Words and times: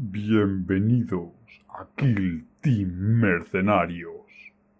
Bienvenidos 0.00 1.32
a 1.68 1.84
Kill 1.96 2.46
Team 2.60 3.18
Mercenarios. 3.20 4.30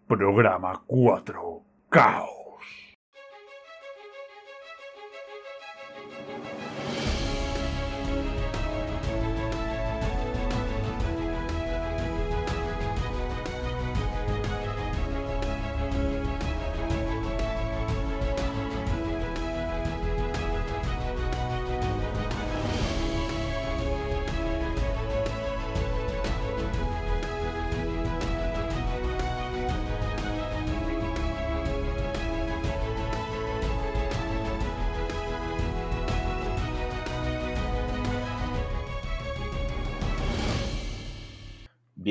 Programa 0.07 0.81
4. 0.87 1.61
Caos. 1.91 2.48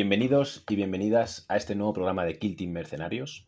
Bienvenidos 0.09 0.63
y 0.69 0.77
bienvenidas 0.77 1.45
a 1.49 1.57
este 1.57 1.75
nuevo 1.75 1.91
programa 1.91 2.23
de 2.23 2.39
Kill 2.39 2.55
Team 2.55 2.71
Mercenarios. 2.71 3.45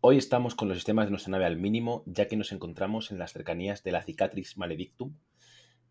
Hoy 0.00 0.16
estamos 0.16 0.54
con 0.54 0.66
los 0.66 0.78
sistemas 0.78 1.04
de 1.04 1.10
nuestra 1.10 1.32
nave 1.32 1.44
al 1.44 1.58
mínimo, 1.58 2.04
ya 2.06 2.26
que 2.26 2.38
nos 2.38 2.52
encontramos 2.52 3.10
en 3.10 3.18
las 3.18 3.34
cercanías 3.34 3.84
de 3.84 3.92
la 3.92 4.00
Cicatrix 4.00 4.56
Maledictum. 4.56 5.14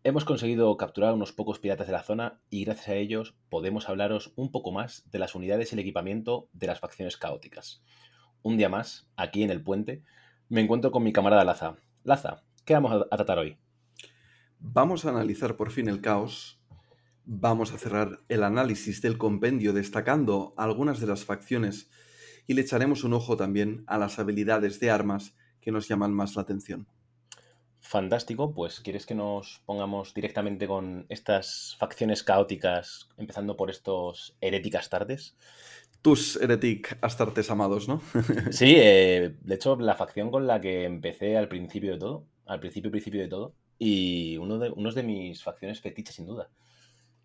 Hemos 0.02 0.24
conseguido 0.24 0.76
capturar 0.76 1.14
unos 1.14 1.30
pocos 1.30 1.60
piratas 1.60 1.86
de 1.86 1.92
la 1.92 2.02
zona 2.02 2.40
y 2.50 2.64
gracias 2.64 2.88
a 2.88 2.96
ellos 2.96 3.36
podemos 3.50 3.88
hablaros 3.88 4.32
un 4.34 4.50
poco 4.50 4.72
más 4.72 5.08
de 5.12 5.20
las 5.20 5.36
unidades 5.36 5.70
y 5.70 5.76
el 5.76 5.78
equipamiento 5.78 6.48
de 6.54 6.66
las 6.66 6.80
facciones 6.80 7.16
caóticas. 7.16 7.84
Un 8.42 8.56
día 8.56 8.68
más, 8.68 9.08
aquí 9.14 9.44
en 9.44 9.50
el 9.50 9.62
puente, 9.62 10.02
me 10.48 10.60
encuentro 10.60 10.90
con 10.90 11.04
mi 11.04 11.12
camarada 11.12 11.44
Laza. 11.44 11.76
Laza, 12.02 12.42
¿qué 12.64 12.74
vamos 12.74 13.06
a 13.08 13.16
tratar 13.16 13.38
hoy? 13.38 13.58
Vamos 14.58 15.04
a 15.04 15.10
analizar 15.10 15.56
por 15.56 15.70
fin 15.70 15.88
el 15.88 16.00
caos 16.00 16.59
Vamos 17.24 17.72
a 17.72 17.78
cerrar 17.78 18.20
el 18.28 18.42
análisis 18.42 19.02
del 19.02 19.18
compendio 19.18 19.72
destacando 19.72 20.54
algunas 20.56 21.00
de 21.00 21.06
las 21.06 21.24
facciones 21.24 21.90
y 22.46 22.54
le 22.54 22.62
echaremos 22.62 23.04
un 23.04 23.12
ojo 23.12 23.36
también 23.36 23.84
a 23.86 23.98
las 23.98 24.18
habilidades 24.18 24.80
de 24.80 24.90
armas 24.90 25.36
que 25.60 25.70
nos 25.70 25.86
llaman 25.86 26.12
más 26.12 26.34
la 26.36 26.42
atención. 26.42 26.88
Fantástico, 27.78 28.52
pues 28.52 28.80
¿quieres 28.80 29.06
que 29.06 29.14
nos 29.14 29.62
pongamos 29.66 30.14
directamente 30.14 30.66
con 30.66 31.06
estas 31.08 31.76
facciones 31.78 32.22
caóticas, 32.22 33.08
empezando 33.16 33.56
por 33.56 33.70
estos 33.70 34.36
heréticas 34.40 34.90
tardes? 34.90 35.36
Tus 36.02 36.36
heretic 36.36 36.98
astartes 37.02 37.50
amados, 37.50 37.88
¿no? 37.88 38.00
sí, 38.50 38.74
eh, 38.76 39.36
de 39.40 39.54
hecho, 39.54 39.76
la 39.76 39.94
facción 39.94 40.30
con 40.30 40.46
la 40.46 40.60
que 40.60 40.84
empecé 40.84 41.36
al 41.36 41.48
principio 41.48 41.92
de 41.92 41.98
todo, 41.98 42.26
al 42.46 42.60
principio, 42.60 42.90
principio 42.90 43.20
de 43.20 43.28
todo, 43.28 43.54
y 43.78 44.36
uno 44.38 44.58
de, 44.58 44.70
unos 44.70 44.94
de 44.94 45.02
mis 45.02 45.42
facciones 45.42 45.80
fetiches, 45.80 46.16
sin 46.16 46.26
duda 46.26 46.50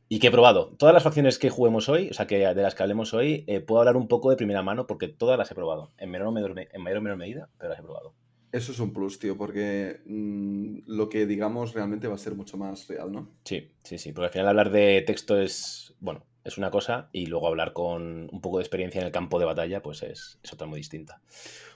y 0.07 0.19
que 0.19 0.27
he 0.27 0.31
probado. 0.31 0.75
Todas 0.77 0.93
las 0.93 1.03
facciones 1.03 1.39
que 1.39 1.49
juguemos 1.49 1.89
hoy, 1.89 2.09
o 2.09 2.13
sea, 2.13 2.27
que 2.27 2.37
de 2.37 2.61
las 2.61 2.75
que 2.75 2.83
hablemos 2.83 3.13
hoy, 3.13 3.43
eh, 3.47 3.59
puedo 3.59 3.81
hablar 3.81 3.97
un 3.97 4.07
poco 4.07 4.29
de 4.29 4.35
primera 4.35 4.61
mano 4.61 4.87
porque 4.87 5.07
todas 5.07 5.37
las 5.37 5.49
he 5.51 5.55
probado. 5.55 5.91
En, 5.97 6.11
menor 6.11 6.27
o 6.27 6.31
menor, 6.31 6.55
en 6.57 6.81
mayor 6.81 6.99
o 6.99 7.01
menor 7.01 7.17
medida, 7.17 7.49
pero 7.57 7.69
las 7.69 7.79
he 7.79 7.83
probado. 7.83 8.13
Eso 8.51 8.71
es 8.71 8.79
un 8.79 8.93
plus, 8.93 9.19
tío, 9.19 9.37
porque 9.37 9.99
mm, 10.05 10.83
lo 10.85 11.09
que 11.09 11.25
digamos 11.25 11.73
realmente 11.73 12.07
va 12.07 12.15
a 12.15 12.19
ser 12.19 12.35
mucho 12.35 12.57
más 12.57 12.87
real, 12.87 13.11
¿no? 13.11 13.29
Sí, 13.43 13.73
sí, 13.83 13.97
sí, 13.97 14.13
porque 14.13 14.27
al 14.27 14.31
final 14.31 14.47
hablar 14.47 14.71
de 14.71 15.03
texto 15.05 15.37
es, 15.37 15.93
bueno, 15.99 16.25
es 16.45 16.57
una 16.57 16.71
cosa 16.71 17.09
y 17.11 17.25
luego 17.25 17.47
hablar 17.47 17.73
con 17.73 18.29
un 18.31 18.41
poco 18.41 18.59
de 18.59 18.63
experiencia 18.63 19.01
en 19.01 19.07
el 19.07 19.11
campo 19.11 19.39
de 19.39 19.45
batalla, 19.45 19.81
pues 19.81 20.03
es, 20.03 20.39
otra 20.53 20.67
muy 20.67 20.79
distinta. 20.79 21.21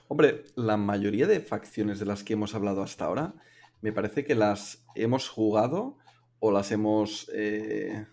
Hombre, 0.08 0.44
la 0.54 0.76
mayoría 0.76 1.26
de 1.26 1.40
facciones 1.40 1.98
de 1.98 2.06
las 2.06 2.24
que 2.24 2.32
hemos 2.32 2.54
hablado 2.54 2.82
hasta 2.82 3.04
ahora, 3.04 3.34
me 3.82 3.92
parece 3.92 4.24
que 4.24 4.34
las 4.34 4.86
hemos 4.94 5.28
jugado 5.28 5.98
o 6.38 6.50
las 6.50 6.72
hemos... 6.72 7.30
Eh, 7.34 8.06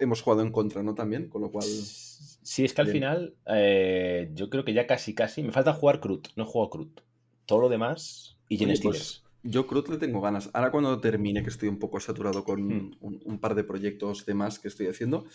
hemos 0.00 0.22
jugado 0.22 0.42
en 0.42 0.52
contra, 0.52 0.82
¿no? 0.82 0.94
También, 0.94 1.28
con 1.28 1.42
lo 1.42 1.50
cual... 1.50 1.64
Sí, 1.64 2.64
es 2.64 2.72
que 2.72 2.80
al 2.80 2.88
final 2.88 3.36
eh, 3.46 4.30
yo 4.34 4.48
creo 4.48 4.64
que 4.64 4.72
ya 4.72 4.86
casi, 4.86 5.14
casi... 5.14 5.42
Me 5.42 5.52
falta 5.52 5.74
jugar 5.74 6.00
Crut, 6.00 6.28
no 6.36 6.46
juego 6.46 6.70
Crut. 6.70 7.00
Todo 7.46 7.60
lo 7.60 7.68
demás 7.68 8.38
y 8.48 8.56
Gen 8.58 8.74
pues, 8.82 9.22
Yo 9.42 9.66
Crut 9.66 9.88
le 9.88 9.98
tengo 9.98 10.20
ganas. 10.20 10.50
Ahora 10.52 10.70
cuando 10.70 11.00
termine, 11.00 11.42
que 11.42 11.50
estoy 11.50 11.68
un 11.68 11.78
poco 11.78 12.00
saturado 12.00 12.44
con 12.44 12.66
hmm. 12.66 12.98
un, 13.00 13.38
par 13.38 13.54
de 13.54 13.64
proyectos 13.64 14.24
de 14.24 14.34
más 14.34 14.58
que 14.58 14.68
estoy 14.68 14.86
haciendo, 14.86 15.26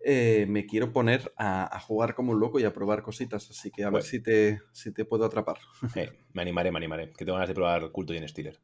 eh, 0.00 0.46
me 0.48 0.66
quiero 0.66 0.92
poner 0.92 1.32
a, 1.36 1.78
jugar 1.80 2.14
como 2.14 2.32
un 2.32 2.40
loco 2.40 2.58
y 2.60 2.64
a 2.64 2.72
probar 2.72 3.02
cositas. 3.02 3.50
Así 3.50 3.70
que 3.70 3.84
a 3.84 3.90
ver 3.90 4.02
si 4.02 4.20
te, 4.20 4.60
si 4.72 4.92
te 4.92 5.04
puedo 5.04 5.24
atrapar. 5.24 5.58
Eh, 5.94 6.10
me 6.32 6.42
animaré, 6.42 6.70
me 6.70 6.78
animaré. 6.78 7.12
Que 7.12 7.24
tengo 7.24 7.34
ganas 7.34 7.48
de 7.48 7.54
probar 7.54 7.90
Culto 7.92 8.14
y 8.14 8.28
Stealer. 8.28 8.58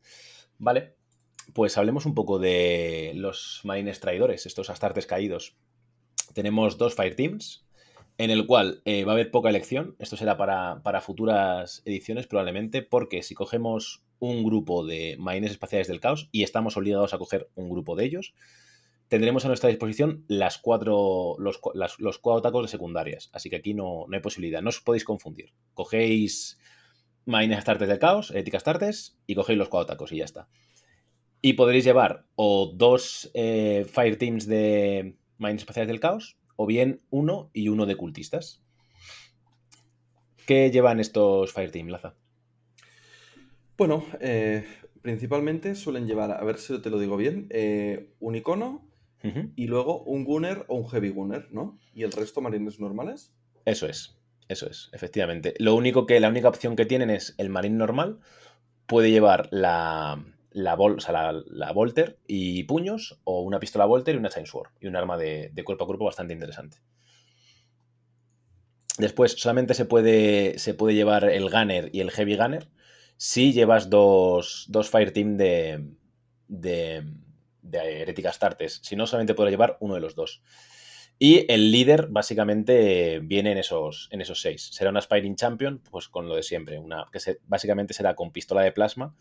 Vale, 0.58 0.96
pues 1.52 1.78
hablemos 1.78 2.06
un 2.06 2.14
poco 2.14 2.38
de 2.38 3.12
los 3.14 3.60
marines 3.64 4.00
traidores, 4.00 4.46
estos 4.46 4.70
astartes 4.70 5.06
caídos. 5.06 5.56
Tenemos 6.34 6.78
dos 6.78 6.94
Fire 6.94 7.16
Teams, 7.16 7.64
en 8.18 8.30
el 8.30 8.46
cual 8.46 8.82
eh, 8.84 9.04
va 9.04 9.12
a 9.12 9.14
haber 9.14 9.30
poca 9.30 9.48
elección. 9.48 9.96
Esto 9.98 10.16
será 10.16 10.36
para, 10.36 11.00
futuras 11.00 11.82
ediciones 11.86 12.26
probablemente, 12.26 12.82
porque 12.82 13.22
si 13.22 13.34
cogemos 13.34 14.02
un 14.18 14.44
grupo 14.44 14.84
de 14.84 15.16
marines 15.18 15.52
espaciales 15.52 15.88
del 15.88 16.00
caos 16.00 16.28
y 16.30 16.42
estamos 16.42 16.76
obligados 16.76 17.14
a 17.14 17.18
coger 17.18 17.48
un 17.54 17.70
grupo 17.70 17.96
de 17.96 18.04
ellos, 18.04 18.34
tendremos 19.08 19.44
a 19.44 19.48
nuestra 19.48 19.70
disposición 19.70 20.24
las 20.28 20.58
cuatro, 20.58 21.36
los, 21.38 21.58
cuatro 21.58 22.42
tacos 22.42 22.66
de 22.66 22.68
secundarias. 22.68 23.30
Así 23.32 23.48
que 23.48 23.56
aquí 23.56 23.72
no, 23.72 24.04
no, 24.06 24.14
hay 24.14 24.20
posibilidad. 24.20 24.60
No 24.60 24.68
os 24.68 24.80
podéis 24.80 25.04
confundir. 25.04 25.54
Cogéis 25.72 26.58
marines 27.24 27.58
astartes 27.58 27.88
del 27.88 27.98
caos, 27.98 28.30
éticas 28.32 28.58
astartes, 28.58 29.18
y 29.26 29.34
cogéis 29.34 29.58
los 29.58 29.68
cuatro 29.70 29.86
tacos 29.86 30.12
y 30.12 30.18
ya 30.18 30.24
está. 30.24 30.48
Y 31.42 31.54
podréis 31.54 31.84
llevar 31.84 32.26
o 32.34 32.72
dos 32.74 33.30
eh, 33.34 33.86
Fire 33.90 34.16
Teams 34.16 34.46
de 34.46 35.16
Mines 35.38 35.62
Espaciales 35.62 35.88
del 35.88 36.00
Caos, 36.00 36.36
o 36.56 36.66
bien 36.66 37.00
uno 37.10 37.50
y 37.54 37.68
uno 37.68 37.86
de 37.86 37.96
cultistas. 37.96 38.62
¿Qué 40.46 40.70
llevan 40.70 41.00
estos 41.00 41.52
Fire 41.52 41.70
Team, 41.70 41.88
Laza? 41.88 42.14
Bueno, 43.78 44.04
eh, 44.20 44.66
principalmente 45.00 45.74
suelen 45.74 46.06
llevar, 46.06 46.32
a 46.32 46.44
ver 46.44 46.58
si 46.58 46.78
te 46.80 46.90
lo 46.90 46.98
digo 46.98 47.16
bien, 47.16 47.46
eh, 47.50 48.10
un 48.20 48.34
icono 48.34 48.86
y 49.54 49.66
luego 49.66 50.02
un 50.02 50.24
Gunner 50.24 50.64
o 50.68 50.76
un 50.76 50.88
Heavy 50.88 51.10
Gunner, 51.10 51.48
¿no? 51.50 51.78
¿Y 51.94 52.04
el 52.04 52.12
resto 52.12 52.40
marines 52.40 52.80
normales? 52.80 53.32
Eso 53.66 53.86
es, 53.86 54.18
eso 54.48 54.66
es, 54.66 54.88
efectivamente. 54.92 55.54
Lo 55.58 55.74
único 55.74 56.06
que, 56.06 56.20
la 56.20 56.28
única 56.28 56.48
opción 56.48 56.74
que 56.74 56.86
tienen 56.86 57.10
es 57.10 57.34
el 57.38 57.50
marín 57.50 57.78
normal. 57.78 58.18
Puede 58.86 59.10
llevar 59.10 59.48
la, 59.50 60.24
la, 60.52 60.74
Volter 61.72 62.18
y 62.26 62.64
puños, 62.64 63.20
o 63.24 63.42
una 63.42 63.60
pistola 63.60 63.84
Volter 63.84 64.14
y 64.14 64.18
una 64.18 64.28
Chainsword, 64.28 64.70
y 64.80 64.86
un 64.86 64.96
arma 64.96 65.16
de, 65.16 65.52
cuerpo 65.64 65.84
a 65.84 65.86
cuerpo 65.86 66.04
bastante 66.04 66.34
interesante. 66.34 66.78
Después, 68.98 69.32
solamente 69.32 69.74
se 69.74 69.84
puede, 69.84 70.58
se 70.58 70.74
puede 70.74 70.94
llevar 70.94 71.24
el 71.24 71.48
Gunner 71.50 71.90
y 71.92 72.00
el 72.00 72.10
Heavy 72.10 72.36
Gunner 72.36 72.68
si 73.16 73.52
llevas 73.52 73.90
dos, 73.90 74.64
dos 74.68 74.88
Fire 74.88 75.12
Team 75.12 75.36
de, 75.36 75.84
de, 76.48 77.04
de 77.60 78.00
Heretic 78.00 78.26
Si 78.82 78.96
no, 78.96 79.06
solamente 79.06 79.34
podrás 79.34 79.52
llevar 79.52 79.76
uno 79.80 79.94
de 79.94 80.00
los 80.00 80.14
dos. 80.14 80.42
Y 81.18 81.44
el 81.52 81.70
líder 81.70 82.06
básicamente 82.08 83.20
viene 83.20 83.52
en 83.52 83.58
esos, 83.58 84.08
en 84.10 84.22
esos 84.22 84.40
seis. 84.40 84.70
Será 84.72 84.88
una 84.88 85.02
Spiring 85.02 85.36
Champion, 85.36 85.82
pues 85.90 86.08
con 86.08 86.28
lo 86.28 86.34
de 86.34 86.42
siempre, 86.42 86.78
una 86.78 87.04
que 87.12 87.20
básicamente 87.44 87.92
será 87.92 88.14
con 88.14 88.32
pistola 88.32 88.62
de 88.62 88.72
plasma 88.72 89.14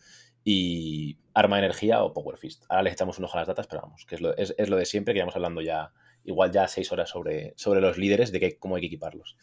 y 0.44 1.18
arma 1.34 1.56
de 1.56 1.64
energía 1.64 2.02
o 2.02 2.12
Power 2.12 2.38
Fist. 2.38 2.64
Ahora 2.68 2.82
les 2.82 2.94
echamos 2.94 3.18
un 3.18 3.24
ojo 3.24 3.36
a 3.36 3.40
las 3.40 3.48
datas, 3.48 3.66
pero 3.66 3.82
vamos, 3.82 4.06
que 4.06 4.14
es 4.14 4.20
lo, 4.20 4.36
es, 4.36 4.54
lo 4.68 4.76
de 4.76 4.86
siempre, 4.86 5.14
que 5.14 5.18
íbamos 5.18 5.36
hablando 5.36 5.60
ya, 5.60 5.92
igual 6.24 6.50
ya 6.50 6.68
seis 6.68 6.90
horas 6.92 7.10
sobre, 7.10 7.54
sobre 7.56 7.80
los 7.80 7.98
líderes, 7.98 8.32
de 8.32 8.58
cómo 8.58 8.76
hay 8.76 8.80
que 8.82 8.86
equiparlos. 8.88 9.36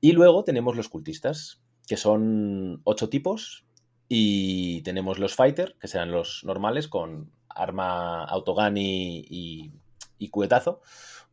Y 0.00 0.12
luego 0.12 0.44
tenemos 0.44 0.76
los 0.76 0.88
cultistas, 0.88 1.62
que 1.86 1.96
son 1.96 2.80
ocho 2.84 3.08
tipos, 3.08 3.64
y 4.08 4.82
tenemos 4.82 5.18
los 5.18 5.34
fighter, 5.34 5.76
que 5.80 5.88
serán 5.88 6.10
los 6.10 6.42
normales, 6.44 6.88
con 6.88 7.32
arma 7.48 8.24
autogun 8.24 8.76
y, 8.76 9.24
y, 9.28 9.72
y 10.18 10.28
cubetazo 10.28 10.82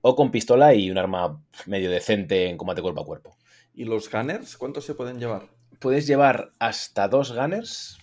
o 0.02 0.16
con 0.16 0.32
pistola 0.32 0.74
y 0.74 0.90
un 0.90 0.98
arma 0.98 1.44
medio 1.66 1.90
decente 1.92 2.48
en 2.48 2.58
combate 2.58 2.82
cuerpo 2.82 3.02
a 3.02 3.06
cuerpo. 3.06 3.38
¿Y 3.74 3.86
los 3.86 4.10
gunners 4.12 4.58
cuántos 4.58 4.86
se 4.86 4.96
pueden 4.96 5.20
llevar? 5.20 5.50
Puedes 5.80 6.08
llevar 6.08 6.52
hasta 6.60 7.08
dos 7.08 7.36
gunners 7.36 8.01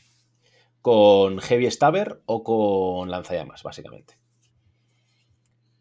con 0.89 1.39
heavy 1.41 1.71
stabber 1.71 2.23
o 2.25 2.43
con 2.43 3.11
lanzallamas, 3.11 3.63
básicamente. 3.63 4.15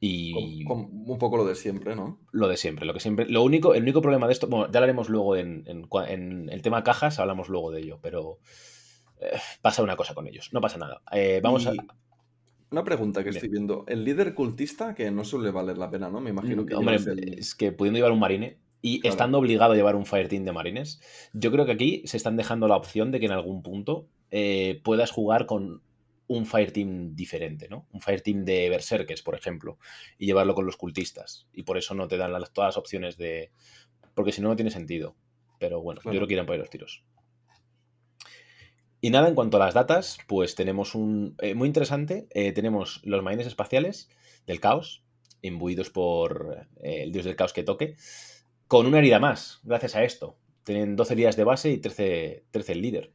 Y. 0.01 0.65
un 0.67 1.17
poco 1.17 1.37
lo 1.37 1.45
de 1.45 1.55
siempre, 1.55 1.95
¿no? 1.95 2.19
Lo 2.33 2.49
de 2.49 2.57
siempre, 2.57 2.85
lo 2.85 2.93
que 2.93 2.99
siempre. 2.99 3.25
Lo 3.29 3.41
único, 3.41 3.73
el 3.73 3.83
único 3.83 4.01
problema 4.01 4.27
de 4.27 4.33
esto. 4.33 4.47
Bueno, 4.47 4.65
ya 4.69 4.79
hablaremos 4.79 5.07
luego 5.07 5.37
en, 5.37 5.63
el 5.65 6.61
tema 6.61 6.83
cajas, 6.83 7.19
hablamos 7.19 7.47
luego 7.47 7.71
de 7.71 7.79
ello, 7.83 7.99
pero. 8.01 8.39
Eh, 9.21 9.31
pasa 9.61 9.81
una 9.81 9.95
cosa 9.95 10.13
con 10.13 10.27
ellos, 10.27 10.49
no 10.51 10.59
pasa 10.59 10.77
nada. 10.77 11.01
Eh, 11.13 11.39
vamos 11.41 11.65
a. 11.67 11.71
Una 12.69 12.83
pregunta 12.83 13.23
que 13.23 13.29
estoy 13.29 13.47
viendo. 13.47 13.85
El 13.87 14.03
líder 14.03 14.33
cultista, 14.33 14.93
que 14.93 15.09
no 15.09 15.23
suele 15.23 15.51
valer 15.51 15.77
la 15.77 15.89
pena, 15.89 16.09
¿no? 16.09 16.19
Me 16.19 16.31
imagino 16.31 16.65
que. 16.65 16.75
Mm, 16.75 16.79
hombre, 16.79 16.97
es 17.37 17.55
que 17.55 17.71
pudiendo 17.71 17.97
llevar 17.97 18.11
un 18.11 18.19
marine 18.19 18.59
y 18.81 19.07
estando 19.07 19.37
obligado 19.37 19.71
a 19.71 19.77
llevar 19.77 19.95
un 19.95 20.05
fireteam 20.05 20.43
de 20.43 20.51
marines, 20.51 20.99
yo 21.31 21.49
creo 21.49 21.65
que 21.65 21.71
aquí 21.71 22.01
se 22.03 22.17
están 22.17 22.35
dejando 22.35 22.67
la 22.67 22.75
opción 22.75 23.11
de 23.11 23.21
que 23.21 23.27
en 23.27 23.31
algún 23.31 23.63
punto 23.63 24.09
eh, 24.31 24.81
puedas 24.83 25.11
jugar 25.11 25.45
con 25.45 25.81
un 26.27 26.45
fireteam 26.45 27.15
diferente, 27.15 27.67
¿no? 27.69 27.87
Un 27.91 28.01
fireteam 28.01 28.43
de 28.43 28.69
berserkers, 28.69 29.21
por 29.21 29.35
ejemplo, 29.35 29.77
y 30.17 30.25
llevarlo 30.25 30.55
con 30.55 30.65
los 30.65 30.77
cultistas. 30.77 31.47
Y 31.53 31.63
por 31.63 31.77
eso 31.77 31.95
no 31.95 32.07
te 32.07 32.17
dan 32.17 32.31
todas 32.53 32.69
las 32.69 32.77
opciones 32.77 33.17
de. 33.17 33.51
Porque 34.13 34.31
si 34.31 34.41
no, 34.41 34.49
no 34.49 34.55
tiene 34.55 34.71
sentido. 34.71 35.15
Pero 35.59 35.81
bueno, 35.81 36.01
yo 36.03 36.11
creo 36.11 36.27
que 36.27 36.33
irán 36.33 36.45
por 36.45 36.53
ahí 36.53 36.59
los 36.59 36.69
tiros. 36.69 37.03
Y 38.99 39.09
nada, 39.09 39.27
en 39.27 39.35
cuanto 39.35 39.57
a 39.57 39.59
las 39.59 39.73
datas, 39.73 40.17
pues 40.27 40.55
tenemos 40.55 40.95
un. 40.95 41.35
Eh, 41.41 41.55
muy 41.55 41.67
interesante. 41.67 42.27
Eh, 42.31 42.51
tenemos 42.51 43.01
los 43.03 43.23
marines 43.23 43.47
espaciales 43.47 44.09
del 44.45 44.59
caos, 44.59 45.03
imbuidos 45.41 45.89
por 45.89 46.67
eh, 46.83 47.03
el 47.03 47.11
dios 47.11 47.25
del 47.25 47.35
caos 47.35 47.53
que 47.53 47.63
toque, 47.63 47.95
con 48.67 48.85
una 48.85 48.99
herida 48.99 49.19
más, 49.19 49.59
gracias 49.63 49.95
a 49.95 50.03
esto. 50.03 50.37
Tienen 50.63 50.95
12 50.95 51.15
días 51.15 51.37
de 51.37 51.43
base 51.45 51.69
y 51.71 51.77
13, 51.77 52.45
13 52.51 52.71
el 52.73 52.81
líder. 52.81 53.11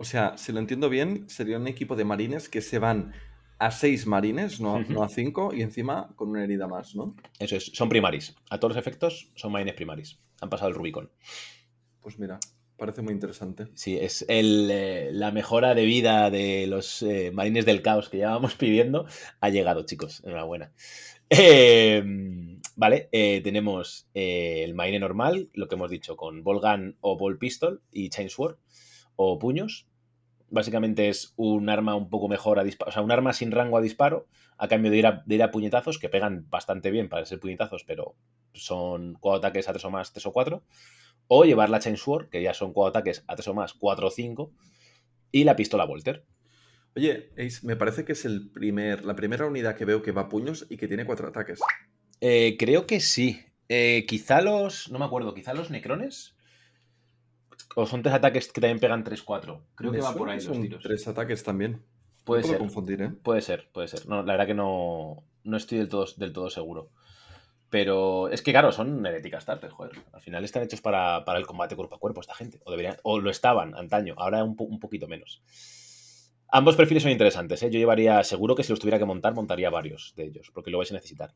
O 0.00 0.04
sea, 0.04 0.38
si 0.38 0.50
lo 0.50 0.60
entiendo 0.60 0.88
bien, 0.88 1.28
sería 1.28 1.58
un 1.58 1.66
equipo 1.66 1.94
de 1.94 2.06
marines 2.06 2.48
que 2.48 2.62
se 2.62 2.78
van 2.78 3.12
a 3.58 3.70
6 3.70 4.06
marines, 4.06 4.58
no, 4.58 4.80
no 4.88 5.02
a 5.02 5.10
5, 5.10 5.52
y 5.52 5.60
encima 5.60 6.08
con 6.16 6.30
una 6.30 6.42
herida 6.42 6.66
más, 6.66 6.96
¿no? 6.96 7.14
Eso 7.38 7.56
es, 7.56 7.66
son 7.74 7.90
primaris. 7.90 8.34
A 8.48 8.58
todos 8.58 8.74
los 8.74 8.80
efectos 8.80 9.30
son 9.34 9.52
marines 9.52 9.74
primaris. 9.74 10.18
Han 10.40 10.48
pasado 10.48 10.70
el 10.70 10.74
Rubicon. 10.74 11.10
Pues 12.00 12.18
mira, 12.18 12.40
parece 12.78 13.02
muy 13.02 13.12
interesante. 13.12 13.66
Sí, 13.74 13.98
es 13.98 14.24
el, 14.26 14.70
eh, 14.70 15.10
la 15.12 15.32
mejora 15.32 15.74
de 15.74 15.84
vida 15.84 16.30
de 16.30 16.66
los 16.66 17.02
eh, 17.02 17.30
marines 17.30 17.66
del 17.66 17.82
caos 17.82 18.08
que 18.08 18.16
llevábamos 18.16 18.54
pidiendo. 18.56 19.04
Ha 19.42 19.50
llegado, 19.50 19.84
chicos. 19.84 20.22
Enhorabuena. 20.24 20.72
Em, 21.28 22.58
vale, 22.74 23.10
eh, 23.12 23.42
tenemos 23.44 24.08
el 24.14 24.72
marine 24.72 24.98
normal, 24.98 25.50
lo 25.52 25.68
que 25.68 25.74
hemos 25.74 25.90
dicho, 25.90 26.16
con 26.16 26.42
Volgan 26.42 26.96
o 27.02 27.18
Ball 27.18 27.36
Pistol 27.36 27.82
y 27.92 28.08
Chainsword 28.08 28.56
o 29.16 29.38
puños. 29.38 29.89
Básicamente 30.50 31.08
es 31.08 31.32
un 31.36 31.68
arma 31.68 31.94
un 31.94 32.10
poco 32.10 32.28
mejor 32.28 32.58
a 32.58 32.64
disparo, 32.64 32.90
o 32.90 32.92
sea, 32.92 33.02
un 33.02 33.12
arma 33.12 33.32
sin 33.32 33.52
rango 33.52 33.78
a 33.78 33.80
disparo, 33.80 34.26
a 34.58 34.68
cambio 34.68 34.90
de 34.90 34.98
ir 34.98 35.06
a, 35.06 35.22
de 35.24 35.34
ir 35.36 35.42
a 35.42 35.50
puñetazos, 35.50 35.98
que 35.98 36.08
pegan 36.08 36.46
bastante 36.50 36.90
bien 36.90 37.08
para 37.08 37.24
ser 37.24 37.40
puñetazos, 37.40 37.84
pero 37.84 38.16
son 38.52 39.14
cuatro 39.14 39.38
ataques 39.38 39.68
a 39.68 39.72
tres 39.72 39.84
o 39.84 39.90
más, 39.90 40.12
tres 40.12 40.26
o 40.26 40.32
cuatro 40.32 40.64
o 41.32 41.44
llevar 41.44 41.70
la 41.70 41.78
Chainsword, 41.78 42.28
que 42.28 42.42
ya 42.42 42.52
son 42.54 42.72
cuatro 42.72 42.98
ataques 42.98 43.24
a 43.28 43.36
tres 43.36 43.46
o 43.46 43.54
más, 43.54 43.72
cuatro 43.72 44.08
o 44.08 44.10
cinco, 44.10 44.52
y 45.30 45.44
la 45.44 45.54
pistola 45.54 45.84
Volter. 45.84 46.24
Oye, 46.96 47.30
Ace, 47.38 47.64
me 47.64 47.76
parece 47.76 48.04
que 48.04 48.12
es 48.12 48.24
el 48.24 48.50
primer, 48.50 49.04
la 49.04 49.14
primera 49.14 49.46
unidad 49.46 49.76
que 49.76 49.84
veo 49.84 50.02
que 50.02 50.10
va 50.10 50.22
a 50.22 50.28
puños 50.28 50.66
y 50.68 50.76
que 50.76 50.88
tiene 50.88 51.04
cuatro 51.04 51.28
ataques. 51.28 51.60
Eh, 52.20 52.56
creo 52.58 52.84
que 52.88 52.98
sí. 52.98 53.44
Eh, 53.68 54.06
quizá 54.08 54.40
los. 54.40 54.90
No 54.90 54.98
me 54.98 55.04
acuerdo, 55.04 55.32
quizá 55.32 55.54
los 55.54 55.70
Necrones. 55.70 56.34
O 57.74 57.86
son 57.86 58.02
tres 58.02 58.14
ataques 58.14 58.52
que 58.52 58.60
también 58.60 58.80
pegan 58.80 59.04
3-4. 59.04 59.60
Creo 59.74 59.92
que 59.92 60.00
va 60.00 60.14
por 60.14 60.30
ahí 60.30 60.40
los 60.40 60.60
tiros. 60.60 60.82
Tres 60.82 61.06
ataques 61.08 61.42
también. 61.42 61.82
Puede 62.24 62.44
ser. 62.44 62.58
confundir, 62.58 63.02
¿eh? 63.02 63.10
Puede 63.22 63.40
ser, 63.40 63.70
puede 63.72 63.88
ser. 63.88 64.06
No, 64.06 64.22
la 64.22 64.34
verdad 64.34 64.46
que 64.46 64.54
no, 64.54 65.24
no 65.44 65.56
estoy 65.56 65.78
del 65.78 65.88
todo, 65.88 66.06
del 66.16 66.32
todo 66.32 66.50
seguro. 66.50 66.90
Pero 67.70 68.28
es 68.28 68.42
que, 68.42 68.50
claro, 68.50 68.72
son 68.72 69.06
heréticas 69.06 69.44
starters, 69.44 69.72
joder. 69.72 69.92
Al 70.12 70.20
final 70.20 70.44
están 70.44 70.62
hechos 70.62 70.80
para, 70.80 71.24
el 71.36 71.46
combate 71.46 71.76
cuerpo 71.76 71.94
a 71.94 71.98
cuerpo 71.98 72.20
esta 72.20 72.34
gente. 72.34 72.60
O, 72.64 72.70
deberían, 72.70 72.96
o 73.04 73.20
lo 73.20 73.30
estaban 73.30 73.74
antaño, 73.76 74.14
ahora 74.18 74.42
un, 74.42 74.56
un 74.58 74.80
poquito 74.80 75.06
menos. 75.06 75.42
Ambos 76.48 76.74
perfiles 76.74 77.04
son 77.04 77.12
interesantes, 77.12 77.62
¿eh? 77.62 77.70
Yo 77.70 77.78
llevaría, 77.78 78.22
seguro 78.24 78.56
que 78.56 78.64
si 78.64 78.72
los 78.72 78.80
tuviera 78.80 78.98
que 78.98 79.04
montar, 79.04 79.34
montaría 79.34 79.70
varios 79.70 80.14
de 80.16 80.24
ellos, 80.24 80.50
porque 80.52 80.70
lo 80.70 80.78
vais 80.78 80.90
a 80.90 80.94
necesitar. 80.94 81.32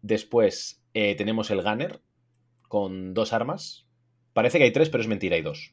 Después 0.00 0.82
eh, 0.94 1.14
tenemos 1.16 1.50
el 1.50 1.62
Gunner 1.62 2.00
con 2.68 3.14
dos 3.14 3.32
armas. 3.32 3.87
Parece 4.38 4.58
que 4.58 4.64
hay 4.64 4.70
tres, 4.70 4.88
pero 4.88 5.02
es 5.02 5.08
mentira, 5.08 5.34
hay 5.34 5.42
dos. 5.42 5.72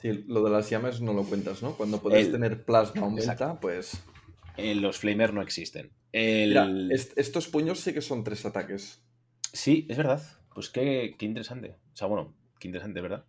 Sí, 0.00 0.24
lo 0.28 0.44
de 0.44 0.50
las 0.50 0.70
llamas 0.70 1.00
no 1.00 1.12
lo 1.12 1.24
cuentas, 1.24 1.60
¿no? 1.60 1.76
Cuando 1.76 2.00
puedes 2.00 2.30
tener 2.30 2.64
plasma 2.64 3.02
aumenta, 3.02 3.58
pues. 3.58 4.00
Eh, 4.56 4.76
los 4.76 4.98
Flamer 4.98 5.34
no 5.34 5.42
existen 5.42 5.90
estos 6.12 7.48
puños 7.48 7.80
sí 7.80 7.92
que 7.92 8.00
son 8.00 8.22
tres 8.22 8.46
ataques. 8.46 9.02
Sí, 9.52 9.88
es 9.88 9.96
verdad. 9.96 10.22
Pues 10.54 10.70
qué, 10.70 11.16
interesante. 11.18 11.74
O 11.92 11.96
sea, 11.96 12.06
bueno, 12.06 12.32
qué 12.60 12.68
interesante, 12.68 13.00
¿verdad? 13.00 13.24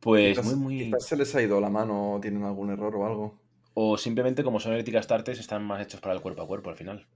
Pues 0.00 0.42
muy, 0.44 0.56
muy. 0.56 0.78
Quizás 0.86 1.06
se 1.06 1.16
les 1.16 1.32
ha 1.36 1.42
ido 1.42 1.60
la 1.60 1.70
mano 1.70 2.14
o 2.14 2.20
tienen 2.20 2.42
algún 2.42 2.72
error 2.72 2.96
o 2.96 3.06
algo. 3.06 3.38
O 3.74 3.96
simplemente, 3.96 4.42
como 4.42 4.58
son 4.58 4.72
heréticas 4.72 5.06
tartes, 5.06 5.38
están 5.38 5.62
más 5.62 5.80
hechos 5.80 6.00
para 6.00 6.12
el 6.12 6.20
cuerpo 6.20 6.42
a 6.42 6.48
cuerpo 6.48 6.70
al 6.70 6.76
final. 6.76 7.06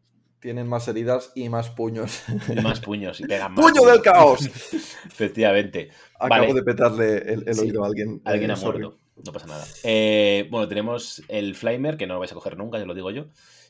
Tienen 0.44 0.68
más 0.68 0.86
heridas 0.88 1.32
y 1.34 1.48
más 1.48 1.70
puños. 1.70 2.22
Y 2.54 2.60
más 2.60 2.78
puños 2.78 3.18
y 3.18 3.24
pegan 3.24 3.54
más. 3.54 3.64
¡Puño 3.64 3.90
del 3.90 4.02
caos! 4.02 4.44
Efectivamente. 5.06 5.88
Acabo 6.20 6.52
de 6.52 6.62
petarle 6.62 7.16
el, 7.32 7.58
oído 7.58 7.82
a 7.82 7.86
alguien. 7.86 8.20
Alguien 8.26 8.50
ha 8.50 8.56
muerto. 8.56 8.98
No 9.24 9.32
pasa 9.32 9.46
nada. 9.46 9.64
Eh, 9.84 10.46
bueno, 10.50 10.68
tenemos 10.68 11.22
el 11.28 11.54
Flamer, 11.54 11.96
que 11.96 12.06
no 12.06 12.12
lo 12.12 12.20
vais 12.20 12.30
a 12.30 12.34
coger 12.34 12.58
nunca, 12.58 12.78
ya 12.78 12.84
lo 12.84 12.92
digo 12.92 13.10
yo. 13.10 13.28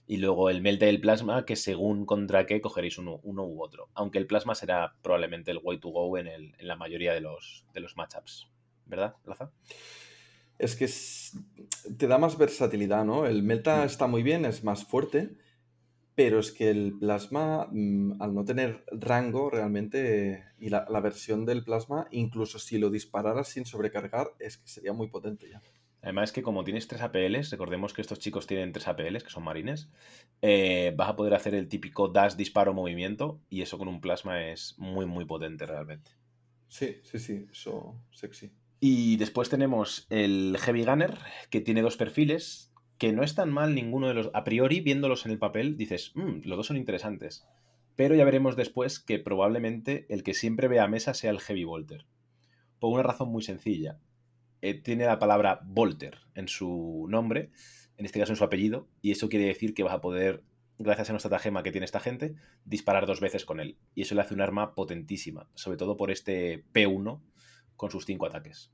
Y 0.08 0.16
luego 0.16 0.50
el 0.50 0.62
Melt 0.62 0.80
del 0.80 1.00
Plasma, 1.00 1.44
que 1.46 1.54
según 1.54 2.06
contra 2.06 2.44
qué 2.44 2.60
cogeréis 2.60 2.98
uno, 2.98 3.20
uno, 3.22 3.44
u 3.44 3.62
otro. 3.62 3.88
Aunque 3.94 4.18
el 4.18 4.26
Plasma 4.26 4.56
será 4.56 4.96
probablemente 5.00 5.52
el 5.52 5.60
way 5.62 5.78
to 5.78 5.90
go 5.90 6.18
en, 6.18 6.26
el, 6.26 6.56
en 6.58 6.66
la 6.66 6.74
mayoría 6.74 7.12
de 7.12 7.20
los, 7.20 7.64
de 7.72 7.78
los 7.78 7.96
matchups. 7.96 8.48
¿Verdad, 8.86 9.14
Laza? 9.26 9.52
Es 10.58 10.74
que 10.74 10.90
te 11.96 12.08
da 12.08 12.18
más 12.18 12.36
versatilidad, 12.36 13.04
¿no? 13.04 13.26
El 13.26 13.44
Melta 13.44 13.82
mm. 13.82 13.86
está 13.86 14.08
muy 14.08 14.24
bien, 14.24 14.44
es 14.44 14.64
más 14.64 14.84
fuerte, 14.84 15.36
pero 16.14 16.38
es 16.38 16.52
que 16.52 16.70
el 16.70 16.96
plasma, 16.98 17.68
mm, 17.70 18.22
al 18.22 18.34
no 18.34 18.44
tener 18.44 18.84
rango 18.92 19.50
realmente, 19.50 20.44
y 20.58 20.68
la, 20.68 20.84
versión 21.00 21.44
del 21.44 21.64
plasma, 21.64 22.06
incluso 22.10 22.58
si 22.58 22.78
lo 22.78 22.90
dispararas 22.90 23.48
sin 23.48 23.66
sobrecargar, 23.66 24.28
es 24.38 24.58
que 24.58 24.68
sería 24.68 24.92
muy 24.92 25.08
potente 25.08 25.50
ya. 25.50 25.60
Además 26.02 26.30
es 26.30 26.32
que 26.32 26.42
como 26.42 26.64
tienes 26.64 26.86
tres 26.86 27.00
APLs, 27.00 27.50
recordemos 27.50 27.94
que 27.94 28.02
estos 28.02 28.18
chicos 28.18 28.46
tienen 28.46 28.72
tres 28.72 28.86
APLs, 28.86 29.24
que 29.24 29.30
son 29.30 29.42
marines, 29.42 29.88
eh, 30.42 30.92
vas 30.96 31.08
a 31.08 31.16
poder 31.16 31.34
hacer 31.34 31.54
el 31.54 31.68
típico 31.68 32.08
dash, 32.08 32.34
disparo, 32.34 32.74
movimiento, 32.74 33.40
y 33.48 33.62
eso 33.62 33.78
con 33.78 33.88
un 33.88 34.00
plasma 34.00 34.50
es 34.50 34.74
muy, 34.78 35.06
muy 35.06 35.24
potente 35.24 35.66
realmente. 35.66 36.12
Sí, 36.68 36.98
sí, 37.02 37.18
sí, 37.18 37.46
eso 37.50 37.96
sexy. 38.10 38.52
Y 38.80 39.16
después 39.16 39.48
tenemos 39.48 40.06
el 40.10 40.58
Heavy 40.60 40.84
Gunner, 40.84 41.18
que 41.48 41.62
tiene 41.62 41.80
dos 41.80 41.96
perfiles, 41.96 42.73
que 42.98 43.12
no 43.12 43.22
es 43.22 43.34
tan 43.34 43.52
mal 43.52 43.74
ninguno 43.74 44.08
de 44.08 44.14
los. 44.14 44.30
A 44.34 44.44
priori, 44.44 44.80
viéndolos 44.80 45.26
en 45.26 45.32
el 45.32 45.38
papel, 45.38 45.76
dices, 45.76 46.12
mmm, 46.14 46.40
los 46.44 46.56
dos 46.56 46.66
son 46.66 46.76
interesantes. 46.76 47.46
Pero 47.96 48.14
ya 48.14 48.24
veremos 48.24 48.56
después 48.56 48.98
que 48.98 49.18
probablemente 49.18 50.06
el 50.08 50.22
que 50.22 50.34
siempre 50.34 50.68
vea 50.68 50.84
a 50.84 50.88
mesa 50.88 51.14
sea 51.14 51.30
el 51.30 51.40
Heavy 51.40 51.64
Volter. 51.64 52.06
Por 52.80 52.92
una 52.92 53.02
razón 53.02 53.28
muy 53.28 53.42
sencilla. 53.42 53.98
Eh, 54.62 54.74
tiene 54.74 55.06
la 55.06 55.18
palabra 55.18 55.60
Volter 55.64 56.18
en 56.34 56.48
su 56.48 57.06
nombre, 57.08 57.50
en 57.96 58.06
este 58.06 58.18
caso 58.18 58.32
en 58.32 58.36
su 58.36 58.44
apellido, 58.44 58.88
y 59.02 59.12
eso 59.12 59.28
quiere 59.28 59.46
decir 59.46 59.74
que 59.74 59.82
vas 59.82 59.94
a 59.94 60.00
poder, 60.00 60.42
gracias 60.78 61.10
a 61.10 61.12
nuestra 61.12 61.28
estratagema 61.28 61.62
que 61.62 61.70
tiene 61.70 61.84
esta 61.84 62.00
gente, 62.00 62.34
disparar 62.64 63.06
dos 63.06 63.20
veces 63.20 63.44
con 63.44 63.60
él. 63.60 63.76
Y 63.94 64.02
eso 64.02 64.14
le 64.14 64.22
hace 64.22 64.34
un 64.34 64.40
arma 64.40 64.74
potentísima, 64.74 65.48
sobre 65.54 65.76
todo 65.76 65.96
por 65.96 66.10
este 66.10 66.64
P1 66.72 67.20
con 67.76 67.90
sus 67.90 68.06
cinco 68.06 68.26
ataques. 68.26 68.72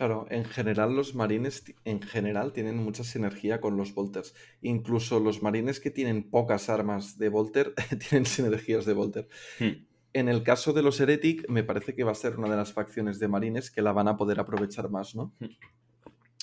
Claro, 0.00 0.26
en 0.30 0.46
general 0.46 0.96
los 0.96 1.14
marines 1.14 1.62
en 1.84 2.00
general 2.00 2.54
tienen 2.54 2.78
mucha 2.78 3.04
sinergia 3.04 3.60
con 3.60 3.76
los 3.76 3.94
volters. 3.94 4.34
Incluso 4.62 5.20
los 5.20 5.42
marines 5.42 5.78
que 5.78 5.90
tienen 5.90 6.22
pocas 6.22 6.70
armas 6.70 7.18
de 7.18 7.28
volter 7.28 7.74
tienen 8.08 8.24
sinergias 8.24 8.86
de 8.86 8.94
volter. 8.94 9.28
Hmm. 9.58 9.84
En 10.14 10.30
el 10.30 10.42
caso 10.42 10.72
de 10.72 10.80
los 10.80 10.98
Heretic, 10.98 11.46
me 11.50 11.64
parece 11.64 11.94
que 11.94 12.02
va 12.02 12.12
a 12.12 12.14
ser 12.14 12.38
una 12.38 12.48
de 12.48 12.56
las 12.56 12.72
facciones 12.72 13.18
de 13.18 13.28
marines 13.28 13.70
que 13.70 13.82
la 13.82 13.92
van 13.92 14.08
a 14.08 14.16
poder 14.16 14.40
aprovechar 14.40 14.88
más, 14.88 15.14
¿no? 15.14 15.34
Hmm. 15.38 15.50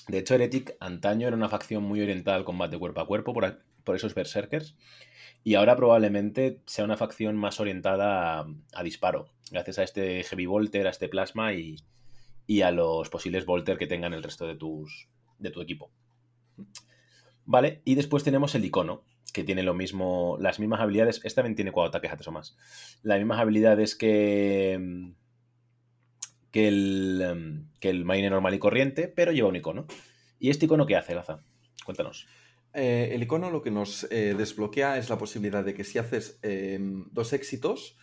De 0.06 0.18
hecho, 0.18 0.36
Heretic 0.36 0.76
antaño 0.78 1.26
era 1.26 1.34
una 1.34 1.48
facción 1.48 1.82
muy 1.82 2.00
orientada 2.00 2.36
al 2.36 2.44
combate 2.44 2.78
cuerpo 2.78 3.00
a 3.00 3.08
cuerpo 3.08 3.34
por, 3.34 3.60
por 3.82 3.96
esos 3.96 4.14
berserkers. 4.14 4.76
Y 5.42 5.56
ahora 5.56 5.74
probablemente 5.74 6.60
sea 6.66 6.84
una 6.84 6.96
facción 6.96 7.36
más 7.36 7.58
orientada 7.58 8.46
a 8.72 8.82
disparo, 8.84 9.30
gracias 9.50 9.80
a 9.80 9.82
este 9.82 10.22
Heavy 10.22 10.46
Volter, 10.46 10.86
a 10.86 10.90
este 10.90 11.08
Plasma 11.08 11.54
y, 11.54 11.78
y 12.48 12.62
a 12.62 12.72
los 12.72 13.10
posibles 13.10 13.44
Volter 13.44 13.76
que 13.76 13.86
tengan 13.86 14.14
el 14.14 14.22
resto 14.22 14.46
de, 14.46 14.56
tus, 14.56 15.06
de 15.38 15.50
tu 15.50 15.60
equipo. 15.60 15.92
Vale, 17.44 17.82
y 17.84 17.94
después 17.94 18.24
tenemos 18.24 18.54
el 18.54 18.64
icono, 18.64 19.04
que 19.34 19.44
tiene 19.44 19.62
lo 19.62 19.74
mismo, 19.74 20.38
las 20.40 20.58
mismas 20.58 20.80
habilidades. 20.80 21.20
Este 21.24 21.36
también 21.36 21.56
tiene 21.56 21.72
cuatro 21.72 21.90
ataques 21.90 22.10
a 22.10 22.16
tres 22.16 22.28
o 22.28 22.32
más. 22.32 22.56
Las 23.02 23.18
mismas 23.18 23.38
habilidades 23.38 23.94
que, 23.94 25.12
que, 26.50 26.68
el, 26.68 27.66
que 27.80 27.90
el 27.90 28.06
Marine 28.06 28.30
normal 28.30 28.54
y 28.54 28.58
corriente, 28.58 29.08
pero 29.08 29.30
lleva 29.32 29.50
un 29.50 29.56
icono. 29.56 29.86
¿Y 30.38 30.48
este 30.48 30.64
icono 30.64 30.86
qué 30.86 30.96
hace, 30.96 31.14
Laza? 31.14 31.44
Cuéntanos. 31.84 32.26
Eh, 32.72 33.10
el 33.12 33.22
icono 33.22 33.50
lo 33.50 33.60
que 33.60 33.70
nos 33.70 34.04
eh, 34.10 34.34
desbloquea 34.34 34.96
es 34.96 35.10
la 35.10 35.18
posibilidad 35.18 35.64
de 35.64 35.74
que 35.74 35.84
si 35.84 35.98
haces 35.98 36.38
eh, 36.42 36.78
dos 37.12 37.34
éxitos, 37.34 37.98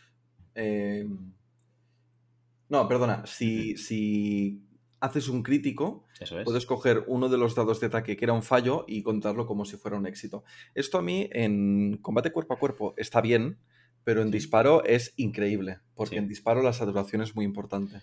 no, 2.69 2.88
perdona. 2.88 3.25
Si, 3.25 3.77
si 3.77 4.62
haces 5.00 5.27
un 5.29 5.43
crítico, 5.43 6.05
Eso 6.19 6.39
es. 6.39 6.45
puedes 6.45 6.65
coger 6.65 7.03
uno 7.07 7.29
de 7.29 7.38
los 7.38 7.53
dados 7.55 7.79
de 7.79 7.88
ataque 7.88 8.15
que 8.17 8.25
era 8.25 8.34
un 8.34 8.43
fallo 8.43 8.86
y 8.88 9.03
contarlo 9.03 9.45
como 9.45 9.65
si 9.65 9.77
fuera 9.77 9.98
un 9.98 10.07
éxito. 10.07 10.43
Esto 10.74 10.98
a 10.98 11.01
mí 11.01 11.29
en 11.31 11.98
combate 12.01 12.31
cuerpo 12.31 12.53
a 12.55 12.60
cuerpo 12.60 12.93
está 12.98 13.22
bien, 13.22 13.60
pero 14.03 14.22
en 14.22 14.27
Sí. 14.27 14.34
disparo 14.34 14.84
es 14.84 15.13
increíble, 15.17 15.79
porque 15.95 16.15
Sí. 16.15 16.19
en 16.19 16.27
disparo 16.27 16.62
la 16.62 16.74
saturación 16.74 17.22
es 17.22 17.36
muy 17.36 17.45
importante. 17.45 18.01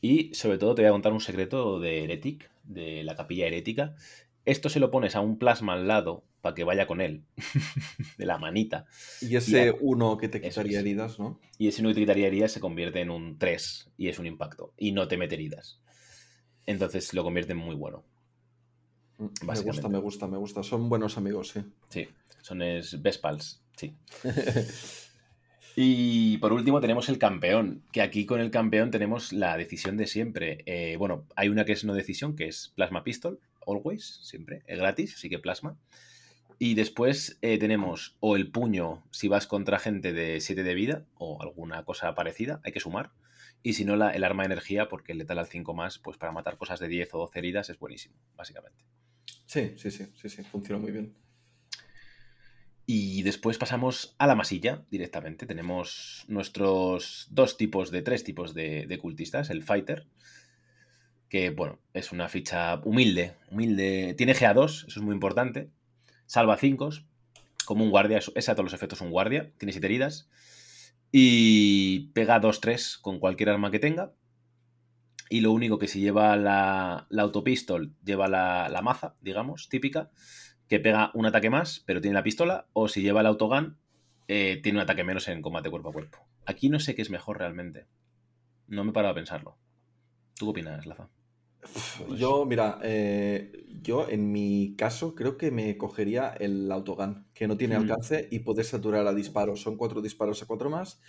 Y 0.00 0.34
sobre 0.34 0.58
todo 0.58 0.74
te 0.74 0.82
voy 0.82 0.88
a 0.90 0.92
contar 0.92 1.12
un 1.12 1.20
secreto 1.20 1.80
de 1.80 2.04
Heretic, 2.04 2.50
de 2.62 3.02
la 3.04 3.14
capilla 3.16 3.46
herética. 3.46 3.94
Esto 4.46 4.68
se 4.68 4.78
lo 4.80 4.90
pones 4.90 5.16
a 5.16 5.20
un 5.20 5.38
plasma 5.38 5.72
al 5.72 5.88
lado 5.88 6.22
para 6.42 6.54
que 6.54 6.64
vaya 6.64 6.86
con 6.86 7.00
él, 7.00 7.22
de 8.18 8.26
la 8.26 8.36
manita. 8.38 8.84
Y 9.22 9.36
ese 9.36 9.68
a- 9.70 9.74
uno 9.80 10.18
que 10.18 10.28
te 10.28 10.40
quitaría 10.42 10.78
es. 10.80 10.84
heridas, 10.84 11.18
¿no? 11.18 11.40
Y 11.58 11.68
ese 11.68 11.82
no 11.82 11.88
que 11.88 11.94
te 11.94 12.00
quitaría 12.02 12.26
heridas 12.26 12.52
se 12.52 12.60
convierte 12.60 13.00
en 13.00 13.10
un 13.10 13.38
3 13.38 13.90
y 13.96 14.08
es 14.08 14.18
un 14.18 14.26
impacto. 14.26 14.72
Y 14.76 14.92
no 14.92 15.08
te 15.08 15.16
mete 15.16 15.34
heridas. 15.36 15.80
Entonces 16.66 17.14
lo 17.14 17.22
convierte 17.24 17.52
en 17.52 17.58
muy 17.58 17.74
bueno. 17.74 18.04
Mm, 19.18 19.26
Me 19.46 19.60
gusta, 19.60 19.88
me 19.88 19.98
gusta, 19.98 20.26
me 20.26 20.36
gusta. 20.36 20.62
Son 20.62 20.88
buenos 20.88 21.16
amigos, 21.16 21.48
sí. 21.50 21.60
Sí, 21.88 22.08
son 22.42 22.60
es 22.62 23.00
Vespals, 23.00 23.62
sí. 23.76 23.94
Y 25.76 26.38
por 26.38 26.52
último 26.52 26.80
tenemos 26.80 27.08
el 27.08 27.18
campeón, 27.18 27.82
que 27.90 28.00
aquí 28.00 28.26
con 28.26 28.40
el 28.40 28.52
campeón 28.52 28.92
tenemos 28.92 29.32
la 29.32 29.56
decisión 29.56 29.96
de 29.96 30.06
siempre. 30.06 30.62
Eh, 30.66 30.96
bueno, 30.96 31.26
hay 31.34 31.48
una 31.48 31.64
que 31.64 31.72
es 31.72 31.84
no 31.84 31.94
decisión, 31.94 32.36
que 32.36 32.46
es 32.46 32.72
Plasma 32.76 33.02
Pistol, 33.02 33.40
always, 33.66 34.20
siempre, 34.22 34.62
es 34.66 34.78
gratis, 34.78 35.14
así 35.14 35.28
que 35.28 35.38
plasma. 35.38 35.76
Y 36.58 36.74
después 36.74 37.38
eh, 37.42 37.58
tenemos 37.58 38.16
o 38.20 38.36
el 38.36 38.50
puño 38.50 39.02
si 39.10 39.28
vas 39.28 39.46
contra 39.46 39.78
gente 39.78 40.12
de 40.12 40.40
7 40.40 40.62
de 40.62 40.74
vida 40.74 41.04
o 41.18 41.42
alguna 41.42 41.84
cosa 41.84 42.14
parecida, 42.14 42.60
hay 42.64 42.72
que 42.72 42.80
sumar. 42.80 43.10
Y 43.62 43.72
si 43.74 43.84
no, 43.84 43.96
la- 43.96 44.10
el 44.10 44.24
arma 44.24 44.42
de 44.44 44.48
energía, 44.48 44.88
porque 44.88 45.12
el 45.12 45.18
letal 45.18 45.38
al 45.38 45.46
5 45.46 45.74
más, 45.74 45.98
pues 45.98 46.16
para 46.16 46.32
matar 46.32 46.56
cosas 46.58 46.78
de 46.80 46.88
10 46.88 47.12
o 47.14 47.18
12 47.18 47.38
heridas 47.38 47.70
es 47.70 47.78
buenísimo, 47.78 48.14
básicamente. 48.36 48.84
Sí, 49.46 49.74
sí, 49.76 49.90
sí, 49.90 50.06
sí, 50.14 50.28
sí, 50.28 50.42
funciona 50.44 50.80
muy 50.80 50.92
bien. 50.92 51.14
Y 52.86 53.22
después 53.22 53.56
pasamos 53.56 54.14
a 54.18 54.26
la 54.26 54.34
masilla 54.34 54.84
directamente. 54.90 55.46
Tenemos 55.46 56.24
nuestros 56.28 57.28
dos 57.30 57.56
tipos 57.56 57.90
de, 57.90 58.02
tres 58.02 58.24
tipos 58.24 58.52
de, 58.52 58.86
de 58.86 58.98
cultistas. 58.98 59.48
El 59.48 59.62
Fighter, 59.62 60.06
que 61.34 61.50
bueno, 61.50 61.80
es 61.94 62.12
una 62.12 62.28
ficha 62.28 62.80
humilde, 62.84 63.34
humilde. 63.50 64.14
Tiene 64.16 64.36
GA2, 64.36 64.86
eso 64.86 64.86
es 64.86 65.00
muy 65.00 65.14
importante. 65.14 65.68
Salva 66.26 66.56
5, 66.56 66.90
como 67.64 67.82
un 67.82 67.90
guardia, 67.90 68.20
es 68.36 68.48
a 68.48 68.54
todos 68.54 68.66
los 68.66 68.72
efectos 68.72 69.00
un 69.00 69.10
guardia. 69.10 69.50
Tiene 69.58 69.72
7 69.72 69.84
heridas. 69.84 70.30
Y 71.10 72.12
pega 72.12 72.40
2-3 72.40 73.00
con 73.00 73.18
cualquier 73.18 73.48
arma 73.50 73.72
que 73.72 73.80
tenga. 73.80 74.12
Y 75.28 75.40
lo 75.40 75.50
único 75.50 75.80
que 75.80 75.88
si 75.88 75.98
lleva 75.98 76.36
la, 76.36 77.08
la 77.10 77.22
autopistol, 77.22 77.96
lleva 78.04 78.28
la, 78.28 78.68
la 78.68 78.82
maza, 78.82 79.16
digamos, 79.20 79.68
típica, 79.68 80.12
que 80.68 80.78
pega 80.78 81.10
un 81.14 81.26
ataque 81.26 81.50
más, 81.50 81.82
pero 81.84 82.00
tiene 82.00 82.14
la 82.14 82.22
pistola, 82.22 82.68
o 82.74 82.86
si 82.86 83.02
lleva 83.02 83.22
el 83.22 83.26
autogun, 83.26 83.76
eh, 84.28 84.60
tiene 84.62 84.78
un 84.78 84.84
ataque 84.84 85.02
menos 85.02 85.26
en 85.26 85.42
combate 85.42 85.68
cuerpo 85.68 85.88
a 85.88 85.92
cuerpo. 85.92 86.28
Aquí 86.46 86.68
no 86.68 86.78
sé 86.78 86.94
qué 86.94 87.02
es 87.02 87.10
mejor 87.10 87.38
realmente. 87.38 87.88
No 88.68 88.84
me 88.84 88.90
he 88.90 88.94
parado 88.94 89.10
a 89.10 89.16
pensarlo. 89.16 89.58
¿Tú 90.36 90.46
qué 90.46 90.50
opinas, 90.50 90.86
Laza? 90.86 91.08
Yo, 92.16 92.44
mira, 92.44 92.78
eh, 92.82 93.64
yo 93.82 94.08
en 94.08 94.32
mi 94.32 94.74
caso 94.76 95.14
creo 95.14 95.36
que 95.36 95.50
me 95.50 95.76
cogería 95.76 96.28
el 96.38 96.70
autogun, 96.70 97.26
que 97.34 97.46
no 97.48 97.56
tiene 97.56 97.78
Mm. 97.78 97.82
alcance 97.82 98.28
y 98.30 98.40
puedes 98.40 98.68
saturar 98.68 99.06
a 99.06 99.14
disparos. 99.14 99.60
Son 99.62 99.76
cuatro 99.76 100.00
disparos 100.00 100.42
a 100.42 100.46
cuatro 100.46 100.70
más. 100.70 101.00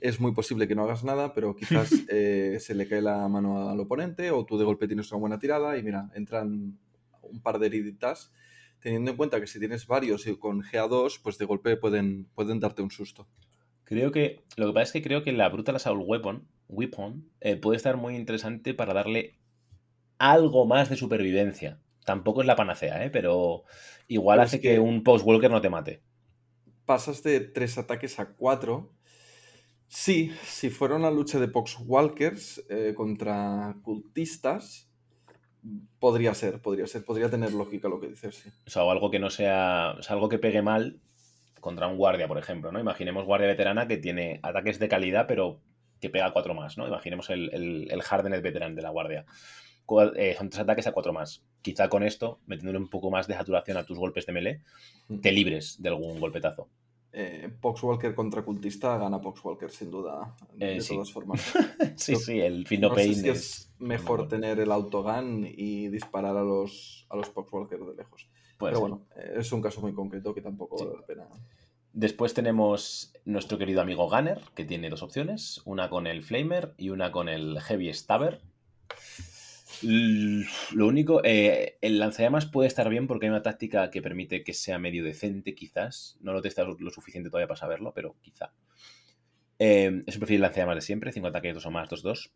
Es 0.00 0.20
muy 0.20 0.32
posible 0.32 0.66
que 0.66 0.74
no 0.74 0.82
hagas 0.82 1.04
nada, 1.04 1.32
pero 1.32 1.54
quizás 1.54 1.90
eh, 2.10 2.58
se 2.60 2.74
le 2.74 2.88
cae 2.88 3.02
la 3.02 3.28
mano 3.28 3.68
al 3.68 3.78
oponente 3.80 4.30
o 4.30 4.44
tú 4.44 4.58
de 4.58 4.64
golpe 4.64 4.86
tienes 4.86 5.10
una 5.12 5.20
buena 5.20 5.38
tirada 5.38 5.76
y 5.78 5.82
mira, 5.82 6.10
entran 6.14 6.78
un 7.22 7.40
par 7.42 7.58
de 7.58 7.66
heriditas. 7.66 8.32
Teniendo 8.80 9.12
en 9.12 9.16
cuenta 9.16 9.40
que 9.40 9.46
si 9.46 9.60
tienes 9.60 9.86
varios 9.86 10.26
y 10.26 10.36
con 10.36 10.60
GA2, 10.62 11.20
pues 11.22 11.38
de 11.38 11.44
golpe 11.44 11.76
pueden, 11.76 12.26
pueden 12.34 12.58
darte 12.58 12.82
un 12.82 12.90
susto. 12.90 13.28
Creo 13.84 14.10
que. 14.10 14.42
Lo 14.56 14.66
que 14.66 14.72
pasa 14.72 14.82
es 14.84 14.92
que 14.92 15.02
creo 15.02 15.22
que 15.22 15.30
la 15.30 15.48
Brutal 15.48 15.76
Assault 15.76 16.02
Weapon, 16.04 16.48
weapon 16.68 17.28
eh, 17.40 17.56
puede 17.56 17.76
estar 17.76 17.96
muy 17.96 18.16
interesante 18.16 18.74
para 18.74 18.92
darle 18.92 19.38
algo 20.30 20.66
más 20.66 20.88
de 20.90 20.96
supervivencia. 20.96 21.80
Tampoco 22.04 22.40
es 22.40 22.46
la 22.46 22.56
panacea, 22.56 23.04
¿eh? 23.04 23.10
pero 23.10 23.64
igual 24.08 24.36
Pero 24.38 24.44
hace 24.46 24.60
que... 24.60 24.72
que- 24.74 24.78
un 24.80 25.02
Post-Walker 25.04 25.50
no 25.50 25.60
te 25.60 25.70
mate. 25.70 26.02
pasas 26.84 27.22
de 27.22 27.40
tres 27.40 27.78
ataques 27.78 28.18
a 28.18 28.34
cuatro. 28.34 28.92
Sí, 29.88 30.32
si 30.44 30.70
fuera 30.70 30.96
una 30.96 31.10
lucha 31.10 31.38
de 31.38 31.48
Poxwalkers 31.48 32.64
eh, 32.70 32.94
contra 32.96 33.76
cultistas, 33.82 34.90
podría 35.98 36.34
ser, 36.34 36.60
podría 36.62 36.86
ser, 36.86 37.04
podría 37.04 37.30
tener 37.30 37.52
lógica 37.52 37.88
lo 37.88 38.00
que 38.00 38.08
dices, 38.08 38.34
sí. 38.36 38.50
O 38.66 38.70
sea, 38.70 38.84
o 38.84 38.90
algo 38.90 39.10
que 39.10 39.18
no 39.18 39.30
sea. 39.30 39.94
O 39.98 40.02
sea, 40.02 40.14
algo 40.14 40.28
que 40.28 40.38
pegue 40.38 40.62
mal 40.62 41.00
contra 41.60 41.86
un 41.88 41.96
guardia, 41.96 42.26
por 42.26 42.38
ejemplo, 42.38 42.72
¿no? 42.72 42.80
Imaginemos 42.80 43.24
guardia 43.24 43.48
veterana 43.48 43.86
que 43.86 43.98
tiene 43.98 44.40
ataques 44.42 44.78
de 44.78 44.88
calidad, 44.88 45.26
pero 45.28 45.60
que 46.00 46.10
pega 46.10 46.32
cuatro 46.32 46.54
más, 46.54 46.78
¿no? 46.78 46.88
Imaginemos 46.88 47.30
el, 47.30 47.50
el, 47.54 47.88
el 47.90 48.02
Hardened 48.08 48.42
veteran 48.42 48.74
de 48.74 48.82
la 48.82 48.90
guardia. 48.90 49.26
Eh, 50.16 50.34
son 50.38 50.48
tres 50.48 50.60
ataques 50.60 50.86
a 50.86 50.92
cuatro 50.92 51.12
más. 51.12 51.42
Quizá 51.60 51.88
con 51.88 52.02
esto, 52.02 52.38
metiéndole 52.46 52.78
un 52.78 52.88
poco 52.88 53.10
más 53.10 53.26
de 53.28 53.34
saturación 53.34 53.76
a 53.76 53.84
tus 53.84 53.98
golpes 53.98 54.26
de 54.26 54.32
melee, 54.32 54.60
te 55.20 55.32
libres 55.32 55.80
de 55.82 55.88
algún 55.90 56.18
golpetazo. 56.20 56.68
Eh, 57.14 57.50
Poxwalker 57.60 58.14
contra 58.14 58.42
cultista 58.42 58.96
gana 58.96 59.20
Poxwalker, 59.20 59.70
sin 59.70 59.90
duda, 59.90 60.34
de 60.54 60.76
Eh, 60.76 60.80
sí. 60.80 60.94
todas 60.94 61.12
formas. 61.12 61.42
sí, 61.96 62.12
Yo 62.14 62.18
sí, 62.18 62.40
el 62.40 62.66
Feel 62.66 62.80
No 62.80 62.88
sé 62.90 62.94
Pain 62.94 63.14
si 63.14 63.28
es... 63.28 63.38
es 63.38 63.72
mejor 63.78 64.28
tener 64.28 64.58
el 64.60 64.72
autogun 64.72 65.46
y 65.46 65.88
disparar 65.88 66.36
a 66.38 66.42
los, 66.42 67.06
a 67.10 67.16
los 67.16 67.28
Poxwalker 67.28 67.80
de 67.80 67.94
lejos. 67.96 68.28
Pero 68.58 68.70
ser. 68.72 68.80
bueno, 68.80 69.02
eh, 69.16 69.34
es 69.36 69.52
un 69.52 69.60
caso 69.60 69.80
muy 69.82 69.92
concreto 69.92 70.32
que 70.34 70.40
tampoco 70.40 70.78
Sí. 70.78 70.84
vale 70.86 70.96
la 71.00 71.06
pena. 71.06 71.26
Después 71.92 72.32
tenemos 72.32 73.12
nuestro 73.26 73.58
querido 73.58 73.82
amigo 73.82 74.08
Gunner, 74.08 74.40
que 74.54 74.64
tiene 74.64 74.88
dos 74.88 75.02
opciones, 75.02 75.60
una 75.66 75.90
con 75.90 76.06
el 76.06 76.22
Flamer 76.22 76.72
y 76.78 76.88
una 76.88 77.12
con 77.12 77.28
el 77.28 77.60
Heavy 77.60 77.92
Stabber. 77.92 78.40
Lo 79.82 80.86
único, 80.86 81.20
eh, 81.24 81.78
el 81.80 81.98
lanzallamas 81.98 82.46
puede 82.46 82.68
estar 82.68 82.88
bien 82.88 83.06
porque 83.06 83.26
hay 83.26 83.30
una 83.30 83.42
táctica 83.42 83.90
que 83.90 84.02
permite 84.02 84.44
que 84.44 84.54
sea 84.54 84.78
medio 84.78 85.04
decente, 85.04 85.54
quizás. 85.54 86.16
No 86.20 86.32
lo 86.32 86.38
he 86.38 86.42
testado 86.42 86.76
lo 86.78 86.90
suficiente 86.90 87.30
todavía 87.30 87.48
para 87.48 87.58
saberlo, 87.60 87.92
pero 87.94 88.16
quizá. 88.22 88.52
Eh, 89.58 90.02
eso 90.06 90.18
prefiere 90.18 90.36
el 90.36 90.42
lanzallamas 90.42 90.76
de 90.76 90.80
siempre, 90.82 91.12
5 91.12 91.28
ataques, 91.28 91.54
2 91.54 91.66
o 91.66 91.70
más, 91.70 91.88
2-2. 91.88 92.30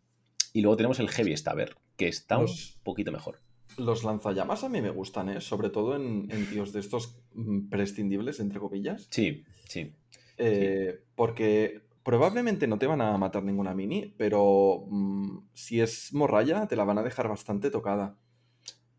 Y 0.53 0.62
luego 0.62 0.76
tenemos 0.76 0.99
el 1.00 1.09
Heavy 1.09 1.37
Stabber, 1.37 1.76
que 1.97 2.09
está 2.09 2.38
Los- 2.38 2.76
un 2.76 2.83
poquito 2.83 3.12
mejor. 3.12 3.41
Los 3.79 4.05
lanzallamas 4.05 4.65
a 4.65 4.69
mí 4.71 4.81
me 4.81 4.91
gustan, 4.91 5.29
¿eh? 5.29 5.41
Sobre 5.41 5.69
todo 5.71 5.97
en, 5.97 6.29
en 6.31 6.47
tíos 6.49 6.73
de 6.73 6.81
estos 6.81 7.19
mm, 7.35 7.69
prescindibles, 7.69 8.41
entre 8.41 8.59
comillas. 8.59 9.07
Sí, 9.11 9.45
sí. 9.69 9.93
Eh, 10.38 11.00
Porque 11.15 11.83
probablemente 12.06 12.68
no 12.68 12.78
te 12.78 12.86
van 12.86 13.00
a 13.00 13.18
matar 13.18 13.42
ninguna 13.42 13.75
mini, 13.75 14.14
pero 14.16 14.84
mm, 14.88 15.48
si 15.54 15.80
es 15.80 16.14
morralla, 16.14 16.68
te 16.68 16.76
la 16.76 16.84
van 16.84 16.98
a 16.98 17.02
dejar 17.02 17.26
bastante 17.26 17.68
tocada. 17.68 18.16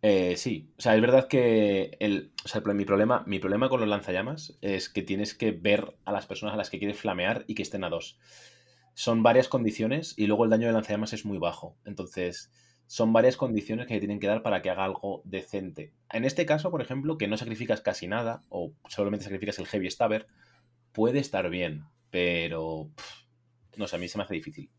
Eh, 0.02 0.36
sí, 0.36 0.74
o 0.78 0.82
sea, 0.82 0.94
es 0.94 1.00
verdad 1.00 1.30
que 1.30 1.96
el, 2.02 2.34
o 2.44 2.50
sea, 2.50 2.62
mi, 2.74 2.84
problema, 2.84 3.24
mi 3.26 3.40
problema 3.40 3.70
con 3.70 3.80
los 3.80 3.88
lanzallamas 3.88 4.58
es 4.60 4.90
que 4.90 5.04
tienes 5.04 5.36
que 5.36 5.54
ver 5.54 5.96
a 6.04 6.12
las 6.12 6.26
personas 6.26 6.54
a 6.54 6.58
las 6.58 6.70
que 6.70 6.80
quieres 6.80 7.00
flamear 7.00 7.46
y 7.48 7.56
que 7.56 7.64
estén 7.64 7.86
a 7.86 7.90
dos. 7.90 8.20
Son 8.94 9.24
varias 9.24 9.48
condiciones 9.48 10.14
y 10.18 10.28
luego 10.28 10.44
el 10.44 10.50
daño 10.50 10.68
de 10.68 10.74
lanzallamas 10.74 11.14
es 11.14 11.24
muy 11.24 11.38
bajo. 11.38 11.78
Entonces, 11.86 12.52
son 12.88 13.14
varias 13.14 13.38
condiciones 13.38 13.88
que 13.88 13.94
te 13.94 14.02
tienen 14.02 14.20
que 14.20 14.28
dar 14.28 14.44
para 14.44 14.62
que 14.62 14.70
haga 14.70 14.84
algo 14.84 15.22
decente. 15.24 15.94
En 16.12 16.26
este 16.26 16.46
caso, 16.46 16.72
por 16.72 16.82
ejemplo, 16.82 17.18
que 17.18 17.30
no 17.30 17.38
sacrificas 17.38 17.80
casi 17.80 18.06
nada 18.06 18.44
o 18.50 18.74
solamente 18.90 19.24
sacrificas 19.24 19.60
el 19.60 19.68
Heavy 19.68 19.90
Stabber, 19.90 20.28
puede 20.92 21.20
estar 21.20 21.50
bien, 21.50 21.86
pero 22.18 22.90
pff, 22.96 23.78
no 23.78 23.88
sé, 23.88 23.96
a 23.96 24.00
mí 24.00 24.08
se 24.08 24.18
me 24.18 24.24
hace 24.24 24.34
difícil. 24.34 24.72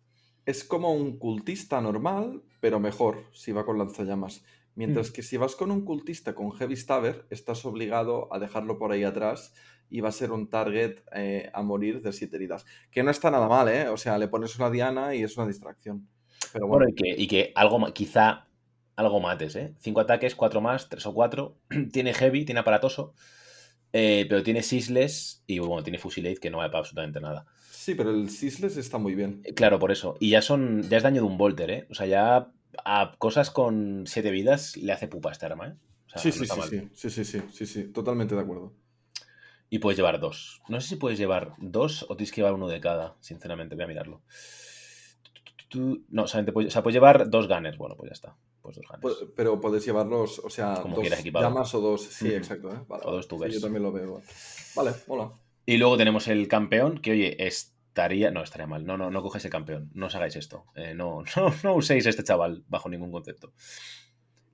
Es 0.44 0.64
como 0.64 0.92
un 0.92 1.18
cultista 1.18 1.80
normal, 1.80 2.42
pero 2.60 2.80
mejor 2.80 3.26
si 3.32 3.52
va 3.52 3.64
con 3.64 3.78
lanzallamas. 3.78 4.42
Mientras 4.74 5.10
Mm. 5.10 5.12
que 5.12 5.22
si 5.22 5.36
vas 5.36 5.54
con 5.54 5.70
un 5.70 5.84
cultista 5.84 6.34
con 6.34 6.50
Heavy 6.50 6.74
Stabber, 6.74 7.26
estás 7.30 7.64
obligado 7.64 8.32
a 8.34 8.40
dejarlo 8.40 8.76
por 8.76 8.90
ahí 8.90 9.04
atrás 9.04 9.54
y 9.88 10.00
va 10.00 10.08
a 10.08 10.12
ser 10.20 10.32
un 10.32 10.50
target 10.50 11.00
eh, 11.14 11.48
a 11.54 11.62
morir 11.62 12.02
de 12.02 12.12
siete 12.12 12.36
heridas. 12.36 12.64
Que 12.90 13.04
no 13.04 13.10
está 13.12 13.30
nada 13.30 13.46
mal, 13.48 13.68
¿eh? 13.68 13.88
O 13.88 13.96
sea, 13.96 14.18
le 14.18 14.26
pones 14.28 14.56
una 14.58 14.70
diana 14.70 15.14
y 15.14 15.22
es 15.22 15.36
una 15.36 15.46
distracción. 15.46 16.08
Pero 16.52 16.66
bueno, 16.66 16.86
Bueno, 16.86 16.88
y 16.90 16.94
que, 16.94 17.22
y 17.22 17.28
que 17.28 17.52
algo, 17.54 17.92
quizá 17.94 18.48
algo 18.96 19.20
mates, 19.20 19.54
¿eh? 19.54 19.74
Cinco 19.78 20.00
ataques, 20.00 20.34
cuatro 20.34 20.60
más, 20.60 20.88
tres 20.88 21.06
o 21.06 21.14
cuatro. 21.14 21.56
tiene 21.92 22.14
heavy, 22.14 22.44
tiene 22.44 22.60
aparatoso, 22.62 23.14
eh, 23.92 24.26
pero 24.28 24.42
tiene 24.42 24.62
sisles 24.62 25.42
y 25.46 25.58
bueno, 25.58 25.82
tiene 25.82 25.98
fusilade 25.98 26.36
que 26.36 26.50
no 26.50 26.58
vale 26.58 26.70
para 26.70 26.80
absolutamente 26.80 27.20
nada. 27.20 27.46
sí, 27.70 27.94
pero 27.94 28.10
el 28.10 28.28
Sisles 28.30 28.76
está 28.76 28.98
muy 28.98 29.14
bien. 29.14 29.40
Eh, 29.44 29.54
Claro, 29.54 29.78
por 29.78 29.90
eso. 29.92 30.16
Y 30.20 30.30
ya 30.30 30.42
son, 30.42 30.82
ya 30.88 30.98
es 30.98 31.02
daño 31.02 31.22
de 31.22 31.26
un 31.28 31.38
Volter, 31.38 31.70
¿eh? 31.70 31.86
O 31.90 31.94
sea, 31.94 32.06
ya 32.06 32.52
a 32.84 33.14
cosas 33.18 33.50
con 33.50 34.04
siete 34.06 34.30
vidas 34.30 34.76
le 34.76 34.92
hace 34.92 35.08
pupa 35.08 35.32
este 35.32 35.46
arma, 35.46 35.68
¿eh? 35.68 35.74
O 36.06 36.10
sea, 36.10 36.20
Sí, 36.22 36.28
no 36.28 36.32
sí, 36.34 36.46
sí, 36.94 37.10
sí, 37.10 37.10
sí, 37.10 37.24
sí, 37.24 37.42
sí, 37.52 37.66
sí, 37.66 37.84
totalmente 37.92 38.34
de 38.34 38.40
acuerdo. 38.42 38.74
Y 39.70 39.78
puedes 39.80 39.96
llevar 39.98 40.20
dos. 40.20 40.60
No 40.68 40.80
sé 40.80 40.88
si 40.88 40.96
puedes 40.96 41.18
llevar 41.18 41.52
dos 41.58 42.04
o 42.08 42.16
tienes 42.16 42.32
que 42.32 42.40
llevar 42.40 42.54
uno 42.54 42.68
de 42.68 42.80
cada, 42.80 43.16
sinceramente, 43.20 43.74
voy 43.74 43.84
a 43.84 43.88
mirarlo. 43.88 44.22
No, 46.08 46.26
solamente 46.26 46.52
puedes, 46.52 46.68
o 46.68 46.72
sea, 46.72 46.82
puedes 46.82 46.94
llevar 46.94 47.28
dos 47.28 47.46
gunners. 47.48 47.76
Bueno, 47.76 47.94
pues 47.96 48.08
ya 48.10 48.14
está. 48.14 48.36
Pues 48.62 48.76
dos 48.76 48.86
Gunners. 48.88 49.20
Pu- 49.20 49.32
Pero 49.36 49.60
puedes 49.60 49.84
llevarlos, 49.84 50.38
o 50.40 50.50
sea, 50.50 50.80
Como 50.82 50.96
dos 50.96 51.08
llamas 51.24 51.74
o 51.74 51.80
dos. 51.80 52.02
Sí, 52.02 52.32
exacto. 52.32 52.70
¿eh? 52.72 52.78
Vale, 52.88 53.02
O 53.06 53.12
dos 53.12 53.24
sí, 53.24 53.28
tubers. 53.28 53.54
yo 53.54 53.60
también 53.60 53.82
lo 53.82 53.92
veo. 53.92 54.22
Vale, 54.74 54.92
mola. 55.06 55.32
Y 55.66 55.76
luego 55.76 55.96
tenemos 55.96 56.28
el 56.28 56.48
campeón, 56.48 56.98
que 56.98 57.10
oye, 57.12 57.46
estaría. 57.46 58.30
No, 58.30 58.42
estaría 58.42 58.66
mal. 58.66 58.84
No, 58.86 58.96
no, 58.96 59.10
no 59.10 59.22
cogáis 59.22 59.44
el 59.44 59.50
campeón. 59.50 59.90
No 59.94 60.06
os 60.06 60.14
hagáis 60.14 60.36
esto. 60.36 60.64
Eh, 60.74 60.94
no, 60.94 61.22
no, 61.36 61.54
no 61.62 61.74
uséis 61.74 62.06
este 62.06 62.24
chaval 62.24 62.64
bajo 62.68 62.88
ningún 62.88 63.12
concepto. 63.12 63.52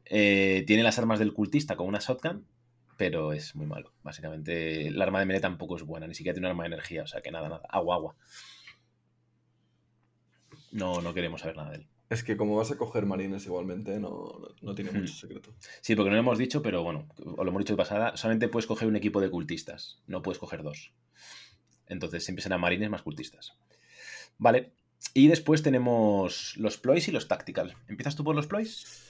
Eh, 0.06 0.64
tiene 0.66 0.82
las 0.82 0.98
armas 0.98 1.18
del 1.18 1.32
cultista 1.32 1.76
con 1.76 1.86
una 1.86 1.98
shotgun, 1.98 2.46
pero 2.96 3.32
es 3.32 3.54
muy 3.56 3.66
malo. 3.66 3.92
Básicamente, 4.02 4.88
el 4.88 5.00
arma 5.00 5.18
de 5.20 5.26
melee 5.26 5.40
tampoco 5.40 5.76
es 5.76 5.82
buena, 5.82 6.06
ni 6.06 6.14
siquiera 6.14 6.34
tiene 6.34 6.46
un 6.48 6.50
arma 6.50 6.64
de 6.64 6.68
energía, 6.68 7.04
o 7.04 7.06
sea 7.06 7.22
que 7.22 7.30
nada, 7.30 7.48
nada. 7.48 7.62
Agua, 7.70 7.96
agua. 7.96 8.16
No, 10.72 11.00
no 11.00 11.14
queremos 11.14 11.40
saber 11.40 11.56
nada 11.56 11.70
de 11.70 11.76
él. 11.76 11.86
Es 12.10 12.22
que 12.22 12.36
como 12.36 12.56
vas 12.56 12.70
a 12.70 12.76
coger 12.76 13.06
marines 13.06 13.46
igualmente, 13.46 13.98
no, 13.98 14.38
no, 14.60 14.74
tiene 14.74 14.90
Hmm. 14.90 14.98
mucho 15.00 15.14
secreto. 15.14 15.54
Sí, 15.80 15.96
porque 15.96 16.10
no 16.10 16.16
lo 16.16 16.20
hemos 16.20 16.38
dicho, 16.38 16.62
pero 16.62 16.82
bueno, 16.82 17.08
os 17.16 17.36
lo 17.36 17.48
hemos 17.48 17.60
dicho 17.60 17.72
de 17.72 17.78
pasada, 17.78 18.16
solamente 18.16 18.48
puedes 18.48 18.66
coger 18.66 18.88
un 18.88 18.96
equipo 18.96 19.20
de 19.20 19.30
cultistas, 19.30 20.02
no 20.06 20.22
puedes 20.22 20.38
coger 20.38 20.62
dos. 20.62 20.92
Entonces 21.86 22.24
siempre 22.24 22.42
serán 22.42 22.60
marines 22.60 22.90
más 22.90 23.02
cultistas. 23.02 23.54
Vale. 24.38 24.72
Y 25.12 25.28
después 25.28 25.62
tenemos 25.62 26.56
los 26.56 26.78
ploys 26.78 27.08
y 27.08 27.12
los 27.12 27.28
tactical. 27.28 27.74
¿Empiezas 27.88 28.16
tú 28.16 28.24
por 28.24 28.34
los 28.34 28.46
ploys? 28.46 29.02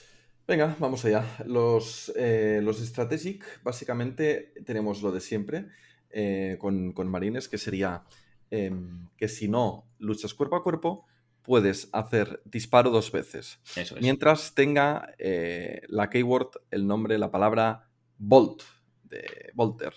Venga, 0.46 0.76
vamos 0.78 1.04
allá. 1.04 1.24
Los, 1.46 2.12
eh, 2.16 2.60
los 2.62 2.78
strategic, 2.78 3.62
básicamente 3.62 4.52
tenemos 4.66 5.02
lo 5.02 5.12
de 5.12 5.20
siempre 5.20 5.66
eh, 6.10 6.56
con, 6.60 6.92
con 6.92 7.08
marines, 7.08 7.48
que 7.48 7.58
sería 7.58 8.02
em, 8.50 9.08
que 9.16 9.28
si 9.28 9.48
no 9.48 9.86
luchas 9.98 10.34
cuerpo 10.34 10.56
a 10.56 10.62
cuerpo, 10.62 11.06
puedes 11.44 11.88
hacer 11.92 12.40
disparo 12.44 12.90
dos 12.90 13.12
veces. 13.12 13.60
Eso 13.76 13.94
es. 13.96 14.02
Mientras 14.02 14.54
tenga 14.54 15.14
eh, 15.18 15.82
la 15.88 16.10
keyword, 16.10 16.48
el 16.70 16.86
nombre, 16.86 17.18
la 17.18 17.30
palabra 17.30 17.90
Bolt, 18.18 18.62
de 19.04 19.50
Volter. 19.54 19.92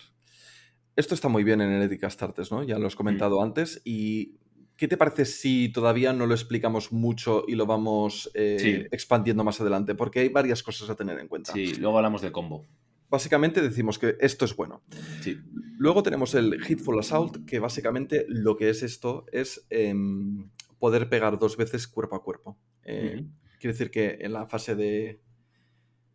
Esto 0.94 1.14
está 1.14 1.28
muy 1.28 1.42
bien 1.44 1.60
en 1.60 1.70
Heretic 1.70 2.08
Starters, 2.10 2.52
¿no? 2.52 2.62
Ya 2.62 2.78
lo 2.78 2.86
has 2.86 2.94
comentado 2.96 3.42
antes. 3.42 3.80
¿Y 3.84 4.36
qué 4.76 4.86
te 4.88 4.96
parece 4.96 5.24
si 5.24 5.70
todavía 5.70 6.12
no 6.12 6.26
lo 6.26 6.34
explicamos 6.34 6.92
mucho 6.92 7.44
y 7.48 7.54
lo 7.54 7.66
vamos 7.66 8.30
eh, 8.34 8.58
Sí. 8.60 8.86
expandiendo 8.90 9.42
más 9.42 9.60
adelante? 9.60 9.94
Porque 9.94 10.20
hay 10.20 10.28
varias 10.28 10.62
cosas 10.62 10.90
a 10.90 10.96
tener 10.96 11.18
en 11.18 11.28
cuenta. 11.28 11.52
Sí, 11.52 11.74
luego 11.76 11.96
hablamos 11.96 12.20
del 12.20 12.32
combo. 12.32 12.64
Básicamente 13.10 13.62
decimos 13.62 13.98
que 13.98 14.16
esto 14.20 14.44
es 14.44 14.54
bueno. 14.54 14.82
Sí. 15.22 15.38
Luego 15.78 16.02
tenemos 16.02 16.34
el 16.34 16.58
Hitful 16.68 16.98
Assault, 16.98 17.46
que 17.46 17.58
básicamente 17.58 18.26
lo 18.28 18.56
que 18.56 18.68
es 18.68 18.82
esto 18.82 19.24
es 19.32 19.66
em, 19.70 20.50
poder 20.78 21.08
pegar 21.08 21.38
dos 21.38 21.56
veces 21.56 21.86
cuerpo 21.88 22.16
a 22.16 22.22
cuerpo. 22.22 22.56
Eh. 22.84 23.24
Quiere 23.60 23.72
decir 23.72 23.90
que 23.90 24.18
en 24.20 24.32
la 24.32 24.46
fase 24.46 24.74
de, 24.76 25.20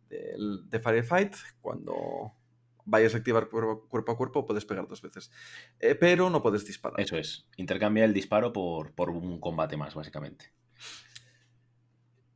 de, 0.08 0.34
de 0.66 0.80
Firefight, 0.80 1.34
cuando 1.60 2.32
vayas 2.86 3.14
a 3.14 3.18
activar 3.18 3.48
cuerpo, 3.48 3.86
cuerpo 3.88 4.12
a 4.12 4.16
cuerpo, 4.16 4.46
puedes 4.46 4.64
pegar 4.64 4.86
dos 4.88 5.02
veces. 5.02 5.30
Eh, 5.80 5.94
pero 5.94 6.30
no 6.30 6.42
puedes 6.42 6.66
disparar. 6.66 7.00
Eso 7.00 7.16
es. 7.16 7.46
Intercambia 7.56 8.04
el 8.04 8.14
disparo 8.14 8.52
por, 8.52 8.92
por 8.92 9.10
un 9.10 9.38
combate 9.40 9.76
más, 9.76 9.94
básicamente. 9.94 10.52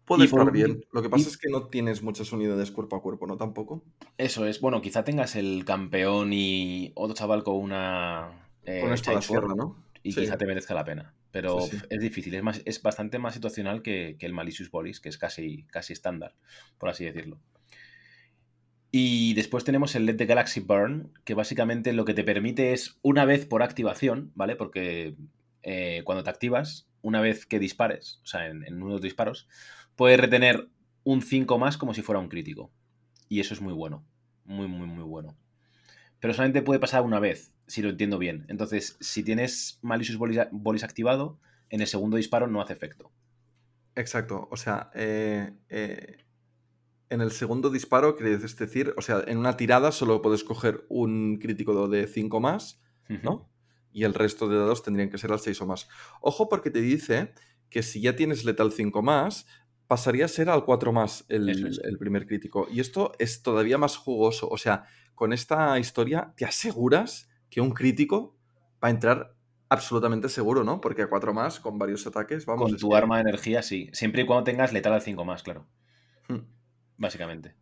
Puede 0.04 0.24
Y 0.24 0.28
por 0.28 0.40
estar 0.40 0.46
un- 0.48 0.52
bien. 0.52 0.84
Lo 0.92 1.02
que 1.02 1.10
pasa 1.10 1.24
y- 1.24 1.28
es 1.32 1.36
que 1.36 1.50
no 1.50 1.68
tienes 1.68 2.02
muchas 2.02 2.32
unidades 2.32 2.70
cuerpo 2.70 2.96
a 2.96 3.02
cuerpo, 3.02 3.26
¿no? 3.26 3.36
Tampoco. 3.36 3.84
Eso 4.16 4.46
es. 4.46 4.60
Bueno, 4.60 4.80
quizá 4.80 5.04
tengas 5.04 5.36
el 5.36 5.64
campeón 5.66 6.32
y 6.32 6.92
otro 6.94 7.14
chaval 7.14 7.44
con 7.44 7.56
una. 7.56 8.50
eh, 8.64 8.80
Con 8.80 8.92
espada 8.92 9.20
sierra, 9.20 9.54
¿no? 9.54 9.84
Y 10.08 10.12
Sí. 10.12 10.20
quizá 10.22 10.38
te 10.38 10.46
merezca 10.46 10.74
la 10.74 10.84
pena. 10.84 11.14
Pero 11.30 11.60
Sí, 11.60 11.70
sí. 11.70 11.76
pf, 11.76 11.86
es 11.90 12.00
difícil, 12.00 12.34
es, 12.34 12.42
más, 12.42 12.62
es 12.64 12.80
bastante 12.82 13.18
más 13.18 13.34
situacional 13.34 13.82
que, 13.82 14.16
que 14.18 14.26
el 14.26 14.32
Malicious 14.32 14.70
Bolis, 14.70 15.00
que 15.00 15.08
es 15.08 15.18
casi, 15.18 15.64
casi 15.64 15.92
estándar, 15.92 16.34
por 16.78 16.88
así 16.88 17.04
decirlo. 17.04 17.40
Y 18.90 19.34
después 19.34 19.64
tenemos 19.64 19.94
el 19.94 20.06
Let 20.06 20.14
the 20.14 20.26
Galaxy 20.26 20.60
Burn, 20.60 21.12
que 21.24 21.34
básicamente 21.34 21.92
lo 21.92 22.04
que 22.04 22.14
te 22.14 22.24
permite 22.24 22.72
es 22.72 22.98
una 23.02 23.24
vez 23.26 23.44
por 23.44 23.62
activación, 23.62 24.32
¿vale? 24.34 24.56
Porque 24.56 25.14
eh, 25.62 26.02
cuando 26.04 26.24
te 26.24 26.30
activas, 26.30 26.88
una 27.02 27.20
vez 27.20 27.44
que 27.44 27.58
dispares, 27.58 28.20
o 28.22 28.26
sea, 28.26 28.46
en, 28.46 28.64
en 28.64 28.76
uno 28.76 28.86
de 28.86 28.92
los 28.92 29.02
disparos, 29.02 29.46
puedes 29.94 30.18
retener 30.18 30.68
un 31.04 31.20
5 31.20 31.58
más 31.58 31.76
como 31.76 31.92
si 31.92 32.00
fuera 32.00 32.18
un 32.18 32.28
crítico. 32.28 32.70
Y 33.28 33.40
eso 33.40 33.52
es 33.52 33.60
muy 33.60 33.74
bueno. 33.74 34.06
Muy, 34.46 34.68
muy, 34.68 34.86
muy 34.86 35.04
bueno. 35.04 35.36
Pero 36.18 36.32
solamente 36.32 36.62
puede 36.62 36.80
pasar 36.80 37.02
una 37.02 37.20
vez, 37.20 37.52
si 37.68 37.82
lo 37.82 37.90
entiendo 37.90 38.18
bien. 38.18 38.46
Entonces, 38.48 38.96
si 39.00 39.22
tienes 39.22 39.78
Malicious 39.82 40.18
Bolis, 40.50 40.82
activado, 40.82 41.38
en 41.70 41.80
el 41.80 41.86
segundo 41.86 42.16
disparo 42.16 42.48
no 42.48 42.60
hace 42.60 42.72
efecto. 42.72 43.12
Exacto. 43.94 44.48
O 44.50 44.56
sea, 44.56 44.90
eh, 44.94 45.52
eh, 45.68 46.24
en 47.10 47.20
el 47.20 47.30
segundo 47.30 47.70
disparo, 47.70 48.16
quieres 48.16 48.56
decir, 48.56 48.94
o 48.96 49.02
sea, 49.02 49.22
en 49.26 49.38
una 49.38 49.56
tirada 49.56 49.92
solo 49.92 50.22
puedes 50.22 50.44
coger 50.44 50.84
un 50.88 51.38
crítico 51.38 51.88
de 51.88 52.06
5 52.06 52.40
más, 52.40 52.80
¿no? 53.22 53.50
Y 53.92 54.04
el 54.04 54.14
resto 54.14 54.48
de 54.48 54.58
dados 54.58 54.82
tendrían 54.82 55.10
que 55.10 55.18
ser 55.18 55.32
al 55.32 55.40
6 55.40 55.60
o 55.62 55.66
más. 55.66 55.88
Ojo 56.20 56.48
porque 56.48 56.70
te 56.70 56.80
dice 56.80 57.32
que 57.70 57.82
si 57.82 58.00
ya 58.00 58.16
tienes 58.16 58.44
letal 58.44 58.72
5 58.72 59.02
más, 59.02 59.46
pasaría 59.86 60.26
a 60.26 60.28
ser 60.28 60.50
al 60.50 60.64
4 60.64 60.92
más 60.92 61.24
el, 61.28 61.48
Eso 61.48 61.66
es. 61.66 61.80
el 61.82 61.98
primer 61.98 62.26
crítico. 62.26 62.68
Y 62.70 62.80
esto 62.80 63.12
es 63.18 63.42
todavía 63.42 63.78
más 63.78 63.96
jugoso. 63.96 64.48
O 64.48 64.58
sea, 64.58 64.84
con 65.14 65.32
esta 65.32 65.78
historia 65.78 66.32
te 66.36 66.44
aseguras 66.44 67.27
que 67.50 67.60
un 67.60 67.70
crítico 67.70 68.36
va 68.82 68.88
a 68.88 68.90
entrar 68.90 69.34
absolutamente 69.68 70.28
seguro, 70.28 70.64
¿no? 70.64 70.80
Porque 70.80 71.02
a 71.02 71.08
4 71.08 71.34
más, 71.34 71.60
con 71.60 71.78
varios 71.78 72.06
ataques, 72.06 72.46
vamos. 72.46 72.70
Con 72.70 72.78
tu 72.78 72.94
arma 72.94 73.16
de 73.16 73.22
energía, 73.22 73.62
sí. 73.62 73.90
Siempre 73.92 74.22
y 74.22 74.26
cuando 74.26 74.44
tengas 74.44 74.72
letal 74.72 74.92
al 74.94 75.02
5 75.02 75.24
más, 75.24 75.42
claro. 75.42 75.66
Hmm. 76.28 76.40
Básicamente. 76.96 77.54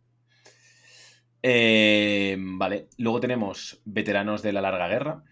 Eh, 1.43 2.37
vale. 2.39 2.89
Luego 2.97 3.19
tenemos 3.19 3.81
veteranos 3.85 4.41
de 4.41 4.53
la 4.53 4.61
larga 4.61 4.87
guerra, 4.87 5.23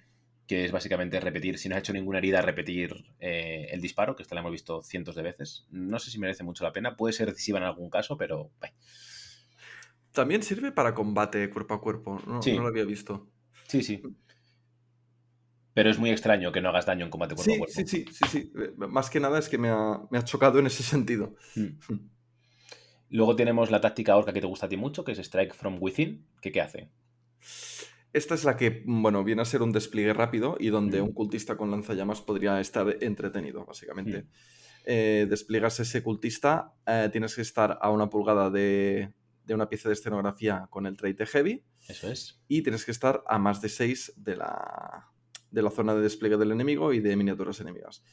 que 0.47 0.65
es 0.65 0.71
básicamente 0.71 1.19
repetir, 1.19 1.57
si 1.57 1.67
no 1.69 1.75
has 1.75 1.79
hecho 1.79 1.93
ninguna 1.93 2.19
herida, 2.19 2.41
repetir 2.41 2.93
eh, 3.19 3.67
el 3.71 3.81
disparo, 3.81 4.15
que 4.15 4.23
esta 4.23 4.35
la 4.35 4.41
hemos 4.41 4.51
visto 4.51 4.81
cientos 4.81 5.15
de 5.15 5.23
veces. 5.23 5.65
No 5.71 5.97
sé 5.99 6.11
si 6.11 6.19
merece 6.19 6.43
mucho 6.43 6.63
la 6.63 6.71
pena. 6.73 6.95
Puede 6.95 7.13
ser 7.13 7.29
decisiva 7.29 7.57
en 7.57 7.65
algún 7.65 7.89
caso, 7.89 8.17
pero. 8.17 8.51
bye. 8.61 8.73
También 10.11 10.43
sirve 10.43 10.71
para 10.71 10.93
combate 10.93 11.49
cuerpo 11.49 11.73
a 11.73 11.81
cuerpo. 11.81 12.21
No, 12.25 12.41
Sí. 12.41 12.53
no 12.55 12.61
lo 12.61 12.67
había 12.69 12.85
visto. 12.85 13.27
Sí, 13.67 13.81
sí. 13.81 14.01
Pero 15.75 15.89
es 15.91 15.99
muy 15.99 16.09
extraño 16.09 16.51
que 16.51 16.61
no 16.61 16.69
hagas 16.69 16.85
daño 16.87 17.03
en 17.05 17.11
combate 17.11 17.35
cuerpo 17.35 17.51
a 17.51 17.53
Sí, 17.53 17.59
cuerpo. 17.59 17.73
sí, 17.75 17.85
sí, 17.85 18.05
sí, 18.11 18.25
sí. 18.31 18.51
Eh, 18.57 18.71
Más 18.77 19.09
que 19.11 19.19
nada 19.19 19.37
es 19.37 19.49
que 19.49 19.57
me 19.59 19.69
ha, 19.69 19.99
me 20.09 20.17
ha 20.17 20.23
chocado 20.23 20.57
en 20.57 20.65
ese 20.67 20.81
sentido. 20.83 21.35
Mm. 21.55 21.93
Luego 23.09 23.35
tenemos 23.35 23.69
la 23.71 23.81
táctica 23.81 24.15
orca 24.15 24.33
que 24.33 24.41
te 24.41 24.47
gusta 24.47 24.65
a 24.65 24.69
ti 24.69 24.77
mucho, 24.77 25.03
que 25.03 25.11
es 25.11 25.19
Strike 25.19 25.53
from 25.53 25.77
Within. 25.79 26.25
qué 26.41 26.59
hace? 26.61 26.89
Esta 28.13 28.33
es 28.35 28.45
la 28.45 28.55
que, 28.55 28.83
bueno, 28.85 29.23
viene 29.25 29.41
a 29.41 29.45
ser 29.45 29.61
un 29.61 29.71
despliegue 29.73 30.13
rápido 30.13 30.55
y 30.59 30.69
donde 30.69 31.01
Mm. 31.01 31.05
un 31.05 31.11
cultista 31.13 31.57
con 31.57 31.69
lanzallamas 31.69 32.21
podría 32.21 32.59
estar 32.61 32.87
entretenido, 33.01 33.65
básicamente. 33.65 34.23
Mm. 34.23 34.27
Eh, 34.85 35.27
despliegas 35.29 35.79
ese 35.81 36.01
cultista, 36.03 36.73
eh, 36.87 37.09
tienes 37.11 37.35
que 37.35 37.41
estar 37.41 37.77
a 37.81 37.89
una 37.91 38.09
pulgada 38.09 38.49
de, 38.49 39.11
de 39.43 39.53
una 39.53 39.67
pieza 39.67 39.89
de 39.89 39.93
escenografía 39.93 40.67
con 40.69 40.85
el 40.85 40.95
trait 40.95 41.17
de 41.17 41.25
heavy 41.25 41.63
Eso 41.89 42.09
es. 42.09 42.39
y 42.47 42.61
tienes 42.61 42.85
que 42.85 42.91
estar 42.91 43.23
a 43.27 43.37
más 43.39 43.61
de 43.61 43.69
6 43.69 44.13
de 44.15 44.35
la, 44.37 45.09
de 45.55 45.61
la 45.63 45.71
zona 45.71 45.95
de 45.95 46.01
despliegue 46.01 46.37
del 46.37 46.51
enemigo 46.51 46.93
y 46.93 46.99
de 46.99 47.15
miniaturas 47.15 47.59
enemigas. 47.61 48.03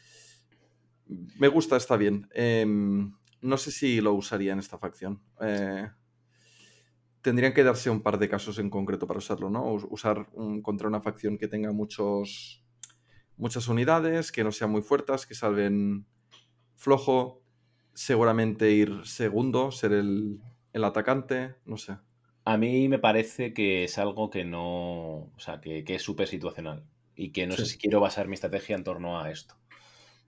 Me 1.39 1.49
gusta, 1.49 1.77
está 1.77 1.97
bien. 1.97 2.29
Em, 2.33 3.13
no 3.43 3.57
sé 3.57 3.71
si 3.71 4.01
lo 4.01 4.13
usaría 4.15 4.53
en 4.53 4.59
esta 4.61 4.79
facción. 4.79 5.23
Eh, 5.41 5.89
tendrían 7.21 7.55
que 7.55 7.65
darse 7.65 7.91
un 7.91 8.03
par 8.03 8.19
de 8.19 8.29
casos 8.29 8.59
en 8.59 8.71
concreto 8.71 9.07
para 9.07 9.19
usarlo, 9.19 9.49
¿no? 9.51 9.73
Us- 9.73 9.87
Usar 9.91 10.29
contra 10.63 10.89
una 10.89 11.01
facción 11.01 11.39
que 11.39 11.49
tenga 11.49 11.73
muchos, 11.73 12.65
muchas 13.37 13.69
unidades, 13.69 14.33
que 14.33 14.45
no 14.45 14.53
sean 14.53 14.71
muy 14.71 14.83
fuertes, 14.83 15.27
que 15.27 15.35
salven 15.35 16.07
flojo. 16.77 17.43
Seguramente 17.95 18.73
ir 18.73 19.03
segundo, 19.05 19.71
ser 19.73 19.93
el, 19.93 20.41
el 20.73 20.85
atacante, 20.85 21.57
no 21.67 21.77
sé. 21.77 21.99
A 22.45 22.57
mí 22.57 22.89
me 22.89 23.01
parece 23.01 23.53
que 23.53 23.83
es 23.85 23.99
algo 23.99 24.31
que 24.31 24.45
no. 24.45 25.33
O 25.35 25.39
sea, 25.39 25.61
que, 25.61 25.83
que 25.85 25.97
es 25.97 26.03
súper 26.03 26.29
situacional. 26.29 26.87
Y 27.15 27.31
que 27.31 27.47
no 27.47 27.57
sé 27.57 27.67
si 27.67 27.79
quiero 27.79 28.01
basar 28.01 28.29
mi 28.29 28.35
estrategia 28.35 28.77
en 28.77 28.85
torno 28.85 29.21
a 29.21 29.31
esto. 29.31 29.55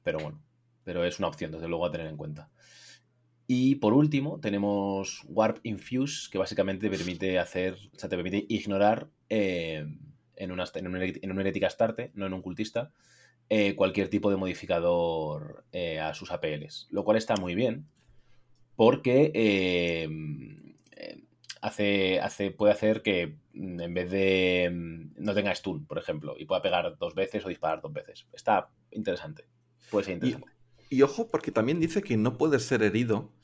Pero 0.03 0.18
bueno, 0.18 0.42
pero 0.85 1.05
es 1.05 1.18
una 1.18 1.29
opción, 1.29 1.51
desde 1.51 1.68
luego, 1.68 1.87
a 1.87 1.90
tener 1.90 2.07
en 2.07 2.16
cuenta. 2.16 2.51
Y 3.47 3.77
por 3.77 3.92
último, 3.92 4.40
tenemos 4.40 5.23
Warp 5.27 5.59
Infuse, 5.64 6.31
que 6.31 6.38
básicamente 6.38 6.88
te 6.88 6.97
permite 6.97 7.38
hacer. 7.38 7.75
O 7.94 7.99
sea, 7.99 8.09
te 8.09 8.16
permite 8.16 8.47
ignorar 8.49 9.09
eh, 9.29 9.87
en, 10.37 10.53
una, 10.53 10.64
en, 10.75 10.87
un, 10.87 10.97
en 11.03 11.31
un 11.31 11.40
herética 11.40 11.66
Astarte, 11.66 12.11
no 12.14 12.27
en 12.27 12.33
un 12.33 12.42
cultista, 12.42 12.90
eh, 13.51 13.75
cualquier 13.77 14.09
tipo 14.09 14.31
de 14.31 14.37
modificador 14.37 15.64
eh, 15.73 16.01
a 16.01 16.14
sus 16.14 16.31
APLs. 16.33 16.88
Lo 16.90 17.05
cual 17.05 17.18
está 17.18 17.37
muy 17.37 17.55
bien. 17.55 17.87
Porque 18.77 19.31
hace, 21.66 22.20
hace, 22.20 22.50
puede 22.50 22.72
hacer 22.72 23.03
que 23.03 23.38
mm, 23.55 23.81
en 23.81 23.94
vez 23.94 24.11
de 24.11 24.70
mm, 24.72 25.22
no 25.24 25.35
tenga 25.35 25.55
stun, 25.55 25.87
por 25.87 25.98
ejemplo, 25.98 26.35
y 26.38 26.46
pueda 26.46 26.62
pegar 26.62 26.96
dos 26.98 27.14
veces 27.14 27.44
o 27.44 27.48
disparar 27.48 27.81
dos 27.83 27.92
veces. 27.92 28.27
Está 28.33 28.70
interesante. 28.90 29.48
Puede 29.90 30.05
ser 30.07 30.14
interesante. 30.14 30.53
y 30.88 31.03
ojo, 31.03 31.29
porque 31.31 31.53
también 31.53 31.81
dice 31.81 32.03
que 32.03 32.16
no 32.16 32.37
puedes 32.38 32.64
ser 32.64 32.83
herido 32.83 33.35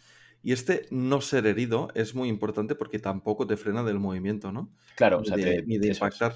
Y 0.42 0.52
este 0.54 0.88
no 0.92 1.22
ser 1.22 1.46
herido 1.46 1.90
es 1.94 2.14
muy 2.16 2.28
importante 2.30 2.74
porque 2.76 2.98
tampoco 3.00 3.46
te 3.48 3.56
frena 3.58 3.84
del 3.84 4.00
movimiento, 4.00 4.52
¿no? 4.52 4.74
Claro, 4.94 5.20
o 5.20 5.24
sea, 5.24 5.38
de, 5.38 5.62
te- 5.62 5.62
ni 5.66 5.78
de 5.78 5.88
impactar. 5.88 6.34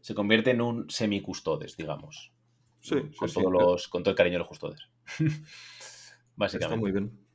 se 0.00 0.14
convierte 0.14 0.50
en 0.52 0.60
un 0.62 0.88
semi-custodes, 0.90 1.76
digamos. 1.76 2.32
Sí, 2.80 2.96
con, 3.16 3.28
sí, 3.28 3.34
todos 3.34 3.52
los, 3.52 3.88
con 3.88 4.02
todo 4.02 4.12
el 4.12 4.16
cariño 4.16 4.34
de 4.34 4.40
los 4.40 4.48
custodes. 4.48 4.80
Está 6.50 6.76
Básicamente. 6.76 6.76
muy 6.76 6.92
bien. 6.92 7.25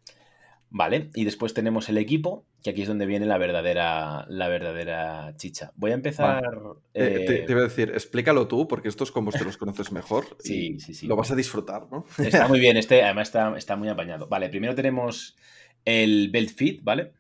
Vale, 0.74 1.10
y 1.16 1.26
después 1.26 1.54
tenemos 1.54 1.90
el 1.90 1.98
equipo, 1.98 2.46
que 2.64 2.70
aquí 2.70 2.84
es 2.84 2.88
donde 2.88 3.06
viene 3.06 3.26
la 3.26 3.38
verdadera, 3.38 4.26
la 4.30 4.48
verdadera 4.48 5.36
chicha. 5.36 5.74
Voy 5.76 5.92
a 5.92 5.96
empezar. 5.96 6.46
Eh, 6.94 7.26
te, 7.28 7.36
eh, 7.36 7.44
te 7.46 7.52
iba 7.52 7.60
a 7.60 7.66
decir, 7.66 7.92
explícalo 7.94 8.48
tú, 8.48 8.70
porque 8.70 8.88
estos 8.88 9.12
combos 9.12 9.36
te 9.36 9.44
los 9.44 9.58
conoces 9.58 9.92
mejor. 9.92 10.26
y 10.46 10.48
Sí, 10.48 10.80
sí, 10.80 10.94
sí. 10.94 11.08
Lo 11.08 11.18
vas 11.18 11.30
a 11.30 11.36
disfrutar, 11.36 11.88
¿no? 11.92 12.06
Está 12.18 12.48
muy 12.48 12.62
bien, 12.62 12.78
este 12.78 13.04
además 13.04 13.28
está, 13.28 13.54
está 13.58 13.76
muy 13.76 13.90
apañado. 13.90 14.30
Vale, 14.30 14.48
primero 14.48 14.74
tenemos 14.74 15.36
el 15.84 16.30
Belt 16.32 16.52
Fit, 16.52 16.82
¿vale? 16.86 17.12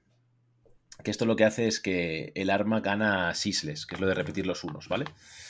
Que 1.03 1.11
esto 1.11 1.25
lo 1.25 1.35
que 1.35 1.43
hace 1.43 1.67
es 1.67 1.81
que 1.81 2.31
el 2.35 2.49
arma 2.49 2.79
gana 2.79 3.33
Sisles, 3.33 3.85
que 3.85 3.95
es 3.95 4.01
lo 4.01 4.07
de 4.07 4.13
repetir 4.13 4.47
los 4.47 4.63
unos, 4.63 4.87
¿vale? 4.87 5.05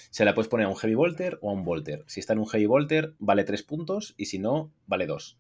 Se 0.10 0.26
la 0.26 0.34
puedes 0.34 0.50
poner 0.50 0.66
a 0.66 0.70
un 0.70 0.76
Heavy 0.76 0.96
Volter 0.96 1.38
o 1.44 1.52
a 1.52 1.54
un 1.54 1.64
Volter. 1.64 2.04
Si 2.08 2.20
está 2.20 2.34
en 2.34 2.40
un 2.40 2.48
Heavy 2.48 2.66
Volter, 2.66 3.14
vale 3.20 3.44
3 3.44 3.62
puntos 3.62 4.16
y 4.18 4.26
si 4.26 4.40
no, 4.40 4.74
vale 4.88 5.06
2. 5.06 5.38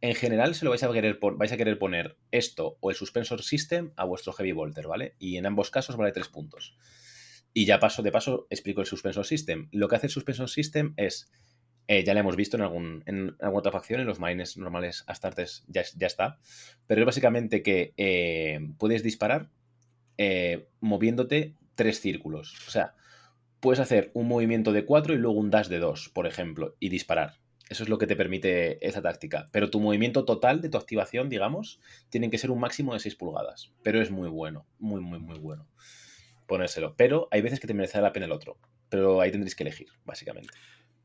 En 0.00 0.14
general, 0.14 0.54
se 0.54 0.64
lo 0.64 0.70
vais 0.70 0.82
a 0.82 0.92
querer, 0.92 1.18
vais 1.20 1.52
a 1.52 1.56
querer 1.56 1.78
poner 1.78 2.16
esto 2.30 2.76
o 2.80 2.90
el 2.90 2.96
Suspensor 2.96 3.42
System 3.42 3.92
a 3.96 4.04
vuestro 4.04 4.32
Heavy 4.32 4.52
Volter, 4.52 4.86
¿vale? 4.86 5.14
Y 5.18 5.36
en 5.36 5.46
ambos 5.46 5.70
casos 5.70 5.96
vale 5.96 6.12
3 6.12 6.28
puntos. 6.28 6.76
Y 7.52 7.64
ya 7.64 7.78
paso 7.78 8.02
de 8.02 8.12
paso 8.12 8.46
explico 8.50 8.82
el 8.82 8.86
Suspensor 8.86 9.24
System. 9.24 9.68
Lo 9.72 9.88
que 9.88 9.96
hace 9.96 10.06
el 10.08 10.12
Suspensor 10.12 10.50
System 10.50 10.92
es 10.96 11.30
eh, 11.88 12.02
ya 12.04 12.14
la 12.14 12.20
hemos 12.20 12.34
visto 12.34 12.56
en, 12.56 12.62
alguna 12.62 13.58
otra 13.58 13.72
facción, 13.72 14.00
en 14.00 14.06
los 14.06 14.18
mines 14.18 14.56
normales 14.56 15.04
Astartes 15.06 15.64
ya, 15.68 15.82
ya 15.94 16.06
está. 16.06 16.38
Pero 16.86 17.02
es 17.02 17.06
básicamente 17.06 17.62
que 17.62 17.94
eh, 17.96 18.60
puedes 18.78 19.02
disparar 19.02 19.50
eh, 20.18 20.68
moviéndote 20.80 21.54
tres 21.74 22.00
círculos. 22.00 22.56
O 22.66 22.70
sea, 22.70 22.94
puedes 23.60 23.80
hacer 23.80 24.10
un 24.14 24.26
movimiento 24.26 24.72
de 24.72 24.84
4 24.84 25.14
y 25.14 25.18
luego 25.18 25.38
un 25.38 25.50
dash 25.50 25.68
de 25.68 25.78
2, 25.78 26.10
por 26.10 26.26
ejemplo, 26.26 26.74
y 26.80 26.88
disparar. 26.88 27.34
Eso 27.68 27.82
es 27.82 27.88
lo 27.88 27.98
que 27.98 28.06
te 28.06 28.16
permite 28.16 28.86
esa 28.86 29.02
táctica. 29.02 29.48
Pero 29.52 29.70
tu 29.70 29.80
movimiento 29.80 30.24
total 30.24 30.60
de 30.60 30.68
tu 30.68 30.78
activación, 30.78 31.28
digamos, 31.28 31.80
tienen 32.10 32.30
que 32.30 32.38
ser 32.38 32.50
un 32.50 32.60
máximo 32.60 32.94
de 32.94 33.00
6 33.00 33.16
pulgadas. 33.16 33.72
Pero 33.82 34.00
es 34.00 34.10
muy 34.10 34.28
bueno, 34.28 34.66
muy, 34.78 35.00
muy, 35.00 35.18
muy 35.18 35.38
bueno 35.38 35.66
ponérselo. 36.46 36.94
Pero 36.96 37.28
hay 37.30 37.42
veces 37.42 37.60
que 37.60 37.66
te 37.66 37.74
merecerá 37.74 38.02
la 38.02 38.12
pena 38.12 38.26
el 38.26 38.32
otro. 38.32 38.56
Pero 38.88 39.20
ahí 39.20 39.30
tendréis 39.30 39.54
que 39.54 39.64
elegir, 39.64 39.88
básicamente. 40.04 40.50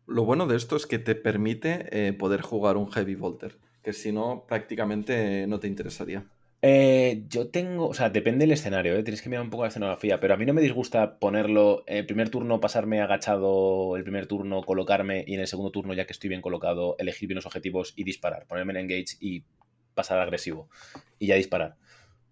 Lo 0.07 0.23
bueno 0.23 0.47
de 0.47 0.55
esto 0.55 0.75
es 0.75 0.85
que 0.85 0.99
te 0.99 1.15
permite 1.15 1.87
eh, 1.91 2.13
poder 2.13 2.41
jugar 2.41 2.77
un 2.77 2.91
Heavy 2.91 3.15
Volter, 3.15 3.57
que 3.83 3.93
si 3.93 4.11
no, 4.11 4.45
prácticamente 4.47 5.47
no 5.47 5.59
te 5.59 5.67
interesaría. 5.67 6.25
Eh, 6.63 7.23
yo 7.27 7.49
tengo, 7.49 7.87
o 7.87 7.93
sea, 7.93 8.11
depende 8.11 8.43
del 8.43 8.51
escenario, 8.51 8.95
¿eh? 8.95 9.01
tienes 9.01 9.23
que 9.23 9.29
mirar 9.29 9.43
un 9.43 9.49
poco 9.49 9.63
la 9.63 9.69
escenografía, 9.69 10.19
pero 10.19 10.35
a 10.35 10.37
mí 10.37 10.45
no 10.45 10.53
me 10.53 10.61
disgusta 10.61 11.17
ponerlo, 11.17 11.83
el 11.87 12.05
primer 12.05 12.29
turno 12.29 12.59
pasarme 12.59 13.01
agachado, 13.01 13.97
el 13.97 14.03
primer 14.03 14.27
turno 14.27 14.61
colocarme 14.61 15.23
y 15.25 15.33
en 15.33 15.39
el 15.39 15.47
segundo 15.47 15.71
turno, 15.71 15.95
ya 15.95 16.05
que 16.05 16.13
estoy 16.13 16.29
bien 16.29 16.41
colocado, 16.41 16.95
elegir 16.99 17.27
bien 17.27 17.37
los 17.37 17.47
objetivos 17.47 17.93
y 17.95 18.03
disparar, 18.03 18.45
ponerme 18.45 18.73
en 18.73 18.77
engage 18.77 19.17
y 19.19 19.43
pasar 19.95 20.19
agresivo 20.19 20.69
y 21.17 21.27
ya 21.27 21.35
disparar. 21.35 21.77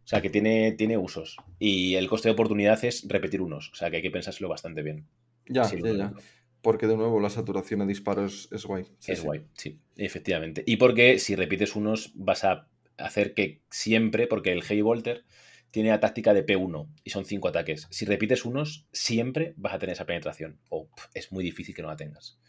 O 0.04 0.08
sea, 0.10 0.22
que 0.22 0.30
tiene, 0.30 0.72
tiene 0.74 0.98
usos. 0.98 1.38
Y 1.60 1.96
el 1.96 2.08
coste 2.08 2.30
de 2.30 2.34
oportunidad 2.34 2.84
es 2.84 3.08
repetir 3.08 3.42
unos, 3.42 3.72
o 3.72 3.76
sea, 3.76 3.90
que 3.90 3.98
hay 3.98 4.02
que 4.02 4.12
pensárselo 4.12 4.48
bastante 4.48 4.84
bien. 4.84 5.08
Ya, 5.48 5.64
Sí, 5.64 5.78
ya, 5.84 5.92
ya. 5.92 6.14
Porque 6.62 6.88
de 6.88 6.98
nuevo 6.98 7.20
la 7.20 7.30
saturación 7.30 7.80
de 7.80 7.88
disparos 7.88 8.50
es 8.52 8.66
guay. 8.66 8.84
Sí, 9.00 9.14
es 9.14 9.20
sí. 9.20 9.26
guay, 9.26 9.46
sí, 9.54 9.80
efectivamente. 9.96 10.64
Y 10.66 10.76
porque 10.76 11.18
si 11.18 11.36
repites 11.36 11.76
unos, 11.76 12.12
vas 12.16 12.44
a 12.44 12.68
hacer 13.00 13.34
que 13.34 13.62
siempre, 13.72 14.28
porque 14.28 14.52
el 14.52 14.64
Heavy 14.64 14.82
Volter 14.82 15.26
tiene 15.72 15.90
la 15.90 16.00
táctica 16.00 16.34
de 16.34 16.44
P1 16.44 16.90
y 17.04 17.12
son 17.12 17.26
5 17.26 17.48
ataques. 17.50 17.88
Si 17.92 18.06
repites 18.06 18.46
unos, 18.46 18.88
siempre 18.92 19.54
vas 19.58 19.74
a 19.74 19.80
tener 19.80 19.94
esa 19.94 20.06
penetración. 20.06 20.60
O 20.70 20.88
pf, 20.90 21.10
es 21.14 21.32
muy 21.32 21.44
difícil 21.44 21.76
que 21.76 21.82
no 21.84 21.90
la 21.90 21.96
tengas. 21.98 22.40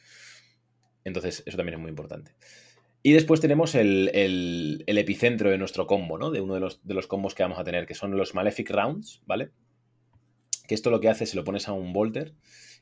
Entonces, 1.05 1.43
eso 1.47 1.57
también 1.57 1.75
es 1.75 1.81
muy 1.81 1.89
importante. 1.91 2.33
Y 3.03 3.13
después 3.13 3.41
tenemos 3.41 3.75
el, 3.75 4.11
el- 4.15 4.85
epicentro 4.87 5.51
de 5.51 5.59
nuestro 5.59 5.87
combo, 5.87 6.19
¿no? 6.19 6.31
De 6.31 6.41
uno 6.41 6.55
de 6.55 6.61
los, 6.61 6.87
de 6.87 6.95
los 6.95 7.07
combos 7.07 7.35
que 7.35 7.43
vamos 7.45 7.59
a 7.59 7.65
tener, 7.65 7.87
que 7.87 7.95
son 7.95 8.17
los 8.17 8.35
Malefic 8.35 8.71
Rounds, 8.71 9.23
¿vale? 9.27 9.53
Que 10.67 10.75
esto 10.75 10.91
lo 10.91 11.01
que 11.01 11.09
hace 11.09 11.27
se 11.27 11.37
lo 11.37 11.45
pones 11.45 11.69
a 11.69 11.73
un 11.73 11.93
Volter 11.93 12.35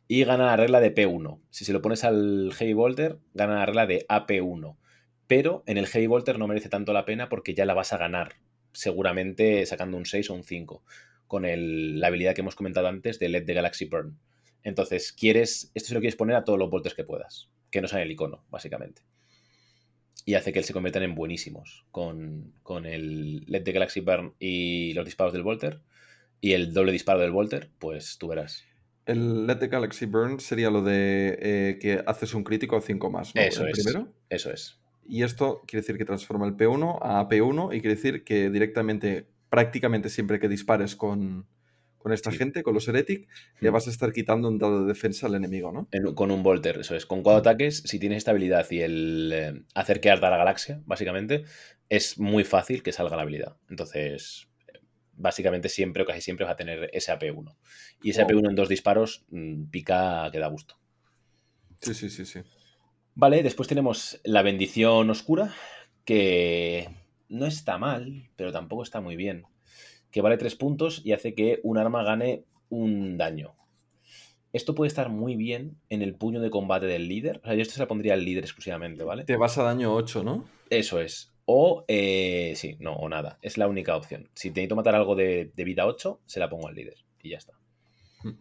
y 0.06 0.24
gana 0.24 0.46
la 0.46 0.56
regla 0.56 0.80
de 0.80 0.90
P1. 0.90 1.40
Si 1.50 1.64
se 1.64 1.72
lo 1.72 1.82
pones 1.82 2.04
al 2.04 2.52
Heavy 2.54 2.72
Volter, 2.72 3.18
gana 3.34 3.56
la 3.56 3.66
regla 3.66 3.86
de 3.86 4.04
AP1. 4.08 4.78
Pero 5.28 5.62
en 5.66 5.76
el 5.78 5.86
Heavy 5.86 6.08
Volter 6.08 6.38
no 6.38 6.48
merece 6.48 6.68
tanto 6.68 6.92
la 6.92 7.04
pena 7.04 7.28
porque 7.28 7.54
ya 7.54 7.64
la 7.66 7.74
vas 7.74 7.92
a 7.92 7.98
ganar, 7.98 8.34
seguramente 8.72 9.64
sacando 9.66 9.96
un 9.96 10.06
6 10.06 10.30
o 10.30 10.34
un 10.34 10.42
5, 10.42 10.82
con 11.28 11.44
el- 11.44 12.00
la 12.00 12.08
habilidad 12.08 12.34
que 12.34 12.40
hemos 12.40 12.56
comentado 12.56 12.88
antes 12.88 13.18
de 13.20 13.28
Let 13.28 13.42
the 13.44 13.54
Galaxy 13.54 13.84
Burn. 13.84 14.18
Entonces, 14.64 15.12
quieres, 15.12 15.70
esto 15.74 15.88
se 15.88 15.94
lo 15.94 16.00
quieres 16.00 16.16
poner 16.16 16.34
a 16.34 16.44
todos 16.44 16.58
los 16.58 16.70
volters 16.70 16.94
que 16.96 17.04
puedas, 17.04 17.48
que 17.70 17.80
no 17.80 17.86
sean 17.88 18.02
el 18.02 18.10
icono, 18.10 18.44
básicamente. 18.50 19.02
Y 20.24 20.34
hace 20.34 20.52
que 20.52 20.62
se 20.62 20.72
conviertan 20.72 21.04
en 21.04 21.14
buenísimos 21.14 21.86
con, 21.90 22.52
con 22.62 22.84
el 22.86 23.44
Let 23.46 23.62
the 23.62 23.72
Galaxy 23.72 24.00
Burn 24.00 24.34
y 24.38 24.92
los 24.94 25.04
disparos 25.04 25.32
del 25.32 25.42
Volter. 25.42 25.80
Y 26.40 26.52
el 26.52 26.72
doble 26.72 26.92
disparo 26.92 27.20
del 27.20 27.30
Volter, 27.30 27.70
pues 27.78 28.18
tú 28.18 28.28
verás. 28.28 28.64
El 29.06 29.46
Let 29.46 29.56
the 29.56 29.68
Galaxy 29.68 30.06
Burn 30.06 30.38
sería 30.38 30.70
lo 30.70 30.82
de 30.82 31.38
eh, 31.40 31.78
que 31.80 32.02
haces 32.06 32.34
un 32.34 32.44
crítico 32.44 32.76
a 32.76 32.80
5 32.82 33.10
más, 33.10 33.34
¿no? 33.34 33.40
Eso 33.40 33.62
el 33.64 33.70
es. 33.70 33.78
primero. 33.82 34.12
Eso 34.28 34.52
es. 34.52 34.78
Y 35.08 35.22
esto 35.22 35.62
quiere 35.66 35.80
decir 35.80 35.96
que 35.96 36.04
transforma 36.04 36.46
el 36.46 36.54
P1 36.54 36.98
a 37.00 37.26
P1 37.28 37.72
y 37.74 37.80
quiere 37.80 37.96
decir 37.96 38.24
que 38.24 38.50
directamente, 38.50 39.26
prácticamente 39.48 40.10
siempre 40.10 40.38
que 40.38 40.48
dispares 40.48 40.94
con, 40.96 41.46
con 41.96 42.12
esta 42.12 42.30
Sí. 42.30 42.36
gente, 42.36 42.62
con 42.62 42.74
los 42.74 42.86
Heretic, 42.86 43.26
le 43.60 43.70
Mm. 43.70 43.72
vas 43.72 43.86
a 43.86 43.90
estar 43.90 44.12
quitando 44.12 44.48
un 44.48 44.58
dado 44.58 44.82
de 44.82 44.86
defensa 44.88 45.26
al 45.26 45.34
enemigo, 45.34 45.72
¿no? 45.72 45.88
En- 45.92 46.14
con 46.14 46.30
un 46.30 46.42
Volter, 46.42 46.78
eso 46.80 46.94
es. 46.94 47.06
Con 47.06 47.22
cuatro 47.22 47.38
ataques, 47.40 47.82
si 47.86 47.98
tienes 47.98 48.18
esta 48.18 48.32
habilidad 48.32 48.70
y 48.70 48.80
el 48.80 49.30
eh, 49.34 49.62
hacer 49.74 50.00
que 50.00 50.10
arda 50.10 50.28
la 50.30 50.36
galaxia, 50.36 50.82
básicamente, 50.84 51.44
es 51.88 52.18
muy 52.18 52.44
fácil 52.44 52.82
que 52.82 52.92
salga 52.92 53.16
la 53.16 53.22
habilidad. 53.22 53.56
Entonces, 53.70 54.48
básicamente 55.14 55.68
siempre 55.70 56.02
o 56.02 56.06
casi 56.06 56.20
siempre 56.20 56.44
vas 56.44 56.52
a 56.52 56.56
tener 56.56 56.90
ese 56.92 57.10
AP1. 57.12 57.56
Y 58.02 58.10
ese 58.10 58.22
Wow. 58.22 58.30
AP1 58.30 58.50
en 58.50 58.54
dos 58.56 58.68
disparos 58.68 59.24
mm, 59.30 59.64
pica 59.70 60.28
que 60.30 60.38
da 60.38 60.48
gusto. 60.48 60.76
Sí, 61.80 61.94
sí, 61.94 62.10
sí, 62.10 62.24
sí. 62.26 62.40
Vale, 63.20 63.42
después 63.42 63.66
tenemos 63.66 64.20
la 64.22 64.42
bendición 64.42 65.10
oscura, 65.10 65.52
que 66.04 66.88
no 67.28 67.46
está 67.46 67.76
mal, 67.76 68.30
pero 68.36 68.52
tampoco 68.52 68.84
está 68.84 69.00
muy 69.00 69.16
bien. 69.16 69.44
Que 70.12 70.20
vale 70.20 70.36
3 70.36 70.54
puntos 70.54 71.02
y 71.04 71.10
hace 71.10 71.34
que 71.34 71.58
un 71.64 71.78
arma 71.78 72.04
gane 72.04 72.44
un 72.68 73.18
daño. 73.18 73.56
Esto 74.52 74.76
puede 74.76 74.86
estar 74.86 75.08
muy 75.08 75.34
bien 75.34 75.80
en 75.88 76.02
el 76.02 76.14
puño 76.14 76.40
de 76.40 76.50
combate 76.50 76.86
del 76.86 77.08
líder. 77.08 77.40
O 77.42 77.46
sea, 77.46 77.56
yo 77.56 77.62
esto 77.62 77.74
se 77.74 77.80
la 77.80 77.88
pondría 77.88 78.14
al 78.14 78.24
líder 78.24 78.44
exclusivamente, 78.44 79.02
¿vale? 79.02 79.24
Te 79.24 79.36
vas 79.36 79.58
a 79.58 79.64
daño 79.64 79.92
8, 79.92 80.22
¿no? 80.22 80.44
Eso 80.70 81.00
es. 81.00 81.32
O, 81.44 81.84
eh, 81.88 82.52
sí, 82.54 82.76
no, 82.78 82.92
o 82.92 83.08
nada. 83.08 83.40
Es 83.42 83.58
la 83.58 83.66
única 83.66 83.96
opción. 83.96 84.30
Si 84.34 84.50
necesito 84.50 84.76
matar 84.76 84.94
algo 84.94 85.16
de, 85.16 85.50
de 85.56 85.64
vida 85.64 85.86
8, 85.86 86.20
se 86.24 86.38
la 86.38 86.48
pongo 86.48 86.68
al 86.68 86.76
líder. 86.76 86.98
Y 87.20 87.30
ya 87.30 87.38
está. 87.38 87.54
Hmm. 88.22 88.38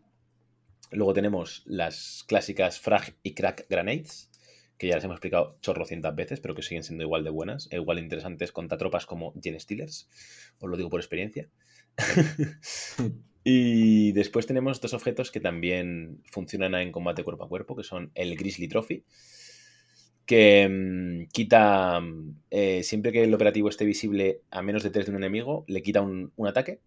Luego 0.91 1.13
tenemos 1.13 1.63
las 1.65 2.23
clásicas 2.27 2.79
Frag 2.79 3.15
y 3.23 3.33
Crack 3.33 3.65
Grenades, 3.67 4.29
que 4.77 4.87
ya 4.87 4.95
las 4.95 5.03
hemos 5.03 5.15
explicado 5.15 5.57
chorrocientas 5.61 6.15
veces, 6.15 6.39
pero 6.39 6.55
que 6.55 6.61
siguen 6.61 6.83
siendo 6.83 7.03
igual 7.03 7.23
de 7.23 7.29
buenas, 7.29 7.67
e 7.71 7.77
igual 7.77 7.97
de 7.97 8.03
interesantes 8.03 8.51
contra 8.51 8.77
tropas 8.77 9.05
como 9.05 9.33
Gen 9.41 9.59
Stealers. 9.59 10.09
Os 10.59 10.69
lo 10.69 10.77
digo 10.77 10.89
por 10.89 10.99
experiencia. 10.99 11.49
y 13.43 14.11
después 14.11 14.45
tenemos 14.45 14.79
dos 14.79 14.93
objetos 14.93 15.31
que 15.31 15.39
también 15.39 16.21
funcionan 16.25 16.75
en 16.75 16.91
combate 16.91 17.23
cuerpo 17.23 17.45
a 17.45 17.49
cuerpo, 17.49 17.75
que 17.75 17.83
son 17.83 18.11
el 18.13 18.35
Grizzly 18.35 18.67
Trophy, 18.67 19.03
que 20.27 20.67
mm, 20.69 21.31
quita, 21.31 21.99
eh, 22.51 22.83
siempre 22.83 23.11
que 23.11 23.23
el 23.23 23.33
operativo 23.33 23.69
esté 23.69 23.85
visible 23.85 24.41
a 24.51 24.61
menos 24.61 24.83
de 24.83 24.91
3 24.91 25.07
de 25.07 25.11
un 25.11 25.17
enemigo, 25.17 25.65
le 25.67 25.81
quita 25.81 26.01
un, 26.01 26.31
un 26.35 26.47
ataque, 26.47 26.81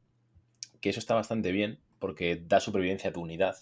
que 0.81 0.91
eso 0.91 1.01
está 1.01 1.15
bastante 1.15 1.51
bien, 1.51 1.81
porque 1.99 2.41
da 2.47 2.61
supervivencia 2.61 3.11
a 3.11 3.13
tu 3.13 3.21
unidad. 3.21 3.57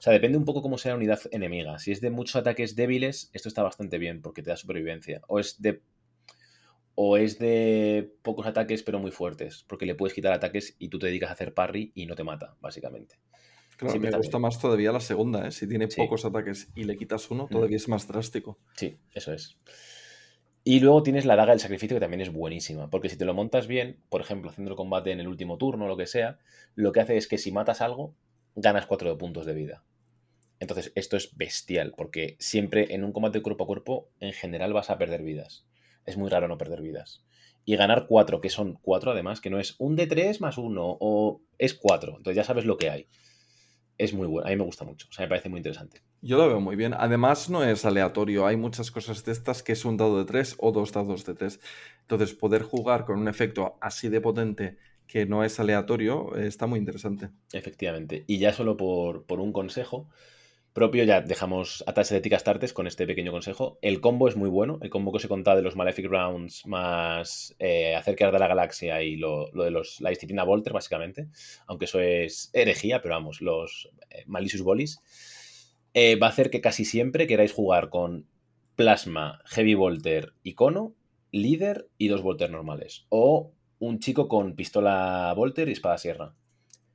O 0.00 0.02
sea, 0.02 0.14
depende 0.14 0.38
un 0.38 0.46
poco 0.46 0.62
cómo 0.62 0.78
sea 0.78 0.92
la 0.92 0.96
unidad 0.96 1.20
enemiga. 1.30 1.78
Si 1.78 1.92
es 1.92 2.00
de 2.00 2.08
muchos 2.08 2.36
ataques 2.36 2.74
débiles, 2.74 3.28
esto 3.34 3.48
está 3.50 3.62
bastante 3.62 3.98
bien, 3.98 4.22
porque 4.22 4.42
te 4.42 4.48
da 4.48 4.56
supervivencia. 4.56 5.20
O 5.28 5.38
es 5.38 5.60
de 5.60 5.82
o 6.94 7.18
es 7.18 7.38
de 7.38 8.10
pocos 8.22 8.46
ataques 8.46 8.82
pero 8.82 8.98
muy 8.98 9.10
fuertes, 9.10 9.64
porque 9.68 9.84
le 9.86 9.94
puedes 9.94 10.14
quitar 10.14 10.32
ataques 10.32 10.74
y 10.78 10.88
tú 10.88 10.98
te 10.98 11.06
dedicas 11.06 11.28
a 11.30 11.34
hacer 11.34 11.52
parry 11.54 11.92
y 11.94 12.06
no 12.06 12.14
te 12.14 12.24
mata, 12.24 12.56
básicamente. 12.60 13.16
Claro, 13.76 13.92
Siempre 13.92 14.10
me 14.10 14.16
gusta 14.18 14.38
bien. 14.38 14.42
más 14.42 14.58
todavía 14.58 14.92
la 14.92 15.00
segunda, 15.00 15.46
¿eh? 15.46 15.50
Si 15.52 15.66
tiene 15.68 15.90
Sí. 15.90 16.00
pocos 16.00 16.24
ataques 16.24 16.70
y 16.74 16.84
le 16.84 16.96
quitas 16.96 17.30
uno, 17.30 17.44
Mm. 17.44 17.48
todavía 17.48 17.76
es 17.76 17.88
más 17.88 18.08
drástico. 18.08 18.58
Sí, 18.76 18.98
eso 19.14 19.32
es. 19.34 19.58
Y 20.64 20.80
luego 20.80 21.02
tienes 21.02 21.24
la 21.24 21.36
daga 21.36 21.52
del 21.52 21.60
sacrificio, 21.60 21.96
que 21.96 22.00
también 22.00 22.20
es 22.20 22.32
buenísima, 22.32 22.90
porque 22.90 23.08
si 23.08 23.16
te 23.16 23.24
lo 23.24 23.32
montas 23.34 23.66
bien, 23.66 24.02
por 24.10 24.20
ejemplo, 24.20 24.50
haciendo 24.50 24.70
el 24.70 24.76
combate 24.76 25.10
en 25.12 25.20
el 25.20 25.28
último 25.28 25.56
turno 25.58 25.86
o 25.86 25.88
lo 25.88 25.96
que 25.96 26.06
sea, 26.06 26.38
lo 26.74 26.92
que 26.92 27.00
hace 27.00 27.16
es 27.16 27.28
que 27.28 27.38
si 27.38 27.50
matas 27.52 27.80
algo, 27.80 28.14
ganas 28.54 28.86
4 28.86 29.16
puntos 29.16 29.46
de 29.46 29.54
vida. 29.54 29.84
Entonces, 30.60 30.92
esto 30.94 31.16
es 31.16 31.36
bestial, 31.36 31.94
porque 31.96 32.36
siempre 32.38 32.94
en 32.94 33.02
un 33.02 33.12
combate 33.12 33.42
cuerpo 33.42 33.64
a 33.64 33.66
cuerpo, 33.66 34.10
en 34.20 34.32
general 34.32 34.74
vas 34.74 34.90
a 34.90 34.98
perder 34.98 35.22
vidas. 35.22 35.66
Es 36.04 36.16
muy 36.16 36.28
raro 36.28 36.48
no 36.48 36.58
perder 36.58 36.82
vidas. 36.82 37.24
Y 37.64 37.76
ganar 37.76 38.06
4, 38.06 38.40
que 38.40 38.50
son 38.50 38.74
4 38.82 39.12
además, 39.12 39.40
que 39.40 39.50
no 39.50 39.58
es 39.58 39.74
un 39.78 39.96
de 39.96 40.06
3 40.06 40.40
más 40.40 40.58
1, 40.58 40.98
o 41.00 41.42
es 41.58 41.74
4. 41.74 42.18
Entonces 42.18 42.36
ya 42.36 42.44
sabes 42.44 42.66
lo 42.66 42.76
que 42.76 42.90
hay. 42.90 43.08
Es 43.96 44.12
muy 44.12 44.26
bueno, 44.26 44.46
a 44.46 44.50
mí 44.50 44.56
me 44.56 44.64
gusta 44.64 44.84
mucho, 44.84 45.06
o 45.10 45.12
sea, 45.12 45.26
me 45.26 45.28
parece 45.28 45.50
muy 45.50 45.58
interesante. 45.58 46.00
Yo 46.22 46.38
lo 46.38 46.48
veo 46.48 46.60
muy 46.60 46.76
bien. 46.76 46.94
Además, 46.94 47.48
no 47.50 47.64
es 47.64 47.84
aleatorio. 47.84 48.46
Hay 48.46 48.56
muchas 48.56 48.90
cosas 48.90 49.24
de 49.24 49.32
estas 49.32 49.62
que 49.62 49.72
es 49.72 49.84
un 49.84 49.96
dado 49.96 50.18
de 50.18 50.24
3 50.24 50.56
o 50.58 50.72
dos 50.72 50.92
dados 50.92 51.24
de 51.24 51.34
3. 51.34 51.60
Entonces, 52.02 52.34
poder 52.34 52.62
jugar 52.62 53.04
con 53.06 53.18
un 53.18 53.28
efecto 53.28 53.78
así 53.80 54.08
de 54.08 54.20
potente 54.20 54.76
que 55.06 55.26
no 55.26 55.42
es 55.42 55.58
aleatorio 55.58 56.36
eh, 56.36 56.46
está 56.46 56.66
muy 56.66 56.78
interesante. 56.78 57.30
Efectivamente. 57.52 58.24
Y 58.26 58.38
ya 58.38 58.52
solo 58.52 58.76
por, 58.76 59.24
por 59.24 59.40
un 59.40 59.52
consejo, 59.52 60.08
propio, 60.72 61.04
ya 61.04 61.20
dejamos 61.20 61.82
atrás 61.86 62.10
de 62.10 62.34
Astartes 62.34 62.72
con 62.72 62.86
este 62.86 63.06
pequeño 63.06 63.32
consejo. 63.32 63.78
El 63.82 64.00
combo 64.00 64.28
es 64.28 64.36
muy 64.36 64.48
bueno, 64.48 64.78
el 64.82 64.90
combo 64.90 65.10
que 65.12 65.16
os 65.16 65.24
he 65.24 65.28
contado 65.28 65.56
de 65.56 65.62
los 65.62 65.76
Malefic 65.76 66.06
Rounds 66.06 66.66
más 66.66 67.54
eh, 67.58 67.94
acerca 67.94 68.30
de 68.30 68.38
la 68.38 68.48
galaxia 68.48 69.02
y 69.02 69.16
lo, 69.16 69.50
de 69.50 69.70
los, 69.70 70.00
la 70.00 70.10
disciplina 70.10 70.44
Volter, 70.44 70.72
básicamente, 70.72 71.28
aunque 71.66 71.86
eso 71.86 72.00
es 72.00 72.50
herejía, 72.52 73.02
pero 73.02 73.14
vamos, 73.14 73.40
los 73.40 73.90
eh, 74.10 74.24
Malicious 74.26 74.62
Bolis, 74.62 75.02
eh, 75.92 76.16
va 76.16 76.28
a 76.28 76.30
hacer 76.30 76.50
que 76.50 76.60
casi 76.60 76.84
siempre 76.84 77.26
queráis 77.26 77.52
jugar 77.52 77.90
con 77.90 78.28
Plasma, 78.76 79.42
Heavy 79.46 79.74
Volter, 79.74 80.34
Icono, 80.42 80.94
Líder 81.32 81.88
y 81.98 82.08
dos 82.08 82.22
Volter 82.22 82.50
normales. 82.50 83.06
O 83.08 83.52
un 83.78 83.98
chico 83.98 84.28
con 84.28 84.54
pistola 84.54 85.32
Volter 85.36 85.68
y 85.68 85.72
espada 85.72 85.98
sierra. 85.98 86.34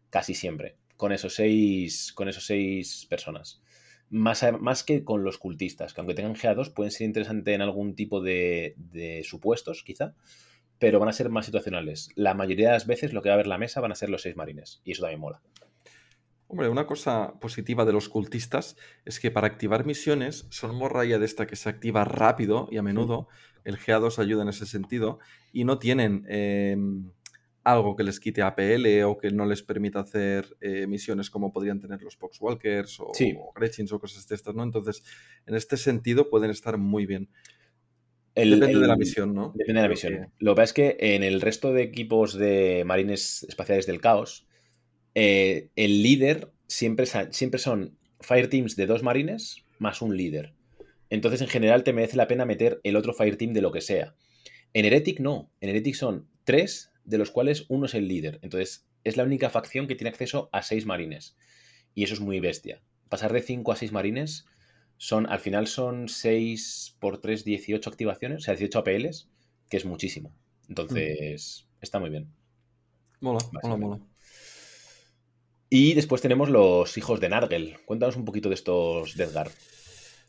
Casi 0.10 0.34
siempre. 0.34 0.78
Con 0.98 1.12
esos 1.12 1.36
seis, 1.36 2.14
con 2.14 2.30
esos 2.30 2.46
seis 2.46 3.06
personas. 3.10 3.62
Más, 4.10 4.84
que 4.84 5.04
con 5.04 5.24
los 5.24 5.38
cultistas, 5.38 5.94
que 5.94 6.02
aunque 6.02 6.14
tengan 6.14 6.36
GA2 6.36 6.74
pueden 6.74 6.92
ser 6.92 7.08
interesantes 7.08 7.54
en 7.56 7.62
algún 7.62 7.96
tipo 7.96 8.22
de, 8.22 8.76
supuestos, 9.24 9.84
quizá, 9.84 10.14
pero 10.80 11.00
van 11.00 11.10
a 11.10 11.14
ser 11.14 11.30
más 11.30 11.46
situacionales. 11.46 12.10
La 12.16 12.34
mayoría 12.34 12.68
de 12.68 12.74
las 12.74 12.88
veces 12.88 13.14
lo 13.14 13.22
que 13.22 13.30
va 13.30 13.36
a 13.36 13.38
ver 13.38 13.48
la 13.48 13.58
mesa 13.58 13.82
van 13.82 13.92
a 13.92 13.96
ser 13.96 14.10
los 14.10 14.22
seis 14.22 14.36
marines, 14.36 14.82
y 14.84 14.92
eso 14.92 15.02
también 15.02 15.22
mola. 15.22 15.42
Hombre, 16.48 16.70
una 16.70 16.86
cosa 16.86 17.40
positiva 17.40 17.86
de 17.86 17.94
los 17.94 18.08
cultistas 18.08 18.78
es 19.04 19.20
que 19.20 19.32
para 19.32 19.48
activar 19.48 19.86
misiones 19.86 20.46
son 20.52 20.76
morralla 20.76 21.18
de 21.18 21.26
esta 21.26 21.48
que 21.48 21.56
se 21.56 21.70
activa 21.70 22.06
rápido 22.06 22.68
y 22.72 22.78
a 22.78 22.84
menudo. 22.84 23.28
El 23.64 23.80
GA2 23.80 24.20
ayuda 24.20 24.44
en 24.44 24.50
ese 24.50 24.68
sentido 24.68 25.18
y 25.52 25.64
no 25.64 25.80
tienen 25.80 26.24
em, 26.30 27.10
algo 27.66 27.96
que 27.96 28.04
les 28.04 28.20
quite 28.20 28.44
APL 28.44 29.04
o 29.06 29.18
que 29.18 29.32
no 29.32 29.46
les 29.46 29.64
permita 29.64 30.00
hacer 30.00 30.56
eh, 30.62 30.86
misiones 30.86 31.32
como 31.32 31.52
podrían 31.52 31.80
tener 31.80 32.02
los 32.04 32.16
Poxwalkers 32.16 33.00
o, 33.00 33.12
Gretchins 33.56 33.92
o 33.92 34.00
cosas 34.00 34.28
de 34.28 34.36
estas, 34.36 34.54
¿no? 34.54 34.64
Entonces, 34.64 35.04
en 35.48 35.56
este 35.56 35.76
sentido 35.76 36.30
pueden 36.30 36.52
estar 36.52 36.78
muy 36.78 37.08
bien. 37.08 37.28
depende 38.36 38.80
de 38.80 38.88
la 38.88 38.96
misión, 38.96 39.34
¿no? 39.34 39.52
Depende 39.56 39.82
de 39.82 39.88
la 39.88 39.90
misión. 39.90 40.32
Lo 40.38 40.54
que 40.54 40.56
pasa 40.56 40.64
es 40.64 40.74
que 40.74 40.98
en 41.00 41.24
el 41.24 41.42
resto 41.42 41.74
de 41.74 41.82
equipos 41.82 42.36
de 42.36 42.84
marines 42.86 43.44
espaciales 43.50 43.88
del 43.88 44.00
caos, 44.00 44.48
eh, 45.16 45.70
el 45.76 46.04
líder 46.04 46.52
siempre, 46.68 47.08
siempre 47.32 47.60
son 47.60 47.98
fireteams 48.22 48.76
de 48.76 48.86
dos 48.86 49.02
marines 49.02 49.66
más 49.80 50.04
un 50.04 50.16
líder. 50.16 50.54
Entonces, 51.10 51.42
en 51.42 51.48
general, 51.48 51.84
te 51.84 51.94
merece 51.94 52.16
la 52.16 52.28
pena 52.28 52.46
meter 52.46 52.80
el 52.84 52.96
otro 52.96 53.14
fireteam 53.14 53.54
de 53.54 53.62
lo 53.62 53.72
que 53.72 53.82
sea. 53.82 54.14
En 54.74 54.86
Heretic 54.86 55.20
no. 55.20 55.52
En 55.62 55.70
Heretic 55.70 55.96
son 55.96 56.30
tres 56.44 56.92
de 57.06 57.18
los 57.18 57.32
cuales 57.32 57.66
uno 57.70 57.86
es 57.86 57.94
el 57.94 58.08
líder. 58.08 58.40
Entonces, 58.42 58.88
es 59.04 59.18
la 59.18 59.24
única 59.24 59.50
facción 59.50 59.88
que 59.88 59.96
tiene 59.96 60.10
acceso 60.10 60.50
a 60.52 60.62
seis 60.62 60.86
marines. 60.86 61.38
Y 61.96 62.04
eso 62.04 62.14
es 62.14 62.20
muy 62.20 62.40
bestia. 62.40 62.82
Pasar 63.10 63.32
de 63.32 63.42
5 63.42 63.72
a 63.72 63.76
6 63.76 63.92
marines 63.92 64.46
son, 64.98 65.28
al 65.28 65.40
final 65.40 65.68
son 65.68 66.10
6 66.10 66.98
por 67.00 67.22
3, 67.22 67.46
18 67.46 67.90
activaciones, 67.90 68.40
o 68.40 68.42
sea, 68.42 68.56
18 68.56 68.80
APLs, 68.80 69.30
que 69.70 69.78
es 69.78 69.86
muchísimo. 69.86 70.34
Entonces, 70.68 71.68
está 71.82 72.00
muy 72.00 72.10
bien. 72.10 72.28
Mola, 73.22 73.40
mola, 73.64 73.78
mola. 73.78 74.00
Y 75.70 75.94
después 75.94 76.22
tenemos 76.22 76.50
los 76.50 76.98
hijos 76.98 77.20
de 77.20 77.30
Nargel. 77.30 77.78
Cuéntanos 77.86 78.16
un 78.16 78.26
poquito 78.26 78.50
de 78.50 78.56
estos 78.56 79.16
de 79.16 79.24
Edgar. 79.24 79.50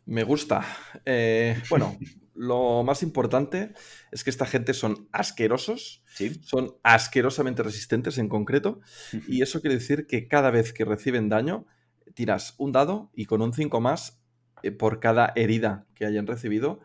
Me 0.06 0.22
gusta. 0.22 0.64
Eh, 1.04 1.60
bueno, 1.70 1.98
lo 2.34 2.82
más 2.84 3.02
importante 3.02 3.72
es 4.10 4.24
que 4.24 4.30
esta 4.30 4.46
gente 4.46 4.72
son 4.72 5.08
asquerosos, 5.12 6.02
son 6.42 6.76
asquerosamente 6.82 7.62
resistentes 7.62 8.18
en 8.18 8.28
concreto, 8.28 8.80
y 9.28 9.42
eso 9.42 9.60
quiere 9.60 9.76
decir 9.76 10.06
que 10.06 10.28
cada 10.28 10.50
vez 10.50 10.72
que 10.72 10.84
reciben 10.84 11.28
daño, 11.28 11.66
tiras 12.14 12.54
un 12.58 12.72
dado 12.72 13.10
y 13.14 13.26
con 13.26 13.42
un 13.42 13.52
5 13.52 13.80
más 13.80 14.22
eh, 14.62 14.70
por 14.70 15.00
cada 15.00 15.32
herida 15.36 15.86
que 15.94 16.06
hayan 16.06 16.26
recibido, 16.26 16.80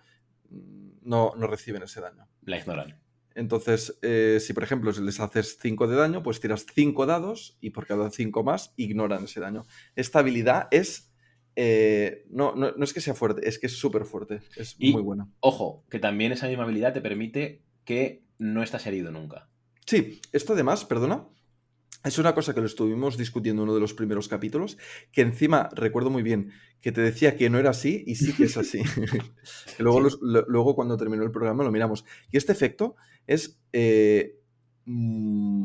mm, 0.49 0.99
no, 1.03 1.33
no 1.37 1.47
reciben 1.47 1.83
ese 1.83 2.01
daño. 2.01 2.27
La 2.43 2.57
ignoran. 2.57 2.99
Entonces, 3.33 3.97
eh, 4.01 4.39
si 4.41 4.53
por 4.53 4.63
ejemplo 4.63 4.91
les 4.91 5.19
haces 5.19 5.57
5 5.61 5.87
de 5.87 5.95
daño, 5.95 6.21
pues 6.21 6.39
tiras 6.39 6.65
5 6.73 7.05
dados 7.05 7.57
y 7.61 7.69
por 7.69 7.85
cada 7.87 8.09
5 8.09 8.43
más 8.43 8.73
ignoran 8.75 9.23
ese 9.23 9.39
daño. 9.39 9.65
Esta 9.95 10.19
habilidad 10.19 10.67
es 10.71 11.10
eh, 11.55 12.25
no, 12.29 12.55
no, 12.55 12.71
es 12.83 12.93
que 12.93 13.01
sea 13.01 13.13
fuerte, 13.13 13.47
es 13.47 13.59
que 13.59 13.67
es 13.67 13.77
súper 13.77 14.05
fuerte. 14.05 14.41
Es 14.55 14.77
muy 14.79 15.01
buena. 15.01 15.29
Ojo, 15.39 15.85
que 15.89 15.99
también 15.99 16.31
esa 16.31 16.47
misma 16.47 16.63
habilidad 16.63 16.93
te 16.93 17.01
permite 17.01 17.63
que 17.85 18.23
no 18.37 18.63
estás 18.63 18.85
herido 18.87 19.11
nunca. 19.11 19.49
Sí, 19.85 20.21
esto 20.31 20.53
además, 20.53 20.85
perdona, 20.85 21.27
es 22.03 22.17
una 22.17 22.33
cosa 22.33 22.53
que 22.53 22.61
lo 22.61 22.65
estuvimos 22.65 23.17
discutiendo 23.17 23.61
en 23.61 23.69
uno 23.69 23.75
de 23.75 23.81
los 23.81 23.93
primeros 23.93 24.27
capítulos, 24.27 24.77
que 25.11 25.21
encima 25.21 25.69
recuerdo 25.73 26.09
muy 26.09 26.23
bien 26.23 26.51
que 26.81 26.91
te 26.91 27.01
decía 27.01 27.37
que 27.37 27.49
no 27.49 27.59
era 27.59 27.69
así 27.69 28.03
y 28.07 28.15
sí 28.15 28.33
que 28.33 28.45
es 28.45 28.57
así. 28.57 28.81
luego, 29.77 30.01
luego 30.21 30.75
cuando 30.75 30.97
terminó 30.97 31.23
el 31.23 31.31
programa 31.31 31.63
lo 31.63 31.71
miramos. 31.71 32.05
Y 32.31 32.37
este 32.37 32.51
efecto 32.51 32.95
es, 33.27 33.61
eh, 33.71 34.39
mm, 34.85 35.63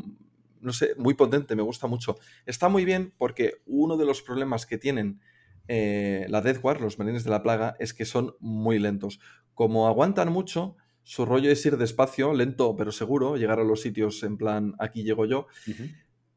no 0.61 0.73
sé, 0.73 0.93
muy 0.97 1.15
potente, 1.15 1.55
me 1.55 1.63
gusta 1.63 1.87
mucho. 1.87 2.17
Está 2.45 2.69
muy 2.69 2.85
bien 2.85 3.13
porque 3.17 3.61
uno 3.65 3.97
de 3.97 4.05
los 4.05 4.21
problemas 4.21 4.67
que 4.67 4.77
tienen 4.77 5.19
eh, 5.67 6.25
la 6.29 6.41
Death 6.41 6.63
War, 6.63 6.81
los 6.81 6.99
marines 6.99 7.23
de 7.23 7.29
la 7.29 7.43
plaga, 7.43 7.75
es 7.79 7.93
que 7.93 8.05
son 8.05 8.35
muy 8.39 8.79
lentos. 8.79 9.19
Como 9.53 9.87
aguantan 9.87 10.31
mucho, 10.31 10.75
su 11.03 11.25
rollo 11.25 11.49
es 11.49 11.65
ir 11.65 11.77
despacio, 11.77 12.33
lento 12.33 12.75
pero 12.75 12.91
seguro, 12.91 13.37
llegar 13.37 13.59
a 13.59 13.63
los 13.63 13.81
sitios 13.81 14.23
en 14.23 14.37
plan 14.37 14.75
aquí 14.79 15.03
llego 15.03 15.25
yo. 15.25 15.47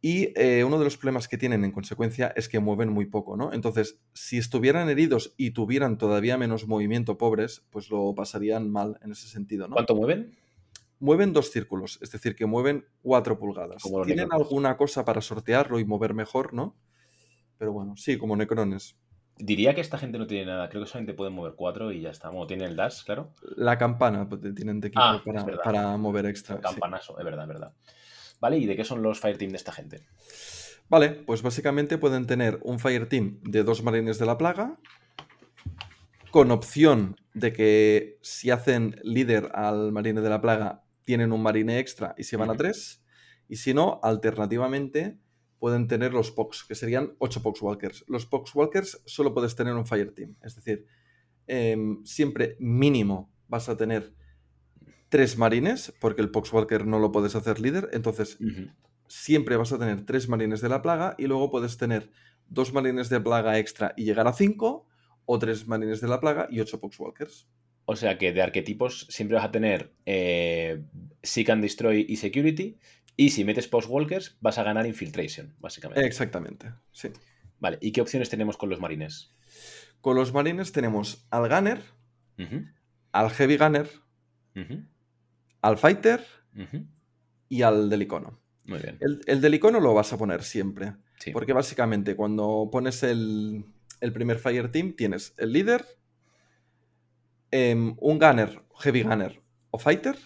Y 0.03 0.33
eh, 0.41 0.65
uno 0.65 0.79
de 0.79 0.85
los 0.85 0.97
problemas 0.97 1.29
que 1.29 1.37
tienen 1.37 1.65
en 1.65 1.73
consecuencia 1.73 2.33
es 2.35 2.49
que 2.49 2.59
mueven 2.59 2.89
muy 2.89 3.05
poco, 3.05 3.37
¿no? 3.37 3.53
Entonces, 3.53 4.01
si 4.15 4.39
estuvieran 4.39 4.89
heridos 4.89 5.35
y 5.37 5.51
tuvieran 5.51 5.99
todavía 5.99 6.39
menos 6.39 6.67
movimiento 6.67 7.19
pobres, 7.19 7.67
pues 7.71 7.91
lo 7.91 8.15
pasarían 8.15 8.71
mal 8.71 8.99
en 9.03 9.13
ese 9.13 9.29
sentido, 9.29 9.69
¿no? 9.69 9.75
¿Cuánto 9.75 9.95
mueven? 9.95 10.39
Mueven 11.01 11.33
dos 11.33 11.51
círculos, 11.51 11.99
es 12.01 12.11
decir, 12.11 12.35
que 12.35 12.47
mueven 12.47 12.87
cuatro 13.03 13.39
pulgadas. 13.39 13.83
Tienen 14.07 14.29
alguna 14.33 14.77
cosa 14.77 15.05
para 15.05 15.21
sortearlo 15.21 15.79
y 15.79 15.85
mover 15.85 16.15
mejor, 16.15 16.55
¿no? 16.55 16.77
Pero 17.59 17.73
bueno, 17.73 17.95
sí, 17.97 18.17
como 18.17 18.37
necrones. 18.37 18.97
Diría 19.41 19.75
que 19.75 19.81
esta 19.81 19.99
gente 19.99 20.19
no 20.19 20.27
tiene 20.27 20.47
nada. 20.47 20.69
Creo 20.69 20.83
que 20.83 20.89
solamente 20.89 21.15
pueden 21.15 21.35
mover 21.35 21.55
cuatro 21.57 21.91
y 21.93 22.01
ya 22.01 22.11
está. 22.11 22.29
Bueno, 22.29 22.47
tiene 22.47 22.65
el 22.65 22.77
dash, 22.77 23.05
claro. 23.05 23.35
La 23.57 23.79
campana 23.79 24.29
pues, 24.29 24.41
tienen 24.55 24.81
de 24.81 24.89
equipo 24.89 25.03
ah, 25.03 25.23
para, 25.65 25.97
mover 25.97 26.27
extra. 26.27 26.57
El 26.57 26.63
campanazo, 26.63 27.19
es 27.19 27.25
verdad, 27.25 27.45
es 27.45 27.49
verdad. 27.49 27.73
Vale, 28.41 28.59
¿y 28.59 28.67
de 28.67 28.77
qué 28.77 28.85
son 28.85 29.03
los 29.03 29.21
fireteam 29.21 29.51
de 29.51 29.57
esta 29.57 29.73
gente? 29.73 30.03
Vale, 30.89 31.11
pues 31.11 31.43
básicamente 31.43 31.99
pueden 31.99 32.27
tener 32.27 32.59
un 32.63 32.81
fireteam 32.81 33.41
de 33.43 33.63
dos 33.63 33.83
marines 33.83 34.19
de 34.19 34.27
la 34.27 34.37
plaga, 34.37 34.77
con 36.31 36.51
opción 36.51 37.17
de 37.33 37.53
que 37.53 38.19
si 38.23 38.51
hacen 38.51 38.99
líder 39.05 39.51
al 39.55 39.93
marine 39.93 40.21
de 40.21 40.29
la 40.29 40.41
plaga, 40.41 40.83
tienen 41.05 41.33
un 41.33 41.43
marine 41.43 41.79
extra 41.79 42.15
y 42.19 42.25
se 42.25 42.37
van 42.37 42.51
a 42.51 42.57
tres. 42.57 43.05
Y 43.49 43.57
si 43.57 43.75
no, 43.75 44.01
alternativamente 44.03 45.19
pueden 45.61 45.87
tener 45.87 46.13
los 46.13 46.33
POX, 46.33 46.65
que 46.65 46.75
serían 46.75 47.15
8 47.19 47.43
Poxwalkers. 47.43 48.05
Los 48.09 48.27
Poxwalkers 48.27 49.03
solo 49.05 49.33
puedes 49.33 49.55
tener 49.55 49.75
un 49.75 49.87
Fireteam, 49.87 50.35
es 50.43 50.57
decir, 50.57 50.87
em, 51.47 52.05
siempre 52.05 52.57
mínimo 52.59 53.31
vas 53.47 53.69
a 53.69 53.77
tener 53.77 54.13
tres 55.09 55.39
marines, 55.39 55.93
porque 56.01 56.23
el 56.23 56.31
Poxwalker 56.31 56.87
no 56.87 56.99
lo 56.99 57.13
puedes 57.13 57.37
hacer 57.37 57.61
líder, 57.61 57.89
entonces 57.93 58.39
siempre 59.07 59.57
vas 59.57 59.73
a 59.73 59.79
tener 59.79 60.05
tres 60.05 60.29
marines 60.29 60.61
de 60.61 60.69
la 60.69 60.83
plaga 60.83 61.15
y 61.19 61.27
luego 61.27 61.51
puedes 61.51 61.77
tener 61.77 62.11
dos 62.49 62.73
marines 62.73 63.09
de 63.09 63.21
plaga 63.21 63.59
extra 63.59 63.93
y 63.97 64.05
llegar 64.05 64.27
a 64.27 64.33
cinco, 64.33 64.89
o 65.33 65.39
tres 65.39 65.69
marines 65.69 66.01
de 66.01 66.09
la 66.09 66.19
plaga 66.19 66.49
y 66.51 66.59
ocho 66.59 66.81
Poxwalkers. 66.81 67.47
O 67.85 67.95
sea 67.95 68.19
que 68.19 68.33
de 68.33 68.43
arquetipos 68.43 69.07
siempre 69.11 69.37
vas 69.37 69.45
a 69.45 69.53
tener 69.53 69.93
eh, 70.05 70.83
Seek 71.23 71.51
and 71.51 71.63
Destroy 71.63 72.05
y 72.09 72.17
Security, 72.17 72.79
y 73.21 73.29
si 73.29 73.45
metes 73.45 73.69
post-walkers, 73.69 74.39
vas 74.41 74.57
a 74.57 74.63
ganar 74.63 74.87
infiltration, 74.87 75.55
básicamente. 75.59 76.07
Exactamente, 76.07 76.73
sí. 76.91 77.11
Vale, 77.59 77.77
¿y 77.83 77.93
qué 77.93 78.01
opciones 78.01 78.31
tenemos 78.31 78.57
con 78.57 78.71
los 78.71 78.81
marines? 78.81 79.35
Con 80.01 80.17
los 80.17 80.33
marines 80.33 80.73
tenemos 80.73 81.27
al 81.29 81.47
gunner, 81.51 81.83
al 83.13 83.31
heavy 83.31 83.59
gunner, 83.59 83.91
al 85.61 85.77
fighter 85.77 86.25
y 87.51 87.61
al 87.61 87.91
del 87.91 88.01
icono. 88.01 88.41
Muy 88.65 88.79
bien. 88.79 88.97
El, 89.01 89.41
del 89.43 89.55
icono 89.55 89.81
lo 89.81 89.93
vas 89.93 90.15
a 90.15 90.17
poner 90.17 90.43
siempre. 90.43 90.95
Porque 91.35 91.53
básicamente 91.53 92.17
cuando 92.17 92.71
pones 92.73 93.03
el, 93.03 93.67
primer 94.15 94.39
fire 94.39 94.73
team 94.73 94.95
tienes 94.95 95.35
el 95.37 95.53
líder, 95.53 95.85
em, 97.51 97.95
un 97.99 98.19
gunner, 98.19 98.63
heavy 98.79 99.03
gunner 99.03 99.43
o 99.71 99.79
Fighter 99.79 100.17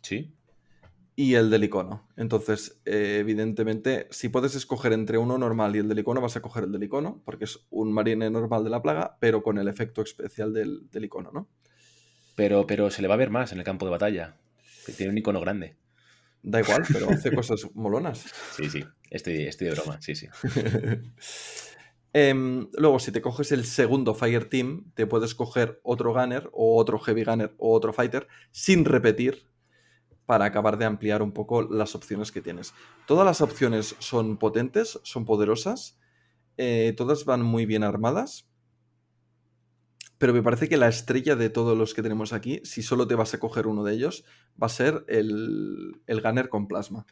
Sí. 0.00 0.34
Y 1.18 1.34
el 1.34 1.50
del 1.50 1.64
icono. 1.64 2.06
Entonces, 2.16 2.80
eh, 2.84 3.16
evidentemente, 3.18 4.06
si 4.12 4.28
puedes 4.28 4.54
escoger 4.54 4.92
entre 4.92 5.18
uno 5.18 5.36
normal 5.36 5.74
y 5.74 5.80
el 5.80 5.88
del 5.88 5.98
icono, 5.98 6.20
vas 6.20 6.36
a 6.36 6.42
coger 6.42 6.62
el 6.62 6.70
del 6.70 6.84
icono, 6.84 7.20
porque 7.24 7.42
es 7.42 7.66
un 7.70 7.92
marine 7.92 8.30
normal 8.30 8.62
de 8.62 8.70
la 8.70 8.82
plaga, 8.82 9.16
pero 9.18 9.42
con 9.42 9.58
el 9.58 9.66
efecto 9.66 10.00
especial 10.00 10.52
del, 10.52 10.88
del 10.92 11.06
icono, 11.06 11.32
¿no? 11.32 11.48
Pero, 12.36 12.68
pero 12.68 12.88
se 12.88 13.02
le 13.02 13.08
va 13.08 13.14
a 13.14 13.16
ver 13.16 13.30
más 13.30 13.50
en 13.50 13.58
el 13.58 13.64
campo 13.64 13.84
de 13.84 13.90
batalla. 13.90 14.36
que 14.86 14.92
Tiene 14.92 15.10
un 15.10 15.18
icono 15.18 15.40
grande. 15.40 15.76
Da 16.44 16.60
igual, 16.60 16.84
pero 16.92 17.10
hace 17.10 17.34
cosas 17.34 17.66
molonas. 17.74 18.24
Sí, 18.56 18.70
sí. 18.70 18.84
Estoy, 19.10 19.42
estoy 19.42 19.66
de 19.66 19.74
broma, 19.74 20.00
sí, 20.00 20.14
sí. 20.14 20.28
Em, 22.12 22.68
luego, 22.74 23.00
si 23.00 23.10
te 23.10 23.20
coges 23.20 23.50
el 23.50 23.64
segundo 23.64 24.14
Fire 24.14 24.44
Team, 24.44 24.92
te 24.94 25.06
puedes 25.06 25.34
coger 25.34 25.80
otro 25.82 26.14
Gunner 26.14 26.48
o 26.52 26.76
otro 26.76 26.98
Heavy 27.00 27.24
Gunner 27.24 27.54
o 27.58 27.72
otro 27.74 27.92
Fighter 27.92 28.28
sin 28.50 28.84
repetir 28.84 29.48
para 30.28 30.44
acabar 30.44 30.76
de 30.76 30.84
ampliar 30.84 31.22
un 31.22 31.32
poco 31.32 31.62
las 31.62 31.94
opciones 31.94 32.30
que 32.30 32.42
tienes. 32.42 32.74
Todas 33.06 33.24
las 33.24 33.40
opciones 33.40 33.96
son 33.98 34.36
potentes, 34.36 35.00
son 35.02 35.24
poderosas, 35.24 35.98
eh, 36.58 36.92
todas 36.98 37.24
van 37.24 37.40
muy 37.40 37.64
bien 37.64 37.82
armadas, 37.82 38.46
pero 40.18 40.34
me 40.34 40.42
parece 40.42 40.68
que 40.68 40.76
la 40.76 40.88
estrella 40.88 41.34
de 41.34 41.48
todos 41.48 41.78
los 41.78 41.94
que 41.94 42.02
tenemos 42.02 42.34
aquí, 42.34 42.60
si 42.62 42.82
solo 42.82 43.08
te 43.08 43.14
vas 43.14 43.32
a 43.32 43.40
coger 43.40 43.66
uno 43.66 43.84
de 43.84 43.94
ellos, 43.94 44.26
va 44.62 44.66
a 44.66 44.68
ser 44.68 45.06
el, 45.08 46.02
el 46.06 46.20
Gunner 46.20 46.50
con 46.50 46.68
plasma. 46.68 47.06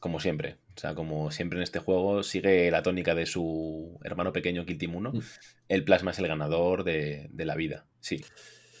Como 0.00 0.18
siempre. 0.18 0.56
O 0.74 0.80
sea, 0.80 0.94
como 0.94 1.30
siempre 1.30 1.58
en 1.58 1.62
este 1.62 1.78
juego, 1.78 2.22
sigue 2.22 2.70
la 2.70 2.82
tónica 2.82 3.14
de 3.14 3.26
su 3.26 4.00
hermano 4.02 4.32
pequeño 4.32 4.64
Kill 4.64 4.78
Team 4.78 4.94
1. 4.94 5.12
Mm. 5.12 5.20
El 5.68 5.84
plasma 5.84 6.12
es 6.12 6.18
el 6.20 6.26
ganador 6.26 6.84
de, 6.84 7.28
de 7.32 7.44
la 7.44 7.54
vida. 7.54 7.86
Sí, 8.00 8.24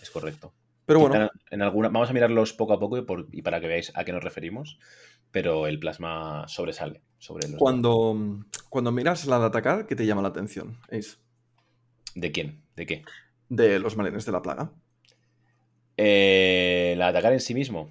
es 0.00 0.08
correcto. 0.10 0.54
Pero 0.86 1.00
bueno, 1.00 1.30
en 1.50 1.62
alguna, 1.62 1.88
vamos 1.88 2.08
a 2.08 2.12
mirarlos 2.12 2.52
poco 2.52 2.72
a 2.72 2.78
poco 2.78 2.96
y, 2.96 3.02
por- 3.02 3.26
y 3.32 3.42
para 3.42 3.60
que 3.60 3.66
veáis 3.66 3.92
a 3.94 4.04
qué 4.04 4.12
nos 4.12 4.22
referimos. 4.24 4.78
Pero 5.32 5.66
el 5.66 5.78
plasma 5.80 6.46
sobresale 6.48 7.02
sobre 7.18 7.48
los. 7.48 7.58
cuando, 7.58 8.44
cuando 8.70 8.92
miras 8.92 9.26
la 9.26 9.38
de 9.40 9.46
atacar, 9.46 9.86
¿qué 9.86 9.96
te 9.96 10.06
llama 10.06 10.22
la 10.22 10.28
atención, 10.28 10.78
Ace? 10.90 11.16
¿De 12.14 12.32
quién? 12.32 12.62
¿De 12.76 12.86
qué? 12.86 13.04
De 13.48 13.78
los 13.78 13.96
marines 13.96 14.24
de 14.24 14.32
la 14.32 14.42
plaga. 14.42 14.70
Eh, 15.96 16.94
la 16.98 17.06
de 17.06 17.10
atacar 17.10 17.32
en 17.32 17.40
sí 17.40 17.54
mismo. 17.54 17.90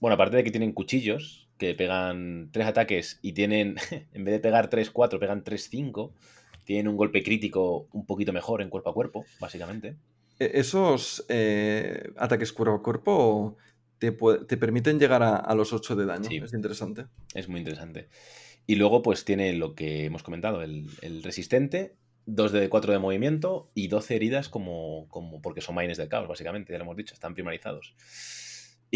Bueno, 0.00 0.14
aparte 0.14 0.36
de 0.36 0.44
que 0.44 0.50
tienen 0.50 0.72
cuchillos 0.72 1.48
que 1.58 1.74
pegan 1.74 2.50
tres 2.52 2.66
ataques 2.66 3.18
y 3.22 3.32
tienen, 3.32 3.76
en 4.12 4.24
vez 4.24 4.32
de 4.34 4.40
pegar 4.40 4.68
3-4, 4.70 5.18
pegan 5.18 5.42
3-5. 5.42 6.12
Tienen 6.64 6.88
un 6.88 6.96
golpe 6.96 7.22
crítico 7.22 7.86
un 7.92 8.06
poquito 8.06 8.32
mejor 8.32 8.60
en 8.60 8.70
cuerpo 8.70 8.90
a 8.90 8.94
cuerpo, 8.94 9.24
básicamente. 9.40 9.96
E- 10.38 10.52
Esos 10.54 11.24
eh, 11.28 12.10
ataques 12.16 12.52
cuerpo 12.52 12.74
a 12.76 12.82
cuerpo 12.82 13.56
te, 13.98 14.12
te 14.12 14.56
permiten 14.56 14.98
llegar 14.98 15.22
a, 15.22 15.36
a 15.36 15.54
los 15.54 15.72
8 15.72 15.96
de 15.96 16.06
daño. 16.06 16.28
Sí. 16.28 16.36
Es 16.36 16.52
interesante. 16.52 17.06
Es 17.34 17.48
muy 17.48 17.60
interesante. 17.60 18.08
Y 18.66 18.76
luego, 18.76 19.02
pues 19.02 19.24
tiene 19.24 19.52
lo 19.54 19.74
que 19.74 20.04
hemos 20.06 20.22
comentado: 20.22 20.62
el, 20.62 20.86
el 21.02 21.22
resistente, 21.22 21.94
2 22.26 22.52
de 22.52 22.68
4 22.68 22.92
de 22.92 22.98
movimiento 22.98 23.70
y 23.74 23.88
12 23.88 24.16
heridas, 24.16 24.48
como, 24.48 25.06
como 25.08 25.40
porque 25.40 25.60
son 25.60 25.76
maines 25.76 25.98
del 25.98 26.08
caos, 26.08 26.28
básicamente, 26.28 26.72
ya 26.72 26.78
lo 26.78 26.84
hemos 26.84 26.96
dicho, 26.96 27.14
están 27.14 27.34
primarizados. 27.34 27.94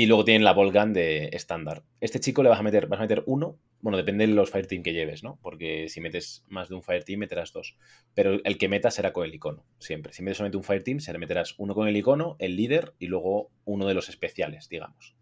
Y 0.01 0.07
luego 0.07 0.25
tienen 0.25 0.45
la 0.45 0.55
gun 0.55 0.95
de 0.95 1.29
estándar. 1.35 1.85
Este 2.01 2.21
chico 2.21 2.43
le 2.43 2.49
vas 2.49 2.59
a 2.59 2.63
meter, 2.63 2.87
vas 2.87 3.01
a 3.01 3.03
meter 3.03 3.23
uno, 3.27 3.59
bueno, 3.83 3.99
depende 3.99 4.27
de 4.27 4.33
los 4.33 4.51
fireteam 4.51 4.83
que 4.83 4.95
lleves, 4.95 5.23
¿no? 5.23 5.39
Porque 5.43 5.91
si 5.91 6.01
metes 6.01 6.43
más 6.49 6.71
de 6.71 6.75
un 6.75 6.83
fireteam, 6.83 7.21
meterás 7.21 7.53
dos. 7.53 7.77
Pero 8.15 8.41
el 8.43 8.57
que 8.57 8.71
metas 8.71 8.95
será 8.95 9.13
con 9.13 9.27
el 9.27 9.35
icono, 9.35 9.67
siempre. 9.79 10.15
Si 10.15 10.23
metes 10.23 10.39
solamente 10.39 10.57
un 10.57 10.65
fireteam, 10.65 11.01
se 11.01 11.13
le 11.13 11.19
meterás 11.19 11.55
uno 11.59 11.75
con 11.75 11.87
el 11.87 11.95
icono, 11.95 12.37
el 12.39 12.57
líder 12.57 12.95
y 12.99 13.09
luego 13.09 13.51
uno 13.67 13.87
de 13.87 13.93
los 13.93 14.09
especiales, 14.09 14.71
digamos. 14.71 15.17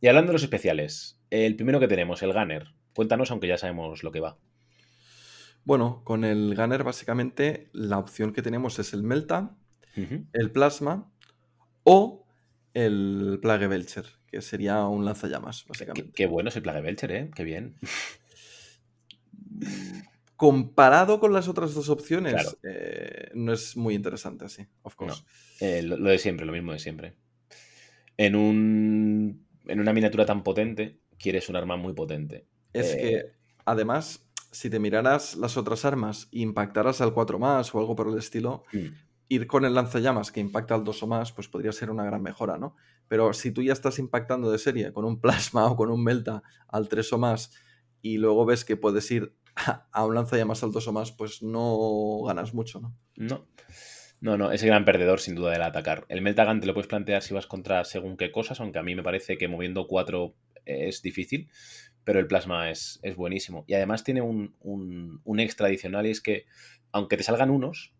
Y 0.00 0.06
hablando 0.06 0.28
de 0.28 0.34
los 0.34 0.44
especiales, 0.44 1.18
el 1.30 1.56
primero 1.56 1.80
que 1.80 1.88
tenemos, 1.88 2.22
el 2.22 2.32
Gunner. 2.32 2.68
Cuéntanos, 2.94 3.32
aunque 3.32 3.48
ya 3.48 3.58
sabemos 3.58 4.04
lo 4.04 4.12
que 4.12 4.20
va. 4.20 4.38
Bueno, 5.64 6.02
con 6.04 6.22
el 6.22 6.54
Gunner 6.54 6.84
básicamente 6.84 7.70
la 7.72 7.98
opción 7.98 8.32
que 8.32 8.42
tenemos 8.42 8.78
es 8.78 8.92
el 8.92 9.02
Melta, 9.02 9.56
el 9.96 10.52
Plasma 10.52 11.10
o 11.82 12.20
el 12.74 13.38
Plague 13.42 13.66
Belcher, 13.66 14.06
que 14.26 14.40
sería 14.42 14.84
un 14.86 15.04
lanzallamas, 15.04 15.64
básicamente. 15.66 16.12
qué 16.14 16.26
bueno 16.26 16.48
es 16.50 16.56
el 16.56 16.62
Plague 16.62 16.80
Belcher, 16.82 17.12
¿eh? 17.12 17.30
Qué 17.34 17.44
bien. 17.44 17.76
Comparado 20.36 21.20
con 21.20 21.32
las 21.34 21.48
otras 21.48 21.74
dos 21.74 21.90
opciones, 21.90 22.32
Claro. 22.32 22.58
eh, 22.62 23.30
no 23.34 23.52
es 23.52 23.76
muy 23.76 23.94
interesante 23.94 24.46
así, 24.46 24.66
of 24.82 24.94
course. 24.94 25.22
Eh, 25.60 25.82
lo, 25.82 25.98
lo 25.98 26.08
de 26.08 26.18
siempre, 26.18 26.46
lo 26.46 26.52
mismo 26.52 26.72
de 26.72 26.78
siempre. 26.78 27.14
En, 28.16 28.34
un, 28.36 29.46
en 29.66 29.80
una 29.80 29.92
miniatura 29.92 30.24
tan 30.24 30.42
potente, 30.42 30.98
quieres 31.18 31.48
un 31.50 31.56
arma 31.56 31.76
muy 31.76 31.92
potente. 31.92 32.46
Es 32.72 32.94
Eh, 32.94 32.96
que, 32.98 33.22
además, 33.66 34.26
si 34.50 34.70
te 34.70 34.78
miraras 34.78 35.36
las 35.36 35.58
otras 35.58 35.84
armas 35.84 36.28
e 36.32 36.38
impactaras 36.40 37.02
al 37.02 37.12
4 37.12 37.38
más 37.38 37.74
o 37.74 37.78
algo 37.78 37.94
por 37.94 38.08
el 38.08 38.16
estilo, 38.16 38.64
Mm. 38.72 38.86
Ir 39.30 39.46
con 39.46 39.64
el 39.64 39.74
lanzallamas 39.74 40.30
que 40.32 40.40
impacta 40.40 40.74
al 40.74 40.84
2 40.84 41.02
o 41.02 41.06
más, 41.06 41.32
pues 41.32 41.48
podría 41.48 41.72
ser 41.72 41.90
una 41.90 42.04
gran 42.04 42.20
mejora, 42.22 42.58
¿no? 42.58 42.76
Pero 43.08 43.32
si 43.32 43.50
tú 43.52 43.62
ya 43.62 43.72
estás 43.72 43.98
impactando 43.98 44.50
de 44.52 44.58
serie 44.58 44.92
con 44.92 45.06
un 45.06 45.20
plasma 45.22 45.66
o 45.72 45.76
con 45.76 45.90
un 45.90 46.04
melta 46.04 46.42
al 46.68 46.88
3 46.88 47.10
o 47.14 47.18
más 47.18 47.52
y 48.02 48.18
luego 48.18 48.44
ves 48.44 48.66
que 48.66 48.76
puedes 48.76 49.10
ir 49.10 49.34
a 49.92 50.04
un 50.04 50.14
lanzallamas 50.14 50.62
al 50.62 50.72
2 50.72 50.86
o 50.88 50.92
más, 50.92 51.12
pues 51.12 51.42
no 51.42 52.22
ganas 52.26 52.52
mucho, 52.52 52.80
¿no? 52.80 52.94
No. 53.16 53.46
No, 54.20 54.36
no, 54.36 54.52
es 54.52 54.62
el 54.62 54.68
gran 54.68 54.84
perdedor 54.84 55.18
sin 55.20 55.34
duda 55.34 55.52
del 55.52 55.62
atacar. 55.62 56.04
El 56.08 56.20
Meltagun 56.20 56.60
te 56.60 56.66
lo 56.66 56.74
puedes 56.74 56.88
plantear 56.88 57.22
si 57.22 57.32
vas 57.32 57.46
contra 57.46 57.84
según 57.84 58.18
qué 58.18 58.30
cosas, 58.30 58.60
aunque 58.60 58.78
a 58.78 58.82
mí 58.82 58.94
me 58.94 59.02
parece 59.02 59.38
que 59.38 59.48
moviendo 59.48 59.86
4 59.86 60.34
es 60.66 61.00
difícil, 61.00 61.48
pero 62.04 62.18
el 62.20 62.26
plasma 62.26 62.70
es, 62.70 63.00
es 63.02 63.16
buenísimo. 63.16 63.64
Y 63.66 63.74
además 63.74 64.04
tiene 64.04 64.20
un, 64.20 64.54
un- 64.60 65.22
un 65.24 65.40
extra 65.40 65.68
adicional 65.68 66.06
y 66.06 66.10
es 66.10 66.20
que, 66.20 66.44
aunque 66.92 67.16
te 67.16 67.22
salgan 67.22 67.48
unos, 67.50 67.94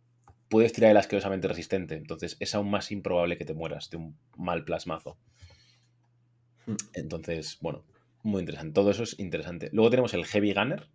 puedes 0.51 0.73
tirar 0.75 0.91
el 0.91 0.97
asquerosamente 0.99 1.49
resistente. 1.49 1.95
Entonces 1.95 2.37
es 2.41 2.55
aún 2.55 2.71
más 2.71 2.93
improbable 2.93 3.39
que 3.39 3.47
te 3.47 3.55
mueras 3.55 3.89
de 3.89 3.97
un 3.97 4.19
mal 4.37 4.65
plasmazo. 4.65 5.17
Hmm. 6.67 6.77
Entonces, 6.93 7.57
bueno, 7.63 7.85
muy 8.23 8.41
interesante. 8.41 8.75
Todo 8.75 8.91
eso 8.91 9.05
es 9.05 9.19
interesante. 9.19 9.71
Luego 9.73 9.89
tenemos 9.91 10.13
el 10.13 10.27
Heavy 10.27 10.53
Gunner. 10.53 10.89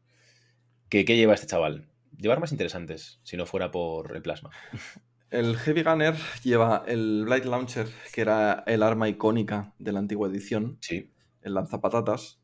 que 0.90 1.06
¿Qué 1.06 1.16
lleva 1.18 1.34
este 1.34 1.48
chaval? 1.48 1.88
Llevar 2.18 2.40
más 2.40 2.52
interesantes, 2.52 3.20
si 3.24 3.36
no 3.38 3.46
fuera 3.48 3.72
por 3.72 4.16
el 4.16 4.22
plasma. 4.22 4.52
El 5.32 5.58
Heavy 5.58 5.82
Gunner 5.84 6.16
lleva 6.44 6.84
el 6.88 7.24
Blight 7.26 7.46
Launcher, 7.46 7.88
que 8.14 8.22
era 8.22 8.64
el 8.68 8.84
arma 8.84 9.10
icónica 9.10 9.74
de 9.80 9.92
la 9.92 10.00
antigua 10.00 10.30
edición, 10.30 10.78
Sí. 10.82 11.12
el 11.42 11.56
lanzapatatas, 11.56 12.40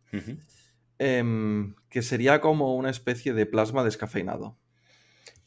em, 0.97 1.75
que 1.89 2.01
sería 2.01 2.41
como 2.41 2.75
una 2.75 2.89
especie 2.89 3.33
de 3.33 3.45
plasma 3.45 3.83
descafeinado. 3.83 4.57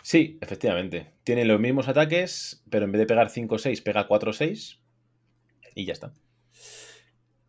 Sí, 0.04 0.36
efectivamente. 0.42 1.14
Tiene 1.24 1.46
los 1.46 1.58
mismos 1.58 1.88
ataques, 1.88 2.62
pero 2.68 2.84
en 2.84 2.92
vez 2.92 2.98
de 2.98 3.06
pegar 3.06 3.30
5 3.30 3.54
o 3.54 3.58
6, 3.58 3.80
pega 3.80 4.06
4 4.06 4.30
o 4.30 4.34
6. 4.34 4.78
Y 5.74 5.86
ya 5.86 5.94
está. 5.94 6.12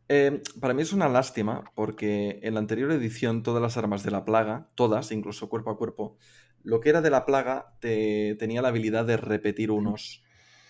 Eh, 0.08 0.42
para 0.62 0.74
mí 0.74 0.82
es 0.82 0.94
una 0.94 1.10
lástima 1.10 1.70
porque 1.76 2.40
en 2.44 2.54
la 2.54 2.62
anterior 2.62 2.94
edición 2.94 3.44
todas 3.44 3.62
las 3.62 3.76
armas 3.76 4.04
de 4.04 4.12
la 4.12 4.24
plaga, 4.24 4.70
todas, 4.76 5.12
incluso 5.12 5.50
cuerpo 5.50 5.72
a 5.72 5.78
cuerpo, 5.78 6.18
lo 6.64 6.80
que 6.80 6.88
era 6.88 7.02
de 7.02 7.10
la 7.10 7.26
plaga 7.26 7.76
te, 7.82 8.36
tenía 8.36 8.62
la 8.62 8.70
habilidad 8.70 9.04
de 9.04 9.18
repetir 9.18 9.70
unos. 9.70 10.24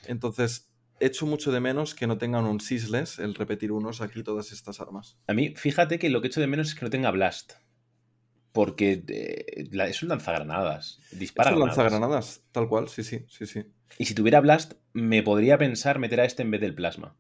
Entonces, 0.08 0.74
echo 1.00 1.28
mucho 1.28 1.52
de 1.52 1.60
menos 1.60 1.94
que 1.94 2.08
no 2.08 2.18
tengan 2.18 2.46
un 2.46 2.62
Sisless, 2.62 3.20
el 3.20 3.36
repetir 3.36 3.72
unos 3.72 4.02
aquí 4.02 4.24
todas 4.24 4.52
estas 4.52 4.80
armas. 4.82 5.20
A 5.28 5.36
mí, 5.36 5.54
fíjate 5.56 6.00
que 6.00 6.10
lo 6.10 6.22
que 6.22 6.30
echo 6.30 6.42
de 6.42 6.48
menos 6.48 6.70
es 6.70 6.74
que 6.74 6.84
no 6.84 6.90
tenga 6.90 7.12
Blast. 7.12 7.54
Porque 8.56 9.04
eh, 9.08 9.68
la- 9.72 9.88
es 9.88 10.02
un 10.02 10.10
lanzagranadas. 10.10 11.00
Dispara 11.12 11.50
Esto 11.52 11.60
granadas. 11.60 11.78
lanzagranadas, 11.78 12.44
tal 12.52 12.68
cual, 12.70 12.88
sí, 12.90 13.04
sí, 13.04 13.26
sí, 13.30 13.46
sí. 13.46 13.66
Y 14.00 14.06
si 14.06 14.16
tuviera 14.16 14.40
Blast, 14.40 14.74
me 14.94 15.22
podría 15.22 15.58
pensar 15.60 16.00
meter 16.00 16.22
a 16.22 16.26
este 16.26 16.42
en 16.42 16.50
vez 16.52 16.62
del 16.62 16.74
plasma. 16.74 17.18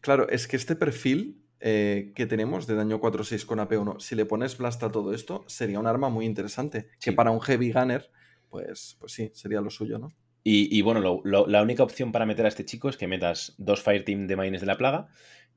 Claro, 0.00 0.28
es 0.28 0.46
que 0.48 0.56
este 0.56 0.76
perfil 0.76 1.40
eh, 1.60 2.12
que 2.14 2.26
tenemos 2.26 2.66
de 2.66 2.74
daño 2.74 3.00
4-6 3.00 3.46
con 3.46 3.60
AP1, 3.60 3.98
si 4.00 4.14
le 4.14 4.26
pones 4.26 4.58
blast 4.58 4.82
a 4.82 4.90
todo 4.92 5.14
esto, 5.14 5.44
sería 5.46 5.80
un 5.80 5.86
arma 5.86 6.08
muy 6.10 6.26
interesante. 6.26 6.88
Sí. 6.98 7.10
Que 7.10 7.12
para 7.12 7.30
un 7.30 7.40
heavy 7.40 7.72
gunner, 7.72 8.10
pues, 8.50 8.96
pues 9.00 9.12
sí, 9.12 9.30
sería 9.34 9.60
lo 9.62 9.70
suyo, 9.70 9.98
¿no? 9.98 10.08
Y, 10.44 10.76
y 10.76 10.82
bueno, 10.82 11.00
lo- 11.00 11.22
lo- 11.24 11.46
la 11.46 11.62
única 11.62 11.82
opción 11.82 12.12
para 12.12 12.26
meter 12.26 12.44
a 12.44 12.48
este 12.48 12.64
chico 12.64 12.88
es 12.88 12.96
que 12.96 13.06
metas 13.08 13.54
dos 13.58 13.82
Fireteam 13.82 14.26
de 14.26 14.36
Maines 14.36 14.60
de 14.60 14.66
la 14.66 14.76
Plaga, 14.76 15.08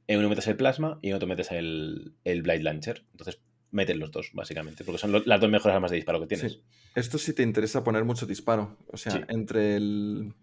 en 0.08 0.20
uno 0.20 0.30
metes 0.30 0.48
el 0.48 0.56
Plasma 0.56 1.00
y 1.02 1.10
en 1.10 1.16
otro 1.16 1.28
metes 1.28 1.52
el, 1.52 2.14
el 2.24 2.42
Blade 2.44 2.64
Launcher. 2.64 3.06
Entonces, 3.12 3.42
metes 3.72 3.96
los 3.98 4.12
dos, 4.12 4.32
básicamente, 4.34 4.84
porque 4.84 4.98
son 5.00 5.12
lo- 5.12 5.24
las 5.26 5.40
dos 5.40 5.50
mejores 5.50 5.76
armas 5.76 5.92
de 5.92 5.98
disparo 5.98 6.20
que 6.20 6.28
tienes. 6.28 6.54
Sí. 6.54 6.62
Esto 6.96 7.18
sí 7.18 7.34
te 7.34 7.44
interesa 7.44 7.84
poner 7.84 8.04
mucho 8.04 8.26
disparo. 8.26 8.78
O 8.92 8.98
sea, 8.98 9.12
Sí. 9.14 9.20
entre 9.28 9.76
el, 9.76 10.34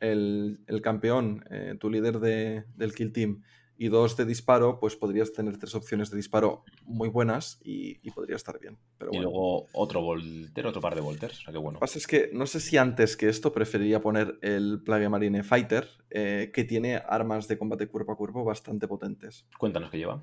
el- 0.00 0.60
el 0.66 0.80
campeón, 0.82 1.44
eh, 1.50 1.76
tu 1.78 1.90
líder 1.90 2.20
de- 2.20 2.64
del 2.76 2.94
kill 2.94 3.12
team, 3.12 3.42
y 3.76 3.88
dos 3.88 4.16
de 4.16 4.24
disparo, 4.24 4.78
pues 4.78 4.94
podrías 4.94 5.32
tener 5.32 5.58
tres 5.58 5.74
opciones 5.74 6.08
de 6.08 6.16
disparo 6.16 6.62
muy 6.84 7.08
buenas 7.08 7.58
y, 7.64 7.98
y 8.06 8.12
podría 8.12 8.36
estar 8.36 8.60
bien. 8.60 8.78
Pero 8.98 9.10
Y 9.12 9.18
luego 9.18 9.66
otro 9.72 10.00
volter, 10.00 10.64
otro 10.68 10.80
par 10.80 10.94
de 10.94 11.00
volters. 11.00 11.40
O 11.40 11.42
sea 11.42 11.52
que 11.52 11.58
bueno. 11.58 11.72
Lo 11.76 11.80
que 11.80 11.80
pasa 11.80 11.98
es 11.98 12.06
que 12.06 12.30
no 12.32 12.46
sé 12.46 12.60
si 12.60 12.76
antes 12.76 13.16
que 13.16 13.28
esto 13.28 13.52
preferiría 13.52 14.00
poner 14.00 14.38
el 14.42 14.80
Plague 14.84 15.08
Marine 15.08 15.42
Fighter, 15.42 15.88
eh, 16.10 16.52
que 16.54 16.62
tiene 16.62 17.02
armas 17.08 17.48
de 17.48 17.58
combate 17.58 17.88
cuerpo 17.88 18.12
a 18.12 18.16
cuerpo 18.16 18.44
bastante 18.44 18.86
potentes. 18.86 19.44
Cuéntanos 19.58 19.90
qué 19.90 19.98
lleva. 19.98 20.22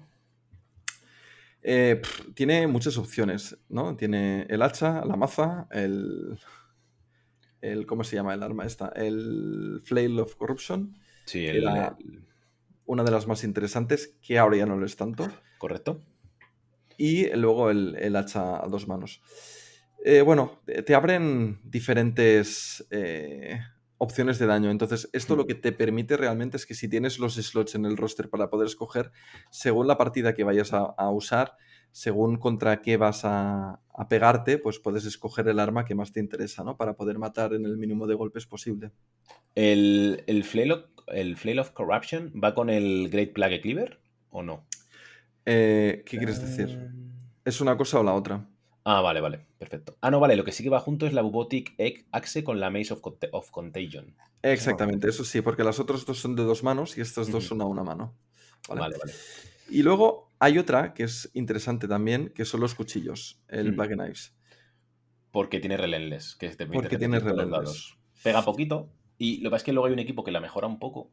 Eh, 1.63 1.99
pff, 2.01 2.33
tiene 2.33 2.65
muchas 2.67 2.97
opciones, 2.97 3.57
¿no? 3.69 3.95
Tiene 3.95 4.43
el 4.49 4.61
hacha, 4.61 5.05
la 5.05 5.15
maza, 5.15 5.67
el, 5.71 6.39
el. 7.61 7.85
¿Cómo 7.85 8.03
se 8.03 8.15
llama 8.15 8.33
el 8.33 8.43
arma 8.43 8.65
esta? 8.65 8.91
El 8.95 9.81
Flail 9.83 10.19
of 10.19 10.35
Corruption, 10.35 10.97
Sí, 11.25 11.45
el, 11.45 11.63
una 12.85 13.03
de 13.03 13.11
las 13.11 13.27
más 13.27 13.43
interesantes, 13.43 14.17
que 14.21 14.39
ahora 14.39 14.57
ya 14.57 14.65
no 14.65 14.75
lo 14.77 14.85
es 14.85 14.95
tanto. 14.95 15.31
correcto. 15.57 16.01
y 16.97 17.29
luego 17.35 17.69
el, 17.71 17.95
el 17.99 18.15
hacha 18.15 18.63
a 18.63 18.67
dos 18.67 18.87
manos. 18.87 19.21
Eh, 20.03 20.21
bueno, 20.21 20.61
te 20.65 20.81
te 20.81 20.95
abren 20.95 21.59
diferentes 21.63 22.85
eh, 22.89 23.59
opciones 24.01 24.39
de 24.39 24.47
daño. 24.47 24.71
Entonces, 24.71 25.09
esto 25.13 25.35
lo 25.35 25.45
que 25.45 25.53
te 25.53 25.71
permite 25.71 26.17
realmente 26.17 26.57
es 26.57 26.65
que 26.65 26.73
si 26.73 26.89
tienes 26.89 27.19
los 27.19 27.35
slots 27.35 27.75
en 27.75 27.85
el 27.85 27.97
roster 27.97 28.31
para 28.31 28.49
poder 28.49 28.65
escoger, 28.65 29.11
según 29.51 29.85
la 29.85 29.99
partida 29.99 30.33
que 30.33 30.43
vayas 30.43 30.73
a, 30.73 30.79
a 30.97 31.11
usar, 31.11 31.55
según 31.91 32.37
contra 32.37 32.81
qué 32.81 32.97
vas 32.97 33.25
a, 33.25 33.79
a 33.93 34.07
pegarte, 34.07 34.57
pues 34.57 34.79
puedes 34.79 35.05
escoger 35.05 35.47
el 35.49 35.59
arma 35.59 35.85
que 35.85 35.93
más 35.93 36.11
te 36.11 36.19
interesa, 36.19 36.63
¿no? 36.63 36.77
Para 36.77 36.95
poder 36.95 37.19
matar 37.19 37.53
en 37.53 37.63
el 37.63 37.77
mínimo 37.77 38.07
de 38.07 38.15
golpes 38.15 38.47
posible. 38.47 38.91
¿El, 39.53 40.23
el, 40.25 40.43
Flail 40.45 40.71
of, 40.71 40.85
¿El 41.05 41.37
Flail 41.37 41.59
of 41.59 41.69
Corruption 41.69 42.33
va 42.43 42.55
con 42.55 42.71
el 42.71 43.07
Great 43.11 43.33
Plague 43.33 43.61
Cleaver 43.61 44.01
o 44.31 44.41
no? 44.41 44.65
Eh, 45.45 46.01
¿Qué 46.07 46.17
quieres 46.17 46.41
decir? 46.41 46.75
Eh, 46.75 46.89
¿Es 47.45 47.61
una 47.61 47.77
cosa 47.77 47.99
o 47.99 48.03
la 48.03 48.13
otra? 48.13 48.47
Ah, 48.83 49.01
vale, 49.01 49.21
vale, 49.21 49.45
perfecto. 49.59 49.97
Ah, 50.01 50.09
no, 50.09 50.19
vale, 50.19 50.35
lo 50.35 50.43
que 50.43 50.51
sí 50.51 50.63
que 50.63 50.69
va 50.69 50.79
junto 50.79 51.05
es 51.05 51.13
la 51.13 51.21
Bubotic 51.21 51.75
Egg 51.77 52.05
Axe 52.11 52.43
con 52.43 52.59
la 52.59 52.69
Maze 52.69 52.93
of, 52.93 53.01
of 53.31 53.51
Contagion. 53.51 54.15
Exactamente, 54.41 55.07
eso 55.07 55.23
sí, 55.23 55.41
porque 55.41 55.63
las 55.63 55.79
otras 55.79 56.05
dos 56.05 56.19
son 56.19 56.35
de 56.35 56.43
dos 56.43 56.63
manos 56.63 56.97
y 56.97 57.01
estas 57.01 57.31
dos 57.31 57.45
son 57.45 57.61
a 57.61 57.65
una 57.65 57.83
mano. 57.83 58.15
¿vale? 58.67 58.81
Vale, 58.81 58.97
vale. 58.97 59.13
Y 59.69 59.83
luego 59.83 60.29
hay 60.39 60.57
otra 60.57 60.93
que 60.93 61.03
es 61.03 61.29
interesante 61.33 61.87
también, 61.87 62.29
que 62.29 62.45
son 62.45 62.59
los 62.59 62.75
cuchillos, 62.75 63.39
el. 63.47 63.75
Plague 63.75 63.95
Knives. 63.95 64.35
Porque 65.31 65.59
tiene 65.59 65.77
Relentless, 65.77 66.35
que 66.35 66.49
te 66.49 66.57
permite 66.57 66.81
Porque 66.81 66.97
tiene 66.97 67.19
los 67.19 67.23
Relentless. 67.23 67.95
Pega 68.23 68.43
poquito. 68.43 68.89
Y 69.17 69.37
lo 69.37 69.49
que 69.49 69.51
pasa 69.51 69.61
es 69.61 69.63
que 69.65 69.73
luego 69.73 69.87
hay 69.87 69.93
un 69.93 69.99
equipo 69.99 70.23
que 70.23 70.31
la 70.31 70.41
mejora 70.41 70.67
un 70.67 70.79
poco. 70.79 71.11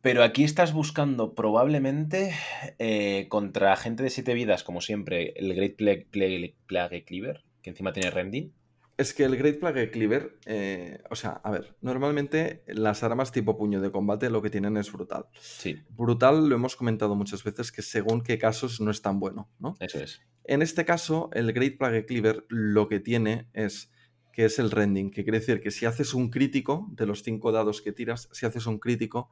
Pero 0.00 0.22
aquí 0.22 0.44
estás 0.44 0.72
buscando 0.72 1.34
probablemente 1.34 2.32
eh, 2.78 3.26
contra 3.28 3.74
gente 3.76 4.02
de 4.02 4.10
7 4.10 4.32
vidas, 4.34 4.62
como 4.62 4.80
siempre, 4.80 5.32
el 5.36 5.54
Great 5.54 5.76
Plague, 5.76 6.06
Plague- 6.10 6.54
Plague 6.66 7.04
Cleaver, 7.04 7.44
que 7.62 7.70
encima 7.70 7.92
tiene 7.92 8.10
Rending. 8.10 8.52
Es 8.96 9.14
que 9.14 9.22
el 9.24 9.36
Great 9.36 9.60
Plague 9.60 9.90
Cleaver, 9.92 10.38
eh, 10.46 10.98
o 11.08 11.14
sea, 11.14 11.40
a 11.44 11.50
ver, 11.52 11.76
normalmente 11.80 12.64
las 12.66 13.04
armas 13.04 13.30
tipo 13.30 13.56
puño 13.56 13.80
de 13.80 13.92
combate 13.92 14.28
lo 14.28 14.42
que 14.42 14.50
tienen 14.50 14.76
es 14.76 14.90
brutal. 14.92 15.26
Sí, 15.38 15.76
Brutal 15.90 16.48
lo 16.48 16.56
hemos 16.56 16.74
comentado 16.74 17.14
muchas 17.14 17.44
veces 17.44 17.70
que 17.70 17.82
según 17.82 18.22
qué 18.22 18.38
casos 18.38 18.80
no 18.80 18.90
es 18.90 19.00
tan 19.02 19.20
bueno, 19.20 19.50
¿no? 19.60 19.76
eso 19.80 20.00
es. 20.00 20.20
En 20.44 20.62
este 20.62 20.84
caso, 20.84 21.28
el 21.32 21.52
Great 21.52 21.76
Plague 21.76 22.06
Cleaver 22.06 22.44
lo 22.48 22.88
que 22.88 22.98
tiene 23.00 23.48
es 23.52 23.92
que 24.32 24.46
es 24.46 24.58
el 24.58 24.70
rending, 24.70 25.10
que 25.10 25.22
quiere 25.22 25.40
decir 25.40 25.60
que 25.60 25.70
si 25.70 25.84
haces 25.86 26.14
un 26.14 26.30
crítico 26.30 26.88
de 26.92 27.06
los 27.06 27.22
cinco 27.22 27.52
dados 27.52 27.82
que 27.82 27.92
tiras, 27.92 28.28
si 28.32 28.46
haces 28.46 28.66
un 28.66 28.78
crítico, 28.78 29.30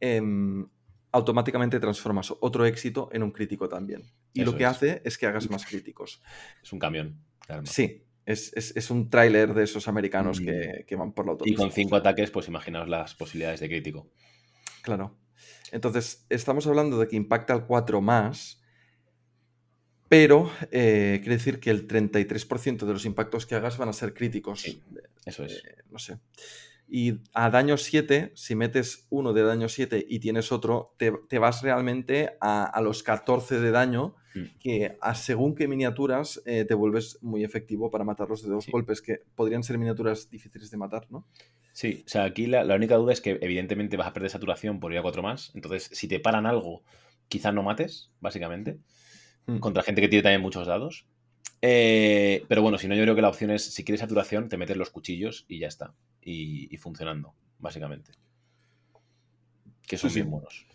em, 0.00 0.66
automáticamente 1.12 1.80
transformas 1.80 2.32
otro 2.40 2.66
éxito 2.66 3.08
en 3.12 3.22
un 3.22 3.30
crítico 3.32 3.68
también. 3.68 4.02
Y 4.32 4.42
Eso 4.42 4.52
lo 4.52 4.58
que 4.58 4.64
es. 4.64 4.70
hace 4.70 5.02
es 5.04 5.16
que 5.18 5.26
hagas 5.26 5.48
más 5.50 5.64
críticos. 5.66 6.22
Es 6.62 6.72
un 6.72 6.78
camión. 6.78 7.20
claro. 7.40 7.64
Sí, 7.66 8.04
es, 8.26 8.52
es- 8.54 8.76
es 8.76 8.90
un 8.90 9.08
tráiler 9.08 9.54
de 9.54 9.64
esos 9.64 9.88
americanos 9.88 10.40
Mm. 10.40 10.44
que, 10.44 10.84
que 10.86 10.96
van 10.96 11.12
por 11.12 11.24
la 11.26 11.30
Y 11.30 11.34
autopista. 11.34 11.62
con 11.62 11.72
5 11.72 11.96
ataques, 11.96 12.30
pues 12.30 12.48
imaginaos 12.48 12.88
las 12.88 13.14
posibilidades 13.14 13.60
de 13.60 13.68
crítico. 13.68 14.10
Claro. 14.82 15.16
Entonces, 15.72 16.26
estamos 16.28 16.66
hablando 16.66 16.98
de 16.98 17.08
que 17.08 17.16
impacta 17.16 17.52
al 17.52 17.66
4 17.66 18.00
más, 18.00 18.60
pero 20.08 20.50
eh, 20.70 21.18
quiere 21.22 21.36
decir 21.36 21.58
que 21.60 21.70
el 21.70 21.86
33% 21.88 22.86
de 22.86 22.92
los 22.92 23.04
impactos 23.04 23.46
que 23.46 23.54
hagas 23.56 23.76
van 23.78 23.88
a 23.88 23.92
ser 23.92 24.14
críticos. 24.14 24.60
Sí. 24.62 24.80
Eso 25.24 25.44
es. 25.44 25.54
Eh, 25.64 25.76
no 25.90 25.98
sé. 25.98 26.18
Y 26.88 27.14
a 27.34 27.50
daño 27.50 27.76
7, 27.76 28.32
si 28.34 28.54
metes 28.54 29.06
uno 29.10 29.32
de 29.32 29.42
daño 29.42 29.68
7 29.68 30.04
y 30.08 30.20
tienes 30.20 30.52
otro, 30.52 30.94
te, 30.98 31.12
te 31.28 31.38
vas 31.38 31.62
realmente 31.62 32.36
a, 32.40 32.64
a 32.64 32.80
los 32.80 33.02
14 33.02 33.60
de 33.60 33.70
daño, 33.70 34.14
Mm. 34.36 34.58
que 34.60 34.98
a 35.00 35.14
según 35.14 35.54
qué 35.54 35.66
miniaturas 35.66 36.42
eh, 36.44 36.66
te 36.66 36.74
vuelves 36.74 37.18
muy 37.22 37.42
efectivo 37.42 37.90
para 37.90 38.04
matarlos 38.04 38.42
de 38.42 38.50
dos 38.50 38.66
Sí. 38.66 38.70
golpes, 38.70 39.00
que 39.00 39.22
podrían 39.34 39.62
ser 39.62 39.78
miniaturas 39.78 40.28
difíciles 40.28 40.70
de 40.70 40.76
matar, 40.76 41.06
¿no? 41.10 41.26
Sí, 41.72 42.02
o 42.04 42.08
sea, 42.08 42.24
aquí 42.24 42.46
la, 42.46 42.62
la 42.62 42.74
única 42.74 42.96
duda 42.96 43.14
es 43.14 43.22
que 43.22 43.38
evidentemente 43.40 43.96
vas 43.96 44.08
a 44.08 44.12
perder 44.12 44.30
saturación 44.30 44.78
por 44.78 44.92
ir 44.92 44.98
a 44.98 45.02
4 45.02 45.22
más. 45.22 45.52
Entonces, 45.54 45.88
si 45.90 46.06
te 46.06 46.20
paran 46.20 46.44
algo, 46.44 46.82
quizás 47.28 47.54
no 47.54 47.62
mates, 47.62 48.10
básicamente. 48.20 48.78
Mm. 49.46 49.56
Contra 49.58 49.82
gente 49.82 50.02
que 50.02 50.08
tiene 50.08 50.22
también 50.22 50.42
muchos 50.42 50.66
dados. 50.66 51.06
Eh, 51.62 52.44
pero 52.46 52.60
bueno, 52.60 52.76
si 52.76 52.88
no, 52.88 52.94
yo 52.94 53.02
creo 53.04 53.14
que 53.14 53.22
la 53.22 53.30
opción 53.30 53.50
es, 53.50 53.64
si 53.64 53.84
quieres 53.84 54.00
saturación, 54.00 54.50
te 54.50 54.58
metes 54.58 54.76
los 54.76 54.90
cuchillos 54.90 55.46
y 55.48 55.60
ya 55.60 55.68
está. 55.68 55.94
Y, 56.26 56.68
y 56.74 56.76
funcionando, 56.78 57.34
básicamente. 57.58 58.12
Que 59.88 59.96
son 59.98 60.10
Sí, 60.10 60.14
sí. 60.14 60.20
bien 60.20 60.30
buenos. 60.30 60.66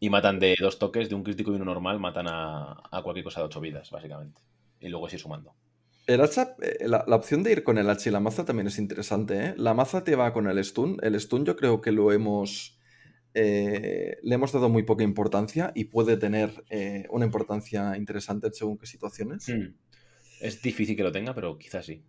Y 0.00 0.10
matan 0.10 0.38
de 0.40 0.56
dos 0.58 0.78
toques, 0.78 1.08
de 1.08 1.14
un 1.14 1.22
crítico 1.22 1.52
y 1.52 1.56
uno 1.56 1.64
normal, 1.64 2.00
matan 2.00 2.26
a, 2.28 2.72
a 2.90 3.02
cualquier 3.02 3.24
cosa 3.24 3.40
de 3.40 3.46
8 3.46 3.60
vidas, 3.60 3.90
básicamente. 3.90 4.42
Y 4.80 4.88
luego 4.88 5.06
es 5.06 5.14
ir 5.14 5.20
sumando. 5.20 5.54
El 6.06 6.20
hacha, 6.22 6.56
eh, 6.62 6.88
la, 6.88 7.04
la 7.06 7.16
opción 7.16 7.42
de 7.42 7.52
ir 7.52 7.62
con 7.62 7.78
el 7.78 7.88
hacha 7.88 8.08
y 8.08 8.12
la 8.12 8.20
maza 8.20 8.44
también 8.44 8.66
es 8.66 8.78
interesante. 8.78 9.44
¿eh? 9.50 9.54
La 9.56 9.74
maza 9.74 10.02
te 10.04 10.16
va 10.16 10.32
con 10.32 10.48
el 10.48 10.58
stun. 10.64 10.98
El 11.02 11.18
stun 11.20 11.44
yo 11.44 11.56
creo 11.56 11.80
que 11.80 11.92
lo 11.92 12.12
hemos. 12.12 12.78
eh, 13.34 14.18
le 14.22 14.34
hemos 14.34 14.52
dado 14.52 14.68
muy 14.68 14.82
poca 14.84 15.04
importancia 15.04 15.72
y 15.74 15.84
puede 15.86 16.16
tener 16.16 16.64
eh, 16.70 17.06
una 17.10 17.26
importancia 17.26 17.96
interesante 17.96 18.50
según 18.52 18.78
qué 18.78 18.86
situaciones. 18.86 19.48
Hmm. 19.48 19.74
Es 20.40 20.62
difícil 20.62 20.96
que 20.96 21.02
lo 21.04 21.12
tenga, 21.12 21.34
pero 21.34 21.58
quizás 21.58 21.86
sí. 21.86 22.04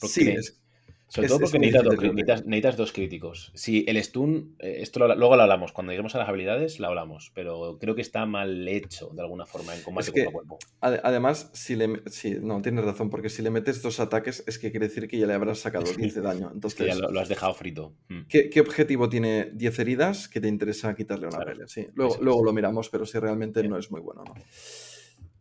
Porque 0.00 0.12
Sí, 0.12 0.28
es- 0.30 0.60
Sobre 1.06 1.26
es- 1.26 1.30
todo 1.32 1.40
porque 1.40 1.58
necesitas, 1.60 1.84
dos, 1.84 1.94
necesitas- 1.98 2.44
necesitas 2.46 2.76
dos 2.76 2.92
críticos. 2.92 3.52
Si 3.54 3.84
el 3.86 4.02
stun, 4.02 4.56
eh, 4.58 4.78
esto 4.80 4.98
lo- 4.98 5.14
luego 5.14 5.36
lo 5.36 5.42
hablamos, 5.42 5.70
cuando 5.70 5.92
lleguemos 5.92 6.14
a 6.16 6.18
las 6.18 6.28
habilidades 6.28 6.80
lo 6.80 6.88
hablamos, 6.88 7.30
pero 7.34 7.78
creo 7.78 7.94
que 7.94 8.00
está 8.00 8.26
mal 8.26 8.66
hecho 8.66 9.10
de 9.14 9.20
alguna 9.22 9.46
forma 9.46 9.76
en 9.76 9.82
combate 9.82 10.08
Es 10.08 10.12
que- 10.14 10.24
cuerpo 10.24 10.40
a 10.40 10.46
cuerpo. 10.48 10.58
ade- 10.80 11.00
además, 11.04 11.50
si 11.52 11.76
le. 11.76 12.02
Sí, 12.06 12.36
no, 12.40 12.60
tienes 12.62 12.84
razón, 12.84 13.10
porque 13.10 13.28
si 13.28 13.42
le 13.42 13.50
metes 13.50 13.80
dos 13.82 14.00
ataques 14.00 14.42
es 14.48 14.58
que 14.58 14.72
quiere 14.72 14.88
decir 14.88 15.06
que 15.06 15.18
ya 15.18 15.26
le 15.26 15.34
habrás 15.34 15.60
sacado 15.60 15.84
10 16.12 16.14
de 16.16 16.20
daño. 16.22 16.48
Que 16.48 16.54
Entonces, 16.54 16.86
ya 16.86 16.94
lo, 16.96 17.10
lo 17.12 17.20
has 17.20 17.28
dejado 17.28 17.54
frito. 17.54 17.92
Mm. 18.08 18.22
¿qué, 18.28 18.50
qué 18.50 18.60
objetivo 18.60 19.08
tiene 19.08 19.50
10 19.52 19.78
heridas 19.78 20.26
que 20.28 20.40
te 20.40 20.48
interesa 20.48 20.96
quitarle 20.96 21.26
una 21.28 21.36
Claro, 21.36 21.52
pelea? 21.52 21.68
Sí, 21.68 21.86
luego, 21.94 22.16
luego 22.22 22.42
lo 22.44 22.52
miramos, 22.52 22.88
pero 22.88 23.06
si 23.06 23.18
realmente 23.20 23.62
no 23.68 23.78
es 23.78 23.88
muy 23.90 24.00
bueno, 24.00 24.24
¿no? 24.24 24.34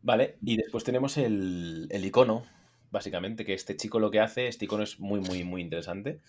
Vale, 0.03 0.35
y 0.45 0.57
después 0.57 0.83
tenemos 0.83 1.17
el, 1.17 1.87
el 1.89 2.05
icono, 2.05 2.43
básicamente, 2.93 3.43
que 3.43 3.55
este 3.55 3.75
chico 3.75 3.99
lo 3.99 4.11
que 4.11 4.21
hace, 4.21 4.47
este 4.47 4.65
icono 4.65 4.83
es 4.83 4.99
muy, 4.99 5.19
muy, 5.19 5.43
muy 5.43 5.61
interesante. 5.61 6.19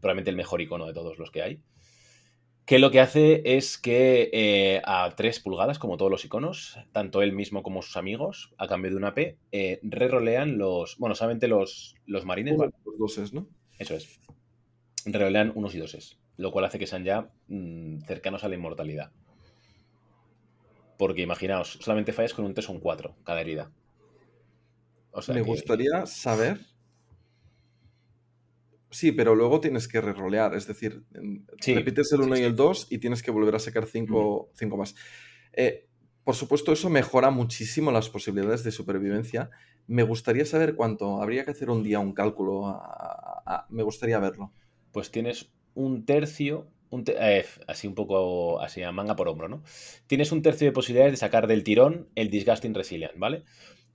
Probablemente 0.00 0.30
el 0.30 0.36
mejor 0.36 0.60
icono 0.60 0.86
de 0.86 0.94
todos 0.94 1.18
los 1.18 1.30
que 1.30 1.42
hay. 1.42 1.60
Que 2.64 2.78
lo 2.78 2.90
que 2.90 3.00
hace 3.00 3.42
es 3.44 3.76
que 3.76 4.30
eh, 4.32 4.80
a 4.86 5.12
3 5.14 5.40
pulgadas, 5.40 5.78
como 5.78 5.98
todos 5.98 6.10
los 6.10 6.24
iconos, 6.24 6.78
tanto 6.92 7.20
él 7.20 7.32
mismo 7.32 7.62
como 7.62 7.82
sus 7.82 7.98
amigos, 7.98 8.54
a 8.56 8.66
cambio 8.66 8.90
de 8.90 8.96
una 8.96 9.12
P, 9.12 9.36
eh, 9.52 9.80
rerolean 9.82 10.56
los. 10.56 10.96
Bueno, 10.96 11.14
solamente 11.14 11.46
los, 11.46 11.94
los 12.06 12.24
marines, 12.24 12.56
los 12.56 12.98
doses, 12.98 13.34
¿no? 13.34 13.46
Eso 13.78 13.94
es. 13.94 14.18
Rerolean 15.04 15.52
unos 15.54 15.74
y 15.74 15.78
doses. 15.78 16.18
Lo 16.38 16.50
cual 16.52 16.64
hace 16.64 16.78
que 16.78 16.86
sean 16.86 17.04
ya 17.04 17.28
mm, 17.48 18.00
cercanos 18.06 18.44
a 18.44 18.48
la 18.48 18.54
inmortalidad. 18.54 19.12
Porque 20.96 21.20
imaginaos, 21.20 21.78
solamente 21.82 22.14
fallas 22.14 22.32
con 22.32 22.46
un 22.46 22.54
3 22.54 22.70
o 22.70 22.72
un 22.72 22.80
4 22.80 23.14
cada 23.24 23.42
herida. 23.42 23.70
O 25.14 25.22
sea 25.22 25.34
Me 25.34 25.42
que- 25.42 25.46
gustaría 25.48 26.06
saber. 26.06 26.60
Sí, 28.90 29.10
pero 29.10 29.34
luego 29.34 29.60
tienes 29.60 29.88
que 29.88 30.00
rerolear, 30.00 30.54
es 30.54 30.66
decir, 30.68 31.02
Sí, 31.60 31.74
repites 31.74 32.12
el 32.12 32.18
sí, 32.20 32.24
1 32.26 32.36
y 32.38 32.42
el 32.42 32.54
2 32.54 32.86
y 32.90 32.98
tienes 32.98 33.22
que 33.22 33.32
volver 33.32 33.54
a 33.56 33.58
sacar 33.58 33.86
5 33.86 34.50
más. 34.76 34.94
Eh, 35.52 35.88
por 36.22 36.36
supuesto, 36.36 36.72
eso 36.72 36.88
mejora 36.90 37.30
muchísimo 37.30 37.90
las 37.90 38.08
posibilidades 38.08 38.62
de 38.62 38.70
supervivencia. 38.70 39.50
Me 39.88 40.04
gustaría 40.04 40.46
saber 40.46 40.74
cuánto. 40.76 41.20
Habría 41.20 41.44
que 41.44 41.50
hacer 41.50 41.70
un 41.70 41.82
día 41.82 41.98
un 41.98 42.12
cálculo. 42.12 42.68
a- 42.68 42.76
a- 42.78 43.42
a- 43.46 43.66
me 43.70 43.82
gustaría 43.82 44.18
verlo. 44.18 44.52
pues 44.92 45.10
tienes 45.10 45.50
un 45.74 46.04
tercio, 46.06 46.68
un 46.90 47.02
eh, 47.08 47.44
así 47.66 47.88
un 47.88 47.96
poco, 47.96 48.60
así 48.60 48.80
a 48.84 48.92
manga 48.92 49.16
por 49.16 49.26
hombro, 49.26 49.48
¿no? 49.48 49.64
Tienes 50.06 50.30
un 50.30 50.40
tercio 50.40 50.68
de 50.68 50.72
posibilidades 50.72 51.14
de 51.14 51.16
sacar 51.16 51.48
del 51.48 51.64
tirón 51.64 52.08
el 52.14 52.30
Disgusting 52.30 52.74
Resilient, 52.74 53.14
¿vale? 53.18 53.42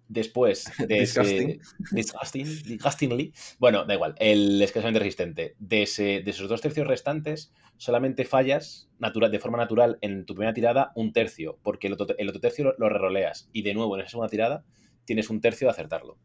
Después 0.10 0.70
de 0.88 1.04
ese. 1.04 1.60
Disgusting. 1.92 2.64
Disgustingly. 2.66 3.34
Bueno, 3.60 3.86
da 3.86 3.94
igual. 3.94 4.16
El 4.18 4.62
escasamente 4.62 5.00
resistente. 5.00 5.56
De, 5.60 5.84
ese, 5.84 6.22
de 6.22 6.32
esos 6.32 6.50
dos 6.50 6.60
tercios 6.60 6.88
restantes, 6.88 7.54
solamente 7.78 8.26
fallas 8.26 8.90
natural, 8.98 9.32
de 9.32 9.40
forma 9.40 9.58
natural 9.58 9.98
en 10.02 10.26
tu 10.26 10.34
primera 10.34 10.54
tirada 10.54 10.92
un 10.96 11.14
tercio, 11.14 11.60
porque 11.64 11.88
el 11.88 11.94
otro, 11.94 12.08
el 12.18 12.28
otro 12.28 12.42
tercio 12.42 12.66
lo, 12.66 12.76
lo 12.78 12.90
reroleas. 12.90 13.50
Y 13.54 13.62
de 13.62 13.74
nuevo, 13.74 13.96
en 13.96 14.02
esa 14.02 14.10
segunda 14.10 14.30
tirada, 14.30 14.66
tienes 15.06 15.30
un 15.30 15.40
tercio 15.40 15.68
de 15.68 15.72
acertarlo. 15.72 16.18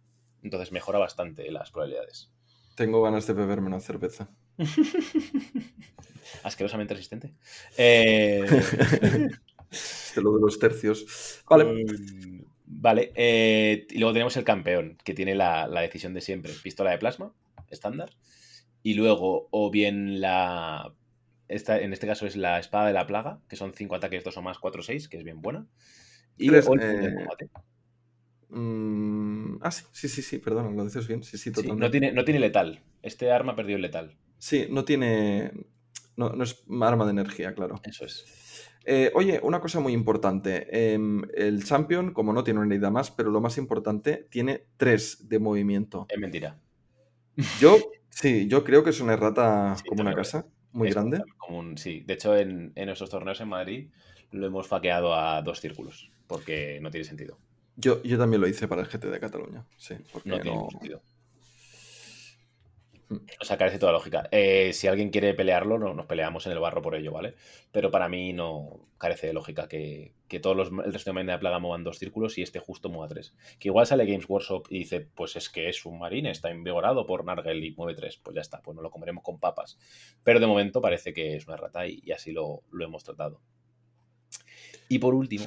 Entonces 0.43 0.73
mejora 0.73 0.99
bastante 0.99 1.51
las 1.51 1.71
probabilidades. 1.71 2.33
Tengo 2.75 3.03
ganas 3.03 3.27
de 3.27 3.35
beberme 3.35 3.69
una 3.69 3.81
cerveza. 3.81 4.31
Asquerosamente 6.43 6.95
resistente. 6.95 7.35
Eh... 7.77 8.45
este 9.71 10.21
lo 10.21 10.33
de 10.35 10.41
los 10.41 10.59
tercios. 10.59 11.43
Vale. 11.49 11.65
Mm, 11.65 12.45
vale. 12.85 13.13
Eh, 13.15 13.87
y 13.91 13.99
luego 13.99 14.13
tenemos 14.13 14.37
el 14.37 14.45
campeón, 14.45 14.99
que 15.03 15.15
tiene 15.15 15.35
la, 15.35 15.67
la, 15.67 15.81
decisión 15.81 16.13
de 16.13 16.21
siempre. 16.21 16.53
Pistola 16.63 16.91
de 16.91 16.99
plasma, 16.99 17.33
estándar. 17.71 18.11
Y 18.83 18.95
luego, 18.95 19.49
o 19.51 19.71
bien 19.71 20.21
la. 20.21 20.95
Esta, 21.49 21.81
en 21.81 21.93
este 21.93 22.07
caso 22.07 22.27
es 22.27 22.37
la 22.37 22.59
espada 22.59 22.87
de 22.87 22.93
la 22.93 23.07
plaga, 23.07 23.41
que 23.49 23.57
son 23.57 23.73
5 23.73 23.95
ataques, 23.95 24.23
2 24.23 24.37
o 24.37 24.43
más, 24.43 24.59
4 24.59 24.81
o 24.81 24.85
6, 24.85 25.09
que 25.09 25.17
es 25.17 25.25
bien 25.25 25.41
buena. 25.41 25.67
Y 26.37 26.49
Tres, 26.49 26.69
o 26.69 26.75
el 26.75 26.81
eh, 26.83 27.15
combate. 27.15 27.51
Mm, 28.51 29.57
ah, 29.63 29.71
sí, 29.71 29.85
sí, 29.93 30.09
sí, 30.09 30.23
sí, 30.23 30.39
perdona, 30.39 30.71
lo 30.71 30.85
dices 30.85 31.09
bien. 31.09 31.23
Sí, 31.23 31.39
sí, 31.39 31.45
Sí, 31.45 31.53
totalmente. 31.53 31.85
no, 31.85 31.91
tiene, 31.91 32.13
no 32.13 32.25
tiene 32.25 32.41
letal. 32.41 32.83
Este 33.03 33.33
arma 33.33 33.57
perdió 33.57 33.77
el 33.77 33.83
letal. 33.83 34.17
Sí, 34.39 34.67
no 34.71 34.85
tiene. 34.85 35.53
No, 36.17 36.31
no 36.31 36.45
es 36.45 36.63
arma 36.83 37.05
de 37.07 37.13
energía, 37.13 37.55
claro. 37.55 37.81
Eso 37.85 38.05
es. 38.05 38.44
Eh, 38.87 39.11
oye, 39.15 39.41
una 39.43 39.61
cosa 39.61 39.81
muy 39.81 39.93
importante. 39.93 40.93
em, 40.93 41.23
el 41.35 41.65
Champion, 41.65 42.13
como 42.13 42.33
no 42.33 42.45
tiene 42.45 42.61
una 42.61 42.75
herida 42.75 42.91
más, 42.91 43.11
pero 43.11 43.31
lo 43.31 43.41
más 43.41 43.57
importante, 43.59 44.27
tiene 44.31 44.65
3 44.77 45.29
de 45.29 45.39
movimiento. 45.39 46.07
Es 46.09 46.19
mentira. 46.19 46.59
Yo, 47.61 47.77
sí, 48.11 48.47
yo 48.49 48.63
creo 48.65 48.85
que 48.85 48.91
es 48.91 49.01
una 49.01 49.15
errata 49.15 49.77
Sí, 49.77 49.85
como 49.89 50.03
una 50.03 50.15
casa, 50.15 50.47
muy 50.73 50.89
Es 50.89 50.95
grande. 50.95 51.23
como 51.39 51.59
un- 51.59 51.79
sí. 51.79 52.01
De 52.01 52.15
hecho, 52.15 52.37
en, 52.37 52.73
en 52.75 52.87
nuestros 52.87 53.11
torneos 53.11 53.41
en 53.41 53.49
Madrid 53.49 53.89
lo 54.33 54.47
hemos 54.47 54.67
faqueado 54.67 55.15
a 55.15 55.41
dos 55.43 55.61
círculos, 55.61 56.11
porque 56.27 56.79
no 56.83 56.91
tiene 56.91 57.05
sentido. 57.05 57.39
Yo, 57.77 58.03
yo 58.03 58.19
también 58.19 58.41
lo 58.41 58.47
hice 58.49 58.69
para 58.69 58.83
el 58.83 58.89
GT 58.89 59.09
de 59.11 59.19
Cataluña, 59.21 59.65
sí, 59.77 59.95
porque 60.13 60.29
No 60.29 60.37
tiene 60.37 60.51
no- 60.51 60.57
ningún 60.63 60.71
sentido. 60.73 61.03
O 63.11 63.45
sea, 63.45 63.59
carece 63.59 63.79
toda 63.79 63.93
lógica. 63.93 64.29
Eh, 64.31 64.73
si 64.73 64.87
alguien 64.87 65.11
quiere 65.11 65.35
pelearlo, 65.35 65.79
no, 65.79 65.95
nos 65.95 66.07
peleamos 66.07 66.47
en 66.47 66.53
el 66.53 66.59
barro 66.59 66.83
por 66.83 66.95
ello, 66.95 67.13
¿vale? 67.13 67.35
Pero 67.71 67.91
para 67.91 68.09
mí 68.09 68.33
no 68.33 68.89
carece 68.99 69.27
de 69.27 69.33
lógica 69.33 69.69
que, 69.69 70.15
que 70.29 70.41
todos 70.41 70.57
los, 70.57 70.69
el 70.87 70.93
resto 70.93 71.11
de 71.11 71.15
Marine 71.15 71.33
de 71.33 71.37
la 71.37 71.41
Plaga 71.41 71.59
muevan 71.59 71.85
dos 71.85 71.99
círculos 71.99 72.39
y 72.39 72.43
este 72.43 72.59
justo 72.59 72.89
mueva 72.89 73.09
tres. 73.09 73.35
Que 73.59 73.69
igual 73.69 73.87
sale 73.87 74.07
Games 74.07 74.29
Workshop 74.29 74.67
y 74.71 74.79
dice, 74.81 75.01
pues 75.01 75.37
es 75.37 75.51
que 75.51 75.69
es 75.69 75.85
un 75.85 75.99
marine, 75.99 76.31
está 76.31 76.51
invigorado 76.51 77.07
por 77.07 77.25
Nargel 77.25 77.63
y 77.63 77.75
mueve 77.77 77.95
tres. 77.95 78.17
Pues 78.17 78.35
ya 78.35 78.41
está, 78.41 78.63
pues 78.63 78.75
no 78.75 78.83
lo 78.83 78.91
comeremos 78.91 79.23
con 79.23 79.39
papas. 79.39 79.79
Pero 80.23 80.41
de 80.41 80.47
momento 80.47 80.81
parece 80.81 81.13
que 81.13 81.37
es 81.37 81.47
una 81.47 81.57
rata 81.57 81.87
y, 81.87 82.01
y 82.05 82.13
así 82.13 82.33
lo, 82.33 82.63
lo 82.71 82.85
hemos 82.85 83.05
tratado. 83.05 83.41
Y 84.89 84.99
por 84.99 85.15
último, 85.15 85.47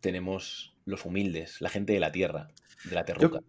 tenemos 0.00 0.76
los 0.84 1.04
humildes, 1.04 1.60
la 1.60 1.68
gente 1.68 1.92
de 1.92 2.00
la 2.00 2.12
tierra, 2.12 2.48
de 2.84 2.94
la 2.94 3.04
terruca. 3.04 3.40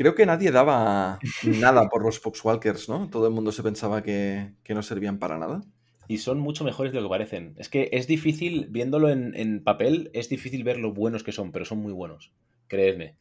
Creo 0.00 0.14
que 0.14 0.24
nadie 0.24 0.50
daba 0.50 1.18
nada 1.44 1.90
por 1.90 2.02
los 2.02 2.20
Foxwalkers, 2.20 2.88
¿no? 2.88 3.10
Todo 3.10 3.26
el 3.26 3.34
mundo 3.34 3.52
se 3.52 3.62
pensaba 3.62 4.02
que, 4.02 4.54
que 4.62 4.72
no 4.72 4.82
servían 4.82 5.18
para 5.18 5.36
nada. 5.36 5.60
Y 6.08 6.16
son 6.16 6.40
mucho 6.40 6.64
mejores 6.64 6.94
de 6.94 7.02
lo 7.02 7.08
que 7.08 7.10
parecen. 7.10 7.54
Es 7.58 7.68
que 7.68 7.90
es 7.92 8.06
difícil, 8.06 8.68
viéndolo 8.70 9.10
en, 9.10 9.36
en 9.36 9.62
papel, 9.62 10.10
es 10.14 10.30
difícil 10.30 10.64
ver 10.64 10.78
lo 10.78 10.94
buenos 10.94 11.22
que 11.22 11.32
son, 11.32 11.52
pero 11.52 11.66
son 11.66 11.82
muy 11.82 11.92
buenos. 11.92 12.32
Creedme. 12.66 13.18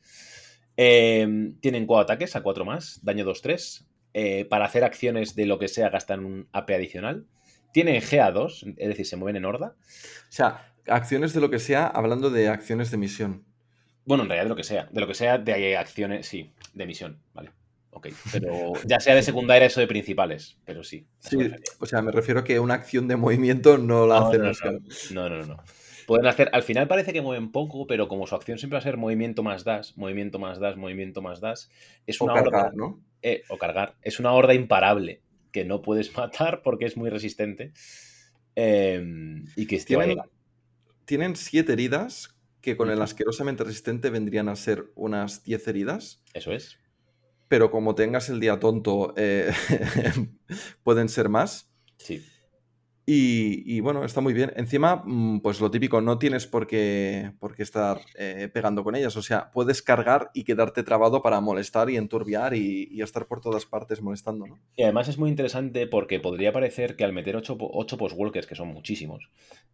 Eh, 0.77 1.51
tienen 1.59 1.85
4 1.85 2.01
ataques 2.01 2.37
a 2.37 2.43
4 2.43 2.63
más, 2.63 3.01
daño 3.03 3.25
2-3. 3.25 3.85
Eh, 4.13 4.45
para 4.45 4.63
hacer 4.63 4.85
acciones 4.85 5.35
de 5.35 5.47
lo 5.47 5.59
que 5.59 5.67
sea 5.67 5.89
gastan 5.89 6.23
un 6.23 6.47
AP 6.53 6.69
adicional. 6.69 7.27
Tienen 7.73 8.01
GA2, 8.01 8.75
es 8.77 8.87
decir, 8.87 9.05
se 9.05 9.17
mueven 9.17 9.35
en 9.35 9.43
horda. 9.43 9.75
O 9.75 10.31
sea, 10.31 10.73
acciones 10.87 11.33
de 11.33 11.41
lo 11.41 11.49
que 11.49 11.59
sea, 11.59 11.87
hablando 11.87 12.29
de 12.29 12.47
acciones 12.47 12.89
de 12.89 12.97
misión. 12.99 13.48
Bueno, 14.09 14.23
en 14.23 14.29
realidad 14.29 14.45
de 14.45 14.49
lo 14.49 14.55
que 14.55 14.63
sea. 14.63 14.89
De 14.91 15.01
lo 15.01 15.05
que 15.07 15.13
sea 15.13 15.37
de 15.37 15.77
acciones, 15.77 16.25
sí, 16.25 16.51
de 16.73 16.87
misión, 16.87 17.19
vale. 17.31 17.51
Ok, 17.91 18.07
pero 18.31 18.73
ya 18.83 18.99
sea 18.99 19.13
de 19.13 19.21
secundaria 19.21 19.67
eso 19.67 19.81
de 19.81 19.85
principales, 19.85 20.57
pero 20.65 20.83
sí. 20.83 21.05
a 21.23 21.29
Sí, 21.29 21.37
o 21.79 21.85
sea, 21.85 22.01
me 22.01 22.11
refiero 22.11 22.43
que 22.43 22.59
una 22.59 22.73
acción 22.73 23.07
de 23.07 23.17
movimiento 23.17 23.77
no 23.77 24.07
la 24.07 24.21
No, 24.21 24.27
hacen 24.27 24.41
no, 24.41 24.51
no. 24.51 24.79
No, 25.11 25.29
no, 25.29 25.37
no, 25.37 25.45
no. 25.45 25.63
Pueden 26.07 26.25
hacer, 26.25 26.49
al 26.53 26.63
final 26.63 26.87
parece 26.87 27.13
que 27.13 27.21
mueven 27.21 27.51
poco, 27.51 27.85
pero 27.85 28.07
como 28.07 28.25
su 28.25 28.33
acción 28.33 28.57
siempre 28.57 28.77
va 28.77 28.79
a 28.79 28.83
ser 28.83 28.97
movimiento 28.97 29.43
más 29.43 29.63
dash, 29.63 29.91
movimiento 29.95 30.39
más 30.39 30.59
dash, 30.59 30.75
movimiento 30.75 31.21
más 31.21 31.39
dash, 31.39 31.65
es 32.07 32.19
O 32.19 32.25
una 32.25 32.33
cargar, 32.33 32.65
horda, 32.65 32.71
¿no? 32.73 32.99
eh, 33.21 33.43
o 33.49 33.59
cargar, 33.59 33.93
es 34.01 34.19
una 34.19 34.31
horda 34.33 34.55
imparable 34.55 35.21
que 35.51 35.65
no 35.65 35.83
puedes 35.83 36.11
matar 36.17 36.63
porque 36.63 36.85
es 36.85 36.97
muy 36.97 37.11
resistente 37.11 37.73
eh, 38.55 39.03
y 39.55 39.67
que 39.67 39.77
te 39.77 39.95
va 39.95 40.01
a 40.01 40.05
Tienen, 40.07 40.25
tienen 41.05 41.35
siete 41.35 41.73
heridas 41.73 42.35
que 42.61 42.77
con 42.77 42.89
el 42.89 43.01
asquerosamente 43.01 43.63
resistente 43.63 44.09
vendrían 44.09 44.49
a 44.49 44.55
ser 44.55 44.91
unas 44.95 45.43
10 45.43 45.67
heridas. 45.67 46.21
Eso 46.33 46.51
es. 46.51 46.77
Pero 47.47 47.71
como 47.71 47.95
tengas 47.95 48.29
el 48.29 48.39
día 48.39 48.59
tonto, 48.59 49.13
eh, 49.17 49.51
pueden 50.83 51.09
ser 51.09 51.29
más. 51.29 51.71
Sí. 51.97 52.23
Y, 53.11 53.79
bueno, 53.79 54.05
está 54.05 54.21
muy 54.21 54.33
bien. 54.33 54.53
Encima, 54.55 55.01
mm, 55.03 55.39
pues 55.39 55.59
lo 55.59 55.71
típico, 55.71 55.99
no 55.99 56.19
tienes 56.19 56.45
por 56.45 56.67
qué, 56.67 57.31
por 57.39 57.55
qué 57.55 57.63
estar 57.63 58.01
eh, 58.13 58.51
pegando 58.53 58.83
con 58.83 58.95
ellas. 58.95 59.17
O 59.17 59.23
sea, 59.23 59.49
puedes 59.49 59.81
cargar 59.81 60.29
y 60.35 60.43
quedarte 60.43 60.83
trabado 60.83 61.23
para 61.23 61.41
molestar 61.41 61.89
y 61.89 61.97
enturbiar 61.97 62.53
y, 62.53 63.01
estar 63.01 63.25
por 63.25 63.41
todas 63.41 63.65
partes 63.65 64.03
molestando, 64.03 64.45
¿no? 64.45 64.59
Y 64.75 64.83
además 64.83 65.07
es 65.07 65.17
muy 65.17 65.31
interesante 65.31 65.87
porque 65.87 66.19
podría 66.19 66.53
parecer 66.53 66.95
que 66.95 67.03
al 67.03 67.11
meter 67.11 67.35
8, 67.35 67.57
postwalkers, 67.97 68.45
que 68.45 68.53
son 68.53 68.67
muchísimos, 68.67 69.31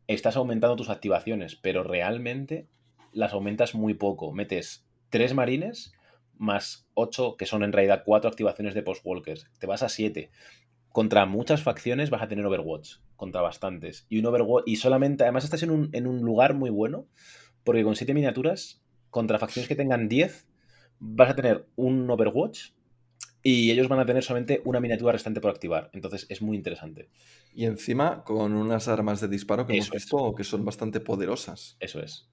estás 0.08 0.38
aumentando 0.38 0.78
tus 0.78 0.90
activaciones, 0.90 1.58
pero 1.58 1.84
realmente 1.84 2.70
las 3.12 3.34
aumentas 3.34 3.76
muy 3.76 3.96
poco. 3.96 4.32
Metes 4.32 4.88
3 5.10 5.34
marines 5.34 5.92
más 6.38 6.88
8, 6.94 7.36
que 7.38 7.46
son 7.46 7.64
en 7.64 7.74
realidad 7.74 8.04
4 8.06 8.30
activaciones 8.30 8.74
de 8.76 8.84
postwalkers. 8.84 9.50
Te 9.60 9.68
vas 9.68 9.84
a 9.84 9.90
7. 9.90 10.32
Contra 10.96 11.26
muchas 11.26 11.62
facciones 11.62 12.10
vas 12.10 12.22
a 12.22 12.30
tener 12.30 12.46
Overwatch, 12.46 13.00
contra 13.18 13.42
bastantes. 13.42 14.06
Y 14.08 14.20
un 14.20 14.28
Overwatch. 14.28 14.64
Y 14.66 14.78
solamente, 14.78 15.26
además 15.26 15.44
estás 15.44 15.62
en 15.62 15.72
un, 15.72 15.90
en 15.92 16.08
un 16.08 16.22
lugar 16.22 16.54
muy 16.54 16.70
bueno, 16.70 17.10
porque 17.66 17.84
con 17.84 17.98
7 17.98 18.14
miniaturas, 18.14 18.82
contra 19.10 19.38
facciones 19.38 19.68
que 19.68 19.76
tengan 19.76 20.08
10, 20.08 20.48
vas 21.00 21.32
a 21.32 21.36
tener 21.36 21.68
un 21.76 22.10
Overwatch 22.10 22.70
y 23.44 23.72
ellos 23.72 23.90
van 23.90 24.00
a 24.00 24.06
tener 24.06 24.24
solamente 24.24 24.62
una 24.64 24.80
miniatura 24.80 25.12
restante 25.12 25.42
por 25.42 25.52
activar. 25.52 25.90
Entonces 25.92 26.28
es 26.30 26.42
muy 26.42 26.56
interesante. 26.56 27.10
Y 27.54 27.66
encima 27.66 28.24
con 28.24 28.54
unas 28.54 28.88
armas 28.88 29.20
de 29.20 29.28
disparo 29.28 29.68
que 29.68 29.74
hemos 29.74 29.88
es. 29.88 29.92
visto 29.92 30.34
que 30.34 30.46
son 30.46 30.64
bastante 30.64 31.02
poderosas. 31.02 31.76
Eso 31.82 32.00
es. 32.00 32.30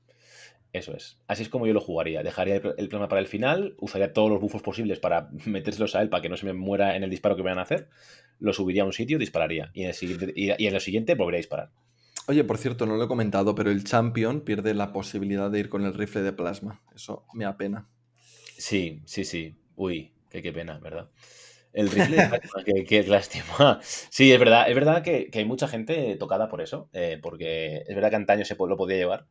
Eso 0.73 0.95
es. 0.97 1.19
Así 1.27 1.43
es 1.43 1.49
como 1.51 1.67
yo 1.67 1.75
lo 1.75 1.81
jugaría. 1.81 2.23
Dejaría 2.23 2.57
el, 2.57 2.75
el 2.79 2.89
problema 2.89 3.09
para 3.09 3.21
el 3.21 3.27
final, 3.27 3.75
usaría 3.79 4.13
todos 4.13 4.31
los 4.31 4.41
buffos 4.41 4.63
posibles 4.63 5.01
para 5.01 5.29
metérselos 5.47 5.95
a 5.95 6.03
él 6.03 6.09
para 6.09 6.23
que 6.23 6.29
no 6.29 6.37
se 6.37 6.47
me 6.47 6.55
muera 6.55 6.97
en 6.97 7.03
el 7.05 7.11
disparo 7.11 7.37
que 7.37 7.43
vayan 7.43 7.59
a 7.59 7.63
hacer. 7.63 7.89
Lo 8.39 8.53
subiría 8.53 8.83
a 8.83 8.87
un 8.87 8.93
sitio, 8.93 9.19
dispararía. 9.19 9.71
Y 9.75 9.83
en 9.83 9.89
el 9.89 9.95
siguiente, 9.95 10.33
y, 10.35 10.51
y 10.63 10.67
en 10.67 10.75
lo 10.75 10.81
siguiente 10.81 11.15
volvería 11.15 11.39
a 11.39 11.43
disparar. 11.43 11.71
Oye, 12.29 12.45
por 12.45 12.57
cierto, 12.57 12.87
no 12.87 12.97
lo 12.97 13.05
he 13.05 13.09
comentado, 13.09 13.55
pero 13.55 13.71
el 13.71 13.85
champion 13.85 14.43
pierde 14.43 14.75
la 14.75 14.93
posibilidad 14.93 15.51
de 15.51 15.59
ir 15.61 15.69
con 15.69 15.85
el 15.85 15.93
rifle 15.93 16.23
de 16.23 16.33
plasma. 16.33 16.81
Eso 16.95 17.27
me 17.35 17.45
apena. 17.45 17.89
Sí, 18.57 19.03
sí, 19.05 19.25
sí. 19.25 19.57
Uy, 19.75 20.15
qué, 20.31 20.41
qué 20.41 20.53
pena, 20.53 20.79
¿verdad? 20.79 21.11
El 21.73 21.91
rifle 21.91 22.17
de 22.17 22.29
plasma, 22.29 22.65
qué, 22.65 22.85
qué 22.85 23.03
lástima. 23.03 23.81
Sí, 23.83 24.33
es 24.33 24.39
verdad, 24.39 24.69
es 24.69 24.75
verdad 24.75 25.03
que, 25.03 25.31
que 25.31 25.41
hay 25.41 25.45
mucha 25.45 25.69
gente 25.69 26.17
tocada 26.17 26.49
por 26.49 26.63
eso, 26.63 26.89
eh, 26.93 27.19
porque 27.21 27.83
es 27.87 27.95
verdad 27.95 28.11
que 28.11 28.17
antaño 28.17 28.45
se 28.45 28.57
lo 28.57 28.77
podía 28.77 28.97
llevar 28.97 29.27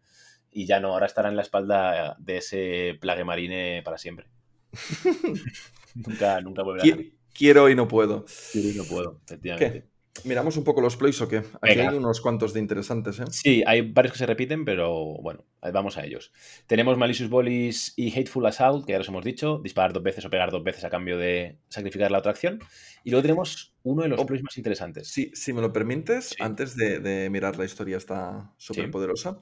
y 0.51 0.65
ya 0.65 0.79
no, 0.79 0.89
ahora 0.89 1.05
estará 1.05 1.29
en 1.29 1.35
la 1.35 1.41
espalda 1.41 2.15
de 2.19 2.37
ese 2.37 2.97
plague 2.99 3.23
marine 3.23 3.81
para 3.83 3.97
siempre. 3.97 4.27
nunca, 5.95 6.41
nunca 6.41 6.63
volverá. 6.63 6.97
Quiero 7.33 7.69
y 7.69 7.75
no 7.75 7.87
puedo. 7.87 8.25
Quiero 8.51 8.69
y 8.69 8.73
no 8.73 8.83
puedo, 8.83 9.19
efectivamente. 9.25 9.90
¿Miramos 10.25 10.57
un 10.57 10.63
poco 10.63 10.81
los 10.81 10.97
ploys 10.97 11.19
o 11.21 11.27
qué? 11.27 11.37
Aquí 11.37 11.75
Venga. 11.77 11.89
hay 11.91 11.97
unos 11.97 12.19
cuantos 12.21 12.53
de 12.53 12.59
interesantes, 12.59 13.19
¿eh? 13.19 13.23
Sí, 13.31 13.63
hay 13.65 13.81
varios 13.81 14.11
que 14.13 14.19
se 14.19 14.25
repiten, 14.25 14.65
pero 14.65 14.93
bueno, 15.21 15.45
vamos 15.73 15.97
a 15.97 16.03
ellos. 16.05 16.31
Tenemos 16.67 16.97
Malicious 16.97 17.29
Volleys 17.29 17.93
y 17.95 18.11
Hateful 18.11 18.45
Assault, 18.45 18.85
que 18.85 18.91
ya 18.91 18.97
los 18.97 19.07
hemos 19.07 19.23
dicho, 19.23 19.59
disparar 19.63 19.93
dos 19.93 20.03
veces 20.03 20.25
o 20.25 20.29
pegar 20.29 20.51
dos 20.51 20.63
veces 20.63 20.83
a 20.83 20.89
cambio 20.89 21.17
de 21.17 21.57
sacrificar 21.69 22.11
la 22.11 22.19
otra 22.19 22.31
acción. 22.31 22.59
Y 23.03 23.11
luego 23.11 23.21
tenemos 23.23 23.73
uno 23.83 24.03
de 24.03 24.09
los 24.09 24.19
Oh. 24.19 24.25
ploys 24.25 24.43
más 24.43 24.57
interesantes. 24.57 25.07
Si, 25.07 25.31
si 25.33 25.53
me 25.53 25.61
lo 25.61 25.71
permites, 25.71 26.29
Sí. 26.29 26.35
antes 26.39 26.75
de, 26.75 26.99
de 26.99 27.29
mirar 27.29 27.57
la 27.57 27.65
historia 27.65 27.97
está 27.97 28.53
súper 28.57 28.91
poderosa, 28.91 29.39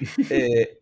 eh, 0.30 0.81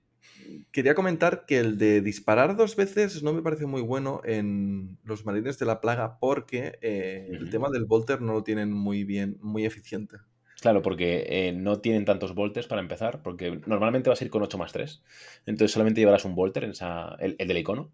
quería 0.72 0.94
comentar 0.94 1.44
que 1.46 1.58
el 1.58 1.78
de 1.78 2.00
disparar 2.00 2.56
dos 2.56 2.76
veces 2.76 3.22
no 3.22 3.32
me 3.32 3.42
parece 3.42 3.66
muy 3.66 3.82
bueno 3.82 4.20
en 4.24 4.98
los 5.04 5.24
marines 5.24 5.58
de 5.58 5.66
la 5.66 5.80
plaga 5.80 6.18
porque 6.18 6.78
eh, 6.82 7.28
el 7.32 7.50
tema 7.50 7.68
del 7.70 7.84
Volter 7.84 8.20
no 8.20 8.32
lo 8.32 8.42
tienen 8.42 8.72
muy 8.72 9.04
bien, 9.04 9.38
muy 9.40 9.64
eficiente. 9.64 10.16
Claro, 10.60 10.82
porque 10.82 11.26
eh, 11.28 11.52
no 11.52 11.80
tienen 11.80 12.04
tantos 12.04 12.34
volters 12.34 12.66
para 12.66 12.82
empezar, 12.82 13.22
porque 13.22 13.60
normalmente 13.66 14.10
vas 14.10 14.20
a 14.20 14.24
ir 14.24 14.30
con 14.30 14.42
8 14.42 14.58
más 14.58 14.72
3. 14.72 15.02
Entonces 15.46 15.72
solamente 15.72 16.00
llevarás 16.00 16.26
un 16.26 16.34
volter, 16.34 16.64
en 16.64 16.70
esa, 16.72 17.16
el, 17.18 17.36
el 17.38 17.48
del 17.48 17.58
icono. 17.58 17.92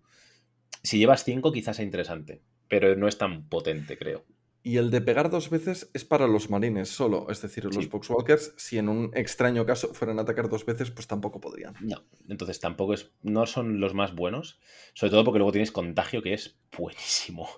Si 0.82 0.98
llevas 0.98 1.24
5 1.24 1.52
quizás 1.52 1.76
sea 1.76 1.84
interesante, 1.84 2.42
pero 2.68 2.96
no 2.96 3.06
es 3.06 3.18
tan 3.18 3.48
potente, 3.48 3.96
creo. 3.96 4.24
Y 4.66 4.78
el 4.78 4.90
de 4.90 5.00
pegar 5.00 5.30
dos 5.30 5.48
veces 5.48 5.92
es 5.94 6.04
para 6.04 6.26
los 6.26 6.50
marines 6.50 6.88
solo. 6.88 7.28
Es 7.30 7.40
decir, 7.40 7.64
los 7.64 7.76
Sí. 7.76 7.86
Boxwalkers, 7.86 8.52
si 8.56 8.78
en 8.78 8.88
un 8.88 9.12
extraño 9.14 9.64
caso 9.64 9.94
fueran 9.94 10.18
a 10.18 10.22
atacar 10.22 10.48
dos 10.48 10.66
veces, 10.66 10.90
pues 10.90 11.06
tampoco 11.06 11.40
podrían. 11.40 11.74
No, 11.80 12.02
entonces 12.28 12.58
tampoco 12.58 12.92
es, 12.92 13.12
no 13.22 13.46
son 13.46 13.78
los 13.78 13.94
más 13.94 14.16
buenos, 14.16 14.58
sobre 14.92 15.12
todo 15.12 15.22
porque 15.22 15.38
luego 15.38 15.52
tienes 15.52 15.70
contagio 15.70 16.20
que 16.20 16.34
es 16.34 16.58
buenísimo. 16.76 17.48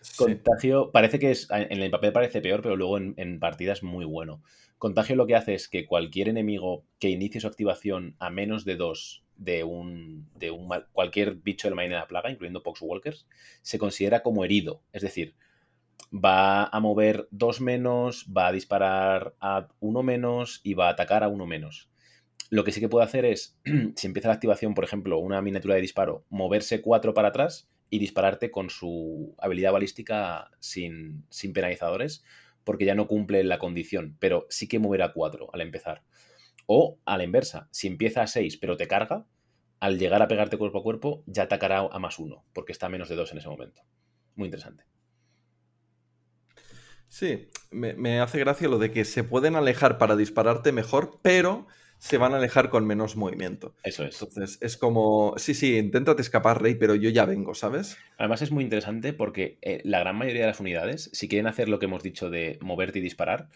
Sí. 0.00 0.16
Contagio 0.16 0.90
parece 0.90 1.20
que 1.20 1.30
es, 1.30 1.46
en 1.50 1.80
el 1.80 1.92
papel 1.92 2.12
parece 2.12 2.40
peor, 2.40 2.60
pero 2.60 2.74
luego 2.74 2.98
en, 2.98 3.14
en 3.18 3.38
partida 3.38 3.72
es 3.72 3.84
muy 3.84 4.04
bueno. 4.04 4.42
Contagio 4.78 5.14
lo 5.14 5.28
que 5.28 5.36
hace 5.36 5.54
es 5.54 5.68
que 5.68 5.86
cualquier 5.86 6.28
enemigo 6.28 6.84
que 6.98 7.10
inicie 7.10 7.40
su 7.40 7.46
activación 7.46 8.16
a 8.18 8.30
menos 8.30 8.64
de 8.64 8.74
dos 8.74 9.24
de 9.36 9.62
un, 9.62 10.28
de 10.34 10.50
un 10.50 10.68
cualquier 10.92 11.36
bicho 11.36 11.68
del 11.68 11.76
Marine 11.76 11.94
de 11.94 12.00
la 12.00 12.08
Plaga, 12.08 12.32
incluyendo 12.32 12.64
Poxwalkers, 12.64 13.28
se 13.62 13.78
considera 13.78 14.24
como 14.24 14.44
herido. 14.44 14.82
Es 14.92 15.02
decir, 15.02 15.36
va 16.12 16.64
a 16.64 16.80
mover 16.80 17.28
dos 17.30 17.60
menos, 17.60 18.26
va 18.34 18.48
a 18.48 18.52
disparar 18.52 19.34
a 19.40 19.68
uno 19.80 20.02
menos 20.02 20.60
y 20.62 20.74
va 20.74 20.88
a 20.88 20.92
atacar 20.92 21.22
a 21.22 21.28
uno 21.28 21.46
menos. 21.46 21.90
Lo 22.50 22.64
que 22.64 22.72
sí 22.72 22.80
que 22.80 22.88
puede 22.88 23.04
hacer 23.04 23.24
es, 23.24 23.58
si 23.96 24.06
empieza 24.06 24.28
la 24.28 24.34
activación, 24.34 24.74
por 24.74 24.84
ejemplo, 24.84 25.18
una 25.18 25.42
miniatura 25.42 25.74
de 25.74 25.82
disparo, 25.82 26.24
moverse 26.30 26.80
cuatro 26.80 27.14
para 27.14 27.28
atrás 27.28 27.68
y 27.90 27.98
dispararte 27.98 28.50
con 28.50 28.70
su 28.70 29.34
habilidad 29.38 29.72
balística 29.72 30.50
sin, 30.60 31.24
sin 31.30 31.52
penalizadores, 31.52 32.24
porque 32.64 32.84
ya 32.84 32.94
no 32.94 33.06
cumple 33.06 33.44
la 33.44 33.58
condición, 33.58 34.16
pero 34.18 34.46
sí 34.50 34.68
que 34.68 34.78
moverá 34.78 35.12
cuatro 35.12 35.50
al 35.52 35.60
empezar. 35.60 36.02
O 36.66 36.98
a 37.06 37.16
la 37.16 37.24
inversa, 37.24 37.68
si 37.70 37.86
empieza 37.86 38.22
a 38.22 38.26
6 38.26 38.58
pero 38.58 38.76
te 38.76 38.88
carga, 38.88 39.26
al 39.80 39.98
llegar 39.98 40.22
a 40.22 40.28
pegarte 40.28 40.58
cuerpo 40.58 40.78
a 40.78 40.82
cuerpo, 40.82 41.22
ya 41.26 41.44
atacará 41.44 41.78
a 41.90 41.98
más 41.98 42.18
uno, 42.18 42.44
porque 42.52 42.72
está 42.72 42.86
a 42.86 42.90
menos 42.90 43.08
de 43.08 43.16
dos 43.16 43.32
en 43.32 43.38
ese 43.38 43.48
momento. 43.48 43.82
Muy 44.34 44.46
interesante. 44.46 44.84
Sí, 47.08 47.48
me, 47.70 47.94
me 47.94 48.20
hace 48.20 48.38
gracia 48.38 48.68
lo 48.68 48.78
de 48.78 48.90
que 48.90 49.04
se 49.04 49.24
pueden 49.24 49.56
alejar 49.56 49.98
para 49.98 50.16
dispararte 50.16 50.72
mejor, 50.72 51.18
pero 51.22 51.66
se 51.98 52.18
van 52.18 52.32
a 52.34 52.36
alejar 52.36 52.70
con 52.70 52.86
menos 52.86 53.16
movimiento. 53.16 53.74
Eso 53.82 54.04
es. 54.04 54.22
Entonces 54.22 54.58
es 54.60 54.76
como, 54.76 55.34
sí, 55.36 55.54
sí, 55.54 55.76
inténtate 55.76 56.22
escapar, 56.22 56.62
Rey, 56.62 56.74
pero 56.74 56.94
yo 56.94 57.10
ya 57.10 57.24
vengo, 57.24 57.54
¿sabes? 57.54 57.96
Además 58.18 58.42
es 58.42 58.52
muy 58.52 58.62
interesante 58.64 59.12
porque 59.12 59.58
eh, 59.62 59.80
la 59.84 60.00
gran 60.00 60.16
mayoría 60.16 60.42
de 60.42 60.48
las 60.48 60.60
unidades, 60.60 61.10
si 61.12 61.28
quieren 61.28 61.46
hacer 61.46 61.68
lo 61.68 61.78
que 61.78 61.86
hemos 61.86 62.02
dicho 62.02 62.30
de 62.30 62.58
moverte 62.60 62.98
y 62.98 63.02
disparar, 63.02 63.48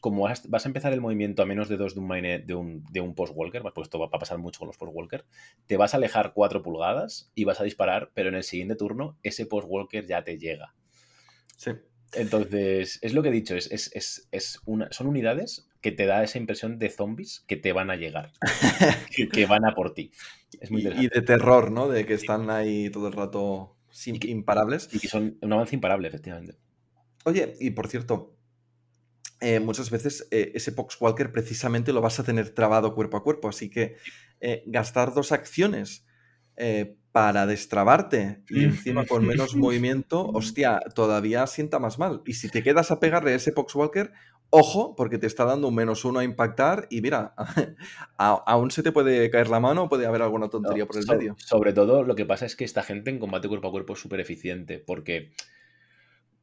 como 0.00 0.24
vas, 0.24 0.48
vas 0.50 0.66
a 0.66 0.68
empezar 0.68 0.92
el 0.92 1.00
movimiento 1.00 1.42
a 1.42 1.46
menos 1.46 1.68
de 1.68 1.76
dos 1.76 1.94
de 1.94 2.00
un, 2.00 2.08
mine- 2.08 2.40
de 2.40 2.54
un, 2.54 2.84
de 2.90 3.00
un 3.00 3.14
post-walker, 3.14 3.62
pues 3.62 3.86
esto 3.86 3.98
va 3.98 4.06
a 4.06 4.18
pasar 4.18 4.38
mucho 4.38 4.60
con 4.60 4.68
los 4.68 4.76
post-walker, 4.76 5.24
te 5.66 5.76
vas 5.76 5.94
a 5.94 5.96
alejar 5.96 6.32
4 6.34 6.62
pulgadas 6.62 7.30
y 7.34 7.44
vas 7.44 7.60
a 7.60 7.64
disparar, 7.64 8.10
pero 8.14 8.28
en 8.28 8.34
el 8.36 8.42
siguiente 8.44 8.76
turno 8.76 9.18
ese 9.22 9.46
post-walker 9.46 10.06
ya 10.06 10.24
te 10.24 10.38
llega. 10.38 10.74
Sí. 11.56 11.72
Entonces, 12.14 12.98
es 13.02 13.14
lo 13.14 13.22
que 13.22 13.30
he 13.30 13.32
dicho, 13.32 13.54
es, 13.56 13.70
es, 13.70 13.90
es, 13.94 14.28
es 14.32 14.60
una, 14.66 14.90
son 14.92 15.06
unidades 15.06 15.68
que 15.80 15.92
te 15.92 16.06
da 16.06 16.22
esa 16.22 16.38
impresión 16.38 16.78
de 16.78 16.90
zombies 16.90 17.44
que 17.48 17.56
te 17.56 17.72
van 17.72 17.90
a 17.90 17.96
llegar, 17.96 18.32
que, 19.16 19.28
que 19.28 19.46
van 19.46 19.64
a 19.64 19.74
por 19.74 19.94
ti. 19.94 20.12
Es 20.60 20.70
muy 20.70 20.82
Y, 20.82 21.06
y 21.06 21.08
de 21.08 21.22
terror, 21.22 21.70
¿no? 21.70 21.88
De 21.88 22.04
que 22.06 22.14
están 22.14 22.50
ahí 22.50 22.90
todo 22.90 23.08
el 23.08 23.14
rato 23.14 23.76
sin- 23.90 24.16
Y 24.16 24.18
que- 24.20 24.28
imparables. 24.28 24.88
Y 24.92 24.98
que 25.00 25.08
son 25.08 25.38
un 25.40 25.52
avance 25.52 25.74
imparable, 25.74 26.06
efectivamente. 26.08 26.56
Oye, 27.24 27.54
y 27.60 27.70
por 27.70 27.88
cierto, 27.88 28.36
eh, 29.40 29.58
muchas 29.60 29.90
veces 29.90 30.28
eh, 30.30 30.52
ese 30.54 30.72
Poxwalker 30.72 31.32
precisamente 31.32 31.92
lo 31.92 32.00
vas 32.00 32.20
a 32.20 32.24
tener 32.24 32.50
trabado 32.50 32.94
cuerpo 32.94 33.16
a 33.16 33.24
cuerpo, 33.24 33.48
así 33.48 33.70
que 33.70 33.96
eh, 34.40 34.62
gastar 34.66 35.14
dos 35.14 35.32
acciones 35.32 36.04
eh, 36.56 36.96
para 37.12 37.46
destrabarte 37.46 38.42
y 38.48 38.64
encima 38.64 39.04
con 39.06 39.26
menos 39.26 39.54
movimiento, 39.56 40.26
hostia, 40.28 40.80
todavía 40.94 41.46
sienta 41.46 41.78
más 41.78 41.98
mal. 41.98 42.22
Y 42.24 42.34
si 42.34 42.48
te 42.48 42.62
quedas 42.62 42.90
a 42.90 43.00
pegarle 43.00 43.32
a 43.32 43.36
ese 43.36 43.52
Poxwalker, 43.52 44.12
ojo, 44.48 44.94
porque 44.96 45.18
te 45.18 45.26
está 45.26 45.44
dando 45.44 45.68
un 45.68 45.74
menos 45.74 46.04
uno 46.04 46.20
a 46.20 46.24
impactar 46.24 46.86
y 46.90 47.00
mira, 47.02 47.34
aún 48.18 48.70
se 48.70 48.82
te 48.82 48.92
puede 48.92 49.30
caer 49.30 49.48
la 49.48 49.60
mano 49.60 49.84
o 49.84 49.88
puede 49.88 50.06
haber 50.06 50.22
alguna 50.22 50.48
tontería 50.48 50.84
No, 50.84 50.86
por 50.88 50.96
el 50.96 51.02
so- 51.04 51.12
medio. 51.14 51.34
Sobre 51.38 51.72
todo, 51.72 52.02
lo 52.02 52.14
que 52.14 52.24
pasa 52.26 52.46
es 52.46 52.56
que 52.56 52.64
esta 52.64 52.82
gente 52.82 53.10
en 53.10 53.18
combate 53.18 53.48
cuerpo 53.48 53.68
a 53.68 53.70
cuerpo 53.70 53.92
es 53.94 54.00
súper 54.00 54.20
eficiente, 54.20 54.78
porque 54.78 55.32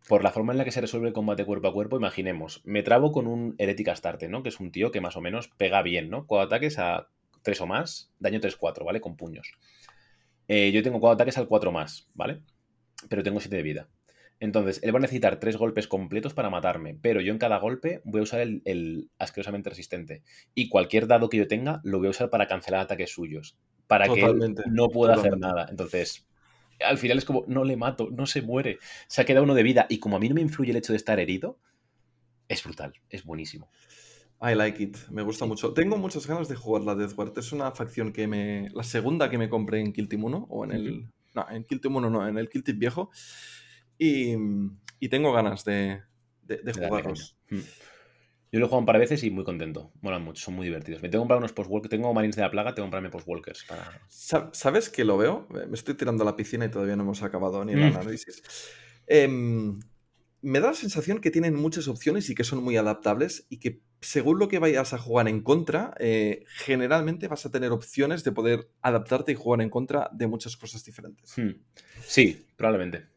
por 0.08 0.24
la 0.24 0.32
forma 0.32 0.54
en 0.54 0.58
la 0.58 0.66
que 0.66 0.72
se 0.72 0.82
resuelve 0.82 1.08
el 1.08 1.14
combate 1.14 1.46
cuerpo 1.46 1.68
a 1.68 1.74
cuerpo, 1.74 1.98
imaginemos, 1.98 2.62
me 2.66 2.82
trabo 2.84 3.12
con 3.12 3.28
un 3.28 3.54
Heretic 3.60 3.90
Astarte, 3.90 4.28
¿no? 4.28 4.42
Que 4.42 4.50
es 4.50 4.60
un 4.60 4.72
tío 4.72 4.92
que 4.92 5.02
más 5.02 5.16
o 5.16 5.22
menos 5.22 5.50
pega 5.58 5.82
bien, 5.84 6.10
¿no? 6.10 6.26
Cuatro 6.26 6.48
ataques 6.48 6.80
a 6.80 7.10
3 7.44 7.62
o 7.62 7.68
más, 7.68 8.12
daño 8.20 8.40
3-4, 8.40 8.84
¿vale? 8.86 9.02
Con 9.02 9.16
puños. 9.18 9.52
Eh, 10.50 10.72
yo 10.72 10.84
tengo 10.84 11.00
cuatro 11.00 11.14
ataques 11.14 11.38
al 11.38 11.48
4 11.48 11.72
más, 11.72 12.10
¿vale? 12.16 12.42
Pero 13.08 13.24
tengo 13.24 13.40
7 13.40 13.56
de 13.56 13.64
vida. 13.64 13.88
Entonces, 14.40 14.80
él 14.84 14.94
va 14.94 14.98
a 14.98 15.02
necesitar 15.02 15.40
tres 15.40 15.58
golpes 15.58 15.88
completos 15.88 16.34
para 16.34 16.50
matarme, 16.50 16.98
pero 17.00 17.22
yo 17.22 17.32
en 17.32 17.38
cada 17.38 17.58
golpe 17.60 18.02
voy 18.04 18.22
a 18.22 18.24
usar 18.24 18.40
el, 18.40 18.62
el 18.66 19.12
asquerosamente 19.20 19.70
resistente. 19.70 20.24
Y 20.56 20.70
cualquier 20.70 21.08
dado 21.08 21.30
que 21.30 21.38
yo 21.38 21.48
tenga 21.48 21.82
lo 21.84 22.00
voy 22.00 22.08
a 22.08 22.12
usar 22.12 22.30
para 22.30 22.48
cancelar 22.48 22.82
ataques 22.82 23.12
suyos. 23.12 23.58
Para 23.86 24.08
Totalmente, 24.08 24.64
que 24.64 24.70
él 24.70 24.76
no 24.76 24.90
pueda 24.90 25.14
hacer 25.14 25.38
nada. 25.38 25.68
Entonces, 25.70 26.26
al 26.84 26.98
final 26.98 27.18
es 27.18 27.26
como, 27.26 27.44
no 27.48 27.64
le 27.64 27.78
mato, 27.78 28.10
no 28.12 28.26
se 28.26 28.42
muere. 28.42 28.80
Se 29.08 29.22
ha 29.22 29.26
quedado 29.26 29.44
uno 29.44 29.56
de 29.56 29.64
vida. 29.64 29.86
Y 29.88 30.00
como 30.00 30.16
a 30.16 30.20
mí 30.20 30.30
no 30.30 30.36
me 30.36 30.42
influye 30.42 30.72
el 30.72 30.78
hecho 30.78 30.94
de 30.94 30.98
estar 30.98 31.20
herido, 31.20 31.60
es 32.48 32.64
brutal, 32.64 32.94
es 33.10 33.24
buenísimo. 33.24 33.70
I 34.42 34.56
like 34.56 34.82
it, 34.82 34.98
me 35.12 35.22
gusta 35.22 35.46
mucho. 35.46 35.74
Tengo 35.74 35.98
muchas 35.98 36.26
ganas 36.26 36.48
de 36.48 36.56
jugar 36.56 36.84
la 36.84 36.96
Death 36.96 37.14
Guard. 37.14 37.38
Es 37.38 37.52
una 37.52 37.72
facción 37.72 38.14
que 38.14 38.28
me. 38.28 38.70
La 38.74 38.84
segunda 38.84 39.30
que 39.30 39.38
me 39.38 39.50
compré 39.50 39.82
en 39.82 39.92
Kill 39.92 40.08
Team 40.08 40.24
1, 40.24 40.48
o 40.50 40.64
en 40.66 40.72
el. 40.72 41.10
No, 41.36 41.46
en 41.50 41.64
Kill 41.66 41.82
Team 41.82 41.96
1 41.98 42.10
no, 42.10 42.28
en 42.28 42.38
el 42.38 42.48
Kill 42.50 42.64
Team 42.64 42.80
viejo. 42.80 43.10
Y, 43.98 44.36
y 45.00 45.10
tengo 45.10 45.34
ganas 45.34 45.66
de, 45.66 46.02
de, 46.44 46.74
jugarlos. 46.74 47.38
Mm. 47.50 47.58
Yo 48.52 48.60
lo 48.60 48.66
he 48.66 48.68
jugado 48.70 48.80
un 48.80 48.86
par 48.86 48.96
de 48.96 49.02
veces 49.02 49.24
y 49.24 49.30
muy 49.30 49.44
contento. 49.44 49.92
Molan 50.02 50.24
mucho, 50.24 50.42
son 50.46 50.56
muy 50.56 50.66
divertidos. 50.66 51.02
Me 51.04 51.10
tengo 51.10 51.22
que 51.22 51.24
comprar 51.24 51.38
unos 51.40 51.52
post-walkers. 51.54 51.90
Tengo 51.90 52.12
Marines 52.14 52.36
de 52.38 52.42
la 52.42 52.50
Plaga, 52.50 52.74
tengo 52.74 52.86
que 52.86 52.92
comprarme 52.92 53.10
post-walkers 53.10 53.66
para. 53.66 54.02
Sa- 54.08 54.50
¿Sabes 54.54 54.90
que 54.90 55.04
lo 55.04 55.18
veo? 55.18 55.48
Me 55.50 55.74
estoy 55.76 55.96
tirando 55.96 56.24
a 56.24 56.26
la 56.26 56.36
piscina 56.36 56.66
y 56.66 56.72
todavía 56.72 56.96
no 56.96 57.04
hemos 57.04 57.22
acabado 57.22 57.64
ni 57.66 57.74
el 57.74 57.80
Mm. 57.92 57.96
análisis. 57.98 58.42
Em, 59.06 59.80
me 60.42 60.60
da 60.60 60.68
la 60.68 60.74
sensación 60.74 61.20
que 61.20 61.32
tienen 61.32 61.56
muchas 61.56 61.88
opciones 61.88 62.30
y 62.30 62.36
que 62.36 62.44
son 62.44 62.64
muy 62.64 62.78
adaptables 62.78 63.46
y 63.50 63.58
que 63.58 63.82
según 64.02 64.40
lo 64.40 64.48
que 64.48 64.60
vayas 64.60 64.94
a 64.94 64.98
jugar 64.98 65.28
en 65.28 65.42
contra, 65.42 65.94
eh, 66.00 66.44
generalmente 66.48 67.28
vas 67.28 67.46
a 67.46 67.52
tener 67.52 67.72
opciones 67.72 68.24
de 68.24 68.32
poder 68.32 68.70
adaptarte 68.82 69.34
y 69.34 69.36
jugar 69.36 69.62
en 69.62 69.70
contra 69.70 70.10
de 70.14 70.28
muchas 70.28 70.56
cosas 70.56 70.84
diferentes. 70.86 71.34
Hmm. 71.38 71.52
Sí, 72.06 72.46
probablemente. 72.56 73.08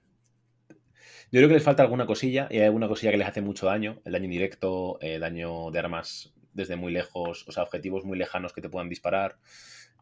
Yo 1.30 1.38
creo 1.38 1.48
que 1.48 1.54
les 1.54 1.62
falta 1.62 1.82
alguna 1.82 2.06
cosilla 2.06 2.46
y 2.50 2.58
hay 2.58 2.64
alguna 2.64 2.88
cosilla 2.88 3.10
que 3.12 3.16
les 3.18 3.28
hace 3.28 3.40
mucho 3.40 3.66
daño. 3.66 4.00
El 4.04 4.12
daño 4.12 4.24
indirecto, 4.26 4.98
eh, 5.00 5.18
daño 5.18 5.70
de 5.70 5.78
armas 5.78 6.34
desde 6.52 6.76
muy 6.76 6.92
lejos, 6.92 7.48
o 7.48 7.52
sea, 7.52 7.62
objetivos 7.62 8.04
muy 8.04 8.18
lejanos 8.18 8.52
que 8.52 8.60
te 8.60 8.68
puedan 8.68 8.88
disparar. 8.88 9.38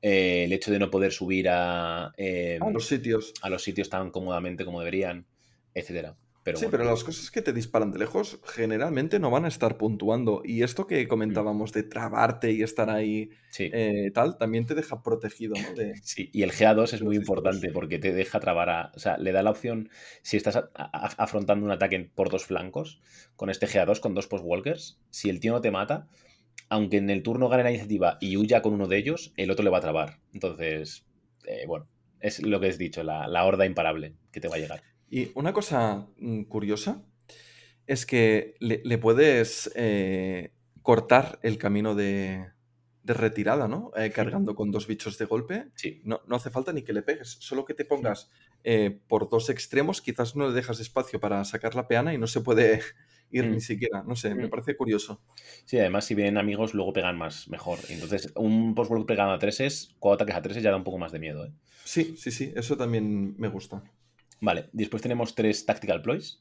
eh, 0.02 0.44
el 0.44 0.52
hecho 0.54 0.70
de 0.72 0.78
no 0.78 0.90
poder 0.90 1.12
subir 1.12 1.48
a, 1.50 2.12
eh, 2.16 2.58
A 2.60 2.70
los 2.70 2.86
sitios. 2.86 3.34
a 3.42 3.50
los 3.50 3.62
sitios 3.62 3.90
tan 3.90 4.10
cómodamente 4.10 4.64
como 4.64 4.80
deberían, 4.80 5.26
etcétera. 5.74 6.16
Pero 6.43 6.57
sí, 6.57 6.64
bueno. 6.64 6.78
pero 6.78 6.91
las 6.91 7.05
cosas 7.05 7.30
que 7.30 7.43
te 7.43 7.53
disparan 7.53 7.93
de 7.93 7.99
lejos 7.99 8.41
generalmente 8.45 9.18
no 9.18 9.30
van 9.30 9.45
a 9.45 9.49
estar 9.49 9.76
puntuando. 9.76 10.41
Y 10.45 10.62
esto 10.62 10.86
que 10.86 11.07
comentábamos 11.07 11.72
de 11.72 11.82
trabarte 11.82 12.51
y 12.53 12.62
estar 12.62 12.88
ahí 12.88 13.30
Sí. 13.51 13.68
eh, 13.72 14.11
tal, 14.14 14.38
también 14.38 14.64
te 14.64 14.74
deja 14.74 15.03
protegido, 15.03 15.55
¿no? 15.61 15.74
De... 15.74 15.93
Sí, 16.03 16.30
y 16.32 16.43
el 16.43 16.53
GA2 16.53 16.95
es 16.95 17.03
muy 17.03 17.16
importante 17.16 17.70
porque 17.72 17.99
te 17.99 18.12
deja 18.14 18.41
trabar 18.41 18.70
a. 18.70 18.93
O 18.95 18.99
sea, 18.99 19.18
le 19.18 19.32
da 19.32 19.43
la 19.43 19.51
opción, 19.51 19.91
si 20.22 20.36
estás 20.38 20.57
a- 20.57 20.70
a- 20.74 21.14
afrontando 21.18 21.66
un 21.66 21.72
ataque 21.72 22.11
por 22.14 22.30
dos 22.30 22.45
flancos, 22.47 23.01
con 23.36 23.51
este 23.51 23.66
GA2, 23.66 24.01
con 24.01 24.14
dos 24.14 24.26
post-walkers, 24.26 24.99
si 25.11 25.28
el 25.28 25.41
tío 25.41 25.53
no 25.53 25.61
te 25.61 25.70
mata, 25.70 26.09
aunque 26.70 26.97
en 26.99 27.11
el 27.11 27.22
turno 27.22 27.49
gane 27.49 27.64
la 27.64 27.70
iniciativa 27.70 28.16
y 28.20 28.36
huya 28.38 28.62
con 28.62 28.72
uno 28.72 28.86
de 28.86 28.97
ellos, 28.97 29.32
el 29.36 29.51
otro 29.51 29.62
le 29.64 29.70
va 29.70 29.78
a 29.78 29.82
trabar. 29.82 30.20
Entonces, 30.32 31.05
eh, 31.45 31.64
bueno, 31.66 31.86
es 32.20 32.41
lo 32.43 32.61
que 32.61 32.68
has 32.68 32.78
dicho, 32.78 33.03
la, 33.03 33.26
la 33.28 33.45
horda 33.45 33.66
imparable 33.66 34.14
que 34.32 34.41
te 34.41 34.49
va 34.49 34.57
a 34.57 34.59
llegar. 34.59 34.82
Y 35.11 35.30
una 35.34 35.52
cosa 35.52 36.08
mm, 36.18 36.44
curiosa 36.44 37.04
es 37.86 38.06
que 38.06 38.54
le, 38.61 38.80
le 38.84 38.98
puedes 38.98 39.70
eh, 39.74 40.54
cortar 40.82 41.40
el 41.42 41.58
camino 41.58 41.94
de, 41.96 42.46
de 43.02 43.14
retirada, 43.14 43.66
¿no? 43.68 43.90
Eh, 43.96 44.11
cargando 44.12 44.54
con 44.54 44.70
dos 44.70 44.86
bichos 44.86 45.18
de 45.18 45.24
golpe. 45.24 45.70
Sí, 45.74 46.00
No, 46.04 46.20
no 46.28 46.36
hace 46.36 46.50
falta 46.50 46.72
ni 46.72 46.82
que 46.82 46.92
le 46.92 47.02
pegues, 47.02 47.38
solo 47.40 47.64
que 47.64 47.74
te 47.74 47.84
pongas 47.84 48.30
eh, 48.64 49.00
por 49.08 49.28
dos 49.28 49.50
extremos, 49.50 50.00
quizás 50.02 50.36
no 50.36 50.46
le 50.48 50.54
dejas 50.54 50.80
espacio 50.80 51.18
para 51.20 51.44
sacar 51.44 51.74
la 51.74 51.88
peana 51.88 52.14
y 52.14 52.18
no 52.18 52.26
se 52.28 52.40
puede 52.42 52.80
ir 53.32 53.46
Mm. 53.46 53.52
ni 53.52 53.61
siquiera. 53.61 54.02
No 54.04 54.16
sé, 54.16 54.34
me 54.34 54.46
Mm. 54.46 54.50
parece 54.50 54.76
curioso. 54.76 55.22
sí, 55.64 55.78
además, 55.78 56.04
si 56.04 56.14
vienen 56.14 56.38
amigos, 56.38 56.74
luego 56.74 56.92
pegan 56.92 57.16
más, 57.18 57.48
mejor. 57.48 57.78
Entonces, 57.88 58.32
un 58.36 58.74
post-walker 58.74 59.06
pegando 59.06 59.32
a 59.34 59.38
3 59.38 59.61
es, 59.61 59.94
cuando 59.98 60.14
ataques 60.16 60.36
a 60.36 60.42
3 60.42 60.62
ya 60.62 60.70
da 60.70 60.76
un 60.76 60.84
poco 60.84 60.98
más 60.98 61.12
de 61.12 61.18
miedo, 61.20 61.44
¿eh? 61.46 61.52
Sí, 61.84 62.14
sí, 62.16 62.30
sí, 62.30 62.52
eso 62.56 62.76
también 62.76 63.34
me 63.38 63.48
gusta. 63.48 63.82
Vale, 64.41 64.68
después 64.72 65.03
tenemos 65.03 65.34
tres 65.34 65.66
Tactical 65.66 66.03
Ploys. 66.03 66.41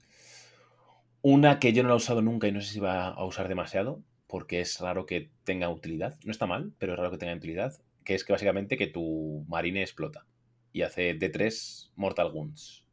Una 1.22 1.60
que 1.60 1.74
yo 1.74 1.84
no 1.84 1.90
la 1.90 1.96
he 1.96 1.98
usado 1.98 2.22
nunca 2.22 2.48
y 2.48 2.52
no 2.52 2.62
sé 2.62 2.72
si 2.74 2.80
va 2.80 3.10
a 3.10 3.26
usar 3.26 3.48
demasiado. 3.50 4.04
porque 4.30 4.62
es 4.62 4.80
raro 4.80 5.06
que 5.08 5.32
tenga 5.44 5.70
utilidad. 5.70 6.20
No 6.24 6.32
está 6.32 6.46
mal, 6.46 6.72
pero 6.78 6.94
es 6.94 7.00
raro 7.00 7.12
que 7.12 7.18
tenga 7.18 7.36
utilidad. 7.36 7.74
Que 8.06 8.14
es 8.14 8.24
que 8.24 8.32
básicamente 8.32 8.78
que 8.78 8.88
tu 8.88 9.44
marine 9.48 9.82
explota 9.82 10.28
y 10.72 10.84
hace 10.84 11.18
D3 11.18 11.92
Mortal 11.96 12.32
Wounds 12.32 12.86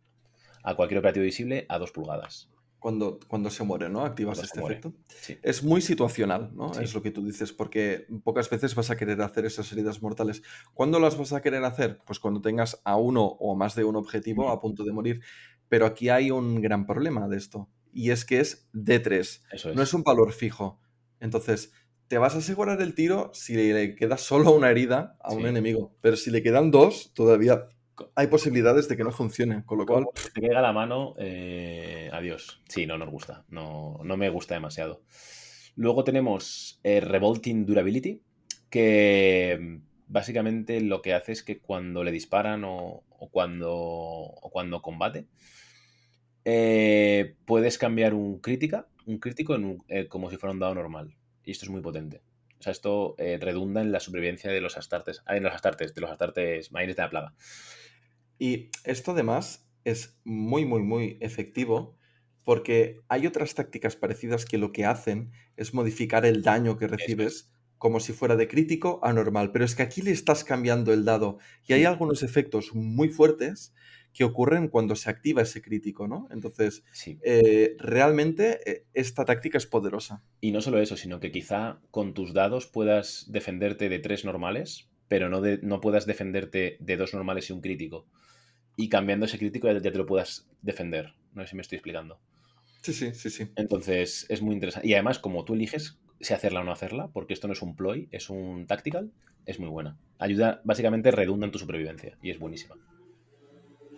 a 0.64 0.74
cualquier 0.74 0.98
operativo 0.98 1.24
visible 1.24 1.66
a 1.68 1.78
2 1.78 1.92
pulgadas. 1.92 2.50
Cuando, 2.78 3.18
cuando 3.26 3.50
se 3.50 3.64
muere, 3.64 3.88
¿no? 3.88 4.04
Activas 4.04 4.38
Cuando 4.38 4.46
este 4.46 4.60
efecto. 4.60 4.94
Sí. 5.20 5.38
Es 5.42 5.64
muy 5.64 5.80
situacional, 5.80 6.50
¿no? 6.54 6.72
Sí. 6.74 6.84
Es 6.84 6.94
lo 6.94 7.02
que 7.02 7.10
tú 7.10 7.24
dices, 7.24 7.52
porque 7.52 8.06
pocas 8.22 8.48
veces 8.50 8.74
vas 8.74 8.90
a 8.90 8.96
querer 8.96 9.20
hacer 9.22 9.44
esas 9.46 9.72
heridas 9.72 10.02
mortales. 10.02 10.42
¿Cuándo 10.74 11.00
las 11.00 11.18
vas 11.18 11.32
a 11.32 11.42
querer 11.42 11.64
hacer? 11.64 11.98
Pues 12.06 12.20
cuando 12.20 12.40
tengas 12.40 12.80
a 12.84 12.96
uno 12.96 13.24
o 13.24 13.56
más 13.56 13.74
de 13.74 13.84
un 13.84 13.96
objetivo 13.96 14.50
a 14.50 14.60
punto 14.60 14.84
de 14.84 14.92
morir. 14.92 15.20
Pero 15.68 15.86
aquí 15.86 16.10
hay 16.10 16.30
un 16.30 16.60
gran 16.60 16.86
problema 16.86 17.26
de 17.28 17.38
esto, 17.38 17.68
y 17.92 18.10
es 18.10 18.24
que 18.24 18.38
es 18.40 18.68
D3, 18.72 19.42
Eso 19.50 19.70
es. 19.70 19.74
no 19.76 19.82
es 19.82 19.92
un 19.94 20.04
valor 20.04 20.32
fijo. 20.32 20.80
Entonces, 21.18 21.72
te 22.06 22.18
vas 22.18 22.36
a 22.36 22.38
asegurar 22.38 22.80
el 22.82 22.94
tiro 22.94 23.30
si 23.34 23.54
le 23.56 23.96
queda 23.96 24.16
solo 24.16 24.52
una 24.52 24.70
herida 24.70 25.16
a 25.20 25.32
un 25.32 25.40
Sí. 25.42 25.48
enemigo, 25.48 25.96
pero 26.02 26.16
si 26.16 26.30
le 26.30 26.40
quedan 26.42 26.70
dos, 26.70 27.12
todavía 27.14 27.66
hay 28.14 28.26
posibilidades 28.28 28.88
de 28.88 28.96
que 28.96 29.04
no 29.04 29.12
funcione, 29.12 29.64
con 29.64 29.78
lo 29.78 29.86
cual... 29.86 30.04
Como 30.04 30.12
te 30.34 30.40
caiga 30.40 30.60
la 30.60 30.72
mano, 30.72 31.14
eh, 31.18 32.10
adiós. 32.12 32.62
Sí, 32.68 32.86
no 32.86 32.98
nos 32.98 33.10
gusta. 33.10 33.44
No, 33.48 33.98
no 34.04 34.16
me 34.16 34.28
gusta 34.28 34.54
demasiado. 34.54 35.02
Luego 35.74 36.04
tenemos 36.04 36.80
eh, 36.82 37.00
Revolting 37.00 37.66
Durability, 37.66 38.22
que 38.70 39.58
mm, 39.60 39.76
básicamente 40.08 40.80
lo 40.80 41.02
que 41.02 41.14
hace 41.14 41.32
es 41.32 41.42
que 41.42 41.58
cuando 41.60 42.02
le 42.04 42.12
disparan 42.12 42.62
o, 42.64 43.04
cuando, 43.30 43.72
o 43.74 44.50
cuando 44.50 44.82
combate, 44.82 45.26
eh, 46.44 47.36
puedes 47.44 47.78
cambiar 47.78 48.14
un 48.14 48.40
crítica, 48.40 48.86
un 49.06 49.18
crítico 49.18 49.54
en 49.54 49.64
un- 49.64 49.84
como 50.08 50.30
si 50.30 50.36
fuera 50.36 50.52
un 50.52 50.60
dado 50.60 50.74
normal. 50.74 51.16
Y 51.44 51.50
esto 51.52 51.64
es 51.64 51.70
muy 51.70 51.80
potente. 51.80 52.22
O 52.58 52.62
sea, 52.62 52.72
esto 52.72 53.14
redunda 53.18 53.80
en 53.82 53.92
la 53.92 54.00
supervivencia 54.00 54.50
de 54.50 54.60
los 54.60 54.76
astartes. 54.78 55.22
ah, 55.26 55.36
en 55.36 55.42
los 55.42 55.54
astartes, 55.54 55.94
de 55.94 56.00
los 56.00 56.10
astartes 56.10 56.72
marines 56.72 56.96
de 56.96 57.02
la 57.02 57.10
plaga. 57.10 57.34
Y 58.38 58.70
esto 58.84 59.12
además 59.12 59.68
es 59.84 60.18
muy, 60.24 60.64
muy, 60.64 60.82
muy 60.82 61.16
efectivo 61.20 61.96
porque 62.44 63.00
hay 63.08 63.26
otras 63.26 63.54
tácticas 63.54 63.96
parecidas 63.96 64.44
que 64.44 64.58
lo 64.58 64.72
que 64.72 64.84
hacen 64.84 65.32
es 65.56 65.74
modificar 65.74 66.24
el 66.26 66.42
daño 66.42 66.76
que 66.76 66.86
recibes 66.86 67.50
como 67.78 68.00
si 68.00 68.12
fuera 68.12 68.36
de 68.36 68.48
crítico 68.48 69.00
a 69.02 69.12
normal. 69.12 69.52
Pero 69.52 69.64
es 69.64 69.74
que 69.74 69.82
aquí 69.82 70.00
le 70.02 70.10
estás 70.12 70.44
cambiando 70.44 70.92
el 70.92 71.04
dado 71.04 71.38
y 71.66 71.72
hay 71.72 71.84
algunos 71.84 72.22
efectos 72.22 72.74
muy 72.74 73.08
fuertes 73.08 73.74
que 74.12 74.24
ocurren 74.24 74.68
cuando 74.68 74.96
se 74.96 75.10
activa 75.10 75.42
ese 75.42 75.60
crítico, 75.60 76.08
¿no? 76.08 76.26
Entonces, 76.30 76.84
Sí. 76.92 77.18
eh, 77.22 77.76
realmente 77.78 78.60
eh, 78.70 78.86
esta 78.94 79.26
táctica 79.26 79.58
es 79.58 79.66
poderosa. 79.66 80.22
Y 80.40 80.52
no 80.52 80.62
solo 80.62 80.80
eso, 80.80 80.96
sino 80.96 81.20
que 81.20 81.30
quizá 81.30 81.80
con 81.90 82.14
tus 82.14 82.32
dados 82.32 82.66
puedas 82.66 83.26
defenderte 83.30 83.90
de 83.90 83.98
tres 83.98 84.24
normales, 84.24 84.88
pero 85.08 85.28
no, 85.28 85.42
de- 85.42 85.58
no 85.62 85.80
puedas 85.82 86.06
defenderte 86.06 86.78
de 86.80 86.96
dos 86.96 87.12
normales 87.12 87.50
y 87.50 87.52
un 87.52 87.60
crítico. 87.60 88.06
Y 88.76 88.88
cambiando 88.88 89.26
ese 89.26 89.38
crítico 89.38 89.70
ya, 89.72 89.80
te 89.80 89.90
lo 89.90 90.06
puedas 90.06 90.48
defender. 90.62 91.14
No 91.32 91.42
sé 91.42 91.48
si 91.48 91.56
me 91.56 91.62
estoy 91.62 91.76
explicando. 91.76 92.20
Sí, 92.82 92.92
sí, 92.92 93.14
sí, 93.14 93.30
sí. 93.30 93.48
Entonces 93.56 94.26
es 94.28 94.42
muy 94.42 94.54
interesante. 94.54 94.86
Y 94.86 94.94
además, 94.94 95.18
como 95.18 95.44
tú 95.44 95.54
eliges 95.54 95.98
si 96.20 96.34
hacerla 96.34 96.60
o 96.60 96.64
no 96.64 96.72
hacerla, 96.72 97.08
porque 97.08 97.34
esto 97.34 97.46
no 97.46 97.52
es 97.52 97.62
un 97.62 97.76
ploy, 97.76 98.08
es 98.10 98.30
un 98.30 98.66
tactical, 98.66 99.12
es 99.44 99.58
muy 99.58 99.68
buena. 99.68 99.98
Ayuda, 100.18 100.60
básicamente 100.64 101.10
redunda 101.10 101.46
en 101.46 101.52
tu 101.52 101.58
supervivencia 101.58 102.16
y 102.22 102.30
es 102.30 102.38
buenísima. 102.38 102.76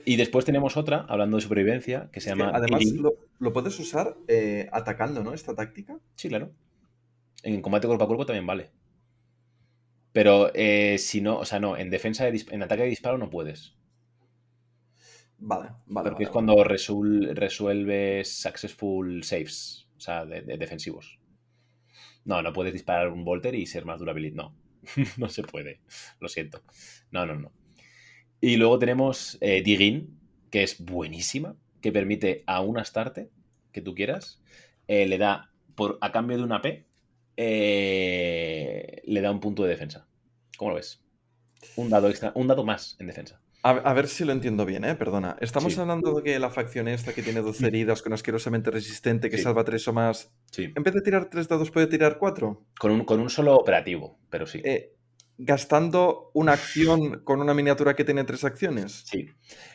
Y 0.04 0.16
después 0.16 0.44
tenemos 0.44 0.76
otra, 0.76 1.04
hablando 1.08 1.36
de 1.36 1.42
supervivencia, 1.42 2.08
que 2.12 2.20
se 2.20 2.30
llama... 2.30 2.50
además 2.54 2.84
lo, 2.92 3.12
lo 3.38 3.52
puedes 3.52 3.78
usar 3.78 4.16
eh, 4.26 4.68
atacando, 4.72 5.22
¿no? 5.22 5.34
Esta 5.34 5.54
táctica. 5.54 5.98
Sí, 6.14 6.28
claro. 6.28 6.52
En 7.42 7.60
combate 7.60 7.86
cuerpo 7.86 8.04
a 8.04 8.06
cuerpo 8.06 8.26
también 8.26 8.46
vale. 8.46 8.70
Pero 10.12 10.50
eh, 10.54 10.96
si 10.98 11.20
no, 11.20 11.38
o 11.38 11.44
sea, 11.44 11.60
no, 11.60 11.76
en 11.76 11.90
defensa 11.90 12.24
de 12.24 12.44
en 12.50 12.62
ataque 12.62 12.82
de 12.82 12.88
disparo 12.88 13.18
no 13.18 13.30
puedes. 13.30 13.76
Vale, 15.38 15.70
vale. 15.86 16.10
porque 16.10 16.24
es 16.24 16.30
vale, 16.30 16.32
cuando 16.32 16.64
resuelves 16.64 18.32
successful 18.32 19.22
saves, 19.22 19.88
o 19.96 20.00
sea, 20.00 20.26
de, 20.26 20.42
de 20.42 20.56
defensivos. 20.56 21.18
No, 22.24 22.42
no 22.42 22.52
puedes 22.52 22.72
disparar 22.72 23.08
un 23.08 23.24
Volter 23.24 23.54
y 23.54 23.66
ser 23.66 23.84
más 23.84 23.98
durability. 23.98 24.36
No, 24.36 24.54
no 25.16 25.28
se 25.28 25.42
puede. 25.42 25.80
Lo 26.20 26.28
siento. 26.28 26.62
No, 27.10 27.24
no, 27.26 27.34
no. 27.36 27.52
Y 28.40 28.56
luego 28.56 28.78
tenemos 28.78 29.38
eh, 29.40 29.62
Diggin, 29.62 30.18
que 30.50 30.62
es 30.62 30.84
buenísima, 30.84 31.56
que 31.80 31.92
permite 31.92 32.44
a 32.46 32.60
un 32.60 32.78
Astarte 32.78 33.30
que 33.72 33.80
tú 33.82 33.94
quieras, 33.94 34.40
eh, 34.86 35.06
le 35.06 35.18
da, 35.18 35.50
por, 35.74 35.98
a 36.00 36.12
cambio 36.12 36.36
de 36.36 36.44
una 36.44 36.62
P, 36.62 36.86
eh, 37.36 39.02
le 39.04 39.20
da 39.20 39.30
un 39.30 39.40
punto 39.40 39.64
de 39.64 39.70
defensa. 39.70 40.06
¿Cómo 40.56 40.70
lo 40.70 40.76
ves? 40.76 41.02
Un 41.76 41.90
dado 41.90 42.08
extra, 42.08 42.32
un 42.34 42.46
dado 42.46 42.64
más 42.64 42.96
en 43.00 43.08
defensa. 43.08 43.40
A, 43.62 43.70
a 43.70 43.92
ver 43.92 44.06
si 44.06 44.24
lo 44.24 44.32
entiendo 44.32 44.64
bien, 44.64 44.84
¿eh? 44.84 44.94
Perdona. 44.94 45.36
Estamos 45.40 45.74
Sí. 45.74 45.80
hablando 45.80 46.14
de 46.14 46.22
que 46.22 46.38
la 46.38 46.48
facción 46.50 46.86
esta 46.86 47.12
que 47.12 47.22
tiene 47.22 47.40
12 47.40 47.66
heridas, 47.66 48.02
con 48.02 48.12
asquerosamente 48.12 48.70
resistente, 48.70 49.28
que 49.30 49.36
Sí. 49.38 49.42
salva 49.42 49.64
3 49.64 49.86
o 49.88 49.92
más, 49.92 50.32
Sí. 50.52 50.72
en 50.74 50.82
vez 50.82 50.94
de 50.94 51.00
tirar 51.02 51.28
3 51.28 51.48
dados 51.48 51.70
puede 51.70 51.88
tirar 51.88 52.18
4. 52.18 52.64
Con 52.78 52.92
un, 52.92 53.04
con 53.04 53.18
un 53.20 53.28
solo 53.30 53.54
operativo, 53.56 54.18
pero 54.30 54.46
sí. 54.46 54.60
Eh, 54.64 54.94
gastando 55.38 56.30
una 56.34 56.52
acción 56.52 57.20
con 57.24 57.40
una 57.40 57.52
miniatura 57.54 57.94
que 57.94 58.04
tiene 58.04 58.24
3 58.24 58.44
acciones. 58.44 59.04
Sí. 59.06 59.26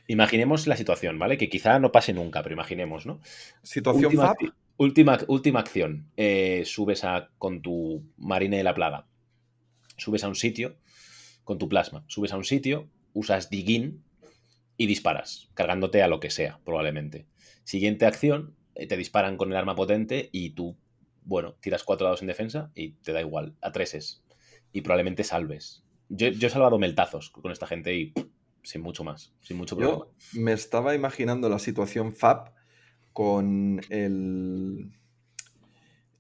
Imaginemos 0.08 0.66
la 0.68 0.78
situación, 0.78 1.20
¿vale? 1.20 1.38
Que 1.38 1.50
quizá 1.50 1.78
no 1.80 1.92
pase 1.92 2.14
nunca, 2.14 2.42
pero 2.42 2.54
imaginemos, 2.54 3.06
¿no? 3.06 3.20
Situación 3.64 4.06
Última, 4.06 4.34
última, 4.78 5.18
última 5.28 5.60
acción. 5.60 6.10
Eh, 6.18 6.64
subes 6.66 7.04
a, 7.04 7.30
con 7.38 7.62
tu 7.62 8.04
marine 8.18 8.58
de 8.58 8.64
la 8.64 8.74
plaga. 8.74 9.08
Subes 9.98 10.24
a 10.24 10.28
un 10.30 10.36
sitio 10.36 10.78
con 11.44 11.58
tu 11.58 11.68
plasma. 11.70 12.04
Subes 12.08 12.32
a 12.34 12.38
un 12.38 12.44
sitio, 12.46 12.90
usas 13.14 13.50
Digin 13.50 14.04
y 14.78 14.88
disparas, 14.88 15.50
cargándote 15.54 16.02
a 16.02 16.08
lo 16.08 16.20
que 16.20 16.30
sea, 16.30 16.60
probablemente. 16.64 17.26
Siguiente 17.64 18.06
acción, 18.06 18.56
eh, 18.76 18.88
te 18.88 18.98
disparan 18.98 19.38
con 19.38 19.52
el 19.52 19.58
arma 19.58 19.76
potente 19.76 20.30
y 20.32 20.52
tú, 20.52 20.76
bueno, 21.24 21.56
tiras 21.60 21.84
cuatro 21.84 22.06
dados 22.06 22.22
en 22.22 22.28
defensa 22.28 22.72
y 22.76 22.94
te 22.94 23.14
da 23.14 23.22
igual, 23.22 23.56
a 23.62 23.72
treses. 23.72 24.24
Y 24.72 24.82
probablemente 24.82 25.24
salves. 25.24 25.84
Yo, 26.10 26.30
yo 26.30 26.48
he 26.48 26.52
salvado 26.52 26.80
meltazos 26.80 27.30
con 27.30 27.52
esta 27.52 27.68
gente 27.68 27.96
y 27.96 28.08
pff, 28.08 28.26
sin 28.64 28.82
mucho 28.82 29.04
más, 29.04 29.34
sin 29.42 29.58
mucho 29.58 29.78
problema. 29.78 30.06
Yo 30.06 30.42
me 30.42 30.54
estaba 30.54 30.96
imaginando 30.96 31.50
la 31.50 31.60
situación 31.60 32.14
FAP 32.14 32.50
con 33.14 33.82
el, 33.90 34.92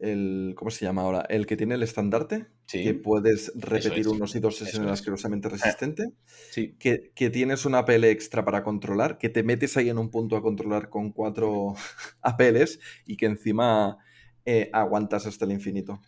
el. 0.04 0.54
¿Cómo 0.56 0.72
se 0.72 0.86
llama 0.86 1.04
ahora? 1.04 1.22
El 1.30 1.46
que 1.46 1.58
tiene 1.58 1.76
el 1.76 1.84
estandarte. 1.84 2.48
Sí. 2.68 2.84
Que 2.84 2.94
puedes 2.94 3.52
repetir 3.56 4.00
es. 4.00 4.08
unos 4.08 4.36
y 4.36 4.40
dos 4.40 4.62
es 4.62 4.70
Eso 4.70 4.84
es. 4.84 4.90
asquerosamente 4.92 5.50
resistente. 5.50 6.04
Sí, 6.52 6.76
que, 6.80 7.12
que 7.16 7.30
tienes 7.30 7.66
una 7.66 7.80
APL 7.80 8.06
extra 8.06 8.46
para 8.46 8.64
controlar, 8.64 9.18
que 9.18 9.30
te 9.30 9.44
metes 9.44 9.78
ahí 9.78 9.90
en 9.90 9.98
un 9.98 10.10
punto 10.12 10.36
a 10.38 10.42
controlar 10.42 10.90
con 10.90 11.12
cuatro 11.12 11.74
APLs 12.22 12.80
y 13.06 13.18
que 13.18 13.26
encima 13.28 13.98
eh, 14.46 14.70
aguantas 14.74 15.26
hasta 15.26 15.46
el 15.46 15.52
infinito. 15.52 16.02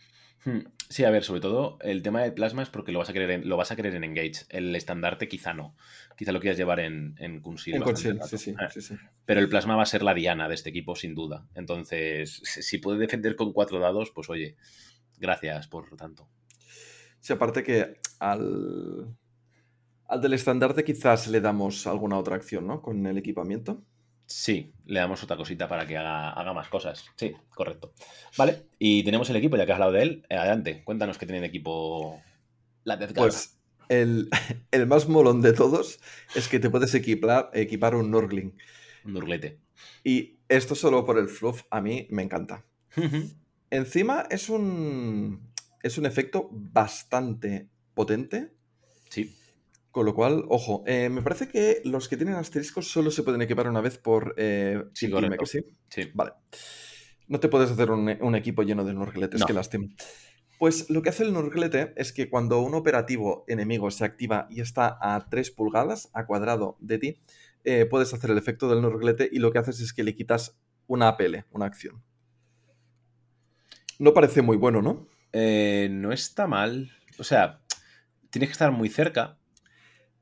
Hmm, 0.44 0.60
Sí, 0.88 1.04
a 1.04 1.10
ver, 1.10 1.24
sobre 1.24 1.40
todo 1.40 1.78
el 1.82 2.02
tema 2.02 2.22
de 2.22 2.30
plasma 2.30 2.62
es 2.62 2.70
porque 2.70 2.92
lo 2.92 3.00
vas 3.00 3.10
a 3.10 3.12
querer 3.12 3.30
en, 3.30 3.48
lo 3.48 3.56
vas 3.56 3.72
a 3.72 3.76
querer 3.76 3.94
en 3.94 4.04
Engage. 4.04 4.46
El 4.50 4.74
estandarte 4.76 5.26
quizá 5.28 5.52
no. 5.52 5.74
Quizá 6.16 6.30
lo 6.30 6.40
quieras 6.40 6.56
llevar 6.56 6.78
en, 6.80 7.16
en 7.18 7.40
Conceal 7.40 7.78
En 7.78 7.82
Conceal, 7.82 8.20
sí, 8.24 8.38
sí, 8.38 8.50
Eh, 8.50 8.70
sí, 8.72 8.80
sí. 8.80 8.94
Pero 9.24 9.40
el 9.40 9.48
plasma 9.48 9.74
va 9.74 9.82
a 9.82 9.86
ser 9.86 10.02
la 10.02 10.14
diana 10.14 10.48
de 10.48 10.54
este 10.54 10.70
equipo, 10.70 10.94
sin 10.94 11.14
duda. 11.14 11.48
Entonces, 11.54 12.40
si 12.44 12.62
si 12.62 12.78
puede 12.78 12.98
defender 12.98 13.34
con 13.34 13.52
cuatro 13.52 13.80
dados, 13.80 14.12
pues 14.12 14.30
oye, 14.30 14.56
gracias 15.18 15.66
por 15.66 15.94
tanto. 15.96 16.28
Sí, 17.20 17.32
aparte 17.32 17.64
que 17.64 17.96
al, 18.20 19.16
al 20.06 20.20
del 20.20 20.34
estandarte 20.34 20.84
quizás 20.84 21.26
le 21.26 21.40
damos 21.40 21.86
alguna 21.88 22.18
otra 22.18 22.36
acción, 22.36 22.66
¿no? 22.66 22.80
Con 22.80 23.04
el 23.06 23.18
equipamiento. 23.18 23.82
Sí, 24.26 24.72
le 24.86 25.00
damos 25.00 25.22
otra 25.22 25.36
cosita 25.36 25.68
para 25.68 25.86
que 25.86 25.96
haga, 25.96 26.30
haga 26.30 26.52
más 26.52 26.68
cosas. 26.68 27.04
Sí, 27.16 27.32
correcto. 27.54 27.92
Vale, 28.36 28.66
y 28.78 29.04
tenemos 29.04 29.30
el 29.30 29.36
equipo, 29.36 29.56
ya 29.56 29.64
que 29.66 29.72
has 29.72 29.76
hablado 29.76 29.92
de 29.92 30.02
él. 30.02 30.26
Eh, 30.28 30.36
Adelante, 30.36 30.82
cuéntanos 30.84 31.16
qué 31.16 31.26
tiene 31.26 31.40
de 31.40 31.46
equipo 31.46 32.20
la. 32.84 32.98
Pues 32.98 33.58
el, 33.88 34.28
el 34.72 34.86
más 34.86 35.08
molón 35.08 35.42
de 35.42 35.52
todos 35.52 36.00
es 36.34 36.48
que 36.48 36.58
te 36.58 36.70
puedes 36.70 36.94
equipar, 36.94 37.50
equipar 37.54 37.94
un 37.94 38.10
Nurgling. 38.10 38.56
Un 39.04 39.12
nurglete. 39.12 39.60
Y 40.02 40.38
esto 40.48 40.74
solo 40.74 41.04
por 41.04 41.18
el 41.18 41.28
fluff 41.28 41.62
a 41.70 41.80
mí 41.80 42.08
me 42.10 42.22
encanta. 42.22 42.64
Encima 43.70 44.26
es 44.30 44.48
un, 44.48 45.52
es 45.82 45.98
un 45.98 46.06
efecto 46.06 46.48
bastante 46.50 47.68
potente, 47.94 48.56
Sí, 49.08 49.34
con 49.96 50.04
lo 50.04 50.14
cual, 50.14 50.44
ojo, 50.50 50.84
eh, 50.86 51.08
me 51.08 51.22
parece 51.22 51.48
que 51.48 51.80
los 51.84 52.06
que 52.06 52.18
tienen 52.18 52.34
asteriscos 52.34 52.86
solo 52.86 53.10
se 53.10 53.22
pueden 53.22 53.40
equipar 53.40 53.66
una 53.66 53.80
vez 53.80 53.96
por 53.96 54.34
eh, 54.36 54.84
Sí, 54.92 55.06
Team 55.08 55.20
Team, 55.20 55.32
correcto. 55.38 55.44
¿que 55.44 55.46
sí? 55.46 55.76
sí. 55.88 56.10
Vale. 56.12 56.32
No 57.28 57.40
te 57.40 57.48
puedes 57.48 57.70
hacer 57.70 57.90
un, 57.90 58.14
un 58.20 58.34
equipo 58.34 58.62
lleno 58.62 58.84
de 58.84 58.92
nurgletes, 58.92 59.40
No. 59.40 59.46
qué 59.46 59.54
lástima. 59.54 59.86
Pues 60.58 60.90
lo 60.90 61.00
que 61.00 61.08
hace 61.08 61.22
el 61.22 61.32
nurglete 61.32 61.94
es 61.96 62.12
que 62.12 62.28
cuando 62.28 62.60
un 62.60 62.74
operativo 62.74 63.46
enemigo 63.48 63.90
se 63.90 64.04
activa 64.04 64.46
y 64.50 64.60
está 64.60 64.98
a 65.00 65.30
3 65.30 65.50
pulgadas, 65.52 66.10
a 66.12 66.26
cuadrado 66.26 66.76
de 66.80 66.98
ti, 66.98 67.20
eh, 67.64 67.86
puedes 67.86 68.12
hacer 68.12 68.30
el 68.30 68.36
efecto 68.36 68.68
del 68.68 68.82
nurglete 68.82 69.30
y 69.32 69.38
lo 69.38 69.50
que 69.50 69.60
haces 69.60 69.80
es 69.80 69.94
que 69.94 70.04
le 70.04 70.14
quitas 70.14 70.58
una 70.88 71.08
APL, 71.08 71.46
una 71.52 71.64
acción. 71.64 72.02
No 73.98 74.12
parece 74.12 74.42
muy 74.42 74.58
bueno, 74.58 74.82
¿no? 74.82 75.08
Eh, 75.32 75.88
no 75.90 76.12
está 76.12 76.46
mal. 76.46 76.92
O 77.18 77.24
sea, 77.24 77.62
tienes 78.28 78.50
que 78.50 78.52
estar 78.52 78.72
muy 78.72 78.90
cerca, 78.90 79.35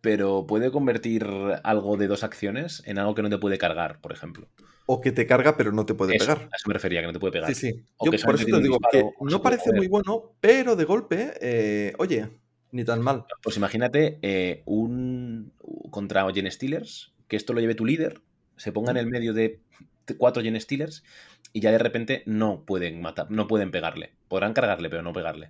pero 0.05 0.46
puede 0.46 0.70
convertir 0.70 1.26
algo 1.62 1.96
de 1.96 2.09
dos 2.09 2.24
acciones 2.24 2.82
en 2.84 2.98
algo 2.98 3.14
que 3.14 3.22
no 3.22 3.30
te 3.30 3.38
puede 3.38 3.57
cargar, 3.57 4.02
por 4.02 4.12
ejemplo. 4.12 4.46
O 4.84 5.00
que 5.00 5.12
te 5.12 5.26
carga 5.26 5.57
pero 5.57 5.72
no 5.72 5.86
te 5.86 5.94
puede 5.94 6.14
Eso, 6.14 6.26
pegar. 6.26 6.42
A 6.52 6.57
eso 6.57 6.68
me 6.68 6.74
refería, 6.74 7.00
que 7.00 7.07
no 7.07 7.14
te 7.14 7.18
puede 7.18 7.32
pegar. 7.32 7.55
Sí, 7.55 7.55
sí. 7.55 7.84
O 7.96 8.05
Yo 8.05 8.12
que 8.12 8.18
por 8.18 8.34
eso 8.34 8.44
te 8.44 8.61
digo 8.61 8.78
que 8.92 9.02
no 9.22 9.40
parece 9.40 9.72
muy 9.72 9.88
bueno, 9.88 10.34
pero 10.42 10.76
de 10.76 10.84
golpe, 10.84 11.32
eh, 11.40 11.94
oye, 11.96 12.28
ni 12.70 12.84
tan 12.84 13.00
mal. 13.00 13.24
Pues 13.42 13.57
imagínate 13.57 14.18
eh, 14.20 14.62
un 14.66 15.55
contra 15.90 16.30
Gen 16.34 16.50
Steelers, 16.50 17.14
que 17.26 17.36
esto 17.36 17.55
lo 17.55 17.62
lleve 17.62 17.74
tu 17.74 17.86
líder, 17.86 18.20
se 18.59 18.72
ponga 18.72 18.90
en 18.90 18.98
el 18.98 19.07
medio 19.07 19.32
de 19.32 19.61
cuatro 20.18 20.42
Gen 20.42 20.61
Steelers 20.61 21.02
y 21.55 21.61
ya 21.61 21.70
de 21.70 21.78
repente 21.78 22.24
no 22.26 22.66
pueden 22.66 23.00
matar, 23.00 23.30
no 23.30 23.48
pueden 23.48 23.70
pegarle. 23.70 24.12
Podrán 24.28 24.52
cargarle, 24.52 24.90
pero 24.90 25.00
no 25.00 25.14
pegarle. 25.14 25.48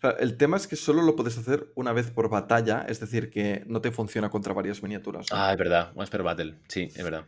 Claro, 0.00 0.18
el 0.18 0.36
tema 0.36 0.56
es 0.56 0.66
que 0.66 0.76
solo 0.76 1.02
lo 1.02 1.16
puedes 1.16 1.38
hacer 1.38 1.72
una 1.74 1.92
vez 1.92 2.10
por 2.10 2.28
batalla, 2.28 2.84
es 2.88 3.00
decir, 3.00 3.30
que 3.30 3.64
no 3.66 3.80
te 3.80 3.90
funciona 3.90 4.30
contra 4.30 4.52
varias 4.52 4.82
miniaturas. 4.82 5.26
¿no? 5.30 5.36
Ah, 5.36 5.52
es 5.52 5.58
verdad, 5.58 5.92
Once 5.94 6.10
per 6.10 6.22
Battle, 6.22 6.56
sí, 6.68 6.90
es 6.94 7.04
verdad. 7.04 7.24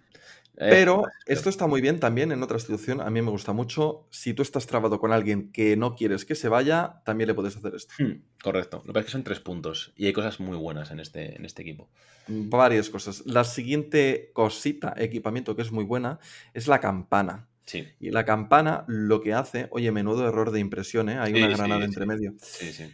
Eh, 0.61 0.67
Pero 0.71 1.05
esto 1.27 1.51
está 1.51 1.69
muy 1.69 1.81
bien 1.81 2.01
también 2.01 2.33
en 2.33 2.43
otra 2.43 2.59
situación, 2.59 3.01
a 3.01 3.09
mí 3.11 3.23
me 3.23 3.31
gusta 3.31 3.53
mucho. 3.53 4.09
Si 4.11 4.35
tú 4.35 4.43
estás 4.43 4.67
trabado 4.67 4.99
con 4.99 5.13
alguien 5.13 5.53
que 5.53 5.77
no 5.77 5.95
quieres 5.95 6.25
que 6.25 6.35
se 6.35 6.49
vaya, 6.49 7.01
también 7.05 7.29
le 7.29 7.35
puedes 7.35 7.57
hacer 7.57 7.77
esto. 7.77 7.95
hmm, 8.01 8.23
correcto. 8.43 8.79
Lo 8.79 8.87
que 8.87 8.93
pasa 8.95 9.01
es 9.01 9.07
que 9.07 9.13
son 9.13 9.23
tres 9.23 9.39
puntos 9.39 9.93
y 9.95 10.07
hay 10.07 10.13
cosas 10.13 10.41
muy 10.41 10.57
buenas 10.57 10.91
en 10.91 10.99
este, 10.99 11.37
en 11.37 11.45
este 11.45 11.63
equipo. 11.63 11.89
Varias 12.27 12.91
cosas. 12.91 13.23
La 13.25 13.45
siguiente 13.45 14.33
cosita, 14.35 14.95
equipamiento 14.97 15.55
que 15.55 15.63
es 15.63 15.71
muy 15.71 15.85
buena, 15.85 16.19
es 16.55 16.67
la 16.67 16.81
campana. 16.81 17.49
Sí, 17.69 17.87
Y 18.01 18.11
la 18.11 18.25
campana 18.25 18.85
lo 18.89 19.21
que 19.21 19.35
hace, 19.35 19.69
oye, 19.73 19.93
menudo 19.93 20.27
error 20.27 20.51
de 20.53 20.59
impresión, 20.61 21.11
¿eh? 21.11 21.19
hay 21.19 21.35
Sí, 21.35 21.39
una 21.43 21.49
granada 21.57 21.81
sí. 21.83 21.85
entre 21.85 22.07
medio. 22.07 22.35
sí, 22.41 22.73
sí. 22.73 22.85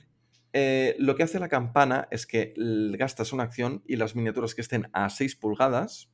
Eh, 0.52 0.94
lo 0.98 1.14
que 1.16 1.22
hace 1.24 1.38
la 1.40 1.48
campana 1.48 2.06
es 2.10 2.26
que 2.26 2.54
gastas 2.98 3.32
una 3.32 3.42
acción 3.44 3.82
y 3.86 3.96
las 3.96 4.14
miniaturas 4.16 4.54
que 4.54 4.60
estén 4.62 4.88
a 4.92 5.10
6 5.10 5.36
pulgadas 5.36 6.10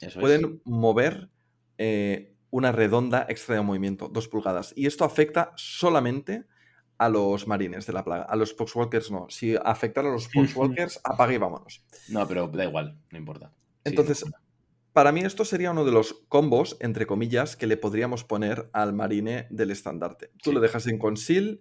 Eso 0.00 0.08
es. 0.08 0.16
pueden 0.18 0.62
mover 0.64 1.30
eh, 1.78 2.34
una 2.50 2.72
redonda 2.72 3.26
extra 3.28 3.54
de 3.56 3.62
movimiento, 3.62 4.08
2 4.08 4.28
pulgadas. 4.28 4.72
Y 4.76 4.86
esto 4.86 5.04
afecta 5.04 5.52
solamente 5.56 6.44
a 6.98 7.08
los 7.10 7.46
marines 7.46 7.86
de 7.86 7.92
la 7.92 8.04
plaga. 8.04 8.24
A 8.24 8.36
los 8.36 8.54
Poxwalkers 8.54 9.10
no. 9.10 9.26
Si 9.28 9.54
afectara 9.62 10.08
a 10.08 10.12
los 10.12 10.28
Poxwalkers, 10.32 11.00
apague 11.04 11.34
y 11.34 11.38
vámonos. 11.38 11.84
No, 12.08 12.26
pero 12.26 12.48
da 12.48 12.64
igual, 12.64 12.98
no 13.10 13.18
importa. 13.18 13.52
Entonces, 13.84 14.22
no 14.22 14.28
importa. 14.28 14.45
Para 14.96 15.12
mí 15.12 15.20
esto 15.20 15.44
sería 15.44 15.72
uno 15.72 15.84
de 15.84 15.92
los 15.92 16.14
combos, 16.30 16.78
entre 16.80 17.04
comillas, 17.04 17.54
que 17.54 17.66
le 17.66 17.76
podríamos 17.76 18.24
poner 18.24 18.70
al 18.72 18.94
marine 18.94 19.46
del 19.50 19.70
estandarte. 19.70 20.28
Tú 20.42 20.48
Sí. 20.48 20.52
lo 20.52 20.60
dejas 20.60 20.86
en 20.86 20.98
conceal, 20.98 21.60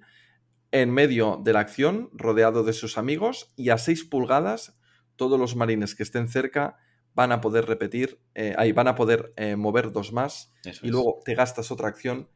en 0.72 0.90
medio 0.92 1.42
de 1.44 1.52
la 1.52 1.60
acción, 1.60 2.10
rodeado 2.14 2.64
de 2.64 2.72
sus 2.72 2.98
amigos, 2.98 3.52
y 3.58 3.72
a 3.72 3.78
6 3.78 4.06
pulgadas, 4.06 4.80
todos 5.18 5.38
los 5.38 5.58
marines 5.58 5.96
que 5.96 6.04
estén 6.04 6.30
cerca 6.30 6.78
van 7.14 7.34
a 7.34 7.42
poder 7.42 7.66
repetir, 7.66 8.22
eh, 8.36 8.56
ahí 8.58 8.72
van 8.72 8.88
a 8.88 8.96
poder 8.96 9.34
eh, 9.36 9.58
mover 9.58 9.92
dos 9.92 10.14
más, 10.14 10.54
Eso 10.64 10.86
y 10.86 10.88
es. 10.88 10.94
luego 10.94 11.20
te 11.26 11.36
gastas 11.36 11.72
otra 11.72 11.90
acción 11.90 12.30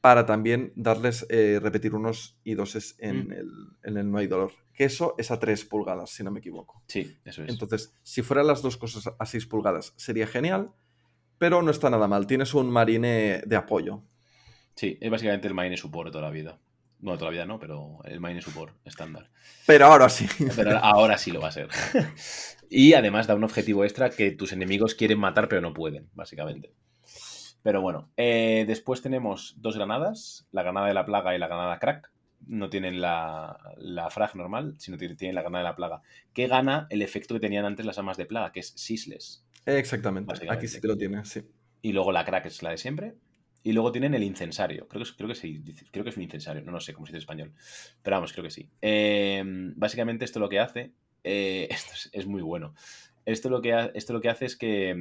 para 0.00 0.24
también 0.26 0.72
darles, 0.76 1.26
eh, 1.28 1.58
repetir 1.62 1.94
unos 1.94 2.38
y 2.42 2.54
doses 2.54 2.96
en, 2.98 3.28
Mm. 3.28 3.32
el, 3.32 3.50
en 3.82 3.96
el 3.98 4.10
no 4.10 4.18
hay 4.18 4.26
dolor. 4.26 4.52
Que 4.72 4.84
eso 4.84 5.14
es 5.18 5.30
a 5.30 5.38
3 5.38 5.64
pulgadas, 5.66 6.10
si 6.10 6.24
no 6.24 6.30
me 6.30 6.38
equivoco. 6.40 6.82
Sí, 6.88 7.18
eso 7.24 7.42
es. 7.44 7.50
Entonces, 7.50 7.94
si 8.02 8.22
fueran 8.22 8.46
las 8.46 8.62
dos 8.62 8.76
cosas 8.78 9.12
a 9.18 9.26
6 9.26 9.46
pulgadas, 9.46 9.92
sería 9.96 10.26
genial, 10.26 10.70
pero 11.36 11.60
no 11.62 11.70
está 11.70 11.90
nada 11.90 12.08
mal. 12.08 12.26
Tienes 12.26 12.54
un 12.54 12.70
marine 12.70 13.42
de 13.46 13.56
apoyo. 13.56 14.02
Sí, 14.74 14.96
es 15.00 15.10
básicamente 15.10 15.48
el 15.48 15.54
Mine 15.54 15.76
Support 15.76 16.06
de 16.08 16.12
toda 16.12 16.24
la 16.24 16.30
vida. 16.30 16.58
Bueno, 16.98 17.18
toda 17.18 17.30
la 17.30 17.34
vida 17.34 17.46
no, 17.46 17.58
pero 17.58 17.98
el 18.04 18.20
Mine 18.20 18.40
Support 18.40 18.76
estándar. 18.86 19.30
Pero 19.66 19.86
ahora 19.86 20.08
sí. 20.08 20.26
Pero 20.56 20.78
ahora 20.78 21.18
sí 21.18 21.30
lo 21.30 21.40
va 21.40 21.48
a 21.48 21.52
ser. 21.52 21.68
y 22.70 22.94
además 22.94 23.26
da 23.26 23.34
un 23.34 23.44
objetivo 23.44 23.84
extra 23.84 24.08
que 24.10 24.30
tus 24.32 24.52
enemigos 24.52 24.94
quieren 24.94 25.18
matar 25.18 25.48
pero 25.48 25.60
no 25.60 25.74
pueden, 25.74 26.08
básicamente. 26.14 26.72
Pero 27.62 27.82
bueno, 27.82 28.08
eh, 28.16 28.64
después 28.66 29.02
tenemos 29.02 29.54
dos 29.58 29.76
granadas, 29.76 30.46
la 30.52 30.62
granada 30.62 30.86
de 30.86 30.94
la 30.94 31.04
plaga 31.04 31.34
y 31.34 31.38
la 31.38 31.46
granada 31.48 31.78
crack. 31.78 32.10
No 32.46 32.70
tienen 32.70 33.02
la, 33.02 33.58
la 33.76 34.08
frag 34.08 34.34
normal, 34.34 34.74
sino 34.78 34.96
que 34.96 35.14
tienen 35.14 35.34
la 35.34 35.42
granada 35.42 35.64
de 35.64 35.70
la 35.70 35.76
plaga. 35.76 36.02
Que 36.32 36.46
gana 36.46 36.86
el 36.88 37.02
efecto 37.02 37.34
que 37.34 37.40
tenían 37.40 37.66
antes 37.66 37.84
las 37.84 37.98
armas 37.98 38.16
de 38.16 38.24
plaga, 38.24 38.50
que 38.50 38.60
es 38.60 38.68
Sisles. 38.76 39.44
Exactamente. 39.66 40.32
Aquí 40.50 40.66
sí 40.66 40.80
que 40.80 40.88
lo 40.88 40.96
tienes, 40.96 41.28
sí. 41.28 41.42
Y 41.82 41.92
luego 41.92 42.12
la 42.12 42.24
crack 42.24 42.46
es 42.46 42.62
la 42.62 42.70
de 42.70 42.78
siempre. 42.78 43.14
Y 43.62 43.72
luego 43.72 43.92
tienen 43.92 44.14
el 44.14 44.22
incensario. 44.22 44.88
Creo 44.88 45.00
que, 45.00 45.10
es- 45.10 45.12
creo 45.12 45.28
que 45.28 45.34
sí, 45.34 45.62
creo 45.92 46.02
que 46.02 46.08
es 46.10 46.16
un 46.16 46.22
incensario. 46.22 46.62
No, 46.62 46.72
no 46.72 46.80
sé 46.80 46.94
cómo 46.94 47.04
se 47.06 47.10
dice 47.12 47.18
en 47.18 47.20
español. 47.20 47.52
Pero 48.02 48.16
vamos, 48.16 48.32
creo 48.32 48.42
que 48.44 48.50
sí. 48.50 48.70
Eh, 48.80 49.42
básicamente 49.76 50.24
esto 50.24 50.40
lo 50.40 50.48
que 50.48 50.60
hace. 50.60 50.92
eh, 51.24 51.68
esto 51.70 51.92
es, 51.92 52.08
es 52.14 52.26
muy 52.26 52.40
bueno. 52.40 52.74
Esto 53.26 53.50
lo 53.50 53.60
que, 53.60 53.74
ha- 53.74 53.90
esto 53.94 54.14
lo 54.14 54.22
que 54.22 54.30
hace 54.30 54.46
es 54.46 54.56
que. 54.56 54.96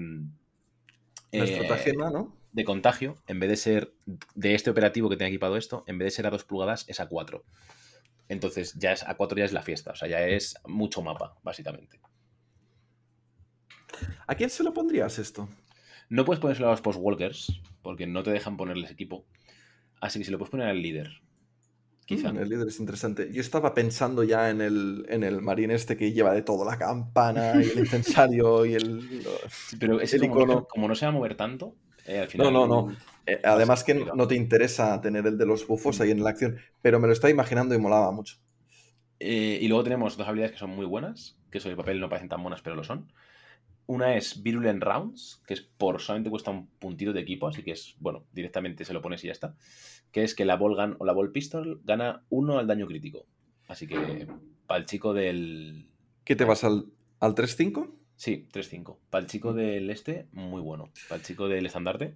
La 1.32 1.46
eh, 1.46 1.54
estratagema, 1.54 2.10
¿no? 2.10 2.40
de 2.52 2.64
contagio, 2.64 3.16
en 3.28 3.40
vez 3.40 3.50
de 3.50 3.56
ser 3.56 3.94
de 4.36 4.56
este 4.56 4.70
operativo 4.70 5.10
que 5.10 5.18
tenga 5.18 5.30
equipado 5.30 5.58
esto, 5.58 5.84
en 5.88 5.98
vez 5.98 6.08
de 6.08 6.12
ser 6.12 6.28
a 6.28 6.32
2 6.32 6.44
pulgadas, 6.46 6.86
es 6.88 7.00
a 7.00 7.08
4. 7.08 7.44
Entonces, 8.28 8.76
ya 8.76 8.92
es 8.92 9.04
a 9.04 9.16
4 9.16 9.38
ya 9.38 9.46
es 9.46 9.54
la 9.54 9.62
fiesta. 9.62 9.92
O 9.92 9.96
sea, 9.96 10.08
ya 10.08 10.26
es 10.28 10.56
mucho 10.66 11.02
mapa, 11.02 11.38
básicamente. 11.44 12.00
¿A 14.28 14.36
quién 14.36 14.50
se 14.50 14.64
lo 14.64 14.74
pondrías 14.74 15.20
esto? 15.20 15.50
No 16.10 16.26
puedes 16.26 16.40
ponérselo 16.40 16.68
a 16.68 16.72
los 16.72 16.82
postwalkers, 16.82 17.62
porque 17.82 18.08
no 18.08 18.24
te 18.24 18.32
dejan 18.32 18.58
ponerles 18.58 18.92
equipo. 18.92 19.26
Así 20.02 20.20
que 20.20 20.26
se 20.26 20.32
lo 20.32 20.38
puedes 20.38 20.52
poner 20.52 20.68
al 20.68 20.82
líder. 20.82 21.22
Quizá. 22.10 22.34
Mm, 22.34 22.39
el 22.39 22.49
líder 22.49 22.68
es 22.70 22.80
interesante. 22.80 23.30
Yo 23.32 23.39
estaba 23.39 23.76
pensando 23.76 24.24
ya 24.24 24.49
en 24.49 24.62
el, 24.62 25.05
en 25.10 25.24
el 25.24 25.43
marine 25.43 25.76
este 25.76 25.95
que 25.95 26.12
lleva 26.12 26.34
de 26.34 26.41
todo, 26.41 26.66
la 26.66 26.76
campana 26.76 27.53
y 27.62 27.70
el 27.70 27.78
incensario 27.78 28.66
y 28.66 28.74
el... 28.74 29.24
Pero 29.80 30.01
ese 30.01 30.16
el 30.16 30.24
como, 30.24 30.34
no, 30.38 30.41
icono. 30.41 30.68
como 30.68 30.88
no 30.88 30.95
se 30.95 31.05
va 31.05 31.12
a 31.12 31.14
mover 31.14 31.36
tanto, 31.36 31.76
eh, 32.07 32.18
al 32.18 32.28
final. 32.28 32.51
No, 32.51 32.66
no, 32.66 32.88
no. 32.88 32.97
Eh, 33.28 33.39
además 33.43 33.84
que 33.84 33.93
no 33.93 34.28
te 34.28 34.34
interesa 34.34 34.99
tener 35.01 35.28
el 35.28 35.38
de 35.38 35.45
los 35.45 35.68
bufos 35.68 36.01
ahí 36.01 36.10
en 36.10 36.24
la 36.24 36.32
acción, 36.32 36.57
pero 36.82 36.99
me 36.99 37.05
lo 37.05 37.14
estaba 37.14 37.30
imaginando 37.30 37.76
y 37.76 37.78
molaba 37.78 38.12
mucho. 38.12 38.38
Eh, 39.20 39.60
y 39.62 39.68
luego 39.68 39.84
tenemos 39.84 40.18
dos 40.18 40.28
habilidades 40.28 40.53
que 40.53 40.57
son 40.57 40.72
muy 40.72 40.88
buenas, 40.88 41.38
que 41.51 41.60
sobre 41.60 41.74
el 41.74 41.78
papel 41.78 41.99
no 41.99 42.10
parecen 42.10 42.30
tan 42.30 42.41
buenas, 42.41 42.64
pero 42.64 42.76
lo 42.76 42.84
son. 42.84 43.14
Una 43.86 44.16
es 44.18 44.41
Virulent 44.41 44.82
Rounds, 44.82 45.43
que 45.45 45.53
es 45.53 45.62
por 45.62 46.01
solamente 46.01 46.32
cuesta 46.32 46.49
un 46.49 46.66
puntito 46.80 47.14
de 47.14 47.22
equipo, 47.22 47.47
así 47.47 47.62
que 47.62 47.74
es, 47.74 47.95
bueno, 47.99 48.26
directamente 48.34 48.84
se 48.84 48.93
lo 48.93 49.01
pones 49.03 49.24
y 49.24 49.28
ya 49.28 49.34
está. 49.34 49.55
Que 50.12 50.24
es 50.24 50.34
que 50.36 50.45
la 50.45 50.55
Ball 50.55 50.76
Gun 50.76 50.95
o 50.99 51.05
la 51.05 51.14
Ball 51.14 51.32
Pistol 51.32 51.82
gana 51.84 52.24
uno 52.30 52.57
al 52.57 52.68
daño 52.68 52.88
crítico. 52.88 53.26
Así 53.68 53.86
que 53.88 54.28
para 54.68 54.80
el 54.80 54.86
chico 54.86 55.14
del. 55.14 55.88
¿Qué 56.24 56.36
te 56.36 56.45
vas 56.45 56.64
al, 56.64 56.86
al 57.20 57.36
3-5? 57.36 57.91
Sí, 58.16 58.47
3-5. 58.51 58.97
Para 59.10 59.24
el 59.24 59.30
chico 59.30 59.53
del 59.53 59.89
este, 59.89 60.28
muy 60.32 60.62
bueno. 60.62 60.89
Para 61.07 61.20
el 61.20 61.26
chico 61.26 61.47
del 61.47 61.66
estandarte, 61.66 62.16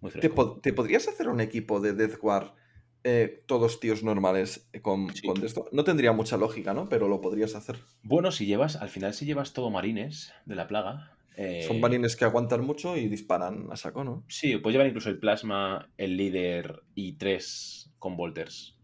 muy 0.00 0.10
¿Te, 0.10 0.18
fresco. 0.20 0.34
po- 0.34 0.60
te 0.60 0.72
podrías 0.72 1.08
hacer 1.08 1.28
un 1.28 1.40
equipo 1.40 1.80
de 1.80 1.92
Death 1.94 2.18
War 2.22 2.54
eh, 3.02 3.42
todos 3.46 3.80
tíos 3.80 4.02
normales 4.04 4.68
eh, 4.74 4.80
con, 4.82 5.12
Sí. 5.14 5.26
con 5.26 5.42
esto? 5.42 5.66
No 5.72 5.84
tendría 5.84 6.12
mucha 6.12 6.36
lógica, 6.36 6.74
¿no? 6.74 6.88
Pero 6.90 7.08
lo 7.08 7.20
podrías 7.22 7.54
hacer. 7.54 7.76
Bueno, 8.02 8.30
si 8.30 8.44
llevas, 8.46 8.76
al 8.76 8.90
final 8.90 9.14
si 9.14 9.24
llevas 9.24 9.52
todo 9.54 9.70
marines 9.70 10.32
de 10.44 10.54
la 10.54 10.68
plaga. 10.68 11.16
Eh, 11.36 11.62
Son 11.66 11.80
marines 11.80 12.16
que 12.16 12.24
aguantan 12.24 12.64
mucho 12.64 12.96
y 12.96 13.08
disparan 13.08 13.68
a 13.70 13.76
saco, 13.76 14.04
¿no? 14.04 14.24
Sí, 14.28 14.56
puedes 14.58 14.74
llevar 14.74 14.88
incluso 14.88 15.10
el 15.10 15.18
plasma, 15.18 15.90
el 15.96 16.16
líder 16.16 16.82
y 16.94 17.14
tres 17.14 17.90
con 17.98 18.16
volters. 18.16 18.76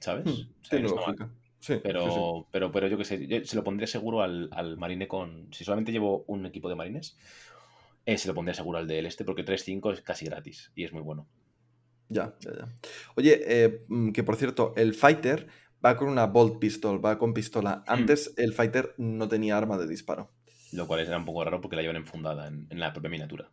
¿Sabes? 0.00 0.24
Hmm, 0.26 0.30
O 0.60 0.64
sea, 0.64 0.70
tiene 0.70 0.82
no 0.82 0.88
está 0.88 1.00
mal. 1.00 1.16
lógica. 1.18 1.34
Sí, 1.60 1.74
Pero, 1.82 2.10
sí. 2.10 2.48
pero, 2.52 2.70
pero 2.70 2.86
yo 2.86 2.96
qué 2.98 3.04
sé, 3.04 3.26
yo 3.26 3.44
se 3.44 3.56
lo 3.56 3.64
pondría 3.64 3.86
seguro 3.88 4.22
al, 4.22 4.48
al 4.52 4.76
marine 4.76 5.08
con. 5.08 5.52
Si 5.52 5.64
solamente 5.64 5.90
llevo 5.92 6.24
un 6.28 6.46
equipo 6.46 6.68
de 6.68 6.76
marines, 6.76 7.16
eh, 8.06 8.16
se 8.18 8.28
lo 8.28 8.34
pondría 8.34 8.54
seguro 8.54 8.78
al 8.78 8.86
del 8.86 9.06
este, 9.06 9.24
porque 9.24 9.44
3-5 9.44 9.92
es 9.92 10.02
casi 10.02 10.26
gratis 10.26 10.72
y 10.74 10.84
es 10.84 10.92
muy 10.92 11.02
bueno. 11.02 11.28
Ya, 12.08 12.36
ya, 12.40 12.52
ya. 12.56 12.68
Oye, 13.16 13.40
eh, 13.44 13.84
mm, 13.88 14.12
que 14.12 14.22
por 14.24 14.36
cierto, 14.36 14.72
el 14.76 14.94
fighter 14.94 15.48
va 15.84 15.96
con 15.96 16.08
una 16.08 16.26
bolt 16.26 16.58
pistol, 16.58 17.04
va 17.04 17.18
con 17.18 17.34
pistola. 17.34 17.84
Hmm. 17.92 17.92
Antes 17.92 18.34
el 18.36 18.54
fighter 18.54 18.94
no 18.98 19.28
tenía 19.28 19.56
arma 19.58 19.78
de 19.78 19.86
disparo. 19.88 20.30
Lo 20.72 20.86
cual 20.86 21.00
era 21.00 21.16
un 21.16 21.24
poco 21.24 21.44
raro 21.44 21.60
porque 21.60 21.76
la 21.76 21.82
llevan 21.82 21.96
enfundada 21.96 22.46
en, 22.48 22.66
en 22.70 22.80
la 22.80 22.92
propia 22.92 23.10
miniatura. 23.10 23.50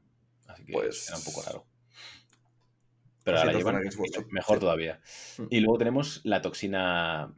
Así 0.47 0.66
que 0.66 0.74
Pues- 0.74 1.07
era 1.07 1.18
un 1.18 1.24
poco 1.24 1.41
raro. 1.43 1.66
Pero 3.24 3.38
ahora 3.39 3.51
la 3.53 3.57
llevan 3.57 3.82
mejor 4.32 4.57
Sí. 4.57 4.59
todavía. 4.59 4.99
Mm. 5.39 5.43
Y 5.49 5.59
luego 5.61 5.78
tenemos 5.80 6.22
la 6.24 6.41
toxina 6.43 7.34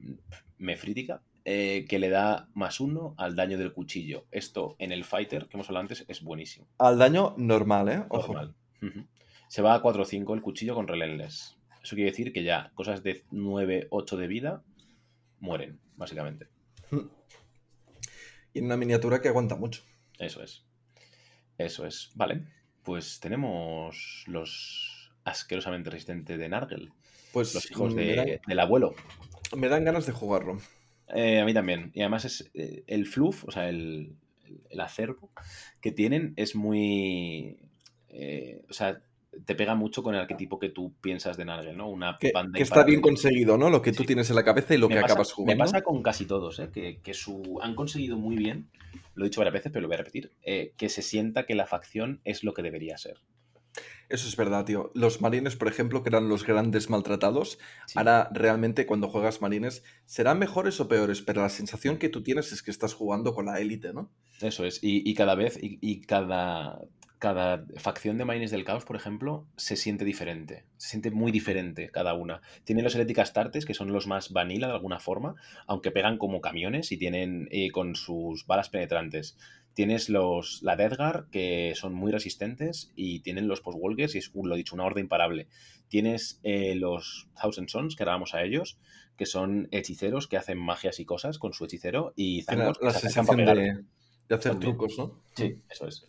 mefrítica, 0.58 1.22
eh, 1.46 1.86
que 1.88 1.98
le 2.00 2.10
da 2.10 2.50
más 2.54 2.82
uno 2.82 3.16
al 3.18 3.36
daño 3.38 3.58
del 3.58 3.72
cuchillo. 3.72 4.26
Esto 4.32 4.76
en 4.80 4.92
el 4.92 5.06
fighter, 5.06 5.48
que 5.48 5.56
hemos 5.56 5.68
hablado 5.70 5.84
antes, 5.84 6.04
es 6.10 6.22
buenísimo. 6.22 6.68
Al 6.78 6.98
daño 6.98 7.36
normal, 7.38 7.88
¿eh? 7.90 8.04
Ojo. 8.10 8.34
Normal. 8.34 8.56
Se 9.48 9.62
va 9.62 9.76
a 9.76 9.82
4 9.82 10.02
o 10.02 10.06
5 10.06 10.34
el 10.34 10.42
cuchillo 10.42 10.76
con 10.76 10.90
relentless. 10.90 11.56
Eso 11.82 11.96
quiere 11.96 12.12
decir 12.12 12.34
que 12.34 12.44
ya 12.44 12.72
cosas 12.76 13.02
de 13.02 13.24
9, 13.32 13.88
8 13.92 14.18
de 14.18 14.28
vida 14.28 14.64
mueren, 15.40 15.80
básicamente. 15.96 16.50
Mm. 16.92 16.98
Y 18.54 18.60
en 18.60 18.66
una 18.66 18.78
miniatura 18.78 19.22
que 19.22 19.28
aguanta 19.28 19.56
mucho. 19.56 19.84
Eso 20.20 20.42
es. 20.44 20.64
Eso 21.58 21.86
es. 21.86 22.12
Vale. 22.16 22.44
Pues 22.84 23.20
tenemos 23.20 24.24
los 24.28 25.12
asquerosamente 25.24 25.90
resistentes 25.90 26.38
de 26.40 26.50
Nargel. 26.50 26.92
Pues 27.34 27.54
los 27.54 27.70
hijos 27.70 27.94
me 27.94 28.16
dan, 28.16 28.26
de- 28.26 28.42
del 28.48 28.60
abuelo. 28.60 28.96
me 29.56 29.68
dan 29.70 29.84
ganas 29.84 30.06
de 30.06 30.14
jugarlo. 30.14 30.60
Eh, 31.10 31.40
a 31.40 31.46
mí 31.46 31.54
también. 31.54 31.92
Y 31.94 32.02
además 32.02 32.26
es 32.26 32.50
eh, 32.54 32.84
el 32.88 33.06
fluff, 33.06 33.44
o 33.46 33.52
sea, 33.52 33.70
el, 33.70 34.16
el 34.70 34.80
acervo 34.80 35.32
que 35.82 35.92
tienen 35.92 36.34
es 36.38 36.56
muy... 36.56 37.58
eh, 38.10 38.62
o 38.70 38.74
sea, 38.74 39.02
te 39.46 39.56
pega 39.56 39.76
mucho 39.76 40.04
con 40.04 40.16
el 40.16 40.22
arquetipo 40.22 40.60
que 40.60 40.70
tú 40.70 40.94
piensas 41.02 41.38
de 41.38 41.46
Nargel, 41.46 41.78
¿no? 41.78 41.90
Una 41.90 42.18
Que, 42.20 42.32
banda 42.34 42.58
que 42.58 42.64
está 42.64 42.84
bien 42.84 43.02
conseguido, 43.02 43.58
¿no? 43.58 43.70
Lo 43.70 43.82
que 43.82 43.92
tú 43.92 44.04
tienes 44.04 44.30
en 44.30 44.36
la 44.36 44.44
cabeza 44.44 44.74
y 44.76 44.78
lo 44.78 44.88
Me 44.90 44.96
que 44.96 45.02
pasa- 45.02 45.14
acabas 45.14 45.32
jugando. 45.34 45.54
Me 45.54 45.58
pasa 45.66 45.82
con 45.84 46.02
casi 46.04 46.26
todos, 46.26 46.60
¿eh? 46.60 46.70
que, 46.74 47.00
que 47.02 47.14
su, 47.14 47.60
han 47.62 47.76
conseguido 47.76 48.18
muy 48.18 48.36
bien, 48.36 48.70
lo 49.16 49.26
he 49.26 49.30
dicho 49.30 49.40
varias 49.42 49.54
veces, 49.54 49.72
pero 49.72 49.82
lo 49.84 49.88
voy 49.88 49.96
a 49.96 50.00
repetir, 50.00 50.32
eh, 50.44 50.74
que 50.78 50.90
se 50.90 51.02
sienta 51.02 51.46
que 51.46 51.56
la 51.56 51.66
facción 51.68 52.22
es 52.24 52.44
lo 52.44 52.54
que 52.54 52.62
debería 52.64 52.98
ser. 52.98 53.18
Eso 54.10 54.28
es 54.30 54.36
verdad, 54.38 54.64
tío. 54.66 54.90
Los 54.96 55.22
marines, 55.22 55.56
por 55.58 55.68
ejemplo, 55.68 56.02
que 56.02 56.10
eran 56.10 56.30
los 56.30 56.46
grandes 56.46 56.90
maltratados, 56.90 57.60
Sí. 57.88 58.00
ahora 58.00 58.30
realmente 58.34 58.86
cuando 58.86 59.10
juegas 59.10 59.42
marines 59.42 59.84
serán 60.06 60.40
mejores 60.40 60.80
o 60.80 60.88
peores, 60.88 61.22
pero 61.22 61.42
la 61.42 61.50
sensación 61.50 61.98
que 61.98 62.08
tú 62.10 62.24
tienes 62.24 62.52
es 62.54 62.64
que 62.64 62.72
estás 62.72 62.94
jugando 62.94 63.36
con 63.36 63.46
la 63.48 63.60
élite, 63.60 63.94
¿no? 63.94 64.10
Eso 64.42 64.64
es. 64.66 64.82
Y, 64.82 65.08
y 65.08 65.14
cada 65.14 65.36
vez, 65.36 65.60
y, 65.62 65.78
y 65.82 66.02
cada, 66.02 66.80
cada 67.20 67.66
facción 67.78 68.18
de 68.18 68.26
Marines 68.26 68.52
del 68.52 68.64
Caos, 68.64 68.86
por 68.86 68.96
ejemplo, 68.96 69.48
se 69.56 69.76
siente 69.76 70.06
diferente. 70.06 70.66
Se 70.78 70.90
siente 70.90 71.12
muy 71.12 71.32
diferente 71.32 71.90
cada 71.90 72.14
una. 72.14 72.42
Tienen 72.64 72.84
los 72.84 72.96
Heretic 72.96 73.20
Astartes, 73.20 73.66
que 73.66 73.74
son 73.74 73.92
los 73.92 74.08
más 74.08 74.32
vanilla 74.32 74.68
de 74.68 74.74
alguna 74.74 75.00
forma, 75.00 75.36
aunque 75.66 75.92
pegan 75.92 76.18
como 76.18 76.42
camiones 76.42 76.92
y 76.92 76.98
tienen 76.98 77.48
eh, 77.52 77.72
con 77.72 77.96
sus 77.96 78.46
balas 78.46 78.70
penetrantes. 78.70 79.38
Tienes 79.74 80.10
los, 80.10 80.62
la 80.64 80.76
Deathguard, 80.76 81.30
que 81.30 81.74
son 81.76 81.94
muy 81.94 82.12
resistentes, 82.12 82.92
y 82.96 83.20
tienen 83.20 83.48
los 83.48 83.62
Postwalkers, 83.62 84.16
y 84.16 84.18
es, 84.20 84.32
lo 84.34 84.54
he 84.56 84.58
dicho, 84.58 84.76
una 84.76 84.86
orden 84.86 85.06
imparable. 85.06 85.48
Tienes 85.88 86.40
eh, 86.44 86.76
los 86.76 87.30
Thousand 87.40 87.70
Sons, 87.70 87.96
que 87.96 88.04
ahora 88.04 88.14
vamos 88.14 88.34
a 88.34 88.44
ellos, 88.44 88.80
que 89.18 89.26
son 89.26 89.68
hechiceros 89.72 90.28
que 90.28 90.38
hacen 90.38 90.58
magias 90.58 91.00
y 91.00 91.06
cosas 91.06 91.38
con 91.38 91.54
su 91.54 91.66
hechicero, 91.66 92.14
y 92.16 92.44
Tiene 92.46 92.66
la, 92.66 92.74
que 92.74 92.86
la 92.86 92.92
se 92.92 93.02
sensación 93.02 93.38
de, 93.46 93.84
hacer 94.36 94.52
También. 94.54 94.60
trucos, 94.60 94.98
¿no? 94.98 95.24
Sí, 95.36 95.60
eso 95.70 95.88
es. 95.88 96.08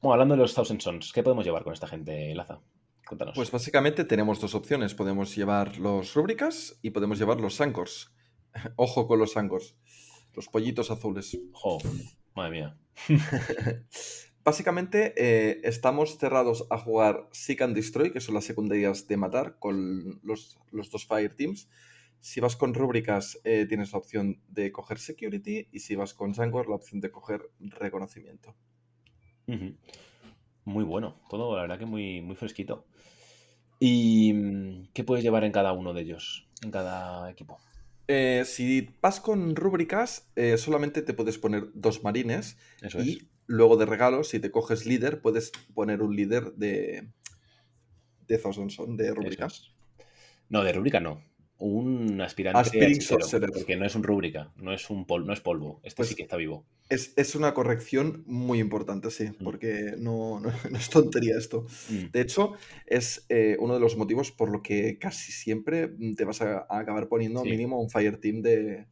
Bueno, 0.00 0.12
hablando 0.12 0.36
de 0.36 0.42
los 0.42 0.54
Thousand 0.54 0.80
Sons, 0.80 1.12
¿qué 1.12 1.24
podemos 1.24 1.44
llevar 1.44 1.64
con 1.64 1.72
esta 1.72 1.88
gente, 1.88 2.32
Laza? 2.32 2.60
Cuéntanos. 3.06 3.34
Pues 3.34 3.50
básicamente 3.50 4.04
tenemos 4.04 4.40
dos 4.40 4.54
opciones. 4.54 4.94
Podemos 4.94 5.34
llevar 5.34 5.78
los 5.78 6.14
rúbricas 6.14 6.78
y 6.82 6.90
podemos 6.90 7.18
llevar 7.18 7.40
los 7.40 7.56
sancors. 7.56 8.14
Ojo 8.76 9.08
con 9.08 9.18
los 9.18 9.32
sancors. 9.32 9.76
Los 10.34 10.46
pollitos 10.46 10.92
azules. 10.92 11.36
Jo, 11.52 11.78
madre 12.34 12.50
mía. 12.50 12.78
Básicamente 14.44 15.14
eh, 15.16 15.60
estamos 15.64 16.16
cerrados 16.16 16.66
a 16.70 16.78
jugar 16.78 17.28
Seek 17.32 17.62
and 17.62 17.74
Destroy, 17.74 18.12
que 18.12 18.20
son 18.20 18.36
las 18.36 18.44
secundarias 18.44 19.08
de 19.08 19.16
matar, 19.16 19.58
con 19.58 20.20
los, 20.22 20.60
los 20.70 20.90
dos 20.90 21.06
Fire 21.06 21.34
Teams. 21.34 21.68
Si 22.20 22.38
vas 22.40 22.56
con 22.56 22.72
rúbricas, 22.72 23.40
eh, 23.42 23.66
tienes 23.68 23.92
la 23.92 23.98
opción 23.98 24.40
de 24.48 24.70
coger 24.70 24.98
Security, 24.98 25.68
y 25.72 25.80
si 25.80 25.96
vas 25.96 26.14
con 26.14 26.34
Sancor, 26.34 26.68
la 26.68 26.76
opción 26.76 27.00
de 27.00 27.10
coger 27.10 27.50
Reconocimiento. 27.58 28.56
Muy 30.64 30.84
bueno, 30.84 31.16
todo 31.30 31.56
la 31.56 31.62
verdad 31.62 31.78
que 31.78 31.86
muy, 31.86 32.20
muy 32.20 32.36
fresquito. 32.36 32.84
¿Y 33.80 34.32
mm, 34.32 34.88
qué 34.92 35.04
puedes 35.04 35.24
llevar 35.24 35.44
en 35.44 35.52
cada 35.52 35.72
uno 35.72 35.94
de 35.94 36.02
ellos, 36.02 36.46
en 36.62 36.70
cada 36.70 37.30
equipo? 37.30 37.58
Eh, 38.08 38.44
si 38.46 38.88
vas 39.02 39.20
con 39.20 39.54
rúbricas, 39.54 40.30
eh, 40.34 40.56
solamente 40.56 41.02
te 41.02 41.14
puedes 41.14 41.38
poner 41.38 41.68
dos 41.74 42.02
marines 42.02 42.56
Eso 42.80 43.00
y 43.00 43.18
es. 43.18 43.26
luego 43.46 43.76
de 43.76 43.86
regalo, 43.86 44.24
si 44.24 44.40
te 44.40 44.50
coges 44.50 44.86
líder, 44.86 45.20
puedes 45.20 45.52
poner 45.74 46.02
un 46.02 46.16
líder 46.16 46.52
de, 46.54 47.08
de 48.26 48.38
Thousand 48.38 48.70
Son, 48.70 48.96
de 48.96 49.14
rúbricas. 49.14 49.54
es. 49.54 49.70
No, 50.48 50.64
de 50.64 50.72
rúbrica 50.72 51.00
no. 51.00 51.22
Un 51.60 52.20
aspirante 52.20 52.58
Aspiring 52.60 53.00
Sorcerer. 53.00 53.50
porque 53.50 53.76
no 53.76 53.84
es 53.84 53.94
un 53.96 54.04
rúbrica, 54.04 54.52
no 54.56 54.72
es 54.72 54.90
un 54.90 55.06
pol- 55.06 55.26
no 55.26 55.32
es 55.32 55.40
polvo. 55.40 55.80
Este 55.82 55.96
Pues 55.96 56.08
sí 56.10 56.14
que 56.14 56.22
está 56.22 56.36
vivo. 56.36 56.64
Es, 56.88 57.12
es 57.16 57.34
una 57.34 57.52
corrección 57.52 58.22
muy 58.26 58.60
importante, 58.60 59.10
sí, 59.10 59.24
Mm. 59.30 59.42
porque 59.44 59.94
no, 59.98 60.38
no- 60.40 60.52
no 60.70 60.78
es 60.78 60.88
tontería 60.88 61.36
esto. 61.36 61.66
Mm. 61.90 62.10
De 62.12 62.20
hecho, 62.20 62.52
es 62.86 63.26
eh, 63.28 63.56
uno 63.58 63.74
de 63.74 63.80
los 63.80 63.96
motivos 63.96 64.30
por 64.30 64.50
lo 64.50 64.62
que 64.62 64.98
casi 64.98 65.32
siempre 65.32 65.88
mm, 65.88 66.14
te 66.14 66.24
vas 66.24 66.40
a, 66.42 66.66
a 66.70 66.78
acabar 66.78 67.08
poniendo 67.08 67.42
Sí. 67.42 67.50
mínimo 67.50 67.80
un 67.80 67.90
Fire 67.90 68.18
Team 68.18 68.40
de, 68.40 68.86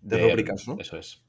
de, 0.00 0.16
De- 0.16 0.28
rúbricas, 0.30 0.66
¿no? 0.66 0.78
Eso 0.80 0.96
es. 0.96 1.22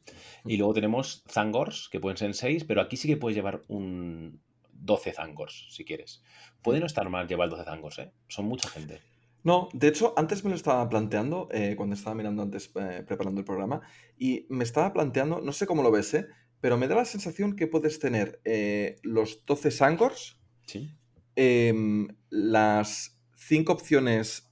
Y 0.46 0.56
luego 0.56 0.74
tenemos 0.74 1.24
Zangors, 1.28 1.90
que 1.92 2.00
pueden 2.00 2.18
ser 2.18 2.34
6, 2.34 2.64
pero 2.64 2.80
aquí 2.82 2.96
sí 2.96 3.10
que 3.10 3.18
puedes 3.18 3.36
llevar 3.36 3.64
un 3.68 4.40
12 4.72 5.12
Zangors, 5.12 5.68
si 5.70 5.84
quieres. 5.84 6.24
Puede 6.64 6.80
no 6.80 6.86
estar 6.86 7.08
mal 7.10 7.28
llevar 7.28 7.50
12 7.50 7.66
Zangors, 7.66 8.00
¿eh? 8.00 8.12
Son 8.30 8.46
mucha 8.46 8.70
gente. 8.70 9.02
No, 9.44 9.70
de 9.74 9.88
hecho, 9.88 10.14
antes 10.18 10.44
me 10.44 10.50
lo 10.52 10.56
estaba 10.56 10.88
planteando, 10.90 11.48
eh, 11.52 11.76
cuando 11.76 11.96
estaba 11.96 12.16
mirando 12.16 12.44
antes, 12.44 12.72
eh, 12.76 13.04
preparando 13.08 13.40
el 13.42 13.46
programa, 13.46 13.82
y 14.18 14.46
me 14.50 14.64
estaba 14.64 14.94
planteando, 14.94 15.42
no 15.42 15.52
sé 15.52 15.66
cómo 15.66 15.82
lo 15.84 15.92
ves, 15.92 16.14
¿eh? 16.14 16.28
pero 16.60 16.78
me 16.78 16.88
da 16.88 16.96
la 16.96 17.06
sensación 17.06 17.56
que 17.56 17.68
puedes 17.68 17.98
tener 18.00 18.40
eh, 18.46 18.98
los 19.04 19.44
12 19.46 19.72
Sancors, 19.72 20.38
Sí. 20.68 20.90
em, 21.36 22.08
las 22.30 23.20
5 23.36 23.74
opciones 23.74 24.52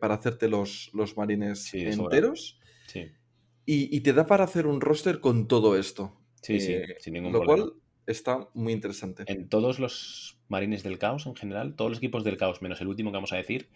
para 0.00 0.14
hacerte 0.14 0.48
los, 0.48 0.90
los 0.92 1.16
marines 1.16 1.60
Sí, 1.62 1.82
enteros, 1.82 2.58
Sí, 2.86 3.12
y, 3.66 3.96
y 3.96 4.00
te 4.00 4.12
da 4.12 4.26
para 4.26 4.44
hacer 4.44 4.66
un 4.66 4.80
roster 4.80 5.20
con 5.20 5.46
todo 5.48 5.76
esto. 5.78 6.20
sí, 6.42 6.60
sí, 6.60 6.74
sin 6.98 7.14
ningún 7.14 7.32
lo 7.32 7.40
problema. 7.40 7.68
cual 7.68 7.82
está 8.06 8.48
muy 8.54 8.72
interesante. 8.72 9.24
En 9.26 9.48
todos 9.48 9.78
los 9.78 10.38
marines 10.48 10.82
del 10.82 10.98
caos 10.98 11.26
en 11.26 11.34
general, 11.36 11.74
todos 11.76 11.90
los 11.92 11.98
equipos 11.98 12.24
del 12.24 12.36
caos, 12.36 12.60
menos 12.60 12.80
el 12.80 12.88
último 12.88 13.10
que 13.10 13.16
vamos 13.16 13.32
a 13.32 13.36
decir, 13.36 13.68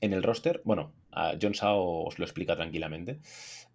en 0.00 0.12
el 0.12 0.22
roster, 0.22 0.62
bueno, 0.64 0.92
John 1.40 1.54
Sao 1.54 2.04
os 2.04 2.18
lo 2.18 2.24
explica 2.24 2.56
tranquilamente, 2.56 3.20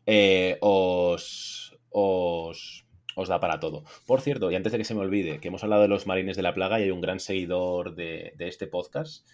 eh, 0.05 0.57
os, 0.61 1.77
os, 1.89 2.85
os 3.15 3.27
da 3.27 3.39
para 3.39 3.59
todo. 3.59 3.83
Por 4.05 4.21
cierto, 4.21 4.51
y 4.51 4.55
antes 4.55 4.71
de 4.71 4.77
que 4.77 4.83
se 4.83 4.95
me 4.95 5.01
olvide, 5.01 5.39
que 5.39 5.47
hemos 5.49 5.63
hablado 5.63 5.83
de 5.83 5.87
los 5.87 6.07
marines 6.07 6.37
de 6.37 6.43
la 6.43 6.53
plaga 6.53 6.79
y 6.79 6.83
hay 6.83 6.91
un 6.91 7.01
gran 7.01 7.19
seguidor 7.19 7.95
de, 7.95 8.33
de 8.37 8.47
este 8.47 8.67
podcast 8.67 9.27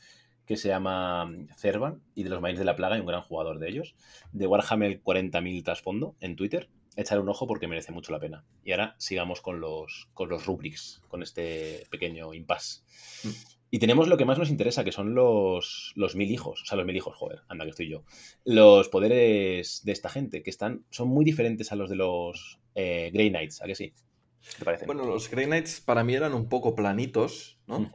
que 0.45 0.57
se 0.57 0.67
llama 0.67 1.31
Cervan 1.55 2.01
y 2.13 2.23
de 2.23 2.29
los 2.29 2.41
marines 2.41 2.59
de 2.59 2.65
la 2.65 2.75
plaga 2.75 2.97
y 2.97 2.99
un 2.99 3.05
gran 3.05 3.21
jugador 3.21 3.59
de 3.59 3.69
ellos, 3.69 3.95
de 4.33 4.47
Warhammer 4.47 5.01
40.000 5.01 5.63
trasfondo 5.63 6.15
en 6.19 6.35
Twitter. 6.35 6.69
Echar 6.97 7.21
un 7.21 7.29
ojo 7.29 7.47
porque 7.47 7.69
merece 7.69 7.93
mucho 7.93 8.11
la 8.11 8.19
pena. 8.19 8.43
Y 8.65 8.71
ahora 8.71 8.95
sigamos 8.97 9.39
con 9.39 9.61
los, 9.61 10.09
con 10.13 10.27
los 10.27 10.45
rubrics, 10.45 11.01
con 11.07 11.23
este 11.23 11.87
pequeño 11.89 12.33
impasse. 12.33 12.81
Mm. 13.23 13.60
Y 13.73 13.79
tenemos 13.79 14.09
lo 14.09 14.17
que 14.17 14.25
más 14.25 14.37
nos 14.37 14.49
interesa, 14.49 14.83
que 14.83 14.91
son 14.91 15.15
los, 15.15 15.93
los 15.95 16.15
mil 16.15 16.29
hijos. 16.29 16.61
O 16.61 16.65
sea, 16.65 16.77
los 16.77 16.85
mil 16.85 16.95
hijos, 16.97 17.15
joder, 17.15 17.39
anda 17.47 17.63
que 17.63 17.71
estoy 17.71 17.89
yo. 17.89 18.03
Los 18.43 18.89
poderes 18.89 19.81
de 19.85 19.93
esta 19.93 20.09
gente, 20.09 20.43
que 20.43 20.49
están, 20.49 20.85
son 20.89 21.07
muy 21.07 21.23
diferentes 21.23 21.71
a 21.71 21.77
los 21.77 21.89
de 21.89 21.95
los 21.95 22.59
eh, 22.75 23.11
Grey 23.13 23.29
Knights, 23.29 23.61
¿a 23.61 23.65
que 23.67 23.75
sí? 23.75 23.93
¿Qué 24.41 24.57
te 24.59 24.65
parece? 24.65 24.85
Bueno, 24.85 25.05
los 25.05 25.31
Grey 25.31 25.45
Knights 25.45 25.79
para 25.79 26.03
mí 26.03 26.13
eran 26.13 26.33
un 26.33 26.49
poco 26.49 26.75
planitos, 26.75 27.59
¿no? 27.65 27.89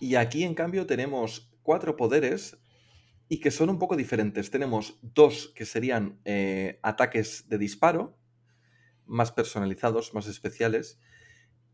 Y 0.00 0.14
aquí, 0.14 0.42
en 0.42 0.54
cambio, 0.54 0.86
tenemos 0.86 1.52
cuatro 1.62 1.96
poderes 1.96 2.58
y 3.28 3.40
que 3.40 3.50
son 3.50 3.68
un 3.68 3.78
poco 3.78 3.96
diferentes. 3.96 4.50
Tenemos 4.50 4.98
dos 5.02 5.52
que 5.54 5.66
serían 5.66 6.18
eh, 6.24 6.80
ataques 6.82 7.46
de 7.50 7.58
disparo, 7.58 8.16
más 9.04 9.32
personalizados, 9.32 10.14
más 10.14 10.26
especiales. 10.28 10.98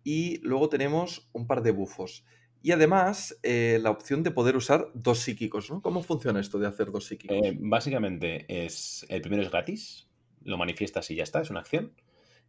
Y 0.03 0.38
luego 0.40 0.68
tenemos 0.68 1.30
un 1.32 1.47
par 1.47 1.62
de 1.62 1.70
bufos. 1.70 2.24
Y 2.67 2.73
además, 2.73 3.39
eh, 3.45 3.79
la 3.81 3.91
opción 3.91 4.25
de 4.25 4.33
poder 4.33 4.57
usar 4.57 4.89
dos 4.93 5.21
psíquicos, 5.21 5.71
¿no? 5.71 5.81
¿Cómo 5.81 6.03
funciona 6.03 6.41
esto 6.41 6.59
de 6.59 6.67
hacer 6.67 6.91
dos 6.91 7.07
psíquicos? 7.07 7.37
Eh, 7.37 7.57
básicamente, 7.61 8.45
es, 8.49 9.07
el 9.09 9.21
primero 9.21 9.45
es 9.45 9.53
gratis, 9.53 10.09
lo 10.43 10.59
manifiestas 10.59 11.09
y 11.12 11.14
ya 11.14 11.23
está, 11.23 11.41
es 11.41 11.51
una 11.51 11.61
acción. 11.61 11.93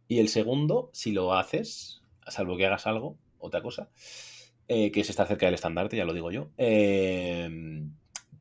Y 0.08 0.18
el 0.18 0.28
segundo, 0.28 0.90
si 0.92 1.12
lo 1.12 1.34
haces, 1.34 2.02
salvo 2.26 2.56
que 2.56 2.66
hagas 2.66 2.88
algo, 2.88 3.16
otra 3.38 3.62
cosa, 3.62 3.90
eh, 4.66 4.90
que 4.90 5.02
es 5.02 5.08
estar 5.08 5.28
cerca 5.28 5.46
del 5.46 5.54
estandarte, 5.54 5.96
ya 5.96 6.04
lo 6.04 6.14
digo 6.14 6.32
yo, 6.32 6.50
eh, 6.58 7.86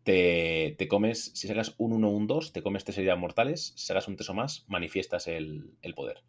te, 0.01 0.75
te 0.79 0.87
comes, 0.87 1.31
si 1.35 1.47
sacas 1.47 1.75
un 1.77 1.93
1 1.93 2.07
o 2.07 2.11
un 2.11 2.25
2, 2.25 2.53
te 2.53 2.63
comes 2.63 2.85
tres 2.85 2.97
heridas 2.97 3.19
mortales, 3.19 3.73
si 3.75 3.85
sacas 3.85 4.07
un 4.07 4.15
3 4.15 4.27
o 4.31 4.33
más, 4.33 4.65
manifiestas 4.67 5.27
el, 5.27 5.75
el 5.83 5.93
poder. 5.93 6.23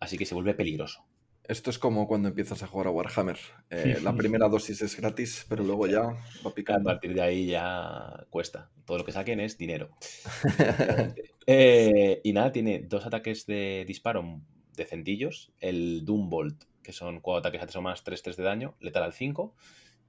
Así 0.00 0.18
que 0.18 0.26
se 0.26 0.34
vuelve 0.34 0.54
peligroso. 0.54 1.04
Esto 1.44 1.70
es 1.70 1.78
como 1.78 2.06
cuando 2.06 2.28
empiezas 2.28 2.62
a 2.62 2.66
jugar 2.68 2.86
a 2.86 2.90
Warhammer. 2.90 3.38
Eh, 3.68 3.98
la 4.02 4.14
primera 4.14 4.48
dosis 4.48 4.80
es 4.82 4.96
gratis, 4.96 5.44
pero 5.48 5.64
luego 5.64 5.86
ya 5.88 6.02
va 6.02 6.50
A 6.50 6.54
picando. 6.54 6.84
partir 6.84 7.14
de 7.14 7.20
ahí 7.22 7.46
ya 7.46 8.26
cuesta. 8.30 8.70
Todo 8.84 8.98
lo 8.98 9.04
que 9.04 9.12
saquen 9.12 9.40
es 9.40 9.58
dinero. 9.58 9.90
Eh, 11.48 12.20
y 12.22 12.32
nada, 12.32 12.52
tiene 12.52 12.78
dos 12.78 13.04
ataques 13.04 13.46
de 13.46 13.84
disparo 13.84 14.40
decentillos. 14.76 15.52
El 15.58 16.04
Doombolt, 16.04 16.62
que 16.84 16.92
son 16.92 17.20
cuatro 17.20 17.40
ataques 17.40 17.60
a 17.60 17.66
3 17.66 17.76
o 17.76 17.82
más, 17.82 18.04
3-3 18.04 18.36
de 18.36 18.44
daño, 18.44 18.76
letal 18.78 19.02
al 19.02 19.12
5. 19.12 19.52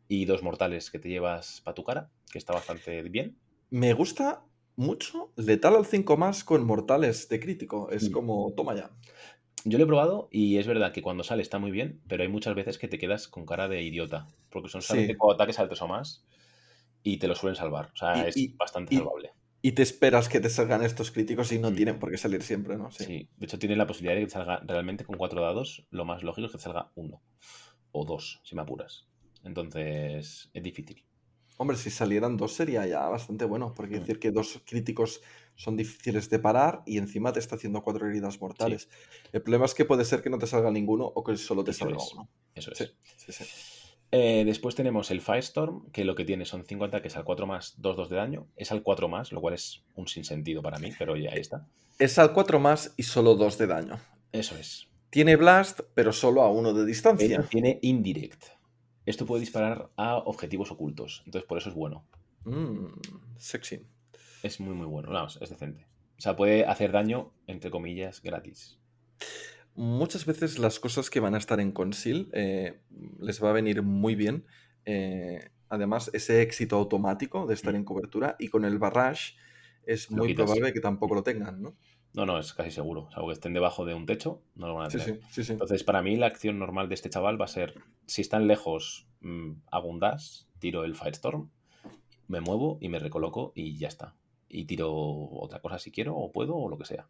Y 0.07 0.25
dos 0.25 0.43
mortales 0.43 0.91
que 0.91 0.99
te 0.99 1.09
llevas 1.09 1.61
para 1.61 1.73
tu 1.73 1.83
cara, 1.83 2.11
que 2.31 2.37
está 2.37 2.53
bastante 2.53 3.01
bien. 3.03 3.35
Me 3.71 3.93
gusta 3.93 4.45
mucho 4.75 5.31
letal 5.35 5.75
al 5.75 5.87
5 5.87 6.17
más 6.17 6.43
con 6.43 6.63
mortales 6.65 7.27
de 7.29 7.39
crítico. 7.39 7.89
Es 7.89 8.09
como, 8.11 8.53
toma 8.55 8.75
ya. 8.75 8.91
Yo 9.65 9.77
lo 9.77 9.83
he 9.85 9.87
probado 9.87 10.27
y 10.31 10.57
es 10.57 10.67
verdad 10.67 10.91
que 10.91 11.01
cuando 11.01 11.23
sale 11.23 11.41
está 11.41 11.57
muy 11.59 11.71
bien, 11.71 12.01
pero 12.07 12.23
hay 12.23 12.29
muchas 12.29 12.53
veces 12.55 12.77
que 12.77 12.87
te 12.87 12.97
quedas 12.97 13.27
con 13.27 13.45
cara 13.45 13.67
de 13.67 13.81
idiota. 13.81 14.27
Porque 14.49 14.69
son 14.69 14.81
solamente 14.81 15.13
Sí. 15.13 15.17
cuatro 15.17 15.35
ataques 15.35 15.59
al 15.59 15.67
3 15.67 15.81
o 15.81 15.87
más. 15.87 16.23
y 17.05 17.17
te 17.17 17.27
lo 17.27 17.35
suelen 17.35 17.57
salvar. 17.57 17.89
O 17.93 17.97
sea, 17.97 18.17
Y- 18.17 18.29
es 18.29 18.37
y- 18.37 18.47
bastante 18.53 18.95
y- 18.95 18.97
salvable. 18.99 19.31
Y 19.61 19.73
te 19.73 19.81
esperas 19.81 20.29
que 20.29 20.39
te 20.39 20.49
salgan 20.49 20.83
estos 20.83 21.11
críticos 21.11 21.51
y 21.51 21.59
no 21.59 21.69
Mm. 21.71 21.75
tienen 21.75 21.99
por 21.99 22.09
qué 22.11 22.17
salir 22.17 22.41
siempre, 22.43 22.77
¿no? 22.77 22.91
Sí. 22.91 23.27
de 23.37 23.45
hecho 23.45 23.59
tiene 23.59 23.75
la 23.75 23.85
posibilidad 23.85 24.15
de 24.15 24.21
que 24.21 24.27
te 24.27 24.31
salga 24.33 24.61
realmente 24.65 25.03
con 25.03 25.17
cuatro 25.17 25.41
dados, 25.41 25.85
lo 25.91 26.05
más 26.05 26.23
lógico 26.23 26.45
es 26.45 26.51
que 26.53 26.57
te 26.59 26.63
salga 26.63 26.91
uno 26.95 27.21
o 27.91 28.05
dos, 28.05 28.39
si 28.45 28.55
me 28.55 28.61
apuras. 28.61 29.05
Entonces 29.43 30.49
es 30.53 30.63
difícil. 30.63 31.03
Hombre, 31.57 31.75
si 31.75 31.89
salieran 31.89 32.37
dos 32.37 32.53
sería 32.53 32.87
ya 32.87 33.07
bastante 33.09 33.43
bueno, 33.45 33.73
porque 33.75 33.97
Mm. 33.97 33.99
decir 33.99 34.19
que 34.19 34.31
dos 34.31 34.61
críticos 34.65 35.21
son 35.55 35.77
difíciles 35.77 36.29
de 36.29 36.39
parar 36.39 36.83
y 36.85 36.97
encima 36.97 37.31
te 37.31 37.39
está 37.39 37.55
haciendo 37.55 37.81
cuatro 37.83 38.07
heridas 38.07 38.39
mortales. 38.41 38.89
El 39.31 39.41
problema 39.41 39.65
es 39.65 39.73
que 39.73 39.85
puede 39.85 40.05
ser 40.05 40.21
que 40.21 40.29
no 40.29 40.37
te 40.37 40.47
salga 40.47 40.71
ninguno 40.71 41.05
o 41.05 41.23
que 41.23 41.37
solo 41.37 41.63
te 41.63 41.71
Eso 41.71 41.85
salga 41.85 41.97
es. 41.97 42.13
uno. 42.13 42.29
Eso 42.55 42.71
es. 42.71 42.77
Sí, 42.77 42.85
sí, 43.17 43.31
sí. 43.31 43.43
Eh, 44.11 44.43
después 44.45 44.75
tenemos 44.75 45.09
el 45.09 45.21
Firestorm, 45.21 45.89
que 45.91 46.05
lo 46.05 46.13
que 46.13 46.23
tiene 46.23 46.45
son 46.45 46.65
5 46.65 46.85
ataques 46.85 47.15
al 47.15 47.23
4 47.23 47.47
más, 47.47 47.81
2-2 47.81 48.09
de 48.09 48.15
daño. 48.15 48.47
Es 48.55 48.71
al 48.71 48.83
4 48.83 49.07
más, 49.07 49.31
lo 49.31 49.41
cual 49.41 49.55
es 49.55 49.83
un 49.95 50.07
sinsentido 50.07 50.61
para 50.61 50.77
mí, 50.77 50.91
pero 50.99 51.15
ya 51.17 51.31
ahí 51.31 51.39
está. 51.39 51.67
Es 51.97 52.19
al 52.19 52.31
4 52.31 52.59
más 52.59 52.93
y 52.95 53.03
solo 53.03 53.33
2 53.35 53.57
de 53.57 53.67
daño. 53.67 53.99
Eso 54.31 54.55
es. 54.55 54.87
Tiene 55.09 55.35
Blast, 55.35 55.81
pero 55.95 56.13
solo 56.13 56.41
a 56.43 56.51
uno 56.51 56.73
de 56.73 56.85
distancia. 56.85 57.41
Tiene 57.49 57.79
Indirect. 57.81 58.43
Esto 59.05 59.25
puede 59.25 59.41
disparar 59.41 59.89
a 59.97 60.17
objetivos 60.17 60.71
ocultos, 60.71 61.23
entonces 61.25 61.47
por 61.47 61.57
eso 61.57 61.69
es 61.69 61.75
bueno. 61.75 62.05
Mm, 62.45 62.85
sexy. 63.37 63.85
Es 64.43 64.59
muy, 64.59 64.75
muy 64.75 64.85
bueno. 64.85 65.09
Vamos, 65.09 65.39
es 65.41 65.49
decente. 65.49 65.87
O 66.17 66.21
sea, 66.21 66.35
puede 66.35 66.65
hacer 66.65 66.91
daño, 66.91 67.31
entre 67.47 67.71
comillas, 67.71 68.21
gratis. 68.21 68.77
Muchas 69.75 70.25
veces 70.25 70.59
las 70.59 70.79
cosas 70.79 71.09
que 71.09 71.19
van 71.19 71.33
a 71.33 71.39
estar 71.39 71.59
en 71.59 71.71
Conceal 71.71 72.29
eh, 72.33 72.79
les 73.19 73.43
va 73.43 73.49
a 73.49 73.53
venir 73.53 73.81
muy 73.81 74.15
bien. 74.15 74.45
eh, 74.85 75.49
además, 75.69 76.11
ese 76.13 76.41
éxito 76.43 76.75
automático 76.75 77.47
de 77.47 77.53
estar 77.55 77.73
Mm. 77.73 77.77
en 77.77 77.83
cobertura 77.85 78.35
y 78.37 78.49
con 78.49 78.63
el 78.65 78.77
barrage 78.77 79.33
es 79.85 80.11
Lo 80.11 80.17
muy 80.17 80.27
quitas. 80.27 80.45
probable 80.45 80.73
que 80.73 80.81
tampoco 80.81 81.15
lo 81.15 81.23
tengan, 81.23 81.61
¿no? 81.61 81.75
No, 82.13 82.25
no, 82.27 82.37
es 82.37 82.53
casi 82.53 82.69
seguro. 82.69 83.09
Salvo 83.11 83.29
que 83.29 83.33
estén 83.33 83.53
debajo 83.53 83.85
de 83.85 83.95
un 83.95 84.05
techo, 84.05 84.43
no 84.55 84.67
lo 84.67 84.75
van 84.75 84.85
a 84.85 84.89
tener. 84.89 85.05
sí, 85.07 85.19
sí, 85.31 85.43
sí. 85.45 85.53
Entonces, 85.53 85.83
para 85.83 86.03
mí, 86.03 86.15
la 86.15 86.27
acción 86.27 86.59
normal 86.59 86.89
de 86.89 86.93
este 86.95 87.09
chaval 87.09 87.41
va 87.41 87.45
a 87.45 87.47
ser: 87.47 87.73
si 88.05 88.21
están 88.21 88.45
lejos, 88.47 89.07
mm, 89.21 89.53
hago 89.71 89.87
un 89.87 89.99
dash, 89.99 90.43
tiro 90.59 90.83
el 90.83 90.95
Firestorm, 90.95 91.49
me 92.27 92.39
muevo 92.41 92.77
y 92.81 92.89
me 92.89 92.99
recoloco 92.99 93.51
y 93.55 93.77
ya 93.77 93.87
está. 93.87 94.15
Y 94.53 94.65
tiro 94.65 94.91
otra 94.93 95.59
cosa 95.59 95.79
si 95.79 95.91
quiero, 95.91 96.15
o 96.15 96.31
puedo, 96.31 96.55
o 96.55 96.69
lo 96.69 96.77
que 96.77 96.85
sea. 96.85 97.07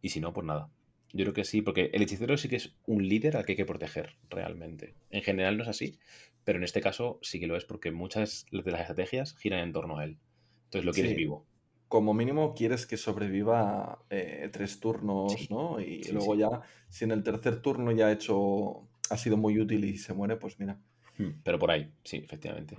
Y 0.00 0.08
si 0.08 0.20
no, 0.20 0.32
pues 0.32 0.46
nada. 0.46 0.70
Yo 1.12 1.24
creo 1.24 1.32
que 1.34 1.44
sí, 1.44 1.62
porque 1.62 1.90
el 1.92 2.02
hechicero 2.02 2.36
sí 2.36 2.48
que 2.48 2.56
es 2.56 2.74
un 2.86 3.06
líder 3.08 3.36
al 3.36 3.44
que 3.44 3.52
hay 3.52 3.56
que 3.56 3.64
proteger, 3.66 4.16
realmente. 4.30 4.94
En 5.10 5.22
general 5.22 5.56
no 5.56 5.62
es 5.62 5.68
así, 5.68 5.98
pero 6.42 6.58
en 6.58 6.64
este 6.64 6.80
caso 6.80 7.18
sí 7.22 7.38
que 7.38 7.46
lo 7.46 7.56
es 7.56 7.64
porque 7.64 7.92
muchas 7.92 8.46
de 8.50 8.70
las 8.72 8.80
estrategias 8.80 9.36
giran 9.36 9.60
en 9.60 9.72
torno 9.72 9.98
a 9.98 10.04
él. 10.04 10.18
Entonces 10.64 10.84
lo 10.84 10.92
quieres 10.92 11.12
Sí. 11.12 11.16
vivo. 11.16 11.46
Como 11.88 12.14
mínimo 12.14 12.54
quieres 12.54 12.86
que 12.86 12.96
sobreviva 12.96 14.04
eh, 14.10 14.48
tres 14.52 14.80
turnos, 14.80 15.32
Sí, 15.38 15.46
¿no? 15.50 15.78
Y 15.80 16.02
sí, 16.02 16.12
luego 16.12 16.34
ya, 16.34 16.48
si 16.88 17.04
en 17.04 17.12
el 17.12 17.22
tercer 17.22 17.62
turno 17.62 17.92
ya 17.92 18.08
ha 18.08 18.12
hecho, 18.12 18.88
ha 19.10 19.16
sido 19.16 19.36
muy 19.36 19.60
útil 19.60 19.84
y 19.84 19.98
se 19.98 20.12
muere, 20.14 20.36
pues 20.36 20.58
mira. 20.58 20.80
Hmm, 21.16 21.30
Pero 21.44 21.60
por 21.60 21.70
ahí, 21.70 21.92
sí, 22.02 22.16
efectivamente. 22.16 22.76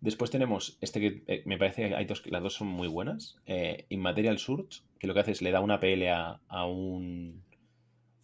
Después 0.00 0.30
tenemos 0.30 0.78
este 0.80 1.00
que 1.00 1.22
eh, 1.26 1.42
me 1.44 1.58
parece 1.58 1.88
que 1.88 1.94
hay 1.96 2.04
dos, 2.04 2.22
las 2.26 2.42
dos 2.42 2.54
son 2.54 2.68
muy 2.68 2.86
buenas. 2.88 3.36
Eh, 3.46 3.86
Immaterial 3.88 4.38
Surge, 4.38 4.82
que 4.98 5.06
lo 5.06 5.14
que 5.14 5.20
hace 5.20 5.32
es 5.32 5.42
le 5.42 5.50
da 5.50 5.60
una 5.60 5.80
PL 5.80 6.08
a, 6.10 6.40
a 6.48 6.66
un 6.66 7.42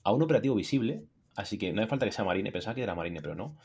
a 0.02 0.12
un 0.12 0.22
operativo 0.22 0.54
visible. 0.54 1.02
Así 1.34 1.58
que 1.58 1.72
no 1.72 1.80
hace 1.82 1.88
falta 1.90 2.06
que 2.06 2.12
sea 2.12 2.24
marine, 2.24 2.52
pensaba 2.52 2.74
que 2.76 2.82
era 2.82 2.94
marine, 2.94 3.20
pero 3.20 3.34
no. 3.34 3.56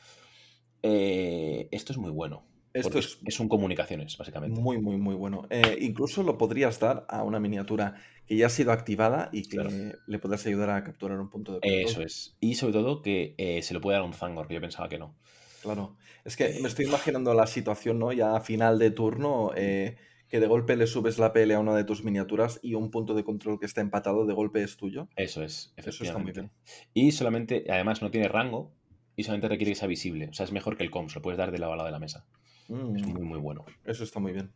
Eh, 0.81 1.67
esto 1.71 1.93
es 1.93 1.97
muy 1.99 2.11
bueno. 2.11 2.43
Esto 2.73 2.99
es 2.99 3.19
es 3.25 3.39
un 3.39 3.49
comunicaciones, 3.49 4.15
básicamente. 4.17 4.59
muy, 4.59 4.79
muy, 4.79 4.97
muy 4.97 5.15
bueno. 5.15 5.47
Eh, 5.49 5.77
incluso 5.81 6.21
lo 6.23 6.37
podrías 6.37 6.79
dar 6.79 7.05
a 7.09 7.23
una 7.23 7.39
miniatura 7.39 7.95
que 8.27 8.37
ya 8.37 8.45
ha 8.45 8.49
sido 8.49 8.71
activada 8.71 9.29
y 9.33 9.43
que 9.43 9.57
Claro. 9.57 9.69
le 10.05 10.19
podrás 10.19 10.45
ayudar 10.45 10.69
a 10.69 10.83
capturar 10.83 11.19
un 11.19 11.29
punto 11.29 11.53
de 11.53 11.59
control. 11.61 11.81
Eso 11.83 12.01
es. 12.03 12.35
Y 12.39 12.55
sobre 12.55 12.73
todo 12.73 13.01
que 13.01 13.33
eh, 13.37 13.61
se 13.63 13.73
lo 13.73 13.81
puede 13.81 13.95
dar 13.95 14.03
a 14.03 14.07
un 14.07 14.13
Zangor, 14.13 14.47
que 14.47 14.53
yo 14.53 14.61
pensaba 14.61 14.87
que 14.87 14.99
no. 14.99 15.15
Claro. 15.61 15.97
Es 16.25 16.35
que 16.37 16.59
me 16.61 16.67
estoy 16.67 16.85
imaginando 16.85 17.33
la 17.33 17.47
situación, 17.47 17.99
¿no? 17.99 18.11
Ya 18.13 18.35
a 18.35 18.41
final 18.41 18.79
de 18.79 18.91
turno, 18.91 19.51
eh, 19.55 19.97
que 20.27 20.39
de 20.39 20.47
golpe 20.47 20.75
le 20.75 20.85
subes 20.87 21.17
la 21.17 21.33
PL 21.33 21.53
a 21.55 21.59
una 21.59 21.75
de 21.75 21.83
tus 21.83 22.03
miniaturas 22.03 22.59
y 22.61 22.75
un 22.75 22.91
punto 22.91 23.13
de 23.13 23.23
control 23.23 23.59
que 23.59 23.65
está 23.65 23.81
empatado 23.81 24.25
de 24.25 24.33
golpe 24.33 24.61
es 24.63 24.77
tuyo. 24.77 25.07
Eso 25.15 25.43
es, 25.43 25.73
Eso 25.75 25.89
está 25.89 26.17
muy 26.19 26.29
efectivamente. 26.31 26.49
Y 26.93 27.11
solamente, 27.11 27.65
además 27.69 28.01
no 28.01 28.11
tiene 28.11 28.27
rango 28.27 28.71
y 29.15 29.23
solamente 29.23 29.47
requiere 29.49 29.71
que 29.71 29.75
sea 29.75 29.87
visible. 29.87 30.29
O 30.29 30.33
sea, 30.33 30.45
es 30.45 30.51
mejor 30.51 30.77
que 30.77 30.83
el 30.83 30.91
COMS, 30.91 31.15
lo 31.15 31.21
puedes 31.21 31.37
dar 31.37 31.51
de 31.51 31.57
lado 31.59 31.73
a 31.73 31.75
lado 31.77 31.87
de 31.87 31.91
la 31.93 31.99
mesa. 31.99 32.25
Mm, 32.67 32.95
Es 32.95 33.05
muy, 33.07 33.21
muy 33.23 33.39
bueno. 33.39 33.65
eso 33.85 34.03
está 34.03 34.19
muy 34.19 34.31
bien. 34.33 34.51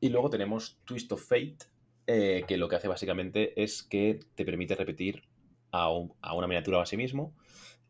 Y 0.00 0.08
luego 0.10 0.30
tenemos 0.30 0.78
Twist 0.84 1.10
of 1.12 1.22
Fate, 1.26 1.56
eh, 2.06 2.44
que 2.48 2.56
lo 2.56 2.68
que 2.68 2.76
hace 2.76 2.88
básicamente 2.88 3.60
es 3.62 3.82
que 3.82 4.20
te 4.36 4.44
permite 4.44 4.74
repetir 4.74 5.24
a, 5.72 5.90
un- 5.90 6.14
a 6.22 6.34
una 6.34 6.46
miniatura 6.46 6.78
o 6.78 6.80
a 6.80 6.86
sí 6.86 6.96
mismo, 6.96 7.34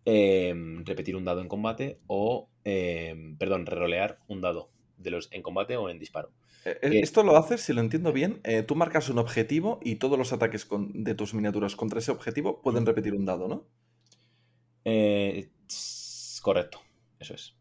eh, 0.05 0.55
repetir 0.85 1.17
un 1.17 1.25
dado 1.25 1.41
en 1.41 1.49
combate 1.49 1.99
o, 2.07 2.49
eh, 2.65 3.35
perdón, 3.39 3.67
rerolear 3.67 4.19
un 4.29 4.41
dado 4.41 4.71
de 4.97 5.11
los 5.11 5.29
en 5.33 5.43
combate 5.43 5.77
o 5.77 5.89
en 5.89 5.99
disparo. 5.99 6.31
Eh, 6.65 6.79
eh, 6.83 7.01
Esto 7.03 7.23
lo 7.23 7.37
haces, 7.37 7.63
si 7.63 7.73
lo 7.73 7.81
entiendo 7.81 8.13
bien, 8.13 8.41
eh, 8.45 8.63
tú 8.63 8.77
marcas 8.77 9.09
un 9.09 9.19
objetivo 9.19 9.81
y 9.83 9.97
todos 9.97 10.19
los 10.19 10.33
ataques 10.33 10.67
con- 10.67 11.05
de 11.05 11.15
tus 11.15 11.33
miniaturas 11.35 11.75
contra 11.77 11.99
ese 12.01 12.11
objetivo 12.11 12.61
pueden 12.61 12.83
Mm. 12.83 12.87
repetir 12.87 13.15
un 13.15 13.25
dado, 13.25 13.49
¿no? 13.49 13.67
Correcto, 16.43 16.81
eso 17.19 17.35
es. 17.35 17.55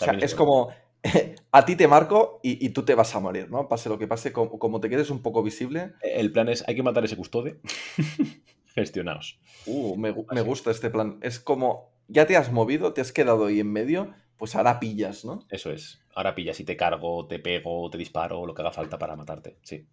O 0.00 0.04
sea, 0.04 0.14
es 0.14 0.34
como, 0.34 0.70
a 1.52 1.64
ti 1.64 1.76
te 1.76 1.88
marco 1.88 2.40
y, 2.42 2.64
y 2.64 2.70
tú 2.70 2.84
te 2.84 2.94
vas 2.94 3.14
a 3.14 3.20
morir, 3.20 3.50
¿no? 3.50 3.68
Pase 3.68 3.88
lo 3.88 3.98
que 3.98 4.06
pase, 4.08 4.32
como, 4.32 4.58
como 4.58 4.80
te 4.80 4.88
quedes 4.88 5.10
un 5.10 5.20
poco 5.22 5.42
visible. 5.42 5.92
El 6.02 6.32
plan 6.32 6.48
es, 6.48 6.64
hay 6.66 6.74
que 6.74 6.82
matar 6.82 7.02
a 7.02 7.06
ese 7.06 7.16
custode. 7.16 7.60
Gestionaos. 8.74 9.40
Uh, 9.66 9.96
me, 9.96 10.14
me 10.32 10.42
gusta 10.42 10.70
este 10.70 10.90
plan. 10.90 11.18
Es 11.22 11.38
como, 11.38 11.92
ya 12.08 12.26
te 12.26 12.36
has 12.36 12.52
movido, 12.52 12.92
te 12.92 13.00
has 13.00 13.12
quedado 13.12 13.46
ahí 13.46 13.60
en 13.60 13.70
medio, 13.70 14.14
pues 14.36 14.54
ahora 14.54 14.80
pillas, 14.80 15.24
¿no? 15.24 15.46
Eso 15.50 15.70
es. 15.70 16.00
Ahora 16.14 16.34
pillas 16.34 16.58
y 16.60 16.64
te 16.64 16.76
cargo, 16.76 17.26
te 17.26 17.38
pego, 17.38 17.88
te 17.90 17.98
disparo 17.98 18.46
lo 18.46 18.54
que 18.54 18.62
haga 18.62 18.72
falta 18.72 18.98
para 18.98 19.16
matarte. 19.16 19.58
Sí. 19.62 19.86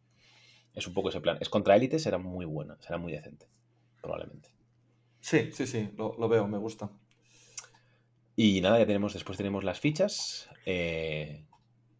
Es 0.73 0.87
un 0.87 0.93
poco 0.93 1.09
ese 1.09 1.21
plan. 1.21 1.37
Es 1.39 1.49
contra 1.49 1.75
élite, 1.75 1.99
será 1.99 2.17
muy 2.17 2.45
buena, 2.45 2.77
será 2.79 2.97
muy 2.97 3.11
decente. 3.11 3.47
Probablemente. 4.01 4.49
Sí, 5.19 5.51
sí, 5.51 5.67
sí, 5.67 5.91
lo, 5.97 6.15
lo 6.17 6.29
veo, 6.29 6.47
me 6.47 6.57
gusta. 6.57 6.89
Y 8.35 8.61
nada, 8.61 8.79
ya 8.79 8.85
tenemos, 8.85 9.13
después 9.13 9.37
tenemos 9.37 9.65
las 9.65 9.81
fichas, 9.81 10.49
eh, 10.65 11.45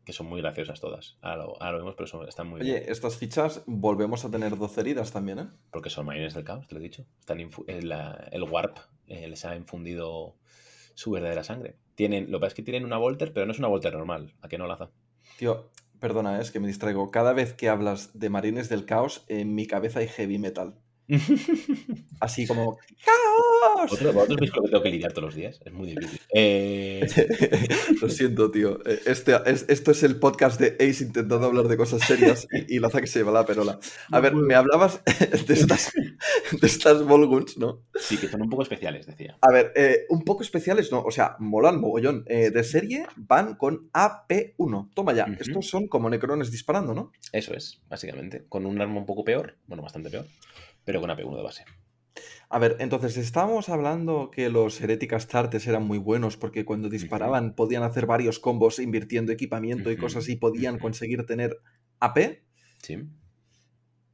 que 0.10 0.14
son 0.14 0.28
muy 0.28 0.42
graciosas 0.42 0.80
todas. 0.82 1.18
Ahora 1.22 1.38
lo, 1.44 1.62
ahora 1.62 1.72
lo 1.74 1.78
vemos, 1.80 1.96
pero 1.96 2.08
son- 2.08 2.28
están 2.28 2.48
muy 2.48 2.62
bien. 2.62 2.76
Oye, 2.76 2.92
estas 2.92 3.16
fichas 3.18 3.62
volvemos 3.68 4.26
a 4.26 4.32
tener 4.32 4.58
12 4.58 4.82
heridas 4.82 5.12
también, 5.12 5.40
¿eh? 5.40 5.48
Porque 5.72 5.90
son 5.90 6.06
marines 6.06 6.34
del 6.34 6.44
caos, 6.44 6.68
te 6.68 6.76
lo 6.76 6.82
he 6.82 6.84
dicho. 6.84 7.06
Están 7.20 7.40
infu- 7.40 7.64
el, 7.68 7.90
la- 7.90 8.28
el 8.32 8.44
warp 8.44 8.78
eh, 9.08 9.28
les 9.28 9.46
ha 9.46 9.56
infundido 9.56 10.36
su 10.96 11.12
verdadera 11.12 11.44
sangre. 11.44 11.78
Tienen, 11.96 12.32
lo 12.32 12.40
que 12.40 12.42
pasa 12.42 12.48
es 12.50 12.54
que 12.56 12.64
tienen 12.64 12.86
una 12.86 12.98
Volter, 12.98 13.32
pero 13.34 13.46
no 13.46 13.52
es 13.52 13.60
una 13.60 13.68
Volter 13.68 13.94
normal. 13.94 14.34
¿A 14.42 14.48
qué 14.50 14.58
no 14.58 14.68
laza? 14.68 14.90
Tío, 15.38 15.70
perdona, 16.00 16.38
eh, 16.38 16.42
es 16.42 16.52
que 16.52 16.60
me 16.60 16.68
distraigo. 16.68 17.12
Cada 17.12 17.34
vez 17.34 17.54
que 17.54 17.70
hablas 17.70 18.18
de 18.18 18.30
Marines 18.30 18.68
del 18.70 18.86
Caos, 18.86 19.24
en 19.28 19.56
mi 19.56 19.66
cabeza 19.68 20.00
hay 20.00 20.08
heavy 20.08 20.38
metal. 20.40 20.76
Así 22.20 22.46
como, 22.46 22.78
¡Caos! 23.06 23.92
Otro, 23.94 24.10
otro 24.10 24.36
lo 24.36 24.38
que 24.62 24.70
tengo 24.70 24.84
que 24.84 24.90
lidiar 24.92 25.12
todos 25.14 25.26
los 25.26 25.36
días. 25.36 25.60
Es 25.66 25.72
muy 25.74 25.90
difícil. 25.90 26.20
Eh, 26.34 27.08
Lo 28.02 28.10
siento, 28.10 28.52
tío. 28.52 28.80
Eh, 28.86 29.00
Este, 29.06 29.36
es- 29.46 29.66
esto 29.70 29.92
es 29.92 30.04
el 30.04 30.20
podcast 30.20 30.60
de 30.60 30.76
Ace 30.80 31.04
intentando 31.04 31.46
hablar 31.48 31.68
de 31.68 31.78
cosas 31.78 32.02
serias 32.06 32.48
y, 32.52 32.76
y 32.76 32.80
Laza 32.80 33.02
que 33.02 33.08
se 33.08 33.20
lleva 33.20 33.32
la 33.32 33.46
perola. 33.46 33.80
A 34.12 34.20
ver, 34.20 34.36
me 34.36 34.54
hablabas 34.56 35.02
de 35.48 35.54
estas, 35.54 35.92
de 35.94 36.68
estas 36.68 37.04
Volguns, 37.04 37.58
¿no? 37.58 37.82
sí, 38.00 38.18
que 38.18 38.28
son 38.28 38.42
un 38.42 38.50
poco 38.50 38.64
especiales, 38.64 39.08
decía. 39.08 39.38
A 39.42 39.52
ver, 39.52 39.72
eh, 39.76 40.06
un 40.10 40.24
poco 40.24 40.44
especiales, 40.44 40.92
¿no? 40.92 41.02
O 41.02 41.12
sea, 41.12 41.36
molan 41.40 41.80
mogollón. 41.80 42.24
Eh, 42.28 42.52
de 42.52 42.64
serie 42.64 43.08
van 43.16 43.56
con 43.56 43.90
AP1. 43.94 44.90
Toma 44.94 45.14
ya, 45.14 45.26
estos 45.40 45.68
son 45.68 45.88
como 45.88 46.10
necrones 46.10 46.52
disparando, 46.52 46.94
¿no? 46.94 47.12
Eso 47.32 47.54
es, 47.54 47.82
básicamente. 47.90 48.44
Con 48.50 48.66
un 48.66 48.80
arma 48.82 48.98
un 49.00 49.06
poco 49.06 49.24
peor, 49.24 49.56
bueno, 49.68 49.84
bastante 49.84 50.10
peor, 50.10 50.26
pero 50.90 51.02
con 51.02 51.12
AP1 51.12 51.36
de 51.38 51.44
base. 51.44 51.66
A 52.50 52.58
ver, 52.58 52.78
entonces 52.80 53.16
estábamos 53.16 53.70
hablando 53.70 54.32
que 54.32 54.50
los 54.50 54.82
Heretic 54.82 55.16
Startes 55.20 55.68
eran 55.68 55.84
muy 55.86 56.00
buenos 56.00 56.36
porque 56.36 56.66
cuando 56.66 56.90
disparaban 56.90 57.54
podían 57.54 57.84
hacer 57.84 58.08
varios 58.08 58.40
combos 58.40 58.80
invirtiendo 58.80 59.32
equipamiento 59.32 59.92
y 59.92 59.98
cosas 59.98 60.28
y 60.30 60.36
podían 60.36 60.80
conseguir 60.80 61.28
tener 61.28 61.60
AP. 62.00 62.42
Sí. 62.82 63.04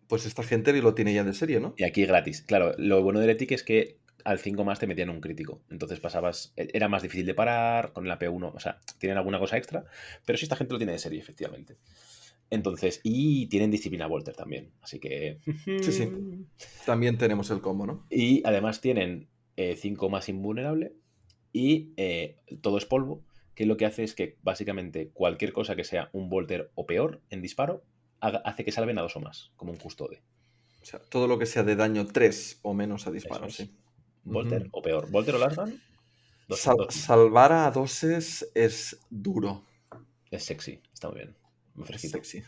Pues 0.09 0.25
esta 0.25 0.43
gente 0.43 0.73
lo 0.81 0.93
tiene 0.93 1.13
ya 1.13 1.23
de 1.23 1.31
serie, 1.33 1.61
¿no? 1.61 1.75
Y 1.77 1.85
aquí 1.85 2.05
gratis. 2.05 2.41
Claro, 2.41 2.73
lo 2.77 3.01
bueno 3.01 3.21
del 3.21 3.29
Etic 3.29 3.53
es 3.53 3.63
que 3.63 4.01
al 4.25 4.39
5 4.39 4.65
más 4.65 4.79
te 4.79 4.87
metían 4.87 5.09
un 5.09 5.21
crítico. 5.21 5.61
Entonces 5.69 6.01
pasabas. 6.01 6.51
e- 6.57 6.67
Era 6.73 6.89
más 6.89 7.03
difícil 7.03 7.25
de 7.25 7.35
parar 7.35 7.93
con 7.93 8.05
el 8.05 8.11
AP1. 8.11 8.51
O 8.53 8.59
sea, 8.59 8.81
tienen 8.97 9.17
alguna 9.17 9.39
cosa 9.39 9.55
extra. 9.55 9.85
Pero 10.25 10.37
sí, 10.37 10.43
esta 10.43 10.57
gente 10.57 10.73
lo 10.73 10.77
tiene 10.79 10.91
de 10.91 10.99
serie, 10.99 11.21
efectivamente. 11.21 11.77
Entonces, 12.49 13.01
y 13.03 13.47
tienen 13.47 13.71
disciplina 13.71 14.07
Volter 14.07 14.35
también. 14.35 14.71
Así 14.81 14.99
que. 14.99 15.39
Sí, 15.65 15.91
sí. 15.91 16.09
También 16.85 17.17
tenemos 17.17 17.49
el 17.51 17.61
combo, 17.61 17.85
¿no? 17.85 18.05
Y 18.09 18.41
además 18.45 18.81
tienen 18.81 19.27
5 19.77 20.09
más 20.09 20.29
invulnerable. 20.29 20.93
Y 21.53 21.93
eh, 21.97 22.37
todo 22.61 22.77
es 22.77 22.85
polvo. 22.85 23.23
que 23.55 23.65
lo 23.65 23.77
que 23.77 23.85
hace 23.85 24.03
es 24.03 24.13
que 24.13 24.37
básicamente 24.43 25.09
cualquier 25.13 25.53
cosa 25.53 25.75
que 25.77 25.85
sea 25.85 26.09
un 26.11 26.29
Volter 26.29 26.71
o 26.75 26.85
peor 26.85 27.21
en 27.29 27.41
disparo 27.41 27.83
haga- 28.19 28.41
hace 28.43 28.65
que 28.65 28.73
salven 28.73 28.97
a 28.99 29.01
dos 29.01 29.15
o 29.15 29.21
más, 29.21 29.51
como 29.55 29.71
un 29.71 29.77
custode. 29.77 30.21
O 30.81 30.85
sea, 30.85 30.99
todo 30.99 31.25
lo 31.27 31.39
que 31.39 31.45
sea 31.45 31.63
de 31.63 31.77
daño 31.77 32.05
3 32.05 32.59
o 32.63 32.73
menos 32.73 33.07
a 33.07 33.11
disparo, 33.11 33.45
es. 33.47 33.55
sí. 33.55 33.71
Volter 34.25 34.67
o 34.71 34.81
peor. 34.81 35.09
Volter 35.09 35.35
o 35.35 35.39
Sal- 35.39 36.75
dos. 36.77 36.93
salvar 36.93 37.53
a 37.53 37.71
doses 37.71 38.51
es 38.53 38.99
duro. 39.09 39.63
es 40.31 40.43
sexy, 40.43 40.81
está 40.93 41.07
muy 41.09 41.19
bien. 41.19 41.35
Fresquito. 41.83 42.17
sexy. 42.17 42.43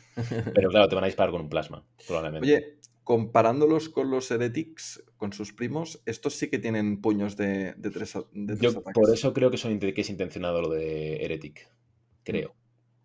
Pero 0.53 0.69
claro, 0.69 0.87
te 0.87 0.95
van 0.95 1.03
a 1.03 1.07
disparar 1.07 1.31
con 1.31 1.41
un 1.41 1.49
plasma, 1.49 1.83
probablemente. 2.07 2.47
Oye, 2.47 2.77
comparándolos 3.03 3.89
con 3.89 4.09
los 4.11 4.29
Heretics, 4.31 5.03
con 5.17 5.33
sus 5.33 5.53
primos, 5.53 6.01
estos 6.05 6.35
sí 6.35 6.49
que 6.49 6.59
tienen 6.59 7.01
puños 7.01 7.35
de, 7.37 7.73
de 7.73 7.89
tres, 7.89 8.15
a- 8.15 8.23
de 8.31 8.55
tres 8.55 8.73
Yo 8.73 8.79
ataques. 8.79 8.93
por 8.93 9.13
eso 9.13 9.33
creo 9.33 9.49
que, 9.51 9.57
son, 9.57 9.79
que 9.79 9.93
es 10.01 10.09
intencionado 10.09 10.61
lo 10.61 10.69
de 10.69 11.23
Heretic. 11.23 11.67
Creo. 12.23 12.53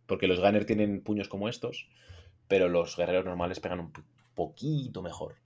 Porque 0.06 0.26
los 0.26 0.40
Gunner 0.40 0.64
tienen 0.64 1.02
puños 1.02 1.28
como 1.28 1.48
estos, 1.48 1.88
pero 2.48 2.68
los 2.68 2.96
guerreros 2.96 3.24
normales 3.24 3.60
pegan 3.60 3.80
un 3.80 3.92
po- 3.92 4.02
poquito 4.34 5.02
mejor. 5.02 5.36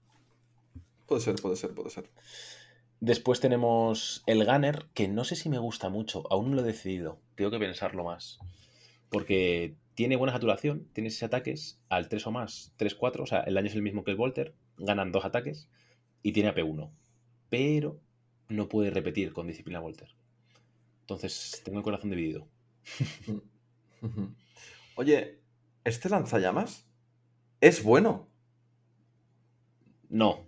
Puede 1.05 1.21
ser, 1.21 1.35
puede 1.35 1.55
ser, 1.55 1.73
puede 1.73 1.89
ser. 1.89 2.09
Después 2.99 3.39
tenemos 3.39 4.23
el 4.25 4.43
Gunner, 4.43 4.87
que 4.95 5.07
no 5.07 5.23
sé 5.23 5.35
si 5.35 5.49
me 5.49 5.59
gusta 5.59 5.89
mucho, 5.89 6.23
aún 6.31 6.49
no 6.49 6.55
lo 6.55 6.61
he 6.63 6.65
decidido. 6.65 7.19
Tengo 7.35 7.51
que 7.51 7.59
pensarlo 7.59 8.03
más. 8.03 8.39
Porque 9.09 9.75
tiene 9.97 10.15
buena 10.15 10.33
saturación, 10.33 10.87
tiene 10.93 11.09
6 11.09 11.23
ataques, 11.23 11.81
al 11.89 12.07
3 12.07 12.27
o 12.27 12.31
más, 12.31 12.71
3-4, 12.77 13.21
o 13.21 13.25
sea, 13.25 13.39
el 13.39 13.55
daño 13.55 13.65
es 13.65 13.73
el 13.73 13.81
mismo 13.81 14.03
que 14.03 14.11
el 14.11 14.17
Volter, 14.17 14.53
ganan 14.77 15.11
2 15.11 15.25
ataques 15.25 15.71
y 16.21 16.33
tiene 16.33 16.53
AP1. 16.53 16.91
Pero 17.49 17.99
no 18.47 18.69
puede 18.69 18.91
repetir 18.91 19.33
con 19.33 19.47
disciplina 19.47 19.79
Volter. 19.79 20.09
Entonces, 20.99 21.63
tengo 21.65 21.79
el 21.79 21.83
corazón 21.83 22.11
dividido. 22.11 22.47
Oye, 24.97 25.39
¿este 25.83 26.09
lanzallamas 26.09 26.87
es 27.59 27.81
bueno? 27.81 28.29
No. 30.09 30.45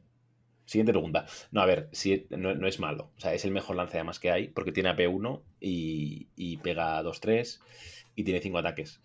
Siguiente 0.65 0.93
pregunta. 0.93 1.25
No, 1.49 1.61
a 1.61 1.65
ver, 1.65 1.89
si, 1.91 2.27
no, 2.29 2.53
no 2.53 2.67
es 2.67 2.79
malo. 2.79 3.13
O 3.17 3.19
sea, 3.19 3.33
es 3.33 3.43
el 3.45 3.51
mejor 3.51 3.77
lanzallamas 3.77 4.19
que 4.19 4.29
hay 4.29 4.49
porque 4.49 4.71
tiene 4.71 4.91
AP1 4.91 5.41
y, 5.59 6.27
y 6.35 6.57
pega 6.57 7.01
2-3 7.01 7.59
y 8.13 8.23
tiene 8.23 8.41
5 8.41 8.59
ataques. 8.59 9.01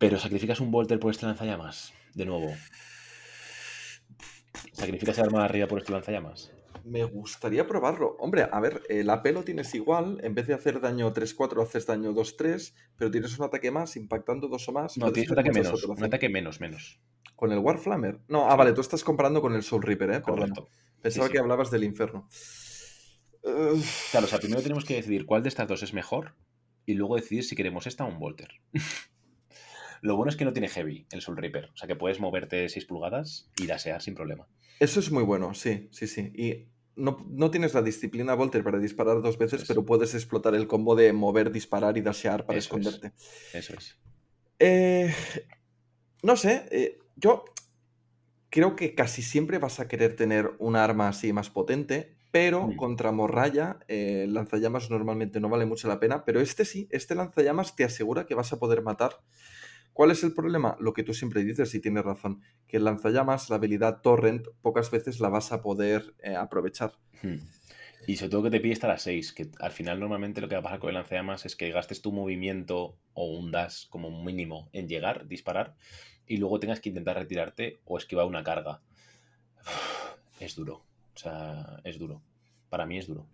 Pero 0.00 0.18
sacrificas 0.18 0.60
un 0.60 0.70
Volter 0.70 0.98
por 0.98 1.10
este 1.10 1.26
lanzallamas. 1.26 1.92
De 2.14 2.24
nuevo. 2.24 2.54
¿Sacrificas 4.72 5.18
el 5.18 5.24
arma 5.24 5.40
de 5.40 5.44
arriba 5.44 5.66
por 5.66 5.78
este 5.78 5.92
lanzallamas? 5.92 6.50
Me 6.86 7.04
gustaría 7.04 7.66
probarlo. 7.66 8.16
Hombre, 8.18 8.48
a 8.50 8.60
ver, 8.60 8.80
el 8.88 9.10
AP 9.10 9.26
lo 9.26 9.42
tienes 9.42 9.74
igual. 9.74 10.18
En 10.22 10.34
vez 10.34 10.46
de 10.46 10.54
hacer 10.54 10.80
daño 10.80 11.12
3-4, 11.12 11.62
haces 11.62 11.84
daño 11.84 12.14
2-3, 12.14 12.72
pero 12.96 13.10
tienes 13.10 13.38
un 13.38 13.44
ataque 13.44 13.70
más, 13.70 13.94
impactando 13.96 14.48
dos 14.48 14.66
o 14.70 14.72
más. 14.72 14.96
No, 14.96 15.12
tienes 15.12 15.30
un 15.32 15.38
ataque 15.38 15.52
menos. 15.52 15.84
Un 15.84 16.02
ataque 16.02 16.30
menos, 16.30 16.60
menos. 16.60 16.98
Con 17.36 17.52
el 17.52 17.58
Warflamer. 17.58 18.20
No, 18.26 18.50
ah, 18.50 18.56
vale, 18.56 18.72
tú 18.72 18.80
estás 18.80 19.04
comparando 19.04 19.42
con 19.42 19.54
el 19.54 19.62
Soul 19.62 19.82
Reaper, 19.82 20.12
¿eh? 20.12 20.22
Correcto. 20.22 20.66
Pensaba 21.02 21.26
sí. 21.26 21.32
que 21.34 21.38
hablabas 21.40 21.70
del 21.70 21.84
infierno. 21.84 22.26
Claro, 23.42 24.24
o 24.24 24.28
sea, 24.28 24.38
primero 24.38 24.62
tenemos 24.62 24.86
que 24.86 24.94
decidir 24.94 25.26
cuál 25.26 25.42
de 25.42 25.50
estas 25.50 25.68
dos 25.68 25.82
es 25.82 25.92
mejor 25.92 26.36
y 26.86 26.94
luego 26.94 27.16
decidir 27.16 27.44
si 27.44 27.54
queremos 27.54 27.86
esta 27.86 28.04
o 28.04 28.08
un 28.08 28.18
Volter. 28.18 28.48
Lo 30.02 30.16
bueno 30.16 30.30
es 30.30 30.36
que 30.36 30.44
no 30.44 30.52
tiene 30.52 30.68
heavy 30.68 31.06
el 31.10 31.20
Soul 31.20 31.36
Reaper, 31.36 31.66
o 31.72 31.76
sea 31.76 31.86
que 31.86 31.96
puedes 31.96 32.20
moverte 32.20 32.68
6 32.68 32.84
pulgadas 32.86 33.50
y 33.60 33.66
dasear 33.66 34.00
sin 34.02 34.14
problema. 34.14 34.46
Eso 34.78 35.00
es 35.00 35.10
muy 35.10 35.22
bueno, 35.24 35.52
sí, 35.54 35.88
sí, 35.92 36.06
sí. 36.06 36.32
Y 36.34 36.68
no, 36.96 37.18
no 37.28 37.50
tienes 37.50 37.74
la 37.74 37.82
disciplina 37.82 38.34
Volter 38.34 38.64
para 38.64 38.78
disparar 38.78 39.20
dos 39.22 39.36
veces, 39.38 39.54
Eso 39.54 39.62
es. 39.64 39.68
pero 39.68 39.84
puedes 39.84 40.14
explotar 40.14 40.54
el 40.54 40.66
combo 40.66 40.96
de 40.96 41.12
mover, 41.12 41.50
disparar 41.52 41.98
y 41.98 42.00
dashear 42.02 42.46
para 42.46 42.58
Eso 42.58 42.76
es. 42.78 42.86
esconderte. 42.86 43.12
Eso 43.56 43.74
es. 43.74 43.98
Eh, 44.58 45.12
no 46.22 46.36
sé, 46.36 46.66
eh, 46.70 46.98
yo 47.16 47.44
creo 48.50 48.76
que 48.76 48.94
casi 48.94 49.22
siempre 49.22 49.58
vas 49.58 49.80
a 49.80 49.88
querer 49.88 50.16
tener 50.16 50.52
un 50.58 50.76
arma 50.76 51.08
así 51.08 51.32
más 51.32 51.50
potente, 51.50 52.16
pero 52.30 52.66
Mm. 52.68 52.76
contra 52.76 53.12
Morraya 53.12 53.78
eh, 53.88 54.26
lanzallamas 54.28 54.90
normalmente 54.90 55.40
no 55.40 55.48
vale 55.48 55.66
mucho 55.66 55.88
la 55.88 56.00
pena, 56.00 56.24
pero 56.24 56.40
este 56.40 56.64
sí, 56.64 56.88
este 56.90 57.14
lanzallamas 57.14 57.76
te 57.76 57.84
asegura 57.84 58.26
que 58.26 58.34
vas 58.34 58.52
a 58.52 58.58
poder 58.58 58.82
matar. 58.82 59.20
¿Cuál 59.92 60.10
es 60.10 60.22
el 60.24 60.32
problema? 60.32 60.76
Lo 60.80 60.92
que 60.92 61.02
tú 61.02 61.14
siempre 61.14 61.44
dices 61.44 61.74
y 61.74 61.80
tienes 61.80 62.04
razón, 62.04 62.42
que 62.66 62.78
el 62.78 62.84
lanzallamas, 62.84 63.50
la 63.50 63.56
habilidad 63.56 64.00
Torrent, 64.00 64.46
pocas 64.62 64.90
veces 64.90 65.20
la 65.20 65.28
vas 65.28 65.52
a 65.52 65.62
poder 65.62 66.14
eh, 66.22 66.36
aprovechar. 66.36 66.92
Hmm. 67.22 67.38
Y 68.06 68.16
sobre 68.16 68.30
todo 68.30 68.42
que 68.44 68.50
te 68.50 68.60
pide 68.60 68.72
estar 68.72 68.90
a 68.90 68.98
6, 68.98 69.32
que 69.32 69.50
al 69.60 69.72
final 69.72 70.00
normalmente 70.00 70.40
lo 70.40 70.48
que 70.48 70.54
va 70.54 70.60
a 70.60 70.64
pasar 70.64 70.78
con 70.78 70.88
el 70.88 70.94
lanzallamas 70.94 71.44
es 71.44 71.54
que 71.54 71.70
gastes 71.70 72.00
tu 72.00 72.12
movimiento 72.12 72.96
o 73.12 73.26
un 73.38 73.50
dash 73.50 73.88
como 73.88 74.24
mínimo 74.24 74.70
en 74.72 74.88
llegar, 74.88 75.28
disparar, 75.28 75.76
y 76.26 76.38
luego 76.38 76.60
tengas 76.60 76.80
que 76.80 76.88
intentar 76.88 77.16
retirarte 77.16 77.80
o 77.84 77.98
esquivar 77.98 78.26
una 78.26 78.42
carga. 78.44 78.80
Es 80.40 80.56
duro. 80.56 80.86
O 81.14 81.18
sea, 81.18 81.80
es 81.84 81.98
duro. 81.98 82.22
Para 82.70 82.86
mí 82.86 82.96
es 82.96 83.06
duro. 83.06 83.26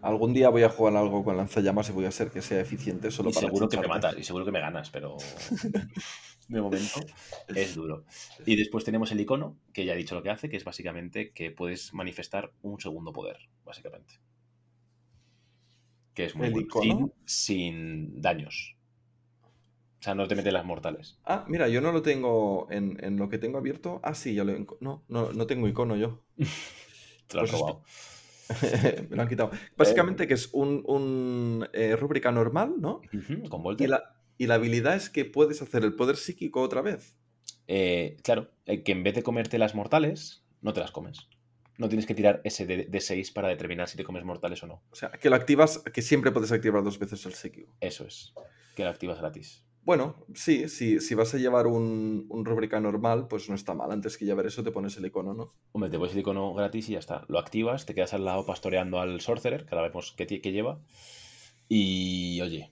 Algún 0.00 0.32
día 0.34 0.48
voy 0.48 0.62
a 0.62 0.68
jugar 0.68 0.96
algo 0.96 1.24
con 1.24 1.36
lanzallamas 1.36 1.88
y 1.88 1.92
voy 1.92 2.04
a 2.04 2.08
hacer 2.08 2.30
que 2.30 2.42
sea 2.42 2.60
eficiente 2.60 3.10
solo 3.10 3.30
Y 3.30 3.32
para 3.32 3.46
seguro 3.46 3.68
que 3.68 3.76
me 3.78 3.86
matas, 3.86 4.16
y 4.18 4.24
seguro 4.24 4.44
que 4.44 4.52
me 4.52 4.60
ganas, 4.60 4.90
pero 4.90 5.16
de 6.48 6.60
momento 6.60 7.00
es 7.54 7.74
duro. 7.74 8.04
Y 8.46 8.56
después 8.56 8.84
tenemos 8.84 9.12
el 9.12 9.20
icono, 9.20 9.56
que 9.72 9.84
ya 9.84 9.94
he 9.94 9.96
dicho 9.96 10.14
lo 10.14 10.22
que 10.22 10.30
hace, 10.30 10.48
que 10.48 10.56
es 10.56 10.64
básicamente 10.64 11.32
que 11.32 11.50
puedes 11.50 11.92
manifestar 11.94 12.52
un 12.62 12.80
segundo 12.80 13.12
poder, 13.12 13.38
básicamente. 13.64 14.14
Que 16.14 16.24
es 16.26 16.34
muy 16.36 16.48
¿El 16.48 16.52
bueno. 16.52 16.66
icono? 16.66 16.98
Sin, 16.98 17.12
sin 17.24 18.20
daños. 18.20 18.76
O 20.00 20.02
sea, 20.02 20.14
no 20.16 20.26
te 20.26 20.34
metes 20.34 20.52
las 20.52 20.64
mortales. 20.64 21.20
Ah, 21.24 21.44
mira, 21.48 21.68
yo 21.68 21.80
no 21.80 21.92
lo 21.92 22.02
tengo 22.02 22.66
en, 22.70 22.96
en 23.04 23.16
lo 23.18 23.28
que 23.28 23.38
tengo 23.38 23.58
abierto. 23.58 24.00
Ah, 24.02 24.14
sí, 24.14 24.34
ya 24.34 24.44
lo 24.44 24.52
No, 24.80 25.04
no, 25.08 25.32
no 25.32 25.46
tengo 25.46 25.68
icono 25.68 25.96
yo. 25.96 26.24
Te 27.28 27.36
lo 27.36 27.42
has 27.42 27.48
Pues 27.48 27.52
es- 27.52 27.64
robado. 27.66 27.82
Me 29.10 29.16
lo 29.16 29.22
han 29.22 29.28
quitado. 29.28 29.50
Básicamente 29.76 30.26
que 30.26 30.34
es 30.34 30.48
un, 30.52 30.82
un 30.86 31.68
eh, 31.72 31.96
rúbrica 31.96 32.32
normal, 32.32 32.74
¿no? 32.78 33.00
Con 33.48 33.62
Y 33.78 33.86
la, 33.86 34.16
y 34.36 34.46
la 34.46 34.54
habilidad 34.54 34.96
es 34.96 35.10
que 35.10 35.24
puedes 35.24 35.62
hacer 35.62 35.84
el 35.84 35.94
poder 35.94 36.16
psíquico 36.16 36.60
otra 36.60 36.82
vez. 36.82 37.16
Eh, 37.66 38.16
claro, 38.22 38.50
eh, 38.66 38.82
que 38.82 38.92
en 38.92 39.02
vez 39.02 39.14
de 39.14 39.22
comerte 39.22 39.58
las 39.58 39.74
mortales, 39.74 40.44
no 40.62 40.72
te 40.72 40.80
las 40.80 40.90
comes. 40.90 41.28
No 41.76 41.88
tienes 41.88 42.06
que 42.06 42.14
tirar 42.14 42.40
ese 42.44 42.66
de, 42.66 42.84
de 42.86 43.00
6 43.00 43.30
para 43.30 43.48
determinar 43.48 43.88
si 43.88 43.96
te 43.96 44.04
comes 44.04 44.24
mortales 44.24 44.62
o 44.62 44.66
no. 44.66 44.82
O 44.90 44.96
sea, 44.96 45.10
que 45.10 45.30
lo 45.30 45.36
activas, 45.36 45.78
que 45.92 46.02
siempre 46.02 46.32
puedes 46.32 46.50
activar 46.50 46.82
dos 46.82 46.98
veces 46.98 47.24
el 47.26 47.34
psíquico. 47.34 47.76
Eso 47.80 48.04
es. 48.04 48.32
Que 48.74 48.82
lo 48.82 48.90
activas 48.90 49.18
gratis. 49.18 49.64
Bueno, 49.88 50.16
sí, 50.34 50.68
sí, 50.68 51.00
si 51.00 51.14
vas 51.14 51.32
a 51.32 51.38
llevar 51.38 51.66
un, 51.66 52.26
un 52.28 52.44
rúbrica 52.44 52.78
normal, 52.78 53.26
pues 53.26 53.48
no 53.48 53.54
está 53.54 53.72
mal. 53.72 53.90
Antes 53.90 54.18
que 54.18 54.26
llevar 54.26 54.44
eso 54.44 54.62
te 54.62 54.70
pones 54.70 54.94
el 54.98 55.06
icono, 55.06 55.32
¿no? 55.32 55.54
Hombre, 55.72 55.88
te 55.88 55.96
pones 55.96 56.12
el 56.12 56.20
icono 56.20 56.52
gratis 56.52 56.90
y 56.90 56.92
ya 56.92 56.98
está. 56.98 57.24
Lo 57.28 57.38
activas, 57.38 57.86
te 57.86 57.94
quedas 57.94 58.12
al 58.12 58.26
lado 58.26 58.44
pastoreando 58.44 59.00
al 59.00 59.22
Sorcerer, 59.22 59.64
que 59.64 59.74
ahora 59.74 59.88
vemos 59.88 60.12
qué, 60.12 60.26
lleva. 60.26 60.78
Y 61.70 62.38
oye, 62.42 62.70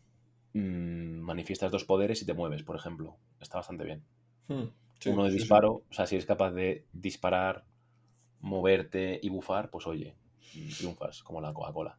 mm, 0.52 1.20
manifiestas 1.22 1.72
dos 1.72 1.84
poderes 1.84 2.20
y 2.20 2.26
te 2.26 2.34
mueves, 2.34 2.62
por 2.64 2.76
ejemplo. 2.76 3.16
Está 3.40 3.56
bastante 3.56 3.84
bien. 3.84 4.04
Hmm, 4.48 4.64
sí, 5.00 5.08
Uno 5.08 5.24
de 5.24 5.30
sí, 5.30 5.36
sí. 5.38 5.42
disparo, 5.42 5.84
o 5.88 5.92
sea, 5.94 6.06
si 6.06 6.16
eres 6.16 6.26
capaz 6.26 6.50
de 6.50 6.84
disparar, 6.92 7.64
moverte 8.42 9.18
y 9.22 9.30
bufar, 9.30 9.70
pues 9.70 9.86
oye, 9.86 10.18
mm, 10.54 10.68
triunfas 10.76 11.22
como 11.22 11.40
la 11.40 11.54
Coca-Cola. 11.54 11.98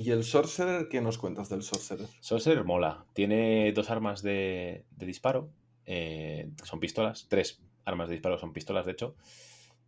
¿Y 0.00 0.10
el 0.12 0.22
Sorcerer? 0.22 0.88
¿Qué 0.88 1.00
nos 1.00 1.18
cuentas 1.18 1.48
del 1.48 1.62
Sorcerer? 1.62 2.06
Sorcerer 2.20 2.64
mola. 2.64 3.04
Tiene 3.14 3.72
dos 3.72 3.90
armas 3.90 4.22
de, 4.22 4.84
de 4.90 5.06
disparo. 5.06 5.50
eh, 5.86 6.50
son 6.62 6.78
pistolas. 6.80 7.26
Tres 7.28 7.60
armas 7.84 8.08
de 8.08 8.14
disparo 8.14 8.38
son 8.38 8.52
pistolas, 8.52 8.86
de 8.86 8.92
hecho. 8.92 9.16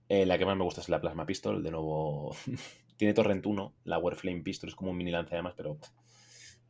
Eh, 0.09 0.27
la 0.27 0.39
que 0.39 0.47
más 0.47 0.57
me 0.57 0.65
gusta 0.65 0.81
es 0.81 0.89
la 0.89 1.01
Plasma 1.01 1.27
Pistol. 1.27 1.63
De 1.63 1.71
nuevo, 1.71 2.35
tiene 2.97 3.15
Torrent 3.15 3.47
1. 3.47 3.75
La 3.85 3.99
Warflame 3.99 4.43
Pistol 4.43 4.69
es 4.71 4.75
como 4.75 4.91
un 4.91 4.97
mini 4.97 5.13
lanzallamas, 5.13 5.55
pero 5.57 5.79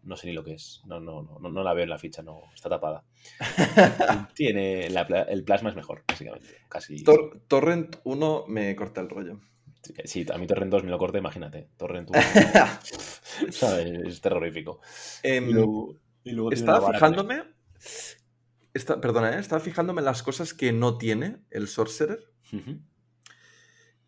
no 0.03 0.17
sé 0.17 0.27
ni 0.29 0.33
lo 0.35 0.45
que 0.45 0.55
es. 0.55 0.83
No, 0.87 1.01
no, 1.01 1.23
no, 1.23 1.51
no 1.51 1.63
la 1.63 1.75
veo 1.75 1.85
en 1.85 1.91
la 1.91 1.99
ficha, 1.99 2.23
no 2.23 2.43
está 2.55 2.69
tapada. 2.69 3.05
tiene 4.35 4.91
la 4.91 5.03
el 5.29 5.45
plasma 5.45 5.71
es 5.71 5.77
mejor, 5.77 6.05
básicamente. 6.09 6.49
Casi. 6.69 7.03
Tor- 7.05 7.41
Torrent 7.49 7.97
1 8.05 8.45
me 8.49 8.75
corta 8.77 9.01
el 9.01 9.09
rollo. 9.11 9.41
Sí, 10.05 10.27
a 10.33 10.39
mí 10.39 10.47
Torrent 10.47 10.71
2 10.71 10.85
me 10.85 10.91
lo 10.91 10.99
corté, 10.99 11.19
imagínate. 11.19 11.69
Torrent 11.77 12.11
1 12.11 12.19
¿sabes? 13.51 14.07
es 14.07 14.21
terrorífico. 14.21 14.81
Em, 15.23 15.49
Y 15.49 15.53
luego, 15.53 15.97
y 16.25 16.33
luego 16.33 16.51
tiene 16.51 16.65
una 16.65 16.75
Estaba 16.75 16.93
fijándome. 16.93 17.43
Está, 18.73 19.01
perdona, 19.01 19.37
¿eh? 19.37 19.41
estaba 19.41 19.61
fijándome 19.61 20.01
en 20.01 20.05
las 20.05 20.23
cosas 20.23 20.55
que 20.55 20.73
no 20.73 20.99
tiene 20.99 21.39
el 21.51 21.69
Sorcerer. 21.69 22.31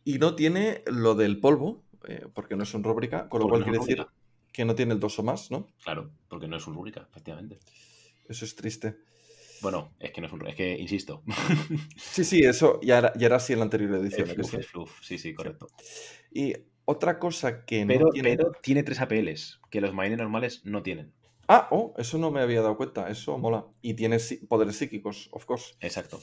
Y 0.04 0.18
no 0.18 0.34
tiene 0.34 0.82
lo 0.86 1.14
del 1.14 1.38
polvo, 1.38 1.84
eh, 2.08 2.26
porque 2.34 2.56
no 2.56 2.64
es 2.64 2.74
un 2.74 2.82
rúbrica, 2.82 3.28
con 3.28 3.40
lo 3.40 3.48
cual 3.48 3.60
no 3.60 3.66
quiere 3.66 3.78
decir 3.78 4.06
que 4.52 4.64
no 4.64 4.74
tiene 4.74 4.94
el 4.94 5.00
2 5.00 5.18
o 5.18 5.22
más, 5.22 5.50
¿no? 5.50 5.68
Claro, 5.82 6.10
porque 6.28 6.48
no 6.48 6.56
es 6.56 6.66
un 6.66 6.74
rúbrica, 6.74 7.06
efectivamente. 7.08 7.58
Eso 8.28 8.44
es 8.44 8.54
triste. 8.54 8.96
Bueno, 9.62 9.94
es 10.00 10.10
que 10.12 10.20
no 10.20 10.26
es 10.26 10.32
un 10.32 10.46
es 10.46 10.54
que 10.56 10.76
insisto. 10.78 11.22
Sí, 11.96 12.24
sí, 12.24 12.40
eso 12.44 12.80
ya 12.82 12.98
era, 12.98 13.12
ya 13.16 13.26
era 13.26 13.36
así 13.36 13.52
en 13.52 13.60
la 13.60 13.64
anterior 13.64 13.94
edición. 13.94 14.28
es 14.28 14.32
¿a 14.32 14.34
que 14.36 14.44
fluff, 14.44 14.56
sí? 14.56 14.62
fluff. 14.62 15.00
Sí, 15.02 15.18
sí, 15.18 15.34
correcto. 15.34 15.72
Y 16.32 16.54
Otra 16.84 17.18
cosa 17.18 17.64
que 17.64 17.84
Pero, 17.86 18.06
no 18.06 18.10
tiene... 18.10 18.36
pero 18.36 18.52
tiene 18.60 18.82
tres 18.82 19.00
APLs, 19.00 19.60
que 19.70 19.80
los 19.80 19.94
Marines 19.94 20.18
normales 20.18 20.62
no 20.64 20.82
tienen. 20.82 21.12
Ah, 21.48 21.68
oh, 21.70 21.94
eso 21.98 22.18
no 22.18 22.30
me 22.30 22.40
había 22.40 22.62
dado 22.62 22.76
cuenta, 22.76 23.08
eso 23.08 23.38
mola. 23.38 23.66
Y 23.82 23.94
tiene 23.94 24.18
poderes 24.48 24.76
psíquicos, 24.76 25.28
of 25.32 25.44
course. 25.44 25.74
Exacto. 25.80 26.20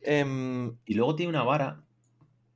Em, 0.00 0.78
Y 0.86 0.94
luego 0.94 1.14
tiene 1.16 1.30
una 1.30 1.42
vara 1.42 1.82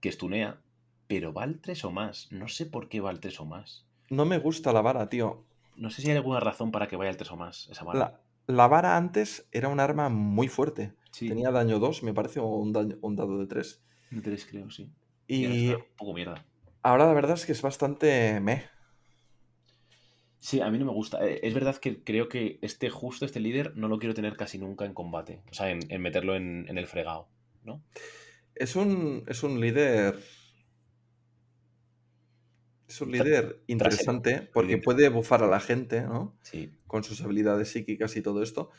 que 0.00 0.08
estunea, 0.08 0.62
pero 1.08 1.32
va 1.32 1.42
al 1.44 1.60
3 1.60 1.84
o 1.84 1.90
más. 1.90 2.28
No 2.32 2.48
sé 2.48 2.66
por 2.66 2.88
qué 2.88 3.00
va 3.00 3.10
al 3.10 3.20
3 3.20 3.40
o 3.40 3.44
más. 3.44 3.86
no 4.10 4.24
me 4.24 4.38
gusta 4.38 4.72
la 4.72 4.82
vara, 4.82 5.08
tío. 5.08 5.44
No 5.76 5.90
sé 5.90 6.02
si 6.02 6.10
hay 6.10 6.16
alguna 6.16 6.40
razón 6.40 6.70
para 6.70 6.86
que 6.88 6.96
vaya 6.96 7.10
al 7.10 7.16
3 7.16 7.30
o 7.32 7.36
más 7.36 7.68
esa 7.70 7.84
vara. 7.84 7.98
La, 7.98 8.20
la 8.46 8.66
vara 8.68 8.96
antes 8.96 9.46
era 9.52 9.68
un 9.68 9.80
arma 9.80 10.08
muy 10.08 10.48
fuerte. 10.48 10.92
Sí, 11.10 11.28
Tenía 11.28 11.50
daño 11.50 11.78
2, 11.78 12.02
me 12.02 12.14
parece, 12.14 12.40
o 12.40 12.46
un, 12.46 12.72
daño- 12.72 12.98
un 13.02 13.16
dado 13.16 13.38
de 13.38 13.46
3. 13.46 13.82
un 14.12 14.22
3 14.22 14.46
creo, 14.46 14.70
sí. 14.70 14.90
Y 15.26 15.46
Y 15.46 15.74
poco 15.96 16.14
mierda. 16.14 16.44
ahora 16.82 17.06
la 17.06 17.12
verdad 17.14 17.34
es 17.36 17.46
que 17.46 17.52
es 17.52 17.62
bastante 17.62 18.40
meh. 18.40 18.64
Sí, 20.40 20.60
a 20.60 20.70
mí 20.70 20.78
no 20.78 20.86
me 20.86 20.92
gusta. 20.92 21.24
Eh, 21.26 21.40
Es 21.42 21.54
verdad 21.54 21.76
que 21.76 22.02
creo 22.02 22.28
que 22.28 22.58
este 22.62 22.90
justo, 22.90 23.24
este 23.24 23.38
líder, 23.40 23.76
no 23.76 23.88
lo 23.88 23.98
quiero 23.98 24.14
tener 24.14 24.36
casi 24.36 24.58
nunca 24.58 24.84
en 24.84 24.92
combate. 24.94 25.40
O 25.50 25.54
sea, 25.54 25.70
en, 25.70 25.80
en 25.88 26.02
meterlo 26.02 26.34
en, 26.34 26.66
en 26.68 26.78
el 26.78 26.86
fregado, 26.88 27.28
¿no? 27.62 27.82
Es 28.54 28.74
un, 28.76 29.24
es 29.28 29.42
un 29.42 29.60
líder. 29.60 30.18
Es 32.92 33.00
un 33.00 33.10
líder 33.10 33.62
interesante 33.68 34.42
porque 34.52 34.76
puede 34.76 35.08
bufar 35.08 35.42
a 35.42 35.46
la 35.46 35.60
gente, 35.60 36.02
¿no? 36.02 36.36
Sí. 36.42 36.70
Con 36.86 37.04
sus 37.04 37.22
habilidades 37.22 37.70
psíquicas 37.70 38.16
y 38.16 38.22
todo 38.22 38.42
esto. 38.42 38.70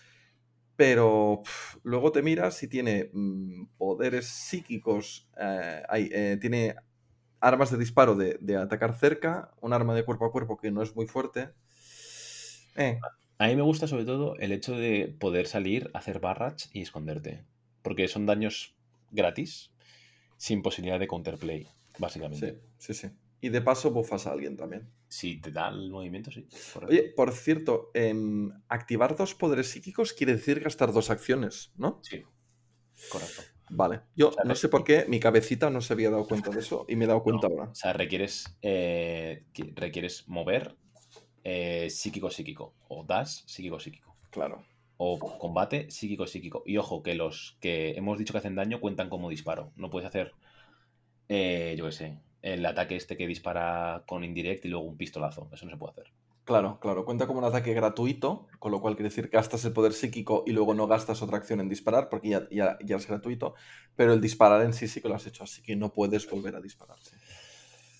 Pero 0.76 1.44
luego 1.84 2.11
te 2.11 2.22
miras 2.22 2.61
y 2.64 2.68
tiene 2.68 3.10
mm, 3.14 3.68
poderes 3.77 4.27
psíquicos. 4.27 5.30
eh, 5.40 5.84
hay, 5.90 6.10
eh, 6.11 6.38
tiene 6.41 6.76
armas 7.40 7.72
de 7.72 7.77
disparo 7.77 8.15
de, 8.15 8.38
de 8.41 8.57
atacar 8.57 8.94
cerca. 8.98 9.52
Un 9.61 9.73
arma 9.73 9.95
de 9.95 10.06
cuerpo 10.06 10.26
a 10.26 10.31
cuerpo 10.31 10.57
que 10.57 10.72
no 10.72 10.84
es 10.84 10.95
muy 10.95 11.07
fuerte. 11.07 11.52
Eh, 12.76 12.99
A 13.38 13.48
mí 13.48 13.56
me 13.56 13.61
gusta 13.61 13.88
sobre 13.88 14.06
todo 14.06 14.35
el 14.38 14.52
hecho 14.52 14.76
de 14.76 15.15
poder 15.19 15.48
salir, 15.48 15.90
hacer 15.94 16.19
barrage 16.19 16.68
y 16.72 16.81
esconderte. 16.81 17.45
Porque 17.81 18.07
son 18.07 18.26
daños 18.26 18.76
gratis, 19.11 19.73
sin 20.38 20.61
posibilidad 20.61 20.99
de 20.99 21.07
counterplay, 21.07 21.68
sí, 22.31 22.48
básicamente. 22.49 22.61
sí, 22.77 22.94
sí. 22.94 23.07
Y 23.44 23.49
de 23.49 23.61
paso 23.61 23.91
bufas 23.91 24.26
a 24.26 24.32
alguien 24.32 24.56
también. 24.56 24.90
Si 25.10 25.41
te 25.41 25.52
da 25.52 25.68
el 25.68 25.91
movimiento, 25.91 26.32
sí. 26.32 26.48
correcto. 26.74 26.94
Oye, 26.94 27.14
por 27.14 27.34
cierto, 27.34 27.91
em, 27.94 28.49
activar 28.70 29.18
dos 29.18 29.36
poderes 29.36 29.70
psíquicos 29.70 30.14
quiere 30.14 30.32
decir 30.32 30.61
gastar 30.61 30.94
dos 30.94 31.10
acciones, 31.10 31.74
¿no? 31.76 31.99
Sí, 32.03 32.24
correcto. 33.10 33.41
Vale. 33.70 33.99
Yo 34.15 34.32
sea, 34.32 34.45
no 34.45 34.56
sé 34.56 34.70
por 34.70 34.86
qué 34.86 35.06
mi 35.10 35.20
cabecita 35.20 35.70
no 35.70 35.82
se 35.82 35.91
había 35.91 36.10
dado 36.10 36.26
cuenta 36.26 36.52
de 36.52 36.61
eso 36.61 36.86
y 36.88 36.95
me 36.95 37.03
he 37.03 37.07
dado 37.10 37.22
cuenta 37.24 37.48
ahora. 37.48 37.65
O 37.65 37.76
sea, 37.76 37.91
requieres, 37.91 38.45
eh, 38.61 39.44
requieres 39.76 40.26
mover 40.30 40.78
eh, 41.44 41.90
psíquico-psíquico. 41.90 42.76
O 42.88 43.03
dash 43.03 43.44
psíquico-psíquico. 43.45 44.15
Claro. 44.30 44.64
O 44.95 45.20
combate 45.20 45.91
psíquico-psíquico. 45.91 46.64
Y 46.65 46.78
ojo, 46.78 47.03
que 47.03 47.15
los 47.15 47.57
que 47.60 47.91
hemos 47.98 48.18
dicho 48.18 48.32
que 48.32 48.38
hacen 48.38 48.56
daño 48.56 48.80
cuentan 48.80 49.10
como 49.10 49.30
disparo. 49.30 49.74
No 49.76 49.90
puedes 49.90 50.07
hacer, 50.07 50.32
eh, 51.28 51.76
yo 51.78 51.86
qué 51.86 51.91
sé, 51.91 52.20
el 52.44 52.64
ataque 52.65 52.95
este 52.95 53.18
que 53.18 53.26
dispara 53.26 54.03
con 54.06 54.24
indirect 54.24 54.65
y 54.65 54.68
luego 54.68 54.86
un 54.86 54.98
pistolazo. 54.98 55.49
Eso 55.52 55.65
no 55.65 55.72
se 55.72 55.78
puede 55.78 55.94
hacer. 55.94 56.14
Claro, 56.44 56.78
claro. 56.82 57.06
Cuenta 57.06 57.26
como 57.26 57.40
un 57.40 57.45
ataque 57.45 57.74
gratuito, 57.74 58.48
con 58.60 58.72
lo 58.72 58.82
cual 58.82 58.95
quiere 58.95 59.10
decir 59.10 59.30
que 59.30 59.38
gastas 59.38 59.64
el 59.64 59.72
poder 59.72 59.94
psíquico 59.94 60.44
y 60.45 60.52
luego 60.52 60.74
no 60.74 60.88
gastas 60.88 61.22
otra 61.22 61.38
acción 61.38 61.61
en 61.61 61.70
disparar, 61.70 62.10
porque 62.10 62.30
ya, 62.30 62.48
ya, 62.52 62.78
ya 62.84 62.98
es 62.98 63.07
gratuito. 63.07 63.56
Pero 63.95 64.14
el 64.14 64.20
disparar 64.20 64.61
en 64.61 64.74
sí 64.74 64.90
sí 64.90 65.02
que 65.02 65.07
lo 65.07 65.15
has 65.15 65.26
hecho, 65.26 65.45
así 65.45 65.61
que 65.61 65.76
no 65.78 65.94
puedes 65.94 66.30
volver 66.30 66.56
a 66.56 66.61
disparar. 66.61 66.98
sí. 66.99 67.15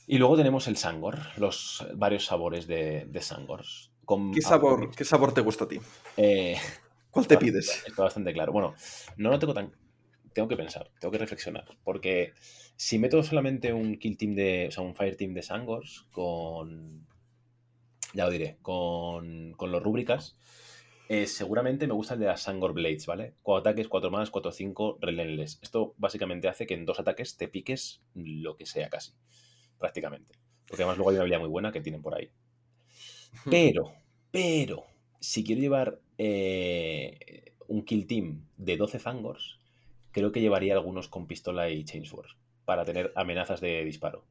Y 0.06 0.18
luego 0.18 0.36
tenemos 0.36 0.68
el 0.68 0.76
Sangor, 0.76 1.20
los 1.38 1.88
varios 1.96 2.26
sabores 2.26 2.68
de, 2.68 3.06
de 3.06 3.22
Sangors. 3.22 3.92
Con 4.04 4.34
¿Qué 4.34 4.42
sabor, 4.42 4.92
¿Qué 4.94 5.06
sabor 5.06 5.34
te 5.34 5.40
gusta 5.40 5.64
a 5.64 5.68
ti? 5.70 5.80
Eh, 6.18 6.58
¿Cuál 7.10 7.26
te 7.28 7.38
pides? 7.38 7.84
Está 7.88 8.04
bastante 8.04 8.34
claro. 8.34 8.52
Bueno, 8.52 8.76
no 9.16 9.30
lo 9.30 9.40
tengo 9.40 9.54
tan. 9.54 9.72
Tengo 10.34 10.50
que 10.50 10.58
pensar, 10.58 10.90
tengo 11.00 11.12
que 11.14 11.20
reflexionar. 11.20 11.66
Porque 11.86 12.34
si 12.76 13.00
meto 13.00 13.24
solamente 13.24 13.74
un 13.74 13.98
kill 13.98 14.18
team 14.18 14.36
de. 14.36 14.68
O 14.70 14.72
sea, 14.72 14.84
un 14.84 14.96
fire 14.96 15.16
team 15.18 15.34
de 15.34 15.42
Sangors 15.44 16.08
con. 16.12 17.08
Ya 18.14 18.26
lo 18.26 18.32
diré. 18.32 18.58
Con, 18.62 19.54
con 19.54 19.72
los 19.72 19.82
rúbricas. 19.84 20.38
eh, 21.10 21.28
seguramente 21.28 21.88
me 21.88 21.94
gusta 21.94 22.16
el 22.16 22.22
de 22.22 22.28
las 22.28 22.42
Sangor 22.44 22.74
Blades, 22.74 23.06
¿vale? 23.06 23.36
Cuatro 23.44 23.72
ataques, 23.72 23.88
4 23.90 24.12
más, 24.12 24.30
4 24.32 24.52
5, 24.52 25.00
relentless. 25.02 25.60
Esto 25.62 25.94
básicamente 25.98 26.48
hace 26.48 26.66
que 26.68 26.74
en 26.76 26.86
dos 26.86 27.00
ataques 27.00 27.38
te 27.38 27.48
piques 27.48 28.02
lo 28.16 28.56
que 28.56 28.66
sea 28.66 28.90
casi. 28.90 29.14
Prácticamente. 29.80 30.36
Porque 30.68 30.84
además 30.84 30.98
luego 30.98 31.10
hay 31.12 31.16
una 31.16 31.22
habilidad 31.24 31.40
muy 31.42 31.50
buena 31.50 31.72
que 31.72 31.82
tienen 31.82 32.02
por 32.02 32.16
ahí. 32.16 32.32
Pero, 33.50 33.94
pero, 34.32 34.86
si 35.20 35.44
quiero 35.44 35.62
llevar 35.62 36.00
eh, 36.18 37.54
un 37.68 37.84
kill 37.86 38.08
team 38.08 38.48
de 38.58 38.78
12 38.78 39.00
Fangors, 39.00 39.60
creo 40.12 40.32
que 40.32 40.42
llevaría 40.42 40.74
algunos 40.74 41.08
con 41.10 41.28
pistola 41.28 41.70
y 41.72 41.84
Chainsword 41.86 42.30
para 42.66 42.86
tener 42.86 43.12
amenazas 43.16 43.62
de 43.62 43.84
disparo. 43.84 44.26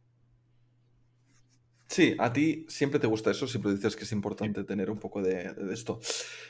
Sí, 1.89 2.17
a 2.19 2.33
ti 2.33 2.65
siempre 2.69 2.99
te 2.99 3.07
gusta 3.07 3.31
eso, 3.31 3.47
siempre 3.47 3.73
dices 3.73 3.97
que 3.97 4.05
es 4.05 4.13
importante 4.13 4.65
tener 4.65 4.91
un 4.91 4.99
poco 4.99 5.21
de, 5.21 5.53
de 5.53 5.75
esto. 5.75 6.01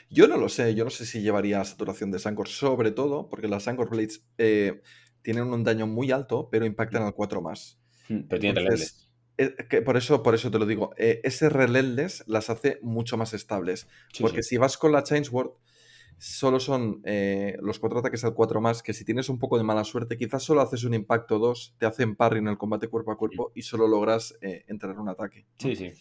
Yo 0.09 0.27
no 0.29 0.37
lo 0.37 0.47
sé, 0.47 0.73
yo 0.73 0.85
no 0.85 0.89
sé 0.89 1.05
si 1.05 1.21
llevaría 1.21 1.61
saturación 1.65 2.11
de 2.11 2.19
Sangor, 2.19 2.47
sobre 2.47 2.91
todo 2.91 3.27
porque 3.27 3.49
las 3.49 3.63
Sangor 3.63 3.89
Blades 3.89 4.25
eh, 4.37 4.81
tienen 5.21 5.51
un 5.51 5.65
daño 5.65 5.85
muy 5.85 6.11
alto, 6.11 6.47
pero 6.49 6.65
impactan 6.65 7.03
al 7.03 7.13
4 7.13 7.41
más. 7.41 7.77
Hmm, 8.07 8.21
Pero 8.29 8.39
tiene 8.39 8.61
Entonces, 8.61 9.09
eh, 9.37 9.55
que 9.69 9.81
por, 9.81 9.97
eso, 9.97 10.23
por 10.23 10.33
eso 10.33 10.49
te 10.49 10.59
lo 10.59 10.65
digo, 10.65 10.93
eh, 10.97 11.19
ese 11.23 11.49
relentless 11.49 12.23
las 12.27 12.49
hace 12.49 12.79
mucho 12.81 13.17
más 13.17 13.33
estables. 13.33 13.87
Sí, 14.13 14.21
porque 14.21 14.43
sí. 14.43 14.49
si 14.49 14.57
vas 14.57 14.77
con 14.77 14.93
la 14.93 15.03
Chainsword, 15.03 15.51
solo 16.17 16.59
son 16.59 17.01
eh, 17.05 17.57
los 17.61 17.79
cuatro 17.79 17.99
ataques 17.99 18.23
al 18.23 18.33
4 18.33 18.61
más, 18.61 18.81
que 18.83 18.93
si 18.93 19.05
tienes 19.05 19.29
un 19.29 19.39
poco 19.39 19.57
de 19.57 19.63
mala 19.63 19.83
suerte, 19.83 20.17
quizás 20.17 20.43
solo 20.43 20.61
haces 20.61 20.83
un 20.83 20.93
impacto 20.93 21.39
2, 21.39 21.75
te 21.77 21.85
hacen 21.85 22.15
parry 22.15 22.39
en 22.39 22.47
el 22.47 22.57
combate 22.57 22.87
cuerpo 22.87 23.11
a 23.11 23.17
cuerpo 23.17 23.51
y 23.55 23.61
solo 23.63 23.87
logras 23.87 24.35
eh, 24.41 24.63
entrar 24.67 24.99
un 24.99 25.09
ataque. 25.09 25.45
Sí, 25.59 25.75
sí. 25.75 25.91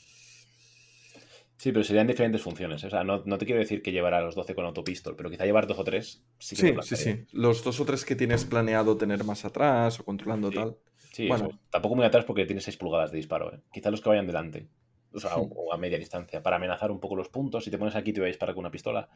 Sí, 1.56 1.70
pero 1.70 1.84
serían 1.84 2.08
diferentes 2.08 2.42
funciones. 2.42 2.82
¿eh? 2.82 2.88
O 2.88 2.90
sea, 2.90 3.04
no, 3.04 3.22
no 3.24 3.38
te 3.38 3.46
quiero 3.46 3.60
decir 3.60 3.82
que 3.82 3.92
llevará 3.92 4.20
los 4.20 4.34
12 4.34 4.52
con 4.56 4.64
autopistol, 4.66 5.14
pero 5.14 5.30
quizá 5.30 5.44
llevar 5.44 5.68
dos 5.68 5.78
o 5.78 5.84
tres 5.84 6.24
sí 6.40 6.56
que 6.56 6.76
Sí, 6.82 6.96
sí. 6.96 7.24
Los 7.30 7.62
dos 7.62 7.78
o 7.78 7.84
tres 7.84 8.04
que 8.04 8.16
tienes 8.16 8.44
planeado 8.44 8.96
tener 8.96 9.22
más 9.22 9.44
atrás 9.44 10.00
o 10.00 10.04
controlando 10.04 10.50
Sí. 10.50 10.56
tal. 10.56 10.76
Sí, 11.12 11.28
Bueno. 11.28 11.50
eso. 11.50 11.58
Tampoco 11.70 11.94
muy 11.94 12.04
atrás 12.04 12.24
porque 12.24 12.46
tiene 12.46 12.60
6 12.60 12.76
pulgadas 12.78 13.12
de 13.12 13.18
disparo. 13.18 13.54
¿eh? 13.54 13.60
Quizá 13.72 13.90
los 13.92 14.00
que 14.00 14.08
vayan 14.08 14.26
delante. 14.26 14.66
O 15.14 15.20
sea, 15.20 15.36
o, 15.36 15.46
Hmm. 15.46 15.52
o 15.54 15.72
a 15.72 15.76
media 15.76 15.98
distancia. 15.98 16.42
Para 16.42 16.56
amenazar 16.56 16.90
un 16.90 17.00
poco 17.00 17.16
los 17.16 17.28
puntos. 17.28 17.64
Si 17.64 17.70
te 17.70 17.78
pones 17.78 17.94
aquí 17.96 18.12
te 18.12 18.20
voy 18.20 18.28
a 18.28 18.32
disparar 18.32 18.54
con 18.54 18.62
una 18.62 18.70
pistola. 18.70 19.08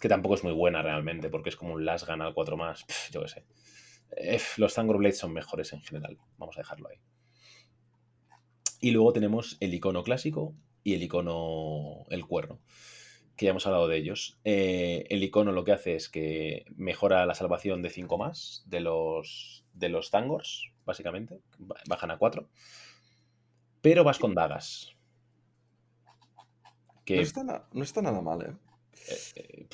Que 0.00 0.08
tampoco 0.08 0.34
es 0.34 0.44
muy 0.44 0.52
buena 0.52 0.82
realmente. 0.82 1.28
Porque 1.30 1.48
es 1.50 1.56
como 1.56 1.74
un 1.74 1.84
Last 1.84 2.06
Gun 2.08 2.20
al 2.22 2.34
4 2.34 2.56
más. 2.56 2.84
yo 3.12 3.22
qué 3.22 3.28
sé. 3.28 3.44
Eh, 4.16 4.40
los 4.58 4.72
Sangor 4.74 4.98
Blades 4.98 5.18
son 5.18 5.32
mejores 5.32 5.72
en 5.72 5.80
general. 5.82 6.18
Vamos 6.36 6.56
a 6.56 6.60
dejarlo 6.60 6.88
ahí. 6.88 6.98
Y 8.80 8.90
luego 8.90 9.12
tenemos 9.12 9.56
el 9.60 9.72
icono 9.74 10.02
clásico 10.02 10.54
y 10.82 10.94
el 10.94 11.02
icono. 11.02 12.04
el 12.10 12.26
cuerno. 12.26 12.60
Que 13.36 13.46
ya 13.46 13.50
hemos 13.52 13.66
hablado 13.66 13.88
de 13.88 13.96
ellos. 13.96 14.38
Eh, 14.44 15.06
el 15.08 15.22
icono 15.22 15.52
lo 15.52 15.64
que 15.64 15.72
hace 15.72 15.94
es 15.94 16.08
que 16.10 16.66
mejora 16.76 17.24
la 17.24 17.34
salvación 17.34 17.80
de 17.80 17.88
5 17.90 18.18
más 18.18 18.62
de 18.66 18.80
los, 18.80 19.64
de 19.72 19.88
los 19.88 20.10
Tangors, 20.10 20.70
básicamente. 20.84 21.40
Ba- 21.58 21.76
Bajan 21.88 22.10
a 22.10 22.18
4. 22.18 22.50
Pero 23.80 24.04
vas 24.04 24.18
con 24.18 24.34
dagas. 24.34 24.94
Que 27.04 27.16
No 27.16 27.22
está, 27.22 27.44
na- 27.44 27.64
no 27.72 27.82
está 27.82 28.02
nada 28.02 28.20
mal, 28.20 28.42
¿eh? 28.42 28.54
eh, 29.08 29.18
eh, 29.36 29.66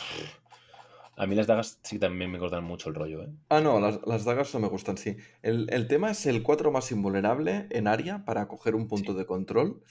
a 1.17 1.27
mí 1.27 1.35
las 1.35 1.47
dagas 1.47 1.81
sí 1.83 1.99
también 1.99 2.31
me 2.31 2.39
cortan 2.39 2.65
mucho 2.65 2.89
el 2.89 2.95
rollo, 2.95 3.23
¿eh? 3.25 3.29
Ah, 3.49 3.61
no, 3.61 3.81
las, 3.81 4.01
las 4.07 4.25
dagas 4.25 4.55
no 4.55 4.61
me 4.61 4.69
gustan, 4.69 4.97
sí. 4.97 5.17
El, 5.43 5.67
el 5.71 5.89
tema 5.89 6.11
es 6.13 6.27
el 6.27 6.43
4 6.43 6.71
más 6.71 6.93
invulnerable 6.93 7.67
en 7.71 7.89
área 7.89 8.25
para 8.25 8.47
coger 8.47 8.75
un 8.75 8.87
punto 8.89 9.15
de 9.15 9.27
control 9.27 9.83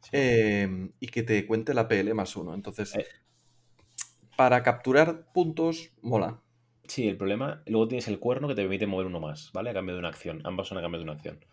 Sí. 0.00 0.10
eh, 0.12 0.90
y 0.98 1.06
que 1.08 1.22
te 1.22 1.46
cuente 1.46 1.74
la 1.74 1.86
PL 1.86 2.14
más 2.14 2.34
uno. 2.36 2.54
Entonces, 2.54 2.94
Eh. 2.96 3.06
para 4.36 4.62
capturar 4.62 5.32
puntos, 5.32 5.92
mola. 6.02 6.40
Sí, 6.88 7.08
el 7.08 7.16
problema. 7.16 7.62
Luego 7.66 7.88
tienes 7.88 8.08
el 8.08 8.18
cuerno 8.18 8.48
que 8.48 8.54
te 8.54 8.62
permite 8.62 8.86
mover 8.86 9.06
uno 9.06 9.20
más, 9.20 9.50
¿vale? 9.52 9.70
A 9.70 9.74
cambio 9.74 9.94
de 9.94 10.00
una 10.00 10.08
acción. 10.08 10.40
Ambas 10.44 10.68
son 10.68 10.78
a 10.78 10.82
cambio 10.82 10.98
de 10.98 11.04
una 11.04 11.12
acción. 11.14 11.44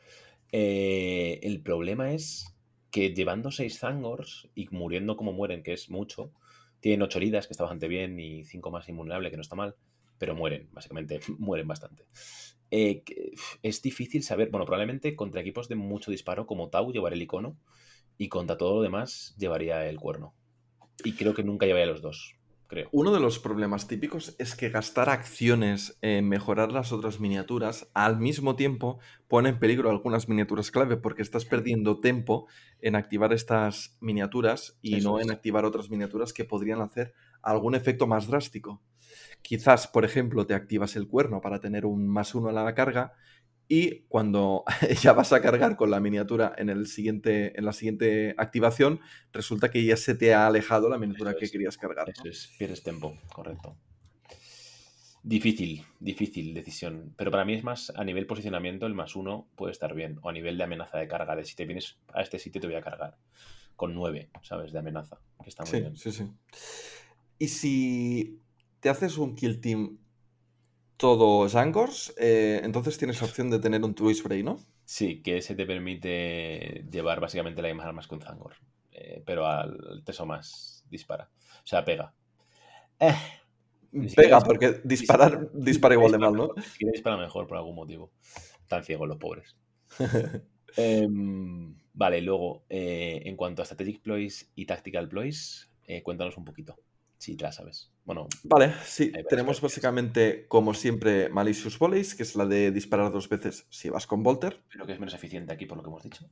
Eh, 0.52 1.40
el 1.44 1.62
problema 1.62 2.12
es 2.14 2.56
que 2.92 3.14
llevando 3.14 3.52
seis 3.52 3.80
Zangors 3.80 4.50
y 4.56 4.68
muriendo 4.70 5.16
como 5.16 5.34
mueren, 5.34 5.64
que 5.64 5.74
es 5.74 5.90
mucho, 5.90 6.32
tienen 6.80 7.02
ocho 7.02 7.20
heridas, 7.20 7.48
que 7.48 7.54
está 7.54 7.64
bastante 7.64 7.88
bien, 7.88 8.20
y 8.20 8.46
cinco 8.46 8.72
más 8.72 8.88
invulnerable, 8.90 9.30
que 9.30 9.38
no 9.38 9.42
está 9.42 9.56
mal, 9.56 9.76
pero 10.18 10.36
mueren, 10.36 10.70
básicamente, 10.72 11.20
mueren 11.38 11.68
bastante. 11.68 12.06
Eh, 12.72 13.04
es 13.64 13.82
difícil 13.82 14.24
saber. 14.24 14.50
Bueno, 14.50 14.66
probablemente 14.66 15.16
contra 15.16 15.42
equipos 15.42 15.68
de 15.70 15.76
mucho 15.76 16.12
disparo, 16.12 16.46
como 16.46 16.70
Tau, 16.70 16.92
llevaré 16.92 17.16
el 17.16 17.22
icono, 17.22 17.58
y 18.18 18.30
contra 18.30 18.58
todo 18.58 18.76
lo 18.76 18.82
demás, 18.82 19.36
llevaría 19.38 19.88
el 19.88 20.00
cuerno. 20.00 20.36
Y 21.04 21.14
creo 21.14 21.34
que 21.34 21.44
nunca 21.44 21.66
llevaría 21.66 21.88
los 21.88 22.02
dos. 22.02 22.36
Creo. 22.70 22.88
Uno 22.94 23.12
de 23.12 23.20
los 23.20 23.40
problemas 23.40 23.88
típicos 23.88 24.36
es 24.40 24.56
que 24.56 24.70
gastar 24.70 25.10
acciones 25.10 25.98
en 26.02 26.30
mejorar 26.30 26.72
las 26.72 26.94
otras 26.94 27.20
miniaturas 27.20 27.90
al 27.94 28.18
mismo 28.18 28.56
tiempo 28.56 29.00
pone 29.28 29.50
en 29.50 29.60
peligro 29.60 29.90
algunas 29.90 30.30
miniaturas 30.30 30.72
clave 30.72 30.96
porque 30.96 31.22
estás 31.22 31.44
perdiendo 31.44 32.00
tiempo 32.00 32.48
en 32.80 32.96
activar 32.96 33.34
estas 33.34 33.98
miniaturas 34.00 34.78
y 34.82 34.98
Eso 34.98 35.10
no 35.12 35.20
es. 35.20 35.26
en 35.26 35.32
activar 35.32 35.66
otras 35.66 35.90
miniaturas 35.90 36.32
que 36.32 36.46
podrían 36.46 36.80
hacer 36.80 37.14
algún 37.42 37.76
efecto 37.76 38.08
más 38.08 38.28
drástico. 38.28 38.82
Quizás, 39.42 39.88
por 39.88 40.06
ejemplo, 40.06 40.46
te 40.46 40.54
activas 40.54 40.96
el 40.96 41.08
cuerno 41.08 41.42
para 41.42 41.60
tener 41.60 41.86
un 41.86 42.08
más 42.08 42.36
uno 42.36 42.50
a 42.50 42.52
la 42.54 42.76
carga 42.76 43.14
y 43.72 44.00
cuando 44.10 44.64
ya 45.02 45.14
vas 45.14 45.32
a 45.32 45.42
cargar 45.42 45.76
con 45.78 45.92
la 45.92 46.00
miniatura 46.00 46.54
en, 46.58 46.70
el 46.70 46.88
siguiente, 46.88 47.58
en 47.58 47.64
la 47.66 47.72
siguiente 47.72 48.34
activación, 48.38 49.00
resulta 49.32 49.70
que 49.70 49.86
ya 49.86 49.96
se 49.96 50.16
te 50.16 50.34
ha 50.34 50.48
alejado 50.48 50.90
la 50.90 50.98
miniatura 50.98 51.32
Eso 51.32 51.40
que 51.40 51.46
es. 51.46 51.52
querías 51.52 51.78
cargar. 51.78 52.12
es, 52.26 52.50
pierdes 52.58 52.82
tiempo, 52.84 53.16
correcto. 53.32 53.78
Difícil, 55.22 55.84
difícil 56.00 56.54
decisión. 56.54 57.14
Pero 57.18 57.30
para 57.30 57.44
mí 57.46 57.54
es 57.54 57.64
más 57.64 57.92
a 57.96 58.04
nivel 58.04 58.26
posicionamiento, 58.26 58.86
el 58.88 58.94
más 58.94 59.16
uno 59.16 59.50
puede 59.56 59.74
estar 59.74 59.94
bien. 59.94 60.18
O 60.22 60.30
a 60.30 60.34
nivel 60.34 60.58
de 60.58 60.64
amenaza 60.64 60.98
de 60.98 61.08
carga, 61.08 61.36
de 61.36 61.44
si 61.46 61.56
te 61.56 61.66
vienes 61.66 62.00
a 62.14 62.22
este 62.22 62.40
sitio 62.40 62.62
te 62.62 62.68
voy 62.68 62.78
a 62.78 62.82
cargar. 62.82 63.18
Con 63.76 63.94
nueve, 63.94 64.30
¿sabes? 64.42 64.72
De 64.72 64.80
amenaza, 64.80 65.20
que 65.44 65.50
está 65.50 65.64
muy 65.64 65.72
Sí, 65.72 65.80
bien. 65.82 65.96
sí, 65.98 66.12
sí. 66.12 66.24
Y 67.38 67.48
si 67.50 68.40
te 68.80 68.90
haces 68.90 69.18
un 69.18 69.36
kill 69.36 69.60
team 69.62 69.98
todo 71.00 71.50
Zangors, 71.50 72.14
eh, 72.20 72.62
entonces 72.64 72.98
tienes 73.00 73.22
la 73.22 73.28
opción 73.28 73.50
de 73.50 73.60
tener 73.60 73.84
un 73.84 73.96
Twist 73.96 74.22
Spray, 74.22 74.44
¿no? 74.44 74.58
Sí, 74.86 75.22
que 75.22 75.38
ese 75.38 75.56
te 75.56 75.66
permite 75.66 76.86
llevar 76.92 77.20
básicamente 77.20 77.62
las 77.62 77.70
mismas 77.72 77.88
armas 77.88 78.08
que 78.08 78.16
un 78.16 78.22
Zangor. 78.22 78.56
eh, 78.92 79.24
pero 79.26 79.46
al 79.46 80.02
tres 80.04 80.20
o 80.20 80.26
más 80.26 80.84
dispara. 80.90 81.30
O 81.64 81.68
sea, 81.68 81.86
pega. 81.86 82.14
Eh, 83.00 83.16
Pega, 84.16 84.40
porque 84.42 84.82
disparar 84.84 85.50
dispara 85.54 85.96
igual 85.96 86.12
de 86.12 86.20
mal, 86.20 86.36
¿no? 86.36 86.54
Siquiera 86.72 86.92
dispara 86.92 87.18
mejor 87.18 87.48
por 87.48 87.58
algún 87.58 87.76
motivo. 87.76 88.12
Tan 88.68 88.84
ciegos 88.84 89.08
los 89.08 89.18
pobres. 89.18 89.58
Em, 90.76 91.76
vale, 91.94 92.22
luego, 92.22 92.64
eh, 92.70 93.24
en 93.26 93.36
cuanto 93.36 93.62
a 93.62 93.66
Strategic 93.66 94.02
Ploys 94.02 94.52
y 94.56 94.66
Tactical 94.68 95.10
Ploys, 95.10 95.72
cuéntanos 96.04 96.38
un 96.38 96.46
poquito, 96.46 96.78
si 97.20 97.36
te 97.38 97.44
la 97.44 97.52
sabes. 97.52 97.92
Bueno, 98.06 98.28
Vale, 98.44 98.74
sí, 98.84 99.12
tenemos 99.30 99.62
básicamente, 99.62 100.48
como 100.48 100.74
siempre, 100.74 101.30
Malicious 101.30 101.78
Volleys, 101.78 102.16
que 102.16 102.24
es 102.24 102.36
la 102.36 102.46
de 102.46 102.72
disparar 102.72 103.12
dos 103.12 103.30
veces 103.30 103.68
si 103.70 103.90
vas 103.90 104.08
con 104.08 104.24
Volter, 104.24 104.64
creo 104.70 104.86
que 104.88 104.94
es 104.94 105.00
menos 105.00 105.14
eficiente 105.14 105.54
aquí 105.54 105.66
por 105.68 105.78
lo 105.78 105.84
que 105.84 105.90
hemos 105.90 106.04
dicho. 106.04 106.26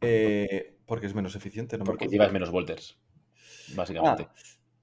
eh, 0.00 0.78
porque 0.86 1.06
es 1.06 1.14
menos 1.14 1.34
eficiente, 1.36 1.78
¿no? 1.78 1.84
Porque 1.84 2.08
llevas 2.08 2.32
menos 2.32 2.50
volters, 2.50 2.98
básicamente. 3.76 4.24
Ah, 4.28 4.34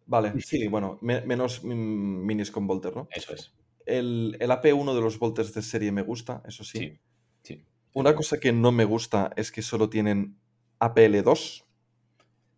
vale, 0.05 0.33
sí, 0.41 0.67
bueno, 0.67 0.97
me- 1.01 1.21
menos 1.21 1.63
minis 1.63 2.51
con 2.51 2.67
Volter, 2.67 2.95
¿no? 2.95 3.07
Eso 3.11 3.33
es. 3.33 3.51
El, 3.85 4.37
el 4.39 4.51
AP1 4.51 4.93
de 4.95 5.01
los 5.01 5.17
Volters 5.19 5.53
de 5.53 5.61
serie 5.61 5.91
me 5.91 6.01
gusta, 6.01 6.43
eso 6.45 6.63
sí. 6.63 6.79
Sí. 6.79 6.99
Sí. 7.43 7.65
Una 7.93 8.13
cosa 8.15 8.39
que 8.39 8.51
no 8.51 8.71
me 8.71 8.85
gusta 8.85 9.31
es 9.35 9.51
que 9.51 9.61
solo 9.61 9.89
tienen 9.89 10.37
APL2. 10.79 11.63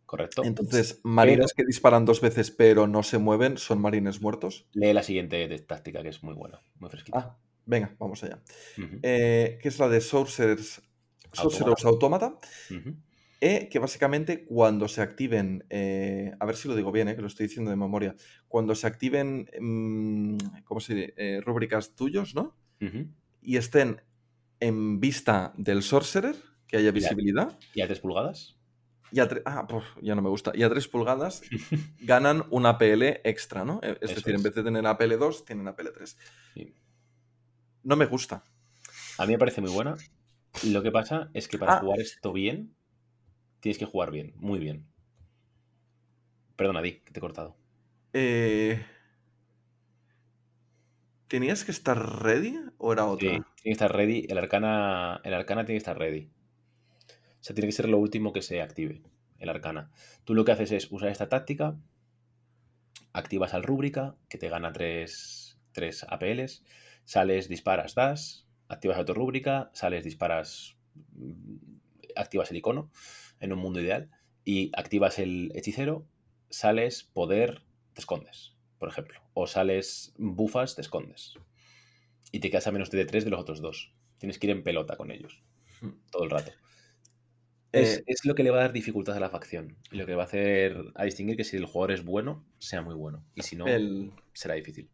Correcto. 0.10 0.44
Entonces, 0.44 1.02
marines 1.04 1.54
que 1.54 1.64
disparan 1.64 2.04
dos 2.04 2.20
veces 2.20 2.50
pero 2.50 2.88
no 2.88 3.04
se 3.04 3.20
mueven 3.20 3.60
son 3.60 3.80
marines 3.80 4.22
muertos. 4.22 4.66
Lee 4.74 4.92
la 4.92 5.04
siguiente 5.04 5.48
táctica, 5.60 6.02
que 6.02 6.10
es 6.10 6.24
muy 6.24 6.34
buena, 6.34 6.60
muy 6.80 6.90
fresquita. 6.90 7.20
Ah, 7.20 7.38
venga, 7.68 7.96
vamos 8.00 8.24
allá. 8.24 8.42
Eh, 9.04 9.60
que 9.62 9.68
es 9.68 9.78
la 9.78 9.88
de 9.88 10.02
Sorcerers, 10.02 10.82
Sorcerers 11.32 11.86
Automata. 11.86 12.40
ujú. 12.72 12.96
eh, 13.40 13.70
que 13.70 13.78
básicamente 13.78 14.46
cuando 14.46 14.88
se 14.88 15.04
activen, 15.04 15.64
eh, 15.70 16.34
a 16.40 16.46
ver 16.48 16.56
si 16.56 16.68
lo 16.68 16.76
digo 16.76 16.92
bien, 16.92 17.08
eh, 17.08 17.16
que 17.16 17.22
lo 17.22 17.28
estoy 17.28 17.46
diciendo 17.46 17.70
de 17.70 17.78
memoria, 17.78 18.16
cuando 18.48 18.74
se 18.74 18.88
activen, 18.88 19.48
mm, 19.60 20.64
¿cómo 20.64 20.80
se 20.80 20.96
dice? 20.96 21.42
Rúbricas 21.42 21.94
tuyos, 21.94 22.34
¿no? 22.34 22.58
Y 23.44 23.58
estén 23.58 24.02
en 24.60 25.00
vista 25.00 25.54
del 25.56 25.84
Sorcerer, 25.84 26.36
que 26.66 26.78
haya 26.78 26.92
visibilidad. 26.92 27.60
¿Y 27.76 27.82
a 27.82 27.86
tres 27.86 28.00
pulgadas? 28.00 28.59
Y 29.12 29.20
a 29.20 29.28
ah, 29.46 29.68
puf, 29.68 29.84
ya 30.02 30.16
no 30.16 30.22
me 30.22 30.30
gusta. 30.30 30.52
Y 30.54 30.64
a 30.64 30.70
3 30.70 30.88
pulgadas 30.88 31.42
ganan 32.00 32.44
un 32.52 32.66
APL 32.66 33.22
extra, 33.24 33.66
¿no? 33.66 33.80
Es 33.82 33.98
Eso 34.02 34.16
decir, 34.16 34.36
en 34.36 34.44
vez 34.44 34.54
de 34.54 34.64
tener 34.64 34.84
APL2, 34.86 35.46
tienen 35.46 35.68
APL3. 35.68 36.16
Sí. 36.54 36.74
No 37.84 37.96
me 37.96 38.06
gusta. 38.06 38.44
A 39.18 39.26
mí 39.26 39.34
me 39.34 39.40
parece 39.40 39.62
muy 39.62 39.72
buena. 39.72 39.96
Lo 40.66 40.82
que 40.82 40.92
pasa 40.92 41.30
es 41.34 41.48
que 41.48 41.58
para 41.58 41.78
Ah. 41.78 41.80
jugar 41.80 42.00
esto 42.00 42.34
bien, 42.34 42.76
tienes 43.60 43.78
que 43.78 43.86
jugar 43.86 44.12
bien, 44.12 44.34
muy 44.38 44.60
bien. 44.60 44.86
Perdona, 46.56 46.82
Di, 46.82 47.00
que 47.00 47.12
te 47.12 47.20
he 47.20 47.22
cortado. 47.22 47.56
Eh, 48.14 48.84
¿Tenías 51.28 51.64
que 51.64 51.72
estar 51.72 52.24
ready 52.24 52.60
o 52.78 52.92
era 52.92 53.06
otra? 53.06 53.30
Sí, 53.30 53.36
tiene 53.36 53.46
que 53.64 53.72
estar 53.72 53.96
ready. 53.96 54.26
El 54.30 54.38
arcana, 54.40 55.22
el 55.24 55.34
arcana 55.34 55.64
tiene 55.66 55.76
que 55.76 55.84
estar 55.84 55.98
ready. 55.98 56.32
O 57.40 57.44
sea, 57.44 57.56
tiene 57.56 57.68
que 57.68 57.74
ser 57.74 57.88
lo 57.90 57.98
último 57.98 58.34
que 58.34 58.42
se 58.42 58.62
active, 58.62 59.02
el 59.38 59.50
arcana. 59.50 59.92
Tú 60.26 60.36
lo 60.36 60.44
que 60.46 60.52
haces 60.52 60.72
es 60.72 60.92
usar 60.92 61.10
esta 61.10 61.30
táctica, 61.30 61.78
activas 63.14 63.54
al 63.54 63.64
rúbrica, 63.64 64.16
que 64.28 64.38
te 64.38 64.50
gana 64.50 64.74
3, 64.74 65.58
APLs, 66.08 66.64
sales, 67.06 67.48
disparas, 67.48 67.96
das, 67.96 68.46
activas 68.68 68.98
autorrúbrica, 68.98 69.70
sales, 69.74 70.04
disparas, 70.04 70.76
mm, 71.14 71.56
activas 72.16 72.52
el 72.52 72.58
icono 72.58 72.92
en 73.40 73.54
un 73.54 73.60
mundo 73.60 73.80
ideal 73.80 74.10
y 74.44 74.72
activas 74.76 75.18
el 75.20 75.52
hechicero, 75.56 76.06
sales, 76.50 77.04
poder, 77.04 77.64
te 77.94 78.02
escondes, 78.02 78.54
por 78.78 78.90
ejemplo. 78.90 79.22
O 79.34 79.48
sales, 79.48 80.14
bufas, 80.18 80.76
te 80.76 80.82
escondes. 80.82 81.36
Y 82.32 82.42
te 82.42 82.50
quedas 82.50 82.68
a 82.68 82.72
menos 82.72 82.92
de 82.92 83.06
3 83.06 83.24
de 83.24 83.32
los 83.32 83.40
otros 83.40 83.62
dos. 83.62 83.94
Tienes 84.18 84.38
que 84.38 84.48
ir 84.48 84.52
en 84.52 84.64
pelota 84.64 84.98
con 84.98 85.12
ellos 85.12 85.42
Hmm. 85.82 85.92
todo 86.12 86.24
el 86.24 86.30
rato. 86.30 86.52
Es, 87.72 88.00
Eh, 88.00 88.04
es 88.08 88.26
lo 88.26 88.36
que 88.36 88.44
le 88.44 88.52
va 88.52 88.58
a 88.58 88.62
dar 88.62 88.74
dificultad 88.74 89.16
a 89.16 89.20
la 89.20 89.30
facción. 89.30 89.78
Y 89.92 89.98
lo 89.98 90.06
que 90.06 90.16
va 90.16 90.24
a 90.24 90.26
hacer 90.26 90.92
a 90.96 91.04
distinguir 91.06 91.38
que 91.38 91.44
si 91.44 91.58
el 91.58 91.66
jugador 91.66 91.92
es 91.92 92.04
bueno, 92.04 92.46
sea 92.58 92.82
muy 92.82 92.96
bueno. 92.96 93.26
Y 93.36 93.44
si 93.44 93.56
no, 93.56 93.68
el, 93.68 94.12
será 94.34 94.56
difícil. 94.56 94.90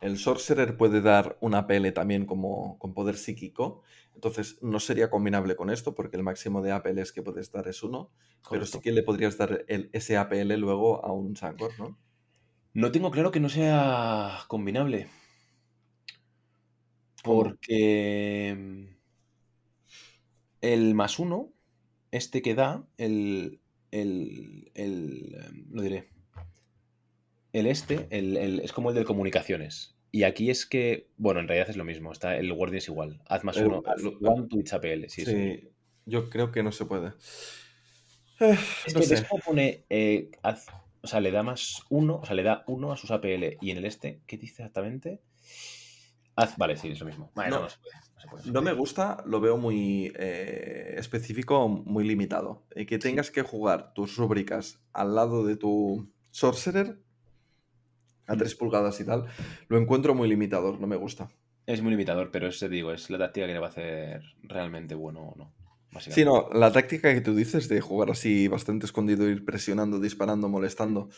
el 0.00 0.18
Sorcerer 0.18 0.76
puede 0.76 1.00
dar 1.00 1.38
un 1.40 1.54
APL 1.54 1.92
también 1.92 2.26
como 2.26 2.78
con 2.78 2.94
poder 2.94 3.16
psíquico. 3.16 3.82
Entonces 4.14 4.58
no 4.62 4.80
sería 4.80 5.10
combinable 5.10 5.56
con 5.56 5.70
esto 5.70 5.94
porque 5.94 6.16
el 6.16 6.22
máximo 6.24 6.62
de 6.62 6.72
APLs 6.72 7.12
que 7.12 7.22
puedes 7.22 7.50
dar 7.52 7.68
es 7.68 7.82
uno. 7.82 8.10
Pero 8.50 8.66
sí 8.66 8.80
que 8.80 8.92
le 8.92 9.02
podrías 9.02 9.38
dar 9.38 9.64
el, 9.68 9.90
ese 9.92 10.16
APL 10.16 10.54
luego 10.58 11.04
a 11.04 11.12
un 11.12 11.36
Sancor, 11.36 11.72
¿no? 11.78 11.98
No 12.74 12.92
tengo 12.92 13.10
claro 13.10 13.30
que 13.30 13.40
no 13.40 13.48
sea 13.48 14.40
combinable. 14.48 15.08
Porque 17.22 18.54
mm, 18.56 18.86
el 20.60 20.94
más 20.94 21.18
uno, 21.18 21.52
este 22.10 22.42
que 22.42 22.54
da, 22.54 22.84
el. 22.96 23.60
el, 23.90 24.70
el, 24.74 25.34
em, 25.46 25.66
lo 25.70 25.82
diré. 25.82 26.08
El 27.52 27.66
este, 27.66 28.06
el, 28.10 28.36
el- 28.36 28.60
es 28.60 28.72
como 28.72 28.90
el 28.90 28.96
de 28.96 29.04
comunicaciones. 29.04 29.94
Y 30.10 30.22
aquí 30.22 30.50
es 30.50 30.64
que, 30.66 31.08
bueno, 31.16 31.40
en 31.40 31.48
realidad 31.48 31.68
es 31.70 31.76
lo 31.76 31.84
mismo. 31.84 32.12
Está, 32.12 32.36
el 32.36 32.52
Guardian 32.52 32.78
es 32.78 32.88
igual. 32.88 33.20
Haz 33.26 33.44
más 33.44 33.56
El- 33.56 33.66
uno, 33.66 33.82
one 34.22 34.46
to 34.48 34.58
each 34.58 34.72
APL. 34.72 35.08
Sí, 35.08 35.24
Sí, 35.24 35.32
sí. 35.32 35.68
yo 36.06 36.28
creo 36.30 36.50
que 36.52 36.62
no 36.62 36.72
se 36.72 36.84
puede. 36.86 37.12
Eh, 38.40 38.56
Es 38.86 38.94
no 38.94 39.00
que 39.00 39.06
sé. 39.06 39.26
pone. 39.44 39.84
eh, 39.90 40.30
haz- 40.42 40.66
o 41.02 41.06
sea, 41.06 41.20
le 41.20 41.30
da 41.30 41.42
más 41.42 41.82
uno, 41.90 42.16
o 42.16 42.24
sea, 42.26 42.34
le 42.34 42.42
da 42.42 42.64
uno 42.66 42.92
a 42.92 42.96
sus 42.96 43.10
APL. 43.10 43.56
Y 43.60 43.70
en 43.70 43.78
el 43.78 43.84
este, 43.84 44.20
¿qué 44.26 44.36
dice 44.36 44.62
exactamente? 44.62 45.20
Haz, 46.36 46.56
vale, 46.56 46.76
sí, 46.76 46.88
es 46.88 47.00
lo 47.00 47.06
mismo. 47.06 47.30
Vale, 47.34 47.50
no, 47.50 47.56
No. 47.56 47.62
no 47.62 47.68
se 47.68 47.78
puede. 47.78 47.96
No, 48.52 48.62
me 48.62 48.72
gusta, 48.72 49.22
lo 49.26 49.40
veo 49.40 49.56
muy 49.56 50.12
eh, 50.16 50.94
específico, 50.98 51.68
muy 51.68 52.04
limitado. 52.04 52.64
Eh, 52.74 52.86
que 52.86 52.98
tengas 52.98 53.30
que 53.30 53.42
jugar 53.42 53.92
tus 53.94 54.16
rúbricas 54.16 54.80
al 54.92 55.14
lado 55.14 55.44
de 55.44 55.56
tu 55.56 56.10
Sorcerer 56.30 56.98
a 58.26 58.34
Mm. 58.34 58.38
3 58.38 58.54
pulgadas 58.54 59.00
y 59.00 59.04
tal, 59.04 59.24
lo 59.68 59.78
encuentro 59.78 60.14
muy 60.14 60.28
limitador, 60.28 60.78
no 60.80 60.86
me 60.86 60.96
gusta. 60.96 61.28
Es 61.66 61.82
muy 61.82 61.90
limitador, 61.90 62.30
pero 62.30 62.46
eso 62.46 62.66
te 62.66 62.68
digo, 62.68 62.92
es 62.92 63.10
la 63.10 63.18
táctica 63.18 63.46
que 63.46 63.52
le 63.54 63.58
va 63.58 63.66
a 63.66 63.70
hacer 63.70 64.22
realmente 64.42 64.94
bueno 64.94 65.20
o 65.20 65.36
no. 65.36 65.54
Sí, 66.00 66.24
no, 66.24 66.48
la 66.52 66.70
táctica 66.70 67.12
que 67.14 67.22
tú 67.22 67.34
dices 67.34 67.68
de 67.68 67.80
jugar 67.80 68.10
así 68.10 68.46
bastante 68.46 68.84
escondido, 68.84 69.28
ir 69.28 69.44
presionando, 69.44 69.98
disparando, 69.98 70.48
molestando, 70.48 71.08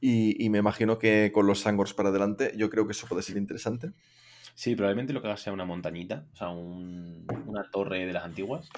y, 0.00 0.42
y 0.44 0.50
me 0.50 0.58
imagino 0.58 0.98
que 0.98 1.32
con 1.32 1.46
los 1.46 1.60
Sangors 1.60 1.94
para 1.94 2.10
adelante, 2.10 2.52
yo 2.56 2.68
creo 2.68 2.86
que 2.86 2.92
eso 2.92 3.06
puede 3.06 3.22
ser 3.22 3.38
interesante. 3.38 3.92
Sí, 4.54 4.76
probablemente 4.76 5.12
lo 5.12 5.20
que 5.20 5.28
hagas 5.28 5.40
sea 5.40 5.52
una 5.52 5.64
montañita, 5.64 6.28
o 6.32 6.36
sea, 6.36 6.48
un- 6.50 7.26
una 7.46 7.68
torre 7.70 8.06
de 8.06 8.12
las 8.12 8.24
antiguas. 8.24 8.68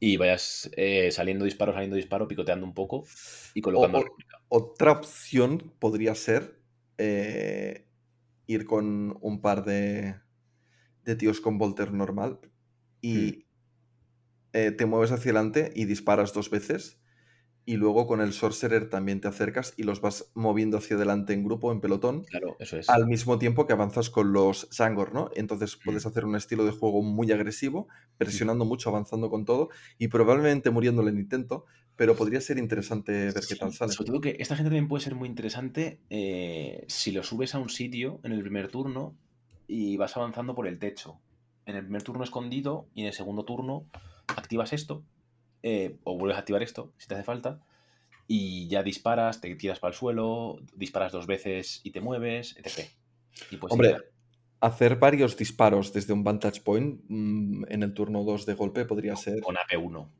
Y 0.00 0.16
vayas 0.16 0.70
eh, 0.76 1.10
saliendo 1.10 1.44
disparo, 1.44 1.72
saliendo 1.72 1.96
disparo, 1.96 2.28
picoteando 2.28 2.64
un 2.64 2.74
poco 2.74 3.04
y 3.54 3.60
colocando 3.60 3.98
O- 3.98 4.02
o-. 4.02 4.16
Otra 4.48 4.92
opción 4.92 5.74
podría 5.78 6.14
ser 6.14 6.62
eh, 6.98 7.86
ir 8.46 8.64
con 8.64 9.16
un 9.20 9.40
par 9.40 9.64
de, 9.64 10.16
de 11.04 11.16
tíos 11.16 11.40
con 11.40 11.58
Volter 11.58 11.92
normal 11.92 12.40
y 13.02 13.32
Hmm. 13.34 13.48
eh, 14.52 14.70
te 14.72 14.86
mueves 14.86 15.12
hacia 15.12 15.30
adelante 15.32 15.72
y 15.74 15.84
disparas 15.84 16.32
dos 16.32 16.50
veces 16.50 17.00
y 17.68 17.76
luego 17.76 18.06
con 18.06 18.22
el 18.22 18.32
Sorcerer 18.32 18.88
también 18.88 19.20
te 19.20 19.28
acercas 19.28 19.74
y 19.76 19.82
los 19.82 20.00
vas 20.00 20.30
moviendo 20.32 20.78
hacia 20.78 20.96
adelante 20.96 21.34
en 21.34 21.44
grupo, 21.44 21.70
en 21.70 21.82
pelotón, 21.82 22.24
Claro, 22.24 22.56
eso 22.60 22.78
es. 22.78 22.88
al 22.88 23.06
mismo 23.06 23.38
tiempo 23.38 23.66
que 23.66 23.74
avanzas 23.74 24.08
con 24.08 24.32
los 24.32 24.70
Zangor, 24.72 25.12
¿no? 25.12 25.28
Entonces 25.36 25.76
puedes 25.76 26.06
hacer 26.06 26.24
un 26.24 26.34
estilo 26.34 26.64
de 26.64 26.70
juego 26.70 27.02
muy 27.02 27.30
agresivo, 27.30 27.86
presionando 28.16 28.64
mucho, 28.64 28.88
avanzando 28.88 29.28
con 29.28 29.44
todo 29.44 29.68
y 29.98 30.08
probablemente 30.08 30.70
muriéndole 30.70 31.10
en 31.10 31.18
intento, 31.18 31.66
pero 31.94 32.16
podría 32.16 32.40
ser 32.40 32.56
interesante 32.56 33.12
ver 33.12 33.44
qué 33.46 33.56
tal 33.56 33.74
sale. 33.74 33.92
Sobre 33.92 34.06
todo 34.12 34.22
que 34.22 34.36
esta 34.38 34.56
gente 34.56 34.70
también 34.70 34.88
puede 34.88 35.04
ser 35.04 35.14
muy 35.14 35.28
interesante 35.28 36.00
eh, 36.08 36.86
si 36.88 37.12
lo 37.12 37.22
subes 37.22 37.54
a 37.54 37.58
un 37.58 37.68
sitio 37.68 38.18
en 38.24 38.32
el 38.32 38.40
primer 38.40 38.68
turno 38.68 39.14
y 39.66 39.98
vas 39.98 40.16
avanzando 40.16 40.54
por 40.54 40.66
el 40.68 40.78
techo. 40.78 41.20
En 41.66 41.76
el 41.76 41.82
primer 41.82 42.02
turno 42.02 42.24
escondido 42.24 42.88
y 42.94 43.02
en 43.02 43.08
el 43.08 43.12
segundo 43.12 43.44
turno 43.44 43.84
activas 44.28 44.72
esto 44.72 45.04
eh, 45.62 45.98
o 46.04 46.16
vuelves 46.16 46.36
a 46.36 46.40
activar 46.40 46.62
esto 46.62 46.92
si 46.98 47.08
te 47.08 47.14
hace 47.14 47.24
falta 47.24 47.60
y 48.26 48.68
ya 48.68 48.82
disparas, 48.82 49.40
te 49.40 49.54
tiras 49.56 49.80
para 49.80 49.92
el 49.92 49.96
suelo, 49.96 50.58
disparas 50.74 51.12
dos 51.12 51.26
veces 51.26 51.80
y 51.82 51.90
te 51.90 52.00
mueves, 52.02 52.56
etc. 52.58 52.88
Y 53.50 53.56
pues 53.56 53.72
Hombre, 53.72 53.90
ya, 53.90 53.98
hacer 54.60 54.96
varios 54.96 55.36
disparos 55.36 55.92
desde 55.92 56.12
un 56.12 56.24
vantage 56.24 56.60
point 56.60 57.00
mm, 57.08 57.64
en 57.68 57.82
el 57.82 57.94
turno 57.94 58.24
2 58.24 58.44
de 58.46 58.54
golpe 58.54 58.84
podría 58.84 59.16
ser, 59.16 59.40
con 59.40 59.56
AP1. 59.56 60.10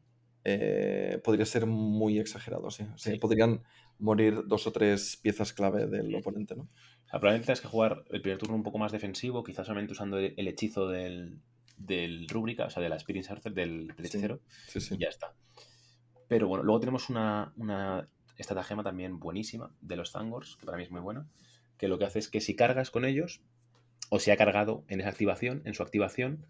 eh, 0.44 1.20
podría 1.22 1.44
ser 1.44 1.66
muy 1.66 2.18
exagerado, 2.18 2.70
sí. 2.70 2.84
Sí, 2.96 3.12
Sí. 3.12 3.18
Podrían 3.18 3.62
morir 3.98 4.42
dos 4.46 4.66
o 4.66 4.72
tres 4.72 5.18
piezas 5.20 5.52
clave 5.52 5.86
del 5.86 6.14
oponente, 6.14 6.56
¿no? 6.56 6.62
O 6.62 7.10
sea, 7.10 7.20
probablemente 7.20 7.60
que 7.60 7.68
jugar 7.68 8.04
el 8.10 8.22
primer 8.22 8.38
turno 8.38 8.54
un 8.56 8.62
poco 8.62 8.78
más 8.78 8.92
defensivo, 8.92 9.44
quizás 9.44 9.66
solamente 9.66 9.92
usando 9.92 10.18
el, 10.18 10.34
el 10.36 10.48
hechizo 10.48 10.88
del, 10.88 11.40
del 11.78 12.28
rúbrica, 12.28 12.66
o 12.66 12.70
sea, 12.70 12.82
de 12.82 12.88
la 12.88 12.96
Experience 12.96 13.32
Archer, 13.32 13.52
del, 13.52 13.88
del 13.88 13.96
Sí. 13.96 14.02
hechicero, 14.06 14.40
Sí, 14.66 14.80
sí. 14.80 14.94
y 14.94 14.98
ya 14.98 15.08
está. 15.08 15.34
Pero 16.28 16.48
bueno, 16.48 16.62
luego 16.64 16.80
tenemos 16.80 17.08
una, 17.08 17.52
una 17.56 18.08
estratagema 18.36 18.82
también 18.82 19.18
buenísima 19.18 19.72
de 19.80 19.96
los 19.96 20.12
Thangors, 20.12 20.56
que 20.56 20.66
para 20.66 20.76
mí 20.76 20.84
es 20.84 20.90
muy 20.90 21.00
buena, 21.00 21.26
que 21.78 21.88
lo 21.88 21.98
que 21.98 22.04
hace 22.04 22.18
es 22.18 22.28
que 22.28 22.40
si 22.40 22.54
cargas 22.56 22.90
con 22.90 23.04
ellos, 23.04 23.40
o 24.10 24.18
si 24.18 24.30
ha 24.30 24.36
cargado 24.36 24.84
en 24.88 25.00
esa 25.00 25.10
activación, 25.10 25.62
en 25.64 25.74
su 25.74 25.82
activación, 25.82 26.46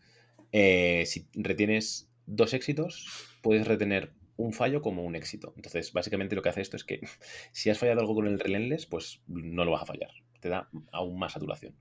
eh, 0.53 1.05
si 1.07 1.29
retienes 1.35 2.11
dos 2.27 2.55
éxitos, 2.55 3.07
puedes 3.43 3.67
retener 3.67 4.13
un 4.37 4.53
fallo 4.53 4.83
como 4.83 5.03
un 5.03 5.17
éxito. 5.17 5.53
Entonces, 5.57 5.93
básicamente 5.93 6.37
lo 6.37 6.43
que 6.43 6.49
hace 6.51 6.61
esto 6.61 6.77
es 6.77 6.85
que 6.85 7.01
si 7.53 7.71
has 7.71 7.79
fallado 7.79 8.01
algo 8.01 8.15
con 8.15 8.27
el 8.27 8.39
Relentless, 8.39 8.87
pues 8.87 9.23
no 9.27 9.65
lo 9.65 9.73
vas 9.73 9.83
a 9.83 9.87
fallar. 9.87 10.11
Te 10.41 10.49
da 10.49 10.69
aún 10.93 11.19
más 11.19 11.33
saturación. 11.33 11.75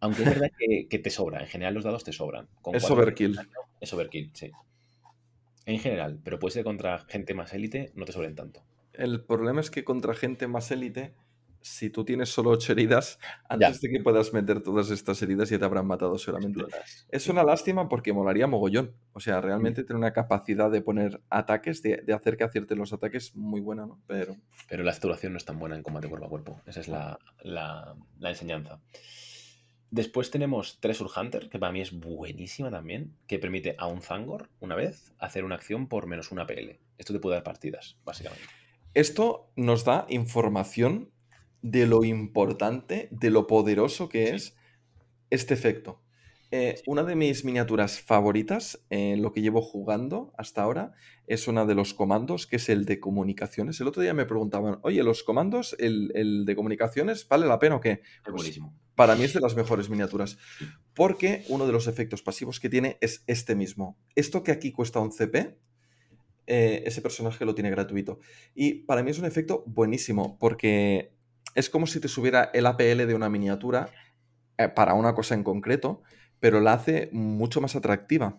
Aunque 0.00 0.22
es 0.22 0.28
verdad 0.28 0.50
que, 0.58 0.86
que 0.88 0.98
te 0.98 1.10
sobra. 1.10 1.40
En 1.40 1.46
general 1.46 1.74
los 1.74 1.84
dados 1.84 2.04
te 2.04 2.12
sobran. 2.12 2.48
Con 2.62 2.74
Es 2.74 2.90
overkill. 2.90 3.34
daño, 3.36 3.48
Es 3.80 3.92
overkill, 3.92 4.30
sí. 4.34 4.50
En 5.66 5.78
general, 5.78 6.20
pero 6.22 6.38
puede 6.38 6.52
ser 6.52 6.64
contra 6.64 6.98
gente 7.08 7.32
más 7.34 7.54
élite, 7.54 7.90
no 7.94 8.04
te 8.04 8.12
sobren 8.12 8.34
tanto. 8.34 8.62
El 8.92 9.24
problema 9.24 9.60
es 9.60 9.70
que 9.70 9.82
contra 9.82 10.14
gente 10.14 10.46
más 10.46 10.70
élite, 10.70 11.14
si 11.62 11.88
tú 11.88 12.04
tienes 12.04 12.28
solo 12.28 12.50
ocho 12.50 12.72
heridas, 12.72 13.18
antes 13.48 13.80
de 13.80 13.88
que 13.88 14.00
puedas 14.00 14.34
meter 14.34 14.62
todas 14.62 14.90
estas 14.90 15.22
heridas 15.22 15.48
ya 15.48 15.58
te 15.58 15.64
habrán 15.64 15.86
matado 15.86 16.18
seguramente. 16.18 16.60
Es 17.08 17.28
una 17.28 17.42
lástima 17.42 17.88
porque 17.88 18.12
molaría 18.12 18.46
mogollón. 18.46 18.92
O 19.14 19.20
sea, 19.20 19.40
realmente 19.40 19.82
Mm. 19.82 19.86
tiene 19.86 19.98
una 20.00 20.12
capacidad 20.12 20.70
de 20.70 20.82
poner 20.82 21.22
ataques, 21.30 21.80
de, 21.80 22.02
de 22.04 22.12
hacer 22.12 22.36
que 22.36 22.44
acierten 22.44 22.76
los 22.78 22.92
ataques 22.92 23.34
muy 23.34 23.62
buena, 23.62 23.86
¿no? 23.86 23.98
Pero 24.06 24.36
Pero 24.68 24.82
la 24.84 24.92
saturación 24.92 25.32
no 25.32 25.38
es 25.38 25.46
tan 25.46 25.58
buena 25.58 25.76
en 25.76 25.82
combate 25.82 26.08
cuerpo 26.10 26.26
a 26.26 26.28
cuerpo. 26.28 26.60
Esa 26.66 26.80
es 26.80 26.88
la, 26.88 27.18
la- 27.42 27.96
la 28.18 28.28
enseñanza. 28.28 28.80
Después 29.94 30.32
tenemos 30.32 30.80
Treasure 30.80 31.08
Hunter, 31.16 31.48
que 31.48 31.60
para 31.60 31.70
mí 31.70 31.80
es 31.80 31.92
buenísima 31.92 32.68
también, 32.68 33.14
que 33.28 33.38
permite 33.38 33.76
a 33.78 33.86
un 33.86 34.02
Zangor, 34.02 34.50
una 34.58 34.74
vez, 34.74 35.12
hacer 35.20 35.44
una 35.44 35.54
acción 35.54 35.86
por 35.86 36.08
menos 36.08 36.32
una 36.32 36.48
PL. 36.48 36.80
Esto 36.98 37.12
te 37.12 37.20
puede 37.20 37.36
dar 37.36 37.44
partidas, 37.44 37.96
básicamente. 38.04 38.42
esto 38.94 39.52
nos 39.54 39.84
da 39.84 40.04
información 40.08 41.12
de 41.62 41.86
lo 41.86 42.02
importante, 42.02 43.06
de 43.12 43.30
lo 43.30 43.46
poderoso 43.46 44.08
que 44.08 44.26
Sí. 44.26 44.34
es 44.34 44.56
este 45.30 45.54
efecto. 45.54 46.00
Eh, 46.56 46.80
una 46.86 47.02
de 47.02 47.16
mis 47.16 47.44
miniaturas 47.44 48.00
favoritas, 48.00 48.84
en 48.88 49.22
lo 49.22 49.32
que 49.32 49.40
llevo 49.42 49.60
jugando 49.60 50.32
hasta 50.38 50.62
ahora, 50.62 50.92
es 51.26 51.48
una 51.48 51.64
de 51.64 51.74
los 51.74 51.94
comandos, 51.94 52.46
que 52.46 52.56
es 52.56 52.68
el 52.68 52.84
de 52.84 53.00
comunicaciones. 53.00 53.80
El 53.80 53.88
otro 53.88 54.02
día 54.02 54.14
me 54.14 54.24
preguntaban, 54.24 54.78
oye, 54.82 55.02
¿los 55.02 55.24
comandos, 55.24 55.74
el, 55.80 56.12
el 56.14 56.44
de 56.44 56.54
comunicaciones, 56.54 57.26
vale 57.26 57.46
la 57.48 57.58
pena 57.58 57.74
o 57.74 57.80
qué? 57.80 57.90
Es 57.90 58.00
Pues, 58.22 58.34
buenísimo. 58.36 58.72
para 58.94 59.16
mí 59.16 59.24
es 59.24 59.34
de 59.34 59.40
las 59.40 59.56
mejores 59.56 59.90
miniaturas. 59.90 60.38
Porque 60.94 61.44
uno 61.48 61.66
de 61.66 61.72
los 61.72 61.88
efectos 61.88 62.22
pasivos 62.22 62.60
que 62.60 62.68
tiene 62.68 62.98
es 63.00 63.24
este 63.26 63.56
mismo. 63.56 63.98
Esto 64.14 64.44
que 64.44 64.52
aquí 64.52 64.70
cuesta 64.70 65.00
un 65.00 65.10
CP, 65.10 65.58
eh, 66.46 66.84
ese 66.86 67.02
personaje 67.02 67.44
lo 67.44 67.56
tiene 67.56 67.70
gratuito. 67.70 68.20
Y 68.54 68.74
para 68.84 69.02
mí 69.02 69.10
es 69.10 69.18
un 69.18 69.24
efecto 69.24 69.64
buenísimo, 69.66 70.38
porque 70.38 71.14
es 71.56 71.68
como 71.68 71.88
si 71.88 71.98
te 71.98 72.06
subiera 72.06 72.50
el 72.54 72.66
APL 72.66 73.06
de 73.08 73.14
una 73.16 73.28
miniatura 73.28 73.90
eh, 74.58 74.68
para 74.68 74.94
una 74.94 75.14
cosa 75.14 75.34
en 75.34 75.42
concreto, 75.42 76.02
pero 76.44 76.60
la 76.60 76.74
hace 76.74 77.08
mucho 77.10 77.62
más 77.62 77.74
atractiva. 77.74 78.38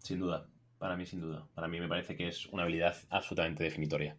Sin 0.00 0.18
duda. 0.18 0.48
Para 0.76 0.96
mí, 0.96 1.06
sin 1.06 1.20
duda. 1.20 1.46
Para 1.54 1.68
mí 1.68 1.78
me 1.78 1.86
parece 1.86 2.16
que 2.16 2.26
es 2.26 2.46
una 2.46 2.64
habilidad 2.64 2.96
absolutamente 3.10 3.62
definitoria. 3.62 4.16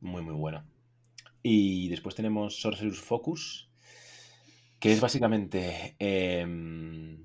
Muy, 0.00 0.22
muy 0.22 0.32
buena. 0.32 0.64
Y 1.42 1.90
después 1.90 2.14
tenemos 2.14 2.58
Sorcerer's 2.58 3.00
Focus, 3.00 3.68
que 4.80 4.94
es 4.94 5.00
básicamente... 5.02 5.94
em, 5.98 7.22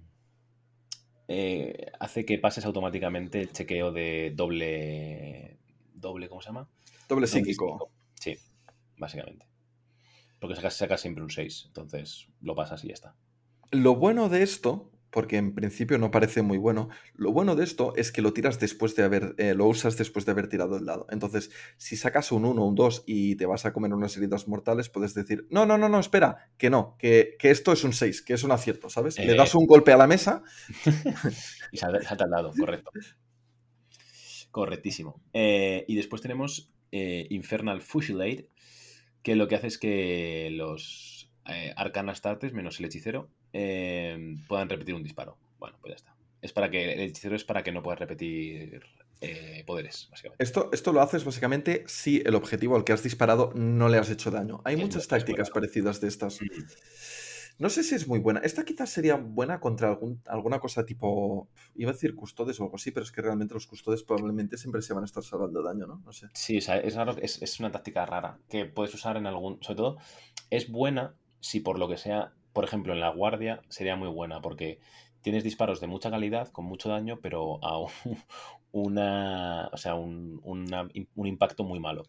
eh, 1.30 1.86
hace 2.02 2.26
que 2.26 2.38
pases 2.38 2.66
automáticamente 2.66 3.40
el 3.40 3.54
chequeo 3.54 3.94
de 3.94 4.34
doble... 4.36 5.58
doble 5.94 6.28
¿Cómo 6.28 6.42
se 6.42 6.50
llama? 6.50 6.68
Doble 7.08 7.08
Doble 7.08 7.28
psíquico. 7.28 7.90
Sí, 8.16 8.38
básicamente. 8.98 9.46
Porque 10.42 10.58
sacas, 10.58 10.74
sacas 10.74 11.00
siempre 11.00 11.24
un 11.24 11.30
6, 11.30 11.64
entonces 11.68 12.28
lo 12.42 12.56
pasas 12.56 12.84
y 12.84 12.90
ya 12.90 12.94
está. 12.96 13.16
Lo 13.72 13.96
bueno 13.96 14.28
de 14.28 14.44
esto, 14.44 14.92
porque 15.12 15.38
en 15.38 15.54
principio 15.56 15.98
no 15.98 16.12
parece 16.12 16.42
muy 16.42 16.58
bueno, 16.58 16.90
lo 17.16 17.32
bueno 17.32 17.56
de 17.56 17.64
esto 17.64 17.94
es 17.96 18.12
que 18.12 18.22
lo 18.22 18.34
tiras 18.34 18.60
después 18.60 18.96
de 18.96 19.04
haber, 19.04 19.36
eh, 19.38 19.54
lo 19.56 19.66
usas 19.68 19.98
después 19.98 20.26
de 20.26 20.32
haber 20.34 20.48
tirado 20.50 20.78
el 20.78 20.86
dado. 20.86 21.08
Entonces, 21.10 21.52
si 21.78 21.96
sacas 21.98 22.32
un 22.32 22.46
1 22.46 22.62
o 22.62 22.66
un 22.68 22.76
2 22.76 23.04
y 23.08 23.36
te 23.36 23.46
vas 23.46 23.66
a 23.66 23.74
comer 23.74 23.94
unas 23.94 24.16
heridas 24.18 24.48
mortales, 24.48 24.90
puedes 24.90 25.14
decir, 25.14 25.48
no, 25.50 25.66
no, 25.66 25.78
no, 25.78 25.90
no, 25.90 26.00
espera, 26.00 26.50
que 26.58 26.70
no, 26.70 26.96
que, 27.00 27.36
que 27.40 27.50
esto 27.52 27.72
es 27.74 27.84
un 27.84 27.94
6, 27.94 28.22
que 28.22 28.34
es 28.34 28.44
un 28.44 28.52
acierto, 28.52 28.90
¿sabes? 28.90 29.18
Le 29.18 29.32
Eh. 29.34 29.36
das 29.36 29.56
un 29.56 29.66
golpe 29.66 29.92
a 29.92 29.98
la 29.98 30.08
mesa. 30.08 30.44
Y 31.72 31.78
salta, 31.78 32.24
al 32.24 32.30
lado, 32.32 32.52
correcto. 32.58 32.92
Correctísimo. 34.52 35.22
Eh, 35.34 35.86
y 35.88 35.96
después 35.96 36.22
tenemos 36.22 36.72
eh, 36.92 37.28
Infernal 37.30 37.82
Fusilade, 37.82 38.50
que 39.22 39.36
lo 39.36 39.48
que 39.48 39.56
hace 39.56 39.68
es 39.68 39.78
que 39.78 40.50
los 40.52 41.32
eh, 41.46 41.74
Arcana 41.76 42.16
Starters, 42.16 42.54
menos 42.54 42.80
el 42.80 42.86
hechicero, 42.86 43.30
eh, 43.54 44.36
puedan 44.48 44.70
repetir 44.70 44.96
un 44.96 45.04
disparo. 45.04 45.38
Bueno, 45.60 45.78
pues 45.82 45.92
ya 45.92 45.96
está. 45.96 46.16
Es 46.42 46.54
para 46.54 46.70
que 46.70 46.94
el 46.94 47.00
hechicero 47.02 47.36
es 47.36 47.44
para 47.44 47.64
que 47.64 47.72
no 47.72 47.84
puedas 47.84 48.00
repetir 48.00 48.82
eh, 49.22 49.64
poderes, 49.66 50.08
básicamente. 50.10 50.42
Esto, 50.44 50.70
esto 50.72 50.94
lo 50.94 51.02
haces 51.02 51.26
básicamente 51.26 51.84
si 51.88 52.22
el 52.26 52.36
objetivo 52.36 52.78
al 52.78 52.86
que 52.86 52.94
has 52.94 53.04
disparado 53.04 53.52
no 53.56 53.90
le 53.90 53.98
has 53.98 54.10
hecho 54.10 54.32
daño. 54.32 54.62
Hay 54.64 54.78
muchas 54.78 55.08
tácticas 55.08 55.50
parecidas 55.50 56.00
de 56.00 56.08
estas. 56.08 56.42
Mm. 56.42 56.46
No 57.60 57.70
sé 57.70 57.84
si 57.84 57.94
es 57.94 58.08
muy 58.08 58.20
buena. 58.20 58.40
Esta 58.40 58.64
quizás 58.64 58.90
sería 58.90 59.16
buena 59.16 59.60
contra 59.60 59.90
algún, 59.90 60.22
alguna 60.28 60.62
cosa 60.62 60.86
tipo. 60.86 61.50
Iba 61.76 61.92
a 61.92 61.94
decir 61.94 62.16
custodes 62.16 62.58
o 62.62 62.64
algo 62.64 62.78
así, 62.78 62.92
pero 62.92 63.04
es 63.04 63.12
que 63.12 63.22
realmente 63.22 63.54
los 63.54 63.68
custodes 63.68 64.02
probablemente 64.04 64.58
siempre 64.58 64.82
se 64.82 64.94
van 64.94 65.04
a 65.04 65.06
estar 65.06 65.24
salvando 65.24 65.62
daño, 65.62 65.86
¿no? 65.86 66.02
No 66.06 66.14
sé. 66.14 66.28
Sí, 66.34 66.60
o 66.60 66.62
sea, 66.62 66.78
es 66.78 66.96
raro, 66.96 67.18
es, 67.22 67.42
es 67.42 67.60
una 67.60 67.70
táctica 67.70 68.06
rara 68.06 68.40
que 68.48 68.64
puedes 68.64 68.94
usar 68.94 69.18
en 69.18 69.28
algún. 69.28 69.62
Sobre 69.62 69.76
todo, 69.76 69.98
es 70.50 70.72
buena 70.72 71.18
si 71.42 71.60
por 71.60 71.80
lo 71.80 71.90
que 71.90 71.98
sea, 71.98 72.34
por 72.54 72.66
ejemplo, 72.66 72.94
en 72.94 73.00
la 73.00 73.10
guardia 73.10 73.62
sería 73.70 73.96
muy 73.96 74.08
buena 74.10 74.42
porque 74.42 74.80
tienes 75.22 75.44
disparos 75.44 75.80
de 75.82 75.88
mucha 75.88 76.10
calidad, 76.12 76.50
con 76.50 76.66
mucho 76.66 76.90
daño, 76.90 77.20
pero 77.22 77.64
a 77.64 77.78
un, 77.80 77.90
una, 78.72 79.70
o 79.72 79.78
sea, 79.78 79.96
un, 79.96 80.40
una- 80.44 80.88
un 81.16 81.28
impacto 81.28 81.64
muy 81.64 81.80
malo. 81.80 82.04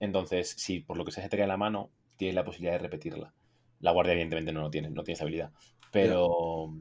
Entonces, 0.00 0.50
si 0.58 0.80
por 0.80 0.96
lo 0.96 1.04
que 1.04 1.12
sea 1.12 1.22
se 1.24 1.28
te 1.30 1.36
cae 1.38 1.46
la 1.46 1.56
mano, 1.56 1.90
tienes 2.16 2.34
la 2.34 2.44
posibilidad 2.44 2.74
de 2.74 2.78
repetirla. 2.80 3.34
La 3.80 3.92
guardia, 3.92 4.12
evidentemente, 4.12 4.52
no 4.52 4.62
lo 4.62 4.70
tiene, 4.70 4.90
no 4.90 5.02
tiene 5.04 5.14
esa 5.16 5.24
habilidad. 5.24 5.52
Pero 5.90 6.74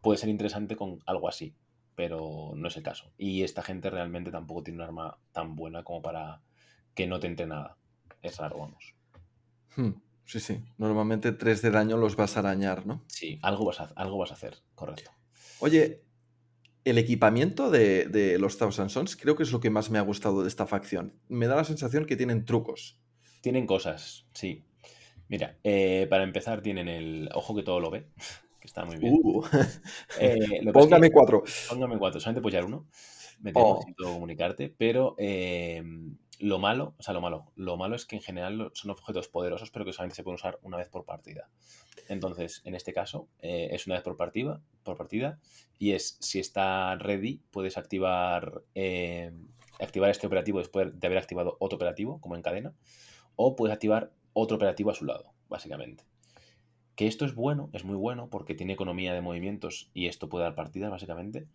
puede 0.00 0.18
ser 0.18 0.28
interesante 0.28 0.76
con 0.76 0.98
algo 1.06 1.28
así, 1.28 1.54
pero 1.94 2.52
no 2.54 2.68
es 2.68 2.76
el 2.76 2.82
caso. 2.82 3.12
Y 3.18 3.42
esta 3.42 3.62
gente 3.62 3.90
realmente 3.90 4.30
tampoco 4.30 4.62
tiene 4.62 4.78
un 4.78 4.84
arma 4.84 5.18
tan 5.32 5.56
buena 5.56 5.82
como 5.84 6.02
para 6.02 6.42
que 6.94 7.06
no 7.06 7.20
te 7.20 7.26
entre 7.28 7.46
nada. 7.46 7.78
Es 8.22 8.36
raro, 8.38 8.58
vamos. 8.58 8.94
Hmm, 9.76 9.92
Sí, 10.24 10.40
sí. 10.40 10.60
Normalmente 10.78 11.32
3 11.32 11.62
de 11.62 11.70
daño 11.70 11.96
los 11.96 12.16
vas 12.16 12.36
a 12.36 12.40
arañar, 12.40 12.86
¿no? 12.86 13.04
Sí, 13.08 13.38
algo 13.42 13.64
vas 13.66 13.80
a, 13.80 13.84
algo 13.96 14.18
vas 14.18 14.30
a 14.30 14.34
hacer, 14.34 14.56
correcto. 14.74 15.10
Oye, 15.60 16.02
el 16.84 16.98
equipamiento 16.98 17.70
de, 17.70 18.06
de 18.06 18.38
los 18.38 18.58
Thousand 18.58 18.90
Sons 18.90 19.16
creo 19.16 19.36
que 19.36 19.42
es 19.42 19.52
lo 19.52 19.60
que 19.60 19.70
más 19.70 19.90
me 19.90 19.98
ha 19.98 20.02
gustado 20.02 20.42
de 20.42 20.48
esta 20.48 20.66
facción. 20.66 21.14
Me 21.28 21.46
da 21.46 21.56
la 21.56 21.64
sensación 21.64 22.06
que 22.06 22.16
tienen 22.16 22.44
trucos. 22.44 22.98
Tienen 23.40 23.66
cosas, 23.66 24.26
sí. 24.32 24.64
Mira, 25.28 25.58
eh, 25.64 26.06
para 26.10 26.24
empezar 26.24 26.62
tienen 26.62 26.88
el 26.88 27.28
ojo 27.34 27.54
que 27.54 27.62
todo 27.62 27.80
lo 27.80 27.90
ve, 27.90 28.06
que 28.60 28.66
está 28.66 28.84
muy 28.84 28.96
bien. 28.96 29.14
Uh, 29.22 29.42
Eh, 30.20 30.36
lo 30.38 30.46
que 30.46 30.56
es 30.56 30.64
que- 30.64 30.72
póngame 30.72 31.10
cuatro. 31.10 31.42
Póngame 31.68 31.98
cuatro, 31.98 32.20
solamente 32.20 32.42
puedes 32.42 32.54
llevar 32.54 32.68
uno. 32.68 32.88
Me 33.40 33.52
temo, 33.52 33.78
Oh. 33.78 33.82
siento 33.82 34.04
comunicarte, 34.04 34.68
pero 34.76 35.16
eh, 35.18 35.82
lo 36.38 36.58
malo, 36.58 36.94
o 36.98 37.02
sea, 37.02 37.14
lo 37.14 37.20
malo, 37.20 37.52
lo 37.54 37.76
malo 37.76 37.94
es 37.94 38.06
que 38.06 38.16
en 38.16 38.22
general 38.22 38.70
son 38.74 38.90
objetos 38.90 39.28
poderosos, 39.28 39.70
pero 39.70 39.84
que 39.84 39.92
solamente 39.92 40.16
se 40.16 40.24
pueden 40.24 40.36
usar 40.36 40.58
una 40.62 40.76
vez 40.76 40.88
por 40.88 41.04
partida. 41.04 41.48
Entonces, 42.08 42.62
en 42.64 42.74
este 42.74 42.92
caso, 42.92 43.28
eh, 43.40 43.68
es 43.72 43.86
una 43.86 43.96
vez 43.96 44.02
por 44.02 44.16
partida, 44.16 44.60
por 44.82 44.96
partida, 44.96 45.38
y 45.78 45.92
es 45.92 46.16
si 46.20 46.40
está 46.40 46.96
ready, 46.96 47.40
puedes 47.50 47.78
activar, 47.78 48.62
eh, 48.74 49.32
activar 49.80 50.10
este 50.10 50.26
operativo 50.26 50.58
después 50.58 50.98
de 50.98 51.06
haber 51.06 51.18
activado 51.18 51.56
otro 51.60 51.76
operativo, 51.76 52.20
como 52.20 52.36
en 52.36 52.42
cadena, 52.42 52.74
o 53.36 53.56
puedes 53.56 53.74
activar 53.74 54.12
otro 54.32 54.56
operativo 54.56 54.90
a 54.90 54.94
su 54.94 55.04
lado, 55.04 55.32
básicamente. 55.48 56.04
Que 56.96 57.06
esto 57.06 57.24
es 57.24 57.34
bueno, 57.34 57.70
es 57.72 57.84
muy 57.84 57.96
bueno, 57.96 58.28
porque 58.28 58.54
tiene 58.54 58.74
economía 58.74 59.14
de 59.14 59.20
movimientos 59.20 59.90
y 59.94 60.06
esto 60.06 60.28
puede 60.28 60.44
dar 60.44 60.54
partidas, 60.54 60.90
básicamente, 60.90 61.46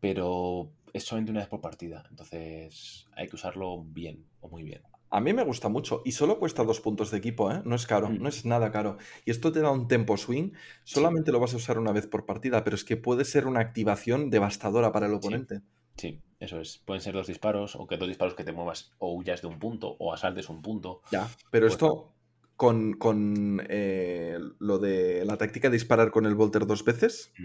pero 0.00 0.70
es 0.92 1.04
solamente 1.04 1.30
una 1.32 1.40
vez 1.40 1.48
por 1.48 1.60
partida, 1.60 2.04
entonces 2.10 3.06
hay 3.16 3.28
que 3.28 3.36
usarlo 3.36 3.84
bien 3.84 4.24
o 4.40 4.48
muy 4.48 4.62
bien. 4.62 4.82
A 5.10 5.20
mí 5.20 5.32
me 5.32 5.42
gusta 5.44 5.68
mucho 5.70 6.02
y 6.04 6.12
solo 6.12 6.38
cuesta 6.38 6.64
dos 6.64 6.80
puntos 6.80 7.10
de 7.10 7.16
equipo, 7.18 7.50
¿eh? 7.50 7.62
No 7.64 7.76
es 7.76 7.86
caro, 7.86 8.10
Mm. 8.10 8.22
no 8.22 8.28
es 8.28 8.44
nada 8.44 8.70
caro. 8.70 8.98
Y 9.24 9.30
esto 9.30 9.50
te 9.52 9.60
da 9.60 9.70
un 9.70 9.88
tempo 9.88 10.16
swing, 10.18 10.52
solamente 10.84 11.32
lo 11.32 11.40
vas 11.40 11.54
a 11.54 11.56
usar 11.56 11.78
una 11.78 11.92
vez 11.92 12.06
por 12.06 12.26
partida, 12.26 12.62
pero 12.62 12.76
es 12.76 12.84
que 12.84 12.96
puede 12.98 13.24
ser 13.24 13.46
una 13.46 13.60
activación 13.60 14.28
devastadora 14.30 14.92
para 14.92 15.06
el 15.06 15.14
oponente. 15.14 15.62
Sí, 15.96 16.20
eso 16.40 16.60
es. 16.60 16.78
Pueden 16.84 17.00
ser 17.00 17.14
dos 17.14 17.26
disparos 17.26 17.74
o 17.74 17.86
que 17.86 17.96
dos 17.96 18.06
disparos 18.08 18.34
que 18.34 18.44
te 18.44 18.52
muevas 18.52 18.92
o 18.98 19.14
huyas 19.14 19.40
de 19.40 19.48
un 19.48 19.58
punto 19.58 19.96
o 19.98 20.12
asaltes 20.12 20.48
un 20.50 20.60
punto. 20.62 21.00
Ya, 21.10 21.26
pero 21.50 21.64
Pues- 21.66 21.74
esto 21.74 22.12
con, 22.56 22.92
con, 22.94 23.62
eh, 23.68 24.36
lo 24.58 24.78
de 24.78 25.24
la 25.24 25.36
táctica 25.38 25.68
de 25.70 25.74
disparar 25.74 26.10
con 26.10 26.26
el 26.26 26.34
Volter 26.34 26.66
dos 26.66 26.84
veces, 26.84 27.32
Mm. 27.38 27.44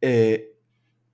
eh, 0.00 0.56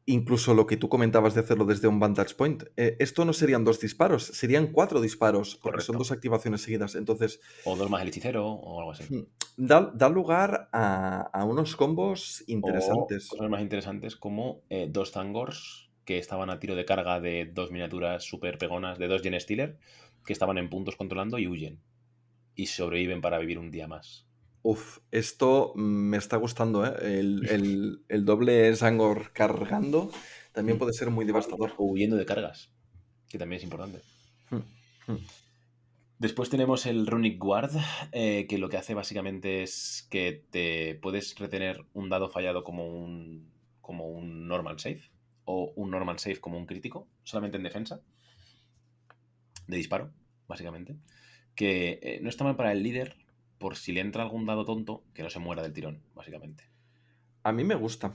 incluso 0.06 0.54
lo 0.54 0.66
que 0.66 0.76
tú 0.76 0.88
comentabas 0.88 1.34
de 1.34 1.40
hacerlo 1.40 1.64
desde 1.64 1.88
un 1.88 1.98
vantage 2.00 2.34
point, 2.34 2.62
eh, 2.76 2.96
esto 3.00 3.24
no 3.24 3.32
serían 3.32 3.64
dos 3.64 3.80
disparos, 3.80 4.24
serían 4.24 4.68
cuatro 4.68 5.00
disparos, 5.00 5.56
porque 5.56 5.82
son 5.82 5.98
dos 5.98 6.12
activaciones 6.12 6.62
seguidas. 6.62 6.94
Entonces, 6.94 7.40
O 7.64 7.76
dos 7.76 7.90
más 7.90 8.02
el 8.02 8.08
hechicero 8.08 8.46
o 8.48 8.78
algo 8.78 8.92
así. 8.92 9.04
mm, 9.12 9.22
da, 9.56 9.90
da 9.94 10.08
lugar 10.08 10.68
a, 10.72 11.22
a 11.32 11.44
unos 11.44 11.76
combos 11.76 12.44
interesantes. 12.46 13.26
O 13.26 13.36
cosas 13.36 13.50
más 13.50 13.60
interesantes 13.60 14.16
como 14.16 14.62
eh, 14.70 14.88
dos 14.90 15.12
Thangors 15.12 15.90
que 16.04 16.18
estaban 16.18 16.50
a 16.50 16.60
tiro 16.60 16.76
de 16.76 16.84
carga 16.84 17.20
de 17.20 17.50
dos 17.52 17.72
miniaturas 17.72 18.22
super 18.22 18.58
pegonas 18.58 18.98
de 18.98 19.08
dos 19.08 19.22
Gen 19.22 19.38
Stealer 19.40 19.76
que 20.24 20.32
estaban 20.32 20.56
en 20.58 20.70
puntos 20.70 20.96
controlando 20.96 21.38
y 21.38 21.48
huyen. 21.48 21.80
Y 22.54 22.66
sobreviven 22.66 23.20
para 23.20 23.38
vivir 23.38 23.58
un 23.58 23.70
día 23.70 23.86
más. 23.88 24.26
Uf, 24.70 24.98
esto 25.12 25.72
me 25.76 26.16
está 26.16 26.36
gustando, 26.38 26.84
¿eh? 26.86 26.94
El, 27.20 27.30
el- 27.56 28.04
el 28.08 28.24
doble 28.24 28.74
Sangor 28.76 29.32
cargando 29.32 30.10
también 30.52 30.76
Mm. 30.76 30.80
puede 30.80 30.92
ser 30.92 31.10
muy 31.10 31.24
devastador. 31.24 31.72
O 31.76 31.84
huyendo 31.84 32.16
de 32.16 32.26
cargas, 32.26 32.70
que 33.28 33.38
también 33.38 33.58
es 33.58 33.64
importante. 33.64 34.00
Hmm, 34.50 34.64
hmm. 35.12 35.18
Después 36.18 36.48
tenemos 36.50 36.86
el 36.86 37.06
Runic 37.06 37.38
Guard, 37.38 37.72
eh, 38.12 38.46
que 38.48 38.58
lo 38.58 38.68
que 38.70 38.78
hace 38.78 38.94
básicamente 38.94 39.62
es 39.62 40.06
que 40.10 40.44
te 40.50 40.94
puedes 40.96 41.38
retener 41.38 41.84
un 41.92 42.08
dado 42.08 42.28
fallado 42.30 42.64
como 42.64 42.86
un, 42.88 43.52
como 43.82 44.08
un 44.08 44.48
normal 44.48 44.80
save, 44.80 45.02
o 45.44 45.72
un 45.76 45.90
normal 45.90 46.18
save 46.18 46.40
como 46.40 46.56
un 46.58 46.66
crítico, 46.66 47.06
solamente 47.22 47.58
en 47.58 47.64
defensa, 47.64 48.00
de 49.66 49.76
disparo, 49.76 50.10
básicamente. 50.48 50.96
Que 51.54 51.98
eh, 52.02 52.18
no 52.22 52.28
está 52.28 52.44
mal 52.44 52.56
para 52.56 52.72
el 52.72 52.82
líder, 52.82 53.16
por 53.58 53.76
si 53.76 53.92
le 53.92 54.00
entra 54.00 54.22
algún 54.22 54.46
dado 54.46 54.64
tonto, 54.64 55.04
que 55.14 55.22
no 55.22 55.30
se 55.30 55.38
muera 55.38 55.62
del 55.62 55.72
tirón, 55.72 56.02
básicamente. 56.14 56.70
A 57.44 57.52
mí 57.52 57.64
me 57.64 57.74
gusta. 57.76 58.12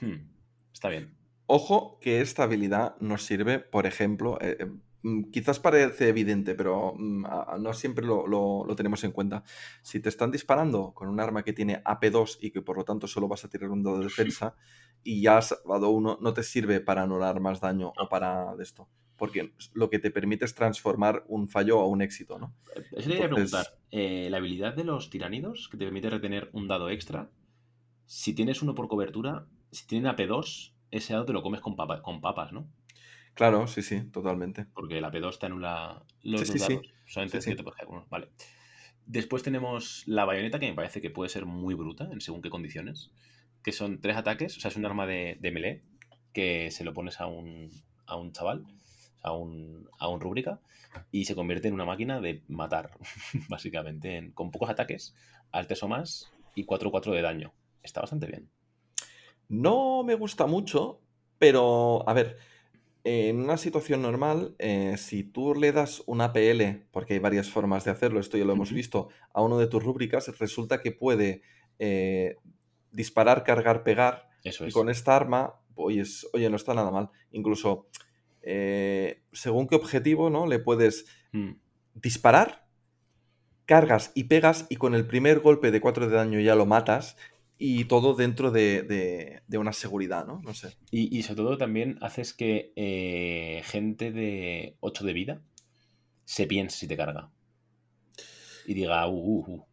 Hmm, 0.00 0.30
está 0.72 0.88
bien. 0.88 1.18
Ojo 1.46 1.98
que 2.00 2.20
esta 2.20 2.44
habilidad 2.44 2.96
nos 3.00 3.24
sirve, 3.24 3.58
por 3.58 3.86
ejemplo, 3.86 4.38
eh, 4.40 4.56
eh, 4.60 4.66
mm, 5.02 5.24
quizás 5.30 5.60
parece 5.60 6.08
evidente, 6.08 6.54
pero 6.54 6.94
mm, 6.96 7.26
a- 7.26 7.56
no 7.60 7.72
siempre 7.74 8.06
lo, 8.06 8.26
lo- 8.26 8.64
lo 8.66 8.74
tenemos 8.76 9.04
en 9.04 9.12
cuenta. 9.12 9.44
Si 9.82 10.00
te 10.00 10.08
están 10.08 10.30
disparando 10.30 10.94
con 10.94 11.08
un 11.08 11.20
arma 11.20 11.42
que 11.44 11.52
tiene 11.52 11.82
AP2 11.84 12.38
y 12.40 12.50
que 12.50 12.62
por 12.62 12.78
lo 12.78 12.84
tanto 12.84 13.06
solo 13.06 13.28
vas 13.28 13.44
a 13.44 13.48
tirar 13.50 13.70
un 13.70 13.82
dado 13.82 13.98
de 13.98 14.04
defensa 14.04 14.56
y 15.02 15.20
ya 15.22 15.36
has 15.38 15.54
dado 15.68 15.90
uno, 15.90 16.18
no 16.22 16.32
te 16.32 16.42
sirve 16.42 16.80
para 16.80 17.02
anular 17.02 17.40
más 17.40 17.60
daño 17.60 17.92
o 17.98 18.08
para 18.08 18.56
de 18.56 18.62
esto. 18.64 18.88
Porque 19.16 19.52
lo 19.74 19.90
que 19.90 19.98
te 20.00 20.10
permite 20.10 20.44
es 20.44 20.54
transformar 20.54 21.24
un 21.28 21.48
fallo 21.48 21.80
a 21.80 21.86
un 21.86 22.02
éxito, 22.02 22.38
¿no? 22.38 22.54
Eso 22.74 23.08
te 23.10 23.22
Entonces- 23.22 23.28
preguntar. 23.28 23.66
eh, 23.92 24.28
la 24.30 24.38
habilidad 24.38 24.74
de 24.74 24.84
los 24.84 25.08
tiránidos, 25.10 25.68
que 25.68 25.76
te 25.76 25.84
permite 25.84 26.10
retener 26.10 26.50
un 26.52 26.66
dado 26.66 26.90
extra, 26.90 27.30
si 28.06 28.34
tienes 28.34 28.60
uno 28.62 28.74
por 28.74 28.88
cobertura, 28.88 29.46
si 29.70 29.86
tienen 29.86 30.10
AP2, 30.10 30.72
ese 30.90 31.12
dado 31.12 31.24
te 31.26 31.32
lo 31.32 31.42
comes 31.42 31.60
con, 31.60 31.76
papa- 31.76 32.02
con 32.02 32.20
papas, 32.20 32.52
¿no? 32.52 32.68
Claro, 33.34 33.66
sí, 33.66 33.82
sí, 33.82 34.02
totalmente. 34.10 34.66
Porque 34.74 34.98
el 34.98 35.04
AP2 35.04 35.38
te 35.38 35.46
anula 35.46 36.04
los 36.22 36.40
Sí, 36.42 36.46
dos 36.46 36.52
sí, 36.52 36.58
sí. 36.58 36.74
dados. 36.74 36.86
Solamente 37.06 37.40
Sí, 37.40 37.50
sí. 37.50 37.56
que 37.56 37.62
te 37.62 37.86
uno. 37.88 38.06
Vale. 38.10 38.28
Después 39.06 39.42
tenemos 39.42 40.02
la 40.06 40.24
bayoneta, 40.24 40.58
que 40.58 40.68
me 40.68 40.74
parece 40.74 41.00
que 41.02 41.10
puede 41.10 41.28
ser 41.28 41.44
muy 41.44 41.74
bruta 41.74 42.08
en 42.10 42.20
según 42.20 42.42
qué 42.42 42.50
condiciones. 42.50 43.10
Que 43.62 43.72
son 43.72 44.00
tres 44.00 44.16
ataques, 44.16 44.56
o 44.56 44.60
sea, 44.60 44.70
es 44.70 44.76
un 44.76 44.86
arma 44.86 45.06
de, 45.06 45.36
de 45.40 45.50
melee 45.52 45.82
que 46.32 46.70
se 46.70 46.84
lo 46.84 46.94
pones 46.94 47.20
a 47.20 47.26
un, 47.26 47.70
a 48.06 48.16
un 48.16 48.32
chaval, 48.32 48.64
a 49.24 49.32
un, 49.32 49.88
a 49.98 50.08
un 50.08 50.20
rúbrica, 50.20 50.60
y 51.10 51.24
se 51.24 51.34
convierte 51.34 51.66
en 51.68 51.74
una 51.74 51.84
máquina 51.84 52.20
de 52.20 52.42
matar, 52.48 52.90
básicamente, 53.48 54.16
en- 54.16 54.30
con 54.32 54.50
pocos 54.52 54.70
ataques, 54.70 55.14
altes 55.50 55.82
o 55.82 55.88
más, 55.88 56.30
y 56.54 56.64
4-4 56.64 57.12
de 57.12 57.22
daño. 57.22 57.52
Está 57.82 58.00
bastante 58.00 58.26
bien. 58.26 58.48
No 59.48 60.02
me 60.04 60.14
gusta 60.14 60.46
mucho, 60.46 61.00
pero 61.38 62.08
a 62.08 62.12
ver, 62.14 62.38
en 63.04 63.40
una 63.40 63.56
situación 63.58 64.02
normal, 64.02 64.54
eh, 64.58 64.96
si 64.96 65.22
tú 65.24 65.54
le 65.54 65.72
das 65.72 66.02
una 66.06 66.32
PL, 66.32 66.86
porque 66.90 67.14
hay 67.14 67.18
varias 67.20 67.50
formas 67.50 67.84
de 67.84 67.90
hacerlo, 67.90 68.20
esto 68.20 68.38
ya 68.38 68.44
lo 68.44 68.54
hemos 68.54 68.72
visto, 68.72 69.08
a 69.32 69.42
uno 69.42 69.58
de 69.58 69.66
tus 69.66 69.82
rúbricas, 69.82 70.38
resulta 70.38 70.80
que 70.80 70.92
puede 70.92 71.42
eh, 71.78 72.36
disparar, 72.92 73.44
cargar, 73.44 73.82
pegar, 73.84 74.28
Eso 74.44 74.64
y 74.64 74.68
es. 74.68 74.74
con 74.74 74.88
esta 74.88 75.14
arma, 75.16 75.54
oye, 75.74 76.00
es- 76.00 76.26
oye, 76.32 76.48
no 76.48 76.56
está 76.56 76.72
nada 76.72 76.90
mal. 76.90 77.10
Incluso, 77.32 77.88
eh, 78.46 79.22
según 79.32 79.66
qué 79.68 79.76
objetivo, 79.76 80.30
¿no? 80.30 80.46
Le 80.46 80.58
puedes 80.58 81.06
Mm, 81.32 81.56
disparar, 81.94 82.68
cargas 83.66 84.12
y 84.14 84.24
pegas 84.24 84.66
y 84.68 84.76
con 84.76 84.94
el 84.94 85.06
primer 85.06 85.40
golpe 85.40 85.70
de 85.70 85.80
4 85.80 86.08
de 86.08 86.16
daño 86.16 86.40
ya 86.40 86.54
lo 86.54 86.66
matas 86.66 87.16
y 87.58 87.84
todo 87.86 88.14
dentro 88.14 88.50
de, 88.50 88.82
de- 88.82 89.42
de 89.46 89.58
una 89.58 89.72
seguridad, 89.72 90.26
¿no? 90.26 90.42
No 90.42 90.54
sé. 90.54 90.76
Y, 90.90 91.16
y 91.16 91.22
sobre 91.22 91.42
todo 91.42 91.58
también 91.58 91.98
haces 92.02 92.32
que 92.34 92.72
eh, 92.76 93.62
gente 93.64 94.12
de 94.12 94.76
8 94.80 95.04
de 95.04 95.12
vida 95.12 95.42
se 96.24 96.46
piense 96.46 96.78
si 96.78 96.88
te 96.88 96.96
carga. 96.96 97.30
Y 98.66 98.74
diga, 98.74 99.06
uh, 99.08 99.12
uh, 99.12 99.44
uh", 99.54 99.66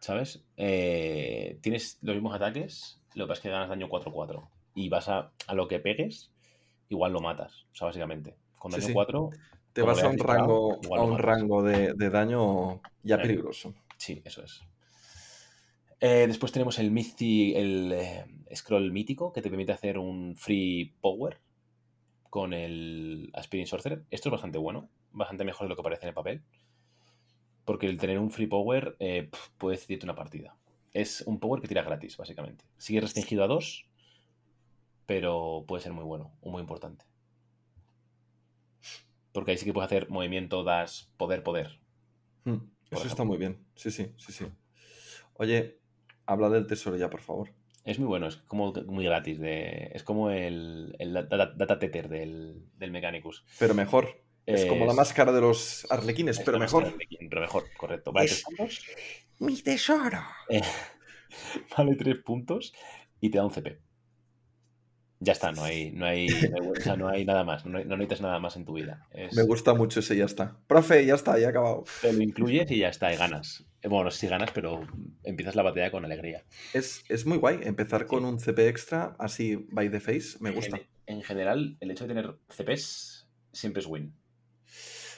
¿sabes? 0.00 0.44
Eh, 0.56 1.58
tienes 1.62 1.98
los 2.02 2.14
mismos 2.16 2.34
ataques, 2.34 3.00
lo 3.14 3.24
que 3.24 3.28
pasa 3.28 3.38
es 3.40 3.42
que 3.42 3.50
ganas 3.50 3.68
daño 3.68 3.88
4-4. 3.88 4.50
Y 4.74 4.88
vas 4.88 5.08
a, 5.08 5.32
a 5.46 5.54
lo 5.54 5.68
que 5.68 5.78
pegues, 5.80 6.31
igual 6.92 7.12
lo 7.12 7.20
matas. 7.20 7.66
O 7.72 7.74
sea, 7.74 7.86
básicamente. 7.86 8.34
Con 8.58 8.70
daño 8.70 8.86
sí. 8.86 8.92
4, 8.92 9.30
Te 9.72 9.82
vas 9.82 10.02
a 10.02 10.08
un 10.08 10.18
rango, 10.18 10.80
a 10.96 11.02
un 11.02 11.18
rango 11.18 11.62
de, 11.62 11.94
de 11.94 12.10
daño 12.10 12.80
ya 13.02 13.20
peligroso. 13.20 13.74
sí, 13.96 14.22
eso 14.24 14.42
es. 14.42 14.62
Eh, 16.00 16.26
después 16.26 16.50
tenemos 16.52 16.78
el, 16.78 16.90
Mythi- 16.92 17.54
el 17.56 17.92
eh, 17.92 18.24
scroll 18.54 18.90
mítico 18.92 19.32
que 19.32 19.40
te 19.40 19.48
permite 19.50 19.72
hacer 19.72 19.98
un 19.98 20.34
free 20.36 20.94
power 21.00 21.38
con 22.28 22.52
el 22.52 23.30
Aspirin 23.34 23.66
Sorcerer. 23.66 24.02
Esto 24.10 24.28
es 24.28 24.32
bastante 24.32 24.58
bueno, 24.58 24.88
bastante 25.12 25.44
mejor 25.44 25.66
de 25.66 25.68
lo 25.70 25.76
que 25.76 25.82
parece 25.82 26.02
en 26.04 26.08
el 26.08 26.14
papel. 26.14 26.42
Porque 27.64 27.86
el 27.86 27.98
tener 27.98 28.18
un 28.18 28.30
free 28.30 28.48
power 28.48 28.96
eh, 28.98 29.30
puede 29.58 29.76
decidirte 29.76 30.06
una 30.06 30.16
partida. 30.16 30.56
Es 30.92 31.22
un 31.22 31.38
power 31.38 31.60
que 31.62 31.68
tira 31.68 31.82
gratis, 31.82 32.16
básicamente. 32.16 32.64
Sigue 32.78 33.00
restringido 33.00 33.44
a 33.44 33.46
dos, 33.46 33.86
pero 35.12 35.66
puede 35.68 35.82
ser 35.82 35.92
muy 35.92 36.04
bueno 36.04 36.32
o 36.40 36.48
muy 36.50 36.62
importante. 36.62 37.04
Porque 39.34 39.50
ahí 39.50 39.58
sí 39.58 39.66
que 39.66 39.74
puedes 39.74 39.88
hacer 39.88 40.08
movimiento, 40.08 40.64
das 40.64 41.12
poder, 41.18 41.42
poder. 41.42 41.68
Mm, 42.46 42.56
Por 42.88 42.98
Eso 42.98 43.08
está 43.08 43.24
muy 43.24 43.36
bien. 43.36 43.58
Sí, 43.76 43.90
sí, 43.90 44.10
sí, 44.16 44.32
sí. 44.32 44.46
Oye, 45.34 45.78
habla 46.24 46.48
del 46.48 46.66
tesoro 46.66 46.96
ya, 46.96 47.10
por 47.10 47.20
favor. 47.20 47.50
Es 47.84 47.98
muy 47.98 48.08
bueno, 48.08 48.26
es 48.26 48.36
como 48.36 48.72
muy 48.86 49.04
gratis. 49.04 49.38
De, 49.38 49.90
es 49.92 50.02
como 50.02 50.30
el, 50.30 50.96
el 50.98 51.12
data, 51.12 51.52
data 51.54 51.78
tether 51.78 52.08
del, 52.08 52.64
del 52.78 52.90
Mechanicus. 52.90 53.44
Pero 53.58 53.74
mejor. 53.74 54.22
Es 54.46 54.64
como 54.64 54.86
la 54.86 54.94
máscara 54.94 55.30
de 55.32 55.42
los 55.42 55.86
arlequines, 55.90 56.38
es 56.38 56.44
pero 56.44 56.58
mejor. 56.58 56.84
Pero 57.28 57.40
mejor, 57.42 57.64
correcto. 57.76 58.12
Vale, 58.12 58.28
Es- 58.28 58.44
tres 58.44 58.44
puntos. 58.56 58.80
¡Mi 59.40 59.60
tesoro! 59.60 60.20
Eh, 60.48 60.62
vale 61.76 61.96
tres 61.96 62.18
puntos 62.18 62.72
y 63.20 63.30
te 63.30 63.38
da 63.38 63.44
un 63.44 63.50
CP. 63.50 63.78
Ya 65.24 65.32
está, 65.34 65.52
no 65.52 65.62
hay, 65.62 65.92
no 65.92 66.04
hay, 66.06 66.26
no 66.26 66.34
hay, 66.62 66.68
o 66.68 66.82
sea, 66.82 66.96
no 66.96 67.08
hay 67.08 67.24
nada 67.24 67.44
más. 67.44 67.64
No, 67.64 67.78
hay- 67.78 67.84
no 67.84 67.96
necesitas 67.96 68.22
nada 68.22 68.40
más 68.40 68.56
en 68.56 68.64
tu 68.64 68.72
vida. 68.72 69.06
Es- 69.12 69.34
Me 69.34 69.44
gusta 69.44 69.72
mucho 69.72 70.00
ese, 70.00 70.16
ya 70.16 70.24
está. 70.24 70.56
Profe, 70.66 71.06
ya 71.06 71.14
está, 71.14 71.38
ya 71.38 71.46
he 71.46 71.50
acabado. 71.50 71.84
Te 72.00 72.12
lo 72.12 72.22
incluyes 72.22 72.68
y 72.72 72.78
ya 72.78 72.88
está, 72.88 73.12
y 73.12 73.16
ganas. 73.16 73.64
Eh, 73.82 73.88
Bueno, 73.88 74.04
no 74.04 74.10
sé 74.10 74.18
si 74.20 74.26
ganas, 74.26 74.50
pero 74.52 74.80
empiezas 75.22 75.54
la 75.54 75.62
batalla 75.62 75.92
con 75.92 76.04
alegría. 76.04 76.44
Es, 76.72 77.04
es 77.08 77.24
muy 77.24 77.38
guay 77.38 77.60
empezar 77.62 78.06
con 78.06 78.24
un 78.24 78.40
CP 78.40 78.66
extra, 78.68 79.14
así 79.20 79.56
by 79.70 79.90
the 79.90 80.00
face, 80.00 80.38
me 80.40 80.50
gusta. 80.50 80.78
En, 81.06 81.18
en 81.18 81.22
general, 81.22 81.76
el 81.80 81.90
hecho 81.92 82.04
de 82.06 82.14
tener 82.14 82.34
CPs 82.48 83.28
siempre 83.52 83.80
es 83.80 83.86
win. 83.86 84.12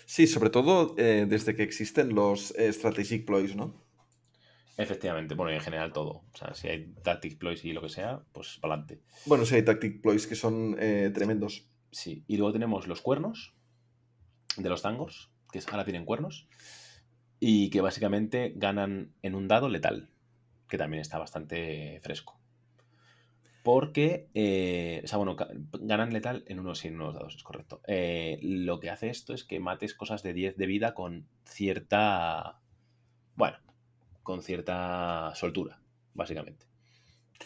Sí, 0.07 0.27
sobre 0.27 0.51
todo 0.51 0.95
eh, 0.99 1.25
desde 1.27 1.55
que 1.57 1.63
existen 1.63 2.15
los 2.15 2.55
eh, 2.59 2.71
Strategic 2.73 3.25
Ploys, 3.25 3.57
¿no? 3.57 3.84
Efectivamente, 4.77 5.35
bueno, 5.35 5.53
y 5.53 5.55
en 5.55 5.61
general 5.61 5.93
todo. 5.93 6.25
O 6.33 6.37
sea, 6.37 6.55
si 6.55 6.69
hay 6.69 6.93
Tactic 7.03 7.39
Ploys 7.39 7.65
y 7.65 7.73
lo 7.73 7.81
que 7.81 7.89
sea, 7.89 8.23
pues 8.33 8.59
para 8.61 8.75
adelante. 8.75 9.03
Bueno, 9.27 9.45
sí 9.45 9.55
hay 9.55 9.65
Tactic 9.65 10.03
Ploys 10.03 10.27
que 10.27 10.35
son 10.35 10.77
eh, 10.79 11.11
tremendos. 11.15 11.69
Sí, 11.93 12.25
y 12.27 12.37
luego 12.37 12.53
tenemos 12.53 12.89
los 12.89 13.01
cuernos 13.01 13.55
de 14.57 14.69
los 14.69 14.83
tangos, 14.83 15.31
que 15.53 15.61
ahora 15.71 15.85
tienen 15.85 16.05
cuernos, 16.05 16.49
y 17.39 17.71
que 17.71 17.81
básicamente 17.81 18.53
ganan 18.57 19.15
en 19.23 19.35
un 19.35 19.47
dado 19.47 19.69
letal, 19.69 20.11
que 20.69 20.79
también 20.79 21.01
está 21.01 21.19
bastante 21.19 22.01
fresco. 22.03 22.41
Porque, 23.63 24.29
eh, 24.35 25.01
o 25.05 25.07
sea, 25.07 25.19
bueno, 25.19 25.37
ganan 25.73 26.13
letal 26.13 26.45
en 26.49 26.61
unos 26.61 26.85
y 26.85 26.89
en 26.89 26.97
unos 26.97 27.15
dados, 27.15 27.37
es 27.37 27.43
correcto. 27.43 27.81
Eh, 27.87 28.39
lo 28.43 28.79
que 28.79 28.91
hace 28.91 29.09
esto 29.09 29.33
es 29.33 29.45
que 29.45 29.61
mates 29.61 29.95
cosas 29.95 30.23
de 30.23 30.35
10 30.35 30.57
de 30.57 30.67
vida 30.67 30.95
con 30.95 31.29
cierta. 31.45 32.61
Bueno, 33.37 33.57
con 34.25 34.43
cierta 34.43 35.33
soltura, 35.37 35.81
básicamente. 36.13 36.67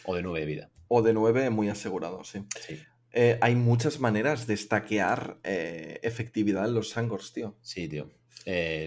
O 0.04 0.14
de 0.14 0.22
9 0.22 0.40
de 0.40 0.46
vida. 0.46 0.70
O 0.88 1.02
de 1.02 1.12
9 1.12 1.50
muy 1.50 1.68
asegurado, 1.68 2.24
sí. 2.24 2.46
Eh, 3.12 3.38
hay 3.42 3.54
muchas 3.54 4.00
maneras 4.00 4.46
de 4.46 4.56
stackear 4.56 5.38
efectividad 5.42 6.66
en 6.66 6.74
los 6.74 6.88
Sangors, 6.88 7.34
tío. 7.34 7.58
Sí, 7.60 7.86
tío. 7.88 8.10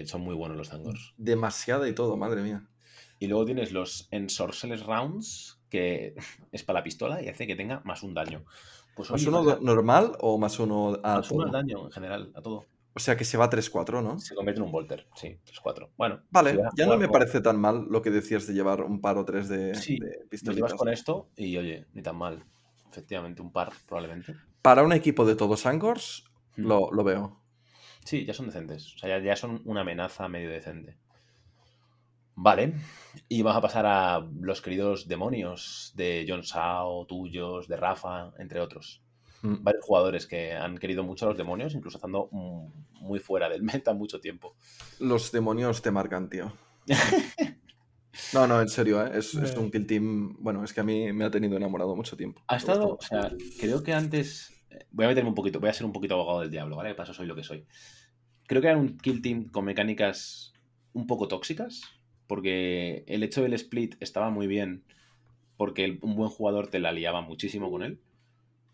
son 0.06 0.22
muy 0.22 0.34
buenos 0.34 0.56
los 0.56 0.68
Sangors. 0.68 1.14
Demasiada 1.16 1.88
y 1.88 1.94
todo, 1.94 2.16
madre 2.16 2.42
mía. 2.42 2.66
Y 3.22 3.28
luego 3.28 3.44
tienes 3.44 3.70
los 3.70 4.08
Ensorceles 4.10 4.84
Rounds, 4.84 5.60
que 5.70 6.16
es 6.50 6.64
para 6.64 6.80
la 6.80 6.82
pistola 6.82 7.22
y 7.22 7.28
hace 7.28 7.46
que 7.46 7.54
tenga 7.54 7.80
más 7.84 8.02
un 8.02 8.14
daño. 8.14 8.44
Pues, 8.96 9.12
¿Más 9.12 9.24
uno 9.26 9.60
normal 9.60 10.16
o 10.18 10.38
más 10.38 10.58
uno 10.58 10.98
a 11.04 11.18
Más 11.18 11.30
uno 11.30 11.44
al 11.44 11.52
daño 11.52 11.84
en 11.86 11.92
general, 11.92 12.32
a 12.34 12.42
todo. 12.42 12.66
O 12.94 13.00
sea 13.00 13.16
que 13.16 13.24
se 13.24 13.38
va 13.38 13.46
a 13.46 13.50
3-4, 13.50 14.02
¿no? 14.02 14.18
Se 14.18 14.34
convierte 14.34 14.60
en 14.60 14.66
un 14.66 14.72
Volter, 14.72 15.06
sí, 15.14 15.38
3-4. 15.46 15.90
Bueno. 15.96 16.22
Vale, 16.30 16.58
ya 16.76 16.86
no 16.86 16.98
me 16.98 17.08
parece 17.08 17.40
tan 17.40 17.58
mal 17.58 17.86
lo 17.88 18.02
que 18.02 18.10
decías 18.10 18.46
de 18.46 18.52
llevar 18.52 18.82
un 18.82 19.00
par 19.00 19.16
o 19.16 19.24
tres 19.24 19.48
de, 19.48 19.74
sí, 19.74 19.98
de 19.98 20.54
llevas 20.54 20.74
con 20.74 20.88
esto 20.88 21.30
y 21.36 21.56
oye, 21.56 21.86
ni 21.94 22.02
tan 22.02 22.16
mal. 22.16 22.44
Efectivamente, 22.90 23.40
un 23.40 23.50
par 23.50 23.72
probablemente. 23.86 24.36
Para 24.60 24.82
un 24.82 24.92
equipo 24.92 25.24
de 25.24 25.34
todos 25.34 25.64
Angors, 25.64 26.24
hmm. 26.56 26.66
lo, 26.66 27.04
veo. 27.04 27.40
Sí, 28.04 28.26
ya 28.26 28.34
son 28.34 28.46
decentes. 28.46 28.94
O 28.96 28.98
sea, 28.98 29.18
ya 29.18 29.36
son 29.36 29.62
una 29.64 29.80
amenaza 29.80 30.28
medio 30.28 30.50
decente. 30.50 30.98
Vale, 32.34 32.74
y 33.28 33.42
vamos 33.42 33.58
a 33.58 33.62
pasar 33.62 33.86
a 33.86 34.26
los 34.40 34.62
queridos 34.62 35.06
demonios 35.06 35.92
de 35.96 36.24
John 36.26 36.44
Sao, 36.44 37.06
tuyos, 37.06 37.68
de 37.68 37.76
Rafa, 37.76 38.32
entre 38.38 38.60
otros. 38.60 39.01
Mm. 39.42 39.62
Varios 39.62 39.84
jugadores 39.84 40.26
que 40.26 40.52
han 40.52 40.78
querido 40.78 41.02
mucho 41.02 41.26
a 41.26 41.28
los 41.28 41.38
demonios, 41.38 41.74
incluso 41.74 41.98
estando 41.98 42.28
muy 43.00 43.18
fuera 43.18 43.48
del 43.48 43.62
meta 43.62 43.92
mucho 43.92 44.20
tiempo. 44.20 44.56
Los 45.00 45.32
demonios 45.32 45.82
te 45.82 45.90
marcan, 45.90 46.30
tío. 46.30 46.52
no, 48.34 48.46
no, 48.46 48.60
en 48.60 48.68
serio, 48.68 49.04
¿eh? 49.04 49.18
es, 49.18 49.34
un 49.34 49.70
kill 49.70 49.86
team. 49.86 50.36
Bueno, 50.40 50.64
es 50.64 50.72
que 50.72 50.80
a 50.80 50.84
mí 50.84 51.12
me 51.12 51.24
ha 51.24 51.30
tenido 51.30 51.56
enamorado 51.56 51.94
mucho 51.96 52.16
tiempo. 52.16 52.42
Ha 52.48 52.56
estado, 52.56 52.96
o 52.96 53.02
sea, 53.02 53.32
creo 53.60 53.82
que 53.82 53.92
antes. 53.92 54.52
Eh, 54.70 54.86
voy 54.90 55.06
a 55.06 55.08
meterme 55.08 55.28
un 55.28 55.34
poquito, 55.34 55.60
voy 55.60 55.68
a 55.68 55.74
ser 55.74 55.86
un 55.86 55.92
poquito 55.92 56.14
abogado 56.14 56.40
del 56.40 56.50
diablo, 56.50 56.76
¿vale? 56.76 56.90
De 56.90 56.94
paso 56.94 57.12
soy 57.12 57.26
lo 57.26 57.34
que 57.34 57.42
soy. 57.42 57.66
Creo 58.46 58.62
que 58.62 58.68
era 58.68 58.78
un 58.78 58.96
kill 58.96 59.22
team 59.22 59.50
con 59.50 59.64
mecánicas 59.64 60.52
un 60.92 61.06
poco 61.06 61.28
tóxicas 61.28 61.82
porque 62.32 63.04
el 63.08 63.22
hecho 63.22 63.42
del 63.42 63.52
split 63.52 63.96
estaba 64.00 64.30
muy 64.30 64.46
bien, 64.46 64.84
porque 65.58 65.98
un 66.00 66.16
buen 66.16 66.30
jugador 66.30 66.68
te 66.68 66.78
la 66.78 66.90
liaba 66.90 67.20
muchísimo 67.20 67.70
con 67.70 67.82
él, 67.82 68.00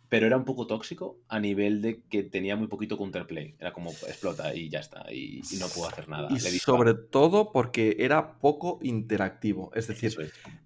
pero 0.09 0.27
era 0.27 0.37
un 0.37 0.45
poco 0.45 0.67
tóxico 0.67 1.19
a 1.29 1.39
nivel 1.39 1.83
de 1.83 2.03
que 2.09 2.23
tenía 2.23 2.57
muy 2.57 2.67
poquito 2.69 2.97
counterplay. 2.97 3.57
Era 3.59 3.73
como 3.73 3.91
explota 3.91 4.55
y 4.55 4.71
ya 4.71 4.81
está, 4.81 5.13
y, 5.13 5.43
no 5.61 5.67
puedo 5.69 5.89
hacer 5.89 6.09
nada. 6.09 6.29
Y 6.31 6.39
sobre 6.41 6.95
todo 6.95 7.53
porque 7.53 7.97
era 7.99 8.39
poco 8.39 8.79
interactivo. 8.83 9.71
Es 9.75 9.87
decir, 9.89 10.17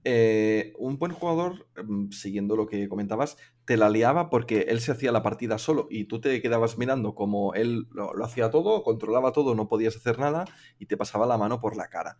eh, 0.04 0.72
un 0.78 0.98
buen 0.98 1.12
jugador, 1.12 1.66
mm, 1.84 2.10
siguiendo 2.10 2.54
lo 2.54 2.66
que 2.66 2.88
comentabas, 2.88 3.36
te 3.64 3.76
la 3.76 3.90
liaba 3.90 4.30
porque 4.30 4.66
él 4.68 4.80
se 4.80 4.92
hacía 4.92 5.10
la 5.10 5.22
partida 5.22 5.58
solo 5.58 5.88
y 5.90 6.04
tú 6.04 6.20
te 6.20 6.40
quedabas 6.40 6.78
mirando 6.78 7.14
como 7.14 7.54
él 7.54 7.88
lo, 7.90 8.12
hacía 8.24 8.50
todo, 8.50 8.82
controlaba 8.84 9.32
todo, 9.32 9.54
no 9.54 9.68
podías 9.68 9.96
hacer 9.96 10.18
nada 10.18 10.44
y 10.78 10.86
te 10.86 10.96
pasaba 10.96 11.26
la 11.26 11.38
mano 11.38 11.60
por 11.60 11.76
la 11.76 11.88
cara. 11.88 12.18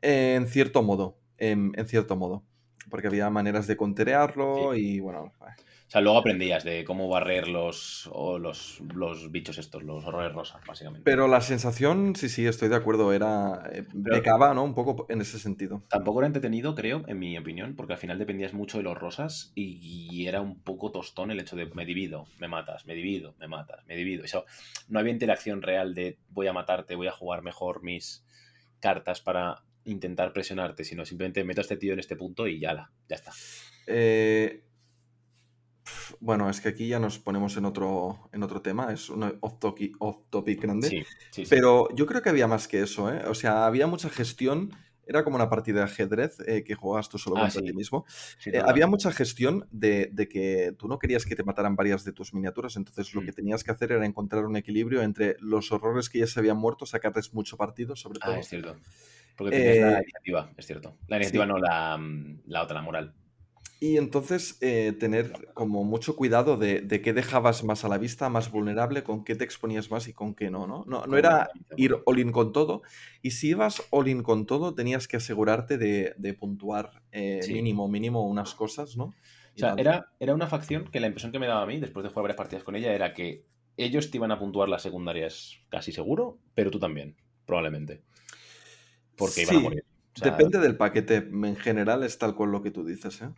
en 0.00 0.46
cierto 0.46 0.82
modo, 0.82 1.18
en, 1.36 1.74
cierto 1.86 2.16
modo. 2.16 2.44
Porque 2.88 3.06
había 3.06 3.28
maneras 3.30 3.66
de 3.66 3.76
conterearlo 3.76 4.74
y 4.74 5.00
bueno. 5.00 5.32
O 5.90 5.92
sea, 5.92 6.02
luego 6.02 6.18
aprendías 6.18 6.62
de 6.62 6.84
cómo 6.84 7.08
barrer 7.08 7.48
los, 7.48 8.08
los, 8.38 8.80
los, 8.94 9.32
bichos 9.32 9.58
estos, 9.58 9.82
los 9.82 10.04
horrores 10.04 10.32
rosas, 10.32 10.60
básicamente. 10.64 11.02
Pero 11.04 11.26
la 11.26 11.40
sensación, 11.40 12.14
sí, 12.14 12.28
sí, 12.28 12.46
estoy 12.46 12.68
de 12.68 12.76
acuerdo, 12.76 13.12
era. 13.12 13.68
Eh, 13.72 13.82
pecaba, 14.04 14.54
¿no? 14.54 14.62
Un 14.62 14.76
poco 14.76 15.06
en 15.08 15.20
ese 15.20 15.40
sentido. 15.40 15.82
Tampoco 15.88 16.20
era 16.20 16.28
entretenido, 16.28 16.76
creo, 16.76 17.02
en 17.08 17.18
mi 17.18 17.36
opinión, 17.36 17.74
porque 17.74 17.94
al 17.94 17.98
final 17.98 18.20
dependías 18.20 18.54
mucho 18.54 18.78
de 18.78 18.84
los 18.84 18.96
rosas 18.96 19.50
y, 19.56 20.28
era 20.28 20.40
un 20.40 20.60
poco 20.60 20.92
tostón 20.92 21.32
el 21.32 21.40
hecho 21.40 21.56
de 21.56 21.66
me 21.74 21.84
divido, 21.84 22.28
me 22.38 22.46
matas, 22.46 22.86
me 22.86 22.94
divido, 22.94 23.34
me 23.40 23.48
matas, 23.48 23.84
me 23.86 23.96
divido. 23.96 24.22
Eso, 24.22 24.44
no 24.86 25.00
había 25.00 25.12
interacción 25.12 25.60
real 25.60 25.92
de 25.92 26.20
voy 26.28 26.46
a 26.46 26.52
matarte, 26.52 26.94
voy 26.94 27.08
a 27.08 27.12
jugar 27.12 27.42
mejor 27.42 27.82
mis 27.82 28.24
cartas 28.78 29.20
para 29.20 29.64
intentar 29.86 30.32
presionarte, 30.32 30.84
sino 30.84 31.04
simplemente 31.04 31.42
meto 31.42 31.62
a 31.62 31.62
este 31.62 31.76
tío 31.76 31.94
en 31.94 31.98
este 31.98 32.14
punto 32.14 32.46
y 32.46 32.60
ya, 32.60 32.74
la, 32.74 32.92
ya 33.08 33.16
está. 33.16 33.32
Eh 33.88 34.62
bueno, 36.20 36.50
es 36.50 36.60
que 36.60 36.68
aquí 36.68 36.88
ya 36.88 36.98
nos 36.98 37.18
ponemos 37.18 37.56
en 37.56 37.64
otro, 37.64 38.28
en 38.32 38.42
otro 38.42 38.60
tema, 38.60 38.92
es 38.92 39.08
un 39.08 39.22
off-topic 39.40 39.96
off 39.98 40.18
-topic 40.30 40.60
grande. 40.60 41.06
Pero 41.48 41.88
yo 41.94 42.06
creo 42.06 42.22
que 42.22 42.28
había 42.28 42.46
más 42.46 42.68
que 42.68 42.82
eso, 42.82 43.12
¿eh? 43.12 43.22
O 43.26 43.34
sea, 43.34 43.66
había 43.66 43.86
mucha 43.86 44.08
gestión. 44.08 44.70
Era 45.06 45.24
como 45.24 45.34
una 45.34 45.48
partida 45.48 45.78
de 45.80 45.84
ajedrez 45.86 46.38
eh, 46.46 46.62
que 46.62 46.76
jugabas 46.76 47.08
tú 47.08 47.18
solo 47.18 47.36
ah, 47.38 47.40
contra 47.40 47.62
ti 47.62 47.72
mismo. 47.72 48.04
Eh, 48.46 48.62
había 48.64 48.86
mucha 48.86 49.10
gestión 49.10 49.66
de, 49.72 50.12
que 50.30 50.72
tú 50.78 50.86
no 50.86 51.00
querías 51.00 51.26
que 51.26 51.34
te 51.34 51.42
mataran 51.42 51.74
varias 51.74 52.04
de 52.04 52.12
tus 52.12 52.32
miniaturas, 52.32 52.76
entonces 52.76 53.12
lo 53.12 53.22
que 53.22 53.32
mm. 53.32 53.34
tenías 53.34 53.64
que 53.64 53.72
hacer 53.72 53.90
era 53.90 54.06
encontrar 54.06 54.44
un 54.44 54.56
equilibrio 54.56 55.02
entre 55.02 55.36
los 55.40 55.72
horrores 55.72 56.08
que 56.08 56.20
ya 56.20 56.28
se 56.28 56.38
habían 56.38 56.58
muerto, 56.58 56.86
sacarles 56.86 57.34
mucho 57.34 57.56
partido, 57.56 57.96
sobre 57.96 58.20
ah, 58.22 58.26
todo. 58.26 58.34
Ah, 58.36 58.38
es 58.38 58.48
cierto. 58.48 58.76
Porque 59.36 59.56
tenías 59.56 59.76
la 59.78 59.98
eh, 59.98 60.02
iniciativa, 60.02 60.52
es 60.56 60.66
cierto. 60.66 60.96
La 61.08 61.16
iniciativa 61.16 61.46
no 61.46 61.58
la, 61.58 61.96
mm, 61.96 62.42
la 62.46 62.62
otra, 62.62 62.76
la 62.76 62.82
moral. 62.82 63.14
Y 63.82 63.96
entonces 63.96 64.58
eh, 64.60 64.92
tener 64.92 65.48
como 65.54 65.84
mucho 65.84 66.14
cuidado 66.14 66.58
de, 66.58 66.82
de, 66.82 67.00
qué 67.00 67.14
dejabas 67.14 67.64
más 67.64 67.82
a 67.82 67.88
la 67.88 67.96
vista, 67.96 68.28
más 68.28 68.50
vulnerable, 68.50 69.02
con 69.02 69.24
qué 69.24 69.34
te 69.34 69.44
exponías 69.44 69.90
más 69.90 70.06
y 70.06 70.12
con 70.12 70.34
qué 70.34 70.50
no, 70.50 70.66
¿no? 70.66 70.84
No, 70.86 71.16
era 71.16 71.48
ir 71.78 71.96
all-in 72.04 72.30
con 72.30 72.52
todo. 72.52 72.82
Y 73.22 73.30
si 73.30 73.48
ibas 73.48 73.82
all-in 73.88 74.22
con 74.22 74.44
todo, 74.44 74.74
tenías 74.74 75.08
que 75.08 75.16
asegurarte 75.16 75.78
de, 75.78 76.12
de 76.18 76.34
puntuar 76.34 77.02
eh, 77.10 77.40
mínimo, 77.48 77.88
mínimo 77.88 78.28
unas 78.28 78.54
cosas, 78.54 78.98
¿no? 78.98 79.04
o 79.04 79.58
sea, 79.58 79.74
era, 79.78 80.12
era 80.20 80.34
una 80.34 80.46
facción 80.46 80.84
que 80.90 81.00
la 81.00 81.06
impresión 81.06 81.32
que 81.32 81.38
me 81.38 81.46
daba 81.46 81.62
a 81.62 81.66
mí, 81.66 81.80
después 81.80 82.04
de 82.04 82.10
jugar 82.10 82.24
varias 82.24 82.36
partidas 82.36 82.64
con 82.64 82.76
ella, 82.76 82.92
era 82.92 83.14
que 83.14 83.44
ellos 83.78 84.10
te 84.10 84.18
iban 84.18 84.30
a 84.30 84.38
puntuar 84.38 84.68
las 84.68 84.82
secundarias 84.82 85.58
casi 85.70 85.90
seguro, 85.90 86.38
pero 86.54 86.70
tú 86.70 86.78
también, 86.78 87.16
probablemente. 87.46 88.02
Porque 89.16 89.42
iban 89.42 89.56
a 89.56 89.60
morir. 89.60 89.84
Depende 90.22 90.58
del 90.58 90.76
paquete. 90.76 91.16
En 91.16 91.56
general 91.56 92.02
es 92.02 92.18
tal 92.18 92.34
cual 92.34 92.50
lo 92.50 92.62
que 92.62 92.70
tú 92.70 92.84
dices, 92.84 93.22
¿eh? 93.22 93.30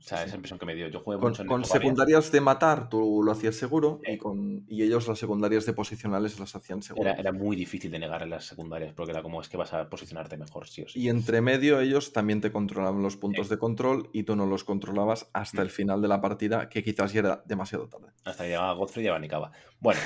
O 0.00 0.02
sea, 0.02 0.24
esa 0.24 0.34
impresión 0.34 0.58
que 0.58 0.66
me 0.66 0.74
dio. 0.74 0.88
Yo 0.88 1.00
jugué 1.00 1.18
con, 1.18 1.34
Con 1.46 1.64
secundarias 1.64 2.32
de 2.32 2.40
matar 2.40 2.88
tú 2.88 3.22
lo 3.22 3.32
hacías 3.32 3.54
seguro 3.54 4.00
y, 4.06 4.16
con, 4.16 4.64
y 4.66 4.82
ellos 4.82 5.06
las 5.06 5.18
secundarias 5.18 5.66
de 5.66 5.74
posicionales 5.74 6.40
las 6.40 6.56
hacían 6.56 6.82
seguro. 6.82 7.10
Era, 7.10 7.32
muy 7.32 7.54
difícil 7.54 7.90
de 7.90 7.98
negar 7.98 8.22
en 8.22 8.30
las 8.30 8.46
secundarias 8.46 8.92
porque 8.94 9.12
era 9.12 9.22
como 9.22 9.40
es 9.40 9.48
que 9.48 9.56
vas 9.56 9.72
a 9.74 9.88
posicionarte 9.88 10.36
mejor, 10.36 10.66
sí 10.66 10.82
o 10.82 10.88
sí. 10.88 11.00
Y 11.00 11.08
entre 11.08 11.40
medio 11.40 11.80
ellos 11.80 12.12
también 12.12 12.40
te 12.40 12.50
controlaban 12.50 13.02
los 13.02 13.16
puntos 13.16 13.48
de 13.48 13.58
control 13.58 14.08
y 14.12 14.22
tú 14.22 14.36
no 14.36 14.46
los 14.46 14.64
controlabas 14.64 15.28
hasta 15.32 15.58
mm. 15.58 15.64
el 15.64 15.70
final 15.70 16.02
de 16.02 16.08
la 16.08 16.20
partida, 16.20 16.68
que 16.68 16.82
quizás 16.82 17.12
ya 17.12 17.20
era 17.20 17.42
demasiado 17.44 17.88
tarde. 17.88 18.08
Hasta 18.24 18.44
que 18.44 18.50
llegaba 18.50 18.72
Godfrey 18.72 19.04
y 19.04 19.08
abanicaba. 19.08 19.52
Bueno, 19.80 20.00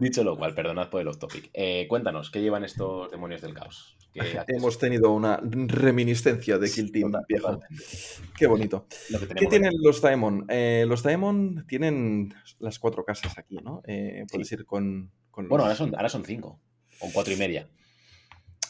dicho, 0.00 0.24
lo 0.24 0.36
cual, 0.36 0.54
perdonad 0.54 0.88
por 0.88 1.00
el 1.00 1.08
off 1.08 1.18
topic. 1.18 1.50
Eh, 1.52 1.86
cuéntanos, 1.88 2.30
¿qué 2.30 2.40
llevan 2.40 2.64
estos 2.64 3.10
demonios 3.10 3.42
del 3.42 3.54
caos? 3.54 3.96
Hemos 4.48 4.78
tenido 4.78 5.12
una 5.12 5.40
reminiscencia 5.42 6.58
de 6.58 6.70
Kill 6.70 6.92
Team 6.92 7.12
viejo. 7.28 7.60
Qué 8.36 8.46
bonito. 8.46 8.86
¿Qué 9.36 9.46
tienen 9.46 9.72
los 9.80 10.00
Daemon? 10.00 10.46
Eh, 10.48 10.84
los 10.86 11.02
Daemon 11.02 11.64
tienen 11.66 12.34
las 12.58 12.78
cuatro 12.78 13.04
casas 13.04 13.38
aquí, 13.38 13.56
¿no? 13.56 13.82
Eh, 13.86 14.24
puedes 14.30 14.50
ir 14.52 14.64
con, 14.64 15.10
Bueno, 15.34 15.64
ahora 15.64 15.76
son, 15.76 15.94
ahora 15.94 16.08
son 16.08 16.24
cinco. 16.24 16.60
O 17.00 17.10
cuatro 17.12 17.32
y 17.32 17.36
media. 17.36 17.68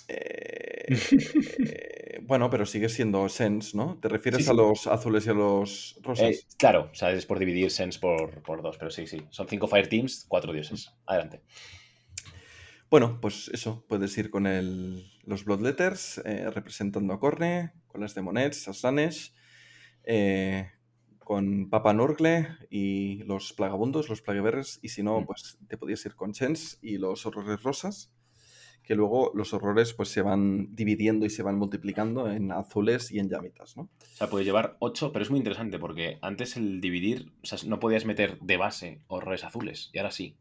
Eh, 0.09 0.87
bueno, 2.23 2.51
pero 2.51 2.67
sigue 2.67 2.89
siendo 2.89 3.29
Sense, 3.29 3.77
¿no? 3.77 3.99
¿Te 4.01 4.09
refieres 4.09 4.49
a 4.49 4.53
los 4.53 4.87
azules 4.87 5.27
y 5.27 5.31
a 5.31 5.35
los 5.35 5.99
rosas? 6.03 6.47
claro, 6.59 6.91
o 6.93 6.95
sea, 6.95 7.11
es 7.13 7.27
por 7.27 7.39
dividir 7.39 7.71
Sense 7.71 7.99
por, 7.99 8.43
por, 8.43 8.63
dos, 8.63 8.77
pero 8.79 8.91
sí, 8.91 9.07
sí. 9.07 9.23
Son 9.31 9.49
cinco 9.49 9.67
Fire 9.67 9.89
Teams, 9.89 10.27
cuatro 10.29 10.53
dioses. 10.53 10.93
Adelante. 11.07 11.43
Bueno, 12.91 13.21
pues 13.21 13.49
eso, 13.53 13.85
puedes 13.89 14.17
ir 14.19 14.31
con 14.31 14.47
el, 14.47 15.05
los 15.25 15.45
Bloodletters, 15.45 16.21
representando 16.53 17.13
a 17.15 17.21
Corne, 17.21 17.73
con 17.87 18.01
las 18.01 18.15
Demonets, 18.17 18.67
a 18.67 18.73
Slanesh, 18.73 19.33
eh, 20.05 20.71
con 21.21 21.71
Papa 21.71 21.93
Nurgle 21.93 22.49
y 22.69 23.23
los 23.25 23.53
Plagabundos, 23.53 24.09
los 24.09 24.23
Plagueberres, 24.23 24.81
y 24.83 24.89
si 24.89 25.05
no, 25.05 25.21
Mm. 25.21 25.27
pues 25.27 25.59
te 25.69 25.77
podías 25.77 26.05
ir 26.05 26.17
con 26.17 26.33
Chens 26.33 26.79
y 26.83 26.99
los 26.99 27.25
Horrores 27.27 27.63
Rosas, 27.63 28.11
que 28.83 28.97
luego 28.97 29.31
los 29.37 29.53
horrores 29.55 29.93
pues 29.95 30.09
se 30.09 30.23
van 30.23 30.75
dividiendo 30.75 31.25
y 31.27 31.31
se 31.31 31.45
van 31.45 31.57
multiplicando 31.57 32.29
en 32.29 32.51
azules 32.51 33.13
y 33.13 33.21
en 33.21 33.29
llamitas, 33.29 33.77
¿no? 33.77 33.83
O 33.85 34.17
sea, 34.17 34.29
puedes 34.29 34.47
llevar 34.47 34.77
8, 34.81 35.13
pero 35.13 35.23
es 35.23 35.31
muy 35.31 35.39
interesante 35.39 35.79
porque 35.79 36.19
antes 36.23 36.57
el 36.57 36.81
dividir, 36.81 37.31
o 37.41 37.47
sea, 37.47 37.59
no 37.69 37.79
podías 37.79 38.05
meter 38.05 38.41
de 38.41 38.57
base 38.57 39.01
horrores 39.07 39.45
azules 39.45 39.91
y 39.93 39.99
ahora 39.99 40.11
sí. 40.11 40.35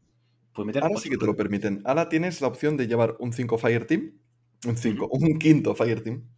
Meter 0.64 0.82
Ahora 0.82 0.98
sí 0.98 1.10
que 1.10 1.16
te 1.16 1.26
lo 1.26 1.36
permiten. 1.36 1.82
Ahora 1.84 2.08
tienes 2.08 2.40
la 2.40 2.48
opción 2.48 2.76
de 2.76 2.86
llevar 2.86 3.16
un 3.18 3.32
5 3.32 3.58
Fire 3.58 3.86
Team, 3.86 4.18
un 4.66 4.76
5, 4.76 5.08
un 5.10 5.38
quinto 5.38 5.74
Fire 5.74 6.02
Team, 6.02 6.28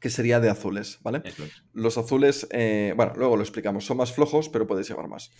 que 0.00 0.10
sería 0.10 0.40
de 0.40 0.50
azules, 0.50 0.98
¿vale? 1.02 1.22
Es. 1.24 1.36
Los 1.72 1.98
azules, 1.98 2.48
eh, 2.50 2.92
bueno, 2.96 3.12
luego 3.16 3.36
lo 3.36 3.42
explicamos, 3.42 3.84
son 3.84 3.98
más 3.98 4.12
flojos, 4.12 4.48
pero 4.48 4.66
puedes 4.66 4.88
llevar 4.88 5.08
más. 5.08 5.30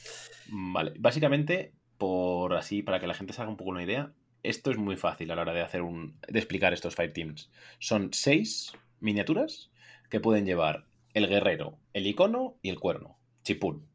Vale, 0.48 0.92
básicamente, 0.98 1.74
por 1.98 2.54
así, 2.54 2.82
para 2.82 3.00
que 3.00 3.06
la 3.06 3.14
gente 3.14 3.32
se 3.32 3.42
haga 3.42 3.50
un 3.50 3.56
poco 3.56 3.70
una 3.70 3.82
idea, 3.82 4.12
esto 4.42 4.70
es 4.70 4.78
muy 4.78 4.96
fácil 4.96 5.30
a 5.30 5.36
la 5.36 5.42
hora 5.42 5.52
de 5.52 5.62
hacer 5.62 5.82
un. 5.82 6.18
de 6.28 6.38
explicar 6.38 6.72
estos 6.72 6.94
Fire 6.94 7.12
Teams. 7.12 7.50
Son 7.78 8.10
seis 8.12 8.72
miniaturas 9.00 9.70
que 10.08 10.20
pueden 10.20 10.44
llevar 10.44 10.86
el 11.14 11.28
guerrero, 11.28 11.78
el 11.92 12.06
icono 12.06 12.58
y 12.62 12.70
el 12.70 12.78
cuerno. 12.78 13.18
Chipún. 13.42 13.88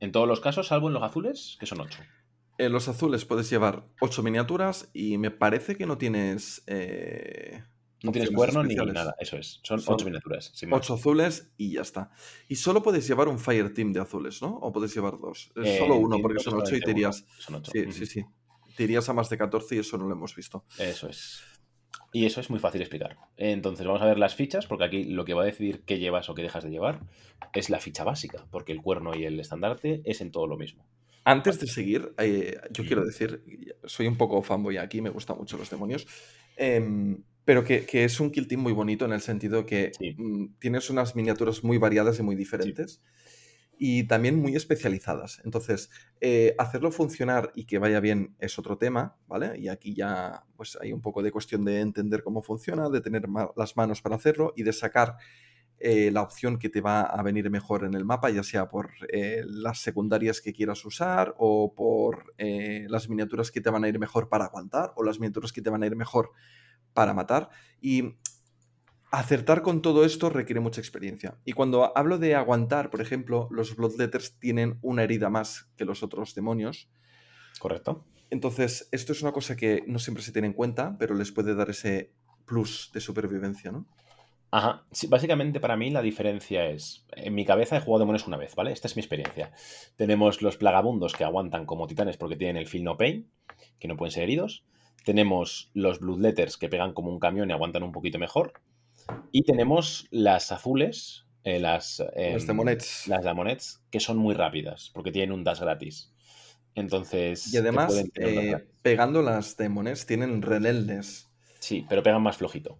En 0.00 0.12
todos 0.12 0.26
los 0.26 0.40
casos, 0.40 0.66
salvo 0.66 0.88
en 0.88 0.94
los 0.94 1.02
azules, 1.02 1.56
que 1.60 1.66
son 1.66 1.80
ocho. 1.80 2.02
En 2.64 2.72
los 2.72 2.88
azules 2.88 3.24
puedes 3.24 3.50
llevar 3.50 3.86
8 4.00 4.22
miniaturas 4.22 4.88
y 4.92 5.18
me 5.18 5.30
parece 5.30 5.74
que 5.76 5.86
no 5.86 5.98
tienes... 5.98 6.62
eh, 6.66 7.62
No 8.02 8.12
tienes 8.12 8.30
cuerno 8.30 8.62
ni 8.62 8.74
nada, 8.74 9.14
eso 9.18 9.36
es. 9.36 9.60
Son, 9.64 9.80
Son 9.80 9.94
ocho 9.94 10.04
miniaturas. 10.04 10.52
sin 10.54 10.68
más. 10.70 10.78
8 10.80 10.94
azules 10.94 11.52
y 11.56 11.72
ya 11.72 11.80
está. 11.82 12.10
Y 12.48 12.56
solo 12.56 12.82
puedes 12.82 13.06
llevar 13.06 13.28
un 13.28 13.38
Fire 13.38 13.72
Team 13.74 13.92
de 13.92 14.00
azules, 14.00 14.40
¿no? 14.42 14.56
O 14.58 14.72
puedes 14.72 14.94
llevar 14.94 15.18
dos. 15.18 15.50
Es 15.56 15.68
Eh, 15.68 15.78
solo 15.78 15.96
uno, 15.96 16.18
porque 16.20 16.38
que 16.38 16.44
son 16.44 16.54
8 16.60 16.76
y 16.76 16.80
te 16.80 16.90
irías... 16.92 17.24
Son 17.38 17.56
ocho. 17.56 17.70
Sí, 17.72 17.80
Ujú. 17.80 17.92
sí, 17.92 18.06
sí. 18.06 18.24
Te 18.76 18.84
irías 18.84 19.08
a 19.08 19.12
más 19.12 19.28
de 19.28 19.36
14 19.38 19.74
y 19.76 19.78
eso 19.80 19.98
no 19.98 20.06
lo 20.06 20.14
hemos 20.14 20.34
visto. 20.34 20.64
Eso 20.78 21.08
es. 21.08 21.42
Y 22.14 22.26
eso 22.26 22.40
es 22.40 22.48
muy 22.50 22.58
fácil 22.58 22.80
explicar. 22.80 23.16
Entonces, 23.36 23.86
vamos 23.86 24.02
a 24.02 24.06
ver 24.06 24.18
las 24.18 24.34
fichas, 24.34 24.66
porque 24.66 24.84
aquí 24.84 25.04
lo 25.04 25.24
que 25.24 25.34
va 25.34 25.42
a 25.42 25.46
decidir 25.46 25.82
qué 25.84 25.98
llevas 25.98 26.28
o 26.28 26.34
qué 26.34 26.42
dejas 26.42 26.64
de 26.64 26.70
llevar 26.70 27.00
es 27.54 27.70
la 27.70 27.80
ficha 27.80 28.04
básica, 28.04 28.46
porque 28.50 28.72
el 28.72 28.82
cuerno 28.82 29.14
y 29.16 29.24
el 29.24 29.40
estandarte 29.40 30.02
es 30.04 30.20
en 30.20 30.30
todo 30.30 30.46
lo 30.46 30.56
mismo. 30.56 30.86
Antes 31.24 31.60
de 31.60 31.68
seguir, 31.68 32.14
eh, 32.18 32.56
yo 32.72 32.84
quiero 32.84 33.04
decir, 33.04 33.44
soy 33.84 34.08
un 34.08 34.16
poco 34.16 34.42
fanboy 34.42 34.76
aquí, 34.78 35.00
me 35.00 35.10
gustan 35.10 35.38
mucho 35.38 35.56
los 35.56 35.70
demonios, 35.70 36.06
em, 36.56 37.22
pero 37.44 37.62
que, 37.64 37.86
que 37.86 38.04
es 38.04 38.18
un 38.20 38.30
kill 38.32 38.48
team 38.48 38.60
muy 38.60 38.72
bonito 38.72 39.04
en 39.04 39.12
el 39.12 39.20
sentido 39.20 39.64
que 39.64 39.92
Sí. 39.98 40.14
mm, 40.16 40.54
tienes 40.58 40.90
unas 40.90 41.14
miniaturas 41.14 41.62
muy 41.62 41.78
variadas 41.78 42.18
y 42.18 42.22
muy 42.24 42.34
diferentes 42.34 43.02
y 43.78 44.04
también 44.06 44.36
muy 44.40 44.56
especializadas. 44.56 45.40
Entonces, 45.44 45.90
eh, 46.20 46.54
hacerlo 46.58 46.92
funcionar 46.92 47.52
y 47.54 47.66
que 47.66 47.78
vaya 47.78 48.00
bien 48.00 48.36
es 48.38 48.58
otro 48.58 48.78
tema, 48.78 49.16
¿vale? 49.26 49.58
Y 49.58 49.68
aquí 49.68 49.94
ya 49.94 50.44
pues 50.56 50.78
hay 50.80 50.92
un 50.92 51.02
poco 51.02 51.22
de 51.22 51.32
cuestión 51.32 51.64
de 51.64 51.80
entender 51.80 52.22
cómo 52.22 52.42
funciona, 52.42 52.90
de 52.90 53.00
tener 53.00 53.28
ma- 53.28 53.50
las 53.56 53.76
manos 53.76 54.02
para 54.02 54.16
hacerlo 54.16 54.52
y 54.56 54.62
de 54.64 54.72
sacar 54.72 55.16
eh, 55.84 56.12
la 56.12 56.22
opción 56.22 56.58
que 56.58 56.68
te 56.68 56.80
va 56.80 57.02
a 57.02 57.20
venir 57.22 57.50
mejor 57.50 57.84
en 57.84 57.94
el 57.94 58.04
mapa, 58.04 58.30
ya 58.30 58.44
sea 58.44 58.68
por 58.68 58.92
eh, 59.12 59.42
las 59.44 59.80
secundarias 59.80 60.40
que 60.40 60.52
quieras 60.52 60.84
usar 60.84 61.34
o 61.38 61.74
por 61.74 62.34
eh, 62.38 62.86
las 62.88 63.08
miniaturas 63.08 63.50
que 63.50 63.60
te 63.60 63.68
van 63.68 63.82
a 63.82 63.88
ir 63.88 63.98
mejor 63.98 64.28
para 64.28 64.44
aguantar 64.44 64.92
o 64.94 65.02
las 65.02 65.18
miniaturas 65.18 65.52
que 65.52 65.60
te 65.60 65.70
van 65.70 65.82
a 65.82 65.86
ir 65.86 65.96
mejor 65.96 66.30
para 66.92 67.14
matar. 67.14 67.50
Y 67.80 68.14
acertar 69.10 69.62
con 69.62 69.82
todo 69.82 70.04
esto 70.04 70.30
requiere 70.30 70.60
mucha 70.60 70.80
experiencia. 70.80 71.36
Y 71.44 71.52
cuando 71.52 71.96
hablo 71.98 72.18
de 72.18 72.36
aguantar, 72.36 72.88
por 72.88 73.00
ejemplo, 73.00 73.48
los 73.50 73.74
Bloodletters 73.74 74.38
tienen 74.38 74.78
una 74.82 75.02
herida 75.02 75.30
más 75.30 75.68
que 75.76 75.84
los 75.84 76.04
otros 76.04 76.36
demonios. 76.36 76.90
¿Correcto? 77.58 78.06
Entonces, 78.30 78.88
esto 78.92 79.12
es 79.12 79.22
una 79.22 79.32
cosa 79.32 79.56
que 79.56 79.82
no 79.88 79.98
siempre 79.98 80.22
se 80.22 80.30
tiene 80.30 80.46
en 80.46 80.54
cuenta, 80.54 80.96
pero 80.96 81.16
les 81.16 81.32
puede 81.32 81.56
dar 81.56 81.70
ese 81.70 82.12
plus 82.46 82.90
de 82.94 83.00
supervivencia, 83.00 83.72
¿no? 83.72 83.86
Ajá. 84.52 84.84
Sí, 84.92 85.06
básicamente 85.06 85.60
para 85.60 85.78
mí 85.78 85.88
la 85.88 86.02
diferencia 86.02 86.66
es, 86.66 87.06
en 87.16 87.34
mi 87.34 87.46
cabeza 87.46 87.76
he 87.76 87.80
jugado 87.80 88.00
demonios 88.00 88.26
una 88.26 88.36
vez, 88.36 88.54
¿vale? 88.54 88.70
Esta 88.70 88.86
es 88.86 88.96
mi 88.96 89.00
experiencia. 89.00 89.50
Tenemos 89.96 90.42
los 90.42 90.58
plagabundos 90.58 91.14
que 91.14 91.24
aguantan 91.24 91.64
como 91.64 91.86
titanes 91.86 92.18
porque 92.18 92.36
tienen 92.36 92.58
el 92.58 92.66
Feel 92.66 92.84
No 92.84 92.98
Pain, 92.98 93.30
que 93.78 93.88
no 93.88 93.96
pueden 93.96 94.12
ser 94.12 94.24
heridos. 94.24 94.62
Tenemos 95.06 95.70
los 95.72 96.00
Bloodletters 96.00 96.58
que 96.58 96.68
pegan 96.68 96.92
como 96.92 97.10
un 97.10 97.18
camión 97.18 97.48
y 97.48 97.54
aguantan 97.54 97.82
un 97.82 97.92
poquito 97.92 98.18
mejor. 98.18 98.52
Y 99.32 99.42
tenemos 99.44 100.06
las 100.10 100.52
azules, 100.52 101.24
eh, 101.44 101.58
las... 101.58 102.00
em, 102.14 102.34
Las 102.34 102.46
Demonets. 102.46 103.08
Las 103.08 103.80
que 103.90 104.00
son 104.00 104.18
muy 104.18 104.34
rápidas 104.34 104.90
porque 104.92 105.12
tienen 105.12 105.32
un 105.32 105.44
dash 105.44 105.60
gratis. 105.60 106.12
Entonces... 106.74 107.52
Y 107.54 107.56
además, 107.56 108.04
eh, 108.16 108.66
pegando 108.82 109.22
las 109.22 109.56
demones, 109.56 110.04
tienen 110.04 110.42
relentless. 110.42 111.30
Sí, 111.58 111.86
pero 111.88 112.02
pegan 112.02 112.22
más 112.22 112.36
flojito. 112.36 112.78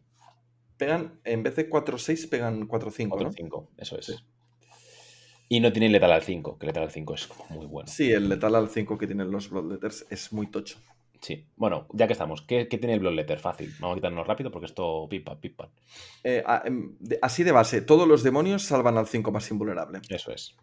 Pegan, 0.82 1.20
en 1.22 1.44
vez 1.44 1.54
de 1.54 1.70
4-6, 1.70 2.28
pegan 2.28 2.66
4-5, 2.66 3.08
4 3.10 3.28
¿no? 3.28 3.32
5, 3.32 3.68
eso 3.78 3.98
es. 4.00 4.06
Sí. 4.06 4.14
Y 5.48 5.60
no 5.60 5.72
tienen 5.72 5.92
letal 5.92 6.10
al 6.10 6.22
5, 6.22 6.58
que 6.58 6.66
letal 6.66 6.82
al 6.82 6.90
5 6.90 7.14
es 7.14 7.28
muy 7.50 7.66
bueno. 7.66 7.86
Sí, 7.86 8.10
el 8.10 8.28
letal 8.28 8.56
al 8.56 8.68
5 8.68 8.98
que 8.98 9.06
tienen 9.06 9.30
los 9.30 9.48
Bloodletters 9.48 10.06
es 10.10 10.32
muy 10.32 10.48
tocho. 10.48 10.80
Sí. 11.20 11.46
Bueno, 11.54 11.86
ya 11.92 12.08
que 12.08 12.14
estamos, 12.14 12.42
¿qué, 12.42 12.66
qué 12.66 12.78
tiene 12.78 12.94
el 12.94 12.98
Bloodletter? 12.98 13.38
Fácil. 13.38 13.72
Vamos 13.78 13.94
a 13.94 13.98
quitarnos 13.98 14.26
rápido 14.26 14.50
porque 14.50 14.66
esto 14.66 15.06
pipa, 15.08 15.40
pipa. 15.40 15.70
Eh, 16.24 16.42
em, 16.64 16.96
así 17.22 17.44
de 17.44 17.52
base, 17.52 17.82
todos 17.82 18.08
los 18.08 18.24
demonios 18.24 18.64
salvan 18.64 18.98
al 18.98 19.06
5 19.06 19.30
más 19.30 19.48
invulnerable. 19.52 20.00
Eso 20.08 20.32
es. 20.32 20.56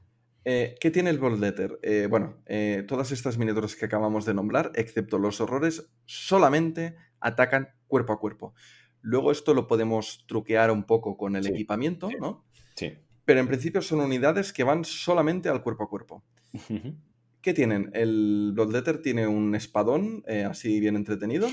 Eh, 0.43 0.75
¿Qué 0.81 0.91
tiene 0.91 1.11
el 1.11 1.19
Bloodletter? 1.19 1.79
Eh, 1.81 2.07
bueno, 2.09 2.43
eh, 2.45 2.83
todas 2.85 3.13
estas 3.13 3.37
miniaturas 3.37 3.77
que 3.77 3.85
acabamos 3.85 4.25
de 4.25 4.33
nombrar, 4.33 4.73
excepto 4.75 5.17
los 5.17 5.39
horrores, 5.39 5.89
solamente 6.03 6.97
atacan 7.21 7.69
cuerpo 7.87 8.11
a 8.11 8.19
cuerpo. 8.19 8.53
Luego 9.01 9.31
esto 9.31 9.53
lo 9.53 9.67
podemos 9.67 10.25
truquear 10.27 10.71
un 10.71 10.83
poco 10.83 11.15
con 11.17 11.35
el 11.35 11.43
Sí, 11.43 11.51
equipamiento, 11.51 12.09
sí. 12.09 12.15
¿no? 12.19 12.45
Sí. 12.75 12.93
Pero 13.25 13.39
en 13.39 13.47
principio 13.47 13.81
son 13.81 13.99
unidades 14.01 14.51
que 14.53 14.63
van 14.63 14.83
solamente 14.83 15.49
al 15.49 15.61
cuerpo 15.61 15.83
a 15.83 15.89
cuerpo. 15.89 16.23
¿Qué 17.41 17.53
tienen? 17.53 17.89
El 17.93 18.51
Bloodletter 18.53 19.01
tiene 19.01 19.27
un 19.27 19.55
espadón 19.55 20.23
eh, 20.27 20.43
así 20.43 20.79
bien 20.79 20.95
entretenido 20.95 21.47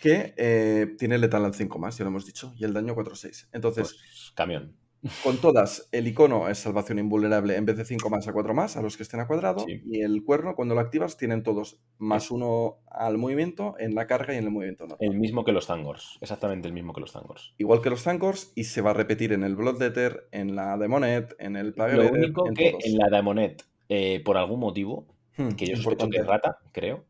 que 0.00 0.34
eh, 0.36 0.94
tiene 0.98 1.18
letal 1.18 1.44
al 1.44 1.54
5 1.54 1.78
más, 1.78 1.96
ya 1.98 2.04
lo 2.04 2.10
hemos 2.10 2.26
dicho, 2.26 2.52
y 2.56 2.64
el 2.64 2.72
daño 2.72 2.94
4-6. 2.94 3.48
Entonces, 3.52 3.94
Pues, 3.94 4.32
camión. 4.34 4.76
Con 5.22 5.38
todas, 5.38 5.88
el 5.92 6.06
icono 6.08 6.48
es 6.48 6.58
salvación 6.58 6.98
invulnerable 6.98 7.56
en 7.56 7.64
vez 7.66 7.76
de 7.76 7.84
5 7.84 8.10
más 8.10 8.26
a 8.28 8.32
4 8.32 8.54
más 8.54 8.76
a 8.76 8.82
los 8.82 8.96
que 8.96 9.02
estén 9.02 9.20
a 9.20 9.26
cuadrado, 9.26 9.60
Sí. 9.66 9.82
y 9.86 10.00
el 10.02 10.22
cuerno 10.24 10.54
cuando 10.54 10.74
lo 10.74 10.80
activas 10.80 11.16
tienen 11.16 11.42
todos 11.42 11.80
más 11.98 12.30
uno 12.30 12.78
al 12.90 13.18
movimiento, 13.18 13.74
en 13.78 13.94
la 13.94 14.06
carga 14.06 14.34
y 14.34 14.38
en 14.38 14.44
el 14.44 14.50
movimiento. 14.50 14.86
El 15.00 15.18
mismo 15.18 15.44
que 15.44 15.52
los 15.52 15.66
Tangors. 15.66 16.18
Exactamente 16.20 16.68
el 16.68 16.74
mismo 16.74 16.92
que 16.92 17.00
los 17.00 17.12
Tangors. 17.12 17.54
Igual 17.58 17.82
que 17.82 17.90
los 17.90 18.02
Thankors, 18.04 18.52
y 18.54 18.64
se 18.64 18.80
va 18.80 18.90
a 18.90 18.94
repetir 18.94 19.32
en 19.32 19.42
el 19.44 19.56
Bloodletter, 19.56 20.28
en 20.32 20.54
la 20.56 20.76
Demonet, 20.78 21.34
en 21.38 21.56
el 21.56 21.72
Plague 21.74 21.96
Lo 21.96 22.10
único 22.10 22.46
en 22.48 22.54
que 22.54 22.70
todos. 22.72 22.84
en 22.84 22.98
la 22.98 23.08
Damonet, 23.10 23.64
eh, 23.88 24.20
por 24.24 24.36
algún 24.36 24.60
motivo, 24.60 25.06
Hmm, 25.36 25.50
que 25.50 25.66
yo 25.66 25.76
sospecho 25.76 26.08
que 26.08 26.16
es 26.18 26.26
rata, 26.26 26.58
creo, 26.72 27.04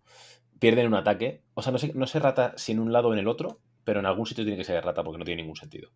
pierden 0.58 0.88
un 0.88 0.94
ataque. 0.94 1.42
O 1.54 1.62
sea, 1.62 1.70
no 1.70 1.78
sé, 1.78 1.92
no 1.94 2.06
sé 2.08 2.18
rata 2.18 2.54
si 2.56 2.72
en 2.72 2.80
un 2.80 2.92
lado 2.92 3.08
o 3.08 3.12
en 3.12 3.20
el 3.20 3.28
otro, 3.28 3.60
pero 3.84 4.00
en 4.00 4.06
algún 4.06 4.26
sitio 4.26 4.42
tiene 4.44 4.58
que 4.58 4.64
ser 4.64 4.82
rata 4.84 5.04
porque 5.04 5.18
no 5.18 5.24
tiene 5.24 5.42
ningún 5.42 5.54
sentido. 5.56 5.90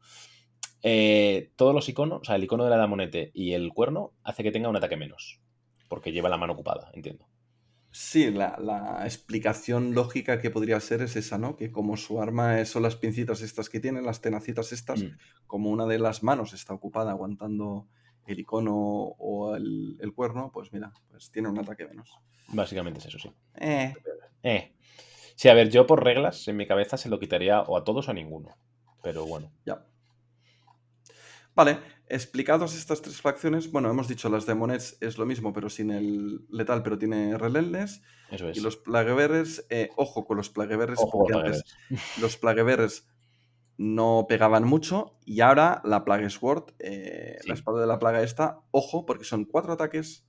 Eh, 0.82 1.52
todos 1.56 1.74
los 1.74 1.88
iconos, 1.88 2.20
o 2.22 2.24
sea, 2.24 2.36
el 2.36 2.44
icono 2.44 2.64
de 2.64 2.70
la 2.70 2.76
damonete 2.78 3.30
y 3.34 3.52
el 3.52 3.72
cuerno 3.72 4.12
hace 4.22 4.42
que 4.42 4.50
tenga 4.52 4.68
un 4.68 4.76
ataque 4.76 4.96
menos, 4.96 5.40
porque 5.88 6.12
lleva 6.12 6.28
la 6.28 6.38
mano 6.38 6.54
ocupada, 6.54 6.90
entiendo. 6.94 7.26
Sí, 7.92 8.30
la, 8.30 8.56
la 8.60 9.02
explicación 9.04 9.94
lógica 9.94 10.40
que 10.40 10.50
podría 10.50 10.78
ser 10.80 11.02
es 11.02 11.16
esa, 11.16 11.38
¿no? 11.38 11.56
Que 11.56 11.72
como 11.72 11.96
su 11.96 12.22
arma 12.22 12.60
es- 12.60 12.68
son 12.70 12.84
las 12.84 12.94
pincitas 12.96 13.42
estas 13.42 13.68
que 13.68 13.80
tiene, 13.80 14.00
las 14.00 14.20
tenacitas 14.20 14.72
estas, 14.72 15.02
Mm. 15.02 15.16
como 15.46 15.70
una 15.70 15.86
de 15.86 15.98
las 15.98 16.22
manos 16.22 16.52
está 16.52 16.72
ocupada 16.72 17.10
aguantando 17.10 17.88
el 18.26 18.38
icono 18.38 18.74
o 18.76 19.56
el, 19.56 19.98
el 20.00 20.12
cuerno, 20.14 20.50
pues 20.54 20.72
mira, 20.72 20.92
pues 21.10 21.30
tiene 21.32 21.48
un 21.48 21.58
ataque 21.58 21.84
menos. 21.86 22.16
Básicamente 22.48 23.00
es 23.00 23.06
eso, 23.06 23.18
sí. 23.18 23.30
Eh, 23.56 23.92
Eh. 24.42 24.72
Sí, 25.34 25.48
a 25.48 25.54
ver, 25.54 25.68
yo 25.70 25.86
por 25.86 26.04
reglas, 26.04 26.46
en 26.48 26.56
mi 26.56 26.66
cabeza 26.66 26.96
se 26.96 27.08
lo 27.08 27.18
quitaría 27.18 27.62
o 27.62 27.76
a 27.76 27.82
todos 27.84 28.06
o 28.08 28.10
a 28.10 28.14
ninguno. 28.14 28.56
Pero 29.02 29.26
bueno. 29.26 29.50
ya. 29.66 29.84
Vale, 31.54 31.78
explicados 32.08 32.74
estas 32.76 33.02
tres 33.02 33.20
facciones, 33.20 33.70
bueno, 33.70 33.90
hemos 33.90 34.08
dicho 34.08 34.28
las 34.28 34.46
Demonets 34.46 34.96
es 35.00 35.18
lo 35.18 35.26
mismo, 35.26 35.52
pero 35.52 35.68
sin 35.68 35.90
el 35.90 36.46
letal, 36.50 36.82
pero 36.82 36.98
tiene 36.98 37.36
Relentless. 37.36 38.02
Eso 38.30 38.48
es. 38.48 38.56
Y 38.56 38.60
los 38.60 38.76
Plaguebearers, 38.76 39.66
eh, 39.70 39.90
ojo 39.96 40.24
con 40.24 40.36
los 40.36 40.50
Plaguebearers, 40.50 41.00
Ojo, 41.00 41.18
porque 41.18 41.34
antes 41.34 41.64
los 42.20 42.36
Plaguebearers 42.36 43.08
no 43.76 44.26
pegaban 44.28 44.64
mucho 44.64 45.18
y 45.24 45.40
ahora 45.40 45.80
la 45.84 46.04
Plague 46.04 46.30
Sword, 46.30 46.74
eh, 46.78 47.38
Sí. 47.40 47.48
la 47.48 47.54
espada 47.54 47.80
de 47.80 47.86
la 47.86 47.98
plaga 47.98 48.22
esta, 48.22 48.60
ojo, 48.70 49.06
porque 49.06 49.24
son 49.24 49.44
cuatro 49.46 49.72
ataques 49.72 50.26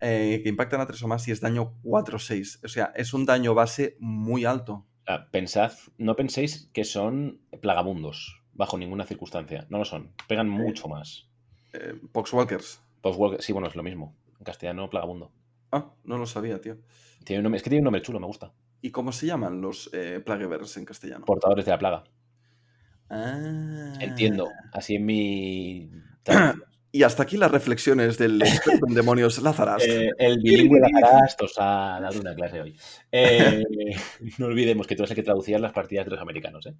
eh, 0.00 0.40
que 0.42 0.50
impactan 0.50 0.82
a 0.82 0.86
tres 0.86 1.02
o 1.02 1.08
más 1.08 1.26
y 1.26 1.30
es 1.32 1.40
daño 1.40 1.72
4-6. 1.82 2.60
O 2.64 2.68
sea, 2.68 2.92
es 2.94 3.14
un 3.14 3.24
daño 3.24 3.54
base 3.54 3.96
muy 3.98 4.44
alto. 4.44 4.86
Ah, 5.06 5.28
pensad, 5.32 5.72
no 5.96 6.16
penséis 6.16 6.68
que 6.74 6.84
son 6.84 7.40
plagamundos, 7.62 8.42
bajo 8.56 8.78
ninguna 8.78 9.04
circunstancia. 9.04 9.66
No 9.68 9.78
lo 9.78 9.84
son. 9.84 10.12
Pegan 10.26 10.48
mucho 10.48 10.88
más. 10.88 11.28
Eh, 11.72 11.94
Poxwalkers. 12.12 12.82
Poxwalker, 13.00 13.42
sí, 13.42 13.52
bueno, 13.52 13.68
es 13.68 13.76
lo 13.76 13.82
mismo. 13.82 14.16
En 14.38 14.44
castellano, 14.44 14.90
Plagamundo. 14.90 15.32
Ah, 15.72 15.92
no 16.04 16.18
lo 16.18 16.26
sabía, 16.26 16.60
tío. 16.60 16.78
Tiene 17.24 17.40
un 17.40 17.44
nombre, 17.44 17.56
es 17.58 17.62
que 17.62 17.70
tiene 17.70 17.80
un 17.80 17.84
nombre 17.84 18.02
chulo, 18.02 18.20
me 18.20 18.26
gusta. 18.26 18.52
¿Y 18.82 18.90
cómo 18.90 19.12
se 19.12 19.26
llaman 19.26 19.60
los 19.60 19.90
eh, 19.92 20.20
Plagueverse 20.24 20.78
en 20.78 20.86
castellano? 20.86 21.24
Portadores 21.24 21.64
de 21.64 21.70
la 21.70 21.78
plaga. 21.78 22.04
Ah. 23.10 23.94
Entiendo. 24.00 24.48
Así 24.72 24.96
en 24.96 25.06
mi. 25.06 25.90
Y 26.92 27.02
hasta 27.02 27.24
aquí 27.24 27.36
las 27.36 27.50
reflexiones 27.50 28.16
del 28.16 28.40
experto 28.42 28.86
en 28.88 28.94
demonios 28.94 29.42
Lázaras. 29.42 29.82
Eh, 29.86 30.10
el 30.18 30.38
bilingüe 30.40 30.80
Lazarast 30.80 31.42
os 31.42 31.54
ha 31.58 31.98
dado 32.00 32.20
una 32.20 32.34
clase 32.34 32.60
hoy. 32.62 32.76
Eh, 33.12 33.62
no 34.38 34.46
olvidemos 34.46 34.86
que 34.86 34.96
tú 34.96 35.02
eres 35.02 35.10
el 35.10 35.16
que 35.16 35.22
traducías 35.22 35.60
las 35.60 35.72
partidas 35.72 36.06
de 36.06 36.12
los 36.12 36.20
americanos. 36.20 36.66
¿eh? 36.66 36.74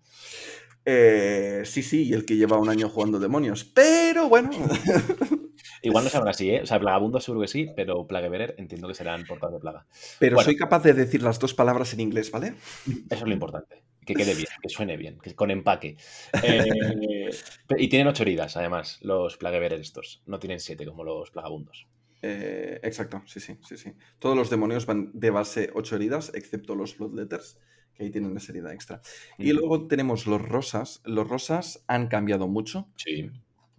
Eh, 0.84 1.62
sí, 1.64 1.82
sí, 1.82 2.04
y 2.04 2.12
el 2.14 2.24
que 2.24 2.36
lleva 2.36 2.58
un 2.58 2.68
año 2.68 2.88
jugando 2.88 3.18
demonios. 3.18 3.64
Pero 3.64 4.28
bueno. 4.28 4.50
Igual 5.82 6.04
no 6.04 6.10
sabrán 6.10 6.30
así, 6.30 6.50
¿eh? 6.50 6.62
O 6.62 6.66
sea, 6.66 6.80
Plagabundo 6.80 7.20
seguro 7.20 7.42
que 7.42 7.48
sí, 7.48 7.66
pero 7.76 8.06
Plagueberer 8.06 8.54
entiendo 8.58 8.88
que 8.88 8.94
serán 8.94 9.24
portados 9.24 9.54
de 9.54 9.60
plaga. 9.60 9.86
Pero 10.18 10.36
Bueno. 10.36 10.44
soy 10.44 10.56
capaz 10.56 10.82
de 10.82 10.94
decir 10.94 11.22
las 11.22 11.38
dos 11.38 11.54
palabras 11.54 11.92
en 11.92 12.00
inglés, 12.00 12.30
¿vale? 12.30 12.54
Eso 12.86 13.04
es 13.10 13.22
lo 13.22 13.32
importante. 13.32 13.82
Que 14.06 14.14
quede 14.14 14.34
bien, 14.34 14.46
que 14.62 14.68
suene 14.68 14.96
bien, 14.96 15.18
que 15.18 15.34
con 15.34 15.50
empaque. 15.50 15.96
Eh, 16.42 17.30
y 17.76 17.88
tienen 17.88 18.06
ocho 18.08 18.22
heridas, 18.22 18.56
además, 18.56 18.98
los 19.02 19.36
Plagueberer 19.36 19.80
estos. 19.80 20.22
No 20.26 20.38
tienen 20.38 20.60
siete 20.60 20.86
como 20.86 21.04
los 21.04 21.30
Plagabundos. 21.30 21.86
Eh, 22.22 22.80
exacto, 22.82 23.22
sí, 23.26 23.40
sí, 23.40 23.58
sí, 23.66 23.76
sí. 23.76 23.92
Todos 24.18 24.36
los 24.36 24.48
demonios 24.48 24.86
van 24.86 25.10
de 25.12 25.30
base 25.30 25.70
8 25.74 25.96
heridas, 25.96 26.32
excepto 26.34 26.74
los 26.74 26.96
Bloodletters, 26.96 27.58
que 27.94 28.04
ahí 28.04 28.10
tienen 28.10 28.36
esa 28.36 28.52
herida 28.52 28.72
extra. 28.72 29.00
Y 29.38 29.52
Mm. 29.52 29.56
luego 29.56 29.86
tenemos 29.88 30.26
los 30.26 30.40
rosas. 30.40 31.02
Los 31.04 31.28
rosas 31.28 31.84
han 31.88 32.08
cambiado 32.08 32.48
mucho. 32.48 32.88
Sí. 32.96 33.30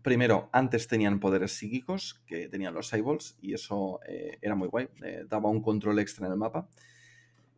Primero, 0.03 0.49
antes 0.53 0.87
tenían 0.87 1.19
poderes 1.19 1.51
psíquicos, 1.53 2.21
que 2.25 2.47
tenían 2.47 2.73
los 2.73 2.93
eyeballs, 2.93 3.37
y 3.41 3.53
eso 3.53 3.99
eh, 4.07 4.37
era 4.41 4.55
muy 4.55 4.67
guay, 4.69 4.87
daba 5.27 5.49
un 5.49 5.61
control 5.61 5.99
extra 5.99 6.25
en 6.27 6.33
el 6.33 6.37
mapa. 6.37 6.69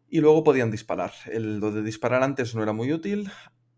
Y 0.09 0.21
luego 0.21 0.43
podían 0.43 0.71
disparar. 0.71 1.11
El, 1.31 1.59
lo 1.59 1.71
de 1.71 1.83
disparar 1.83 2.23
antes 2.23 2.55
no 2.55 2.63
era 2.63 2.73
muy 2.73 2.91
útil, 2.91 3.29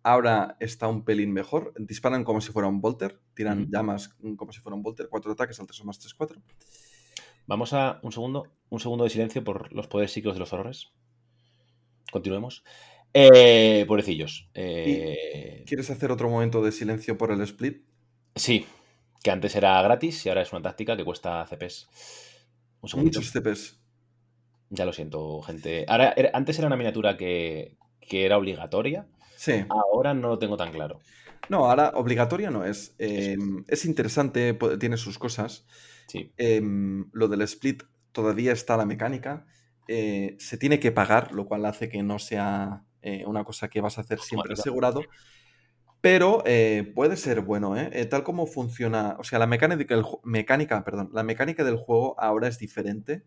ahora 0.03 0.57
está 0.59 0.87
un 0.87 1.03
pelín 1.03 1.33
mejor. 1.33 1.73
Disparan 1.77 2.23
como 2.23 2.41
si 2.41 2.51
fuera 2.51 2.67
un 2.67 2.81
Volter, 2.81 3.19
tiran 3.33 3.69
llamas 3.69 4.15
como 4.35 4.51
si 4.51 4.59
fuera 4.59 4.75
un 4.75 4.83
Volter, 4.83 5.07
cuatro 5.09 5.31
ataques 5.31 5.59
al 5.59 5.67
3 5.67 5.81
o 5.81 5.85
más 5.85 5.99
3, 5.99 6.13
4. 6.13 6.41
Vamos 7.47 7.73
a 7.73 7.99
un 8.03 8.11
segundo, 8.11 8.47
un 8.69 8.79
segundo 8.79 9.03
de 9.03 9.09
silencio 9.09 9.43
por 9.43 9.73
los 9.73 9.87
poderes 9.87 10.11
psíquicos 10.11 10.35
de 10.35 10.39
los 10.39 10.53
horrores. 10.53 10.91
Continuemos. 12.11 12.63
Eh, 13.13 13.83
pobrecillos. 13.87 14.49
Eh, 14.53 15.63
¿Quieres 15.67 15.89
hacer 15.89 16.11
otro 16.11 16.29
momento 16.29 16.63
de 16.63 16.71
silencio 16.71 17.17
por 17.17 17.31
el 17.31 17.41
split? 17.41 17.83
sí, 18.35 18.65
que 19.21 19.31
antes 19.31 19.55
era 19.55 19.81
gratis 19.81 20.25
y 20.25 20.29
ahora 20.29 20.41
es 20.41 20.51
una 20.53 20.61
táctica 20.61 20.95
que 20.95 21.03
cuesta 21.03 21.45
CPs. 21.45 21.89
Un. 22.81 23.03
Muchos 23.03 23.31
CPs. 23.31 23.80
Ya 24.73 24.85
lo 24.85 24.93
siento, 24.93 25.41
gente. 25.41 25.85
Ahora, 25.87 26.13
era- 26.15 26.31
antes 26.33 26.57
era 26.57 26.67
una 26.67 26.77
miniatura 26.77 27.17
que, 27.17 27.77
que 27.99 28.25
era 28.25 28.37
obligatoria. 28.37 29.07
Sí. 29.35 29.65
Ahora 29.69 30.13
no 30.13 30.29
lo 30.29 30.39
tengo 30.39 30.57
tan 30.57 30.71
claro. 30.71 30.99
No, 31.49 31.69
ahora 31.69 31.91
obligatoria 31.95 32.49
no 32.51 32.63
es. 32.65 32.95
Eh, 32.99 33.37
es 33.67 33.85
interesante, 33.85 34.57
tiene 34.79 34.95
sus 34.97 35.17
cosas. 35.19 35.65
Sí. 36.07 36.31
Em, 36.37 37.09
lo 37.11 37.27
del 37.27 37.41
split 37.41 37.83
todavía 38.11 38.51
está 38.53 38.77
la 38.77 38.85
mecánica. 38.85 39.45
eh, 39.87 40.37
se 40.39 40.57
tiene 40.57 40.79
que 40.79 40.91
pagar, 40.91 41.33
lo 41.33 41.45
cual 41.47 41.65
hace 41.65 41.89
que 41.89 42.01
no 42.01 42.17
sea 42.19 42.83
eh, 43.01 43.25
una 43.25 43.43
cosa 43.43 43.67
que 43.67 43.81
vas 43.81 43.97
a 43.97 44.01
hacer 44.01 44.19
siempre 44.19 44.53
asegurado. 44.53 45.01
Pero 45.99 46.41
eh, 46.45 46.91
puede 46.95 47.15
ser 47.17 47.41
bueno, 47.41 47.77
¿eh? 47.77 47.89
Eh, 47.93 48.05
Tal 48.05 48.23
como 48.23 48.47
funciona. 48.47 49.15
O 49.19 49.23
sea, 49.23 49.37
la 49.37 49.45
mecánica 49.47 49.95
mecánica, 50.23 50.83
perdón, 50.83 51.09
la 51.13 51.23
mecánica 51.23 51.63
del 51.63 51.75
juego 51.77 52.15
ahora 52.19 52.47
es 52.47 52.57
diferente. 52.57 53.23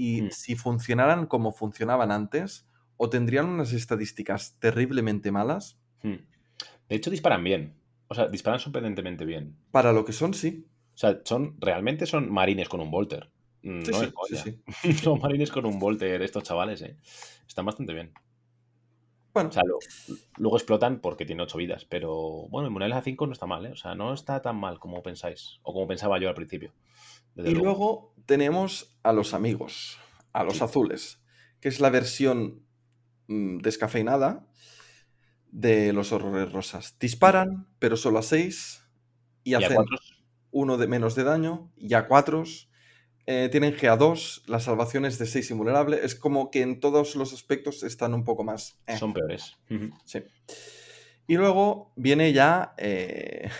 Y 0.00 0.22
Mm. 0.22 0.30
si 0.30 0.54
funcionaran 0.54 1.26
como 1.26 1.50
funcionaban 1.50 2.12
antes, 2.12 2.68
o 2.96 3.10
tendrían 3.10 3.46
unas 3.46 3.72
estadísticas 3.72 4.56
terriblemente 4.60 5.32
malas. 5.32 5.76
Hmm. 6.04 6.18
De 6.88 6.96
hecho, 6.96 7.10
disparan 7.10 7.42
bien. 7.42 7.74
O 8.06 8.14
sea, 8.14 8.28
disparan 8.28 8.60
sorprendentemente 8.60 9.24
bien. 9.24 9.56
Para 9.72 9.92
lo 9.92 10.04
que 10.04 10.12
son, 10.12 10.34
sí. 10.34 10.66
O 10.94 10.96
sea, 10.96 11.20
son, 11.24 11.56
realmente 11.60 12.06
son 12.06 12.30
marines 12.32 12.68
con 12.68 12.80
un 12.80 12.90
Volter. 12.92 13.28
Mm, 13.62 13.82
Sí, 13.82 13.90
no 13.90 13.98
sí, 14.00 14.06
es 14.32 14.40
sí, 14.42 14.60
sí. 14.92 14.92
son 15.02 15.18
marines 15.20 15.50
con 15.50 15.66
un 15.66 15.80
Volter 15.80 16.22
estos 16.22 16.44
chavales, 16.44 16.80
¿eh? 16.82 16.96
Están 17.48 17.66
bastante 17.66 17.92
bien. 17.92 18.12
Bueno, 19.34 19.50
O 19.50 19.52
sea, 19.52 19.62
lo- 19.64 19.78
luego 20.38 20.56
explotan 20.56 21.00
porque 21.00 21.24
tiene 21.26 21.42
8 21.42 21.58
vidas, 21.58 21.84
pero 21.84 22.46
bueno, 22.50 22.68
en 22.68 22.72
Monel 22.72 22.92
A5 22.92 23.26
no 23.26 23.32
está 23.32 23.46
mal, 23.46 23.66
¿eh? 23.66 23.72
O 23.72 23.76
sea, 23.76 23.94
no 23.96 24.14
está 24.14 24.40
tan 24.42 24.56
mal 24.56 24.78
como 24.78 25.02
pensáis, 25.02 25.58
o 25.62 25.72
como 25.72 25.86
pensaba 25.86 26.18
yo 26.18 26.28
al 26.28 26.34
principio. 26.34 26.72
Desde 27.34 27.50
y 27.50 27.54
luego 27.54 28.14
tenemos 28.28 28.98
a 29.02 29.12
los 29.14 29.32
amigos, 29.32 29.98
a 30.34 30.44
los 30.44 30.58
Sí. 30.58 30.64
azules, 30.64 31.22
que 31.60 31.70
es 31.70 31.80
la 31.80 31.88
versión 31.90 32.66
mm, 33.26 33.58
descafeinada 33.58 34.46
de 35.50 35.92
los 35.94 36.12
horrores 36.12 36.52
rosas. 36.52 36.96
Disparan, 37.00 37.66
pero 37.78 37.96
solo 37.96 38.18
a 38.18 38.22
6 38.22 38.82
y 39.44 39.52
Y 39.52 39.54
a 39.54 39.58
hacen 39.58 39.78
uno 40.50 40.76
de 40.76 40.86
menos 40.88 41.14
de 41.14 41.24
daño 41.24 41.72
y 41.76 41.94
a 41.94 42.06
4 42.06 42.44
tienen 43.50 43.74
GA2, 43.76 44.42
la 44.46 44.60
salvación 44.60 45.04
es 45.04 45.18
de 45.18 45.26
6 45.26 45.50
invulnerable. 45.50 46.00
Es 46.02 46.14
como 46.14 46.50
que 46.50 46.62
en 46.62 46.80
todos 46.80 47.16
los 47.16 47.32
aspectos 47.34 47.82
están 47.82 48.14
un 48.14 48.24
poco 48.24 48.44
más. 48.44 48.78
eh, 48.86 48.96
son 48.98 49.12
peores. 49.12 49.54
Sí. 50.04 50.22
Y 51.26 51.36
luego 51.36 51.92
viene 51.96 52.32
ya 52.32 52.74
eh, 52.78 53.50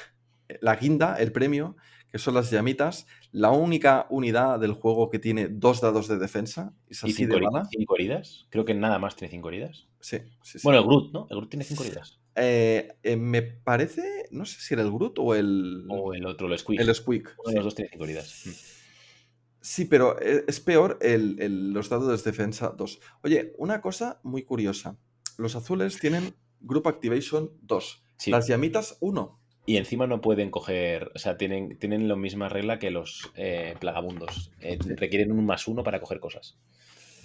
la 0.62 0.76
guinda, 0.76 1.16
el 1.16 1.32
premio, 1.32 1.76
que 2.10 2.18
son 2.18 2.34
las 2.34 2.50
llamitas. 2.50 3.06
La 3.32 3.50
única 3.50 4.06
unidad 4.10 4.58
del 4.58 4.72
juego 4.72 5.10
que 5.10 5.18
tiene 5.18 5.48
dos 5.48 5.80
dados 5.82 6.08
de 6.08 6.18
defensa. 6.18 6.72
Es 6.88 7.02
¿Y 7.02 7.06
así 7.06 7.12
cinco, 7.14 7.34
de 7.36 7.42
mala. 7.42 7.64
cinco 7.70 7.94
heridas? 7.96 8.46
Creo 8.50 8.64
que 8.64 8.74
nada 8.74 8.98
más 8.98 9.16
tiene 9.16 9.30
5 9.30 9.48
heridas. 9.50 9.86
Sí, 10.00 10.18
sí, 10.42 10.58
sí. 10.58 10.60
Bueno, 10.64 10.80
el 10.80 10.86
Groot, 10.86 11.12
¿no? 11.12 11.26
El 11.30 11.36
Groot 11.36 11.50
tiene 11.50 11.64
5 11.64 11.84
heridas. 11.84 12.18
Eh, 12.34 12.96
eh, 13.02 13.16
me 13.16 13.42
parece, 13.42 14.28
no 14.30 14.46
sé 14.46 14.60
si 14.60 14.72
era 14.74 14.82
el 14.82 14.90
Groot 14.90 15.18
o 15.18 15.34
el, 15.34 15.84
O 15.90 16.14
el 16.14 16.24
otro, 16.24 16.46
el 16.50 16.58
Squeak. 16.58 16.80
el 16.80 16.94
Squeak. 16.94 17.34
Uno 17.44 17.50
de 17.50 17.56
los 17.56 17.64
dos 17.64 17.74
tiene 17.74 17.90
5 17.90 18.04
heridas. 18.04 18.42
Mm. 18.46 18.50
Sí, 19.60 19.84
pero 19.84 20.18
e- 20.20 20.44
es 20.46 20.60
peor 20.60 20.98
el, 21.02 21.36
el- 21.40 21.72
los 21.72 21.88
dados 21.88 22.06
de 22.24 22.30
defensa 22.30 22.72
2. 22.76 23.00
Oye, 23.24 23.54
una 23.58 23.80
cosa 23.80 24.20
muy 24.22 24.44
curiosa. 24.44 24.96
Los 25.36 25.54
azules 25.56 25.98
tienen 25.98 26.34
Group 26.60 26.88
Activation 26.88 27.50
2. 27.62 28.04
Sí. 28.16 28.30
Las 28.30 28.46
llamitas 28.46 28.96
1. 29.00 29.38
Y 29.68 29.76
encima 29.76 30.06
no 30.06 30.22
pueden 30.22 30.50
coger, 30.50 31.12
o 31.14 31.18
sea, 31.18 31.36
tienen, 31.36 31.78
tienen 31.78 32.08
la 32.08 32.16
misma 32.16 32.48
regla 32.48 32.78
que 32.78 32.90
los 32.90 33.30
eh, 33.34 33.74
plagabundos. 33.78 34.50
Eh, 34.60 34.78
requieren 34.96 35.30
un 35.30 35.44
más 35.44 35.68
uno 35.68 35.84
para 35.84 36.00
coger 36.00 36.20
cosas. 36.20 36.56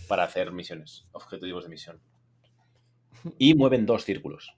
Para 0.09 0.25
hacer 0.25 0.51
misiones, 0.51 1.07
objetivos 1.13 1.63
de 1.63 1.69
misión. 1.69 2.01
Y 3.37 3.53
mueven 3.55 3.85
dos 3.85 4.03
círculos. 4.03 4.53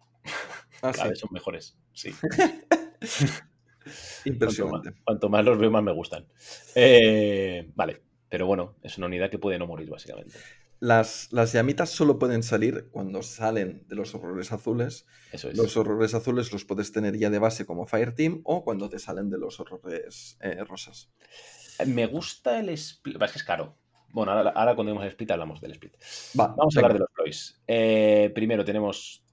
Ah, 0.81 0.91
Cada 0.91 1.03
sí. 1.03 1.09
vez 1.09 1.19
son 1.19 1.29
mejores. 1.31 1.77
Sí. 1.93 2.11
Cuanto 4.23 4.25
Impresionante. 4.25 4.91
más, 4.91 4.99
cuanto 5.03 5.29
más 5.29 5.45
los 5.45 5.57
veo, 5.57 5.71
más 5.71 5.83
me 5.83 5.91
gustan. 5.93 6.25
Eh, 6.73 7.69
vale, 7.75 8.01
pero 8.29 8.47
bueno, 8.47 8.75
es 8.81 8.97
una 8.97 9.07
unidad 9.07 9.29
que 9.29 9.39
puede 9.39 9.59
no 9.59 9.67
morir, 9.67 9.89
básicamente. 9.89 10.37
Las, 10.85 11.29
las 11.31 11.51
llamitas 11.51 11.89
solo 11.89 12.19
pueden 12.19 12.43
salir 12.43 12.89
cuando 12.91 13.23
salen 13.23 13.83
de 13.87 13.95
los 13.95 14.13
horrores 14.13 14.51
azules. 14.51 15.07
Eso 15.31 15.49
es. 15.49 15.57
Los 15.57 15.75
horrores 15.77 16.13
azules 16.13 16.51
los 16.53 16.63
puedes 16.63 16.91
tener 16.91 17.17
ya 17.17 17.29
de 17.31 17.39
base 17.39 17.65
como 17.65 17.87
Fireteam 17.87 18.41
o 18.43 18.63
cuando 18.63 18.87
te 18.87 18.99
salen 18.99 19.31
de 19.31 19.39
los 19.39 19.59
horrores 19.59 20.37
eh, 20.41 20.63
rosas. 20.63 21.09
Me 21.87 22.05
gusta 22.05 22.59
el 22.59 22.69
split. 22.69 23.19
Es 23.21 23.31
que 23.31 23.39
es 23.39 23.43
caro. 23.43 23.77
Bueno, 24.09 24.31
ahora, 24.31 24.51
ahora 24.51 24.75
cuando 24.75 24.91
vemos 24.91 25.03
el 25.05 25.09
split 25.09 25.31
hablamos 25.31 25.59
del 25.59 25.71
split. 25.71 25.93
Va, 26.39 26.47
Vamos 26.55 26.75
a 26.75 26.79
hablar 26.79 26.93
de 26.93 26.99
los 26.99 27.09
ploys. 27.15 27.59
Eh, 27.67 28.31
primero 28.35 28.63
tenemos 28.63 29.23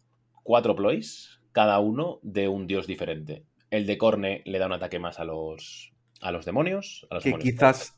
cuatro 0.42 0.74
ploys, 0.74 1.38
cada 1.52 1.78
uno 1.80 2.18
de 2.22 2.48
un 2.48 2.66
dios 2.66 2.86
diferente. 2.86 3.44
El 3.70 3.84
de 3.86 3.98
Corne 3.98 4.42
le 4.46 4.58
da 4.58 4.66
un 4.66 4.72
ataque 4.72 4.98
más 4.98 5.20
a 5.20 5.24
los, 5.24 5.92
a 6.22 6.32
los 6.32 6.46
demonios. 6.46 7.06
A 7.10 7.16
los 7.16 7.22
Que 7.24 7.30
demonios 7.30 7.52
quizás- 7.54 7.94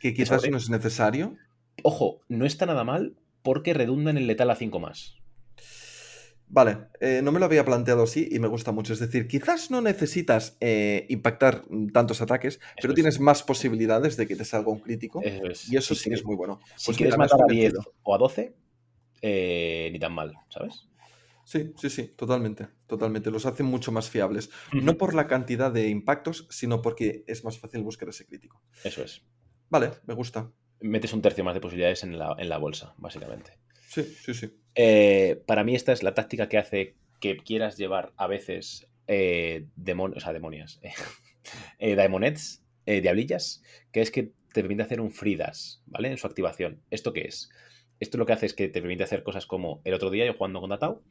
Que 0.00 0.12
quizás 0.12 0.42
sobre- 0.42 0.50
no 0.50 0.58
es 0.58 0.68
necesario. 0.68 1.36
Ojo, 1.82 2.20
no 2.28 2.46
está 2.46 2.66
nada 2.66 2.84
mal 2.84 3.16
porque 3.42 3.74
redunda 3.74 4.10
en 4.10 4.18
el 4.18 4.26
letal 4.26 4.50
a 4.50 4.56
5 4.56 4.78
más. 4.80 5.16
Vale, 6.46 6.86
eh, 7.00 7.20
no 7.22 7.32
me 7.32 7.40
lo 7.40 7.46
había 7.46 7.64
planteado 7.64 8.02
así 8.04 8.28
y 8.30 8.38
me 8.38 8.48
gusta 8.48 8.70
mucho. 8.70 8.92
Es 8.92 9.00
decir, 9.00 9.26
quizás 9.26 9.70
no 9.70 9.80
necesitas 9.80 10.56
eh, 10.60 11.06
impactar 11.08 11.64
tantos 11.92 12.20
ataques, 12.20 12.60
pero 12.80 12.92
es. 12.92 12.94
tienes 12.94 13.18
más 13.18 13.42
posibilidades 13.42 14.16
de 14.16 14.26
que 14.26 14.36
te 14.36 14.44
salga 14.44 14.70
un 14.70 14.80
crítico. 14.80 15.20
Eso 15.22 15.46
es. 15.46 15.68
y 15.72 15.76
eso 15.76 15.94
sí 15.94 16.10
que 16.10 16.16
es 16.16 16.24
muy 16.24 16.36
bueno. 16.36 16.60
Si 16.76 16.86
Pues 16.86 16.96
quieres 16.98 17.16
matar 17.16 17.40
a 17.42 17.46
10 17.52 17.72
convencido. 17.72 17.94
o 18.02 18.14
a 18.14 18.18
12, 18.18 18.54
eh, 19.22 19.88
ni 19.92 19.98
tan 19.98 20.12
mal, 20.12 20.34
¿sabes? 20.50 20.86
Sí, 21.44 21.72
sí, 21.76 21.90
sí, 21.90 22.08
totalmente, 22.16 22.68
totalmente. 22.86 23.30
Los 23.30 23.46
hacen 23.46 23.66
mucho 23.66 23.90
más 23.90 24.08
fiables. 24.08 24.50
No 24.72 24.96
por 24.96 25.14
la 25.14 25.26
cantidad 25.26 25.72
de 25.72 25.88
impactos, 25.88 26.46
sino 26.50 26.82
porque 26.82 27.24
es 27.26 27.44
más 27.44 27.58
fácil 27.58 27.82
buscar 27.82 28.08
ese 28.10 28.26
crítico. 28.26 28.62
Eso 28.84 29.02
es. 29.02 29.22
Vale, 29.70 29.90
me 30.06 30.14
gusta. 30.14 30.50
Metes 30.86 31.12
un 31.12 31.22
tercio 31.22 31.44
más 31.44 31.54
de 31.54 31.60
posibilidades 31.60 32.02
en 32.04 32.18
la, 32.18 32.34
en 32.38 32.48
la 32.48 32.58
bolsa, 32.58 32.94
básicamente. 32.98 33.52
Sí, 33.88 34.02
sí, 34.02 34.34
sí. 34.34 34.50
Eh, 34.74 35.42
para 35.46 35.64
mí 35.64 35.74
esta 35.74 35.92
es 35.92 36.02
la 36.02 36.14
táctica 36.14 36.48
que 36.48 36.58
hace 36.58 36.94
que 37.20 37.36
quieras 37.38 37.76
llevar 37.78 38.12
a 38.16 38.26
veces 38.26 38.86
eh, 39.06 39.66
demon- 39.76 40.14
o 40.16 40.20
sea, 40.20 40.32
demonias. 40.32 40.80
eh, 40.82 40.92
eh, 41.78 41.94
Daemonets, 41.94 42.62
eh, 42.86 43.00
Diablillas, 43.00 43.62
que 43.92 44.00
es 44.02 44.10
que 44.10 44.24
te 44.52 44.60
permite 44.62 44.82
hacer 44.82 45.00
un 45.00 45.10
free 45.10 45.36
dash, 45.36 45.76
¿vale? 45.86 46.10
En 46.10 46.18
su 46.18 46.26
activación. 46.26 46.80
¿Esto 46.90 47.12
qué 47.12 47.22
es? 47.22 47.50
Esto 48.00 48.18
lo 48.18 48.26
que 48.26 48.32
hace 48.34 48.46
es 48.46 48.54
que 48.54 48.68
te 48.68 48.80
permite 48.80 49.04
hacer 49.04 49.22
cosas 49.22 49.46
como 49.46 49.80
el 49.84 49.94
otro 49.94 50.10
día 50.10 50.26
yo 50.26 50.34
jugando 50.34 50.60
con 50.60 50.70
Datao, 50.70 51.02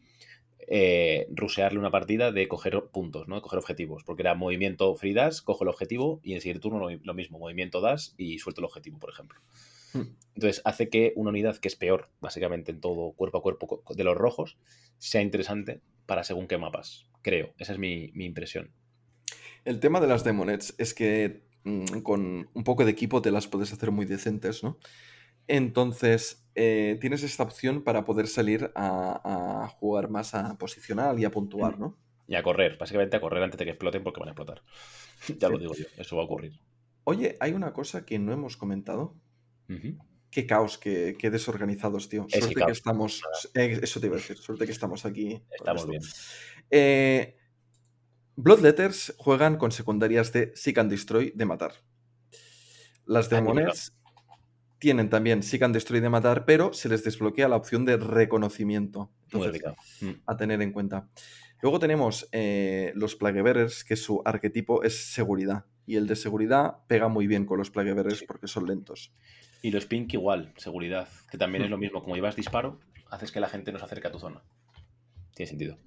eh, 0.68 1.28
rusearle 1.32 1.80
una 1.80 1.92
partida 1.92 2.32
de 2.32 2.48
coger 2.48 2.82
puntos, 2.92 3.28
¿no? 3.28 3.36
De 3.36 3.42
coger 3.42 3.60
objetivos. 3.60 4.04
Porque 4.04 4.22
era 4.22 4.36
movimiento 4.36 4.96
free 4.96 5.14
dash, 5.14 5.42
cojo 5.42 5.64
el 5.64 5.70
objetivo 5.70 6.20
y 6.24 6.32
en 6.32 6.36
el 6.36 6.42
siguiente 6.42 6.62
turno 6.62 6.80
lo, 6.80 6.98
lo 7.02 7.14
mismo, 7.14 7.40
movimiento 7.40 7.82
dash 7.82 8.10
y 8.18 8.40
suelto 8.40 8.62
el 8.62 8.66
objetivo, 8.66 9.00
por 9.00 9.10
ejemplo. 9.10 9.40
Hmm. 9.94 10.16
Entonces 10.36 10.62
hace 10.66 10.90
que 10.90 11.14
una 11.16 11.30
unidad 11.30 11.58
que 11.58 11.68
es 11.68 11.76
peor, 11.76 12.10
básicamente 12.20 12.72
en 12.72 12.82
todo 12.82 13.12
cuerpo 13.14 13.38
a 13.38 13.42
cuerpo 13.42 13.84
de 13.90 14.04
los 14.04 14.18
rojos, 14.18 14.58
sea 14.98 15.22
interesante 15.22 15.82
para 16.06 16.24
según 16.24 16.48
qué 16.48 16.58
mapas. 16.58 17.06
Creo. 17.22 17.54
Esa 17.58 17.74
es 17.74 17.80
mi, 17.80 18.12
mi 18.14 18.26
impresión. 18.26 18.72
El 19.66 19.80
tema 19.80 20.02
de 20.02 20.08
las 20.08 20.24
Demonets 20.24 20.76
es 20.78 20.94
que 20.94 21.44
mm, 21.64 22.00
con 22.02 22.50
un 22.54 22.64
poco 22.64 22.84
de 22.84 22.92
equipo 22.92 23.22
te 23.22 23.32
las 23.32 23.48
puedes 23.48 23.72
hacer 23.72 23.92
muy 23.92 24.06
decentes, 24.06 24.64
¿no? 24.64 24.78
Entonces, 25.48 26.43
eh, 26.56 26.98
tienes 27.02 27.24
esta 27.24 27.44
opción 27.44 27.84
para 27.84 28.06
poder 28.06 28.28
salir 28.28 28.72
a, 28.76 29.64
a 29.64 29.68
jugar 29.70 30.10
más 30.10 30.34
a 30.36 30.58
posicional 30.58 31.20
y 31.20 31.26
a 31.26 31.32
puntuar, 31.32 31.80
¿no? 31.80 31.98
Y 32.28 32.36
a 32.36 32.44
correr, 32.44 32.78
básicamente 32.78 33.18
a 33.18 33.22
correr 33.22 33.44
antes 33.44 33.58
de 33.58 33.66
que 33.66 33.72
exploten 33.72 34.04
porque 34.04 34.20
van 34.20 34.30
a 34.30 34.32
explotar. 34.32 34.64
ya 35.40 35.50
lo 35.50 35.58
digo 35.58 35.74
yo, 35.76 35.86
eso 35.98 36.16
va 36.16 36.24
a 36.24 36.26
ocurrir. 36.26 36.60
Oye, 37.06 37.36
hay 37.40 37.52
una 37.54 37.74
cosa 37.74 38.06
que 38.06 38.18
no 38.20 38.32
hemos 38.32 38.56
comentado. 38.58 39.16
Qué 40.30 40.46
caos, 40.48 40.78
qué, 40.78 41.16
qué 41.18 41.30
desorganizados, 41.30 42.10
tío. 42.10 42.26
Es 42.30 42.34
que 42.34 42.42
Suerte 42.42 42.66
que 42.66 42.72
estamos. 42.72 43.22
eh, 43.54 43.80
eso 43.84 44.00
te 44.00 44.08
iba 44.08 44.16
a 44.16 44.20
decir, 44.20 44.38
suerte 44.38 44.66
que 44.66 44.72
estamos 44.72 45.06
aquí. 45.06 45.42
Estamos 45.52 45.88
bien. 45.88 46.02
Eh, 46.72 47.38
Bloodletters 48.36 49.14
juegan 49.18 49.58
con 49.58 49.72
secundarias 49.72 50.32
de 50.34 50.52
Seek 50.56 50.78
and 50.80 50.90
Destroy 50.92 51.32
de 51.36 51.46
matar. 51.46 51.74
Las 53.06 53.26
Ah, 53.26 53.30
qué 53.30 53.36
Demonets 53.36 53.94
tienen 54.84 55.10
también 55.10 55.44
Seek 55.44 55.62
and 55.62 55.74
Destroy 55.74 56.02
de 56.02 56.10
matar, 56.10 56.44
pero 56.44 56.74
se 56.74 56.90
les 56.90 57.06
desbloquea 57.06 57.48
la 57.48 57.56
opción 57.56 57.86
de 57.86 57.96
reconocimiento. 57.96 59.14
Muy 59.32 59.48
Entonces. 59.48 59.64
Mm. 60.02 60.10
a 60.26 60.36
tener 60.36 60.62
en 60.62 60.74
cuenta. 60.74 61.08
Luego 61.62 61.80
tenemos 61.80 62.28
eh, 62.34 62.92
los 62.94 63.16
Plaguebearers, 63.16 63.86
que 63.86 63.96
su 63.96 64.22
arquetipo 64.26 64.84
es 64.84 65.14
seguridad. 65.14 65.64
Y 65.86 65.96
el 65.96 66.06
de 66.06 66.18
seguridad 66.18 66.80
pega 66.88 67.08
muy 67.08 67.28
bien 67.28 67.46
con 67.46 67.60
los 67.60 67.72
Plaguebearers 67.72 68.24
porque 68.24 68.48
son 68.48 68.68
lentos. 68.68 69.14
Y 69.62 69.72
los 69.72 69.86
pink 69.86 70.12
igual, 70.16 70.54
seguridad, 70.58 71.08
que 71.32 71.38
también 71.38 71.62
Hmm. 71.62 71.66
es 71.66 71.72
lo 71.72 71.78
mismo. 71.78 72.04
Como 72.04 72.16
llevas 72.16 72.36
disparo, 72.36 72.82
haces 73.10 73.32
que 73.32 73.40
la 73.40 73.48
gente 73.48 73.72
no 73.72 73.80
se 73.80 73.86
acerque 73.86 74.10
a 74.10 74.12
tu 74.12 74.20
zona. 74.20 74.44
Tiene 75.34 75.50
sentido. 75.50 75.78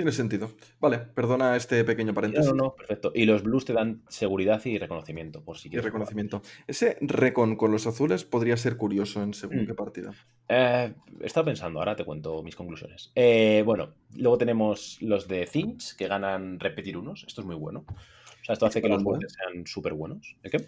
Tiene 0.00 0.12
sentido. 0.12 0.50
Vale, 0.80 0.96
perdona 0.98 1.56
este 1.56 1.84
pequeño 1.84 2.08
No, 2.08 2.14
paréntesis. 2.14 2.48
no, 2.54 2.54
no, 2.64 2.74
perfecto. 2.74 3.12
Y 3.14 3.26
los 3.26 3.42
blues 3.42 3.66
te 3.66 3.74
dan 3.74 4.02
seguridad 4.08 4.64
y 4.64 4.78
reconocimiento, 4.78 5.44
por 5.44 5.58
si 5.58 5.68
Y 5.68 5.72
quieres. 5.72 5.82
jugar. 5.82 5.92
reconocimiento. 5.92 6.40
Ese 6.66 6.96
recon 7.02 7.56
con 7.56 7.70
los 7.70 7.86
azules 7.86 8.24
podría 8.24 8.56
ser 8.56 8.78
curioso 8.78 9.22
en 9.22 9.34
según 9.34 9.64
Mm. 9.64 9.66
qué 9.66 9.74
partida. 9.74 10.14
Eh, 10.48 10.94
he 11.20 11.26
estado 11.26 11.44
pensando, 11.44 11.80
ahora 11.80 11.96
te 11.96 12.06
cuento 12.06 12.42
mis 12.42 12.56
conclusiones. 12.56 13.12
Eh, 13.14 13.62
bueno, 13.66 13.92
luego 14.16 14.38
tenemos 14.38 14.96
los 15.02 15.28
de 15.28 15.46
Cinch, 15.46 15.94
que 15.96 16.08
ganan 16.08 16.58
repetir 16.58 16.96
unos. 16.96 17.24
Esto 17.26 17.42
es 17.42 17.46
muy 17.46 17.56
bueno. 17.56 17.84
O 17.86 18.44
sea, 18.44 18.54
esto 18.54 18.64
hace 18.64 18.80
que 18.80 18.88
los 18.88 19.04
guardias 19.04 19.34
sean 19.34 19.66
súper 19.66 19.92
buenos. 19.92 20.34
¿Eh, 20.42 20.48
qué? 20.48 20.66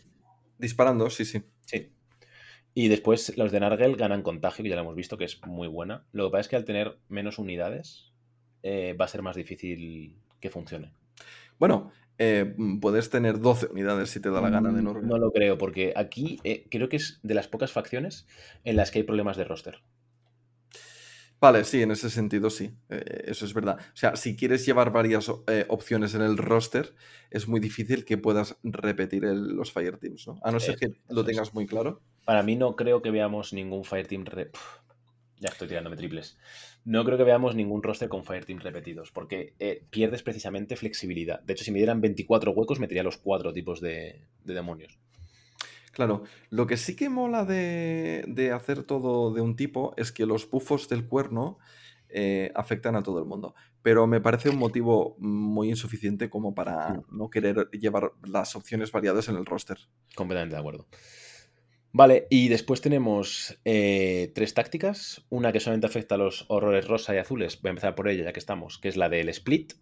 Disparando, 0.59 1.09
sí, 1.09 1.25
sí. 1.25 1.43
Sí. 1.65 1.91
Y 2.75 2.89
después 2.89 3.35
los 3.39 3.51
de 3.51 3.61
Nargel 3.61 3.97
ganan 3.97 4.23
contagio, 4.23 4.63
que 4.63 4.69
ya 4.69 4.77
lo 4.77 4.83
hemos 4.83 4.95
visto, 4.95 5.17
que 5.17 5.25
es 5.25 5.41
muy 5.47 5.69
buena. 5.69 6.05
Lo 6.13 6.27
que 6.27 6.33
pasa 6.33 6.41
es 6.43 6.49
que 6.49 6.57
al 6.57 6.67
tener 6.67 6.99
menos 7.09 7.39
unidades, 7.39 8.12
eh, 8.63 8.95
va 9.01 9.05
a 9.07 9.09
ser 9.09 9.23
más 9.23 9.37
difícil 9.37 10.17
que 10.41 10.51
funcione. 10.51 10.93
Bueno, 11.59 11.91
eh, 12.19 12.55
puedes 12.81 13.11
tener 13.11 13.41
12 13.41 13.67
unidades 13.67 14.11
si 14.11 14.21
te 14.21 14.31
da 14.31 14.41
la 14.41 14.51
gana 14.51 14.71
de 14.73 14.83
Mm, 14.83 14.85
Norge. 14.85 15.07
No 15.07 15.19
lo 15.19 15.33
creo, 15.33 15.59
porque 15.59 15.93
aquí 15.97 16.41
eh, 16.45 16.67
creo 16.71 16.89
que 16.89 16.97
es 16.97 17.21
de 17.23 17.35
las 17.35 17.49
pocas 17.49 17.73
facciones 17.73 18.27
en 18.65 18.77
las 18.77 18.91
que 18.91 18.99
hay 19.01 19.05
problemas 19.05 19.37
de 19.37 19.45
roster. 19.45 19.83
Vale, 21.41 21.65
sí, 21.65 21.83
en 21.83 21.91
ese 21.91 22.09
sentido 22.09 22.51
sí, 22.51 22.71
eh, 22.89 23.25
eso 23.27 23.45
es 23.45 23.53
verdad. 23.53 23.77
O 23.81 23.97
sea, 23.97 24.15
si 24.15 24.37
quieres 24.37 24.65
llevar 24.65 24.93
varias 24.93 25.29
opciones 25.69 26.15
en 26.15 26.23
el 26.23 26.39
roster, 26.39 26.95
es 27.31 27.49
muy 27.49 27.59
difícil 27.59 28.05
que 28.05 28.17
puedas 28.17 28.57
repetir 28.63 29.25
el- 29.25 29.49
los 29.57 29.73
Fireteams, 29.73 30.29
¿no? 30.29 30.39
A 30.45 30.53
no 30.53 30.61
ser 30.61 30.77
que 30.77 30.93
lo 31.09 31.25
tengas 31.25 31.53
muy 31.53 31.67
claro. 31.67 32.01
Para 32.25 32.43
mí 32.45 32.55
no 32.55 32.77
creo 32.77 33.03
que 33.03 33.11
veamos 33.11 33.53
ningún 33.53 33.85
Fireteam... 33.85 34.25
Re... 34.25 34.47
Puf, 34.47 34.63
ya 35.43 35.51
estoy 35.51 35.69
tirándome 35.69 35.97
triples. 35.97 36.39
No 36.85 37.05
creo 37.05 37.19
que 37.19 37.25
veamos 37.25 37.55
ningún 37.55 37.83
roster 37.83 38.09
con 38.09 38.25
Fireteam 38.25 38.61
repetidos, 38.61 39.11
porque 39.11 39.55
eh, 39.59 39.85
pierdes 39.91 40.23
precisamente 40.23 40.77
flexibilidad. 40.77 41.41
De 41.43 41.53
hecho, 41.53 41.65
si 41.65 41.73
me 41.73 41.79
dieran 41.79 42.01
24 42.01 42.53
huecos, 42.53 42.79
metería 42.81 43.03
los 43.03 43.19
cuatro 43.19 43.53
tipos 43.53 43.81
de, 43.81 44.25
de 44.45 44.55
demonios. 44.55 44.99
Claro, 45.93 46.23
lo 46.49 46.67
que 46.67 46.77
sí 46.79 46.97
que 46.97 47.11
mola 47.11 47.45
de, 47.45 48.25
de 48.27 48.53
hacer 48.53 48.85
todo 48.85 49.35
de 49.35 49.43
un 49.43 49.57
tipo 49.57 49.93
es 49.99 50.11
que 50.11 50.25
los 50.25 50.49
bufos 50.49 50.89
del 50.89 51.07
cuerno 51.07 51.59
eh, 52.09 52.51
afectan 52.55 52.97
a 52.97 53.03
todo 53.03 53.19
el 53.19 53.27
mundo. 53.27 53.55
Pero 53.83 54.07
me 54.07 54.21
parece 54.21 54.49
un 54.49 54.59
motivo 54.59 55.17
muy 55.19 55.69
insuficiente 55.69 56.31
como 56.31 56.55
para 56.55 56.95
Hmm. 56.95 57.03
no 57.11 57.29
querer 57.31 57.69
llevar 57.73 58.13
las 58.25 58.55
opciones 58.57 58.91
variadas 58.93 59.29
en 59.29 59.37
el 59.37 59.45
roster. 59.45 59.79
Completamente 60.15 60.55
de 60.55 60.61
acuerdo. 60.61 60.87
Vale, 61.95 62.27
y 62.31 62.49
después 62.49 62.81
tenemos 62.81 63.59
eh, 63.65 64.33
tres 64.35 64.55
tácticas. 64.55 65.25
Una 65.29 65.53
que 65.53 65.61
solamente 65.61 65.87
afecta 65.87 66.15
a 66.15 66.19
los 66.19 66.47
horrores 66.49 66.87
rosa 66.89 67.15
y 67.15 67.19
azules. 67.19 67.61
Voy 67.61 67.69
a 67.69 67.73
empezar 67.73 67.95
por 67.95 68.09
ella, 68.09 68.25
ya 68.25 68.33
que 68.33 68.39
estamos, 68.41 68.79
que 68.79 68.89
es 68.89 68.97
la 68.97 69.09
del 69.11 69.29
split, 69.29 69.75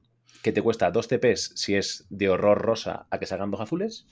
que 0.42 0.52
te 0.52 0.62
cuesta 0.62 0.90
dos 0.90 1.06
CPs 1.06 1.52
si 1.54 1.76
es 1.76 2.06
de 2.10 2.28
horror 2.28 2.58
rosa 2.60 3.06
a 3.10 3.18
que 3.20 3.26
salgan 3.26 3.50
dos 3.50 3.60
azules, 3.60 4.08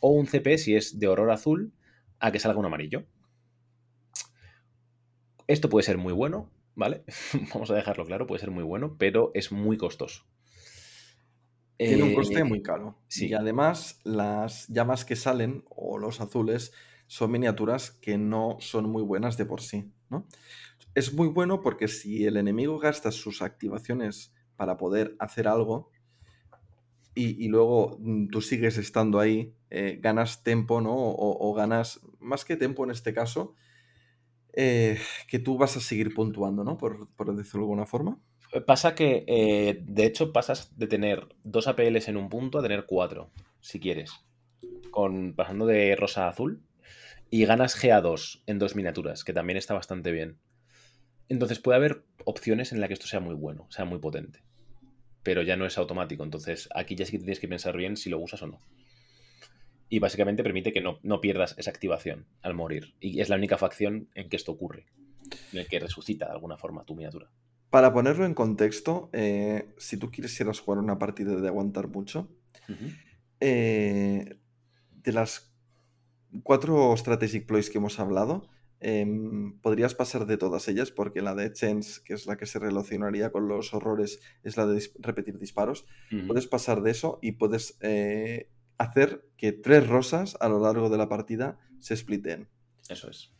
o 0.00 0.10
un 0.12 0.26
CP 0.26 0.56
si 0.58 0.76
es 0.76 0.98
de 0.98 1.08
horror 1.08 1.30
azul 1.30 1.74
a 2.20 2.32
que 2.32 2.38
salga 2.38 2.58
un 2.58 2.66
amarillo. 2.66 3.04
Esto 5.46 5.68
puede 5.68 5.84
ser 5.84 5.98
muy 5.98 6.12
bueno, 6.12 6.50
¿vale? 6.74 7.04
Vamos 7.54 7.70
a 7.70 7.74
dejarlo 7.74 8.04
claro, 8.04 8.26
puede 8.26 8.40
ser 8.40 8.50
muy 8.50 8.64
bueno, 8.64 8.96
pero 8.98 9.30
es 9.34 9.52
muy 9.52 9.76
costoso. 9.76 10.24
Tiene 11.84 12.02
un 12.04 12.10
Eh, 12.10 12.14
coste 12.14 12.44
muy 12.44 12.62
caro. 12.62 12.98
sí. 13.08 13.28
Y 13.28 13.34
además, 13.34 14.00
las 14.04 14.68
llamas 14.68 15.04
que 15.04 15.16
salen, 15.16 15.64
o 15.68 15.98
los 15.98 16.20
azules, 16.20 16.72
son 17.12 17.30
miniaturas 17.30 17.90
que 17.90 18.16
no 18.16 18.56
son 18.60 18.88
muy 18.88 19.02
buenas 19.02 19.36
de 19.36 19.44
por 19.44 19.60
sí. 19.60 19.92
¿no? 20.08 20.26
Es 20.94 21.12
muy 21.12 21.28
bueno 21.28 21.60
porque 21.60 21.86
si 21.86 22.24
el 22.24 22.38
enemigo 22.38 22.78
gasta 22.78 23.12
sus 23.12 23.42
activaciones 23.42 24.32
para 24.56 24.78
poder 24.78 25.14
hacer 25.18 25.46
algo 25.46 25.90
y, 27.14 27.48
luego 27.48 27.98
mm, 28.00 28.28
tú 28.28 28.40
sigues 28.40 28.78
estando 28.78 29.20
ahí, 29.20 29.54
eh, 29.68 29.98
ganas 30.00 30.42
tempo, 30.42 30.80
¿no? 30.80 30.94
O, 30.96 31.52
ganas, 31.52 32.00
más 32.18 32.46
que 32.46 32.56
tempo 32.56 32.82
en 32.82 32.90
este 32.90 33.12
caso, 33.12 33.56
eh, 34.54 34.98
que 35.28 35.38
tú 35.38 35.58
vas 35.58 35.76
a 35.76 35.80
seguir 35.80 36.14
puntuando, 36.14 36.64
¿no? 36.64 36.78
Por, 36.78 37.10
por 37.10 37.36
decirlo 37.36 37.60
de 37.60 37.64
alguna 37.64 37.84
forma. 37.84 38.18
Pasa 38.66 38.94
que, 38.94 39.26
eh, 39.26 39.82
de 39.84 40.06
hecho, 40.06 40.32
pasas 40.32 40.78
de 40.78 40.86
tener 40.86 41.28
dos 41.44 41.68
APLs 41.68 42.08
en 42.08 42.16
un 42.16 42.30
punto 42.30 42.58
a 42.58 42.62
tener 42.62 42.86
cuatro, 42.86 43.28
si 43.60 43.78
quieres. 43.78 44.12
Con, 44.90 45.34
pasando 45.34 45.66
de 45.66 45.94
rosa 45.94 46.24
a 46.24 46.30
azul. 46.30 46.62
Y 47.34 47.46
ganas 47.46 47.82
GA2 47.82 48.42
en 48.46 48.58
dos 48.58 48.76
miniaturas, 48.76 49.24
que 49.24 49.32
también 49.32 49.56
está 49.56 49.72
bastante 49.72 50.12
bien. 50.12 50.36
Entonces 51.30 51.60
puede 51.60 51.76
haber 51.76 52.04
opciones 52.26 52.72
en 52.72 52.80
las 52.80 52.88
que 52.88 52.92
esto 52.92 53.06
sea 53.06 53.20
muy 53.20 53.34
bueno, 53.34 53.66
sea 53.70 53.86
muy 53.86 54.00
potente. 54.00 54.42
Pero 55.22 55.40
ya 55.40 55.56
no 55.56 55.64
es 55.64 55.78
automático. 55.78 56.24
Entonces 56.24 56.68
aquí 56.74 56.94
ya 56.94 57.06
sí 57.06 57.12
que 57.12 57.20
tienes 57.20 57.40
que 57.40 57.48
pensar 57.48 57.74
bien 57.74 57.96
si 57.96 58.10
lo 58.10 58.18
usas 58.18 58.42
o 58.42 58.48
no. 58.48 58.60
Y 59.88 59.98
básicamente 59.98 60.42
permite 60.42 60.74
que 60.74 60.82
no, 60.82 60.98
no 61.02 61.22
pierdas 61.22 61.54
esa 61.56 61.70
activación 61.70 62.26
al 62.42 62.52
morir. 62.52 62.92
Y 63.00 63.22
es 63.22 63.30
la 63.30 63.36
única 63.36 63.56
facción 63.56 64.10
en 64.14 64.28
que 64.28 64.36
esto 64.36 64.52
ocurre. 64.52 64.84
En 65.54 65.60
el 65.60 65.68
que 65.68 65.80
resucita 65.80 66.26
de 66.26 66.32
alguna 66.32 66.58
forma 66.58 66.84
tu 66.84 66.94
miniatura. 66.94 67.30
Para 67.70 67.94
ponerlo 67.94 68.26
en 68.26 68.34
contexto, 68.34 69.08
eh, 69.14 69.72
si 69.78 69.96
tú 69.96 70.10
quisieras 70.10 70.60
jugar 70.60 70.80
una 70.80 70.98
partida 70.98 71.34
de 71.34 71.48
aguantar 71.48 71.88
mucho, 71.88 72.28
eh, 73.40 74.36
de 74.90 75.12
las 75.12 75.51
cuatro 76.42 76.96
strategic 76.96 77.46
ploys 77.46 77.70
que 77.70 77.78
hemos 77.78 77.98
hablado, 78.00 78.48
em, 78.80 79.58
podrías 79.60 79.94
pasar 79.94 80.26
de 80.26 80.36
todas 80.36 80.66
ellas, 80.68 80.90
porque 80.90 81.22
la 81.22 81.34
de 81.34 81.52
Chance, 81.52 82.00
que 82.04 82.14
es 82.14 82.26
la 82.26 82.36
que 82.36 82.46
se 82.46 82.58
relacionaría 82.58 83.30
con 83.30 83.48
los 83.48 83.74
horrores, 83.74 84.20
es 84.42 84.56
la 84.56 84.66
de 84.66 84.76
dis- 84.76 84.92
repetir 84.98 85.38
disparos. 85.38 85.84
Puedes 86.26 86.46
pasar 86.46 86.82
de 86.82 86.90
eso 86.90 87.18
y 87.22 87.32
puedes 87.32 87.78
eh, 87.80 88.48
hacer 88.78 89.24
que 89.36 89.52
tres 89.52 89.86
rosas 89.88 90.36
a 90.40 90.48
lo 90.48 90.58
largo 90.60 90.90
de 90.90 90.98
la 90.98 91.08
partida 91.08 91.58
se 91.78 91.96
spliten. 91.96 92.48
Eso 92.88 93.08
es. 93.10 93.32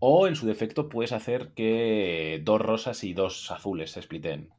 O 0.00 0.28
en 0.28 0.36
su 0.36 0.46
defecto 0.46 0.88
puedes 0.88 1.10
hacer 1.10 1.52
que 1.54 2.40
dos 2.44 2.60
rosas 2.60 3.02
y 3.02 3.14
dos 3.14 3.50
azules 3.50 3.90
se 3.90 4.02
spliten. 4.02 4.50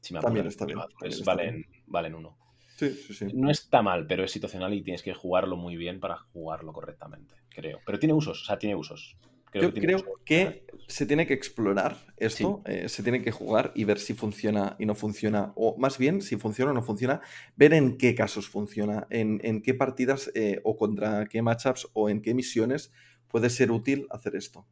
Si 0.00 0.12
me 0.14 0.20
También 0.20 0.48
está 0.48 0.66
bien, 0.66 0.78
los 0.78 0.86
azules 0.86 1.22
también 1.24 1.54
está 1.54 1.70
valen, 1.70 1.84
valen 1.86 2.14
uno. 2.16 2.36
Sí, 2.82 2.90
sí, 2.94 3.14
sí. 3.14 3.26
No 3.32 3.48
está 3.48 3.80
mal, 3.80 4.08
pero 4.08 4.24
es 4.24 4.32
situacional 4.32 4.74
y 4.74 4.82
tienes 4.82 5.04
que 5.04 5.14
jugarlo 5.14 5.56
muy 5.56 5.76
bien 5.76 6.00
para 6.00 6.16
jugarlo 6.16 6.72
correctamente, 6.72 7.36
creo. 7.48 7.78
Pero 7.86 8.00
tiene 8.00 8.12
usos, 8.12 8.42
o 8.42 8.44
sea, 8.44 8.58
tiene 8.58 8.74
usos. 8.74 9.16
Creo 9.52 9.68
Yo 9.68 9.74
que 9.74 9.80
creo 9.80 10.04
que 10.24 10.66
se 10.88 11.06
tiene 11.06 11.28
que 11.28 11.34
explorar 11.34 11.96
esto, 12.16 12.60
eh, 12.64 12.88
se 12.88 13.04
tiene 13.04 13.22
que 13.22 13.30
jugar 13.30 13.70
y 13.76 13.84
ver 13.84 14.00
si 14.00 14.14
funciona 14.14 14.74
y 14.80 14.86
no 14.86 14.96
funciona, 14.96 15.52
o 15.54 15.76
más 15.78 15.96
bien, 15.96 16.22
si 16.22 16.36
funciona 16.36 16.72
o 16.72 16.74
no 16.74 16.82
funciona, 16.82 17.20
ver 17.54 17.72
en 17.72 17.98
qué 17.98 18.16
casos 18.16 18.48
funciona, 18.48 19.06
en, 19.10 19.40
en 19.44 19.62
qué 19.62 19.74
partidas 19.74 20.32
eh, 20.34 20.60
o 20.64 20.76
contra 20.76 21.26
qué 21.26 21.40
matchups 21.40 21.88
o 21.92 22.08
en 22.10 22.20
qué 22.20 22.34
misiones 22.34 22.90
puede 23.28 23.48
ser 23.48 23.70
útil 23.70 24.08
hacer 24.10 24.34
esto. 24.34 24.66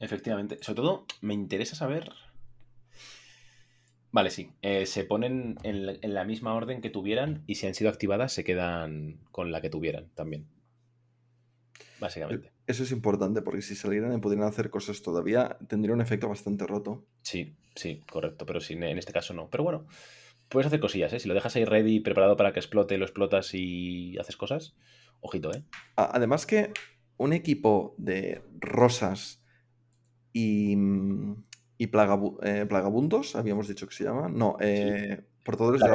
Efectivamente. 0.00 0.58
Sobre 0.60 0.76
todo, 0.76 1.06
me 1.22 1.32
interesa 1.32 1.76
saber. 1.76 2.12
Vale, 4.10 4.30
sí. 4.30 4.50
eh, 4.62 4.86
se 4.86 5.04
ponen 5.04 5.56
en, 5.62 5.86
la- 5.86 5.96
en 6.00 6.14
la 6.14 6.24
misma 6.24 6.54
orden 6.54 6.80
que 6.80 6.90
tuvieran 6.90 7.42
y 7.46 7.56
si 7.56 7.66
han 7.66 7.74
sido 7.74 7.90
activadas 7.90 8.32
se 8.32 8.44
quedan 8.44 9.18
con 9.30 9.52
la 9.52 9.60
que 9.60 9.70
tuvieran 9.70 10.08
también. 10.14 10.46
Básicamente. 12.00 12.52
Eso 12.66 12.82
es 12.82 12.92
importante 12.92 13.42
porque 13.42 13.62
si 13.62 13.74
salieran 13.74 14.12
y 14.12 14.18
pudieran 14.20 14.46
hacer 14.46 14.70
cosas 14.70 15.02
todavía, 15.02 15.56
tendría 15.68 15.94
un 15.94 16.00
efecto 16.00 16.28
bastante 16.28 16.66
roto. 16.66 17.06
Sí, 17.22 17.56
sí, 17.74 18.02
correcto. 18.10 18.46
Pero 18.46 18.60
sí, 18.60 18.74
en 18.74 18.98
este 18.98 19.12
caso 19.12 19.34
no. 19.34 19.48
Pero 19.50 19.64
bueno, 19.64 19.86
puedes 20.48 20.66
hacer 20.66 20.80
cosillas, 20.80 21.12
¿eh? 21.12 21.18
Si 21.18 21.28
lo 21.28 21.34
dejas 21.34 21.56
ahí 21.56 21.64
ready, 21.64 22.00
preparado 22.00 22.36
para 22.36 22.52
que 22.52 22.60
explote, 22.60 22.98
lo 22.98 23.04
explotas 23.04 23.50
y 23.54 24.16
haces 24.18 24.36
cosas. 24.36 24.76
Ojito, 25.20 25.52
¿eh? 25.52 25.62
Además 25.96 26.46
que 26.46 26.72
un 27.16 27.32
equipo 27.32 27.94
de 27.98 28.42
rosas 28.60 29.42
y, 30.32 30.76
mm, 30.76 31.44
y 31.78 31.86
plagabu- 31.86 32.38
eh, 32.42 32.66
plagabundos, 32.66 33.36
habíamos 33.36 33.68
dicho 33.68 33.86
que 33.86 33.94
se 33.94 34.04
llama, 34.04 34.28
no, 34.28 34.56
eh, 34.60 35.22
portadores 35.44 35.80
de 35.80 35.88
la 35.88 35.94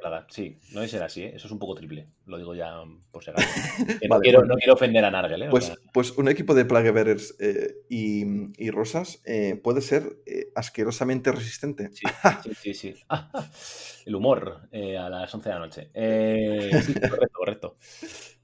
Plaga. 0.00 0.26
Sí, 0.30 0.58
no 0.72 0.80
debe 0.80 0.88
ser 0.88 1.02
así, 1.02 1.22
¿eh? 1.24 1.32
Eso 1.34 1.46
es 1.48 1.52
un 1.52 1.58
poco 1.58 1.74
triple. 1.74 2.08
Lo 2.26 2.38
digo 2.38 2.54
ya 2.54 2.82
por 3.10 3.22
si 3.22 3.30
acaso. 3.30 3.48
Que 4.00 4.08
no, 4.08 4.20
quiero, 4.20 4.38
bueno. 4.40 4.54
no 4.54 4.58
quiero 4.58 4.74
ofender 4.74 5.04
a 5.04 5.10
Nargel, 5.10 5.42
¿eh? 5.42 5.48
O 5.48 5.50
Pues, 5.50 5.66
sea, 5.66 5.76
pues 5.92 6.12
un 6.12 6.28
equipo 6.28 6.54
de 6.54 6.64
Plaguebearers 6.64 7.36
eh, 7.40 7.74
y, 7.90 8.24
y 8.56 8.70
rosas 8.70 9.20
eh, 9.24 9.60
puede 9.62 9.80
ser 9.80 10.18
asquerosamente 10.54 11.30
resistente. 11.32 11.90
Sí, 11.92 12.06
sí, 12.42 12.54
sí, 12.54 12.74
sí. 12.74 12.94
El 14.06 14.14
humor 14.14 14.68
a 14.72 15.10
las 15.10 15.34
11 15.34 15.48
de 15.48 15.54
la 15.54 15.60
noche. 15.60 15.90
Sí, 16.82 16.94
correcto, 16.94 17.38
correcto. 17.38 17.76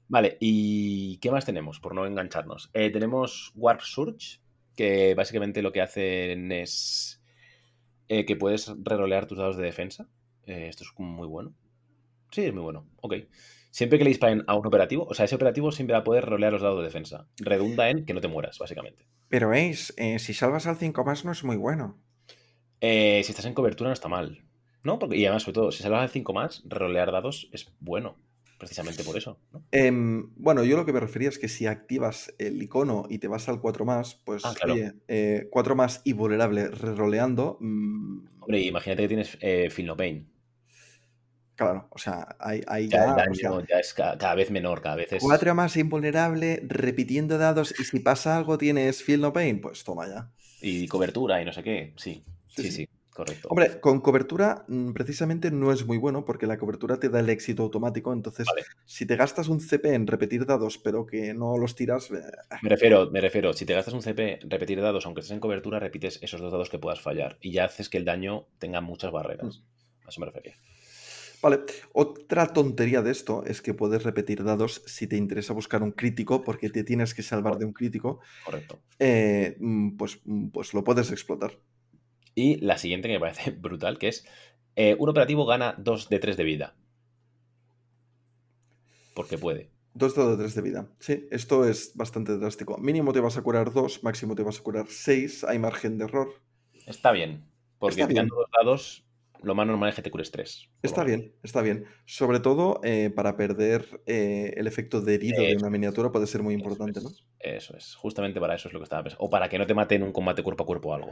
Vale, 0.07 0.37
¿y 0.39 1.17
qué 1.17 1.31
más 1.31 1.45
tenemos? 1.45 1.79
Por 1.79 1.95
no 1.95 2.05
engancharnos. 2.05 2.69
Tenemos 2.71 3.51
Warp 3.55 3.81
Surge, 3.81 4.39
que 4.75 5.15
básicamente 5.15 5.61
lo 5.61 5.71
que 5.71 5.81
hacen 5.81 6.51
es 6.51 7.23
eh, 8.07 8.25
que 8.25 8.35
puedes 8.35 8.71
rerolear 8.83 9.25
tus 9.25 9.37
dados 9.37 9.57
de 9.57 9.63
defensa. 9.63 10.07
Eh, 10.45 10.67
esto 10.69 10.83
es 10.83 10.91
muy 10.97 11.27
bueno. 11.27 11.53
Sí, 12.31 12.43
es 12.43 12.53
muy 12.53 12.63
bueno. 12.63 12.87
Ok. 13.01 13.15
Siempre 13.71 13.97
que 13.97 14.05
le 14.05 14.09
disparen 14.09 14.43
a 14.47 14.55
un 14.55 14.65
operativo, 14.65 15.05
o 15.05 15.13
sea, 15.13 15.25
ese 15.25 15.35
operativo 15.35 15.71
siempre 15.71 15.93
va 15.93 15.99
a 15.99 16.03
poder 16.03 16.25
rolear 16.25 16.53
los 16.53 16.61
dados 16.61 16.79
de 16.79 16.85
defensa. 16.85 17.27
Redunda 17.37 17.89
en 17.89 18.05
que 18.05 18.13
no 18.13 18.21
te 18.21 18.29
mueras, 18.29 18.57
básicamente. 18.57 19.05
Pero 19.27 19.51
Ace, 19.51 19.93
eh, 19.97 20.19
si 20.19 20.33
salvas 20.33 20.67
al 20.67 20.77
5 20.77 21.03
más 21.03 21.25
no 21.25 21.31
es 21.31 21.43
muy 21.43 21.57
bueno. 21.57 21.97
Eh, 22.79 23.21
si 23.25 23.31
estás 23.31 23.45
en 23.45 23.53
cobertura 23.53 23.89
no 23.89 23.93
está 23.93 24.07
mal. 24.07 24.45
¿No? 24.83 24.99
Porque, 24.99 25.17
y 25.17 25.25
además, 25.25 25.43
sobre 25.43 25.55
todo, 25.55 25.71
si 25.71 25.83
salvas 25.83 26.03
de 26.03 26.13
5 26.13 26.31
más, 26.31 26.63
rerolear 26.65 27.11
dados 27.11 27.49
es 27.51 27.73
bueno. 27.79 28.17
Precisamente 28.57 29.03
por 29.03 29.17
eso. 29.17 29.39
¿no? 29.51 29.63
Em, 29.71 30.33
bueno, 30.35 30.63
yo 30.63 30.77
lo 30.77 30.85
que 30.85 30.93
me 30.93 30.99
refería 31.01 31.29
es 31.29 31.37
que 31.39 31.49
si 31.49 31.65
activas 31.67 32.33
el 32.37 32.61
icono 32.63 33.05
y 33.09 33.17
te 33.19 33.27
vas 33.27 33.49
al 33.49 33.59
4 33.59 33.83
más, 33.85 34.15
pues 34.15 34.43
Ah, 34.43 34.53
claro. 34.53 34.73
oye, 34.73 34.93
eh, 35.07 35.47
4 35.51 35.75
más 35.75 36.01
y 36.05 36.13
vulnerable 36.13 36.67
reroleando, 36.69 37.57
mm, 37.59 38.25
Hombre, 38.39 38.59
imagínate 38.61 39.01
que 39.03 39.07
tienes 39.09 39.37
eh, 39.41 39.69
Feel 39.69 39.87
No 39.87 39.97
Pain. 39.97 40.31
claro, 41.55 41.87
o 41.91 41.97
sea, 41.97 42.35
ahí, 42.39 42.61
ahí 42.67 42.89
Ya 42.91 42.97
ya, 42.97 43.05
el 43.05 43.15
o 43.27 43.33
daño 43.33 43.35
sea, 43.35 43.67
ya 43.69 43.79
es 43.79 43.93
ca- 43.93 44.17
cada, 44.17 44.33
vez 44.35 44.49
menor, 44.51 44.81
cada 44.81 44.95
vez 44.95 45.11
es. 45.13 45.23
4 45.23 45.53
más 45.55 45.75
invulnerable, 45.77 46.61
repitiendo 46.63 47.37
dados 47.37 47.73
y 47.77 47.83
si 47.83 47.99
pasa 47.99 48.37
algo 48.37 48.57
tienes 48.57 49.03
Feel 49.03 49.19
No 49.21 49.33
Pain, 49.33 49.59
pues 49.61 49.83
toma 49.83 50.07
ya. 50.07 50.31
Y 50.59 50.87
cobertura 50.87 51.41
y 51.41 51.45
no 51.45 51.53
sé 51.53 51.63
qué. 51.63 51.93
Sí, 51.97 52.23
Sí, 52.47 52.63
sí, 52.63 52.71
sí. 52.71 52.71
sí, 52.71 52.87
correcto. 53.15 53.47
Hombre, 53.49 53.79
con 53.79 54.01
cobertura 54.01 54.65
mm, 54.67 54.91
precisamente 54.91 55.49
no 55.49 55.71
es 55.71 55.85
muy 55.85 55.97
bueno 55.97 56.25
porque 56.25 56.45
la 56.45 56.59
cobertura 56.59 56.99
te 56.99 57.09
da 57.09 57.19
el 57.21 57.29
éxito 57.29 57.63
automático, 57.63 58.13
entonces 58.13 58.45
Vale. 58.45 58.63
si 58.85 59.07
te 59.07 59.15
gastas 59.15 59.47
un 59.47 59.59
CP 59.59 59.95
en 59.95 60.05
repetir 60.05 60.45
dados 60.45 60.77
pero 60.77 61.05
que 61.05 61.33
no 61.33 61.57
los 61.57 61.75
tiras, 61.75 62.11
eh, 62.11 62.21
Me 62.61 62.69
refiero, 62.69 63.09
me 63.09 63.21
refiero, 63.21 63.53
si 63.53 63.65
te 63.65 63.73
gastas 63.73 63.93
un 63.93 64.03
CP, 64.03 64.41
repetir 64.43 64.81
dados, 64.81 65.05
aunque 65.05 65.21
estés 65.21 65.33
en 65.33 65.39
cobertura, 65.39 65.79
repites 65.79 66.19
esos 66.21 66.41
dos 66.41 66.51
dados 66.51 66.69
que 66.69 66.77
puedas 66.77 67.01
fallar. 67.01 67.37
Y 67.41 67.51
ya 67.51 67.65
haces 67.65 67.89
que 67.89 67.97
el 67.97 68.05
daño 68.05 68.47
tenga 68.59 68.81
muchas 68.81 69.11
barreras. 69.11 69.61
Mm. 69.61 70.05
A 70.05 70.09
eso 70.09 70.19
me 70.19 70.27
refería. 70.27 70.55
Vale, 71.41 71.59
otra 71.93 72.47
tontería 72.47 73.01
de 73.01 73.11
esto 73.11 73.43
es 73.45 73.61
que 73.61 73.73
puedes 73.75 74.03
repetir 74.03 74.43
dados 74.43 74.81
si 74.87 75.05
te 75.05 75.15
interesa 75.15 75.53
buscar 75.53 75.83
un 75.83 75.91
crítico 75.91 76.43
porque 76.43 76.69
te 76.69 76.83
tienes 76.83 77.13
que 77.13 77.21
salvar 77.21 77.57
de 77.57 77.65
un 77.65 77.73
crítico, 77.73 78.19
Correcto. 78.43 78.79
eh, 78.97 79.55
mm, 79.59 79.95
pues, 79.95 80.21
pues 80.51 80.73
lo 80.73 80.83
puedes 80.83 81.11
explotar. 81.11 81.51
Y 82.35 82.57
la 82.57 82.77
siguiente 82.77 83.07
que 83.07 83.15
me 83.15 83.19
parece 83.19 83.51
brutal, 83.57 83.97
que 83.97 84.09
es 84.09 84.25
eh, 84.75 84.95
un 84.99 85.09
operativo 85.09 85.45
gana 85.45 85.73
2 85.77 86.09
de 86.09 86.19
3 86.19 86.37
de 86.37 86.43
vida. 86.43 86.75
Porque 89.15 89.37
puede. 89.37 89.71
Dos 89.93 90.13
dados 90.13 90.37
de 90.37 90.43
3 90.43 90.55
de 90.55 90.61
vida. 90.61 90.89
Sí, 90.99 91.25
esto 91.31 91.65
es 91.65 91.95
bastante 91.95 92.37
drástico. 92.37 92.77
Mínimo 92.77 93.13
te 93.13 93.21
vas 93.21 93.37
a 93.37 93.41
curar 93.41 93.71
2, 93.71 94.03
máximo 94.03 94.35
te 94.35 94.43
vas 94.43 94.59
a 94.59 94.63
curar 94.63 94.87
6, 94.89 95.45
hay 95.45 95.57
margen 95.57 95.97
de 95.97 96.03
error. 96.03 96.33
Está 96.85 97.13
bien. 97.13 97.45
Porque 97.79 98.01
Está 98.01 98.07
bien. 98.07 98.15
tirando 98.15 98.35
dos 98.35 98.49
dados, 98.51 99.05
lo 99.41 99.55
más 99.55 99.67
normal 99.67 99.89
es 99.89 99.95
que 99.95 100.01
te 100.01 100.11
cures 100.11 100.31
3. 100.31 100.69
Está 100.81 101.03
bien, 101.03 101.33
está 101.43 101.61
bien. 101.61 101.85
Sobre 102.05 102.39
todo 102.39 102.81
eh, 102.83 103.09
para 103.15 103.37
perder 103.37 104.01
eh, 104.05 104.53
el 104.57 104.67
efecto 104.67 105.01
de 105.01 105.15
herido 105.15 105.41
de 105.41 105.55
una 105.55 105.69
miniatura 105.69 106.11
puede 106.11 106.27
ser 106.27 106.43
muy 106.43 106.53
importante, 106.53 106.99
¿no? 107.01 107.09
es, 107.09 107.23
Eso 107.39 107.77
es. 107.77 107.95
Justamente 107.95 108.39
para 108.41 108.55
eso 108.55 108.67
es 108.67 108.73
lo 108.73 108.79
que 108.79 108.85
estaba 108.85 109.03
pensando. 109.03 109.23
O 109.23 109.29
para 109.29 109.47
que 109.47 109.57
no 109.57 109.65
te 109.65 109.73
mate 109.73 109.95
en 109.95 110.03
un 110.03 110.11
combate 110.11 110.43
cuerpo 110.43 110.63
a 110.63 110.65
cuerpo 110.65 110.89
o 110.89 110.93
algo. 110.93 111.11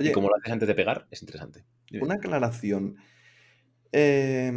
Oye, 0.00 0.10
y 0.10 0.12
como 0.12 0.28
lo 0.28 0.36
haces 0.36 0.52
antes 0.52 0.68
de 0.68 0.74
pegar, 0.74 1.06
es 1.10 1.22
interesante. 1.22 1.64
Dime. 1.90 2.04
Una 2.04 2.14
aclaración. 2.14 2.96
Eh, 3.92 4.52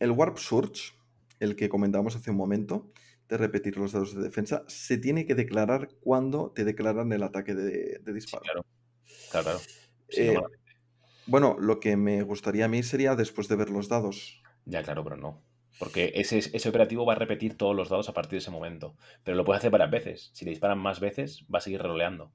el 0.00 0.10
Warp 0.10 0.38
Surge, 0.38 0.92
el 1.40 1.56
que 1.56 1.68
comentábamos 1.68 2.16
hace 2.16 2.30
un 2.30 2.36
momento, 2.36 2.92
de 3.28 3.36
repetir 3.36 3.76
los 3.76 3.92
dados 3.92 4.14
de 4.14 4.22
defensa, 4.22 4.64
se 4.68 4.98
tiene 4.98 5.26
que 5.26 5.34
declarar 5.34 5.88
cuando 6.00 6.52
te 6.52 6.64
declaran 6.64 7.12
el 7.12 7.22
ataque 7.22 7.54
de, 7.54 7.98
de 8.00 8.12
Sí, 8.14 8.14
disparo. 8.14 8.42
claro. 8.42 8.66
Claro, 9.30 9.44
claro. 9.44 9.58
Sí, 10.08 10.22
Eh, 10.22 10.40
bueno, 11.26 11.56
lo 11.58 11.80
que 11.80 11.96
me 11.96 12.22
gustaría 12.22 12.66
a 12.66 12.68
mí 12.68 12.82
sería 12.82 13.16
después 13.16 13.48
de 13.48 13.56
ver 13.56 13.70
los 13.70 13.88
dados. 13.88 14.42
Ya, 14.64 14.82
claro, 14.82 15.02
pero 15.04 15.16
no. 15.16 15.42
Porque 15.78 16.12
ese, 16.16 16.38
ese 16.38 16.68
operativo 16.68 17.04
va 17.06 17.14
a 17.14 17.16
repetir 17.16 17.56
todos 17.56 17.74
los 17.76 17.88
dados 17.88 18.08
a 18.08 18.14
partir 18.14 18.32
de 18.32 18.38
ese 18.38 18.50
momento. 18.50 18.96
Pero 19.24 19.36
lo 19.36 19.44
puede 19.44 19.58
hacer 19.58 19.70
varias 19.70 19.90
veces. 19.90 20.30
Si 20.34 20.44
le 20.44 20.50
disparan 20.50 20.78
más 20.78 21.00
veces, 21.00 21.44
va 21.52 21.58
a 21.58 21.60
seguir 21.62 21.82
reroleando. 21.82 22.32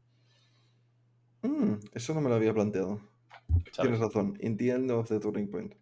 Mm, 1.42 1.74
eso 1.94 2.14
no 2.14 2.22
me 2.22 2.30
lo 2.30 2.36
había 2.36 2.54
planteado. 2.54 3.00
¿sabes? 3.72 3.74
Tienes 3.74 4.00
razón. 4.00 4.38
In 4.42 4.58
the 4.58 4.70
end 4.70 4.92
of 4.92 5.08
the 5.10 5.20
turning 5.20 5.50
point. 5.50 5.74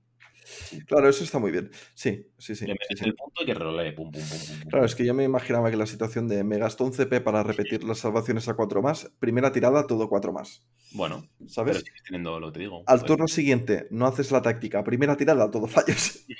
Claro, 0.87 1.07
eso 1.09 1.23
está 1.23 1.37
muy 1.37 1.51
bien. 1.51 1.69
Sí, 1.93 2.25
sí, 2.37 2.55
sí. 2.55 2.65
Le 2.65 2.73
sí, 2.73 2.79
metes 2.79 2.99
sí. 2.99 3.05
el 3.05 3.15
punto 3.15 3.43
y 3.43 3.45
que 3.45 3.53
rerolee. 3.53 3.91
Pum, 3.93 4.11
pum, 4.11 4.21
pum. 4.21 4.69
Claro, 4.69 4.85
es 4.85 4.95
que 4.95 5.05
yo 5.05 5.13
me 5.13 5.23
imaginaba 5.23 5.69
que 5.69 5.77
la 5.77 5.85
situación 5.85 6.27
de 6.27 6.43
me 6.43 6.57
gastó 6.57 6.85
un 6.85 6.93
CP 6.93 7.21
para 7.21 7.43
repetir 7.43 7.83
las 7.83 7.99
salvaciones 7.99 8.47
a 8.47 8.55
4 8.55 8.81
más, 8.81 9.11
primera 9.19 9.51
tirada, 9.51 9.85
todo 9.85 10.09
4 10.09 10.33
más. 10.33 10.63
Bueno, 10.91 11.23
pero 11.37 11.49
¿Sabes? 11.49 11.77
sigues 11.77 12.01
teniendo 12.03 12.39
lo 12.39 12.47
que 12.47 12.53
te 12.53 12.59
digo. 12.61 12.83
Al 12.87 13.03
turno 13.03 13.27
siguiente 13.27 13.87
no 13.91 14.07
haces 14.07 14.31
la 14.31 14.41
táctica, 14.41 14.83
primera 14.83 15.15
tirada, 15.15 15.51
todo 15.51 15.67
fallos. 15.67 16.25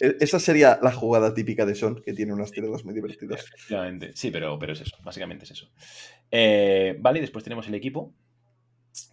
E- 0.00 0.16
Esa 0.20 0.40
sería 0.40 0.78
la 0.82 0.90
jugada 0.92 1.34
típica 1.34 1.66
de 1.66 1.74
Sean, 1.74 1.96
que 2.02 2.14
tiene 2.14 2.32
unas 2.32 2.50
tiradas 2.50 2.84
muy 2.84 2.94
divertidas. 2.94 3.44
Sí, 4.14 4.30
pero, 4.30 4.58
pero 4.58 4.72
es 4.72 4.80
eso. 4.80 4.96
Básicamente 5.04 5.44
es 5.44 5.52
eso. 5.52 5.68
Eh, 6.32 6.96
vale, 6.98 7.18
y 7.18 7.22
después 7.22 7.44
tenemos 7.44 7.68
el 7.68 7.74
equipo. 7.76 8.12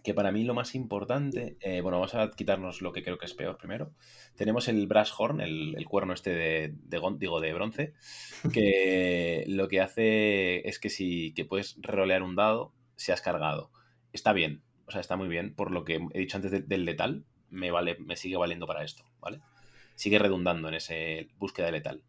Que 0.04 0.12
para 0.12 0.30
mí 0.32 0.44
lo 0.44 0.52
más 0.54 0.74
importante. 0.74 1.56
eh, 1.60 1.80
bueno, 1.80 1.98
vamos 1.98 2.14
a 2.14 2.30
quitarnos 2.32 2.82
lo 2.82 2.92
que 2.92 3.02
creo 3.02 3.16
que 3.18 3.24
es 3.26 3.34
peor 3.34 3.56
primero. 3.56 3.92
Tenemos 4.36 4.68
el 4.68 4.86
Brass 4.86 5.12
Horn, 5.18 5.40
el, 5.40 5.74
el 5.76 5.86
cuerno 5.86 6.12
este 6.12 6.30
de, 6.34 6.74
de, 6.74 7.00
digo, 7.18 7.40
de 7.40 7.54
bronce. 7.54 7.94
Que 8.52 9.44
lo 9.48 9.68
que 9.68 9.80
hace 9.80 10.68
es 10.68 10.78
que 10.78 10.90
si 10.90 11.32
que 11.34 11.44
puedes 11.46 11.76
rerolear 11.80 12.22
un 12.22 12.36
dado 12.36 12.74
si 12.96 13.12
has 13.12 13.22
cargado. 13.22 13.70
Está 14.12 14.32
bien. 14.34 14.62
O 14.86 14.90
sea, 14.90 15.00
está 15.00 15.16
muy 15.16 15.28
bien. 15.28 15.54
Por 15.54 15.70
lo 15.70 15.84
que 15.84 16.00
he 16.12 16.18
dicho 16.18 16.36
antes 16.36 16.50
de- 16.50 16.62
del 16.62 16.84
letal, 16.84 17.24
me, 17.48 17.70
vale, 17.70 17.96
me 18.00 18.16
sigue 18.16 18.36
valiendo 18.36 18.66
para 18.66 18.84
esto. 18.84 19.04
¿Vale? 19.20 19.40
Sigue 19.94 20.18
redundando 20.18 20.68
en 20.68 20.74
ese 20.74 21.28
búsqueda 21.38 21.66
de 21.66 21.72
letal. 21.72 22.02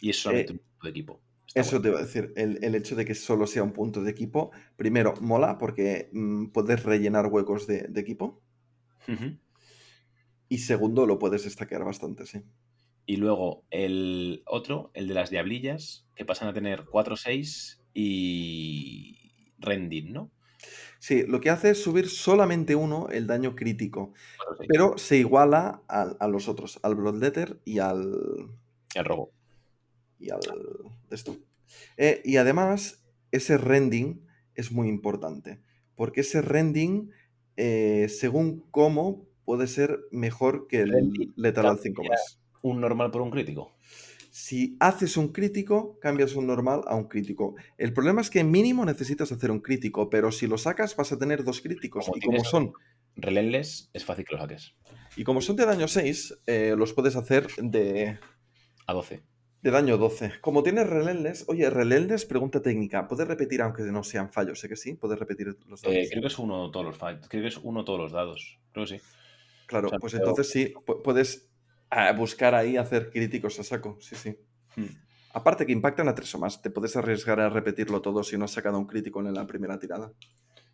Y 0.00 0.10
es 0.10 0.20
solamente 0.22 0.54
Eh, 0.54 0.60
un 0.82 0.88
equipo. 0.88 1.20
Eso 1.56 1.80
te 1.80 1.88
iba 1.88 1.98
a 1.98 2.02
decir, 2.02 2.32
el, 2.36 2.62
el 2.62 2.74
hecho 2.74 2.94
de 2.96 3.04
que 3.04 3.14
solo 3.14 3.46
sea 3.46 3.62
un 3.62 3.72
punto 3.72 4.02
de 4.02 4.10
equipo, 4.10 4.50
primero, 4.76 5.14
mola 5.20 5.58
porque 5.58 6.10
mm, 6.12 6.46
puedes 6.48 6.82
rellenar 6.84 7.26
huecos 7.26 7.66
de, 7.66 7.82
de 7.88 8.00
equipo. 8.00 8.42
Y 10.48 10.58
segundo, 10.58 11.06
lo 11.06 11.18
puedes 11.18 11.46
estaquear 11.46 11.84
bastante, 11.84 12.26
sí. 12.26 12.42
Y 13.06 13.16
luego 13.16 13.64
el 13.70 14.42
otro, 14.46 14.90
el 14.94 15.08
de 15.08 15.14
las 15.14 15.30
diablillas, 15.30 16.06
que 16.14 16.24
pasan 16.24 16.48
a 16.48 16.52
tener 16.52 16.84
4-6 16.84 17.80
y 17.94 19.52
rending, 19.58 20.12
¿no? 20.12 20.30
Sí, 20.98 21.24
lo 21.26 21.40
que 21.40 21.50
hace 21.50 21.70
es 21.70 21.82
subir 21.82 22.08
solamente 22.08 22.74
uno 22.74 23.08
el 23.10 23.26
daño 23.26 23.54
crítico, 23.54 24.12
4-6. 24.36 24.68
pero 24.68 24.98
se 24.98 25.18
iguala 25.18 25.82
al- 25.88 26.16
a, 26.20 26.28
los 26.28 26.48
otros, 26.48 26.80
al 26.82 26.94
Bloodletter 26.96 27.60
y 27.64 27.78
al. 27.78 28.50
El 28.94 29.04
robo. 29.04 29.30
Y 30.18 30.30
al. 30.30 30.40
de 31.08 31.16
esto. 31.16 31.36
Eh, 31.96 32.22
y 32.24 32.36
además, 32.36 33.04
ese 33.30 33.58
rending 33.58 34.26
es 34.54 34.72
muy 34.72 34.88
importante, 34.88 35.60
porque 35.94 36.20
ese 36.22 36.42
rending, 36.42 37.10
eh, 37.56 38.08
según 38.08 38.64
cómo, 38.70 39.26
puede 39.46 39.66
ser 39.68 40.00
mejor 40.10 40.66
que 40.66 40.80
el 40.80 40.92
Rending 40.92 41.32
letal 41.36 41.66
al 41.66 41.78
5 41.78 41.94
cambia 41.94 42.10
más. 42.10 42.40
un 42.62 42.80
normal 42.80 43.10
por 43.10 43.22
un 43.22 43.30
crítico. 43.30 43.74
Si 44.30 44.76
haces 44.80 45.16
un 45.16 45.28
crítico, 45.32 45.98
cambias 45.98 46.34
un 46.34 46.46
normal 46.46 46.82
a 46.86 46.94
un 46.94 47.08
crítico. 47.08 47.54
El 47.78 47.94
problema 47.94 48.20
es 48.20 48.28
que 48.28 48.44
mínimo 48.44 48.84
necesitas 48.84 49.32
hacer 49.32 49.50
un 49.50 49.60
crítico, 49.60 50.10
pero 50.10 50.30
si 50.30 50.46
lo 50.46 50.58
sacas 50.58 50.94
vas 50.94 51.12
a 51.12 51.18
tener 51.18 51.42
dos 51.42 51.62
críticos. 51.62 52.04
Como 52.04 52.18
y 52.18 52.20
como 52.20 52.44
son 52.44 52.72
Relentless 53.14 53.88
es 53.94 54.04
fácil 54.04 54.26
que 54.26 54.34
lo 54.34 54.42
saques. 54.42 54.74
y 55.16 55.24
como 55.24 55.40
son 55.40 55.56
de 55.56 55.64
daño 55.64 55.88
6, 55.88 56.42
eh, 56.46 56.74
los 56.76 56.92
puedes 56.92 57.16
hacer 57.16 57.46
de, 57.56 58.18
A 58.86 58.92
12. 58.92 59.22
De 59.66 59.72
daño 59.72 59.98
12. 59.98 60.34
Como 60.40 60.62
tienes 60.62 60.88
relentless, 60.88 61.44
oye, 61.48 61.68
relentless, 61.68 62.24
pregunta 62.24 62.62
técnica. 62.62 63.08
¿Puedes 63.08 63.26
repetir 63.26 63.60
aunque 63.62 63.82
no 63.82 64.04
sean 64.04 64.30
fallos? 64.32 64.60
Sé 64.60 64.68
que 64.68 64.76
sí, 64.76 64.94
puedes 64.94 65.18
repetir 65.18 65.56
los 65.66 65.82
dados. 65.82 65.96
Eh, 65.96 66.06
creo 66.08 66.22
que 66.22 66.28
es 66.28 66.38
uno 66.38 66.70
todos 66.70 66.86
los 66.86 66.96
fights. 66.96 67.28
Creo 67.28 67.42
que 67.42 67.48
es 67.48 67.56
uno 67.58 67.84
todos 67.84 67.98
los 67.98 68.12
dados. 68.12 68.58
Creo 68.72 68.86
que 68.86 68.98
sí. 68.98 69.04
claro, 69.66 69.88
o 69.88 69.90
sea, 69.90 69.98
pues 69.98 70.12
pero- 70.12 70.24
entonces 70.24 70.48
sí, 70.52 70.72
pu- 70.86 71.02
puedes 71.02 71.48
ah, 71.90 72.12
buscar 72.12 72.54
ahí 72.54 72.76
hacer 72.76 73.10
críticos 73.10 73.58
a 73.58 73.64
saco. 73.64 73.98
Sí, 74.00 74.14
sí. 74.14 74.36
Hmm. 74.76 74.86
Aparte 75.32 75.66
que 75.66 75.72
impactan 75.72 76.08
a 76.08 76.14
tres 76.14 76.32
o 76.34 76.38
más, 76.38 76.62
te 76.62 76.70
puedes 76.70 76.96
arriesgar 76.96 77.40
a 77.40 77.48
repetirlo 77.50 78.00
todo 78.00 78.22
si 78.22 78.38
no 78.38 78.44
has 78.44 78.52
sacado 78.52 78.78
un 78.78 78.86
crítico 78.86 79.20
en 79.20 79.34
la 79.34 79.46
primera 79.46 79.78
tirada. 79.80 80.12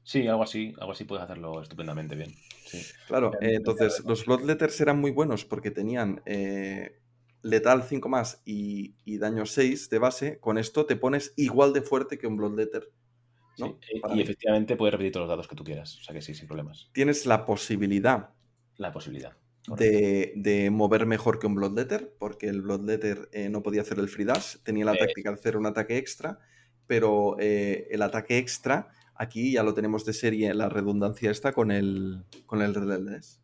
Sí, 0.05 0.27
algo 0.29 0.43
así. 0.43 0.75
Algo 0.79 0.93
así 0.93 1.05
puedes 1.05 1.25
hacerlo 1.25 1.63
estupendamente 1.63 2.15
bien. 2.15 2.35
Sí. 2.67 2.83
Claro, 3.09 3.33
Ya, 3.41 3.49
eh, 3.49 3.55
entonces 3.55 4.05
los 4.05 4.27
Bloodletters 4.27 4.81
eran 4.83 5.01
muy 5.01 5.11
buenos 5.13 5.45
porque 5.47 5.71
tenían 5.71 6.21
eh, 6.27 6.99
letal 7.43 7.83
5 7.85 8.09
más 8.09 8.41
y, 8.45 8.95
y 9.05 9.19
daño 9.19 9.47
6 9.47 9.91
de 9.91 9.99
base. 9.99 10.39
Con 10.41 10.59
esto 10.59 10.87
te 10.87 10.97
pones 10.97 11.33
igual 11.37 11.73
de 11.73 11.83
fuerte 11.83 12.19
que 12.19 12.27
un 12.27 12.37
Bloodletter. 12.37 12.91
¿no? 13.59 13.79
Sí, 13.81 13.97
eh, 13.97 14.01
y 14.13 14.15
mí. 14.17 14.23
efectivamente 14.23 14.77
puedes 14.77 14.93
repetir 14.93 15.13
todos 15.13 15.25
los 15.25 15.31
dados 15.31 15.49
que 15.49 15.57
tú 15.57 15.65
quieras. 15.65 15.99
O 15.99 16.03
sea 16.03 16.15
que 16.15 16.23
sí, 16.23 16.35
sin 16.35 16.47
problemas. 16.49 16.89
Tienes 16.93 17.27
la 17.27 17.45
posibilidad 17.45 18.31
La 18.79 18.93
posibilidad. 18.93 19.37
De, 19.67 20.33
de 20.37 20.71
mover 20.71 21.07
mejor 21.07 21.39
que 21.39 21.47
un 21.47 21.55
Bloodletter, 21.55 22.15
porque 22.19 22.49
el 22.49 22.63
Bloodletter 22.63 23.29
eh, 23.33 23.49
no 23.49 23.63
podía 23.63 23.83
hacer 23.83 23.99
el 24.01 24.09
free 24.09 24.25
dash, 24.25 24.57
tenía 24.65 24.85
la 24.85 24.95
Eh. 24.95 24.99
táctica 24.99 25.31
de 25.31 25.35
hacer 25.35 25.57
un 25.57 25.67
ataque 25.67 25.99
extra, 25.99 26.39
pero 26.87 27.37
eh, 27.39 27.87
el 27.91 28.03
ataque 28.03 28.39
extra, 28.39 28.89
aquí 29.15 29.53
ya 29.53 29.63
lo 29.63 29.75
tenemos 29.75 30.05
de 30.05 30.15
serie, 30.15 30.53
la 30.55 30.69
redundancia 30.69 31.31
está 31.31 31.53
con 31.53 31.71
el, 31.71 32.25
con 32.47 32.63
el 32.63 32.75
Relentless. 32.75 33.42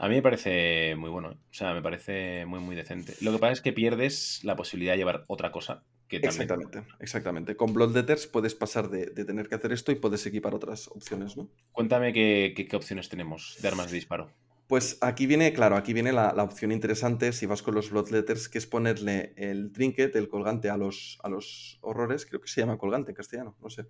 A 0.00 0.08
mí 0.08 0.14
me 0.14 0.22
parece 0.22 0.94
muy 0.96 1.10
bueno. 1.10 1.32
¿eh? 1.32 1.36
O 1.50 1.54
sea, 1.54 1.74
me 1.74 1.82
parece 1.82 2.46
muy, 2.46 2.60
muy 2.60 2.76
decente. 2.76 3.14
Lo 3.20 3.32
que 3.32 3.38
pasa 3.38 3.52
es 3.52 3.60
que 3.60 3.72
pierdes 3.72 4.40
la 4.44 4.54
posibilidad 4.56 4.92
de 4.92 4.98
llevar 4.98 5.24
otra 5.26 5.50
cosa 5.50 5.82
que 6.08 6.20
también. 6.20 6.42
Exactamente, 6.42 6.82
exactamente. 7.00 7.56
Con 7.56 7.74
Bloodletters 7.74 8.26
puedes 8.28 8.54
pasar 8.54 8.88
de, 8.90 9.06
de 9.06 9.24
tener 9.24 9.48
que 9.48 9.56
hacer 9.56 9.72
esto 9.72 9.90
y 9.92 9.96
puedes 9.96 10.24
equipar 10.26 10.54
otras 10.54 10.88
opciones, 10.88 11.36
¿no? 11.36 11.48
Cuéntame 11.72 12.12
qué, 12.12 12.54
qué- 12.56 12.66
qué 12.66 12.76
opciones 12.76 13.08
tenemos 13.08 13.58
de 13.60 13.68
armas 13.68 13.90
de 13.90 13.96
disparo. 13.96 14.30
Pues 14.68 14.98
aquí 15.00 15.26
viene, 15.26 15.52
claro, 15.54 15.76
aquí 15.76 15.94
viene 15.94 16.12
la, 16.12 16.34
la 16.34 16.42
opción 16.42 16.72
interesante 16.72 17.32
si 17.32 17.46
vas 17.46 17.62
con 17.62 17.74
los 17.74 17.90
Bloodletters, 17.90 18.50
que 18.50 18.58
es 18.58 18.66
ponerle 18.66 19.32
el 19.36 19.72
trinket, 19.72 20.14
el 20.14 20.28
colgante 20.28 20.68
a 20.68 20.76
los, 20.76 21.18
a 21.22 21.30
los 21.30 21.78
horrores, 21.80 22.26
creo 22.26 22.40
que 22.42 22.48
se 22.48 22.60
llama 22.60 22.76
colgante 22.76 23.10
en 23.12 23.16
castellano, 23.16 23.56
no 23.62 23.70
sé. 23.70 23.86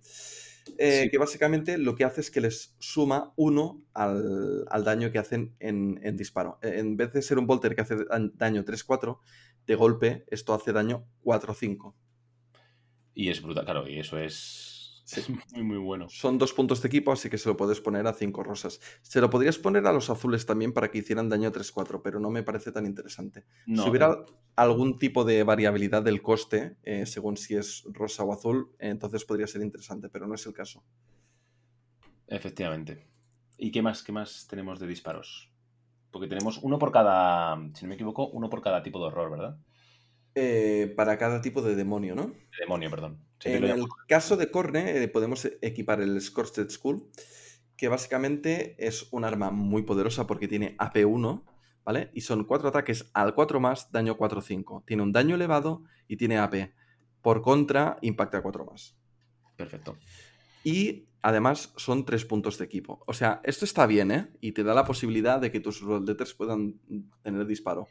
Eh, 0.77 1.07
Sí. 1.07 1.09
Que 1.11 1.17
básicamente 1.17 1.77
lo 1.77 1.95
que 1.95 2.05
hace 2.05 2.21
es 2.21 2.31
que 2.31 2.41
les 2.41 2.75
suma 2.79 3.33
uno 3.35 3.83
al, 3.93 4.65
al 4.69 4.83
daño 4.85 5.11
que 5.11 5.19
hacen 5.19 5.55
en, 5.59 5.99
en 6.03 6.15
disparo. 6.15 6.59
Eh, 6.61 6.75
En 6.79 6.95
vez 6.95 7.11
de 7.11 7.21
ser 7.23 7.39
un 7.39 7.47
Volter 7.47 7.75
que 7.75 7.81
hace 7.81 7.95
da- 7.97 8.19
daño 8.35 8.63
3-4, 8.63 9.19
de 9.67 9.75
golpe 9.75 10.23
esto 10.27 10.53
hace 10.53 10.71
daño 10.73 11.07
4-5. 11.21 11.95
Y 13.13 13.29
es 13.29 13.41
brutal, 13.41 13.65
claro, 13.65 13.87
y 13.87 13.99
eso 13.99 14.17
es, 14.17 14.68
Sí. 15.09 15.21
es 15.21 15.29
muy, 15.53 15.63
muy 15.63 15.77
bueno. 15.77 16.07
Son 16.09 16.37
dos 16.37 16.53
puntos 16.53 16.81
de 16.83 16.87
equipo, 16.87 17.11
así 17.11 17.29
que 17.29 17.39
se 17.39 17.49
lo 17.49 17.57
puedes 17.57 17.81
poner 17.81 18.05
a 18.05 18.13
5 18.13 18.43
rosas. 18.43 18.79
Se 19.01 19.19
lo 19.19 19.29
podrías 19.29 19.57
poner 19.57 19.87
a 19.87 19.91
los 19.91 20.09
azules 20.11 20.45
también 20.45 20.71
para 20.71 20.91
que 20.91 20.99
hicieran 20.99 21.29
daño 21.29 21.51
3-4, 21.51 22.01
pero 22.03 22.19
no 22.19 22.29
me 22.29 22.43
parece 22.43 22.71
tan 22.71 22.85
interesante. 22.85 23.45
No, 23.65 23.83
si 23.83 23.89
hubiera 23.89 24.11
eh, 24.11 24.25
algún 24.55 24.99
tipo 24.99 25.23
de 25.25 25.43
variabilidad 25.43 26.03
del 26.03 26.21
coste, 26.21 26.77
eh, 26.83 27.07
según 27.07 27.37
si 27.37 27.55
es 27.55 27.83
rosa 27.91 28.23
o 28.23 28.33
azul, 28.33 28.75
eh, 28.77 28.89
entonces 28.89 29.25
podría 29.25 29.47
ser 29.47 29.63
interesante, 29.63 30.09
pero 30.09 30.27
no 30.27 30.35
es 30.35 30.45
el 30.45 30.53
caso. 30.53 30.83
efectivamente. 32.27 33.07
¿Y 33.57 33.71
qué 33.71 33.81
más, 33.81 34.03
qué 34.03 34.11
más 34.11 34.47
tenemos 34.47 34.79
de 34.79 34.87
disparos? 34.87 35.51
Porque 36.11 36.27
tenemos 36.27 36.59
uno 36.59 36.77
por 36.77 36.91
cada, 36.91 37.55
si 37.73 37.83
no 37.83 37.89
me 37.89 37.95
equivoco, 37.95 38.29
uno 38.29 38.49
por 38.49 38.61
cada 38.61 38.83
tipo 38.83 38.99
de 38.99 39.05
horror, 39.05 39.31
¿verdad? 39.31 39.57
Eh, 40.35 40.93
para 40.95 41.17
cada 41.17 41.41
tipo 41.41 41.61
de 41.61 41.75
demonio, 41.75 42.15
¿no? 42.15 42.27
De 42.27 42.59
demonio, 42.61 42.89
perdón. 42.89 43.28
En 43.43 43.63
el 43.63 43.85
caso 44.07 44.37
de 44.37 44.51
Corne, 44.51 45.01
eh, 45.03 45.07
podemos 45.07 45.47
equipar 45.61 46.01
el 46.01 46.19
Scorched 46.21 46.69
Skull, 46.69 47.09
que 47.77 47.87
básicamente 47.87 48.75
es 48.77 49.07
un 49.11 49.23
arma 49.23 49.51
muy 49.51 49.83
poderosa 49.83 50.27
porque 50.27 50.47
tiene 50.47 50.75
AP1, 50.77 51.43
¿vale? 51.85 52.11
Y 52.13 52.21
son 52.21 52.43
cuatro 52.43 52.69
ataques 52.69 53.09
al 53.13 53.33
4 53.33 53.59
más, 53.59 53.91
daño 53.91 54.17
4-5. 54.17 54.83
Tiene 54.85 55.03
un 55.03 55.11
daño 55.11 55.35
elevado 55.35 55.83
y 56.07 56.17
tiene 56.17 56.37
AP. 56.37 56.73
Por 57.21 57.41
contra, 57.41 57.97
impacta 58.01 58.41
4 58.41 58.65
más. 58.65 58.95
Perfecto. 59.55 59.97
Y 60.63 61.07
además 61.21 61.73
son 61.77 62.05
tres 62.05 62.25
puntos 62.25 62.57
de 62.57 62.65
equipo. 62.65 63.03
O 63.07 63.13
sea, 63.13 63.41
esto 63.43 63.65
está 63.65 63.85
bien, 63.85 64.11
¿eh? 64.11 64.29
Y 64.41 64.51
te 64.51 64.63
da 64.63 64.73
la 64.73 64.85
posibilidad 64.85 65.39
de 65.39 65.51
que 65.51 65.59
tus 65.59 65.81
rollletters 65.81 66.33
puedan 66.33 66.79
tener 67.23 67.45
disparo. 67.45 67.87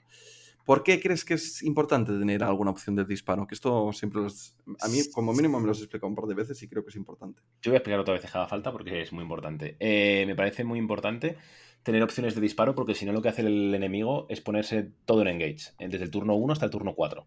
¿Por 0.69 0.83
qué 0.83 1.01
crees 1.01 1.25
que 1.25 1.33
es 1.33 1.63
importante 1.63 2.13
tener 2.13 2.45
alguna 2.45 2.73
opción 2.73 2.95
de 2.95 3.07
disparo? 3.07 3.47
Que 3.47 3.55
esto 3.55 3.91
siempre 3.95 4.21
los... 4.21 4.55
A 4.83 4.89
mí, 4.89 4.99
como 5.15 5.33
mínimo, 5.33 5.59
me 5.59 5.65
lo 5.65 5.73
has 5.73 5.79
explicado 5.79 6.11
un 6.11 6.15
par 6.15 6.27
de 6.27 6.35
veces 6.35 6.63
y 6.63 6.69
creo 6.69 6.85
que 6.85 6.91
es 6.91 6.97
importante. 6.97 7.41
Yo 7.63 7.71
voy 7.71 7.77
a 7.77 7.79
explicar 7.79 8.01
otra 8.01 8.13
vez 8.13 8.27
haga 8.27 8.47
falta 8.47 8.71
porque 8.71 9.01
es 9.01 9.11
muy 9.11 9.23
importante. 9.23 9.79
Eh, 9.81 10.25
me 10.27 10.37
parece 10.37 10.65
muy 10.65 10.79
importante 10.79 11.39
tener 11.83 12.03
opciones 12.03 12.35
de 12.35 12.43
disparo 12.43 12.75
porque 12.75 12.95
si 12.95 13.07
no 13.07 13.13
lo 13.13 13.23
que 13.23 13.31
hace 13.31 13.41
el 13.41 13.75
enemigo 13.75 14.27
es 14.29 14.43
ponerse 14.43 14.93
todo 15.07 15.23
en 15.23 15.29
engage, 15.29 15.73
desde 15.79 16.05
el 16.05 16.11
turno 16.11 16.35
1 16.35 16.53
hasta 16.53 16.67
el 16.67 16.71
turno 16.71 16.95
4. 16.95 17.27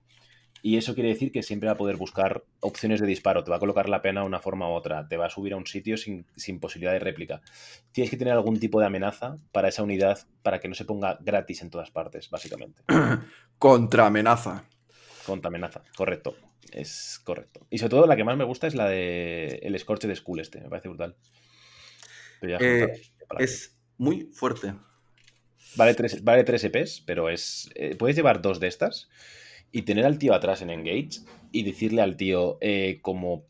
Y 0.63 0.77
eso 0.77 0.93
quiere 0.93 1.09
decir 1.09 1.31
que 1.31 1.41
siempre 1.41 1.67
va 1.67 1.73
a 1.73 1.77
poder 1.77 1.95
buscar 1.95 2.43
opciones 2.59 3.01
de 3.01 3.07
disparo, 3.07 3.43
te 3.43 3.49
va 3.49 3.57
a 3.57 3.59
colocar 3.59 3.89
la 3.89 4.01
pena 4.01 4.21
de 4.21 4.27
una 4.27 4.39
forma 4.39 4.69
u 4.69 4.73
otra, 4.73 5.07
te 5.07 5.17
va 5.17 5.25
a 5.25 5.29
subir 5.29 5.53
a 5.53 5.57
un 5.57 5.65
sitio 5.65 5.97
sin, 5.97 6.25
sin 6.35 6.59
posibilidad 6.59 6.93
de 6.93 6.99
réplica. 6.99 7.41
Tienes 7.91 8.11
que 8.11 8.17
tener 8.17 8.33
algún 8.33 8.59
tipo 8.59 8.79
de 8.79 8.85
amenaza 8.85 9.37
para 9.51 9.69
esa 9.69 9.81
unidad 9.81 10.19
para 10.43 10.59
que 10.59 10.67
no 10.67 10.75
se 10.75 10.85
ponga 10.85 11.17
gratis 11.21 11.61
en 11.63 11.71
todas 11.71 11.89
partes, 11.89 12.29
básicamente. 12.29 12.83
Contra 13.57 14.05
amenaza. 14.05 14.65
Contra 15.25 15.47
amenaza, 15.49 15.81
correcto. 15.95 16.35
Es 16.71 17.19
correcto. 17.23 17.65
Y 17.71 17.79
sobre 17.79 17.89
todo 17.89 18.05
la 18.05 18.15
que 18.15 18.23
más 18.23 18.37
me 18.37 18.43
gusta 18.43 18.67
es 18.67 18.75
la 18.75 18.87
de 18.87 19.59
el 19.63 19.73
escorche 19.75 20.07
de 20.07 20.15
Skull 20.15 20.39
este, 20.39 20.61
me 20.61 20.69
parece 20.69 20.89
brutal. 20.89 21.15
Pero 22.39 22.57
ya 22.59 22.65
Eh, 22.65 23.01
Es 23.39 23.77
muy 23.97 24.29
fuerte. 24.33 24.75
Vale 25.75 25.93
3, 25.95 26.23
vale 26.23 26.43
tres 26.43 26.63
EPs, 26.65 27.01
pero 27.05 27.29
es. 27.29 27.69
eh, 27.75 27.95
puedes 27.95 28.15
llevar 28.15 28.41
dos 28.41 28.59
de 28.59 28.67
estas 28.67 29.09
y 29.71 29.83
tener 29.83 30.05
al 30.05 30.17
tío 30.17 30.33
atrás 30.33 30.61
en 30.61 30.69
Engage 30.69 31.21
y 31.51 31.63
decirle 31.63 32.01
al 32.01 32.17
tío, 32.17 32.57
eh, 32.61 32.99
como 33.01 33.45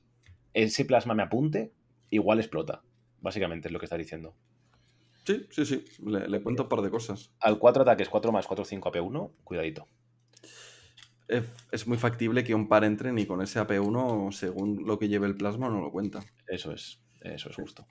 ese 0.53 0.85
plasma 0.85 1.14
me 1.14 1.23
apunte, 1.23 1.72
igual 2.10 2.39
explota. 2.39 2.84
Básicamente 3.22 3.68
es 3.68 3.72
lo 3.72 3.80
que 3.80 3.85
está 3.85 3.98
diciendo. 3.98 4.35
Sí, 5.26 5.45
sí, 5.52 5.65
sí. 5.65 5.85
Le, 6.06 6.27
le 6.27 6.41
cuento 6.41 6.64
un 6.64 6.69
par 6.69 6.81
de 6.81 6.89
cosas. 6.89 7.31
Al 7.39 7.60
4 7.60 7.84
ataques, 7.84 8.10
4 8.10 8.31
más 8.31 8.48
4, 8.48 8.65
5 8.65 8.91
AP1, 8.91 9.31
cuidadito. 9.43 9.88
Es, 11.27 11.43
es 11.72 11.88
muy 11.88 11.98
factible 11.98 12.43
que 12.43 12.56
un 12.56 12.68
par 12.68 12.84
entren 12.84 13.18
y 13.18 13.26
con 13.26 13.41
ese 13.41 13.60
AP1, 13.60 14.31
según 14.31 14.85
lo 14.85 14.99
que 14.99 15.07
lleve 15.07 15.27
el 15.27 15.38
plasma, 15.38 15.69
no 15.69 15.80
lo 15.80 15.91
cuenta. 15.91 16.22
Eso 16.48 16.72
es, 16.72 17.02
eso 17.22 17.49
es 17.49 17.56
justo. 17.56 17.88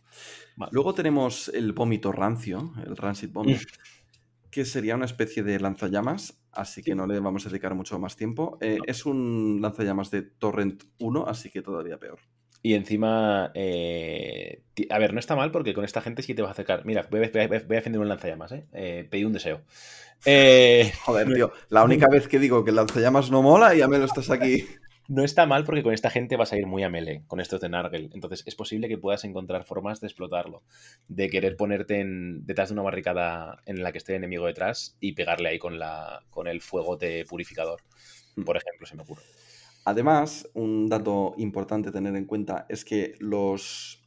Vale. 0.57 0.71
Luego 0.75 0.93
tenemos 0.93 1.49
el 1.49 1.73
vómito 1.73 2.13
rancio, 2.13 2.73
el 2.85 2.97
Rancid 2.97 3.31
Vomit, 3.31 3.61
que 4.51 4.65
sería 4.65 4.97
una 4.97 5.05
especie 5.05 5.43
de 5.43 5.61
lanzallamas, 5.61 6.43
así 6.53 6.83
que 6.83 6.95
no 6.95 7.07
le 7.07 7.21
vamos 7.21 7.47
a 7.47 7.49
dedicar 7.49 7.75
mucho 7.75 7.99
más 7.99 8.17
tiempo. 8.17 8.59
Eh, 8.61 8.79
No. 8.79 8.85
Es 8.87 9.07
un 9.07 9.61
lanzallamas 9.63 10.11
de 10.11 10.23
Torrent 10.23 10.85
1, 10.99 11.27
así 11.27 11.51
que 11.51 11.63
todavía 11.63 11.99
peor. 11.99 12.19
Y 12.63 12.75
encima, 12.75 13.53
eh, 13.55 14.65
a 14.91 14.99
ver, 14.99 15.15
no 15.15 15.21
está 15.21 15.35
mal 15.35 15.51
porque 15.51 15.73
con 15.73 15.85
esta 15.85 16.03
gente 16.03 16.23
sí 16.23 16.35
te 16.35 16.43
vas 16.43 16.51
a 16.51 16.53
acercar. 16.53 16.85
Mira, 16.85 17.07
voy 17.11 17.21
a, 17.21 17.49
defender 17.49 18.01
un 18.01 18.09
lanzallamas, 18.09 18.53
¿eh? 18.53 18.67
eh 18.73 19.09
pedí 19.11 19.25
un 19.25 19.33
deseo. 19.33 19.63
Eh, 20.27 20.93
Joder, 21.07 21.27
tío, 21.35 21.51
la 21.71 21.83
única 21.83 22.07
vez 22.07 22.29
que 22.29 22.39
digo 22.39 22.63
que 22.63 22.69
el 22.69 22.77
lanzallamas 22.77 23.31
no 23.31 23.41
mola 23.41 23.75
y 23.75 23.79
ya 23.79 23.89
me 23.89 23.97
lo 23.97 24.05
estás 24.05 24.29
aquí. 24.29 24.67
No 25.17 25.25
está 25.25 25.45
mal 25.45 25.65
porque 25.65 25.83
con 25.83 25.93
esta 25.93 26.09
gente 26.09 26.37
vas 26.37 26.53
a 26.53 26.57
ir 26.57 26.67
muy 26.67 26.85
a 26.85 26.89
melee, 26.89 27.25
con 27.27 27.41
estos 27.41 27.61
de 27.61 27.69
Nargel. 27.69 28.11
Entonces 28.15 28.45
es 28.47 28.55
posible 28.55 28.87
que 28.89 28.97
puedas 28.97 29.25
encontrar 29.25 29.65
formas 29.65 30.01
de 30.01 30.07
explotarlo, 30.07 30.63
de 31.09 31.29
querer 31.29 31.57
ponerte 31.57 31.99
en- 32.01 32.47
detrás 32.47 32.69
de 32.69 32.75
una 32.75 32.83
barricada 32.83 33.61
en 33.67 33.83
la 33.83 33.91
que 33.93 33.99
esté 33.99 34.13
el 34.13 34.19
enemigo 34.19 34.47
detrás 34.47 34.97
y 35.01 35.13
pegarle 35.13 35.49
ahí 35.49 35.59
con, 35.59 35.79
la, 35.81 36.23
con 36.31 36.47
el 36.47 36.61
fuego 36.61 36.97
de 36.97 37.25
purificador, 37.29 37.81
por 38.47 38.57
ejemplo, 38.57 38.87
se 38.87 38.95
me 38.97 39.03
ocurre. 39.03 39.23
Además, 39.85 40.49
un 40.55 40.89
dato 40.89 41.35
importante 41.39 41.89
a 41.89 41.93
tener 41.93 42.15
en 42.17 42.27
cuenta 42.27 42.67
es 42.69 42.85
que 42.85 43.15
los, 43.19 44.00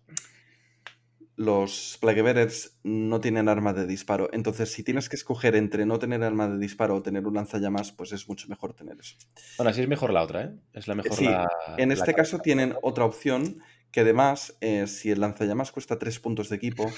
los 1.36 1.98
Plaguebearers 2.02 2.80
no 2.84 3.20
tienen 3.20 3.50
arma 3.50 3.74
de 3.74 3.88
disparo. 3.88 4.30
Entonces, 4.34 4.72
si 4.72 4.84
tienes 4.84 5.10
que 5.10 5.16
escoger 5.16 5.56
entre 5.56 5.86
no 5.86 6.00
tener 6.00 6.24
arma 6.24 6.48
de 6.48 6.58
disparo 6.60 6.96
o 6.96 7.02
tener 7.02 7.26
un 7.28 7.34
lanzallamas, 7.36 7.92
pues 7.92 8.12
es 8.12 8.28
mucho 8.30 8.48
mejor 8.50 8.74
tener 8.74 8.98
eso. 9.00 9.16
Bueno, 9.58 9.74
sí 9.74 9.82
es 9.82 9.88
mejor 9.88 10.14
la 10.14 10.22
otra, 10.24 10.44
¿eh? 10.44 10.56
Es 10.74 10.88
la 10.88 10.96
mejor 10.96 11.18
Sí, 11.18 11.26
la- 11.26 11.48
en 11.78 11.92
este 11.92 12.14
caso 12.14 12.40
tienen 12.40 12.76
otra 12.84 13.06
opción 13.06 13.62
que 13.92 14.02
además, 14.02 14.58
eh, 14.62 14.88
si 14.88 15.12
el 15.12 15.20
lanzallamas 15.22 15.72
cuesta 15.72 16.00
3 16.00 16.20
puntos 16.20 16.50
de 16.50 16.56
equipo, 16.56 16.92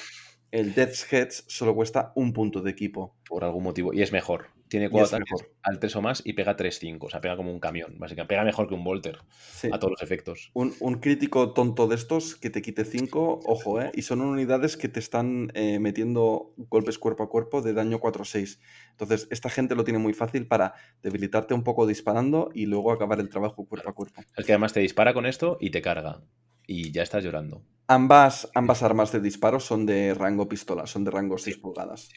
el 0.51 0.73
Death's 0.73 1.11
Heads 1.11 1.45
solo 1.47 1.75
cuesta 1.75 2.11
un 2.15 2.31
punto 2.33 2.61
de 2.61 2.71
equipo. 2.71 3.15
por 3.27 3.43
algún 3.43 3.63
motivo. 3.63 3.93
Y 3.93 4.01
es 4.01 4.11
mejor. 4.11 4.54
Tiene 4.75 4.89
cuatro 4.89 5.15
ataques 5.15 5.47
al 5.61 5.79
3 5.79 5.95
o 5.95 6.01
más 6.01 6.21
y 6.25 6.33
pega 6.33 6.57
3-5. 6.57 6.97
O 7.05 7.09
sea, 7.09 7.21
pega 7.21 7.37
como 7.37 7.49
un 7.49 7.61
camión, 7.61 7.95
básicamente. 7.97 8.27
Pega 8.27 8.43
mejor 8.43 8.67
que 8.67 8.73
un 8.73 8.83
Volter 8.83 9.19
Sí. 9.53 9.69
a 9.71 9.79
todos 9.79 9.91
los 9.91 10.01
efectos. 10.01 10.51
Un, 10.53 10.73
un 10.81 10.95
crítico 10.95 11.53
tonto 11.53 11.87
de 11.87 11.95
estos 11.95 12.35
que 12.35 12.49
te 12.49 12.61
quite 12.61 12.83
5, 12.83 13.39
ojo, 13.45 13.81
¿eh? 13.81 13.91
Y 13.93 14.01
son 14.01 14.19
unidades 14.19 14.75
que 14.75 14.89
te 14.89 14.99
están 14.99 15.49
eh, 15.53 15.79
metiendo 15.79 16.53
golpes 16.57 16.99
cuerpo 16.99 17.23
a 17.23 17.29
cuerpo 17.29 17.61
de 17.61 17.71
daño 17.71 17.99
4-6. 18.01 18.59
Entonces, 18.91 19.29
esta 19.31 19.49
gente 19.49 19.75
lo 19.75 19.85
tiene 19.85 19.99
muy 19.99 20.13
fácil 20.13 20.45
para 20.45 20.73
debilitarte 21.01 21.53
un 21.53 21.63
poco 21.63 21.87
disparando 21.87 22.49
y 22.53 22.65
luego 22.65 22.91
acabar 22.91 23.21
el 23.21 23.29
trabajo 23.29 23.65
cuerpo 23.65 23.89
a 23.89 23.93
cuerpo. 23.93 24.21
Es 24.35 24.45
que 24.45 24.51
además 24.51 24.73
te 24.73 24.81
dispara 24.81 25.13
con 25.13 25.25
esto 25.25 25.57
y 25.61 25.69
te 25.69 25.81
carga. 25.81 26.21
Y 26.67 26.91
ya 26.91 27.03
estás 27.03 27.23
llorando. 27.23 27.63
Ambas, 27.87 28.49
ambas 28.55 28.83
armas 28.83 29.11
de 29.13 29.21
disparo 29.21 29.59
son 29.59 29.85
de 29.85 30.13
rango 30.15 30.49
pistola, 30.49 30.85
son 30.85 31.03
de 31.05 31.11
rango 31.11 31.37
6 31.37 31.59
pulgadas. 31.59 32.07
Sí. 32.07 32.15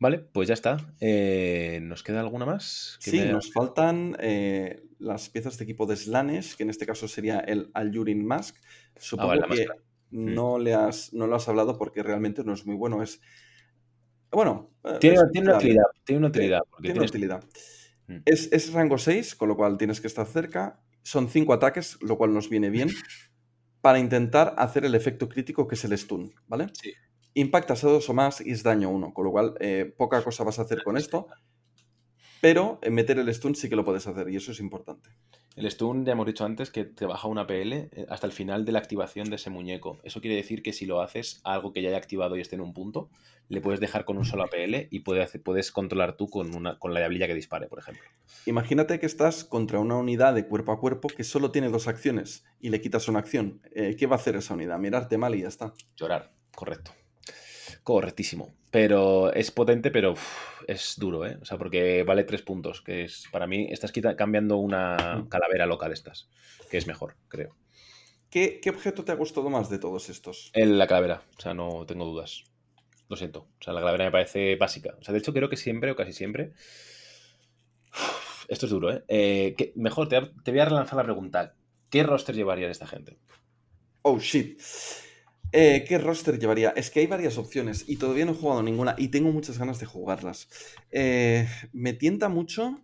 Vale, 0.00 0.18
pues 0.18 0.48
ya 0.48 0.54
está. 0.54 0.78
Eh, 1.00 1.78
¿Nos 1.82 2.02
queda 2.02 2.20
alguna 2.20 2.46
más? 2.46 2.98
Que 3.04 3.10
Sí, 3.10 3.18
me- 3.20 3.32
nos 3.32 3.52
faltan 3.52 4.16
eh, 4.18 4.82
las 4.98 5.28
piezas 5.28 5.58
de 5.58 5.64
equipo 5.64 5.84
de 5.86 5.94
Slanesh, 5.96 6.56
que 6.56 6.62
en 6.62 6.70
este 6.70 6.86
caso 6.86 7.06
sería 7.06 7.38
el 7.40 7.70
Alluring 7.74 8.24
Mask. 8.26 8.56
Supongo 8.96 9.28
vale, 9.28 9.42
la 9.42 9.48
que 9.48 9.66
no 10.10 10.58
le 10.58 10.72
has, 10.74 11.12
no 11.12 11.26
lo 11.26 11.36
has 11.36 11.46
hablado 11.48 11.76
porque 11.78 12.02
realmente 12.02 12.42
no 12.44 12.54
es 12.54 12.64
muy 12.66 12.76
bueno. 12.76 13.02
Es 13.02 13.20
bueno. 14.32 14.70
eh, 14.84 14.96
Tiene, 15.00 15.16
es 15.16 15.30
tiene 15.32 15.48
una 15.48 15.58
utilidad. 15.58 15.84
Tiene 16.04 16.18
una 16.18 16.28
utilidad. 16.28 16.60
Tiene 16.80 16.92
una 16.98 17.00
tienes- 17.06 17.10
utilidad. 17.10 17.44
Mm. 18.06 18.16
Es, 18.24 18.50
es 18.52 18.72
rango 18.72 18.96
6, 18.98 19.34
con 19.34 19.48
lo 19.48 19.56
cual 19.56 19.76
tienes 19.76 20.00
que 20.00 20.06
estar 20.06 20.26
cerca. 20.26 20.80
Son 21.02 21.28
5 21.28 21.52
ataques, 21.52 21.98
lo 22.00 22.16
cual 22.16 22.32
nos 22.32 22.48
viene 22.48 22.70
bien. 22.70 22.88
Para 23.82 23.98
intentar 23.98 24.54
hacer 24.58 24.84
el 24.84 24.94
efecto 24.94 25.28
crítico 25.28 25.66
que 25.68 25.74
es 25.74 25.84
el 25.84 25.96
stun, 25.98 26.32
¿vale? 26.46 26.68
Sí. 26.72 26.92
Impactas 27.34 27.84
a 27.84 27.88
2 27.88 28.08
o 28.10 28.14
más 28.14 28.40
y 28.40 28.50
es 28.50 28.62
daño 28.62 28.90
1, 28.90 29.14
con 29.14 29.24
lo 29.24 29.30
cual 29.30 29.54
eh, 29.60 29.92
poca 29.96 30.22
cosa 30.22 30.44
vas 30.44 30.58
a 30.58 30.62
hacer 30.62 30.82
con 30.82 30.96
esto. 30.96 31.26
Pero 32.40 32.78
eh, 32.82 32.90
meter 32.90 33.18
el 33.18 33.32
stun 33.34 33.54
sí 33.54 33.68
que 33.68 33.76
lo 33.76 33.84
puedes 33.84 34.06
hacer 34.06 34.28
y 34.30 34.36
eso 34.36 34.52
es 34.52 34.60
importante. 34.60 35.10
El 35.56 35.70
stun, 35.70 36.06
ya 36.06 36.12
hemos 36.12 36.26
dicho 36.26 36.44
antes, 36.44 36.70
que 36.70 36.84
te 36.84 37.04
baja 37.04 37.28
una 37.28 37.46
PL 37.46 37.88
eh, 37.92 38.06
hasta 38.08 38.26
el 38.26 38.32
final 38.32 38.64
de 38.64 38.72
la 38.72 38.78
activación 38.78 39.28
de 39.28 39.36
ese 39.36 39.50
muñeco. 39.50 39.98
Eso 40.04 40.20
quiere 40.20 40.36
decir 40.36 40.62
que 40.62 40.72
si 40.72 40.86
lo 40.86 41.02
haces 41.02 41.40
a 41.44 41.52
algo 41.52 41.72
que 41.72 41.82
ya 41.82 41.88
haya 41.90 41.98
activado 41.98 42.36
y 42.36 42.40
esté 42.40 42.54
en 42.56 42.62
un 42.62 42.72
punto, 42.72 43.10
le 43.48 43.60
puedes 43.60 43.78
dejar 43.80 44.04
con 44.06 44.16
un 44.16 44.24
solo 44.24 44.44
APL 44.44 44.88
y 44.90 45.00
puede 45.00 45.22
hacer- 45.22 45.42
puedes 45.42 45.70
controlar 45.70 46.16
tú 46.16 46.30
con, 46.30 46.54
una, 46.54 46.78
con 46.78 46.94
la 46.94 47.00
diablilla 47.00 47.26
que 47.26 47.34
dispare, 47.34 47.66
por 47.66 47.78
ejemplo. 47.80 48.04
Imagínate 48.46 48.98
que 49.00 49.06
estás 49.06 49.44
contra 49.44 49.80
una 49.80 49.96
unidad 49.96 50.34
de 50.34 50.46
cuerpo 50.46 50.72
a 50.72 50.80
cuerpo 50.80 51.08
que 51.08 51.24
solo 51.24 51.50
tiene 51.50 51.68
dos 51.68 51.88
acciones 51.88 52.44
y 52.58 52.70
le 52.70 52.80
quitas 52.80 53.06
una 53.08 53.18
acción. 53.18 53.60
Eh, 53.74 53.96
¿Qué 53.98 54.06
va 54.06 54.16
a 54.16 54.18
hacer 54.18 54.36
esa 54.36 54.54
unidad? 54.54 54.78
Mirarte 54.78 55.18
mal 55.18 55.34
y 55.34 55.42
ya 55.42 55.48
está. 55.48 55.74
Llorar, 55.96 56.32
correcto. 56.54 56.92
Correctísimo. 57.82 58.52
Pero 58.70 59.32
es 59.32 59.50
potente, 59.50 59.90
pero 59.90 60.12
uf, 60.12 60.62
es 60.68 60.94
duro, 60.98 61.26
¿eh? 61.26 61.38
O 61.40 61.44
sea, 61.44 61.58
porque 61.58 62.02
vale 62.04 62.24
tres 62.24 62.42
puntos, 62.42 62.82
que 62.82 63.04
es, 63.04 63.24
para 63.32 63.46
mí, 63.46 63.66
estás 63.70 63.90
quita- 63.90 64.14
cambiando 64.16 64.58
una 64.58 65.26
calavera 65.28 65.66
local 65.66 65.92
estas, 65.92 66.28
que 66.70 66.76
es 66.76 66.86
mejor, 66.86 67.16
creo. 67.28 67.56
¿Qué, 68.30 68.60
qué 68.62 68.70
objeto 68.70 69.04
te 69.04 69.10
ha 69.10 69.16
gustado 69.16 69.50
más 69.50 69.68
de 69.70 69.78
todos 69.80 70.08
estos? 70.08 70.50
El- 70.52 70.78
la 70.78 70.86
calavera, 70.86 71.22
o 71.36 71.40
sea, 71.40 71.52
no 71.54 71.84
tengo 71.86 72.04
dudas. 72.04 72.44
Lo 73.08 73.16
siento. 73.16 73.40
O 73.58 73.62
sea, 73.64 73.72
la 73.72 73.80
calavera 73.80 74.04
me 74.04 74.12
parece 74.12 74.54
básica. 74.54 74.94
O 75.00 75.02
sea, 75.02 75.12
de 75.12 75.18
hecho, 75.18 75.32
creo 75.32 75.48
que 75.48 75.56
siempre 75.56 75.90
o 75.90 75.96
casi 75.96 76.12
siempre. 76.12 76.52
Uf, 77.92 78.44
Esto 78.48 78.66
es 78.66 78.70
duro, 78.70 78.92
¿eh? 78.92 79.02
Eh, 79.08 79.54
¿qué- 79.58 79.72
mejor, 79.74 80.08
te, 80.08 80.20
te 80.44 80.50
voy 80.52 80.60
a 80.60 80.64
relanzar 80.66 80.96
la 80.96 81.04
pregunta. 81.04 81.54
¿Qué 81.90 82.04
roster 82.04 82.36
llevaría 82.36 82.66
de 82.66 82.72
esta 82.72 82.86
gente? 82.86 83.18
Oh, 84.02 84.18
shit. 84.20 84.60
Eh, 85.52 85.84
¿Qué 85.86 85.98
roster 85.98 86.38
llevaría? 86.38 86.70
Es 86.70 86.90
que 86.90 87.00
hay 87.00 87.06
varias 87.06 87.36
opciones 87.38 87.84
y 87.88 87.96
todavía 87.96 88.24
no 88.24 88.32
he 88.32 88.36
jugado 88.36 88.62
ninguna 88.62 88.94
y 88.96 89.08
tengo 89.08 89.32
muchas 89.32 89.58
ganas 89.58 89.80
de 89.80 89.86
jugarlas. 89.86 90.48
Eh, 90.90 91.48
me 91.72 91.92
tienta 91.92 92.28
mucho 92.28 92.80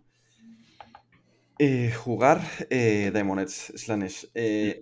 eh, 1.59 1.91
jugar 1.91 2.41
eh, 2.69 3.11
Edge 3.13 3.47
Slanesh, 3.77 4.27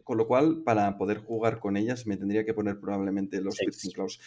con 0.04 0.18
lo 0.18 0.28
cual 0.28 0.64
para 0.64 0.98
poder 0.98 1.20
jugar 1.20 1.60
con 1.60 1.78
ellas 1.78 2.06
me 2.08 2.18
tendría 2.18 2.44
que 2.44 2.54
poner 2.54 2.80
probablemente 2.80 3.40
los. 3.42 3.56
Piercing 3.58 3.92
Claws. 3.92 4.20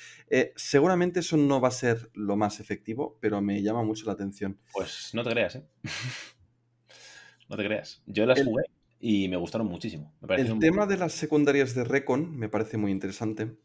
Seguramente 0.57 1.21
eso 1.21 1.37
no 1.37 1.61
va 1.61 1.69
a 1.69 1.73
ser 1.73 2.11
lo 2.15 2.37
más 2.37 2.61
efectivo, 2.61 3.19
pero 3.21 3.41
me 3.43 3.61
llama 3.63 3.83
mucho 3.83 4.07
la 4.07 4.13
atención. 4.13 4.59
Pues 4.73 5.11
no 5.15 5.25
te 5.25 5.31
creas, 5.31 5.57
¿eh? 5.57 5.65
no 7.49 7.57
te 7.57 7.65
creas. 7.65 8.03
Yo 8.07 8.25
las 8.25 8.39
El- 8.39 8.47
jugué 8.47 8.63
y 9.01 9.29
me 9.29 9.37
gustaron 9.37 9.67
muchísimo. 9.69 10.15
Me 10.21 10.37
El 10.37 10.51
muy- 10.55 10.59
tema 10.61 10.87
de 10.87 10.97
las 10.97 11.13
secundarias 11.13 11.75
de 11.75 11.85
Recon 11.85 12.37
me 12.37 12.49
parece 12.49 12.77
muy 12.79 12.91
interesante. 12.93 13.57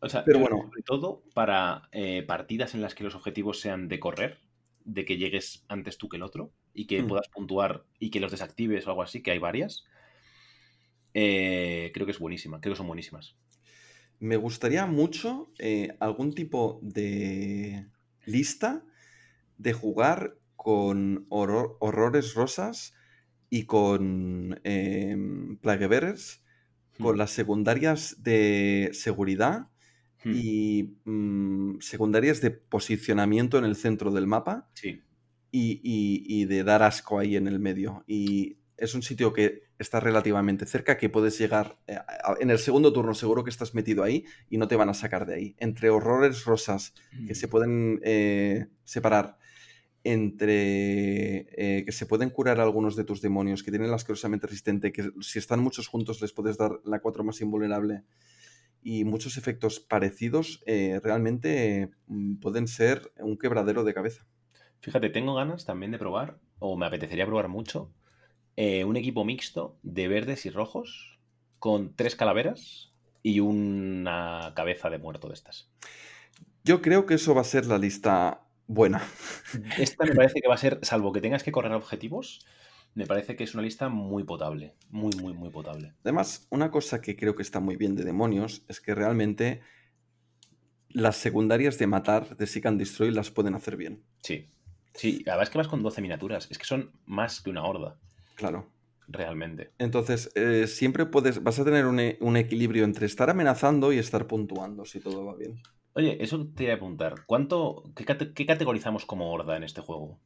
O 0.00 0.08
sea, 0.08 0.24
pero 0.24 0.40
bueno. 0.40 0.56
Sobre 0.68 0.82
todo 0.82 1.22
para 1.34 1.88
eh, 1.92 2.22
partidas 2.22 2.74
en 2.74 2.82
las 2.82 2.94
que 2.94 3.04
los 3.04 3.14
objetivos 3.14 3.60
sean 3.60 3.88
de 3.88 3.98
correr, 3.98 4.38
de 4.84 5.04
que 5.04 5.16
llegues 5.16 5.64
antes 5.68 5.98
tú 5.98 6.08
que 6.08 6.16
el 6.16 6.22
otro 6.22 6.52
y 6.74 6.86
que 6.86 7.02
Hmm. 7.02 7.08
puedas 7.08 7.28
puntuar 7.28 7.84
y 7.98 8.10
que 8.10 8.20
los 8.20 8.30
desactives 8.30 8.86
o 8.86 8.90
algo 8.90 9.02
así, 9.02 9.22
que 9.22 9.30
hay 9.32 9.38
varias. 9.38 9.84
eh, 11.14 11.90
creo 11.94 12.06
que 12.06 12.12
es 12.12 12.18
buenísima, 12.18 12.60
creo 12.60 12.74
que 12.74 12.78
son 12.78 12.86
buenísimas. 12.86 13.36
Me 14.18 14.36
gustaría 14.36 14.86
mucho 14.86 15.52
eh, 15.58 15.96
algún 16.00 16.34
tipo 16.34 16.78
de 16.82 17.86
lista 18.24 18.84
de 19.58 19.72
jugar 19.72 20.38
con 20.56 21.26
horror- 21.30 21.76
horrores 21.80 22.34
rosas 22.34 22.94
y 23.50 23.64
con 23.64 24.60
em, 24.64 25.56
Plaguebearers, 25.58 26.42
con 26.98 27.16
Hmm. 27.16 27.18
las 27.18 27.30
secundarias 27.32 28.22
de 28.22 28.90
seguridad 28.92 29.68
y 30.30 30.96
mm, 31.04 31.80
secundarias 31.80 32.40
de 32.40 32.50
posicionamiento 32.52 33.58
en 33.58 33.64
el 33.64 33.76
centro 33.76 34.12
del 34.12 34.26
mapa 34.26 34.70
Sí, 34.74 35.02
y, 35.50 35.80
y- 35.82 36.42
y 36.42 36.44
de 36.46 36.64
dar 36.64 36.82
asco 36.82 37.18
ahí 37.18 37.36
en 37.36 37.46
el 37.48 37.58
medio. 37.58 38.04
Y 38.06 38.58
es 38.76 38.94
un 38.94 39.02
sitio 39.02 39.32
que 39.32 39.62
está 39.78 40.00
relativamente 40.00 40.66
cerca, 40.66 40.96
que 40.98 41.08
puedes 41.08 41.38
llegar 41.38 41.78
eh, 41.86 41.96
a- 41.96 42.36
en 42.40 42.50
el 42.50 42.58
segundo 42.58 42.92
turno, 42.92 43.14
seguro 43.14 43.44
que 43.44 43.50
estás 43.50 43.74
metido 43.74 44.02
ahí 44.02 44.24
y 44.50 44.58
no 44.58 44.68
te 44.68 44.76
van 44.76 44.88
a 44.88 44.94
sacar 44.94 45.26
de 45.26 45.34
ahí. 45.34 45.56
Entre 45.58 45.90
horrores 45.90 46.44
rosas 46.44 46.94
que 47.24 47.34
se 47.34 47.48
pueden 47.48 48.00
eh, 48.04 48.68
separar, 48.84 49.38
entre 50.06 51.48
eh, 51.56 51.84
que 51.84 51.90
se 51.90 52.06
pueden 52.06 52.30
curar 52.30 52.60
algunos 52.60 52.94
de 52.94 53.02
tus 53.02 53.20
demonios, 53.20 53.64
que 53.64 53.72
tienen 53.72 53.90
la 53.90 53.96
asquerosamente 53.96 54.46
resistente, 54.46 54.92
que 54.92 55.10
si 55.20 55.40
están 55.40 55.60
muchos 55.60 55.88
juntos 55.88 56.20
les 56.22 56.32
puedes 56.32 56.56
dar 56.56 56.78
la 56.84 57.00
4 57.00 57.24
más 57.24 57.40
invulnerable. 57.40 58.04
Y 58.82 59.04
muchos 59.04 59.36
efectos 59.36 59.80
parecidos 59.80 60.62
eh, 60.64 61.00
realmente 61.02 61.90
mm, 62.06 62.36
pueden 62.36 62.68
ser 62.68 63.12
un 63.18 63.36
quebradero 63.36 63.82
de 63.82 63.94
cabeza. 63.94 64.24
Fíjate, 64.80 65.10
tengo 65.10 65.34
ganas 65.34 65.64
también 65.64 65.90
de 65.90 65.98
probar, 65.98 66.38
o 66.60 66.76
me 66.76 66.86
apetecería 66.86 67.26
probar 67.26 67.48
mucho, 67.48 67.90
eh, 68.54 68.84
un 68.84 68.96
equipo 68.96 69.24
mixto 69.24 69.76
de 69.82 70.06
verdes 70.06 70.46
y 70.46 70.50
rojos 70.50 71.18
con 71.58 71.96
tres 71.96 72.14
calaveras 72.14 72.92
y 73.24 73.40
una 73.40 74.52
cabeza 74.54 74.88
de 74.88 74.98
muerto 74.98 75.26
de 75.26 75.34
estas. 75.34 75.68
Yo 76.62 76.80
creo 76.80 77.06
que 77.06 77.14
eso 77.14 77.34
va 77.34 77.40
a 77.40 77.44
ser 77.44 77.66
la 77.66 77.78
lista 77.78 78.45
buena. 78.66 79.02
Esta 79.78 80.04
me 80.04 80.14
parece 80.14 80.40
que 80.40 80.48
va 80.48 80.54
a 80.54 80.58
ser, 80.58 80.78
salvo 80.82 81.12
que 81.12 81.20
tengas 81.20 81.42
que 81.42 81.52
correr 81.52 81.72
objetivos, 81.72 82.44
me 82.94 83.06
parece 83.06 83.36
que 83.36 83.44
es 83.44 83.54
una 83.54 83.62
lista 83.62 83.88
muy 83.88 84.24
potable. 84.24 84.74
Muy, 84.90 85.12
muy, 85.20 85.34
muy 85.34 85.50
potable. 85.50 85.94
Además, 86.02 86.46
una 86.50 86.70
cosa 86.70 87.00
que 87.00 87.16
creo 87.16 87.34
que 87.36 87.42
está 87.42 87.60
muy 87.60 87.76
bien 87.76 87.94
de 87.94 88.04
demonios 88.04 88.64
es 88.68 88.80
que 88.80 88.94
realmente 88.94 89.60
las 90.88 91.16
secundarias 91.16 91.78
de 91.78 91.86
matar, 91.86 92.36
de 92.36 92.46
Seek 92.46 92.66
and 92.66 92.78
Destroy, 92.78 93.10
las 93.10 93.30
pueden 93.30 93.54
hacer 93.54 93.76
bien. 93.76 94.02
Sí. 94.22 94.48
Sí, 94.94 95.22
la 95.26 95.32
verdad 95.34 95.42
es 95.44 95.50
que 95.50 95.58
vas 95.58 95.68
con 95.68 95.82
12 95.82 96.00
miniaturas. 96.00 96.48
Es 96.50 96.56
que 96.58 96.64
son 96.64 96.90
más 97.04 97.42
que 97.42 97.50
una 97.50 97.64
horda, 97.64 97.98
Claro. 98.34 98.70
realmente. 99.08 99.72
Entonces, 99.78 100.32
eh, 100.34 100.66
siempre 100.66 101.04
puedes, 101.04 101.42
vas 101.42 101.58
a 101.58 101.64
tener 101.64 101.84
un, 101.84 102.00
e- 102.00 102.16
un 102.22 102.36
equilibrio 102.38 102.84
entre 102.84 103.04
estar 103.04 103.28
amenazando 103.28 103.92
y 103.92 103.98
estar 103.98 104.26
puntuando, 104.26 104.86
si 104.86 105.00
todo 105.00 105.26
va 105.26 105.36
bien. 105.36 105.60
Oye, 105.96 106.22
eso 106.22 106.46
te 106.54 106.64
voy 106.64 106.72
a 106.72 106.76
preguntar. 106.76 107.14
¿Cuánto, 107.24 107.82
qué, 107.96 108.04
cate- 108.04 108.34
qué 108.34 108.44
categorizamos 108.44 109.06
como 109.06 109.32
horda 109.32 109.56
en 109.56 109.64
este 109.64 109.80
juego? 109.80 110.20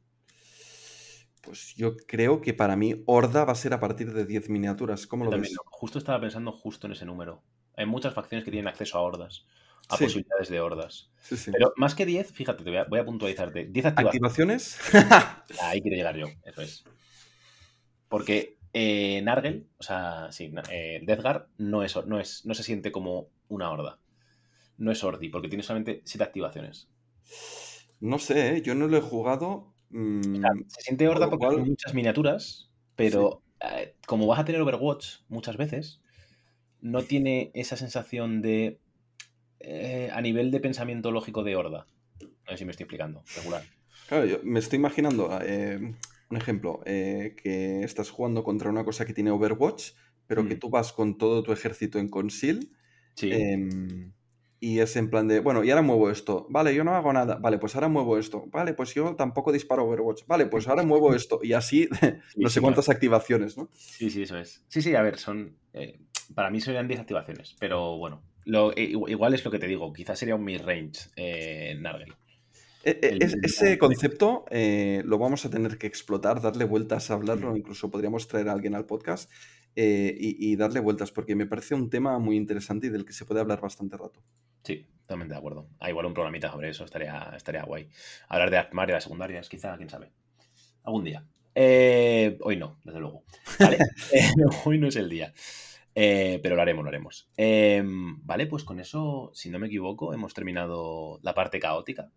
Pues 1.41 1.73
yo 1.75 1.95
creo 1.95 2.41
que 2.41 2.53
para 2.53 2.75
mí 2.75 3.01
Horda 3.07 3.45
va 3.45 3.53
a 3.53 3.55
ser 3.55 3.73
a 3.73 3.79
partir 3.79 4.13
de 4.13 4.25
10 4.25 4.49
miniaturas. 4.49 5.07
¿Cómo 5.07 5.23
lo 5.23 5.31
También, 5.31 5.53
ves? 5.53 5.59
Justo 5.71 5.97
estaba 5.97 6.19
pensando 6.19 6.51
justo 6.51 6.87
en 6.87 6.93
ese 6.93 7.05
número. 7.05 7.41
Hay 7.77 7.85
muchas 7.85 8.13
facciones 8.13 8.43
que 8.43 8.51
tienen 8.51 8.67
acceso 8.67 8.97
a 8.97 9.01
hordas, 9.01 9.45
a 9.87 9.95
Sí. 9.97 10.03
posibilidades 10.03 10.49
de 10.49 10.59
hordas. 10.59 11.09
Sí, 11.23 11.37
sí. 11.37 11.51
Pero 11.51 11.73
más 11.77 11.95
que 11.95 12.05
10, 12.05 12.31
fíjate, 12.33 12.63
te 12.65 12.69
voy 12.69 12.77
a, 12.79 12.83
voy 12.83 12.99
a 12.99 13.05
puntualizarte. 13.05 13.65
10 13.67 13.85
activaciones. 13.87 14.75
¿Activaciones? 14.77 15.57
Ahí 15.63 15.81
quiero 15.81 15.95
llegar 15.97 16.17
yo, 16.17 16.27
eso 16.43 16.61
es. 16.61 16.83
Porque 18.09 18.57
eh, 18.73 19.21
Nargel, 19.23 19.67
o 19.77 19.83
sea, 19.83 20.31
sí, 20.31 20.53
eh, 20.69 20.99
Deathguard 21.03 21.47
no, 21.57 21.81
es, 21.83 21.95
no, 22.05 22.19
es, 22.19 22.45
no 22.45 22.53
se 22.53 22.63
siente 22.63 22.91
como 22.91 23.29
una 23.47 23.71
horda. 23.71 24.00
No 24.77 24.91
es 24.91 25.03
Ordi, 25.03 25.29
porque 25.29 25.47
tiene 25.47 25.63
solamente 25.63 26.01
7 26.05 26.23
activaciones. 26.23 26.87
No 27.99 28.17
sé, 28.19 28.57
¿eh? 28.57 28.61
yo 28.61 28.73
no 28.75 28.87
lo 28.87 28.97
he 28.97 29.01
jugado. 29.01 29.73
mm, 29.89 30.43
Se 30.67 30.81
siente 30.81 31.07
horda 31.07 31.29
porque 31.29 31.45
cual- 31.45 31.59
hay 31.59 31.65
muchas 31.69 31.93
miniaturas, 31.93 32.71
pero 32.95 33.43
eh, 33.59 33.95
como 34.07 34.25
vas 34.27 34.39
a 34.39 34.45
tener 34.45 34.61
Overwatch 34.61 35.19
muchas 35.27 35.55
veces, 35.57 36.01
no 36.81 37.03
tiene 37.03 37.51
esa 37.53 37.77
sensación 37.77 38.41
de. 38.41 38.79
eh, 39.59 40.09
a 40.11 40.19
nivel 40.21 40.49
de 40.49 40.59
pensamiento 40.59 41.11
lógico 41.11 41.43
de 41.43 41.55
horda. 41.55 41.85
No 42.21 42.51
sé 42.51 42.57
si 42.57 42.65
me 42.65 42.71
estoy 42.71 42.85
explicando. 42.85 43.23
Regular. 43.35 43.63
Claro, 44.07 44.25
yo 44.25 44.39
me 44.43 44.57
estoy 44.59 44.77
imaginando 44.77 45.29
eh, 45.43 45.77
un 46.31 46.37
ejemplo, 46.37 46.81
que 46.83 47.83
estás 47.83 48.09
jugando 48.09 48.43
contra 48.43 48.71
una 48.71 48.83
cosa 48.83 49.05
que 49.05 49.13
tiene 49.13 49.29
Overwatch, 49.29 49.91
pero 50.25 50.47
que 50.47 50.55
Mm. 50.55 50.59
tú 50.59 50.69
vas 50.71 50.91
con 50.93 51.17
todo 51.19 51.43
tu 51.43 51.51
ejército 51.51 51.99
en 51.99 52.09
conceal 52.09 52.69
Sí. 53.15 53.29
Y 54.63 54.79
es 54.79 54.95
en 54.95 55.09
plan 55.09 55.27
de, 55.27 55.39
bueno, 55.41 55.63
y 55.63 55.71
ahora 55.71 55.81
muevo 55.81 56.09
esto, 56.11 56.45
vale, 56.49 56.73
yo 56.75 56.83
no 56.83 56.93
hago 56.95 57.11
nada, 57.11 57.35
vale, 57.35 57.57
pues 57.57 57.73
ahora 57.75 57.87
muevo 57.89 58.17
esto, 58.17 58.45
vale, 58.51 58.73
pues 58.73 58.93
yo 58.93 59.15
tampoco 59.15 59.51
disparo 59.51 59.85
Overwatch, 59.85 60.25
vale, 60.27 60.45
pues 60.45 60.67
ahora 60.67 60.83
muevo 60.83 61.13
esto, 61.15 61.39
y 61.43 61.53
así 61.53 61.89
no 62.37 62.47
sé 62.49 62.61
cuántas 62.61 62.87
activaciones, 62.87 63.57
¿no? 63.57 63.69
Sí, 63.73 64.09
sí, 64.11 64.21
eso 64.21 64.37
es. 64.37 64.63
Sí, 64.69 64.81
sí, 64.81 64.95
a 64.95 65.01
ver, 65.01 65.17
son. 65.17 65.57
eh, 65.73 65.99
para 66.35 66.49
mí 66.51 66.61
serían 66.61 66.87
10 66.87 66.99
activaciones, 67.01 67.55
pero 67.59 67.97
bueno. 67.97 68.21
Lo, 68.45 68.71
eh, 68.71 68.91
igu- 68.93 69.09
igual 69.09 69.33
es 69.33 69.43
lo 69.43 69.51
que 69.51 69.59
te 69.59 69.67
digo, 69.67 69.91
quizás 69.93 70.17
sería 70.17 70.35
un 70.35 70.43
mid-range 70.43 71.09
eh, 71.15 71.75
Nargel. 71.79 72.13
E- 72.83 72.99
e- 73.01 73.17
es- 73.19 73.35
ese 73.43 73.77
concepto 73.77 74.45
eh, 74.49 75.03
lo 75.05 75.17
vamos 75.19 75.43
a 75.45 75.49
tener 75.49 75.77
que 75.77 75.85
explotar, 75.87 76.41
darle 76.41 76.65
vueltas 76.65 77.11
a 77.11 77.15
hablarlo, 77.15 77.55
incluso 77.57 77.91
podríamos 77.91 78.27
traer 78.27 78.49
a 78.49 78.53
alguien 78.53 78.73
al 78.75 78.85
podcast 78.85 79.29
y, 79.75 80.51
y 80.51 80.55
darle 80.55 80.79
vueltas, 80.81 81.11
porque 81.11 81.35
me 81.35 81.45
parece 81.45 81.75
un 81.75 81.89
tema 81.89 82.17
muy 82.19 82.35
interesante 82.35 82.87
y 82.87 82.89
del 82.89 83.05
que 83.05 83.13
se 83.13 83.25
puede 83.25 83.39
hablar 83.41 83.61
bastante 83.61 83.95
rato. 83.97 84.21
Sí, 84.63 84.85
totalmente 85.01 85.33
de 85.33 85.37
acuerdo. 85.37 85.67
Ah, 85.79 85.89
igual 85.89 86.05
un 86.05 86.13
programita 86.13 86.51
sobre 86.51 86.69
eso 86.69 86.85
estaría, 86.85 87.31
estaría 87.35 87.63
guay. 87.63 87.89
Hablar 88.27 88.49
de 88.49 88.57
las 88.57 88.65
primarias, 88.67 89.03
secundarias, 89.03 89.49
quizá, 89.49 89.75
quién 89.77 89.89
sabe. 89.89 90.11
Algún 90.83 91.03
día. 91.03 91.25
Eh, 91.53 92.37
hoy 92.41 92.57
no, 92.57 92.79
desde 92.83 92.99
luego. 92.99 93.23
Vale, 93.59 93.77
eh, 94.13 94.31
hoy 94.65 94.77
no 94.77 94.87
es 94.87 94.95
el 94.95 95.09
día. 95.09 95.33
Eh, 95.93 96.39
pero 96.41 96.55
lo 96.55 96.61
haremos, 96.61 96.83
lo 96.83 96.89
haremos. 96.89 97.29
Eh, 97.35 97.83
vale, 97.85 98.47
pues 98.47 98.63
con 98.63 98.79
eso, 98.79 99.31
si 99.33 99.49
no 99.49 99.59
me 99.59 99.67
equivoco, 99.67 100.13
hemos 100.13 100.33
terminado 100.33 101.19
la 101.21 101.33
parte 101.33 101.59
caótica. 101.59 102.11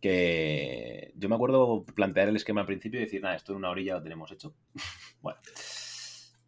Que 0.00 1.12
yo 1.16 1.28
me 1.28 1.34
acuerdo 1.34 1.84
plantear 1.84 2.28
el 2.28 2.36
esquema 2.36 2.60
al 2.60 2.66
principio 2.66 3.00
y 3.00 3.04
decir, 3.04 3.22
nada, 3.22 3.36
esto 3.36 3.52
en 3.52 3.58
una 3.58 3.70
orilla 3.70 3.94
lo 3.94 4.02
tenemos 4.02 4.30
hecho. 4.30 4.54
bueno, 5.20 5.40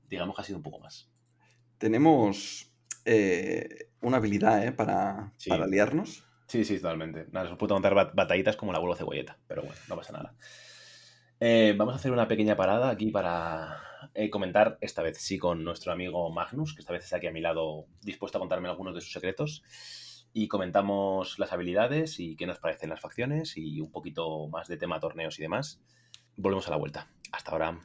digamos 0.08 0.36
que 0.36 0.42
ha 0.42 0.44
sido 0.44 0.58
un 0.58 0.62
poco 0.62 0.80
más. 0.80 1.10
Tenemos 1.78 2.70
eh, 3.04 3.85
una 4.00 4.18
habilidad 4.18 4.64
¿eh? 4.64 4.72
para, 4.72 5.32
Sí. 5.36 5.50
para 5.50 5.66
liarnos. 5.66 6.24
Sí, 6.48 6.64
sí, 6.64 6.76
totalmente. 6.78 7.26
Nada, 7.32 7.50
os 7.50 7.58
puedo 7.58 7.74
contar 7.74 7.94
bat- 7.94 8.14
batallitas 8.14 8.56
como 8.56 8.72
la 8.72 8.78
vuelo 8.78 8.94
cebolleta, 8.94 9.38
pero 9.48 9.62
bueno, 9.62 9.76
no 9.88 9.96
pasa 9.96 10.12
nada. 10.12 10.34
Eh, 11.40 11.74
vamos 11.76 11.92
a 11.94 11.96
hacer 11.96 12.12
una 12.12 12.28
pequeña 12.28 12.56
parada 12.56 12.88
aquí 12.88 13.10
para 13.10 13.78
eh, 14.14 14.30
comentar, 14.30 14.78
esta 14.80 15.02
vez 15.02 15.18
sí 15.18 15.38
con 15.38 15.64
nuestro 15.64 15.92
amigo 15.92 16.30
Magnus, 16.30 16.74
que 16.74 16.80
esta 16.80 16.92
vez 16.92 17.04
está 17.04 17.16
aquí 17.16 17.26
a 17.26 17.32
mi 17.32 17.40
lado 17.40 17.86
dispuesto 18.00 18.38
a 18.38 18.40
contarme 18.40 18.68
algunos 18.68 18.94
de 18.94 19.00
sus 19.00 19.12
secretos. 19.12 19.62
Y 20.32 20.48
comentamos 20.48 21.38
las 21.38 21.52
habilidades 21.52 22.20
y 22.20 22.36
qué 22.36 22.46
nos 22.46 22.58
parecen 22.58 22.90
las 22.90 23.00
facciones 23.00 23.56
y 23.56 23.80
un 23.80 23.90
poquito 23.90 24.48
más 24.48 24.68
de 24.68 24.76
tema 24.76 25.00
torneos 25.00 25.38
y 25.38 25.42
demás. 25.42 25.80
Volvemos 26.36 26.66
a 26.68 26.70
la 26.70 26.76
vuelta. 26.76 27.08
Hasta 27.32 27.50
ahora. 27.52 27.80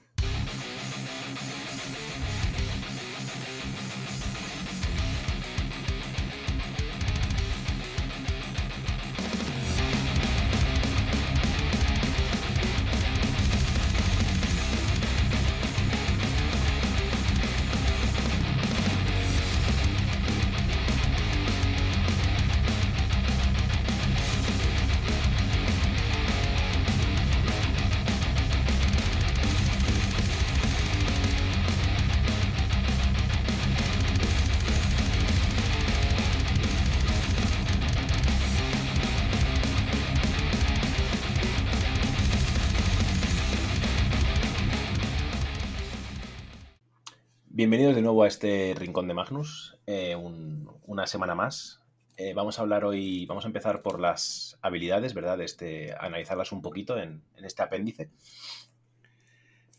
A 48.23 48.27
este 48.27 48.73
rincón 48.77 49.07
de 49.07 49.13
Magnus, 49.13 49.77
eh, 49.88 50.15
un- 50.15 50.69
una 50.85 51.07
semana 51.07 51.35
más. 51.35 51.79
Eh, 52.17 52.33
vamos 52.33 52.59
a 52.59 52.61
hablar 52.63 52.83
hoy, 52.85 53.25
vamos 53.25 53.45
a 53.45 53.47
empezar 53.47 53.81
por 53.81 53.99
las 53.99 54.57
habilidades, 54.61 55.13
¿verdad? 55.13 55.41
Este, 55.41 55.93
analizarlas 55.99 56.51
un 56.51 56.61
poquito 56.61 56.97
en, 56.99 57.23
en 57.35 57.45
este 57.45 57.63
apéndice. 57.63 58.09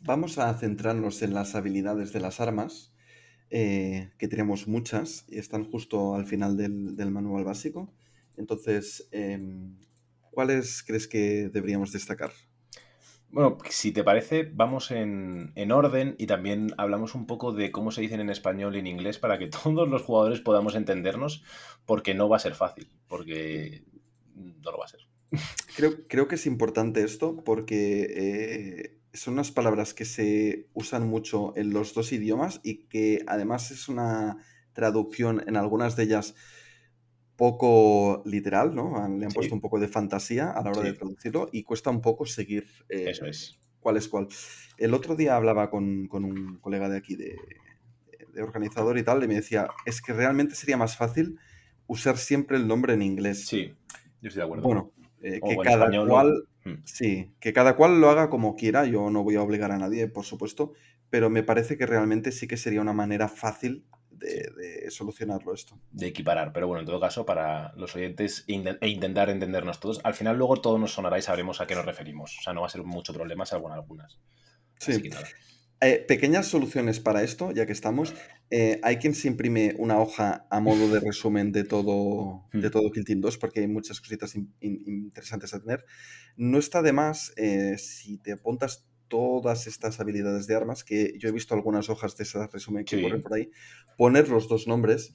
Vamos 0.01 0.39
a 0.39 0.53
centrarnos 0.55 1.23
en 1.23 1.33
las 1.35 1.55
habilidades 1.55 2.13
de 2.13 2.21
las 2.21 2.41
armas, 2.41 2.93
eh, 3.51 4.11
que 4.19 4.29
tenemos 4.29 4.67
muchas 4.69 5.25
y 5.29 5.39
están 5.39 5.65
justo 5.71 6.15
al 6.15 6.27
final 6.27 6.57
del, 6.57 6.97
del 6.97 7.11
manual 7.11 7.45
básico. 7.45 7.93
Entonces, 8.37 9.09
em, 9.13 9.77
¿cuáles 10.31 10.83
crees 10.83 11.07
que 11.09 11.49
deberíamos 11.51 11.93
destacar? 11.93 12.33
Bueno, 13.33 13.57
si 13.71 13.93
te 13.93 14.05
parece, 14.05 14.51
vamos 14.53 14.91
en, 14.91 15.53
en 15.55 15.73
orden 15.73 16.15
y 16.19 16.27
también 16.27 16.75
hablamos 16.77 17.15
un 17.15 17.27
poco 17.27 17.53
de 17.53 17.73
cómo 17.73 17.91
se 17.91 18.03
dicen 18.03 18.21
en 18.21 18.29
español 18.29 18.77
y 18.77 18.81
en 18.81 18.87
inglés 18.87 19.19
para 19.19 19.39
que 19.39 19.47
todos 19.65 19.89
los 19.89 20.03
jugadores 20.03 20.41
podamos 20.41 20.75
entendernos, 20.75 21.43
porque 21.87 22.13
no 22.13 22.29
va 22.29 22.37
a 22.37 22.41
ser 22.41 22.55
fácil, 22.55 22.89
porque 23.09 23.85
no 24.35 24.71
lo 24.71 24.79
va 24.79 24.85
a 24.85 24.89
ser. 24.89 25.01
Creo, 25.75 26.07
creo 26.09 26.29
que 26.29 26.35
es 26.35 26.45
importante 26.45 27.03
esto 27.03 27.43
porque 27.43 28.03
eh, 28.03 29.01
son 29.15 29.35
unas 29.35 29.51
palabras 29.51 29.95
que 29.95 30.05
se 30.05 30.69
usan 30.75 31.09
mucho 31.09 31.57
en 31.57 31.73
los 31.73 31.95
dos 31.95 32.13
idiomas 32.13 32.61
y 32.63 32.85
que 32.89 33.25
además 33.27 33.71
es 33.71 33.89
una 33.89 34.45
traducción 34.75 35.43
en 35.47 35.57
algunas 35.57 35.97
de 35.97 36.03
ellas 36.03 36.35
poco 37.37 38.23
literal, 38.27 38.75
¿no? 38.75 38.97
Han- 38.99 39.19
Le 39.21 39.27
han 39.27 39.33
Sí. 39.33 39.35
puesto 39.35 39.55
un 39.55 39.61
poco 39.61 39.79
de 39.81 39.89
fantasía 39.89 40.51
a 40.51 40.63
la 40.63 40.71
hora 40.73 40.83
de 40.83 40.93
traducirlo 40.95 41.49
y 41.53 41.63
cuesta 41.65 41.91
un 41.91 42.01
poco 42.01 42.27
seguir 42.27 42.67
eh, 42.89 43.11
Eso 43.11 43.27
es. 43.27 43.59
cuál 43.81 43.97
es 43.97 44.09
cuál. 44.09 44.29
El 44.79 44.95
otro 44.95 45.17
día 45.17 45.37
hablaba 45.37 45.71
con, 45.71 46.07
con 46.09 46.25
un 46.25 46.59
colega 46.61 46.89
de 46.89 46.99
aquí, 46.99 47.17
de, 47.17 47.37
de 48.33 48.43
organizador 48.43 48.99
y 48.99 49.03
tal, 49.05 49.23
y 49.25 49.29
me 49.29 49.35
decía, 49.35 49.69
es 49.87 50.01
que 50.03 50.13
realmente 50.13 50.55
sería 50.55 50.77
más 50.77 50.97
fácil 50.97 51.39
usar 51.87 52.17
siempre 52.19 52.57
el 52.57 52.67
nombre 52.69 52.95
en 52.95 53.03
inglés. 53.03 53.47
Sí, 53.47 53.75
yo 54.21 54.29
estoy 54.29 54.41
de 54.41 54.45
acuerdo. 54.45 54.65
Bueno, 54.65 54.93
eh, 55.23 55.43
que 55.45 55.61
cada 55.61 55.87
español, 55.87 56.09
cual, 56.09 56.49
Mm. 56.65 56.75
sí, 56.85 57.35
que 57.41 57.53
cada 57.53 57.77
cual 57.77 58.01
lo 58.01 58.11
haga 58.11 58.31
como 58.31 58.55
quiera, 58.57 58.85
yo 58.87 59.11
no 59.11 59.25
voy 59.25 59.37
a 59.37 59.43
obligar 59.43 59.73
a 59.73 59.79
nadie, 59.79 60.09
por 60.09 60.25
supuesto, 60.25 60.73
pero 61.11 61.31
me 61.31 61.43
parece 61.43 61.77
que 61.77 61.87
realmente 61.87 62.33
sí 62.33 62.47
que 62.47 62.57
sería 62.57 62.81
una 62.81 62.93
manera 62.93 63.29
fácil 63.29 63.87
de, 64.23 64.51
de 64.85 64.91
solucionarlo 64.91 65.53
esto. 65.53 65.79
de 65.91 66.07
equiparar, 66.07 66.53
pero 66.53 66.67
bueno, 66.69 66.81
en 66.81 66.87
todo 66.87 67.01
caso, 67.01 67.27
para 67.27 67.73
los 67.77 67.95
oyentes 67.97 68.45
e 68.49 68.89
intentar 68.89 69.29
entendernos 69.31 69.81
todos, 69.81 70.01
al 70.05 70.15
final 70.15 70.39
luego 70.39 70.61
todo 70.61 70.79
nos 70.79 70.93
sonará 70.93 71.19
y 71.19 71.23
sabremos 71.23 71.61
a 71.61 71.67
qué 71.67 71.75
nos 71.75 71.85
referimos. 71.85 72.37
O 72.39 72.43
sea, 72.43 72.53
no 72.53 72.61
va 72.63 72.69
a 72.69 72.71
ser 72.71 72.83
mucho 72.85 73.13
problema, 73.13 73.45
salvo 73.45 73.69
en 73.69 73.75
algunas. 73.75 74.19
Sí. 74.79 74.93
Así 74.93 75.03
que 75.03 75.09
nada. 75.11 75.27
Eh, 75.85 76.05
pequeñas 76.07 76.47
soluciones 76.47 77.01
para 77.01 77.25
esto, 77.25 77.51
ya 77.51 77.67
que 77.67 77.73
estamos. 77.73 78.15
Eh, 78.51 78.79
hay 78.85 78.99
quien 78.99 79.17
se 79.17 79.27
imprime 79.27 79.75
una 79.79 79.99
hoja 79.99 80.47
a 80.49 80.61
modo 80.61 80.89
de 80.89 81.01
resumen 81.01 81.51
de 81.51 81.65
todo, 81.65 82.45
de 82.53 82.69
Hmm. 82.69 82.71
todo 82.71 82.93
Kill 82.93 83.05
Team 83.05 83.21
2, 83.21 83.37
porque 83.39 83.61
hay 83.61 83.67
muchas 83.67 84.01
cositas 84.01 84.37
in- 84.37 84.55
in- 84.61 84.83
interesantes 84.87 85.53
a 85.55 85.61
tener. 85.61 85.85
No 86.37 86.59
está 86.59 86.83
de 86.83 86.93
más 86.93 87.33
eh, 87.37 87.79
si 87.79 88.19
te 88.19 88.31
apuntas 88.33 88.87
todas 89.13 89.67
estas 89.67 90.01
habilidades 90.01 90.47
de 90.47 90.55
armas, 90.57 90.85
que 90.85 91.13
yo 91.19 91.29
he 91.29 91.33
visto 91.33 91.55
algunas 91.55 91.91
hojas 91.91 92.17
de 92.17 92.25
ese 92.25 92.47
resumen 92.47 92.87
que 92.87 92.97
Sí. 92.97 93.03
corren 93.03 93.21
por 93.23 93.35
ahí, 93.35 93.51
poner 93.99 94.31
los 94.31 94.49
dos 94.49 94.67
nombres. 94.67 95.13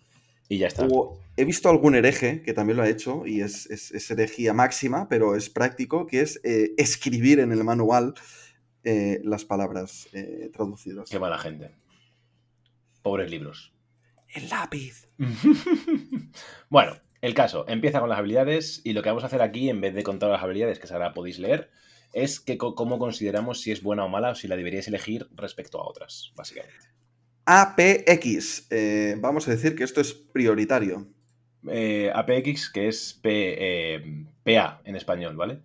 Y 0.50 0.60
ya 0.60 0.68
está. 0.68 0.86
O 0.86 1.20
he 1.36 1.46
visto 1.46 1.68
algún 1.68 1.96
hereje 1.96 2.44
que 2.44 2.54
también 2.54 2.78
lo 2.78 2.84
ha 2.84 2.90
hecho, 2.90 3.26
y 3.26 3.42
es, 3.42 3.66
es- 3.72 3.92
es 3.92 4.12
herejía 4.12 4.54
máxima, 4.54 5.10
pero 5.10 5.36
es 5.36 5.50
práctico, 5.50 6.06
que 6.06 6.22
es 6.22 6.40
eh, 6.44 6.74
escribir 6.78 7.40
en 7.40 7.52
el 7.52 7.64
manual 7.64 8.14
eh, 8.84 9.20
las 9.24 9.44
palabras 9.46 10.08
eh, 10.14 10.50
traducidas. 10.54 11.10
Qué 11.10 11.18
mala 11.20 11.40
gente. 11.40 11.72
Pobres 13.02 13.30
libros. 13.32 13.74
El 14.34 14.48
lápiz. 14.50 15.08
bueno, 16.70 16.94
el 17.22 17.34
caso, 17.34 17.66
empieza 17.68 18.00
con 18.00 18.10
las 18.10 18.20
habilidades 18.20 18.82
y 18.84 18.94
lo 18.94 19.02
que 19.02 19.10
vamos 19.10 19.24
a 19.24 19.28
hacer 19.28 19.42
aquí, 19.42 19.70
en 19.70 19.82
vez 19.82 19.94
de 19.96 20.04
contar 20.04 20.30
las 20.30 20.44
habilidades 20.44 20.80
que 20.80 20.94
ahora 20.94 21.14
podéis 21.14 21.40
leer, 21.40 21.72
es 22.14 22.40
que 22.40 22.58
cómo 22.58 23.00
consideramos 23.00 23.62
si 23.62 23.72
es 23.72 23.82
buena 23.84 24.06
o 24.06 24.10
mala 24.10 24.32
o 24.32 24.36
si 24.36 24.48
la 24.48 24.56
deberíais 24.56 24.88
elegir 24.88 25.28
respecto 25.36 25.80
a 25.82 25.88
otras, 25.88 26.32
básicamente. 26.36 26.88
APX. 27.46 28.68
eh, 28.72 29.16
vamos 29.20 29.48
a 29.48 29.52
decir 29.52 29.76
que 29.76 29.84
esto 29.84 30.02
es 30.02 30.14
prioritario. 30.14 31.08
Eh, 31.70 32.12
APX, 32.14 32.70
que 32.70 32.88
es 32.88 33.14
P, 33.22 33.30
eh, 33.32 34.26
PA 34.44 34.82
en 34.84 34.96
español, 34.96 35.36
¿vale? 35.36 35.62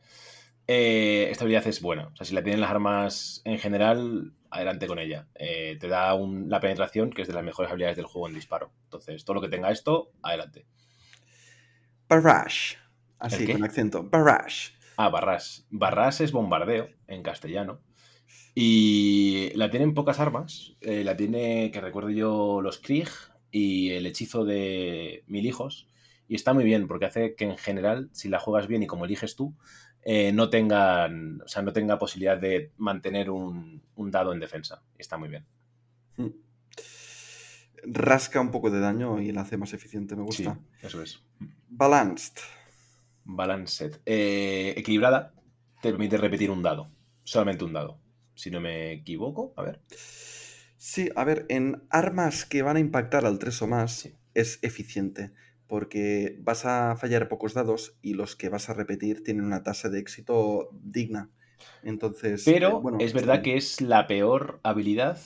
Eh, 0.67 1.29
esta 1.31 1.45
habilidad 1.45 1.67
es 1.67 1.81
buena. 1.81 2.09
O 2.09 2.17
sea, 2.17 2.25
si 2.27 2.35
la 2.35 2.43
tienen 2.43 2.61
las 2.61 2.71
armas 2.71 3.43
en 3.45 3.59
general, 3.59 4.33
adelante 4.51 4.87
con 4.87 4.99
ella. 4.99 5.27
Te 5.35 5.89
da 5.89 6.15
un- 6.15 6.49
la 6.49 6.61
penetración, 6.61 7.11
que 7.11 7.23
es 7.23 7.29
de 7.29 7.35
las 7.35 7.43
mejores 7.45 7.71
habilidades 7.71 7.97
del 7.97 8.07
juego 8.07 8.29
en 8.29 8.35
disparo. 8.35 8.71
Entonces, 8.85 9.25
todo 9.25 9.35
lo 9.35 9.41
que 9.41 9.49
tenga 9.49 9.71
esto, 9.71 10.13
adelante. 10.23 10.67
Barrage. 12.09 12.77
Así, 13.19 13.47
con 13.47 13.65
acento. 13.65 14.03
Barrage. 14.05 14.73
Ah, 15.05 15.09
barras. 15.09 15.67
Barras 15.71 16.21
es 16.21 16.31
bombardeo 16.31 16.89
en 17.09 17.25
castellano. 17.25 17.81
Y 18.55 19.51
la 19.57 19.69
tienen 19.69 19.95
pocas 19.95 20.21
armas. 20.21 20.77
Eh, 20.81 21.03
la 21.03 21.17
tiene, 21.17 21.73
que 21.73 21.81
recuerdo 21.81 22.11
yo, 22.11 22.61
los 22.63 22.79
Krieg 22.79 23.09
y 23.51 23.91
el 23.91 24.07
hechizo 24.07 24.45
de 24.45 25.25
Mil 25.27 25.45
Hijos. 25.45 25.89
Y 26.29 26.37
está 26.37 26.53
muy 26.55 26.63
bien, 26.63 26.87
porque 26.87 27.07
hace 27.07 27.35
que 27.35 27.45
en 27.47 27.59
general, 27.59 28.11
si 28.13 28.29
la 28.29 28.39
juegas 28.39 28.69
bien 28.69 28.85
y 28.85 28.87
como 28.87 29.07
eliges 29.07 29.35
tú, 29.35 29.55
eh, 30.05 30.31
no 30.33 30.51
tengan. 30.51 31.41
O 31.43 31.49
sea, 31.49 31.63
no 31.63 31.73
tenga 31.73 31.99
posibilidad 31.99 32.39
de 32.39 32.71
mantener 32.77 33.29
un, 33.31 33.83
un 33.97 34.11
dado 34.13 34.33
en 34.33 34.39
defensa. 34.39 34.83
Está 34.99 35.19
muy 35.19 35.31
bien. 35.31 35.45
Mm. 36.17 36.29
Rasca 37.85 38.41
un 38.41 38.53
poco 38.53 38.71
de 38.71 38.79
daño 38.79 39.21
y 39.21 39.33
la 39.33 39.41
hace 39.41 39.57
más 39.57 39.73
eficiente, 39.73 40.15
me 40.15 40.23
Sí, 40.31 40.45
gusta. 40.45 40.61
eso 40.81 41.03
es. 41.03 41.25
Balanced. 41.69 42.35
Balanced. 43.25 44.01
Eh, 44.07 44.75
equilibrada 44.77 45.35
te 45.81 45.91
permite 45.91 46.17
repetir 46.17 46.51
un 46.51 46.63
dado. 46.63 46.91
Solamente 47.25 47.65
un 47.65 47.73
dado. 47.73 47.99
Si 48.35 48.51
no 48.51 48.61
me 48.61 48.93
equivoco, 48.93 49.53
a 49.57 49.63
ver. 49.63 49.81
Sí, 50.77 51.11
a 51.15 51.25
ver, 51.25 51.47
en 51.49 51.83
armas 51.91 52.45
que 52.45 52.63
van 52.63 52.77
a 52.77 52.81
impactar 52.81 53.25
al 53.27 53.39
3 53.39 53.63
o 53.63 53.67
más 53.69 53.93
Sí. 53.93 54.15
es 54.35 54.59
eficiente, 54.63 55.33
porque 55.69 56.37
vas 56.41 56.65
a 56.67 56.97
fallar 56.97 57.29
pocos 57.29 57.55
dados 57.55 57.97
y 58.03 58.15
los 58.15 58.35
que 58.37 58.49
vas 58.49 58.69
a 58.69 58.75
repetir 58.75 59.23
tienen 59.23 59.45
una 59.45 59.63
tasa 59.63 59.89
de 59.91 60.01
éxito 60.01 60.71
digna. 60.73 61.31
Entonces, 61.85 62.47
eh, 62.49 62.53
Pero 62.53 62.81
bueno, 62.81 62.99
es 63.01 63.13
verdad 63.13 63.35
bien. 63.35 63.43
que 63.45 63.57
es 63.57 63.81
la 63.81 64.07
peor 64.09 64.59
habilidad 64.65 65.19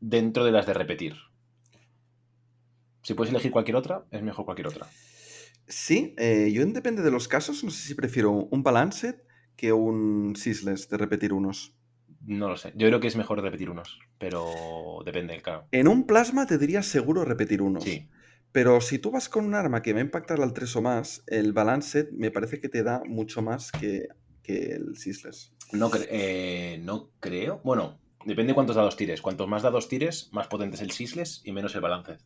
dentro 0.00 0.44
de 0.44 0.52
las 0.52 0.66
de 0.66 0.72
repetir. 0.74 1.14
Si 3.02 3.14
puedes 3.14 3.30
elegir 3.32 3.52
cualquier 3.52 3.76
otra, 3.76 4.04
es 4.10 4.22
mejor 4.22 4.44
cualquier 4.46 4.68
otra. 4.68 4.86
Sí, 5.68 6.14
eh, 6.18 6.50
yo 6.52 6.62
en 6.62 6.72
depende 6.72 7.02
de 7.02 7.10
los 7.10 7.28
casos, 7.28 7.62
no 7.64 7.70
sé 7.70 7.86
si 7.88 7.94
prefiero 7.94 8.30
un 8.32 8.62
Balanced 8.62 9.16
que 9.56 9.72
un 9.72 10.34
Ceaseless 10.36 10.88
de 10.88 10.96
repetir 10.96 11.32
unos. 11.32 11.74
No 12.26 12.48
lo 12.48 12.56
sé. 12.56 12.72
Yo 12.76 12.88
creo 12.88 13.00
que 13.00 13.06
es 13.08 13.16
mejor 13.16 13.40
repetir 13.40 13.70
unos, 13.70 13.98
pero 14.18 15.02
depende, 15.04 15.40
claro. 15.40 15.66
En 15.70 15.86
un 15.88 16.06
plasma 16.08 16.46
te 16.46 16.58
diría 16.58 16.82
seguro 16.82 17.24
repetir 17.24 17.62
unos. 17.62 17.84
Sí, 17.84 18.08
Pero 18.52 18.80
si 18.80 18.98
tú 18.98 19.10
vas 19.12 19.28
con 19.28 19.44
un 19.44 19.54
arma 19.54 19.82
que 19.82 19.92
va 19.92 20.00
a 20.00 20.02
impactar 20.02 20.40
al 20.40 20.52
3 20.54 20.74
o 20.76 20.82
más, 20.82 21.22
el 21.28 21.52
Balanced 21.52 22.10
me 22.12 22.30
parece 22.30 22.60
que 22.60 22.68
te 22.68 22.82
da 22.82 23.02
mucho 23.06 23.42
más 23.42 23.70
que, 23.72 24.08
que 24.42 24.72
el 24.72 24.96
Ceaseless. 24.98 25.52
no, 25.72 25.90
cre- 25.90 26.06
eh, 26.10 26.80
no 26.82 27.10
creo. 27.20 27.60
Bueno, 27.64 27.98
depende 28.24 28.54
cuántos 28.54 28.76
dados 28.76 28.96
tires. 28.96 29.22
Cuantos 29.22 29.48
más 29.48 29.62
dados 29.62 29.88
tires, 29.88 30.28
más 30.32 30.48
potente 30.48 30.76
es 30.76 30.82
el 30.82 30.90
Sisles 30.90 31.42
y 31.44 31.52
menos 31.52 31.74
el 31.74 31.80
balance. 31.82 32.18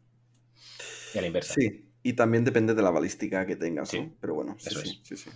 Y 1.12 1.18
a 1.18 1.20
la 1.20 1.26
inversa. 1.28 1.54
Sí, 1.54 1.89
y 2.02 2.14
también 2.14 2.44
depende 2.44 2.74
de 2.74 2.82
la 2.82 2.90
balística 2.90 3.47
que 3.47 3.56
tengas, 3.56 3.90
Sí, 3.90 4.01
¿no? 4.01 4.14
Pero 4.20 4.35
bueno, 4.35 4.56
sí, 4.59 4.68
eso 4.68 4.81
sí, 4.81 5.01
es. 5.02 5.09
sí, 5.09 5.16
sí. 5.16 5.31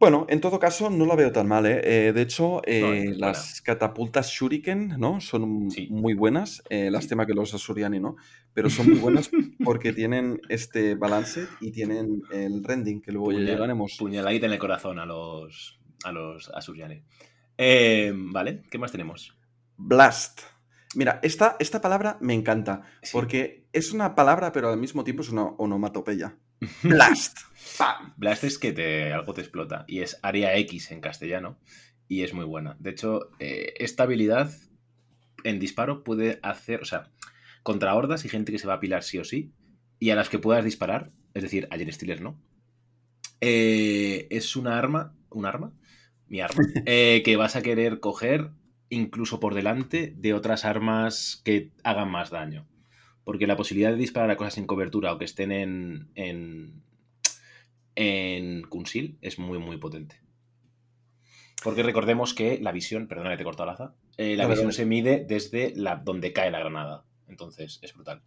Bueno, 0.00 0.26
en 0.28 0.40
todo 0.40 0.60
caso, 0.60 0.90
no 0.90 1.06
la 1.06 1.16
veo 1.16 1.32
tan 1.32 1.48
mal, 1.48 1.66
¿eh? 1.66 1.80
Eh, 1.82 2.12
de 2.12 2.22
hecho, 2.22 2.62
eh, 2.64 3.14
las 3.16 3.60
catapultas 3.62 4.30
Shuriken, 4.30 4.94
¿no? 4.96 5.20
Son 5.20 5.68
muy 5.90 6.14
buenas. 6.14 6.62
Eh, 6.70 6.88
lástima 6.88 7.26
que 7.26 7.34
los 7.34 7.52
Asuriani, 7.52 7.98
¿no? 7.98 8.14
Pero 8.54 8.70
son 8.70 8.90
muy 8.90 9.00
buenas 9.00 9.28
porque 9.64 9.92
tienen 9.92 10.40
este 10.48 10.94
balance 10.94 11.48
y 11.60 11.72
tienen 11.72 12.22
el 12.30 12.62
rending, 12.62 13.00
que 13.00 13.10
luego 13.10 13.32
ya 13.32 13.40
llegaremos. 13.40 13.96
Puñaladita 13.98 14.46
en 14.46 14.52
el 14.52 14.58
corazón 14.60 15.00
a 15.00 15.04
los, 15.06 15.80
a 16.04 16.12
los 16.12 16.48
Asuriani. 16.54 17.02
Eh, 17.56 18.12
vale, 18.14 18.62
¿qué 18.70 18.78
más 18.78 18.92
tenemos? 18.92 19.36
Blast. 19.76 20.42
Mira, 20.94 21.18
esta, 21.22 21.56
esta 21.58 21.80
palabra 21.80 22.18
me 22.20 22.34
encanta 22.34 22.82
porque 23.12 23.67
es 23.78 23.92
una 23.92 24.14
palabra, 24.14 24.52
pero 24.52 24.70
al 24.70 24.78
mismo 24.78 25.04
tiempo 25.04 25.22
es 25.22 25.30
una 25.30 25.44
onomatopeya. 25.44 26.36
Blast. 26.82 27.38
¡Pam! 27.78 28.14
Blast 28.16 28.44
es 28.44 28.58
que 28.58 28.72
te, 28.72 29.12
algo 29.12 29.34
te 29.34 29.40
explota 29.40 29.84
y 29.86 30.00
es 30.00 30.18
área 30.22 30.56
X 30.56 30.90
en 30.90 31.00
castellano 31.00 31.58
y 32.08 32.22
es 32.22 32.34
muy 32.34 32.44
buena. 32.44 32.76
De 32.80 32.90
hecho, 32.90 33.30
eh, 33.38 33.74
esta 33.78 34.02
habilidad 34.02 34.52
en 35.44 35.60
disparo 35.60 36.02
puede 36.02 36.40
hacer, 36.42 36.82
o 36.82 36.84
sea, 36.84 37.10
contra 37.62 37.94
hordas 37.94 38.24
y 38.24 38.28
gente 38.28 38.50
que 38.50 38.58
se 38.58 38.66
va 38.66 38.74
a 38.74 38.76
apilar 38.76 39.02
sí 39.02 39.18
o 39.18 39.24
sí 39.24 39.52
y 40.00 40.10
a 40.10 40.16
las 40.16 40.28
que 40.28 40.38
puedas 40.38 40.64
disparar, 40.64 41.12
es 41.34 41.42
decir, 41.42 41.68
a 41.70 41.76
Jen 41.76 41.92
Stealer 41.92 42.20
no, 42.20 42.40
eh, 43.40 44.26
es 44.30 44.56
una 44.56 44.78
arma, 44.78 45.14
un 45.30 45.46
arma, 45.46 45.72
mi 46.26 46.40
arma, 46.40 46.62
eh, 46.86 47.22
que 47.24 47.36
vas 47.36 47.56
a 47.56 47.62
querer 47.62 48.00
coger 48.00 48.50
incluso 48.90 49.38
por 49.38 49.54
delante 49.54 50.14
de 50.16 50.34
otras 50.34 50.64
armas 50.64 51.40
que 51.44 51.70
hagan 51.84 52.10
más 52.10 52.30
daño. 52.30 52.66
Porque 53.28 53.46
la 53.46 53.58
posibilidad 53.58 53.90
de 53.90 53.98
disparar 53.98 54.30
a 54.30 54.38
cosas 54.38 54.54
sin 54.54 54.64
cobertura 54.64 55.12
o 55.12 55.18
que 55.18 55.26
estén 55.26 55.52
en, 55.52 56.08
en, 56.14 56.82
en 57.94 58.62
Kunsil 58.62 59.18
es 59.20 59.38
muy, 59.38 59.58
muy 59.58 59.76
potente. 59.76 60.16
Porque 61.62 61.82
recordemos 61.82 62.32
que 62.32 62.58
la 62.58 62.72
visión, 62.72 63.06
perdona 63.06 63.28
que 63.28 63.36
te 63.36 63.42
he 63.42 63.44
cortado 63.44 63.66
la 63.66 63.72
aza, 63.74 63.94
eh, 64.16 64.34
la 64.34 64.46
visión 64.46 64.72
se 64.72 64.86
mide 64.86 65.26
desde 65.28 65.74
la, 65.76 65.96
donde 65.96 66.32
cae 66.32 66.50
la 66.50 66.60
granada. 66.60 67.04
Entonces 67.28 67.80
es 67.82 67.92
brutal. 67.92 68.22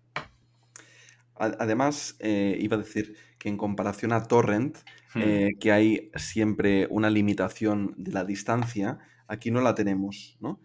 Además, 1.33 2.17
eh, 2.19 2.55
iba 2.61 2.75
a 2.75 2.79
decir 2.79 3.15
que 3.39 3.49
en 3.49 3.57
comparación 3.57 4.13
a 4.13 4.27
Torrent, 4.27 4.77
Hmm. 5.13 5.21
eh, 5.23 5.49
que 5.59 5.71
hay 5.71 6.11
siempre 6.15 6.87
una 6.89 7.09
limitación 7.09 7.93
de 7.97 8.11
la 8.11 8.23
distancia, 8.23 8.99
aquí 9.27 9.51
no 9.51 9.61
la 9.61 9.75
tenemos, 9.75 10.37
¿no? 10.39 10.61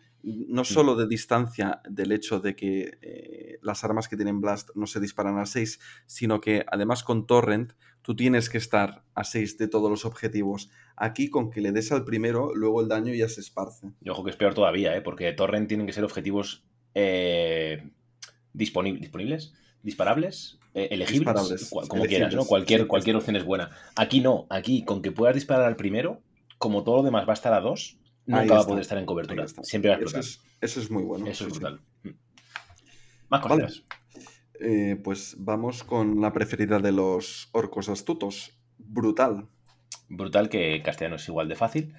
No 0.49 0.65
solo 0.65 0.97
de 0.97 1.07
distancia 1.07 1.81
del 1.89 2.11
hecho 2.11 2.41
de 2.41 2.57
que 2.57 2.99
eh, 3.01 3.59
las 3.63 3.85
armas 3.85 4.09
que 4.09 4.17
tienen 4.17 4.41
Blast 4.41 4.71
no 4.75 4.87
se 4.89 4.99
disparan 4.99 5.39
a 5.39 5.47
6, 5.47 5.79
sino 6.07 6.41
que 6.41 6.65
además 6.71 7.05
con 7.05 7.27
Torrent 7.29 7.75
tú 8.03 8.17
tienes 8.17 8.51
que 8.51 8.59
estar 8.59 9.05
a 9.15 9.23
6 9.25 9.57
de 9.59 9.69
todos 9.69 9.89
los 9.89 10.05
objetivos. 10.05 10.69
Aquí 10.97 11.31
con 11.31 11.51
que 11.51 11.61
le 11.61 11.71
des 11.71 11.93
al 11.93 12.05
primero, 12.05 12.55
luego 12.55 12.81
el 12.81 12.89
daño 12.89 13.15
ya 13.15 13.29
se 13.29 13.41
esparce. 13.41 13.93
Y 14.03 14.09
ojo 14.09 14.25
que 14.25 14.31
es 14.31 14.37
peor 14.37 14.55
todavía, 14.55 14.97
¿eh? 14.97 15.01
porque 15.01 15.33
Torrent 15.33 15.69
tienen 15.69 15.87
que 15.87 15.93
ser 15.93 16.03
objetivos 16.05 16.65
eh, 16.95 17.91
disponi- 18.53 18.99
disponibles, 18.99 19.55
disparables, 19.83 20.59
eh, 20.75 20.89
elegibles, 20.91 21.21
Disparables, 21.21 21.71
como 21.89 22.05
quieras, 22.05 22.35
¿no? 22.35 22.45
Cualquier, 22.45 22.87
cualquier 22.89 23.17
opción 23.17 23.37
es 23.37 23.45
buena. 23.45 23.71
Aquí 23.95 24.21
no, 24.21 24.47
aquí 24.51 24.85
con 24.85 25.03
que 25.03 25.13
puedas 25.13 25.35
disparar 25.35 25.67
al 25.67 25.77
primero, 25.77 26.21
como 26.59 26.83
todo 26.85 26.97
lo 26.97 27.03
demás 27.05 27.27
va 27.29 27.33
a 27.33 27.35
estar 27.35 27.53
a 27.53 27.61
Ahí 28.29 28.43
nunca 28.43 28.55
va 28.55 28.61
a 28.63 28.67
poder 28.67 28.81
estar 28.83 28.99
en 28.99 29.07
cobertura. 29.07 29.47
Siempre 29.63 29.91
va 29.91 29.97
a 29.97 29.99
Eso 29.99 30.19
explotar. 30.19 30.31
es, 30.61 30.71
eso 30.73 30.81
es 30.81 30.91
muy 30.91 31.03
bueno. 31.05 31.27
Eso 31.27 31.47
es 31.47 31.53
sí. 31.55 31.59
brutal. 31.61 31.81
Mm. 32.03 32.09
Más 33.29 33.43
Vale. 33.43 33.63
cositas. 33.65 33.85
Eh, 34.61 34.97
pues 35.03 35.37
vamos 35.39 35.85
con 35.85 36.21
la 36.21 36.33
preferida 36.33 36.79
de 36.79 36.93
los 36.93 37.49
orcos 37.53 37.89
astutos. 37.89 38.59
Brutal. 38.79 39.49
Brutal 40.09 40.49
que 40.49 40.81
castellano 40.83 41.17
es 41.17 41.29
igual 41.29 41.49
de 41.49 41.57
fácil. 41.57 41.95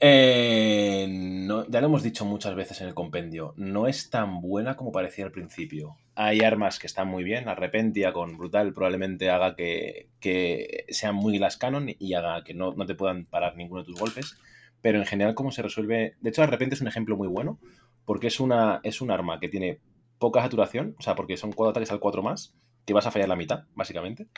Eh, 0.00 1.06
no- 1.08 1.66
ya 1.68 1.80
lo 1.80 1.86
hemos 1.86 2.02
dicho 2.02 2.24
muchas 2.24 2.54
veces 2.54 2.80
en 2.80 2.88
el 2.88 2.94
compendio, 2.94 3.54
no 3.56 3.86
es 3.86 4.10
tan 4.10 4.40
buena 4.40 4.76
como 4.76 4.92
parecía 4.92 5.24
al 5.24 5.32
principio. 5.32 5.96
Hay 6.14 6.40
armas 6.40 6.78
que 6.78 6.86
están 6.86 7.08
muy 7.08 7.24
bien, 7.24 7.48
Arrepentia 7.48 8.12
con 8.12 8.36
Brutal 8.36 8.72
probablemente 8.74 9.30
haga 9.30 9.54
que, 9.54 10.08
que 10.20 10.84
sean 10.90 11.14
muy 11.14 11.38
glass 11.38 11.56
cannon 11.56 11.88
y 11.98 12.14
haga 12.14 12.42
que 12.44 12.54
no, 12.54 12.74
no 12.74 12.86
te 12.86 12.94
puedan 12.94 13.24
parar 13.24 13.56
ninguno 13.56 13.82
de 13.82 13.86
tus 13.86 13.98
golpes, 14.00 14.36
pero 14.80 14.98
en 14.98 15.06
general 15.06 15.34
cómo 15.34 15.50
se 15.50 15.62
resuelve... 15.62 16.16
De 16.20 16.30
hecho, 16.30 16.42
Arrepente 16.42 16.74
es 16.74 16.80
un 16.80 16.88
ejemplo 16.88 17.16
muy 17.16 17.28
bueno, 17.28 17.58
porque 18.04 18.28
es, 18.28 18.40
una, 18.40 18.80
es 18.82 19.00
un 19.00 19.10
arma 19.10 19.40
que 19.40 19.48
tiene 19.48 19.80
poca 20.18 20.42
saturación, 20.42 20.94
o 20.98 21.02
sea, 21.02 21.14
porque 21.14 21.36
son 21.36 21.52
cuatro 21.52 21.70
ataques 21.70 21.90
al 21.92 22.00
4 22.00 22.22
más, 22.22 22.54
que 22.84 22.94
vas 22.94 23.06
a 23.06 23.10
fallar 23.10 23.28
la 23.28 23.36
mitad, 23.36 23.64
básicamente. 23.74 24.28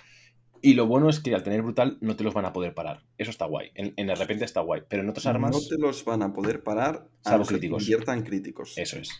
Y 0.61 0.75
lo 0.75 0.87
bueno 0.87 1.09
es 1.09 1.21
que 1.21 1.35
al 1.35 1.43
tener 1.43 1.63
brutal 1.63 1.99
no 2.01 2.17
te 2.17 2.25
los 2.25 2.35
van 2.35 2.45
a 2.45 2.53
poder 2.53 2.75
parar. 2.75 3.05
Eso 3.17 3.31
está 3.31 3.47
guay. 3.47 3.71
En, 3.75 3.95
en 3.97 4.09
de 4.09 4.15
repente 4.15 4.45
está 4.45 4.61
guay. 4.61 4.83
Pero 4.89 5.03
en 5.03 5.09
otras 5.09 5.27
armas. 5.27 5.53
No 5.53 5.61
te 5.61 5.81
los 5.81 6.05
van 6.05 6.23
a 6.23 6.33
poder 6.33 6.65
parar 6.65 7.07
a 7.25 7.31
Salvo 7.31 7.45
que 7.45 7.51
críticos. 7.51 7.83
inviertan 7.83 8.23
críticos. 8.25 8.77
Eso 8.77 8.99
es. 8.99 9.11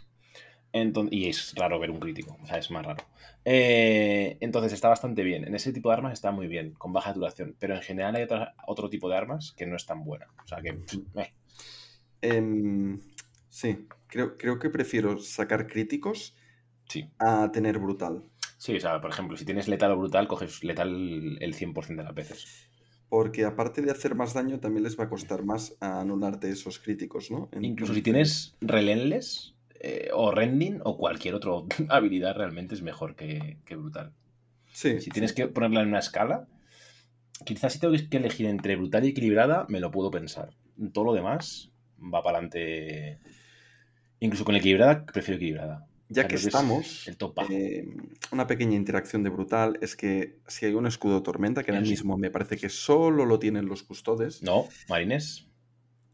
Y 0.73 1.29
es 1.29 1.55
raro 1.57 1.79
ver 1.79 1.91
un 1.91 1.99
crítico. 1.99 2.37
O 2.43 2.47
sea, 2.47 2.59
es 2.59 2.71
más 2.71 2.85
raro. 2.85 3.03
Eh, 3.45 4.37
entonces 4.41 4.73
está 4.73 4.89
bastante 4.89 5.23
bien. 5.23 5.45
En 5.47 5.55
ese 5.55 5.73
tipo 5.73 5.89
de 5.89 5.95
armas 5.95 6.13
está 6.13 6.31
muy 6.31 6.47
bien, 6.47 6.73
con 6.75 6.93
baja 6.93 7.13
duración. 7.13 7.57
Pero 7.59 7.75
en 7.75 7.83
general 7.83 8.15
hay 8.17 8.23
otra- 8.25 8.55
otro 8.67 8.89
tipo 8.91 9.09
de 9.09 9.17
armas 9.17 9.53
que 9.57 9.67
no 9.67 9.77
es 9.77 9.87
tan 9.87 10.05
buena. 10.05 10.27
O 10.45 10.47
sea 10.47 10.61
que. 10.61 10.75
pff, 10.75 10.95
eh. 11.17 11.33
Em, 12.21 13.01
sí, 13.49 13.87
creo, 14.07 14.37
creo 14.37 14.59
que 14.59 14.71
prefiero 14.71 15.19
sacar 15.19 15.67
críticos 15.67 16.35
Sí. 16.89 17.09
a 17.19 17.51
tener 17.53 17.79
brutal. 17.79 18.25
Sí, 18.57 18.77
o 18.77 18.81
sea, 18.81 19.01
por 19.01 19.11
ejemplo, 19.11 19.37
si 19.37 19.45
tienes 19.45 19.69
letal 19.69 19.93
o 19.93 19.97
brutal, 19.99 20.27
coges 20.27 20.65
letal 20.65 21.39
el 21.41 21.55
100% 21.55 22.03
de 22.03 22.05
las 22.05 22.15
veces. 22.15 22.69
Porque 23.09 23.45
aparte 23.45 23.83
de 23.83 23.91
hacer 23.91 24.15
más 24.15 24.35
daño, 24.35 24.59
también 24.61 24.83
les 24.85 24.99
va 24.99 25.05
a 25.05 25.09
costar 25.09 25.45
más 25.45 25.77
anularte 25.81 26.51
esos 26.51 26.79
críticos, 26.79 27.31
¿no? 27.31 27.49
Incluso 27.61 27.95
si 27.95 28.03
tienes 28.03 28.57
Relentless 28.61 29.55
eh, 29.81 30.09
o 30.13 30.31
Rending 30.31 30.81
o 30.85 30.97
cualquier 30.97 31.35
otra 31.35 31.53
habilidad, 31.89 32.37
realmente 32.37 32.75
es 32.75 32.83
mejor 32.83 33.15
que, 33.15 33.59
que 33.65 33.77
Brutal. 33.77 34.13
Sí. 34.73 35.01
Si 35.01 35.11
tienes 35.11 35.33
que 35.33 35.49
ponerla 35.49 35.83
en 35.83 35.89
una 35.89 35.99
escala, 35.99 36.47
quizás 37.45 37.73
si 37.73 37.81
tengo 37.81 37.95
que 38.11 38.17
elegir 38.17 38.47
entre 38.47 38.77
Brutal 38.77 39.05
y 39.05 39.09
Equilibrada, 39.09 39.67
me 39.69 39.81
lo 39.81 39.91
puedo 39.91 40.11
pensar. 40.11 40.51
Todo 40.93 41.05
lo 41.05 41.15
demás 41.15 41.71
va 42.03 42.23
para 42.23 42.39
adelante. 42.39 43.19
Incluso 44.21 44.45
con 44.45 44.57
Equilibrada, 44.57 45.05
prefiero 45.05 45.37
Equilibrada. 45.37 45.87
Ya 46.11 46.23
que 46.23 46.29
creo 46.29 46.39
es 46.39 46.47
estamos, 46.47 47.07
El 47.07 47.19
top 47.19 47.39
eh, 47.51 47.87
una 48.33 48.47
pequeña 48.47 48.77
interacción 48.77 49.23
de 49.23 49.29
brutal 49.29 49.79
es 49.83 49.95
que 49.95 50.39
si 50.47 50.65
hay 50.65 50.73
un 50.73 50.87
escudo 50.87 51.23
tormenta, 51.23 51.63
que 51.63 51.71
ahora 51.71 51.83
mismo 51.83 52.17
me 52.17 52.31
parece 52.31 52.57
que 52.57 52.71
solo 52.71 53.27
lo 53.27 53.39
tienen 53.39 53.67
los 53.67 53.83
custodes. 53.83 54.43
No, 54.43 54.67
Marines. 54.89 55.48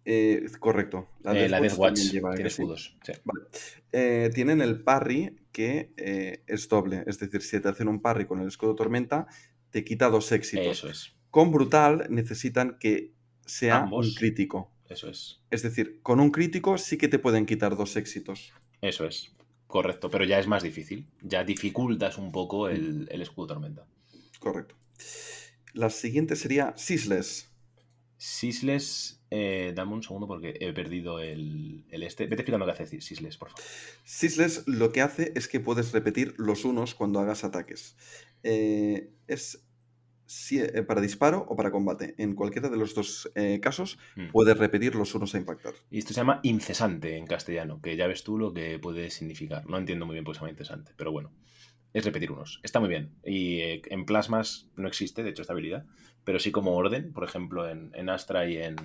Eh, 0.05 0.45
correcto. 0.61 1.09
La, 1.23 1.33
eh, 1.33 1.49
la 1.49 1.61
Death 1.61 1.71
Deathwatch 1.73 1.79
Watch 1.79 1.95
también 1.95 2.13
lleva 2.13 2.35
tiene 2.35 2.49
ese. 2.49 2.63
escudos. 2.63 2.97
sí. 3.03 3.13
Eh, 3.93 4.31
tienen 4.35 4.61
el 4.61 4.83
parry 4.83 5.37
que 5.53 5.93
eh, 5.97 6.43
es 6.47 6.69
doble. 6.69 7.05
Es 7.07 7.19
decir, 7.21 7.43
si 7.43 7.61
te 7.61 7.69
hacen 7.69 7.89
un 7.89 8.03
parry 8.03 8.27
con 8.27 8.41
el 8.41 8.49
escudo 8.49 8.75
tormenta, 8.75 9.27
te 9.71 9.85
quita 9.85 10.09
dos 10.11 10.33
éxitos. 10.33 10.67
Eso 10.67 10.89
es. 10.89 11.15
Con 11.31 11.53
brutal 11.53 12.07
necesitan 12.11 12.77
que 12.81 13.13
sea 13.47 13.83
Ambos. 13.83 14.09
un 14.09 14.15
crítico. 14.15 14.73
Eso 14.89 15.09
es. 15.09 15.41
Es 15.51 15.63
decir, 15.63 16.01
con 16.03 16.21
un 16.21 16.31
crítico 16.31 16.77
sí 16.77 16.97
que 16.99 17.09
te 17.09 17.19
pueden 17.19 17.47
quitar 17.47 17.77
dos 17.77 17.97
éxitos. 17.97 18.53
Eso 18.81 19.07
es. 19.07 19.35
Correcto. 19.67 20.11
Pero 20.11 20.25
ya 20.25 20.39
es 20.39 20.47
más 20.47 20.63
difícil. 20.63 21.09
Ya 21.23 21.45
dificultas 21.45 22.19
un 22.19 22.33
poco 22.33 22.69
el, 22.69 23.09
el 23.11 23.23
escudo 23.23 23.47
tormenta. 23.49 23.87
Correcto. 24.41 24.77
La 25.73 25.91
siguiente 25.91 26.37
sería 26.37 26.75
Sisles. 26.77 27.51
Sisles, 28.27 29.21
eh, 29.31 29.73
dame 29.75 29.93
un 29.93 30.03
segundo 30.03 30.27
porque 30.27 30.55
he 30.59 30.73
perdido 30.73 31.21
el, 31.21 31.85
el 31.91 32.03
este. 32.03 32.25
Vete 32.25 32.37
explicando 32.41 32.65
qué 32.65 32.73
hace 32.73 33.01
Sisles, 33.03 33.37
por 33.37 33.51
favor. 33.51 33.63
Sisles 34.05 34.67
lo 34.67 34.93
que 34.93 35.03
hace 35.03 35.33
es 35.35 35.47
que 35.47 35.61
puedes 35.61 35.93
repetir 35.93 36.35
los 36.39 36.65
unos 36.65 36.95
cuando 36.95 37.21
hagas 37.21 37.45
ataques. 37.45 37.97
Eh, 38.43 39.11
es 39.27 39.67
si- 40.27 40.59
eh, 40.59 40.83
para 40.85 41.03
disparo 41.03 41.45
o 41.51 41.55
para 41.55 41.71
combate. 41.71 42.15
En 42.17 42.35
cualquiera 42.35 42.71
de 42.71 42.79
los 42.79 42.95
dos 42.95 43.31
eh, 43.35 43.61
casos 43.61 43.99
Mm. 44.17 44.31
puedes 44.33 44.57
repetir 44.57 44.95
los 44.95 45.15
unos 45.15 45.35
a 45.35 45.39
impactar. 45.39 45.75
Y 45.91 45.99
esto 45.99 46.15
se 46.15 46.21
llama 46.21 46.41
incesante 46.45 47.19
en 47.19 47.27
castellano, 47.27 47.83
que 47.83 47.95
ya 47.95 48.07
ves 48.07 48.25
tú 48.25 48.39
lo 48.39 48.55
que 48.55 48.79
puede 48.79 49.11
significar. 49.11 49.67
No 49.69 49.77
entiendo 49.77 50.07
muy 50.07 50.15
bien 50.15 50.25
por 50.25 50.33
qué 50.33 50.39
se 50.39 50.45
llama 50.47 50.53
incesante, 50.53 50.93
pero 50.97 51.13
bueno. 51.13 51.31
Es 51.95 52.05
repetir 52.05 52.31
unos. 52.33 52.61
Está 52.63 52.81
muy 52.81 52.89
bien. 52.91 53.11
Y 53.25 53.61
eh, 53.61 53.83
en 53.87 54.05
plasmas 54.05 54.67
no 54.77 54.87
existe, 54.89 55.23
de 55.23 55.31
hecho, 55.31 55.41
esta 55.43 55.55
habilidad. 55.55 55.85
Pero 56.25 56.39
sí 56.39 56.51
como 56.51 56.73
orden, 56.77 57.13
por 57.13 57.25
ejemplo, 57.25 57.69
en, 57.69 57.91
en 57.95 58.09
Astra 58.11 58.47
y 58.49 58.57
en, 58.59 58.77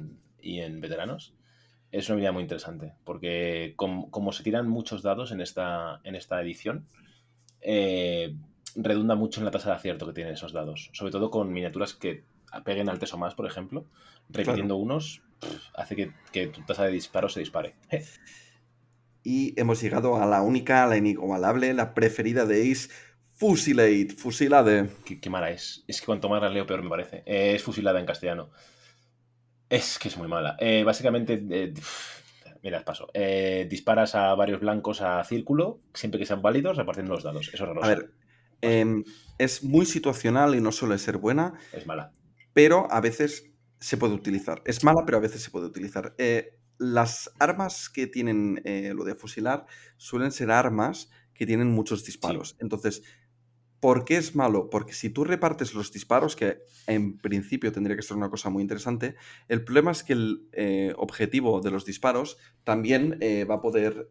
y 0.41 0.59
en 0.61 0.79
Veteranos. 0.79 1.33
Es 1.91 2.07
una 2.07 2.13
habilidad 2.13 2.33
muy 2.33 2.43
interesante. 2.43 2.93
Porque 3.03 3.73
com- 3.75 4.09
como 4.11 4.31
se 4.31 4.43
tiran 4.43 4.69
muchos 4.69 5.01
dados 5.01 5.31
en 5.31 5.41
esta, 5.41 5.99
en 6.03 6.15
esta 6.15 6.39
edición, 6.41 6.85
eh, 7.61 8.35
redunda 8.75 9.15
mucho 9.15 9.41
en 9.41 9.45
la 9.45 9.51
tasa 9.51 9.69
de 9.71 9.75
acierto 9.75 10.05
que 10.05 10.13
tienen 10.13 10.33
esos 10.33 10.53
dados. 10.53 10.89
Sobre 10.93 11.11
todo 11.11 11.31
con 11.31 11.51
miniaturas 11.51 11.93
que 11.95 12.23
peguen 12.63 12.89
al 12.89 12.99
teso 12.99 13.17
más, 13.17 13.33
por 13.35 13.47
ejemplo. 13.47 13.85
Repitiendo 14.29 14.75
unos, 14.75 15.23
pff, 15.39 15.69
hace 15.75 15.95
que, 15.95 16.11
que 16.31 16.47
tu 16.47 16.61
tasa 16.61 16.85
de 16.85 16.91
disparo 16.91 17.27
se 17.29 17.39
dispare. 17.39 17.73
Y 19.23 19.59
hemos 19.59 19.81
llegado 19.81 20.21
a 20.21 20.25
la 20.25 20.41
única, 20.41 20.85
la 20.87 20.97
inigualable, 20.97 21.73
la 21.73 21.93
preferida 21.93 22.45
de 22.45 22.71
Ace, 22.71 22.89
Fusilade. 23.35 24.09
Fusilade. 24.17 24.89
Qué, 25.05 25.19
qué 25.19 25.29
mala 25.29 25.49
es. 25.51 25.83
Es 25.87 25.99
que 26.01 26.05
cuanto 26.05 26.27
más 26.29 26.41
la 26.41 26.49
leo, 26.49 26.65
peor 26.65 26.83
me 26.83 26.89
parece. 26.89 27.23
Eh, 27.25 27.53
es 27.55 27.63
fusilada 27.63 27.99
en 27.99 28.05
castellano. 28.05 28.49
Es 29.69 29.99
que 29.99 30.07
es 30.07 30.17
muy 30.17 30.27
mala. 30.27 30.57
Eh, 30.59 30.83
básicamente, 30.83 31.41
eh, 31.49 31.73
mirad, 32.63 32.83
paso. 32.83 33.07
Eh, 33.13 33.67
disparas 33.69 34.15
a 34.15 34.33
varios 34.35 34.59
blancos 34.59 35.01
a 35.01 35.23
círculo, 35.23 35.79
siempre 35.93 36.19
que 36.19 36.25
sean 36.25 36.41
válidos, 36.41 36.75
repartiendo 36.75 37.13
los 37.13 37.23
dados. 37.23 37.49
Es 37.53 37.61
horroroso. 37.61 37.85
A 37.85 37.89
ver, 37.89 38.11
em, 38.61 39.03
es 39.37 39.63
muy 39.63 39.85
situacional 39.85 40.55
y 40.55 40.61
no 40.61 40.71
suele 40.71 40.97
ser 40.97 41.17
buena, 41.17 41.53
Es 41.71 41.85
mala. 41.85 42.11
pero 42.53 42.87
a 42.91 42.99
veces 42.99 43.45
se 43.79 43.95
puede 43.95 44.13
utilizar. 44.15 44.61
Es 44.65 44.83
mala, 44.83 45.03
pero 45.05 45.17
a 45.19 45.21
veces 45.21 45.41
se 45.43 45.51
puede 45.51 45.67
utilizar. 45.67 46.13
Eh, 46.17 46.58
las 46.79 47.31
armas 47.39 47.89
que 47.89 48.07
tienen 48.07 48.61
eh, 48.63 48.93
lo 48.95 49.03
de 49.03 49.13
fusilar 49.13 49.65
suelen 49.97 50.31
ser 50.31 50.49
armas 50.49 51.11
que 51.33 51.45
tienen 51.45 51.71
muchos 51.71 52.05
disparos. 52.05 52.55
Entonces, 52.59 53.03
¿por 53.79 54.05
qué 54.05 54.17
es 54.17 54.35
malo? 54.35 54.69
Porque 54.69 54.93
si 54.93 55.09
tú 55.09 55.23
repartes 55.23 55.73
los 55.73 55.91
disparos, 55.91 56.35
que 56.35 56.59
en 56.87 57.17
principio 57.17 57.71
tendría 57.71 57.95
que 57.95 58.01
ser 58.01 58.17
una 58.17 58.29
cosa 58.29 58.49
muy 58.49 58.61
interesante, 58.61 59.15
el 59.47 59.63
problema 59.63 59.91
es 59.91 60.03
que 60.03 60.13
el 60.13 60.47
eh, 60.53 60.93
objetivo 60.97 61.61
de 61.61 61.71
los 61.71 61.85
disparos 61.85 62.37
también 62.63 63.17
eh, 63.19 63.43
va 63.43 63.55
a 63.55 63.61
poder 63.61 64.07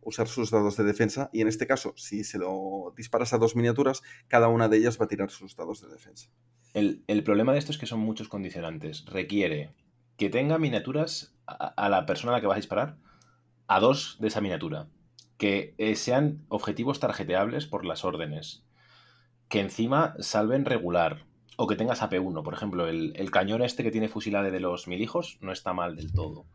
usar 0.00 0.26
sus 0.26 0.50
dados 0.50 0.76
de 0.76 0.84
defensa 0.84 1.30
y 1.32 1.42
en 1.42 1.48
este 1.48 1.66
caso, 1.66 1.92
si 1.96 2.24
se 2.24 2.38
lo 2.38 2.94
disparas 2.96 3.32
a 3.32 3.38
dos 3.38 3.56
miniaturas, 3.56 4.02
cada 4.26 4.48
una 4.48 4.68
de 4.68 4.78
ellas 4.78 4.98
va 5.00 5.04
a 5.04 5.08
tirar 5.08 5.30
sus 5.30 5.54
dados 5.54 5.82
de 5.82 5.88
defensa. 5.88 6.30
El, 6.72 7.04
el 7.08 7.24
problema 7.24 7.52
de 7.52 7.58
esto 7.58 7.72
es 7.72 7.78
que 7.78 7.86
son 7.86 8.00
muchos 8.00 8.28
condicionantes. 8.28 9.04
Requiere 9.06 9.74
que 10.20 10.28
tenga 10.28 10.58
miniaturas 10.58 11.34
a, 11.58 11.88
la 11.88 12.06
persona 12.06 12.32
a 12.32 12.36
la 12.36 12.40
que 12.40 12.46
vas 12.46 12.56
a 12.56 12.60
disparar, 12.60 12.96
a 13.66 13.80
dos 13.80 14.16
de 14.20 14.28
esa 14.28 14.40
miniatura. 14.40 14.88
Que 15.36 15.74
eh, 15.78 15.96
sean 15.96 16.44
objetivos 16.48 17.00
tarjeteables 17.00 17.66
por 17.66 17.84
las 17.84 18.04
órdenes. 18.04 18.64
Que 19.48 19.60
encima 19.60 20.14
salven 20.18 20.64
regular. 20.64 21.24
O 21.56 21.66
que 21.66 21.76
tengas 21.76 22.02
AP1. 22.02 22.42
Por 22.42 22.54
ejemplo, 22.54 22.88
el, 22.88 23.12
el 23.16 23.30
cañón 23.30 23.62
este 23.62 23.82
que 23.82 23.90
tiene 23.90 24.08
fusilade 24.08 24.50
de 24.50 24.60
los 24.60 24.86
mil 24.86 25.00
hijos 25.00 25.38
no 25.40 25.52
está 25.52 25.72
mal 25.72 25.96
del 25.96 26.12
todo. 26.12 26.46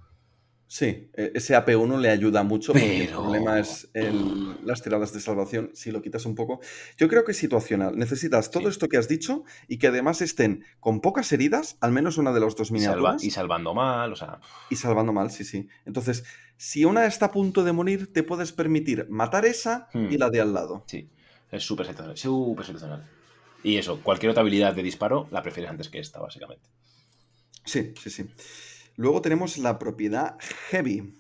Sí, 0.68 1.10
e- 1.14 1.32
ese 1.36 1.56
AP1 1.56 2.00
le 2.00 2.10
ayuda 2.10 2.42
mucho 2.44 2.74
porque 2.74 3.02
el 3.02 3.08
Pero- 3.08 3.22
problema 3.22 3.60
es 3.60 3.88
el- 3.94 4.58
las 4.66 4.82
tiradas 4.82 5.14
de 5.14 5.20
salvación, 5.20 5.70
si 5.74 5.92
lo 5.92 6.02
quitas 6.02 6.26
un 6.26 6.34
poco. 6.34 6.60
Yo 6.98 7.08
creo 7.08 7.24
que 7.24 7.34
es 7.34 7.38
situacional. 7.38 7.96
Necesitas 7.98 8.50
todo 8.50 8.64
Sí. 8.64 8.70
esto 8.70 8.90
que 8.90 8.98
has 8.98 9.08
dicho 9.08 9.44
y 9.68 9.78
que 9.78 9.88
además 9.88 10.22
estén 10.22 10.66
con 10.80 11.02
pocas 11.02 11.32
heridas, 11.32 11.78
al 11.82 11.92
menos 11.92 12.18
una 12.18 12.34
de 12.34 12.40
las 12.40 12.56
dos 12.56 12.72
Y, 12.72 12.80
salva- 12.80 12.80
miniaturas, 12.80 13.24
y 13.24 13.30
salvando 13.32 13.74
mal, 13.76 14.12
o 14.12 14.16
sea. 14.16 14.40
y 14.72 14.76
salvando 14.76 15.14
mal, 15.14 15.30
sí, 15.30 15.44
sí. 15.44 15.68
Entonces, 15.86 16.24
si 16.58 16.84
una 16.84 17.06
está 17.06 17.28
a 17.28 17.32
punto 17.32 17.64
de 17.64 17.72
morir, 17.72 18.12
te 18.12 18.24
puedes 18.24 18.52
permitir 18.52 19.06
matar 19.10 19.46
esa 19.46 19.88
y 19.94 19.98
Hmm. 19.98 20.18
la 20.18 20.30
de 20.32 20.42
al 20.42 20.54
lado. 20.54 20.84
Sí, 20.88 21.08
es 21.52 21.64
súper 21.64 21.86
situacional. 21.86 22.18
Súper 22.18 22.66
situacional. 22.66 23.08
Y 23.64 23.78
eso, 23.78 24.00
cualquier 24.02 24.32
otra 24.32 24.42
habilidad 24.42 24.74
de 24.74 24.82
disparo 24.84 25.28
la 25.32 25.44
prefieres 25.44 25.70
antes 25.70 25.90
que 25.90 26.00
esta, 26.00 26.20
básicamente. 26.20 26.68
Sí, 27.66 27.94
sí, 28.02 28.10
sí. 28.10 28.26
Luego 28.98 29.22
tenemos 29.22 29.58
la 29.58 29.78
propiedad 29.78 30.38
Heavy. 30.70 31.14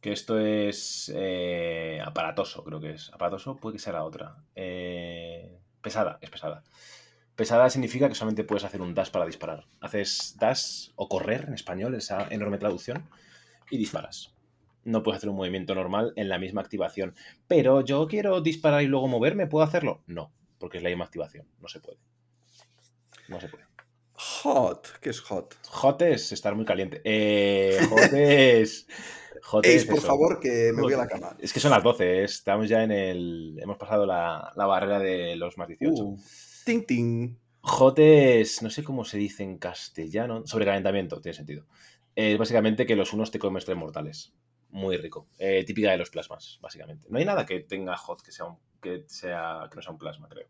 Que 0.00 0.12
esto 0.12 0.38
es 0.38 1.12
eh, 1.14 2.00
aparatoso, 2.04 2.64
creo 2.64 2.80
que 2.80 2.92
es. 2.92 3.10
Aparatoso 3.12 3.56
puede 3.56 3.76
que 3.76 3.82
sea 3.82 3.92
la 3.92 4.04
otra. 4.04 4.36
Eh, 4.54 5.58
pesada, 5.82 6.18
es 6.20 6.30
pesada. 6.30 6.62
Pesada 7.34 7.68
significa 7.68 8.08
que 8.08 8.14
solamente 8.14 8.44
puedes 8.44 8.64
hacer 8.64 8.80
un 8.80 8.94
dash 8.94 9.10
para 9.10 9.26
disparar. 9.26 9.66
Haces 9.80 10.36
dash 10.38 10.90
o 10.94 11.08
correr 11.08 11.44
en 11.48 11.54
español, 11.54 11.94
esa 11.94 12.28
enorme 12.30 12.56
traducción, 12.56 13.08
y 13.70 13.76
disparas. 13.76 14.32
No 14.84 15.02
puedes 15.02 15.18
hacer 15.18 15.28
un 15.28 15.36
movimiento 15.36 15.74
normal 15.74 16.12
en 16.16 16.28
la 16.28 16.38
misma 16.38 16.62
activación. 16.62 17.14
Pero 17.46 17.82
yo 17.82 18.06
quiero 18.06 18.40
disparar 18.40 18.82
y 18.82 18.86
luego 18.86 19.08
moverme, 19.08 19.48
¿puedo 19.48 19.66
hacerlo? 19.66 20.02
No, 20.06 20.32
porque 20.58 20.78
es 20.78 20.82
la 20.82 20.88
misma 20.88 21.04
activación. 21.04 21.46
No 21.60 21.68
se 21.68 21.80
puede. 21.80 21.98
No 23.28 23.40
se 23.40 23.48
puede. 23.48 23.64
Hot. 24.16 24.98
¿Qué 25.00 25.10
es 25.10 25.20
hot? 25.20 25.56
Hot 25.68 26.02
es 26.02 26.32
estar 26.32 26.54
muy 26.54 26.64
caliente. 26.64 27.00
Eh, 27.04 27.78
hot 27.88 28.12
es. 28.12 28.86
Hot 29.42 29.64
es 29.64 29.84
por 29.84 29.98
eso. 29.98 30.06
favor, 30.08 30.40
que 30.40 30.72
me 30.74 30.82
voy 30.82 30.92
a 30.94 30.96
la 30.96 31.06
cama. 31.06 31.36
Es 31.38 31.52
que 31.52 31.60
son 31.60 31.70
las 31.70 31.82
12, 31.82 32.24
estamos 32.24 32.68
ya 32.68 32.82
en 32.82 32.90
el. 32.90 33.56
Hemos 33.62 33.76
pasado 33.76 34.04
la, 34.04 34.52
la 34.56 34.66
barrera 34.66 34.98
de 34.98 35.36
los 35.36 35.56
más 35.56 35.68
18. 35.68 36.02
Uh, 36.02 36.18
ting, 36.64 36.84
ting. 36.84 37.36
Hot 37.60 37.96
es. 38.00 38.62
No 38.62 38.70
sé 38.70 38.82
cómo 38.82 39.04
se 39.04 39.18
dice 39.18 39.44
en 39.44 39.58
castellano. 39.58 40.44
Sobrecalentamiento, 40.46 41.20
tiene 41.20 41.36
sentido. 41.36 41.66
Es 42.16 42.36
básicamente 42.38 42.86
que 42.86 42.96
los 42.96 43.12
unos 43.12 43.30
te 43.30 43.38
comes 43.38 43.64
tres 43.64 43.76
mortales. 43.76 44.34
Muy 44.70 44.96
rico. 44.96 45.28
Eh, 45.38 45.64
típica 45.64 45.92
de 45.92 45.98
los 45.98 46.10
plasmas, 46.10 46.58
básicamente. 46.60 47.06
No 47.08 47.18
hay 47.18 47.24
nada 47.24 47.46
que 47.46 47.60
tenga 47.60 47.96
hot 47.96 48.22
que 48.22 48.32
sea 48.32 48.46
un, 48.46 48.58
que 48.80 49.04
sea 49.06 49.68
que 49.70 49.76
no 49.76 49.82
sea 49.82 49.92
un 49.92 49.98
plasma, 49.98 50.28
creo. 50.28 50.48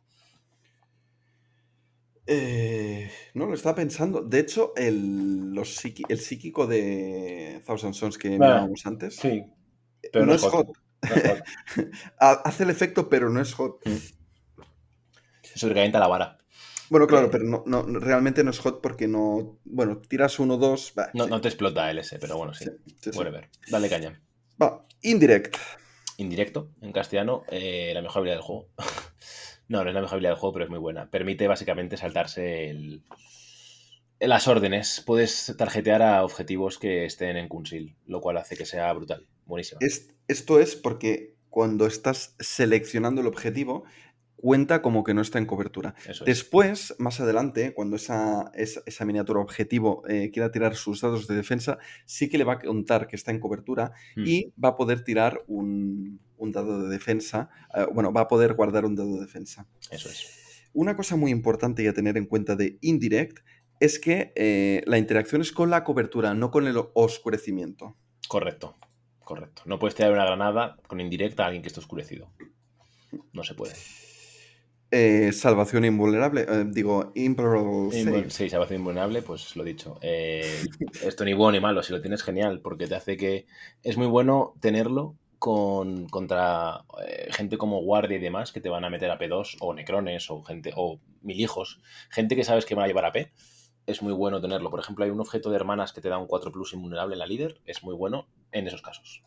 Eh, 2.27 3.11
no, 3.35 3.47
lo 3.47 3.55
estaba 3.55 3.77
pensando. 3.77 4.21
De 4.23 4.41
hecho, 4.41 4.73
el, 4.77 5.53
los 5.55 5.83
psiqui- 5.85 6.07
el 6.09 6.19
psíquico 6.19 6.67
de 6.67 7.63
Thousand 7.65 7.95
Sons 7.95 8.19
que 8.19 8.31
mirábamos 8.31 8.85
antes 8.87 9.17
Sí. 9.17 9.45
no, 10.15 10.35
es 10.35 10.43
hot. 10.43 10.69
Ha- 12.21 12.43
Hace 12.45 12.65
el 12.65 12.71
efecto, 12.71 13.09
pero 13.09 13.31
no 13.31 13.41
es 13.41 13.53
hot. 13.55 13.81
Sobrecalienta 15.55 15.99
la 16.01 16.09
vara. 16.09 16.39
Bueno, 16.91 17.07
claro, 17.07 17.27
Eh. 17.27 17.31
pero 17.33 17.45
no, 17.45 17.63
no, 17.67 17.83
realmente 17.99 18.45
no 18.45 18.51
es 18.51 18.59
hot 18.59 18.81
porque 18.81 19.09
no. 19.09 19.59
Bueno, 19.65 19.99
tiras 19.99 20.39
uno, 20.39 20.57
dos. 20.57 20.93
No, 21.15 21.25
sí, 21.25 21.31
no 21.31 21.41
te 21.41 21.49
explota 21.49 21.91
el 21.91 21.99
S, 21.99 22.19
pero 22.19 22.37
bueno, 22.37 22.55
sí. 22.55 22.67
sí. 23.01 23.11
Whatever. 23.15 23.49
Dale 23.71 23.89
caña. 23.89 24.21
Va, 24.61 24.87
indirect. 25.03 25.57
indirecto 26.19 26.71
en 26.81 26.93
castellano, 26.93 27.45
eh, 27.51 27.91
la 27.95 28.03
mejor 28.03 28.19
habilidad 28.21 28.37
del 28.37 28.43
juego. 28.45 28.69
no, 29.69 29.83
no 29.83 29.89
es 29.91 29.95
la 29.95 30.01
mejor 30.01 30.15
habilidad 30.15 30.31
del 30.33 30.39
juego, 30.39 30.53
pero 30.55 30.65
es 30.65 30.71
muy 30.71 30.79
buena. 30.79 31.11
Permite 31.11 31.49
básicamente 31.49 31.97
saltarse 31.97 32.71
el, 32.71 33.03
Las 34.19 34.49
órdenes. 34.49 35.03
Puedes 35.05 35.55
tarjetear 35.59 36.01
a 36.03 36.25
objetivos 36.25 36.79
que 36.79 37.05
estén 37.05 37.37
en 37.37 37.49
Kunsil, 37.49 37.97
lo 38.07 38.21
cual 38.21 38.39
hace 38.39 38.57
que 38.57 38.65
sea 38.65 38.93
brutal. 38.93 39.27
Buenísimo. 39.45 39.79
Es- 39.81 40.09
esto 40.29 40.59
es 40.59 40.75
porque 40.75 41.35
cuando 41.51 41.87
estás 41.87 42.35
seleccionando 42.39 43.21
el 43.21 43.27
objetivo, 43.27 43.85
cuenta 44.37 44.83
como 44.83 45.03
que 45.03 45.15
no 45.15 45.23
está 45.23 45.39
en 45.39 45.47
cobertura. 45.47 45.95
Eso 46.07 46.25
es. 46.25 46.27
Después, 46.27 46.95
más 46.99 47.21
adelante, 47.21 47.73
cuando 47.75 47.97
esa, 47.97 48.51
esa, 48.55 48.83
esa 48.87 49.05
miniatura 49.05 49.41
objetivo 49.41 50.03
eh, 50.09 50.31
quiera 50.33 50.51
tirar 50.53 50.77
sus 50.77 51.01
dados 51.01 51.27
de 51.27 51.35
defensa, 51.35 51.79
sí 52.05 52.29
que 52.29 52.39
le 52.39 52.45
va 52.45 52.55
a 52.55 52.59
contar 52.61 53.09
que 53.09 53.17
está 53.17 53.31
en 53.31 53.41
cobertura 53.41 53.93
Mm, 54.15 54.25
y 54.27 54.53
va 54.63 54.71
a 54.71 54.77
poder 54.77 55.03
tirar 55.03 55.43
un, 55.47 56.21
un 56.37 56.53
dado 56.53 56.83
de 56.83 56.89
defensa. 56.89 57.49
eh, 57.75 57.87
bueno, 57.93 58.13
va 58.13 58.23
a 58.23 58.29
poder 58.29 58.55
guardar 58.55 58.85
un 58.85 58.95
dado 58.95 59.15
de 59.15 59.21
defensa. 59.21 59.67
Eso 59.91 60.09
es. 60.09 60.69
Una 60.73 60.97
cosa 60.97 61.17
muy 61.17 61.31
importante 61.31 61.83
y 61.83 61.87
a 61.87 61.95
tener 61.95 62.17
en 62.17 62.27
cuenta 62.27 62.55
de 62.57 62.79
Indirect 62.83 63.39
es 63.81 63.99
que 63.99 64.33
eh, 64.37 64.83
la 64.87 64.99
interacción 64.99 65.41
es 65.41 65.53
con 65.53 65.71
la 65.71 65.85
cobertura, 65.85 66.35
no 66.35 66.51
con 66.51 66.67
el 66.67 66.77
oscurecimiento. 66.95 67.97
Correcto. 68.29 68.77
Correcto. 69.21 69.63
No 69.67 69.79
puedes 69.79 69.95
tirar 69.95 70.13
una 70.13 70.25
granada 70.25 70.77
con 70.87 71.01
indirecta 71.01 71.43
a 71.43 71.47
alguien 71.47 71.63
que 71.63 71.69
esté 71.69 71.81
oscurecido. 71.81 72.31
No 73.33 73.43
se 73.43 73.55
puede. 73.55 73.75
Eh, 74.91 75.33
salvación 75.33 75.85
invulnerable, 75.85 76.43
eh, 76.49 76.65
digo, 76.69 77.13
save. 77.15 77.91
Invu- 77.91 78.31
Sí, 78.31 78.49
salvación 78.49 78.81
invulnerable, 78.81 79.21
pues 79.23 79.57
lo 79.57 79.65
dicho. 79.65 79.99
Eh, 80.01 80.63
esto 81.03 81.25
ni 81.25 81.35
bueno 81.35 81.53
ni 81.53 81.61
malo, 81.61 81.83
si 81.83 81.93
lo 81.93 82.01
tienes 82.01 82.23
genial, 82.23 82.61
porque 82.61 82.87
te 82.87 82.95
hace 82.95 83.17
que 83.17 83.47
es 83.83 83.97
muy 83.97 84.07
bueno 84.07 84.55
tenerlo 84.61 85.17
con, 85.41 86.09
contra 86.09 86.85
eh, 87.07 87.29
gente 87.33 87.59
como 87.59 87.83
guardia 87.83 88.17
y 88.17 88.21
demás 88.21 88.53
que 88.53 88.61
te 88.61 88.69
van 88.69 88.85
a 88.85 88.91
meter 88.91 89.11
a 89.11 89.19
P2 89.19 89.57
o 89.61 89.75
necrones 89.75 90.31
o 90.31 90.43
gente 90.45 90.73
o 90.77 91.01
mil 91.23 91.41
hijos, 91.41 91.81
gente 92.09 92.37
que 92.37 92.45
sabes 92.45 92.65
que 92.65 92.75
van 92.77 92.85
a 92.85 92.89
llevar 92.89 93.07
a 93.07 93.13
P. 93.13 93.33
Es 93.87 94.03
muy 94.03 94.13
bueno 94.13 94.41
tenerlo. 94.41 94.71
Por 94.71 94.81
ejemplo, 94.81 95.05
hay 95.05 95.11
un 95.11 95.21
objeto 95.21 95.51
de 95.51 95.57
hermanas 95.57 95.93
que 95.93 96.01
te 96.01 96.09
da 96.09 96.19
un 96.19 96.27
4 96.27 96.51
plus 96.53 96.73
invulnerable 96.75 97.15
en 97.15 97.19
la 97.21 97.27
líder. 97.27 97.61
Es 97.67 97.83
muy 97.85 97.95
bueno 97.95 98.27
en 98.51 98.67
esos 98.67 98.83
casos. 98.83 99.23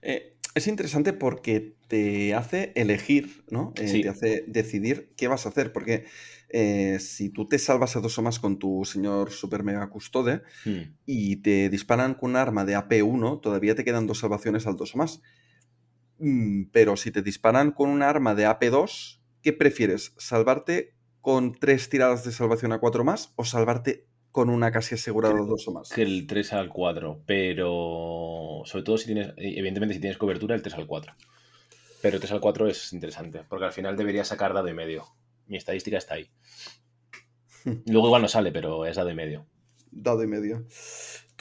Eh, 0.00 0.36
es 0.54 0.66
interesante 0.66 1.12
porque 1.12 1.76
te 1.88 2.34
hace 2.34 2.72
elegir, 2.74 3.44
¿no? 3.50 3.72
Eh, 3.76 3.88
Sí. 3.88 4.02
Te 4.02 4.08
hace 4.08 4.44
decidir 4.46 5.12
qué 5.16 5.28
vas 5.28 5.46
a 5.46 5.50
hacer, 5.50 5.72
porque 5.72 6.04
eh, 6.50 6.98
si 7.00 7.30
tú 7.30 7.48
te 7.48 7.58
salvas 7.58 7.96
a 7.96 8.00
dos 8.00 8.18
o 8.18 8.22
más 8.22 8.38
con 8.38 8.58
tu 8.58 8.84
señor 8.84 9.30
super 9.30 9.62
mega 9.64 9.88
custode 9.88 10.42
Hmm. 10.64 10.94
y 11.06 11.36
te 11.36 11.70
disparan 11.70 12.14
con 12.14 12.30
un 12.30 12.36
arma 12.36 12.64
de 12.64 12.76
AP1, 12.76 13.40
todavía 13.40 13.74
te 13.74 13.84
quedan 13.84 14.06
dos 14.06 14.18
salvaciones 14.20 14.66
al 14.66 14.76
dos 14.76 14.94
o 14.94 14.98
más. 14.98 15.22
Mm, 16.18 16.64
Pero 16.72 16.96
si 16.96 17.10
te 17.10 17.22
disparan 17.22 17.72
con 17.72 17.88
un 17.88 18.02
arma 18.02 18.34
de 18.34 18.46
AP2, 18.46 19.20
¿qué 19.42 19.52
prefieres? 19.52 20.14
¿Salvarte 20.18 20.94
con 21.20 21.52
tres 21.54 21.88
tiradas 21.88 22.24
de 22.24 22.32
salvación 22.32 22.72
a 22.72 22.78
cuatro 22.80 23.04
más 23.04 23.32
o 23.36 23.44
salvarte 23.44 24.06
con 24.32 24.48
una 24.48 24.72
casi 24.72 24.94
asegurada 24.94 25.34
Creo 25.34 25.46
dos 25.46 25.68
o 25.68 25.72
más? 25.72 25.90
Que 25.90 26.02
el 26.02 26.26
3 26.26 26.54
al 26.54 26.68
4, 26.70 27.22
pero 27.26 28.62
sobre 28.64 28.82
todo 28.82 28.96
si 28.98 29.06
tienes, 29.06 29.34
evidentemente 29.36 29.94
si 29.94 30.00
tienes 30.00 30.18
cobertura, 30.18 30.54
el 30.54 30.62
3 30.62 30.74
al 30.74 30.86
4. 30.86 31.14
Pero 32.00 32.16
el 32.16 32.20
3 32.20 32.32
al 32.32 32.40
4 32.40 32.68
es 32.68 32.92
interesante, 32.92 33.44
porque 33.48 33.66
al 33.66 33.72
final 33.72 33.96
debería 33.96 34.24
sacar 34.24 34.54
dado 34.54 34.68
y 34.68 34.74
medio. 34.74 35.06
Mi 35.46 35.58
estadística 35.58 35.98
está 35.98 36.14
ahí. 36.14 36.30
Luego 37.86 38.08
igual 38.08 38.22
no 38.22 38.28
sale, 38.28 38.50
pero 38.50 38.86
es 38.86 38.96
dado 38.96 39.10
y 39.10 39.14
medio. 39.14 39.46
Dado 39.90 40.24
y 40.24 40.26
medio. 40.26 40.66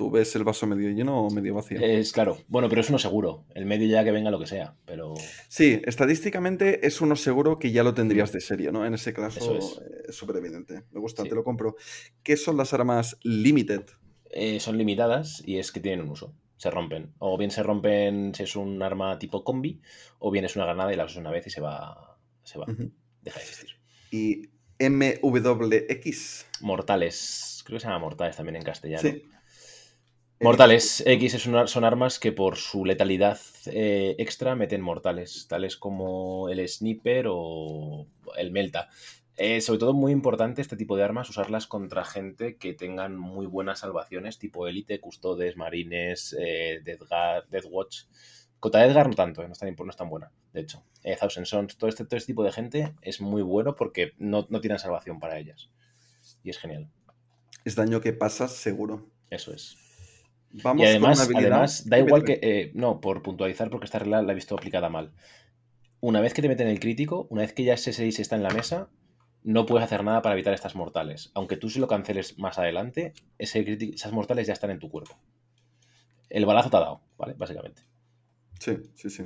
¿Tú 0.02 0.10
ves 0.10 0.36
el 0.36 0.44
vaso 0.44 0.66
medio 0.66 0.90
lleno 0.90 1.22
o 1.28 1.30
medio 1.30 1.54
vacío? 1.54 1.80
Es 1.80 2.12
claro, 2.12 2.40
bueno, 2.48 2.68
pero 2.70 2.82
es 2.82 2.90
uno 2.90 2.98
seguro. 2.98 3.46
El 3.54 3.68
medio 3.68 3.88
ya 3.88 4.04
que 4.04 4.10
venga 4.12 4.32
lo 4.32 4.40
que 4.40 4.48
sea, 4.48 4.76
pero 4.84 5.14
Sí, 5.48 5.80
estadísticamente 5.86 6.88
es 6.88 7.02
uno 7.02 7.16
seguro 7.16 7.60
que 7.60 7.72
ya 7.72 7.84
lo 7.84 7.94
tendrías 7.94 8.32
de 8.32 8.42
serie, 8.42 8.72
¿no? 8.72 8.84
En 8.84 8.96
ese 8.96 9.14
caso 9.14 9.38
Eso 9.40 9.58
es. 9.60 9.80
eh, 10.10 10.12
súper 10.12 10.38
evidente. 10.38 10.86
Me 10.90 11.00
gusta, 11.00 11.22
Sí. 11.22 11.30
te 11.30 11.36
lo 11.36 11.44
compro. 11.44 11.76
¿Qué 12.24 12.36
son 12.36 12.58
las 12.58 12.74
armas 12.74 13.16
limited? 13.22 13.84
eh, 14.32 14.60
son 14.60 14.78
limitadas 14.80 15.44
y 15.46 15.58
es 15.60 15.72
que 15.72 15.80
tienen 15.82 16.02
un 16.06 16.10
uso. 16.10 16.34
Se 16.58 16.72
rompen. 16.72 17.14
O 17.20 17.38
bien 17.38 17.52
se 17.52 17.62
rompen 17.62 18.34
si 18.34 18.42
es 18.42 18.56
un 18.56 18.82
arma 18.82 19.20
tipo 19.20 19.44
combi, 19.44 19.82
o 20.18 20.32
bien 20.32 20.46
es 20.46 20.56
una 20.56 20.66
granada 20.66 20.92
y 20.92 20.96
la 20.96 21.06
usas 21.06 21.18
una 21.18 21.30
vez 21.30 21.46
y 21.46 21.52
se 21.52 21.62
va. 21.62 22.18
Se 22.44 22.58
va. 22.58 22.66
Deja 22.66 23.38
de 23.40 23.46
existir. 23.46 23.70
Y 24.10 24.50
MWX. 24.80 26.48
Mortales. 26.62 27.62
Creo 27.66 27.76
que 27.78 27.82
se 27.82 27.88
llama 27.88 28.00
mortales 28.00 28.36
también 28.36 28.56
en 28.56 28.64
castellano. 28.64 29.02
Sí. 29.08 29.24
Mortales 30.42 31.04
X 31.06 31.34
es 31.36 31.46
una- 31.46 31.68
son 31.68 31.84
armas 31.84 32.20
que 32.20 32.32
por 32.32 32.58
su 32.58 32.84
letalidad 32.86 33.40
eh, 33.68 34.16
extra 34.18 34.56
meten 34.56 34.82
mortales, 34.82 35.46
tales 35.48 35.78
como 35.78 36.50
el 36.50 36.68
Sniper 36.68 37.28
o 37.30 38.08
el 38.38 38.52
Melta. 38.52 38.90
Eh, 39.38 39.62
sobre 39.62 39.80
todo 39.80 39.94
muy 39.94 40.12
importante 40.12 40.62
este 40.62 40.76
tipo 40.76 40.98
de 40.98 41.04
armas, 41.04 41.30
usarlas 41.30 41.68
contra 41.68 42.04
gente 42.06 42.58
que 42.58 42.74
tengan 42.74 43.18
muy 43.18 43.46
buenas 43.46 43.80
salvaciones, 43.80 44.40
tipo 44.40 44.68
Elite, 44.68 45.00
Custodes, 45.00 45.58
Marines, 45.58 46.36
eh, 46.40 46.82
Death 46.84 47.02
Guard- 47.10 47.48
Death 47.50 47.66
Watch. 47.70 48.04
Contra 48.60 48.86
Edgar 48.86 49.08
no 49.08 49.16
tanto, 49.16 49.42
eh, 49.42 49.48
no, 49.48 49.54
es 49.54 49.60
tan, 49.60 49.76
no 49.76 49.90
es 49.90 49.96
tan 49.98 50.10
buena, 50.10 50.32
de 50.54 50.62
hecho. 50.62 50.84
Thousand 51.20 51.46
Sons, 51.48 51.78
todo 51.78 51.90
este, 51.90 52.06
todo 52.06 52.18
este 52.18 52.28
tipo 52.34 52.44
de 52.44 52.52
gente 52.52 52.94
es 53.02 53.22
muy 53.22 53.42
bueno 53.42 53.76
porque 53.76 54.12
no, 54.18 54.46
no 54.50 54.62
tienen 54.62 54.78
salvación 54.80 55.20
para 55.20 55.40
ellas. 55.40 55.70
Y 56.44 56.50
es 56.52 56.60
genial, 56.60 56.88
Es 57.66 57.76
daño 57.76 58.02
que 58.02 58.14
pasas 58.14 58.52
seguro. 58.54 59.08
eso 59.32 59.54
es. 59.54 59.78
Vamos 60.54 60.84
Y 60.84 60.86
además, 60.88 61.28
con 61.28 61.38
además 61.38 61.90
da 61.90 61.98
igual 62.00 62.24
que. 62.24 62.40
eh, 62.42 62.72
no, 62.74 63.00
por 63.02 63.22
puntualizar, 63.22 63.70
porque 63.70 63.86
esta 63.86 64.00
regla 64.00 64.22
la 64.22 64.32
he 64.32 64.36
visto 64.36 64.56
aplicada 64.56 64.90
mal. 64.90 65.14
Una 66.02 66.20
vez 66.20 66.34
que 66.34 66.42
te 66.42 66.50
meten 66.50 66.68
el 66.68 66.80
crítico, 66.80 67.28
una 67.30 67.42
vez 67.44 67.54
que 67.54 67.64
ya 67.64 67.74
ese 67.76 67.94
6 67.94 68.20
está 68.20 68.36
en 68.36 68.44
la 68.44 68.50
mesa, 68.50 68.90
no 69.44 69.66
puedes 69.66 69.86
hacer 69.86 70.04
nada 70.04 70.22
para 70.22 70.34
evitar 70.36 70.54
estas 70.54 70.76
mortales. 70.76 71.32
Aunque 71.36 71.58
tú 71.58 71.70
si 71.70 71.80
lo 71.80 71.88
canceles 71.88 72.38
más 72.40 72.58
adelante, 72.60 73.14
ese 73.38 73.64
crítico- 73.64 73.96
esas 73.96 74.12
mortales 74.12 74.48
ya 74.48 74.54
están 74.54 74.72
en 74.72 74.80
tu 74.80 74.90
cuerpo. 74.90 75.16
El 76.30 76.46
balazo 76.46 76.70
te 76.70 76.78
ha 76.78 76.82
dado, 76.82 77.02
¿vale? 77.18 77.34
Básicamente. 77.38 77.84
Sí, 78.60 78.78
sí, 78.96 79.10
sí. 79.10 79.24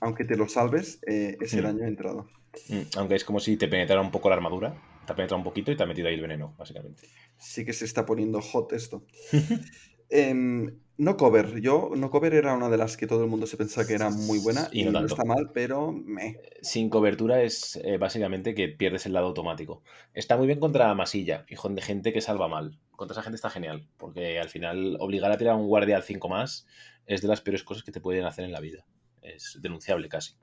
Aunque 0.00 0.24
te 0.24 0.36
lo 0.36 0.48
salves, 0.48 1.00
eh, 1.06 1.36
ese 1.40 1.60
Mm. 1.60 1.64
daño 1.64 1.84
ha 1.84 1.88
entrado. 1.88 2.28
Mm, 2.68 2.82
Aunque 2.98 3.14
es 3.14 3.24
como 3.24 3.40
si 3.40 3.56
te 3.56 3.68
penetrara 3.68 4.00
un 4.00 4.10
poco 4.10 4.28
la 4.28 4.36
armadura. 4.36 4.74
Te 5.06 5.12
ha 5.12 5.16
penetrado 5.16 5.38
un 5.38 5.44
poquito 5.44 5.70
y 5.72 5.76
te 5.76 5.82
ha 5.82 5.86
metido 5.86 6.08
ahí 6.08 6.14
el 6.14 6.20
veneno, 6.20 6.54
básicamente. 6.58 7.04
Sí 7.38 7.64
que 7.64 7.72
se 7.72 7.84
está 7.84 8.04
poniendo 8.04 8.40
hot 8.42 8.72
esto. 8.72 9.04
Em, 10.08 10.78
no 10.98 11.16
cover. 11.16 11.60
Yo, 11.60 11.90
no 11.94 12.10
cover 12.10 12.34
era 12.34 12.54
una 12.54 12.70
de 12.70 12.78
las 12.78 12.96
que 12.96 13.06
todo 13.06 13.24
el 13.24 13.30
mundo 13.30 13.46
se 13.46 13.56
pensaba 13.56 13.86
que 13.86 13.94
era 13.94 14.08
muy 14.08 14.38
buena 14.38 14.68
Y 14.72 14.82
y 14.82 14.84
no 14.90 15.04
está 15.04 15.24
mal, 15.24 15.50
pero 15.52 15.92
me. 15.92 16.40
Sin 16.62 16.88
cobertura 16.88 17.42
es 17.42 17.76
eh, 17.84 17.98
básicamente 17.98 18.54
que 18.54 18.68
pierdes 18.68 19.04
el 19.06 19.12
lado 19.12 19.26
automático. 19.26 19.82
Está 20.14 20.36
muy 20.36 20.46
bien 20.46 20.58
contra 20.58 20.94
masilla 20.94 21.44
y 21.48 21.56
con 21.56 21.76
gente 21.76 22.12
que 22.12 22.20
salva 22.20 22.48
mal. 22.48 22.80
Contra 22.92 23.12
esa 23.12 23.22
gente 23.22 23.36
está 23.36 23.50
genial, 23.50 23.86
porque 23.98 24.40
al 24.40 24.48
final 24.48 24.96
obligar 24.98 25.30
a 25.30 25.36
tirar 25.36 25.54
a 25.54 25.58
un 25.58 25.66
guardia 25.66 25.96
al 25.96 26.02
5 26.02 26.28
más 26.28 26.66
es 27.04 27.20
de 27.20 27.28
las 27.28 27.42
peores 27.42 27.62
cosas 27.62 27.84
que 27.84 27.92
te 27.92 28.00
pueden 28.00 28.24
hacer 28.24 28.44
en 28.44 28.52
la 28.52 28.60
vida. 28.60 28.86
Es 29.20 29.58
denunciable 29.60 30.08
casi. 30.08 30.34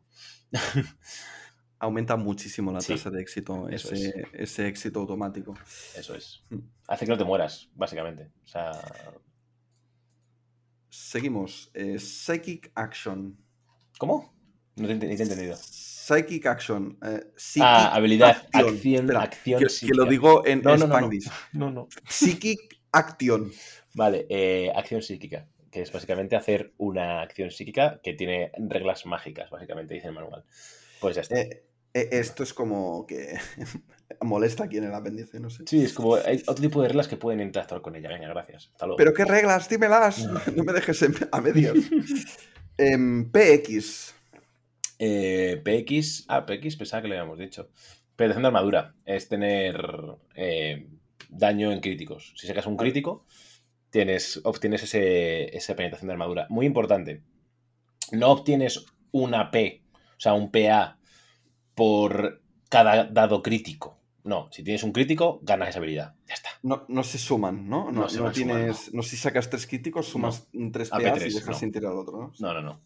Aumenta 1.79 2.15
muchísimo 2.15 2.71
la 2.71 2.79
Sí, 2.79 2.93
tasa 2.93 3.09
de 3.09 3.21
éxito, 3.21 3.67
ese, 3.69 4.27
ese 4.33 4.67
éxito 4.67 5.01
automático. 5.01 5.53
Eso 5.97 6.15
es. 6.15 6.43
Mm. 6.49 6.59
Hace 6.87 7.05
que 7.05 7.11
no 7.11 7.17
te 7.17 7.25
mueras, 7.25 7.69
básicamente. 7.75 8.31
O 8.45 8.47
sea, 8.47 8.71
Seguimos. 10.97 11.71
eh, 11.73 11.97
Psychic 11.97 12.71
Action. 12.75 13.35
¿cómo? 13.97 14.31
No 14.75 14.87
te, 14.87 14.93
he 14.93 15.11
entendido. 15.11 15.55
Psychic 15.59 16.45
Action. 16.45 16.99
eh, 17.03 17.23
Psychic 17.35 17.63
Ah, 17.65 17.95
habilidad, 17.95 18.29
Action. 18.51 18.75
acción, 18.75 19.01
Espera, 19.05 19.21
acción 19.23 19.59
que, 19.63 19.87
que 19.87 19.93
lo 19.95 20.05
digo 20.05 20.45
en 20.45 20.61
No, 20.61 20.77
no, 20.77 20.85
no, 20.85 21.01
no. 21.01 21.09
No, 21.53 21.71
no. 21.71 21.87
Psychic 22.07 22.59
Action. 22.91 23.51
Vale, 23.95 24.27
eh, 24.29 24.71
acción 24.75 25.01
psíquica, 25.01 25.47
que 25.71 25.81
es 25.81 25.91
básicamente 25.91 26.35
hacer 26.35 26.73
una 26.77 27.21
acción 27.23 27.49
psíquica 27.49 27.99
que 28.03 28.13
tiene 28.13 28.51
reglas 28.59 29.07
mágicas, 29.07 29.49
básicamente, 29.49 29.95
dice 29.95 30.07
el 30.09 30.13
manual. 30.13 30.45
Pues 30.99 31.15
ya 31.15 31.21
está. 31.23 31.39
Eh, 31.39 31.63
esto 31.93 32.43
es 32.43 32.53
como 32.53 33.05
que 33.07 33.35
molesta 34.23 34.65
aquí 34.65 34.77
en 34.77 34.85
el 34.85 34.93
apéndice, 34.93 35.39
no 35.39 35.49
sé. 35.49 35.63
Sí, 35.67 35.83
es 35.83 35.93
como 35.93 36.15
hay 36.15 36.41
otro 36.47 36.55
tipo 36.61 36.81
de 36.81 36.87
reglas 36.89 37.07
que 37.07 37.17
pueden 37.17 37.39
interactuar 37.41 37.81
con 37.81 37.95
ella. 37.95 38.09
Venga, 38.09 38.27
gracias. 38.27 38.69
Hasta 38.71 38.85
luego. 38.85 38.97
Pero 38.97 39.13
qué 39.13 39.25
reglas, 39.25 39.69
dímelas. 39.69 40.27
No 40.55 40.63
me 40.63 40.73
dejes 40.73 41.01
en- 41.01 41.15
a 41.31 41.41
medias. 41.41 41.73
Em, 42.77 43.29
PX. 43.31 44.15
Eh, 44.99 45.61
PX. 45.63 46.25
Ah, 46.27 46.45
PX, 46.45 46.75
pensaba 46.75 47.01
que 47.01 47.07
le 47.07 47.17
habíamos 47.19 47.37
dicho. 47.39 47.69
Penetración 48.15 48.43
de 48.43 48.47
armadura. 48.47 48.95
Es 49.05 49.27
tener 49.29 49.77
eh, 50.35 50.87
daño 51.29 51.71
en 51.71 51.79
críticos. 51.81 52.33
Si 52.35 52.47
sacas 52.47 52.65
un 52.65 52.77
crítico, 52.77 53.25
tienes, 53.89 54.41
obtienes 54.43 54.83
ese, 54.83 55.55
esa 55.55 55.75
penetración 55.75 56.07
de 56.07 56.13
armadura. 56.13 56.47
Muy 56.49 56.65
importante. 56.65 57.21
No 58.11 58.31
obtienes 58.31 58.85
una 59.11 59.51
P, 59.51 59.83
o 59.93 60.19
sea, 60.19 60.33
un 60.33 60.51
PA 60.51 60.97
por 61.75 62.41
cada 62.69 63.05
dado 63.05 63.41
crítico. 63.43 63.99
No, 64.23 64.49
si 64.51 64.63
tienes 64.63 64.83
un 64.83 64.93
crítico, 64.93 65.39
ganas 65.43 65.69
esa 65.69 65.79
habilidad. 65.79 66.15
Ya 66.27 66.35
está. 66.35 66.49
No, 66.61 66.85
no 66.87 67.03
se 67.03 67.17
suman, 67.17 67.67
¿no? 67.67 67.91
No, 67.91 68.03
No 68.03 68.09
se 68.09 68.19
no 68.19 68.33
sumando. 68.33 68.73
No. 68.93 69.03
si 69.03 69.17
sacas 69.17 69.49
tres 69.49 69.67
críticos, 69.67 70.07
sumas 70.07 70.47
tres 70.71 70.91
AP3, 70.91 71.11
PAs 71.11 71.25
y 71.25 71.33
dejas 71.33 71.59
sin 71.59 71.71
tirar 71.71 71.91
al 71.91 71.97
otro, 71.97 72.17
¿no? 72.17 72.33
No, 72.39 72.53
no, 72.53 72.61
no. 72.61 72.81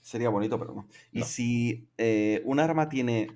Sería 0.00 0.28
bonito, 0.28 0.58
pero 0.58 0.74
no. 0.74 0.88
Y 1.12 1.22
si 1.22 1.88
eh, 1.96 2.42
un 2.44 2.58
arma 2.58 2.88
tiene 2.88 3.28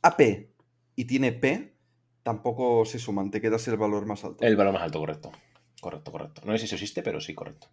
AP 0.00 0.48
y 0.96 1.04
tiene 1.04 1.32
P, 1.32 1.76
tampoco 2.22 2.86
se 2.86 2.98
suman, 2.98 3.30
te 3.30 3.42
quedas 3.42 3.68
el 3.68 3.76
valor 3.76 4.06
más 4.06 4.24
alto. 4.24 4.44
El 4.44 4.56
valor 4.56 4.72
más 4.72 4.82
alto, 4.82 5.00
correcto. 5.00 5.32
Correcto, 5.80 6.10
correcto. 6.10 6.40
No 6.46 6.52
sé 6.52 6.60
si 6.60 6.64
eso 6.64 6.76
existe, 6.76 7.02
pero 7.02 7.20
sí, 7.20 7.34
correcto. 7.34 7.68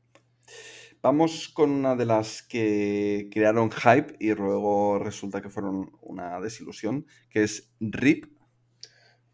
Vamos 1.02 1.48
con 1.48 1.72
una 1.72 1.96
de 1.96 2.06
las 2.06 2.44
que 2.44 3.30
crearon 3.32 3.72
hype 3.72 4.18
y 4.20 4.36
luego 4.36 5.00
resulta 5.00 5.42
que 5.42 5.50
fueron 5.50 5.92
una 6.02 6.40
desilusión, 6.40 7.08
que 7.30 7.44
es 7.44 7.74
RIP. 7.80 8.26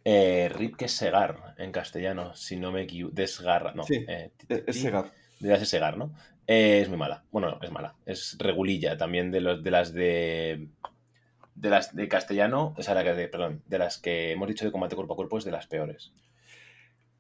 Eh, 0.09 0.47
RIP 0.47 0.77
que 0.77 0.85
es 0.85 0.93
segar 0.93 1.53
en 1.57 1.73
castellano, 1.73 2.33
si 2.33 2.55
no 2.55 2.71
me 2.71 2.83
equivoco. 2.83 3.13
Desgarra, 3.13 3.73
no. 3.73 3.83
Sí, 3.83 4.05
eh, 4.07 4.31
Eh, 4.47 4.63
Es 4.65 4.79
Segar. 4.79 5.11
Debería 5.37 5.65
segar, 5.65 5.97
¿no? 5.97 6.13
Eh, 6.47 6.79
es 6.81 6.87
muy 6.87 6.97
mala. 6.97 7.25
Bueno, 7.29 7.49
no, 7.49 7.59
es 7.61 7.69
mala. 7.71 7.93
Es 8.05 8.37
regulilla 8.39 8.95
también 8.95 9.31
de, 9.31 9.41
los, 9.41 9.61
de 9.61 9.69
las 9.69 9.91
de. 9.91 10.69
De 11.55 11.69
las 11.69 11.93
de 11.93 12.07
castellano, 12.07 12.73
o 12.77 12.83
sea, 12.83 12.93
la 12.93 13.03
que 13.03 13.15
de, 13.15 13.27
perdón, 13.27 13.63
de 13.65 13.79
las 13.79 13.97
que 13.97 14.31
hemos 14.31 14.47
dicho 14.47 14.63
de 14.63 14.71
combate 14.71 14.95
cuerpo 14.95 15.11
a 15.13 15.17
cuerpo 15.17 15.39
es 15.39 15.43
de 15.43 15.51
las 15.51 15.67
peores. 15.67 16.13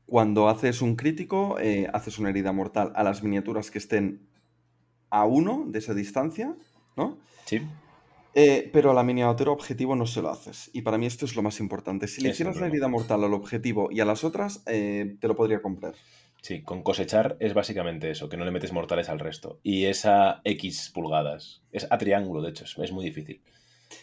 Cuando 0.05 0.47
haces 0.47 0.81
un 0.81 0.95
crítico, 0.95 1.59
eh, 1.59 1.89
haces 1.91 2.19
una 2.19 2.29
herida 2.29 2.53
mortal 2.53 2.93
a 2.95 3.03
las 3.03 3.21
miniaturas 3.21 3.69
que 3.69 3.79
estén 3.79 4.29
a 5.09 5.25
uno 5.25 5.65
de 5.67 5.79
esa 5.79 5.93
distancia, 5.93 6.55
¿no? 6.95 7.17
¿Sí? 7.45 7.61
Eh, 8.39 8.69
pero 8.71 8.91
a 8.91 8.93
la 8.93 9.01
miniatura 9.03 9.49
objetivo 9.51 9.95
no 9.95 10.05
se 10.05 10.21
lo 10.21 10.29
haces. 10.29 10.69
Y 10.71 10.83
para 10.83 10.99
mí 10.99 11.07
esto 11.07 11.25
es 11.25 11.35
lo 11.35 11.41
más 11.41 11.59
importante. 11.59 12.07
Si 12.07 12.21
le 12.21 12.29
hicieras 12.29 12.57
la 12.57 12.67
herida 12.67 12.87
mortal 12.87 13.23
al 13.23 13.33
objetivo 13.33 13.89
y 13.91 13.99
a 13.99 14.05
las 14.05 14.23
otras, 14.23 14.61
eh, 14.67 15.17
te 15.19 15.27
lo 15.27 15.35
podría 15.35 15.59
comprar. 15.61 15.95
Sí, 16.43 16.61
con 16.61 16.83
cosechar 16.83 17.35
es 17.39 17.55
básicamente 17.55 18.11
eso, 18.11 18.29
que 18.29 18.37
no 18.37 18.45
le 18.45 18.51
metes 18.51 18.71
mortales 18.71 19.09
al 19.09 19.17
resto. 19.19 19.59
Y 19.63 19.85
esa 19.85 20.41
X 20.43 20.91
pulgadas. 20.93 21.63
Es 21.71 21.87
a 21.89 21.97
triángulo, 21.97 22.43
de 22.43 22.51
hecho, 22.51 22.63
es, 22.65 22.77
es 22.77 22.91
muy 22.91 23.03
difícil. 23.05 23.41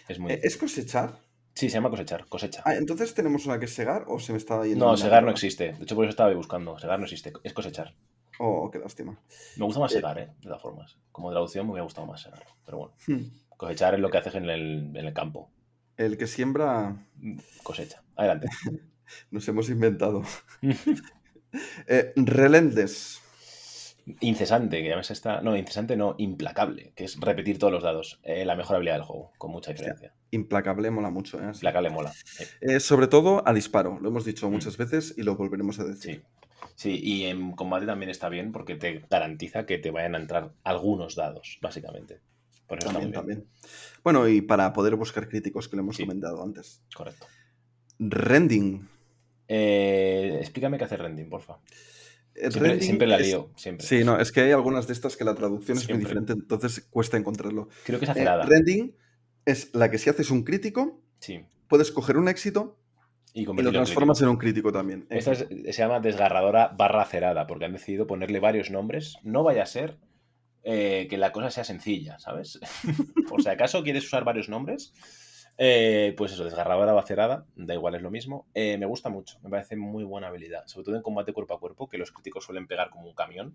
Es 0.09 0.19
muy 0.19 0.33
Eh, 0.33 0.37
difícil. 0.37 0.49
¿Es 0.49 0.57
cosechar? 0.57 1.21
Sí, 1.55 1.69
se 1.71 1.75
llama 1.75 1.91
cosechar, 1.91 2.27
cosecha. 2.27 2.61
Ah, 2.67 2.75
entonces 2.75 3.15
tenemos 3.15 3.47
una 3.47 3.61
que 3.61 3.67
es 3.67 3.73
segar 3.73 4.05
o 4.09 4.19
se 4.19 4.33
me 4.33 4.39
estaba 4.39 4.67
yendo. 4.67 4.85
No, 4.85 4.97
segar 4.97 5.23
no 5.23 5.31
existe. 5.31 5.75
De 5.75 5.85
hecho, 5.85 5.95
por 5.95 6.05
eso 6.07 6.11
estaba 6.11 6.35
buscando. 6.35 6.77
Segar 6.81 6.99
no 6.99 7.05
existe, 7.05 7.33
es 7.45 7.53
cosechar. 7.53 7.95
Oh, 8.41 8.69
qué 8.69 8.81
lástima. 8.81 9.17
Me 9.57 9.65
gusta 9.65 9.79
más 9.79 9.93
Eh. 9.93 9.95
segar, 9.95 10.19
¿eh? 10.19 10.27
De 10.41 10.49
todas 10.49 10.61
formas. 10.61 10.99
Como 11.13 11.31
traducción 11.31 11.67
me 11.67 11.71
hubiera 11.73 11.85
gustado 11.85 12.09
más 12.09 12.21
segar. 12.21 12.43
Pero 12.67 12.79
bueno, 12.79 12.95
Hmm. 13.07 13.29
Cosechar 13.57 13.95
es 13.95 14.01
lo 14.01 14.11
que 14.11 14.19
haces 14.19 14.35
en 14.35 14.49
el, 14.51 14.91
en 14.95 15.07
el 15.07 15.13
campo. 15.13 15.51
El 15.97 16.17
que 16.19 16.27
siembra 16.27 16.97
Cosecha. 17.63 18.03
Adelante. 18.17 18.49
nos 19.31 19.47
hemos 19.49 19.71
inventado. 19.71 20.23
Eh, 21.87 22.13
Relentless. 22.17 23.21
Incesante, 24.21 24.83
que 24.83 25.03
se 25.05 25.13
está. 25.13 25.41
No, 25.41 25.57
incesante 25.57 25.97
no, 25.97 26.15
implacable, 26.19 26.93
que 26.95 27.05
es 27.05 27.19
repetir 27.21 27.59
todos 27.59 27.73
los 27.73 27.83
dados. 27.83 28.21
Eh, 28.23 28.45
la 28.45 28.57
mejor 28.57 28.77
habilidad 28.77 28.97
del 28.97 29.05
juego, 29.05 29.33
con 29.39 29.53
mucha 29.53 29.73
diferencia. 29.73 30.13
Implacable 30.33 30.91
mola 30.91 31.11
mucho, 31.11 31.41
¿eh? 31.41 31.47
Implacable 31.55 31.91
mola. 31.91 32.13
Eh, 32.61 32.81
sobre 32.81 33.07
todo 33.07 33.47
a 33.47 33.53
disparo. 33.55 33.99
Lo 34.01 34.09
hemos 34.09 34.25
dicho 34.25 34.51
muchas 34.51 34.77
veces 34.77 35.15
y 35.17 35.23
lo 35.23 35.37
volveremos 35.37 35.79
a 35.79 35.85
Sí. 35.85 35.89
decir. 35.91 36.25
Sí, 36.75 37.01
y 37.03 37.25
en 37.27 37.53
combate 37.53 37.87
también 37.87 38.11
está 38.11 38.29
bien 38.29 38.51
porque 38.51 38.75
te 38.75 39.05
garantiza 39.09 39.65
que 39.65 39.79
te 39.79 39.93
vayan 39.93 40.17
a 40.17 40.19
entrar 40.19 40.53
algunos 40.65 41.15
dados, 41.15 41.59
básicamente. 41.63 42.21
Por 42.67 42.79
eso 42.79 42.89
También, 42.89 43.13
también. 43.13 43.47
Bueno, 44.03 44.27
y 44.29 44.41
para 44.41 44.73
poder 44.73 44.97
buscar 44.97 45.29
críticos 45.29 45.69
que 45.69 45.77
lo 45.77 45.83
hemos 45.83 45.97
Sí. 45.97 46.03
comentado 46.05 46.43
antes. 46.43 46.83
Correcto. 46.95 47.27
Rending. 47.99 48.89
Eh, 49.49 50.39
explícame 50.41 50.79
qué 50.79 50.85
hace 50.85 50.97
rending, 50.97 51.29
porfa. 51.29 51.59
Eh, 52.35 52.51
Siempre, 52.51 52.61
rending 52.71 52.83
siempre 52.87 53.07
la 53.07 53.17
es- 53.17 53.27
lío, 53.27 53.51
siempre. 53.57 53.87
Sí, 53.87 54.03
no, 54.03 54.19
es 54.19 54.33
que 54.33 54.41
hay 54.41 54.51
algunas 54.53 54.87
de 54.87 54.93
estas 54.95 55.17
que 55.17 55.25
la 55.25 55.35
traducción 55.35 55.79
es 55.79 55.89
muy 55.89 55.99
diferente, 55.99 56.33
entonces 56.33 56.81
cuesta 56.91 57.17
encontrarlo. 57.17 57.69
Creo 57.85 57.99
que 57.99 58.07
es 58.07 58.09
Eh, 58.09 58.13
acerada. 58.13 58.45
rending 58.47 58.97
es 59.45 59.73
la 59.75 59.91
que 59.91 59.99
si 59.99 60.11
haces 60.11 60.31
un 60.31 60.43
crítico, 60.43 61.01
sí. 61.21 61.45
puedes 61.69 61.93
coger 61.93 62.17
un 62.17 62.29
éxito 62.29 62.79
Y, 63.35 63.43
y 63.43 63.45
lo 63.45 63.53
en 63.61 63.73
transformas 63.73 64.21
en 64.23 64.29
un 64.29 64.37
crítico 64.37 64.73
también. 64.73 65.07
Esta 65.11 65.33
es- 65.33 65.47
se 65.49 65.73
llama 65.73 66.01
desgarradora 66.01 66.69
barra 66.69 67.03
acerada 67.03 67.47
porque 67.47 67.67
han 67.67 67.73
decidido 67.73 68.07
ponerle 68.07 68.41
varios 68.41 68.71
nombres. 68.71 69.17
No 69.23 69.43
vaya 69.45 69.63
a 69.63 69.67
ser 69.67 69.99
eh, 70.67 71.07
que 71.11 71.19
la 71.19 71.31
cosa 71.31 71.51
sea 71.51 71.63
sencilla, 71.63 72.19
¿sabes? 72.19 72.59
Por 73.29 73.43
si 73.43 73.51
acaso 73.51 73.83
quieres 73.83 74.07
usar 74.07 74.25
varios 74.25 74.49
nombres, 74.49 74.95
eh, 75.59 76.15
pues 76.17 76.33
eso, 76.33 76.43
desgarradora 76.43 76.95
o 76.95 76.99
acerada, 76.99 77.47
da 77.55 77.75
igual, 77.75 77.95
es 77.97 78.03
lo 78.03 78.11
mismo. 78.11 78.49
Eh, 78.55 78.79
me 78.79 78.87
gusta 78.87 79.11
mucho, 79.11 79.39
me 79.43 79.51
parece 79.51 79.77
muy 79.77 80.05
buena 80.05 80.29
habilidad, 80.29 80.67
sobre 80.67 80.87
todo 80.87 80.97
en 80.97 81.03
combate 81.03 81.35
cuerpo 81.35 81.53
a 81.53 81.61
cuerpo, 81.61 81.91
que 81.91 81.99
los 81.99 82.13
críticos 82.13 82.47
suelen 82.47 82.67
pegar 82.67 82.89
como 82.89 83.07
un 83.07 83.15
camión 83.15 83.55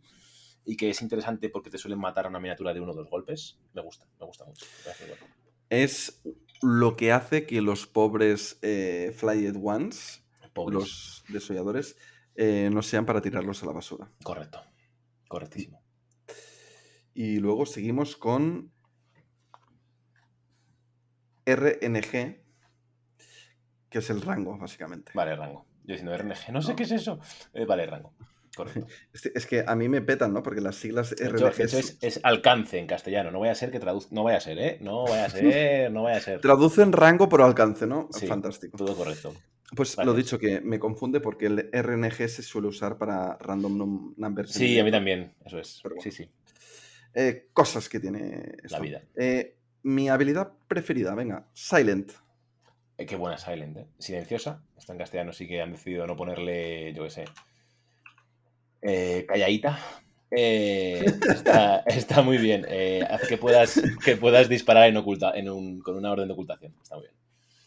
y 0.66 0.78
que 0.78 0.92
es 0.92 1.02
interesante 1.02 1.50
porque 1.50 1.72
te 1.72 1.80
suelen 1.80 2.00
matar 2.00 2.28
a 2.28 2.30
una 2.30 2.40
miniatura 2.40 2.76
de 2.76 2.80
uno 2.80 2.92
o 2.92 2.96
dos 2.96 3.10
golpes. 3.10 3.58
Me 3.74 3.82
gusta, 3.82 4.06
me 4.20 4.28
gusta 4.28 4.46
mucho. 4.46 4.68
me 4.78 4.84
parece 4.84 5.06
bueno. 5.08 5.26
Es 5.72 6.22
lo 6.62 6.96
que 6.96 7.12
hace 7.12 7.48
que 7.48 7.62
los 7.62 7.88
pobres 7.88 8.60
Flyed 8.62 9.56
Ones, 9.60 10.24
Pobres. 10.54 10.76
los 10.76 11.24
desolladores, 11.30 11.98
no 12.36 12.84
sean 12.84 13.08
para 13.08 13.22
tirarlos 13.22 13.64
a 13.64 13.66
la 13.66 13.72
basura. 13.72 14.12
Correcto, 14.24 14.62
correctísimo. 15.28 15.79
Y 17.14 17.38
luego 17.40 17.66
seguimos 17.66 18.16
con 18.16 18.72
RNG, 21.46 22.42
que 23.90 23.98
es 24.00 24.10
el 24.10 24.22
rango, 24.22 24.58
básicamente. 24.58 25.12
Vale, 25.16 25.36
rango. 25.36 25.66
Yo 25.84 25.94
diciendo 25.94 26.16
RNG, 26.16 26.52
no 26.52 26.62
sé 26.62 26.76
qué 26.76 26.84
es 26.84 26.92
eso. 26.92 27.20
Eh, 27.54 27.66
vale, 27.66 27.86
rango. 27.86 28.14
Correcto. 28.56 28.86
Es, 29.34 29.46
que 29.46 29.64
a 29.66 29.76
mí 29.76 29.90
me 29.90 30.02
petan, 30.02 30.34
¿no? 30.34 30.44
Porque 30.44 30.62
las 30.62 30.76
siglas 30.76 31.16
RNG 31.20 31.62
es, 31.62 31.98
es 32.02 32.20
alcance 32.24 32.78
en 32.78 32.88
castellano. 32.88 33.32
No 33.32 33.40
vaya 33.40 33.54
a 33.54 33.56
ser 33.56 33.72
que 33.72 33.80
traduzca. 33.80 34.14
No 34.14 34.24
vaya 34.24 34.38
a 34.38 34.42
ser, 34.42 34.60
¿eh? 34.60 34.78
No 34.82 35.04
vaya 35.04 35.26
a 35.26 35.30
ser, 35.30 35.92
no 35.92 36.04
vaya 36.04 36.18
a 36.18 36.22
ser. 36.22 36.42
traducen 36.42 36.92
rango 36.92 37.28
por 37.30 37.42
alcance, 37.42 37.88
¿no? 37.88 38.10
Sí, 38.12 38.28
Fantástico. 38.28 38.78
Todo 38.78 38.96
correcto. 38.96 39.34
Pues 39.76 39.96
Vale. 39.96 40.08
lo 40.08 40.14
dicho, 40.16 40.40
que 40.40 40.62
me 40.62 40.80
confunde 40.80 41.20
porque 41.20 41.46
el 41.46 41.70
RNG 41.72 42.28
se 42.28 42.42
suele 42.42 42.68
usar 42.68 42.98
para 42.98 43.38
random 43.38 43.78
num- 43.78 44.14
numbers. 44.18 44.52
Sí, 44.52 44.80
a 44.80 44.84
mí 44.84 44.92
también. 44.92 45.36
Eso 45.46 45.60
es. 45.60 45.80
Bueno. 45.84 46.02
Sí, 46.02 46.12
sí. 46.12 46.28
Eh, 47.14 47.48
cosas 47.54 47.90
que 47.90 48.00
tiene 48.00 48.56
esto. 48.64 48.78
La 48.78 48.80
vida. 48.80 49.02
Eh, 49.16 49.56
mi 49.84 50.10
habilidad 50.10 50.52
preferida, 50.68 51.16
venga, 51.16 51.48
Silent. 51.54 52.12
Eh, 52.98 53.06
qué 53.06 53.16
buena 53.16 53.38
Silent, 53.38 53.78
¿eh? 53.78 53.88
Silenciosa. 53.98 54.62
Está 54.78 54.94
en 54.94 55.00
castellano, 55.00 55.34
sí 55.34 55.48
que 55.48 55.62
han 55.62 55.72
decidido 55.72 56.06
no 56.06 56.16
ponerle, 56.16 56.94
yo 56.94 57.04
qué 57.04 57.10
sé. 57.10 57.26
Eh, 58.82 59.26
calladita. 59.28 59.80
Eh, 60.32 61.06
está, 61.30 61.78
está 61.86 62.22
muy 62.22 62.38
bien. 62.38 62.66
Eh, 62.70 63.06
hace 63.10 63.28
que 63.28 63.38
puedas, 63.38 63.82
que 64.04 64.18
puedas 64.18 64.50
disparar 64.50 64.88
en 64.88 64.98
oculta, 64.98 65.32
en 65.34 65.50
un, 65.50 65.80
con 65.80 65.96
una 65.96 66.12
orden 66.12 66.28
de 66.28 66.34
ocultación. 66.34 66.76
Está 66.82 66.96
muy 66.96 67.06
bien. 67.06 67.16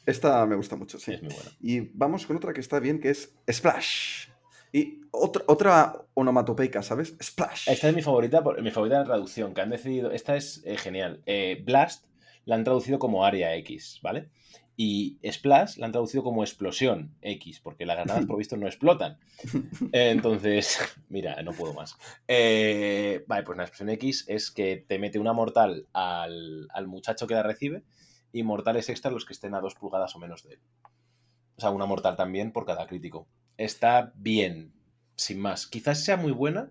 Esta 0.05 0.45
me 0.47 0.57
gusta 0.57 0.77
mucho, 0.77 0.99
sí. 0.99 1.13
Es 1.13 1.23
muy 1.23 1.33
buena. 1.33 1.51
Y 1.61 1.81
vamos 1.95 2.27
con 2.27 2.37
otra 2.37 2.53
que 2.53 2.61
está 2.61 2.81
bien, 2.81 3.01
que 3.01 3.11
es 3.11 3.35
Splash. 3.51 4.32
Y 4.73 5.03
otra, 5.11 5.45
otra 5.47 6.05
onomatopeica, 6.15 6.83
¿sabes? 6.83 7.15
Splash. 7.23 7.69
Esta 7.69 7.89
es 7.89 7.95
mi 7.95 8.03
favorita, 8.03 8.43
mi 8.63 8.71
favorita 8.71 8.97
de 8.97 9.03
la 9.03 9.07
traducción, 9.07 9.53
que 9.53 9.61
han 9.61 9.71
decidido. 9.71 10.11
Esta 10.11 10.35
es 10.37 10.63
eh, 10.65 10.79
genial. 10.79 11.23
Eh, 11.27 11.63
Blast 11.65 12.07
la 12.47 12.55
han 12.55 12.65
traducido 12.65 12.99
como 12.99 13.25
área 13.25 13.55
X, 13.57 14.01
¿vale? 14.03 14.31
Y 14.75 15.19
Splash 15.31 15.77
la 15.77 15.87
han 15.87 15.93
traducido 15.93 16.25
como 16.25 16.43
explosión 16.43 17.15
X, 17.21 17.61
porque 17.61 17.85
las 17.85 17.97
granadas 17.97 18.25
por 18.25 18.39
visto 18.39 18.57
no 18.57 18.67
explotan. 18.67 19.19
Eh, 19.93 20.11
Entonces, 20.11 20.79
mira, 21.11 21.41
no 21.43 21.53
puedo 21.53 21.75
más. 21.75 21.97
Eh, 22.27 23.25
vale, 23.27 23.43
pues 23.45 23.59
la 23.59 23.65
explosión 23.65 23.91
X 23.91 24.25
es 24.29 24.51
que 24.51 24.85
te 24.89 24.99
mete 24.99 25.19
una 25.19 25.35
mortal 25.35 25.87
al, 25.93 26.67
al 26.73 26.87
muchacho 26.87 27.27
que 27.27 27.35
la 27.35 27.43
recibe 27.43 27.85
y 28.33 28.43
mortales 28.43 28.89
extra 28.89 29.11
los 29.11 29.27
que 29.27 29.35
estén 29.35 29.55
a 29.55 29.61
dos 29.61 29.75
pulgadas 29.75 30.17
o 30.17 30.19
menos 30.19 30.43
de 30.45 30.55
él. 30.55 30.61
O 31.57 31.61
sea, 31.61 31.71
una 31.71 31.85
mortal 31.85 32.17
también 32.17 32.51
por 32.53 32.65
cada 32.65 32.87
crítico. 32.87 33.29
Está 33.57 34.13
bien, 34.17 34.73
sin 35.17 35.41
más. 35.41 35.67
Quizás 35.67 36.05
sea 36.05 36.17
muy 36.17 36.33
buena 36.33 36.71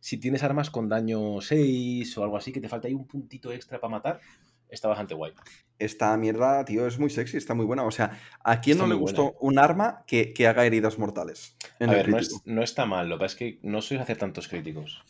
si 0.00 0.16
tienes 0.16 0.42
armas 0.42 0.70
con 0.70 0.88
daño 0.88 1.40
6 1.40 2.16
o 2.16 2.24
algo 2.24 2.36
así, 2.36 2.52
que 2.52 2.60
te 2.60 2.68
falta 2.68 2.88
ahí 2.88 2.94
un 2.94 3.06
puntito 3.06 3.52
extra 3.52 3.80
para 3.80 3.90
matar. 3.90 4.20
Está 4.68 4.88
bastante 4.88 5.14
guay. 5.14 5.32
Esta 5.78 6.16
mierda, 6.16 6.64
tío, 6.64 6.86
es 6.86 6.98
muy 6.98 7.10
sexy, 7.10 7.36
está 7.36 7.54
muy 7.54 7.66
buena. 7.66 7.84
O 7.84 7.90
sea, 7.90 8.18
¿a 8.44 8.60
quién 8.60 8.76
Está 8.76 8.86
no 8.86 8.94
le 8.94 8.98
gustó 9.00 9.22
buena. 9.24 9.36
un 9.40 9.58
arma 9.58 10.04
que, 10.06 10.32
que 10.32 10.46
haga 10.46 10.64
heridas 10.64 10.98
mortales? 10.98 11.56
En 11.80 11.90
A 11.90 11.94
ver, 11.94 12.08
no, 12.08 12.18
es- 12.18 12.40
no 12.44 12.62
está 12.62 12.86
mal, 12.86 13.08
lo 13.08 13.16
que 13.16 13.20
pasa 13.24 13.32
es 13.32 13.38
que 13.38 13.58
no 13.62 13.82
sois 13.82 14.00
hacer 14.00 14.16
tantos 14.16 14.46
críticos. 14.46 15.02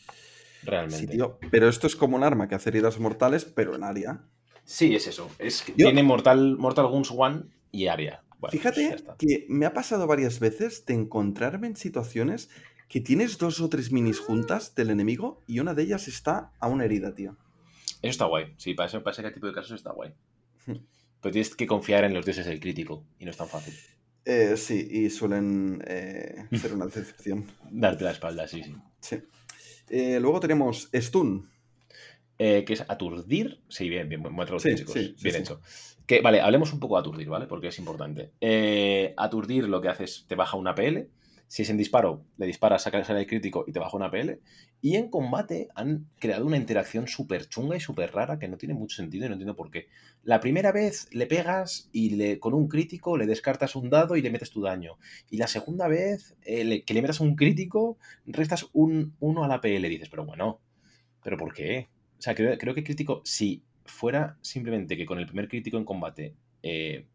Realmente. 0.63 0.99
Sí, 0.99 1.07
tío, 1.07 1.39
pero 1.51 1.69
esto 1.69 1.87
es 1.87 1.97
como 1.97 2.17
un 2.17 2.25
arma 2.25 2.49
que 2.49 2.55
hace 2.55 2.71
heridas 2.71 2.99
mortales, 2.99 3.45
pero 3.45 3.75
en 3.75 3.85
área. 3.85 4.21
Sí, 4.65 4.95
es 4.95 5.07
eso. 5.07 5.29
Es 5.39 5.63
que 5.63 5.73
tiene 5.73 6.03
Mortal, 6.03 6.57
Mortal 6.57 6.87
Guns 6.87 7.11
One 7.11 7.45
y. 7.73 7.87
Bueno, 7.87 8.19
pues 8.41 8.53
Fíjate 8.53 8.97
que 9.19 9.47
me 9.49 9.67
ha 9.67 9.75
pasado 9.75 10.07
varias 10.07 10.41
veces 10.41 10.85
de 10.87 10.95
encontrarme 10.95 11.67
en 11.67 11.77
situaciones 11.77 12.49
que 12.89 13.01
tienes 13.01 13.39
dos 13.39 13.61
o 13.61 13.69
tres 13.69 13.93
minis 13.93 14.19
juntas 14.19 14.75
del 14.75 14.91
enemigo 14.91 15.43
y 15.47 15.61
una 15.61 15.75
de 15.75 15.83
ellas 15.83 16.09
está 16.09 16.53
a 16.59 16.69
una 16.69 16.85
herida, 16.85 17.15
tío. 17.15 17.37
Eso 18.03 18.11
está 18.11 18.25
guay. 18.27 18.55
Sí, 18.57 18.75
para, 18.75 18.89
eso, 18.89 19.03
para 19.03 19.13
ese 19.13 19.31
tipo 19.31 19.47
de 19.47 19.53
casos 19.53 19.73
está 19.73 19.93
guay. 19.93 20.13
Hmm. 20.67 20.77
Pero 21.21 21.33
tienes 21.33 21.55
que 21.55 21.67
confiar 21.67 22.05
en 22.05 22.15
los 22.15 22.25
dioses 22.25 22.47
del 22.47 22.61
crítico 22.61 23.05
y 23.19 23.25
no 23.27 23.31
es 23.31 23.37
tan 23.37 23.49
fácil. 23.49 23.75
Eh, 24.25 24.57
sí, 24.57 24.89
y 24.91 25.11
suelen 25.11 25.83
eh, 25.87 26.47
ser 26.61 26.73
una 26.73 26.87
decepción. 26.87 27.47
Darte 27.71 28.05
la 28.05 28.13
espalda, 28.13 28.49
sí, 28.49 28.63
sí. 28.65 28.75
Sí. 29.01 29.19
Eh, 29.89 30.19
luego 30.21 30.41
tenemos 30.41 30.89
Stun. 30.95 31.51
eh, 32.39 32.65
que 32.65 32.73
es 32.73 32.85
aturdir. 32.89 33.61
Sí, 33.69 33.89
bien, 33.91 34.09
bien, 34.09 34.23
buen 34.23 34.35
traducción, 34.47 34.77
Sí, 34.77 34.85
chicos. 34.85 34.95
sí, 34.95 35.15
bien 35.23 35.35
sí. 35.37 35.41
hecho. 35.43 35.61
Vale, 36.23 36.41
hablemos 36.41 36.73
un 36.73 36.81
poco 36.81 36.97
de 36.97 37.01
aturdir, 37.01 37.29
¿vale? 37.29 37.47
Porque 37.47 37.69
es 37.69 37.79
importante. 37.79 38.33
Eh, 38.41 39.15
aturdir 39.17 39.69
lo 39.69 39.81
que 39.81 39.89
hace 39.89 40.05
es 40.05 40.25
te 40.27 40.35
baja 40.35 40.57
una 40.57 40.75
PL. 40.75 41.09
Si 41.47 41.63
es 41.63 41.71
en 41.71 41.77
disparo, 41.77 42.25
le 42.37 42.47
disparas, 42.47 42.83
saca 42.83 42.99
el 42.99 43.27
crítico 43.27 43.65
y 43.67 43.73
te 43.73 43.81
baja 43.81 43.97
una 43.97 44.11
PL. 44.11 44.41
Y 44.81 44.95
en 44.95 45.11
combate 45.11 45.69
han 45.75 46.07
creado 46.19 46.47
una 46.47 46.57
interacción 46.57 47.09
súper 47.09 47.49
chunga 47.49 47.77
y 47.77 47.81
súper 47.81 48.13
rara 48.13 48.39
que 48.39 48.47
no 48.47 48.57
tiene 48.57 48.75
mucho 48.75 48.97
sentido 48.97 49.27
y 49.27 49.29
no 49.29 49.35
entiendo 49.35 49.57
por 49.57 49.71
qué. 49.71 49.89
La 50.23 50.39
primera 50.39 50.71
vez 50.71 51.09
le 51.13 51.27
pegas 51.27 51.89
y 51.93 52.11
le, 52.11 52.39
con 52.39 52.55
un 52.55 52.69
crítico 52.69 53.17
le 53.17 53.27
descartas 53.27 53.75
un 53.75 53.91
dado 53.91 54.15
y 54.15 54.23
le 54.23 54.31
metes 54.31 54.51
tu 54.51 54.63
daño. 54.63 54.97
Y 55.29 55.39
la 55.39 55.49
segunda 55.49 55.89
vez 55.89 56.37
eh, 56.43 56.85
que 56.85 56.95
le 56.95 57.03
metas 57.03 57.21
un 57.21 57.35
crítico, 57.35 57.99
restas 58.27 58.69
un 58.73 59.17
1 59.19 59.45
a 59.45 59.49
la 59.49 59.61
PL. 59.61 59.89
Dices, 59.89 60.09
pero 60.09 60.25
bueno, 60.25 60.61
¿pero 61.23 61.37
por 61.37 61.53
qué? 61.53 61.89
O 62.17 62.23
sea, 62.23 62.35
creo, 62.37 62.57
creo 62.59 62.75
que 62.75 62.85
crítico, 62.85 63.23
si 63.25 63.65
fuera 63.91 64.39
simplemente 64.41 64.97
que 64.97 65.07
con 65.07 65.19
el 65.19 65.27
primer 65.27 65.49
crítico 65.49 65.77
en 65.77 65.85
combate 65.85 66.35
eh, 66.62 67.07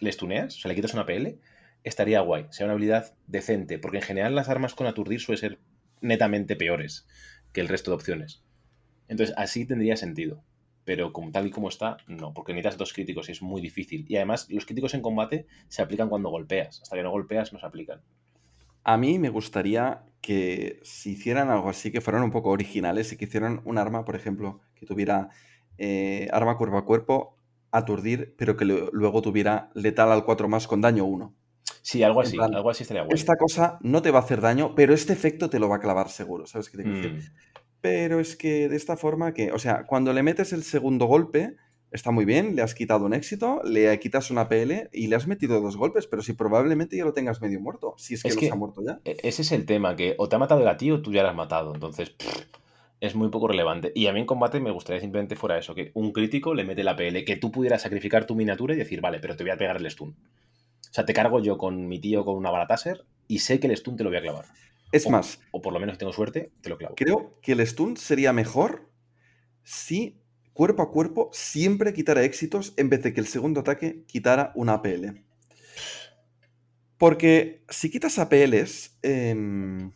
le 0.00 0.12
stuneas, 0.12 0.56
o 0.56 0.60
sea, 0.60 0.68
le 0.68 0.74
quitas 0.74 0.94
una 0.94 1.06
PL, 1.06 1.38
estaría 1.84 2.20
guay. 2.20 2.46
Sea 2.50 2.66
una 2.66 2.72
habilidad 2.72 3.14
decente, 3.26 3.78
porque 3.78 3.98
en 3.98 4.02
general 4.02 4.34
las 4.34 4.48
armas 4.48 4.74
con 4.74 4.86
aturdir 4.86 5.20
suelen 5.20 5.40
ser 5.40 5.58
netamente 6.00 6.56
peores 6.56 7.06
que 7.52 7.60
el 7.60 7.68
resto 7.68 7.90
de 7.90 7.96
opciones. 7.96 8.42
Entonces, 9.08 9.34
así 9.36 9.66
tendría 9.66 9.96
sentido. 9.96 10.42
Pero 10.84 11.12
como 11.12 11.30
tal 11.30 11.46
y 11.46 11.50
como 11.50 11.68
está, 11.68 11.98
no, 12.06 12.32
porque 12.32 12.52
necesitas 12.52 12.78
dos 12.78 12.92
críticos 12.92 13.28
y 13.28 13.32
es 13.32 13.42
muy 13.42 13.60
difícil. 13.60 14.06
Y 14.08 14.16
además, 14.16 14.48
los 14.50 14.64
críticos 14.64 14.94
en 14.94 15.02
combate 15.02 15.46
se 15.68 15.82
aplican 15.82 16.08
cuando 16.08 16.30
golpeas. 16.30 16.80
Hasta 16.82 16.96
que 16.96 17.02
no 17.02 17.10
golpeas, 17.10 17.52
no 17.52 17.58
se 17.58 17.66
aplican. 17.66 18.00
A 18.82 18.96
mí 18.96 19.18
me 19.18 19.28
gustaría 19.28 20.04
que 20.22 20.80
si 20.82 21.12
hicieran 21.12 21.50
algo 21.50 21.68
así, 21.68 21.92
que 21.92 22.00
fueran 22.00 22.22
un 22.22 22.30
poco 22.30 22.50
originales 22.50 23.12
y 23.12 23.16
que 23.16 23.26
hicieran 23.26 23.60
un 23.64 23.78
arma, 23.78 24.04
por 24.04 24.16
ejemplo, 24.16 24.60
que 24.74 24.86
tuviera 24.86 25.28
eh, 25.80 26.28
arma 26.30 26.56
cuerpo 26.56 26.76
a 26.78 26.84
cuerpo, 26.84 27.36
aturdir, 27.72 28.34
pero 28.36 28.56
que 28.56 28.64
luego 28.64 29.22
tuviera 29.22 29.70
letal 29.74 30.12
al 30.12 30.24
4 30.24 30.48
más 30.48 30.66
con 30.68 30.80
daño 30.80 31.04
1. 31.06 31.34
Sí, 31.82 32.02
algo 32.02 32.20
así, 32.20 32.36
plan, 32.36 32.54
algo 32.54 32.68
así 32.70 32.82
estaría 32.82 33.02
guay. 33.02 33.14
Esta 33.16 33.36
cosa 33.36 33.78
no 33.80 34.02
te 34.02 34.10
va 34.10 34.18
a 34.18 34.22
hacer 34.22 34.40
daño, 34.40 34.74
pero 34.74 34.92
este 34.92 35.12
efecto 35.14 35.48
te 35.48 35.58
lo 35.58 35.68
va 35.68 35.76
a 35.76 35.80
clavar 35.80 36.10
seguro, 36.10 36.46
¿sabes 36.46 36.68
qué 36.68 36.76
te 36.76 36.82
quiero 36.84 36.98
decir? 36.98 37.12
Mm, 37.32 37.34
Pero 37.80 38.20
es 38.20 38.36
que 38.36 38.68
de 38.68 38.76
esta 38.76 38.96
forma 38.98 39.32
que, 39.32 39.52
o 39.52 39.58
sea, 39.58 39.86
cuando 39.86 40.12
le 40.12 40.22
metes 40.22 40.52
el 40.52 40.62
segundo 40.64 41.06
golpe, 41.06 41.56
está 41.90 42.10
muy 42.10 42.24
bien, 42.26 42.54
le 42.54 42.60
has 42.62 42.74
quitado 42.74 43.06
un 43.06 43.14
éxito, 43.14 43.62
le 43.64 43.98
quitas 43.98 44.30
una 44.30 44.48
PL 44.48 44.90
y 44.92 45.06
le 45.06 45.16
has 45.16 45.26
metido 45.26 45.60
dos 45.62 45.76
golpes, 45.78 46.06
pero 46.06 46.22
si 46.22 46.34
probablemente 46.34 46.96
ya 46.98 47.04
lo 47.04 47.14
tengas 47.14 47.40
medio 47.40 47.58
muerto, 47.60 47.94
si 47.96 48.14
es 48.14 48.22
que 48.22 48.28
Es 48.28 48.36
que- 48.36 48.46
se 48.48 48.52
ha 48.52 48.56
muerto 48.56 48.82
ya. 48.86 49.00
E- 49.04 49.16
Ese 49.22 49.42
es 49.42 49.52
el 49.52 49.64
tema, 49.64 49.96
que 49.96 50.14
o 50.18 50.28
te 50.28 50.36
ha 50.36 50.38
matado 50.38 50.60
el 50.60 50.68
a 50.68 50.76
ti 50.76 50.90
o 50.90 51.00
tú 51.00 51.10
ya 51.12 51.22
lo 51.22 51.30
has 51.30 51.34
matado. 51.36 51.72
Entonces, 51.74 52.10
pff, 52.10 52.46
es 53.00 53.14
muy 53.14 53.28
poco 53.30 53.48
relevante. 53.48 53.92
Y 53.94 54.06
a 54.06 54.12
mí 54.12 54.20
en 54.20 54.26
combate 54.26 54.60
me 54.60 54.70
gustaría 54.70 55.00
simplemente 55.00 55.36
fuera 55.36 55.58
eso, 55.58 55.74
que 55.74 55.90
un 55.94 56.12
crítico 56.12 56.54
le 56.54 56.64
mete 56.64 56.84
la 56.84 56.96
PL, 56.96 57.24
que 57.24 57.36
tú 57.36 57.50
pudieras 57.50 57.82
sacrificar 57.82 58.26
tu 58.26 58.34
miniatura 58.34 58.74
y 58.74 58.78
decir, 58.78 59.00
vale, 59.00 59.18
pero 59.20 59.36
te 59.36 59.44
voy 59.44 59.50
a 59.52 59.56
pegar 59.56 59.76
el 59.78 59.90
stun. 59.90 60.10
O 60.10 60.92
sea, 60.92 61.04
te 61.06 61.14
cargo 61.14 61.40
yo 61.40 61.56
con 61.56 61.88
mi 61.88 61.98
tío 62.00 62.24
con 62.24 62.36
una 62.36 62.50
bala 62.50 62.66
taser 62.66 63.04
y 63.28 63.38
sé 63.38 63.58
que 63.60 63.68
el 63.68 63.76
stun 63.76 63.96
te 63.96 64.04
lo 64.04 64.10
voy 64.10 64.18
a 64.18 64.22
clavar. 64.22 64.44
Es 64.92 65.06
o- 65.06 65.10
más, 65.10 65.40
O 65.52 65.62
por 65.62 65.72
lo 65.72 65.80
menos 65.80 65.94
si 65.94 65.98
tengo 66.00 66.12
suerte, 66.12 66.50
te 66.60 66.68
lo 66.68 66.76
clavo. 66.76 66.94
creo 66.96 67.38
que 67.42 67.52
el 67.52 67.66
stun 67.66 67.96
sería 67.96 68.32
mejor 68.32 68.90
si 69.62 70.20
cuerpo 70.52 70.82
a 70.82 70.90
cuerpo 70.90 71.30
siempre 71.32 71.92
quitara 71.92 72.24
éxitos 72.24 72.74
en 72.76 72.90
vez 72.90 73.02
de 73.02 73.14
que 73.14 73.20
el 73.20 73.26
segundo 73.26 73.60
ataque 73.60 74.04
quitara 74.06 74.52
una 74.56 74.74
APL. 74.74 75.22
Porque 76.98 77.64
si 77.68 77.90
quitas 77.90 78.18
APLs, 78.18 78.98
em, 79.02 79.92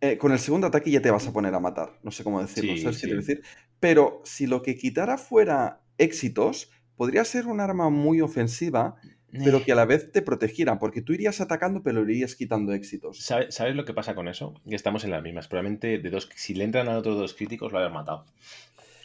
eh, 0.00 0.18
con 0.18 0.32
el 0.32 0.38
segundo 0.38 0.66
ataque 0.66 0.90
ya 0.90 1.02
te 1.02 1.10
vas 1.10 1.26
a 1.26 1.32
poner 1.32 1.54
a 1.54 1.60
matar. 1.60 1.98
No 2.02 2.10
sé 2.10 2.24
cómo 2.24 2.40
decirlo, 2.40 2.72
Sí, 2.74 2.82
¿sabes 2.82 2.98
qué 3.00 3.06
sí. 3.08 3.14
decir? 3.14 3.42
Pero 3.80 4.22
si 4.24 4.46
lo 4.46 4.62
que 4.62 4.76
quitara 4.76 5.18
fuera 5.18 5.82
éxitos, 5.98 6.70
podría 6.96 7.24
ser 7.24 7.46
un 7.46 7.60
arma 7.60 7.90
muy 7.90 8.20
ofensiva, 8.20 8.96
pero 9.32 9.62
que 9.62 9.72
a 9.72 9.74
la 9.76 9.84
vez 9.84 10.10
te 10.10 10.22
protegiera, 10.22 10.78
porque 10.78 11.02
tú 11.02 11.12
irías 11.12 11.40
atacando, 11.40 11.82
pero 11.82 12.02
irías 12.02 12.34
quitando 12.34 12.72
éxitos. 12.72 13.20
¿Sabe- 13.22 13.52
¿Sabes 13.52 13.76
lo 13.76 13.84
que 13.84 13.94
pasa 13.94 14.14
con 14.14 14.26
eso? 14.28 14.54
Que 14.68 14.74
estamos 14.74 15.04
en 15.04 15.10
las 15.10 15.22
mismas. 15.22 15.46
Probablemente 15.48 15.98
de 15.98 16.10
dos, 16.10 16.28
si 16.34 16.54
le 16.54 16.64
entran 16.64 16.88
a 16.88 16.98
otros 16.98 17.16
dos 17.16 17.34
críticos, 17.34 17.70
lo 17.72 17.78
hayas 17.78 17.92
matado. 17.92 18.26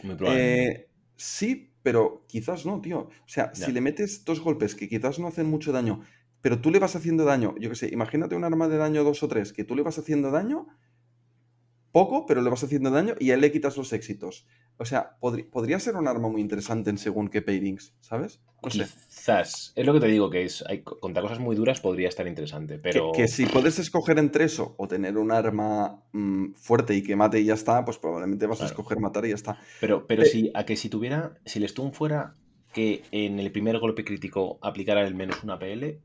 Muy 0.03 0.15
probablemente. 0.15 0.72
Eh, 0.72 0.88
sí, 1.15 1.72
pero 1.83 2.25
quizás 2.27 2.65
no, 2.65 2.82
tío. 2.82 2.99
O 2.99 3.11
sea, 3.27 3.51
Ya. 3.53 3.65
si 3.67 3.72
le 3.72 3.82
metes 3.82 4.25
dos 4.25 4.40
golpes 4.40 4.75
que 4.75 4.90
quizás 4.90 5.19
no 5.19 5.27
hacen 5.27 5.45
mucho 5.48 5.72
daño, 5.72 6.01
pero 6.41 6.59
tú 6.59 6.72
le 6.72 6.80
vas 6.80 6.95
haciendo 6.95 7.24
daño, 7.25 7.56
yo 7.59 7.69
qué 7.69 7.75
sé, 7.75 7.90
imagínate 7.91 8.35
un 8.35 8.43
arma 8.43 8.67
de 8.67 8.77
daño 8.77 9.03
2 9.03 9.24
o 9.24 9.27
3, 9.27 9.51
que 9.53 9.64
tú 9.64 9.75
le 9.75 9.82
vas 9.83 9.98
haciendo 9.98 10.32
daño, 10.32 10.67
poco, 11.95 12.25
pero 12.25 12.41
le 12.41 12.49
vas 12.49 12.61
haciendo 12.61 12.91
daño 12.91 13.15
y 13.22 13.32
a 13.32 13.35
él 13.35 13.40
le 13.40 13.53
quitas 13.53 13.77
los 13.77 13.93
éxitos. 13.93 14.45
O 14.77 14.83
sea, 14.83 15.15
podría 15.49 15.80
ser 15.80 15.95
un 15.95 16.09
arma 16.09 16.27
muy 16.27 16.41
interesante 16.41 16.90
en 16.90 16.98
según 16.98 17.30
qué 17.30 17.41
pairings, 17.41 17.93
¿sabes? 18.01 18.41
No 18.61 18.69
sé. 18.69 18.80
Quizás. 18.80 19.72
Es 19.77 19.85
lo 19.85 19.93
que 19.93 20.01
te 20.01 20.07
digo, 20.07 20.30
que 20.30 20.43
es 20.43 20.61
hay, 20.67 20.83
contra 20.83 21.22
cosas 21.22 21.40
muy 21.40 21.56
duras 21.56 21.80
podría 21.80 22.09
estar 22.09 22.27
interesante, 22.27 22.80
pero... 22.80 23.14
que 23.14 23.30
si 23.30 23.45
puedes 23.45 23.80
escoger 23.80 24.19
entre 24.19 24.43
eso 24.43 24.75
o 24.77 24.90
tener 24.90 25.17
un 25.17 25.32
arma 25.32 26.03
mm, 26.11 26.56
fuerte 26.56 26.95
y 26.95 27.01
que 27.01 27.15
mate 27.15 27.40
y 27.40 27.45
ya 27.45 27.53
está, 27.53 27.85
pues 27.85 27.98
probablemente 27.98 28.45
vas 28.45 28.61
a 28.61 28.65
escoger 28.65 28.99
matar 28.99 29.25
y 29.25 29.30
ya 29.30 29.35
está. 29.35 29.57
Pero, 29.80 30.06
pero 30.06 30.24
Eh, 30.24 30.25
si, 30.25 30.51
a 30.53 30.65
que 30.65 30.75
si 30.75 30.90
tuviera, 30.90 31.40
si 31.45 31.59
el 31.59 31.69
stun 31.69 31.93
fuera 31.93 32.35
que 32.74 33.03
en 33.11 33.40
el 33.40 33.53
primer 33.53 33.80
golpe 33.80 34.03
crítico 34.03 34.59
aplicara 34.61 35.07
el 35.07 35.15
menos 35.15 35.45
una 35.45 35.57
PL, 35.57 36.01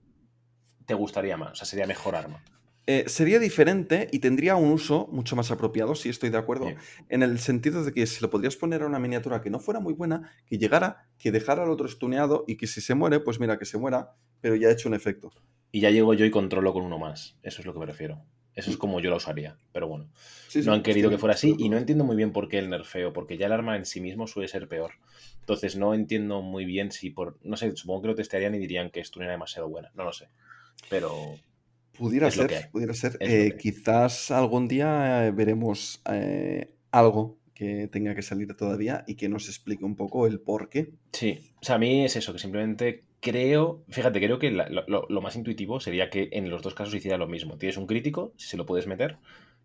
te 0.87 0.95
gustaría 0.95 1.37
más, 1.37 1.51
o 1.51 1.55
sea, 1.57 1.67
sería 1.67 1.89
mejor 1.89 2.15
arma. 2.15 2.45
Eh, 2.87 3.05
sería 3.07 3.39
diferente 3.39 4.09
y 4.11 4.19
tendría 4.19 4.57
un 4.57 4.73
uso 4.73 5.09
mucho 5.13 5.37
más 5.37 5.51
apropiado, 5.51 5.95
sí 5.95 6.09
estoy 6.09 6.31
de 6.31 6.39
acuerdo, 6.39 6.73
en 7.09 7.23
el 7.23 7.39
sentido 7.39 7.85
de 7.85 7.93
que 7.93 8.07
se 8.07 8.21
lo 8.21 8.31
podrías 8.31 8.57
poner 8.57 8.83
a 8.83 8.87
una 8.87 8.99
miniatura 8.99 9.43
que 9.43 9.51
no 9.51 9.61
fuera 9.61 9.81
muy 9.81 9.93
buena, 9.93 10.33
que 10.47 10.59
llegara, 10.59 11.07
que 11.19 11.31
dejara 11.31 11.63
al 11.63 11.71
otro 11.71 11.87
estuneado 11.87 12.45
y 12.49 12.57
que 12.57 12.67
si 12.67 12.81
se 12.81 12.95
muere, 12.95 13.21
pues 13.21 13.39
mira, 13.39 13.59
que 13.59 13.65
se 13.65 13.79
muera, 13.79 14.15
pero 14.41 14.57
ya 14.57 14.69
ha 14.69 14.73
hecho 14.73 14.89
un 14.89 14.95
efecto. 14.95 15.31
Y 15.73 15.81
ya 15.81 15.91
llego 15.91 16.15
yo 16.15 16.25
y 16.25 16.31
controlo 16.31 16.73
con 16.73 16.83
uno 16.83 16.99
más. 16.99 17.37
Eso 17.43 17.61
es 17.61 17.67
lo 17.67 17.73
que 17.73 17.79
me 17.79 17.87
refiero. 17.87 18.25
Eso 18.55 18.71
es 18.71 18.77
como 18.77 19.01
yo 19.01 19.11
la 19.11 19.17
usaría. 19.17 19.57
Pero 19.73 19.87
bueno, 19.87 20.11
Sí, 20.49 20.63
sí, 20.63 20.67
no 20.67 20.75
han 20.75 20.83
querido 20.83 21.11
que 21.11 21.19
fuera 21.19 21.35
así 21.35 21.55
y 21.59 21.69
no 21.69 21.77
entiendo 21.77 22.05
muy 22.05 22.17
bien 22.17 22.33
por 22.33 22.49
qué 22.49 22.59
el 22.59 22.69
nerfeo, 22.69 23.13
porque 23.13 23.39
ya 23.39 23.47
el 23.47 23.53
arma 23.53 23.77
en 23.77 23.87
sí 23.87 24.01
mismo 24.01 24.27
suele 24.27 24.49
ser 24.49 24.67
peor. 24.69 24.93
Entonces 25.41 25.77
no 25.77 25.95
entiendo 25.95 26.43
muy 26.43 26.65
bien 26.65 26.91
si 26.91 27.11
por... 27.11 27.39
No 27.43 27.57
sé, 27.57 27.77
supongo 27.77 28.03
que 28.03 28.09
lo 28.09 28.15
testearían 28.17 28.55
y 28.55 28.59
dirían 28.59 28.91
que 28.91 29.05
stun 29.05 29.23
era 29.23 29.33
demasiado 29.33 29.69
buena. 29.69 29.91
No 29.95 30.05
lo 30.05 30.13
sé. 30.13 30.29
Pero... 30.89 31.37
Pudiera 32.01 32.31
ser, 32.31 32.71
pudiera 32.73 32.95
ser. 32.95 33.17
Eh, 33.21 33.51
hay. 33.53 33.59
quizás 33.59 34.31
algún 34.31 34.67
día 34.69 35.27
eh, 35.27 35.31
veremos 35.33 36.01
eh, 36.11 36.75
algo 36.91 37.39
que 37.55 37.89
tenga 37.89 38.15
que 38.15 38.23
salir 38.23 38.57
todavía 38.57 39.05
y 39.07 39.17
que 39.17 39.29
nos 39.29 39.49
explique 39.49 39.85
un 39.85 39.95
poco 39.97 40.27
el 40.27 40.41
por 40.41 40.71
qué. 40.71 40.93
Sí, 41.13 41.53
o 41.61 41.65
sea, 41.65 41.75
a 41.75 41.79
mí 41.79 42.05
es 42.07 42.17
eso, 42.17 42.33
que 42.33 42.39
simplemente 42.39 43.05
creo, 43.21 43.85
fíjate, 43.91 44.19
creo 44.19 44.39
que 44.39 44.51
la- 44.51 44.71
lo, 44.71 44.83
lo- 44.89 45.07
lo 45.11 45.21
más 45.21 45.37
intuitivo 45.37 45.79
sería 45.79 46.09
que 46.09 46.31
en 46.33 46.49
los 46.49 46.63
dos 46.63 46.75
casos 46.75 46.95
hiciera 46.95 47.19
lo 47.19 47.29
mismo. 47.29 47.59
Tienes 47.59 47.77
un 47.77 47.87
crítico, 47.87 48.33
si 48.39 48.49
se 48.49 48.57
lo 48.57 48.65
puedes 48.65 48.87
meter, 48.87 49.19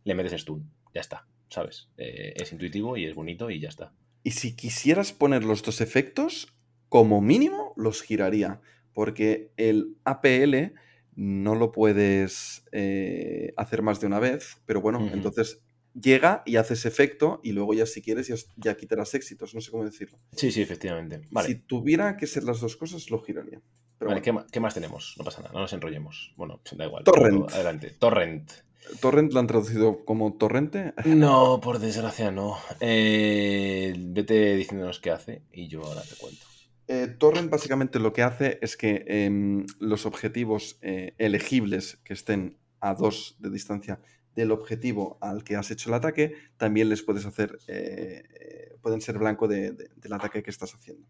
le 0.03 0.13
metes 0.13 0.33
stun, 0.41 0.69
ya 0.93 0.99
está, 0.99 1.25
¿sabes? 1.49 1.87
Eh, 1.97 2.33
es 2.35 2.51
intuitivo 2.51 2.97
y 2.97 3.05
es 3.05 3.15
bonito 3.15 3.49
y 3.49 3.61
ya 3.61 3.69
está. 3.69 3.93
Y 4.23 4.31
si 4.31 4.55
quisieras 4.57 5.13
poner 5.13 5.45
los 5.45 5.63
dos 5.63 5.79
efectos, 5.79 6.53
como 6.89 7.21
mínimo 7.21 7.73
los 7.77 8.01
giraría, 8.01 8.59
porque 8.93 9.51
el 9.55 9.95
APL 10.03 10.73
no 11.15 11.55
lo 11.55 11.71
puedes 11.71 12.63
eh, 12.71 13.53
hacer 13.57 13.81
más 13.81 13.99
de 14.01 14.07
una 14.07 14.19
vez, 14.19 14.57
pero 14.65 14.81
bueno, 14.81 15.09
entonces 15.13 15.61
llega 15.93 16.43
y 16.45 16.57
hace 16.57 16.73
ese 16.73 16.87
efecto 16.89 17.39
y 17.43 17.53
luego 17.53 17.73
ya 17.73 17.85
si 17.85 18.01
quieres 18.01 18.27
ya, 18.27 18.35
ya 18.57 18.75
quitarás 18.75 19.13
éxitos, 19.13 19.55
no 19.55 19.61
sé 19.61 19.71
cómo 19.71 19.85
decirlo. 19.85 20.19
Sí, 20.33 20.51
sí, 20.51 20.61
efectivamente. 20.61 21.21
Vale, 21.31 21.47
Si 21.47 21.55
tuviera 21.55 22.17
que 22.17 22.27
ser 22.27 22.43
las 22.43 22.59
dos 22.59 22.75
cosas, 22.75 23.09
lo 23.09 23.21
giraría. 23.21 23.61
Pero 23.97 24.09
vale 24.09 24.19
bueno. 24.19 24.23
¿qué, 24.23 24.31
ma- 24.33 24.47
qué 24.51 24.59
más 24.59 24.73
tenemos? 24.73 25.15
No 25.17 25.23
pasa 25.23 25.41
nada, 25.41 25.53
no 25.53 25.61
nos 25.61 25.71
enrollemos. 25.71 26.33
Bueno, 26.35 26.59
da 26.75 26.85
igual. 26.85 27.03
Torrent. 27.05 27.49
Adelante. 27.51 27.91
Torrent. 27.97 28.51
Torrent 28.99 29.31
lo 29.33 29.39
han 29.39 29.47
traducido 29.47 30.03
como 30.03 30.33
torrente. 30.33 30.93
No, 31.05 31.61
por 31.61 31.79
desgracia 31.79 32.29
no. 32.29 32.57
Eh, 32.81 33.93
vete 33.97 34.55
diciéndonos 34.57 34.99
qué 34.99 35.11
hace 35.11 35.43
y 35.53 35.69
yo 35.69 35.81
ahora 35.85 36.01
te 36.01 36.15
cuento. 36.15 36.45
Eh, 36.87 37.07
Torrent 37.17 37.49
básicamente 37.49 37.99
lo 37.99 38.13
que 38.13 38.21
hace 38.21 38.59
es 38.61 38.77
que 38.77 39.03
em, 39.07 39.65
los 39.79 40.05
objetivos 40.05 40.77
eh, 40.81 41.13
elegibles 41.17 41.97
que 42.03 42.13
estén 42.13 42.57
a 42.79 42.93
dos 42.93 43.37
de 43.39 43.49
distancia 43.49 43.99
del 44.35 44.51
objetivo 44.51 45.17
al 45.21 45.43
que 45.43 45.55
has 45.55 45.71
hecho 45.71 45.89
el 45.89 45.95
ataque, 45.95 46.33
también 46.57 46.89
les 46.89 47.01
puedes 47.01 47.25
hacer, 47.25 47.57
eh, 47.67 48.23
eh, 48.39 48.77
pueden 48.81 49.01
ser 49.01 49.17
blanco 49.17 49.47
de- 49.47 49.71
de- 49.71 49.89
del 49.95 50.13
ataque 50.13 50.43
que 50.43 50.51
estás 50.51 50.75
haciendo. 50.75 51.07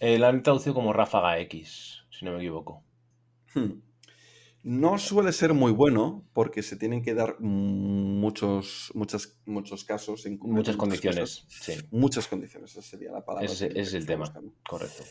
La 0.00 0.28
han 0.28 0.42
traducido 0.42 0.74
como 0.74 0.92
Ráfaga 0.92 1.38
X, 1.40 2.04
si 2.10 2.24
no 2.24 2.32
me 2.32 2.38
equivoco. 2.38 2.82
Hmm. 3.54 3.80
No 4.64 4.96
suele 4.98 5.32
ser 5.32 5.52
muy 5.52 5.72
bueno 5.72 6.24
porque 6.32 6.62
se 6.62 6.76
tienen 6.76 7.02
que 7.02 7.12
dar 7.14 7.36
muchos, 7.40 8.90
muchas, 8.94 9.38
muchos 9.44 9.84
casos. 9.84 10.24
En 10.26 10.38
Muchas 10.40 10.76
cosas. 10.76 10.76
condiciones, 10.76 11.44
sí, 11.48 11.72
Muchas 11.90 12.26
condiciones, 12.28 12.70
esa 12.72 12.82
sería 12.82 13.12
la 13.12 13.24
palabra. 13.24 13.46
ese, 13.46 13.68
que- 13.68 13.80
ese 13.80 13.88
es 13.90 13.94
el 13.94 14.06
tema, 14.06 14.24
buscando. 14.24 14.52
correcto. 14.68 15.02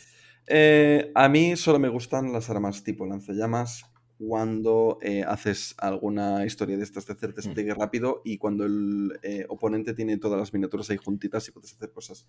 Eh, 0.47 1.11
a 1.15 1.29
mí 1.29 1.55
solo 1.55 1.77
me 1.79 1.87
gustan 1.89 2.33
las 2.33 2.49
armas 2.49 2.83
tipo 2.83 3.05
lanzallamas, 3.05 3.85
cuando 4.17 4.97
eh, 5.01 5.23
haces 5.27 5.75
alguna 5.77 6.45
historia 6.45 6.77
de 6.77 6.83
estas 6.83 7.05
de 7.07 7.13
hacer 7.13 7.31
Mm. 7.31 7.35
despliegue 7.35 7.73
rápido 7.73 8.21
y 8.25 8.37
cuando 8.37 8.65
el 8.65 9.19
eh, 9.21 9.45
oponente 9.49 9.93
tiene 9.93 10.17
todas 10.17 10.39
las 10.39 10.53
miniaturas 10.53 10.89
ahí 10.89 10.97
juntitas 10.97 11.47
y 11.47 11.51
puedes 11.51 11.73
hacer 11.73 11.91
cosas. 11.91 12.25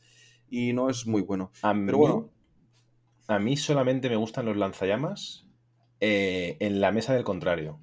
Y 0.51 0.73
no 0.73 0.91
es 0.91 1.07
muy 1.07 1.23
bueno. 1.23 1.53
A 1.63 1.73
Pero 1.73 1.79
mí, 1.79 1.93
bueno. 1.93 2.31
a 3.29 3.39
mí 3.39 3.57
solamente 3.57 4.09
me 4.09 4.17
gustan 4.17 4.45
los 4.47 4.57
lanzallamas 4.57 5.44
eh, 6.07 6.57
en 6.61 6.81
la 6.81 6.93
mesa 6.93 7.15
del 7.15 7.25
contrario. 7.25 7.79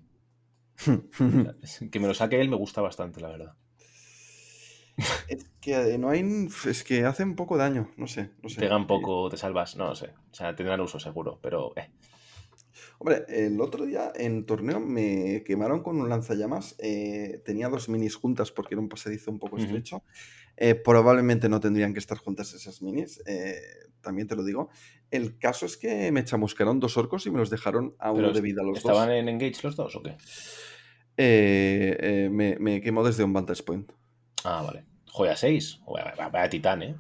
Que 1.92 2.00
me 2.00 2.08
lo 2.08 2.14
saque 2.14 2.40
él 2.40 2.50
me 2.50 2.56
gusta 2.56 2.82
bastante, 2.82 3.20
la 3.22 3.30
verdad. 3.30 3.56
es 5.28 5.50
que 5.62 5.74
eh, 5.76 5.98
no 5.98 6.10
hay. 6.10 6.48
Es 6.68 6.84
que 6.84 7.06
hacen 7.06 7.30
un 7.30 7.36
poco 7.36 7.58
daño, 7.58 7.92
no 7.98 8.08
sé. 8.08 8.32
No 8.42 8.50
sé. 8.50 8.60
Pegan 8.60 8.84
Eh, 8.84 8.88
poco, 8.88 9.30
te 9.30 9.38
salvas, 9.38 9.76
no 9.76 9.88
lo 9.88 9.96
sé. 9.96 10.14
O 10.32 10.34
sea, 10.34 10.56
tendrán 10.56 10.82
uso 10.82 11.00
seguro, 11.00 11.40
pero... 11.42 11.74
eh. 11.76 11.90
Hombre, 13.00 13.26
el 13.30 13.60
otro 13.60 13.86
día 13.86 14.12
en 14.16 14.46
torneo 14.46 14.80
me 14.80 15.44
quemaron 15.44 15.82
con 15.82 16.00
un 16.00 16.08
lanzallamas. 16.10 16.76
eh, 16.78 17.42
tenía 17.44 17.68
dos 17.70 17.90
minis 17.90 18.16
juntas 18.16 18.52
porque 18.52 18.76
era 18.76 18.82
un 18.82 18.90
pasadizo 18.90 19.32
un 19.32 19.40
poco 19.40 19.58
estrecho. 19.58 20.04
Eh, 20.64 20.76
probablemente 20.76 21.50
no 21.50 21.60
tendrían 21.60 21.92
que 21.92 21.98
estar 21.98 22.20
juntas 22.20 22.54
esas 22.54 22.84
minis, 22.84 23.20
eh, 23.26 23.56
también 24.00 24.28
te 24.28 24.36
lo 24.36 24.44
digo. 24.44 24.70
El 25.10 25.40
caso 25.40 25.66
es 25.66 25.76
que 25.76 26.12
me 26.12 26.24
chamuscaron 26.24 26.80
dos 26.80 26.98
orcos 26.98 27.26
y 27.26 27.32
me 27.32 27.40
los 27.40 27.50
dejaron 27.50 27.96
a 27.98 28.12
uno 28.12 28.32
de 28.32 28.42
vida 28.42 28.62
los 28.62 28.78
¿Estaban 28.78 29.08
dos. 29.08 29.18
en 29.18 29.28
Engage 29.28 29.64
los 29.64 29.76
dos 29.76 29.96
o 29.96 30.04
qué? 30.04 30.18
Eh, 31.18 32.30
me, 32.32 32.58
me 32.60 32.80
quemó 32.80 33.04
desde 33.04 33.24
un 33.24 33.34
vantage 33.34 33.64
point. 33.64 33.92
Ah, 34.44 34.62
vale. 34.62 34.86
Joya 35.08 35.36
6. 35.36 35.80
Vaya, 35.88 36.30
vaya 36.30 36.50
titán, 36.52 36.84
¿eh? 36.84 36.96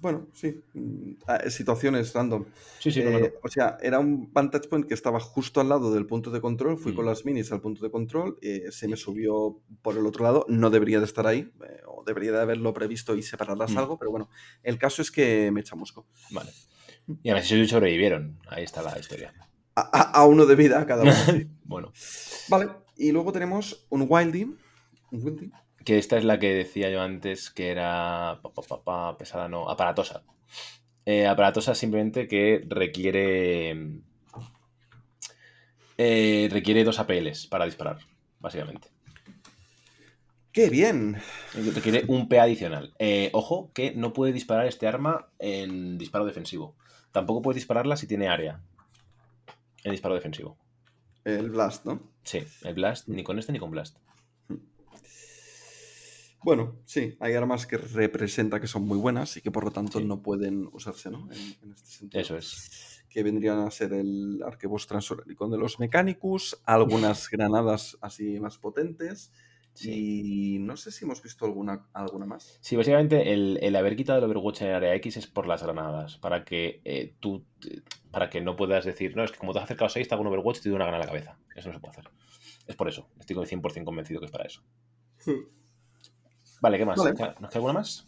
Bueno, 0.00 0.28
sí. 0.32 0.60
mm, 0.74 1.12
ah, 1.26 1.50
Situaciones 1.50 2.12
random. 2.12 2.44
Sí, 2.78 2.90
sí, 2.92 3.00
Eh, 3.00 3.34
o 3.42 3.48
sea, 3.48 3.76
era 3.82 3.98
un 3.98 4.32
vantage 4.32 4.68
point 4.68 4.86
que 4.86 4.94
estaba 4.94 5.18
justo 5.20 5.60
al 5.60 5.68
lado 5.68 5.92
del 5.92 6.06
punto 6.06 6.30
de 6.30 6.40
control. 6.40 6.78
Fui 6.78 6.94
con 6.94 7.04
Mm. 7.04 7.08
las 7.08 7.24
minis 7.24 7.50
al 7.52 7.60
punto 7.60 7.82
de 7.84 7.90
control. 7.90 8.38
eh, 8.42 8.70
se 8.70 8.86
me 8.88 8.96
subió 8.96 9.60
por 9.82 9.96
el 9.96 10.06
otro 10.06 10.24
lado. 10.24 10.46
No 10.48 10.70
debería 10.70 10.98
de 11.00 11.04
estar 11.06 11.26
ahí. 11.26 11.50
eh, 11.68 11.80
o 11.86 12.04
debería 12.04 12.32
de 12.32 12.40
haberlo 12.40 12.72
previsto 12.72 13.16
y 13.16 13.22
separarlas 13.22 13.72
Mm. 13.72 13.78
algo. 13.78 13.98
Pero 13.98 14.10
bueno, 14.12 14.28
el 14.62 14.78
caso 14.78 15.02
es 15.02 15.10
que 15.10 15.50
me 15.50 15.62
chamusco. 15.64 16.06
Vale. 16.30 16.50
Y 17.22 17.30
a 17.30 17.34
ver 17.34 17.44
si 17.44 17.66
sobrevivieron. 17.66 18.38
Ahí 18.48 18.64
está 18.64 18.82
la 18.82 18.98
historia. 18.98 19.32
A, 19.74 19.80
a- 19.80 20.10
a 20.20 20.26
uno 20.26 20.46
de 20.46 20.54
vida 20.54 20.84
cada 20.86 21.02
uno. 21.02 21.12
Bueno, 21.64 21.92
vale. 22.48 22.68
Y 22.96 23.12
luego 23.12 23.30
tenemos 23.32 23.86
un 23.90 24.06
Wildie. 24.08 24.44
Un 25.12 25.22
Wildie. 25.24 25.50
Que 25.88 25.96
esta 25.96 26.18
es 26.18 26.24
la 26.24 26.38
que 26.38 26.52
decía 26.52 26.90
yo 26.90 27.00
antes 27.00 27.48
que 27.48 27.70
era 27.70 28.40
pa, 28.42 28.52
pa, 28.52 28.60
pa, 28.60 28.84
pa, 28.84 29.16
pesada, 29.16 29.48
no, 29.48 29.70
aparatosa. 29.70 30.22
Eh, 31.06 31.26
aparatosa 31.26 31.74
simplemente 31.74 32.28
que 32.28 32.62
requiere 32.68 33.70
eh, 35.96 36.48
requiere 36.52 36.84
dos 36.84 36.98
APLs 36.98 37.46
para 37.46 37.64
disparar, 37.64 38.00
básicamente. 38.38 38.88
¡Qué 40.52 40.68
bien! 40.68 41.22
Requiere 41.54 42.04
un 42.08 42.28
P 42.28 42.38
adicional. 42.38 42.92
Eh, 42.98 43.30
ojo 43.32 43.70
que 43.72 43.92
no 43.92 44.12
puede 44.12 44.34
disparar 44.34 44.66
este 44.66 44.86
arma 44.86 45.30
en 45.38 45.96
disparo 45.96 46.26
defensivo. 46.26 46.76
Tampoco 47.12 47.40
puedes 47.40 47.56
dispararla 47.56 47.96
si 47.96 48.06
tiene 48.06 48.28
área 48.28 48.60
en 49.84 49.92
disparo 49.92 50.14
defensivo. 50.14 50.58
El 51.24 51.48
Blast, 51.48 51.86
¿no? 51.86 52.02
Sí, 52.24 52.42
el 52.64 52.74
Blast, 52.74 53.08
ni 53.08 53.24
con 53.24 53.38
este 53.38 53.52
ni 53.52 53.58
con 53.58 53.70
Blast. 53.70 53.96
Bueno, 56.48 56.80
sí, 56.86 57.14
hay 57.20 57.34
armas 57.34 57.66
que 57.66 57.76
representa 57.76 58.58
que 58.58 58.66
son 58.66 58.86
muy 58.86 58.96
buenas 58.96 59.36
y 59.36 59.42
que 59.42 59.50
por 59.50 59.64
lo 59.64 59.70
tanto 59.70 59.98
Sí. 59.98 60.04
no 60.06 60.22
pueden 60.22 60.66
usarse, 60.72 61.10
¿no? 61.10 61.28
En, 61.30 61.38
en 61.62 61.72
este 61.74 61.90
sentido. 61.90 62.22
Eso 62.22 62.38
es. 62.38 63.04
Que 63.10 63.22
vendrían 63.22 63.58
a 63.58 63.70
ser 63.70 63.92
el 63.92 64.40
arquebus 64.42 64.86
transoránico 64.86 65.46
de 65.50 65.58
los 65.58 65.78
Mechanicus, 65.78 66.58
algunas 66.64 67.28
granadas 67.30 67.98
así 68.00 68.40
más 68.40 68.56
potentes. 68.56 69.30
Sí. 69.74 70.54
Y 70.54 70.58
no 70.60 70.78
sé 70.78 70.90
si 70.90 71.04
hemos 71.04 71.22
visto 71.22 71.44
alguna, 71.44 71.86
alguna 71.92 72.24
más. 72.24 72.56
Sí, 72.62 72.76
básicamente 72.76 73.34
el, 73.34 73.58
el 73.60 73.76
haber 73.76 73.94
quitado 73.94 74.18
el 74.18 74.24
Overwatch 74.24 74.62
en 74.62 74.68
área 74.72 74.94
X 74.94 75.18
es 75.18 75.26
por 75.26 75.46
las 75.46 75.62
granadas, 75.62 76.16
para 76.16 76.46
que 76.46 76.80
eh, 76.86 77.14
tú, 77.20 77.44
para 78.10 78.30
que 78.30 78.40
no 78.40 78.56
puedas 78.56 78.86
decir, 78.86 79.14
no, 79.14 79.22
es 79.22 79.32
que 79.32 79.38
como 79.38 79.52
te 79.52 79.58
has 79.58 79.64
acercado 79.66 79.88
a 79.88 79.90
6, 79.90 80.08
te 80.08 80.14
hago 80.14 80.22
un 80.22 80.28
Overwatch 80.28 80.60
y 80.60 80.62
te 80.62 80.68
doy 80.70 80.76
una 80.76 80.86
granada 80.86 81.04
en 81.04 81.08
la 81.08 81.12
cabeza. 81.12 81.38
Eso 81.54 81.68
no 81.68 81.74
se 81.74 81.80
puede 81.80 81.90
hacer. 81.92 82.10
Es 82.66 82.74
por 82.74 82.88
eso, 82.88 83.10
estoy 83.20 83.36
100% 83.36 83.84
convencido 83.84 84.18
que 84.20 84.26
es 84.26 84.32
para 84.32 84.46
eso. 84.46 84.62
Vale, 86.60 86.78
¿qué 86.78 86.84
más? 86.84 86.98
Vale. 86.98 87.10
¿Nos 87.10 87.18
queda 87.18 87.48
alguna 87.54 87.72
más? 87.72 88.06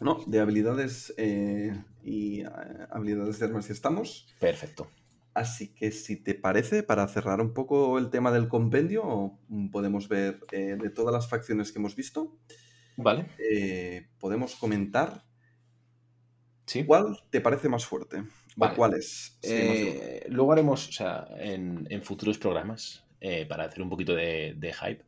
No, 0.00 0.22
de 0.26 0.40
habilidades 0.40 1.12
eh, 1.16 1.72
y 2.02 2.42
eh, 2.42 2.46
habilidades 2.90 3.38
de 3.38 3.46
armas 3.46 3.66
ya 3.66 3.74
estamos. 3.74 4.26
Perfecto. 4.38 4.88
Así 5.34 5.68
que 5.68 5.92
si 5.92 6.16
te 6.16 6.34
parece, 6.34 6.82
para 6.82 7.06
cerrar 7.06 7.40
un 7.40 7.54
poco 7.54 7.98
el 7.98 8.10
tema 8.10 8.32
del 8.32 8.48
compendio, 8.48 9.38
podemos 9.70 10.08
ver 10.08 10.40
eh, 10.50 10.76
de 10.80 10.90
todas 10.90 11.12
las 11.12 11.28
facciones 11.28 11.70
que 11.70 11.78
hemos 11.78 11.94
visto, 11.94 12.36
Vale, 12.96 13.26
eh, 13.38 14.08
podemos 14.18 14.56
comentar 14.56 15.22
sí. 16.66 16.84
cuál 16.84 17.18
te 17.30 17.40
parece 17.40 17.68
más 17.68 17.86
fuerte. 17.86 18.24
Vale. 18.56 18.74
Uno. 18.76 18.96
Eh, 19.42 20.26
luego 20.28 20.52
haremos, 20.52 20.88
o 20.88 20.92
sea, 20.92 21.28
en, 21.36 21.86
en 21.88 22.02
futuros 22.02 22.38
programas, 22.38 23.04
para 23.48 23.64
hacer 23.64 23.82
un 23.82 23.90
poquito 23.90 24.14
de, 24.16 24.54
de 24.56 24.72
hype, 24.72 25.04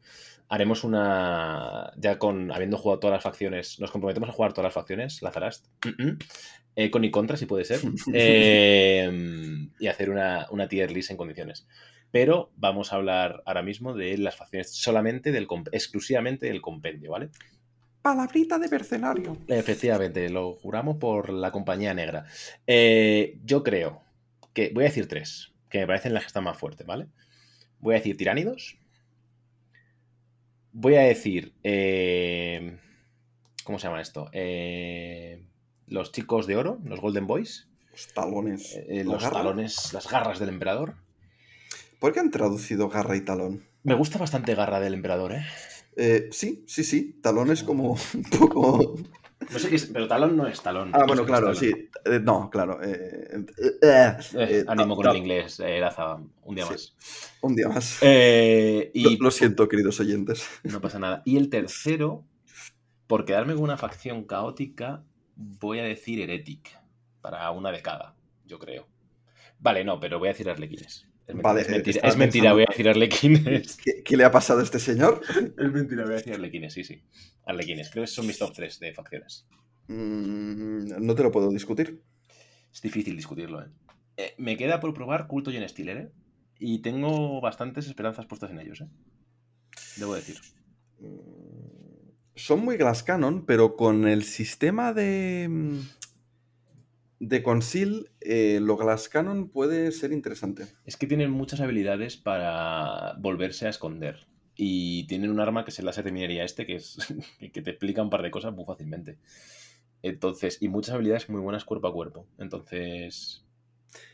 haremos 0.51 0.85
una. 0.85 1.93
Ya 1.97 2.19
con. 2.19 2.53
Habiendo 2.53 2.77
jugado 2.77 3.01
todas 3.01 3.15
las 3.15 3.23
facciones. 3.23 3.81
Nos 3.81 3.91
comprometemos 3.91 4.29
a 4.29 4.33
jugar 4.33 4.53
todas 4.53 4.67
las 4.67 4.75
facciones, 4.75 5.23
la 5.23 5.31
Zarast. 5.31 5.67
eh, 6.77 6.91
con 6.91 7.05
y 7.05 7.11
contra, 7.11 7.39
si 7.39 7.47
puede 7.47 7.65
ser. 7.65 7.81
eh, 8.13 9.11
y 9.79 9.87
hacer 9.87 10.11
una, 10.11 10.47
una 10.51 10.69
tier 10.69 10.91
list 10.91 11.11
en 11.11 11.17
condiciones. 11.17 11.67
Pero 12.11 12.51
vamos 12.57 12.93
a 12.93 12.97
hablar 12.97 13.43
ahora 13.47 13.63
mismo 13.63 13.95
de 13.95 14.19
las 14.19 14.37
facciones 14.37 14.75
solamente 14.75 15.31
del 15.31 15.47
exclusivamente 15.71 16.47
del 16.47 16.61
compendio, 16.61 17.13
¿vale? 17.13 17.31
Palabrita 18.03 18.59
de 18.59 18.69
mercenario. 18.69 19.37
Efectivamente, 19.47 20.29
lo 20.31 20.55
juramos 20.55 20.97
por 20.97 21.31
la 21.31 21.53
compañía 21.53 21.95
negra. 21.95 22.25
Eh, 22.67 23.39
yo 23.45 23.63
creo 23.63 24.03
que. 24.53 24.73
Voy 24.75 24.83
a 24.83 24.89
decir 24.89 25.07
tres, 25.07 25.53
que 25.69 25.79
me 25.79 25.87
parecen 25.87 26.13
las 26.13 26.25
que 26.25 26.29
están 26.29 26.45
más 26.45 26.59
fuertes, 26.59 26.85
¿vale? 26.85 27.07
Voy 27.79 27.95
a 27.95 27.99
decir 27.99 28.17
tiránidos. 28.17 28.80
Voy 30.73 30.95
a 30.97 31.01
decir. 31.03 31.53
eh, 31.63 32.79
¿Cómo 33.65 33.79
se 33.79 33.87
llama 33.89 34.01
esto? 34.01 34.29
Eh, 34.33 35.43
los 35.87 36.13
chicos 36.13 36.47
de 36.47 36.57
oro, 36.57 36.79
los 36.85 37.01
Golden 37.01 37.27
Boys. 37.27 37.69
Los 37.93 38.09
talones. 38.15 38.77
eh, 38.89 39.05
¿La 39.05 39.13
los 39.15 39.23
garra? 39.23 39.37
talones, 39.39 39.93
las 39.93 40.09
garras 40.09 40.39
del 40.39 40.49
emperador. 40.49 40.95
¿Por 41.99 42.13
qué 42.13 42.21
han 42.21 42.31
traducido 42.31 42.89
garra 42.89 43.17
y 43.17 43.21
talón? 43.25 43.65
Me 43.83 43.95
gusta 43.95 44.19
bastante 44.19 44.55
garra 44.55 44.81
del 44.81 44.95
emperador, 44.95 45.33
¿eh? 45.33 45.45
Eh, 45.97 46.29
sí, 46.33 46.65
sí, 46.67 46.85
sí. 46.85 47.19
Talón 47.23 47.51
es 47.51 47.63
como 47.63 47.93
un 48.15 48.23
poco. 48.39 48.97
No 49.53 49.59
sé 49.59 49.69
qué 49.69 49.77
es, 49.77 49.87
pero 49.87 50.07
talón 50.09 50.37
no 50.37 50.47
es 50.47 50.61
talón. 50.63 50.91
Ah, 50.93 50.99
No 51.01 51.07
bueno, 51.07 51.23
sé 51.23 51.27
claro, 51.27 51.55
sí. 51.55 51.89
Eh, 52.05 52.21
no, 52.23 52.49
claro. 52.51 52.81
eh, 52.83 53.45
eh, 53.83 54.17
eh, 54.35 54.65
ánimo 54.69 54.97
con 54.97 55.09
el 55.09 55.17
inglés, 55.17 55.59
Laza, 55.59 56.19
un 56.45 56.55
día 56.55 56.65
Sí. 56.67 56.71
más. 56.73 56.95
Un 57.41 57.57
día 57.57 57.69
más. 57.69 57.99
Y 58.03 59.17
Lo, 59.19 59.25
lo 59.25 59.31
siento, 59.31 59.69
queridos 59.69 59.99
oyentes. 60.01 60.47
No 60.63 60.81
pasa 60.81 60.99
nada. 60.99 61.23
Y 61.25 61.37
el 61.37 61.49
tercero, 61.51 62.25
por 63.07 63.25
quedarme 63.25 63.55
con 63.55 63.65
una 63.65 63.77
facción 63.77 64.25
caótica, 64.25 65.03
voy 65.37 65.81
a 65.81 65.85
decir 65.85 66.21
Heretic. 66.21 66.79
Para 67.21 67.51
una 67.51 67.71
de 67.71 67.83
cada, 67.83 68.15
yo 68.47 68.59
creo. 68.59 68.87
Vale, 69.59 69.85
no, 69.85 70.01
pero 70.01 70.19
voy 70.19 70.29
a 70.29 70.33
decir 70.33 70.49
Arlequines. 70.49 71.07
Es 71.31 71.35
mentira, 71.35 71.43
Vale, 71.49 71.61
es 71.63 71.69
mentira, 71.71 71.95
estaba 71.97 72.13
es 72.13 72.19
mentira, 72.19 72.43
pensando- 72.43 72.55
voy 72.55 72.63
a 72.63 72.71
decir 72.71 72.89
Arlequines. 72.89 73.77
¿Qué, 73.77 74.03
qué 74.05 74.17
le 74.17 74.25
ha 74.25 74.31
pasado 74.31 74.61
a 74.61 74.63
este 74.63 74.79
señor? 74.79 75.21
Es 75.59 75.73
mentira, 75.73 76.03
voy 76.05 76.13
a 76.13 76.17
decir 76.17 76.35
Arlequines, 76.35 76.73
sí, 76.75 76.85
sí. 76.85 77.03
Arlequines, 77.47 77.91
creo 77.91 78.05
que 78.05 78.09
son 78.09 78.27
mis 78.27 78.39
top 78.39 78.53
3 78.55 78.79
de 78.81 78.93
facciones. 78.95 79.47
Mm, 79.89 81.05
no 81.05 81.15
te 81.15 81.23
lo 81.23 81.33
puedo 81.33 81.51
discutir. 81.51 82.03
Es 82.73 82.81
difícil 82.83 83.17
discutirlo, 83.17 83.63
¿eh? 83.63 83.69
Eh, 84.17 84.35
me 84.39 84.57
queda 84.57 84.79
por 84.81 84.93
probar 84.95 85.27
Culto 85.27 85.51
y 85.51 85.57
en 85.57 85.69
Stealer, 85.69 85.97
¿eh? 85.97 86.11
Y 86.59 86.83
tengo 86.83 87.41
bastantes 87.41 87.87
esperanzas 87.87 88.27
puestas 88.27 88.51
en 88.51 88.61
ellos, 88.61 88.83
¿eh? 88.83 88.89
Debo 89.97 90.15
decir. 90.15 90.37
Mm, 91.01 92.11
Son 92.35 92.61
muy 92.65 92.77
Glass 92.77 93.03
Cannon, 93.03 93.45
pero 93.47 93.77
con 93.77 94.07
el 94.07 94.23
sistema 94.25 94.93
de. 94.93 95.49
De 97.21 97.43
Conceal, 97.43 98.11
eh, 98.21 98.59
lo 98.61 98.77
Glass 98.77 99.09
Cannon 99.09 99.49
puede 99.51 99.93
ser 99.93 100.11
interesante. 100.13 100.67
Es 100.85 100.97
que 100.97 101.07
tienen 101.07 101.31
muchas 101.31 101.61
habilidades 101.61 102.17
para 102.17 103.15
volverse 103.19 103.67
a 103.67 103.71
esconder. 103.71 104.27
Y 104.57 105.07
tienen 105.07 105.31
un 105.31 105.41
arma 105.41 105.65
que 105.65 105.71
es 105.71 105.79
el 105.79 105.87
láser 105.87 106.05
de 106.05 106.13
minería 106.13 106.45
este, 106.45 106.67
que 106.67 106.77
es 106.77 106.97
que 107.53 107.63
te 107.63 107.71
explica 107.71 108.03
un 108.03 108.11
par 108.11 108.23
de 108.23 108.31
cosas 108.31 108.53
muy 108.55 108.65
fácilmente. 108.65 109.19
Entonces, 110.03 110.59
y 110.61 110.69
muchas 110.69 110.95
habilidades 110.95 111.29
muy 111.29 111.41
buenas 111.41 111.65
cuerpo 111.65 111.89
a 111.89 111.93
cuerpo. 111.93 112.27
Entonces, 112.39 113.45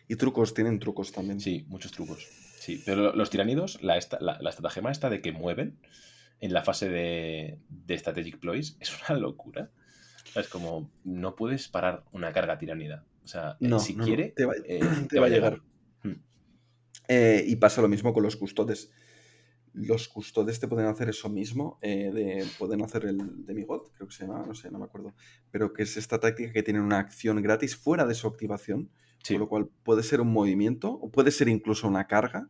Y 0.08 0.16
trucos, 0.16 0.54
tienen 0.54 0.78
trucos 0.78 1.12
también. 1.12 1.40
sí, 1.40 1.64
muchos 1.68 1.92
trucos. 1.92 2.26
Sí, 2.58 2.82
pero 2.84 3.14
los 3.14 3.30
tiranidos, 3.30 3.80
la, 3.82 3.96
esta- 3.96 4.18
la, 4.20 4.38
la 4.40 4.50
estratagema 4.50 4.90
esta 4.90 5.10
de 5.10 5.20
que 5.20 5.30
mueven 5.32 5.78
en 6.40 6.52
la 6.52 6.62
fase 6.62 6.88
de, 6.88 7.58
de 7.68 7.98
Strategic 7.98 8.38
Ploys 8.38 8.76
es 8.80 8.92
una 9.08 9.18
locura. 9.18 9.70
Es 10.36 10.48
como, 10.48 10.90
no 11.04 11.34
puedes 11.36 11.68
parar 11.68 12.04
una 12.12 12.32
carga 12.32 12.58
tiranida. 12.58 13.04
O 13.24 13.26
sea, 13.26 13.52
eh, 13.60 13.68
No, 13.68 13.78
si 13.80 13.94
no, 13.94 14.04
quiere, 14.04 14.28
te 14.36 14.44
va- 14.46 14.54
eh, 14.64 14.80
te 15.10 15.18
va 15.20 15.26
a 15.26 15.30
llegar. 15.30 15.60
Eh, 17.08 17.44
y 17.46 17.56
pasa 17.56 17.82
lo 17.82 17.88
mismo 17.88 18.12
con 18.12 18.22
los 18.22 18.36
custodes. 18.36 18.90
Los 19.72 20.08
custodes 20.08 20.58
te 20.58 20.66
pueden 20.68 20.86
hacer 20.88 21.08
eso 21.10 21.28
mismo, 21.28 21.78
eh, 21.82 22.10
de, 22.12 22.46
pueden 22.58 22.82
hacer 22.82 23.04
el 23.04 23.44
demigod, 23.44 23.82
creo 23.94 24.08
que 24.08 24.14
se 24.14 24.26
llama, 24.26 24.44
no 24.46 24.54
sé, 24.54 24.70
no 24.70 24.78
me 24.78 24.86
acuerdo. 24.86 25.14
Pero 25.50 25.72
que 25.72 25.82
es 25.82 25.96
esta 25.96 26.18
táctica 26.18 26.52
que 26.52 26.62
tiene 26.62 26.80
una 26.80 26.98
acción 26.98 27.40
gratis 27.42 27.76
fuera 27.76 28.06
de 28.06 28.14
su 28.14 28.26
activación, 28.26 28.90
Sí. 29.22 29.34
con 29.34 29.40
lo 29.40 29.48
cual 29.48 29.68
puede 29.82 30.02
ser 30.02 30.20
un 30.20 30.32
movimiento, 30.32 30.90
o 30.92 31.10
puede 31.10 31.30
ser 31.30 31.48
incluso 31.48 31.86
una 31.86 32.06
carga. 32.06 32.48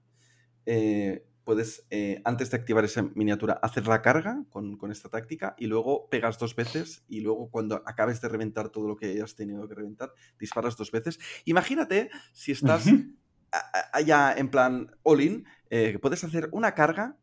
Eh, 0.66 1.24
puedes, 1.47 1.86
eh, 1.91 2.20
antes 2.25 2.50
de 2.50 2.57
activar 2.58 2.84
esa 2.84 3.02
miniatura, 3.15 3.55
hacer 3.62 3.86
la 3.86 4.02
carga 4.02 4.44
con, 4.50 4.76
con 4.76 4.91
esta 4.91 5.08
táctica 5.08 5.55
y 5.57 5.66
luego 5.68 6.08
pegas 6.10 6.39
dos 6.39 6.57
veces 6.57 7.05
y 7.08 7.20
luego 7.20 7.49
cuando 7.50 7.76
acabes 7.86 8.20
de 8.20 8.28
reventar 8.28 8.68
todo 8.70 8.89
lo 8.89 8.97
que 8.97 9.07
hayas 9.07 9.36
tenido 9.36 9.66
que 9.68 9.75
reventar, 9.76 10.12
disparas 10.41 10.76
dos 10.76 10.91
veces. 10.91 11.20
Imagínate 11.44 12.10
si 12.33 12.50
estás 12.52 12.86
allá 13.92 14.34
en 14.36 14.50
plan 14.50 14.91
all-in, 15.05 15.47
eh, 15.70 15.99
puedes 16.02 16.23
hacer 16.25 16.49
una 16.52 16.75
carga, 16.75 17.16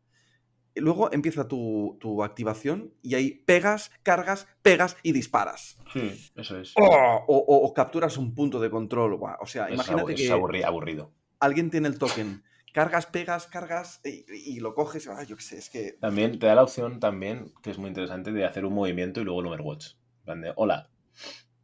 y 0.76 0.80
luego 0.80 1.12
empieza 1.12 1.46
tu, 1.46 1.98
tu 2.00 2.24
activación 2.24 2.92
y 3.00 3.14
ahí 3.14 3.30
pegas, 3.46 3.92
cargas, 4.02 4.48
pegas 4.62 4.96
y 5.04 5.12
disparas. 5.12 5.76
Sí, 5.92 6.32
eso 6.34 6.58
es. 6.58 6.72
¡Oh! 6.76 7.24
O, 7.28 7.36
o- 7.36 7.66
o 7.68 7.74
capturas 7.74 8.16
un 8.18 8.34
punto 8.34 8.58
de 8.58 8.70
control. 8.70 9.14
O 9.14 9.46
sea, 9.46 9.68
Es 9.68 9.74
imagínate 9.74 10.16
que 10.16 10.24
es 10.24 10.30
aburrido. 10.32 11.12
alguien 11.38 11.70
tiene 11.70 11.86
el 11.86 11.96
token, 11.98 12.42
cargas, 12.74 13.06
pegas, 13.06 13.46
cargas 13.46 14.00
y, 14.04 14.24
y 14.56 14.60
lo 14.60 14.74
coges. 14.74 15.08
ah, 15.08 15.22
yo 15.22 15.36
qué 15.36 15.42
sé, 15.42 15.58
es 15.58 15.70
que. 15.70 15.96
También 16.00 16.38
te 16.38 16.46
da 16.46 16.54
la 16.54 16.62
opción 16.62 17.00
también, 17.00 17.46
que 17.62 17.70
es 17.70 17.78
muy 17.78 17.88
interesante, 17.88 18.32
de 18.32 18.44
hacer 18.44 18.64
un 18.66 18.74
movimiento 18.74 19.20
y 19.20 19.24
luego 19.24 19.40
el 19.40 19.46
Overwatch. 19.46 19.92
En 19.94 20.24
plan 20.24 20.40
de, 20.42 20.52
hola, 20.56 20.90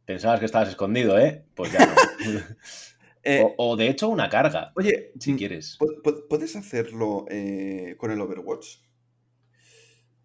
pensabas 0.05 0.39
que 0.39 0.45
estabas 0.45 0.69
escondido, 0.69 1.19
¿eh? 1.19 1.43
Pues 1.55 1.71
ya 1.71 1.85
no. 1.85 1.93
eh, 3.23 3.43
o, 3.57 3.71
o, 3.71 3.75
de 3.77 3.87
hecho 3.89 4.09
una 4.09 4.29
carga, 4.29 4.71
oye, 4.75 5.11
si 5.19 5.33
mm, 5.33 5.37
quieres. 5.37 5.77
pu- 5.79 6.01
pu- 6.03 6.27
¿puedes 6.29 6.55
hacerlo 6.55 7.25
eh, 7.29 7.95
con 7.97 8.11
el 8.11 8.21
Overwatch? 8.21 8.77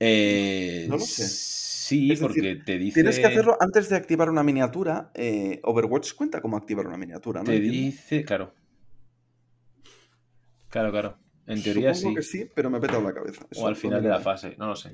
Eh, 0.01 0.87
no 0.89 0.97
lo 0.97 1.05
sé. 1.05 1.27
Sí, 1.27 2.13
Es 2.13 2.21
decir, 2.21 2.43
porque 2.43 2.63
te 2.65 2.79
dice... 2.79 2.95
Tienes 3.01 3.19
que 3.19 3.27
hacerlo 3.27 3.57
antes 3.61 3.89
de 3.89 3.97
activar 3.97 4.29
una 4.29 4.43
miniatura. 4.43 5.11
eh, 5.15 5.61
Overwatch 5.63 6.15
cuenta 6.15 6.41
como 6.41 6.57
activar 6.57 6.87
una 6.87 6.97
miniatura, 6.97 7.41
¿no? 7.41 7.47
Te 7.47 7.61
dice, 7.61 8.25
claro. 8.25 8.53
Claro, 10.69 10.91
claro. 10.91 11.19
En 11.47 11.63
teoría 11.63 11.95
Supongo 11.95 12.11
sí. 12.11 12.15
que 12.17 12.23
sí, 12.23 12.51
pero 12.55 12.71
me 12.71 12.79
ha 12.79 12.81
petado 12.81 13.03
la 13.03 13.15
cabeza. 13.15 13.47
O 13.57 13.67
al 13.67 13.77
final 13.77 14.03
de 14.03 14.09
la 14.09 14.21
fase, 14.21 14.57
no 14.59 14.67
lo 14.67 14.77
sé. 14.77 14.91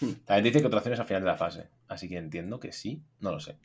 Hmm. 0.00 0.10
También 0.24 0.44
dice 0.44 0.60
que 0.60 0.66
otra 0.66 0.78
opción 0.78 0.94
es 0.94 1.00
al 1.00 1.06
final 1.06 1.22
de 1.22 1.28
la 1.28 1.36
fase. 1.36 1.68
Así 1.88 2.08
que 2.08 2.18
entiendo 2.18 2.60
que 2.60 2.72
sí, 2.72 3.02
no 3.20 3.32
lo 3.32 3.40
sé. 3.40 3.56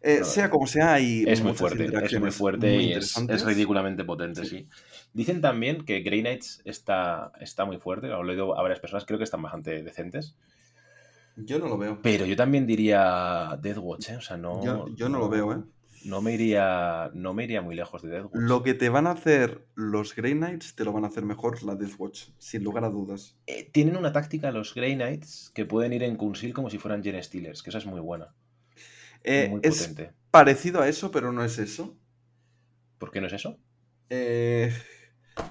Eh, 0.00 0.18
No, 0.20 0.24
sea 0.24 0.48
como 0.48 0.66
sea, 0.68 0.94
hay 0.94 1.24
Es 1.26 1.42
muy 1.42 1.54
fuerte, 1.54 1.86
es 2.04 2.20
muy 2.20 2.30
fuerte 2.30 2.72
muy 2.72 2.84
y 2.84 2.92
es, 2.92 3.44
ridículamente 3.44 4.04
potente, 4.04 4.44
Sí. 4.44 4.58
sí. 4.58 4.68
Dicen 5.12 5.40
también 5.40 5.84
que 5.84 6.00
Grey 6.00 6.20
Knights 6.20 6.62
está, 6.64 7.32
está 7.40 7.64
muy 7.64 7.78
fuerte, 7.78 8.06
lo 8.06 8.22
he 8.22 8.26
leído 8.26 8.56
a 8.56 8.62
varias 8.62 8.78
personas, 8.78 9.04
creo 9.06 9.18
que 9.18 9.24
están 9.24 9.42
bastante 9.42 9.82
decentes. 9.82 10.36
Yo 11.36 11.58
no 11.58 11.66
lo 11.68 11.78
veo. 11.78 11.98
Pero 12.02 12.26
yo 12.26 12.36
también 12.36 12.66
diría 12.66 13.58
Deathwatch, 13.60 14.10
¿eh? 14.10 14.16
O 14.16 14.20
sea, 14.20 14.36
no. 14.36 14.64
Yo, 14.64 14.86
yo 14.94 15.08
no 15.08 15.18
lo 15.18 15.28
veo, 15.28 15.52
¿eh? 15.52 15.62
No 16.04 16.22
me 16.22 16.34
iría. 16.34 17.10
No 17.14 17.34
me 17.34 17.44
iría 17.44 17.62
muy 17.62 17.74
lejos 17.74 18.02
de 18.02 18.10
Deathwatch. 18.10 18.34
Lo 18.34 18.62
que 18.62 18.74
te 18.74 18.88
van 18.88 19.06
a 19.06 19.12
hacer 19.12 19.66
los 19.74 20.14
Grey 20.14 20.34
Knights 20.34 20.74
te 20.74 20.84
lo 20.84 20.92
van 20.92 21.04
a 21.04 21.08
hacer 21.08 21.24
mejor 21.24 21.62
la 21.62 21.74
Deathwatch, 21.74 22.28
sin 22.38 22.64
lugar 22.64 22.84
a 22.84 22.88
dudas. 22.90 23.36
Eh, 23.46 23.68
tienen 23.72 23.96
una 23.96 24.12
táctica 24.12 24.50
los 24.50 24.74
Grey 24.74 24.94
Knights 24.94 25.50
que 25.54 25.64
pueden 25.66 25.92
ir 25.92 26.02
en 26.02 26.16
Kunsil 26.16 26.54
como 26.54 26.70
si 26.70 26.78
fueran 26.78 27.02
Gen 27.02 27.22
Stealers, 27.22 27.62
que 27.62 27.70
esa 27.70 27.78
es 27.78 27.86
muy 27.86 28.00
buena. 28.00 28.34
Eh, 29.24 29.48
muy 29.50 29.60
es 29.60 29.80
potente. 29.80 30.12
parecido 30.30 30.80
a 30.80 30.88
eso, 30.88 31.10
pero 31.10 31.32
no 31.32 31.44
es 31.44 31.58
eso. 31.58 31.96
¿Por 32.98 33.10
qué 33.10 33.20
no 33.20 33.26
es 33.26 33.32
eso? 33.32 33.58
Eh, 34.10 34.72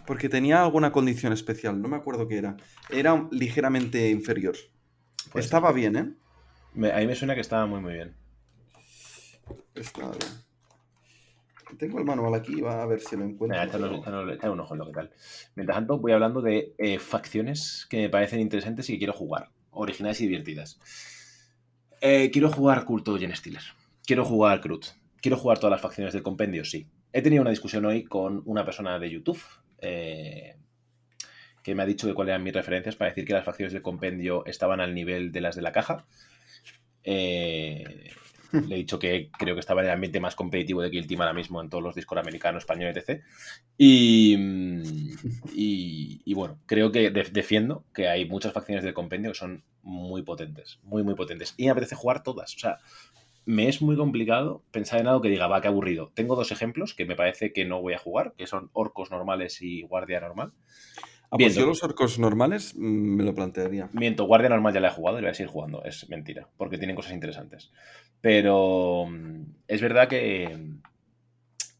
porque 0.05 0.29
tenía 0.29 0.61
alguna 0.63 0.91
condición 0.91 1.33
especial, 1.33 1.81
no 1.81 1.87
me 1.87 1.97
acuerdo 1.97 2.27
qué 2.27 2.37
era. 2.37 2.57
Era 2.89 3.27
ligeramente 3.31 4.09
inferior. 4.09 4.55
Pues 5.31 5.45
Estaba 5.45 5.71
bien, 5.71 5.95
¿eh? 5.95 6.13
me- 6.73 6.91
a 6.91 6.97
mí 6.99 7.07
me 7.07 7.15
suena 7.15 7.35
que 7.35 7.41
estaba 7.41 7.65
muy, 7.65 7.81
muy 7.81 7.93
bien. 7.93 8.15
Tengo 11.77 11.99
el 11.99 12.05
manual 12.05 12.33
aquí, 12.33 12.61
va 12.61 12.81
a 12.81 12.85
ver 12.85 13.01
si 13.01 13.15
lo 13.17 13.25
encuentro. 13.25 13.59
Échale- 13.61 14.33
échale 14.35 14.53
un 14.53 14.59
ojo 14.61 14.73
en 14.73 14.79
lo 14.79 14.85
que 14.87 14.93
tal. 14.93 15.11
Mientras 15.55 15.77
tanto, 15.77 15.97
voy 15.99 16.13
hablando 16.13 16.41
de 16.41 16.73
eh, 16.77 16.97
facciones 16.97 17.85
que 17.89 17.97
me 17.97 18.09
parecen 18.09 18.39
interesantes 18.39 18.89
y 18.89 18.93
que 18.93 18.99
quiero 18.99 19.13
jugar. 19.13 19.49
Originales 19.71 20.21
y 20.21 20.27
divertidas. 20.27 20.79
Eh, 22.01 22.31
quiero 22.31 22.49
jugar 22.51 22.85
Culto 22.85 23.17
Gen 23.17 23.35
Stealer. 23.35 23.61
Quiero 24.05 24.23
jugar 24.23 24.61
Crut. 24.61 24.85
Quiero 25.21 25.37
jugar 25.37 25.59
todas 25.59 25.71
las 25.71 25.81
facciones 25.81 26.13
del 26.13 26.23
compendio, 26.23 26.63
sí. 26.63 26.87
He 27.11 27.21
tenido 27.21 27.41
una 27.41 27.49
discusión 27.51 27.85
hoy 27.85 28.03
con 28.05 28.41
una 28.45 28.63
persona 28.63 28.97
de 28.97 29.09
YouTube 29.09 29.41
eh, 29.79 30.55
que 31.63 31.75
me 31.75 31.83
ha 31.83 31.85
dicho 31.85 32.07
que 32.07 32.13
cuáles 32.13 32.31
eran 32.31 32.43
mis 32.43 32.53
referencias 32.53 32.95
para 32.95 33.09
decir 33.09 33.25
que 33.25 33.33
las 33.33 33.43
facciones 33.45 33.73
del 33.73 33.81
compendio 33.81 34.45
estaban 34.45 34.79
al 34.79 34.93
nivel 34.95 35.31
de 35.31 35.41
las 35.41 35.55
de 35.55 35.61
la 35.61 35.71
caja. 35.73 36.05
Eh, 37.03 38.09
le 38.51 38.75
he 38.75 38.77
dicho 38.77 38.99
que 38.99 39.29
creo 39.37 39.55
que 39.55 39.59
estaba 39.59 39.81
en 39.81 39.87
el 39.87 39.93
ambiente 39.93 40.19
más 40.19 40.35
competitivo 40.35 40.81
de 40.81 40.91
Kill 40.91 41.07
Team 41.07 41.21
ahora 41.21 41.33
mismo 41.33 41.61
en 41.61 41.69
todos 41.69 41.83
los 41.83 41.95
Discord 41.95 42.19
americanos, 42.19 42.63
español, 42.63 42.91
etc. 42.95 43.23
Y, 43.77 44.35
y, 45.53 46.21
y 46.25 46.33
bueno, 46.33 46.59
creo 46.65 46.91
que 46.91 47.09
de- 47.09 47.23
defiendo 47.31 47.85
que 47.93 48.07
hay 48.07 48.25
muchas 48.25 48.53
facciones 48.53 48.83
del 48.83 48.93
compendio 48.93 49.31
que 49.31 49.37
son 49.37 49.63
muy 49.83 50.21
potentes, 50.23 50.79
muy, 50.83 51.03
muy 51.03 51.15
potentes. 51.15 51.53
Y 51.57 51.65
me 51.65 51.71
apetece 51.71 51.95
jugar 51.95 52.23
todas. 52.23 52.55
O 52.55 52.59
sea, 52.59 52.77
me 53.45 53.69
es 53.69 53.81
muy 53.81 53.95
complicado 53.95 54.63
pensar 54.71 54.99
en 54.99 55.07
algo 55.07 55.21
que 55.21 55.29
diga, 55.29 55.47
va, 55.47 55.61
qué 55.61 55.67
aburrido. 55.69 56.11
Tengo 56.13 56.35
dos 56.35 56.51
ejemplos 56.51 56.93
que 56.93 57.05
me 57.05 57.15
parece 57.15 57.53
que 57.53 57.65
no 57.65 57.81
voy 57.81 57.93
a 57.93 57.99
jugar, 57.99 58.33
que 58.37 58.47
son 58.47 58.69
orcos 58.73 59.09
normales 59.11 59.61
y 59.61 59.83
guardia 59.83 60.19
normal. 60.19 60.51
Ah, 61.29 61.37
pues 61.37 61.55
yo 61.55 61.65
los 61.65 61.83
orcos 61.83 62.19
normales 62.19 62.73
mm, 62.75 62.79
me 63.17 63.23
lo 63.23 63.35
plantearía. 63.35 63.89
Miento, 63.93 64.25
Guardia 64.25 64.49
Normal 64.49 64.73
ya 64.73 64.79
la 64.79 64.87
he 64.87 64.91
jugado 64.91 65.19
y 65.19 65.21
la 65.21 65.27
voy 65.27 65.31
a 65.31 65.35
seguir 65.35 65.51
jugando. 65.51 65.83
Es 65.83 66.07
mentira, 66.09 66.47
porque 66.57 66.77
tienen 66.77 66.95
cosas 66.95 67.13
interesantes. 67.13 67.71
Pero 68.21 69.05
mm, 69.09 69.41
es 69.67 69.81
verdad 69.81 70.07
que. 70.07 70.43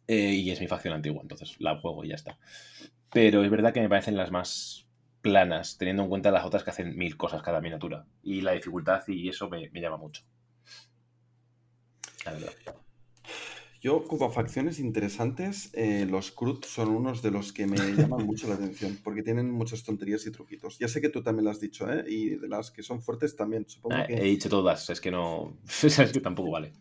eh, 0.08 0.34
y 0.34 0.52
es 0.52 0.60
mi 0.60 0.68
facción 0.68 0.94
antigua, 0.94 1.22
entonces 1.22 1.56
la 1.60 1.80
juego 1.80 2.04
y 2.04 2.10
ya 2.10 2.16
está. 2.16 2.38
Pero 3.12 3.44
es 3.44 3.50
verdad 3.50 3.74
que 3.74 3.82
me 3.82 3.90
parecen 3.90 4.18
las 4.18 4.32
más 4.32 4.86
planas, 5.22 5.78
teniendo 5.78 6.04
en 6.04 6.10
cuenta 6.10 6.32
las 6.32 6.46
otras 6.46 6.64
que 6.64 6.72
hacen 6.72 6.98
mil 6.98 7.18
cosas 7.18 7.42
cada 7.42 7.62
miniatura. 7.62 8.06
Y 8.24 8.42
la 8.42 8.52
dificultad 8.52 9.02
y 9.08 9.30
eso 9.30 9.50
me, 9.50 9.70
me 9.72 9.82
llama 9.82 9.98
mucho. 9.98 10.24
La 12.26 12.34
verdad. 12.34 12.54
Yo, 13.82 14.04
como 14.06 14.30
facciones 14.32 14.80
interesantes, 14.80 15.70
eh, 15.74 16.08
los 16.10 16.32
Crut 16.32 16.66
son 16.66 16.90
unos 16.90 17.22
de 17.22 17.32
los 17.32 17.54
que 17.54 17.68
me 17.68 17.78
llaman 17.78 18.26
mucho 18.26 18.48
la 18.48 18.56
atención, 18.56 18.98
porque 19.04 19.22
tienen 19.22 19.52
muchas 19.52 19.84
tonterías 19.84 20.26
y 20.26 20.32
truquitos. 20.32 20.80
Ya 20.80 20.88
sé 20.88 21.00
que 21.00 21.10
tú 21.10 21.22
también 21.22 21.46
lo 21.46 21.52
has 21.52 21.60
dicho, 21.60 21.92
¿eh? 21.92 22.04
Y 22.08 22.30
de 22.38 22.48
las 22.48 22.72
que 22.72 22.82
son 22.82 23.02
fuertes 23.02 23.36
también, 23.36 23.66
supongo 23.68 23.96
Ah, 23.98 24.08
que... 24.08 24.16
He 24.16 24.24
dicho 24.24 24.50
todas, 24.50 24.90
es 24.90 25.00
que 25.00 25.12
no. 25.12 25.58
Es 25.84 26.12
que 26.12 26.20
tampoco 26.20 26.52
vale. 26.52 26.74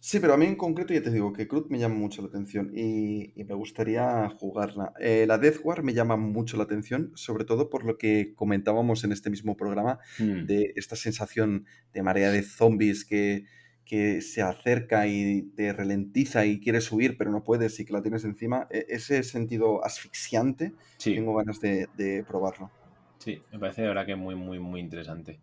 Sí, 0.00 0.20
pero 0.20 0.32
a 0.32 0.36
mí 0.38 0.46
en 0.46 0.56
concreto 0.56 0.94
ya 0.94 1.02
te 1.02 1.10
digo 1.10 1.34
que 1.34 1.46
Crut 1.46 1.68
me 1.68 1.78
llama 1.78 1.96
mucho 1.96 2.22
la 2.22 2.28
atención 2.28 2.72
y, 2.74 3.38
y 3.38 3.44
me 3.44 3.52
gustaría 3.52 4.30
jugarla. 4.30 4.94
Eh, 5.00 5.26
la 5.28 5.36
Death 5.36 5.58
War 5.64 5.82
me 5.82 5.92
llama 5.92 6.16
mucho 6.16 6.56
la 6.56 6.62
atención, 6.62 7.12
sobre 7.14 7.44
todo 7.44 7.68
por 7.68 7.84
lo 7.84 7.98
que 7.98 8.32
comentábamos 8.34 9.04
en 9.04 9.12
este 9.12 9.28
mismo 9.28 9.54
programa, 9.54 9.98
Hmm. 10.18 10.46
de 10.46 10.72
esta 10.76 10.96
sensación 10.96 11.66
de 11.92 12.02
marea 12.02 12.30
de 12.30 12.42
zombies 12.42 13.04
que, 13.04 13.44
que 13.88 14.20
se 14.20 14.42
acerca 14.42 15.06
y 15.06 15.42
te 15.56 15.72
ralentiza 15.72 16.44
y 16.44 16.60
quieres 16.60 16.92
huir, 16.92 17.16
pero 17.16 17.30
no 17.32 17.42
puedes 17.42 17.80
y 17.80 17.86
que 17.86 17.92
la 17.94 18.02
tienes 18.02 18.22
encima. 18.24 18.68
E- 18.70 18.84
ese 18.90 19.22
sentido 19.22 19.84
asfixiante, 19.84 20.74
Sí. 20.98 21.14
tengo 21.14 21.34
ganas 21.34 21.58
de, 21.60 21.88
de 21.96 22.22
probarlo. 22.22 22.70
Sí, 23.18 23.42
me 23.50 23.58
parece 23.58 23.82
de 23.82 23.88
verdad 23.88 24.04
que 24.06 24.14
muy, 24.14 24.34
muy, 24.34 24.58
muy 24.58 24.80
interesante. 24.80 25.40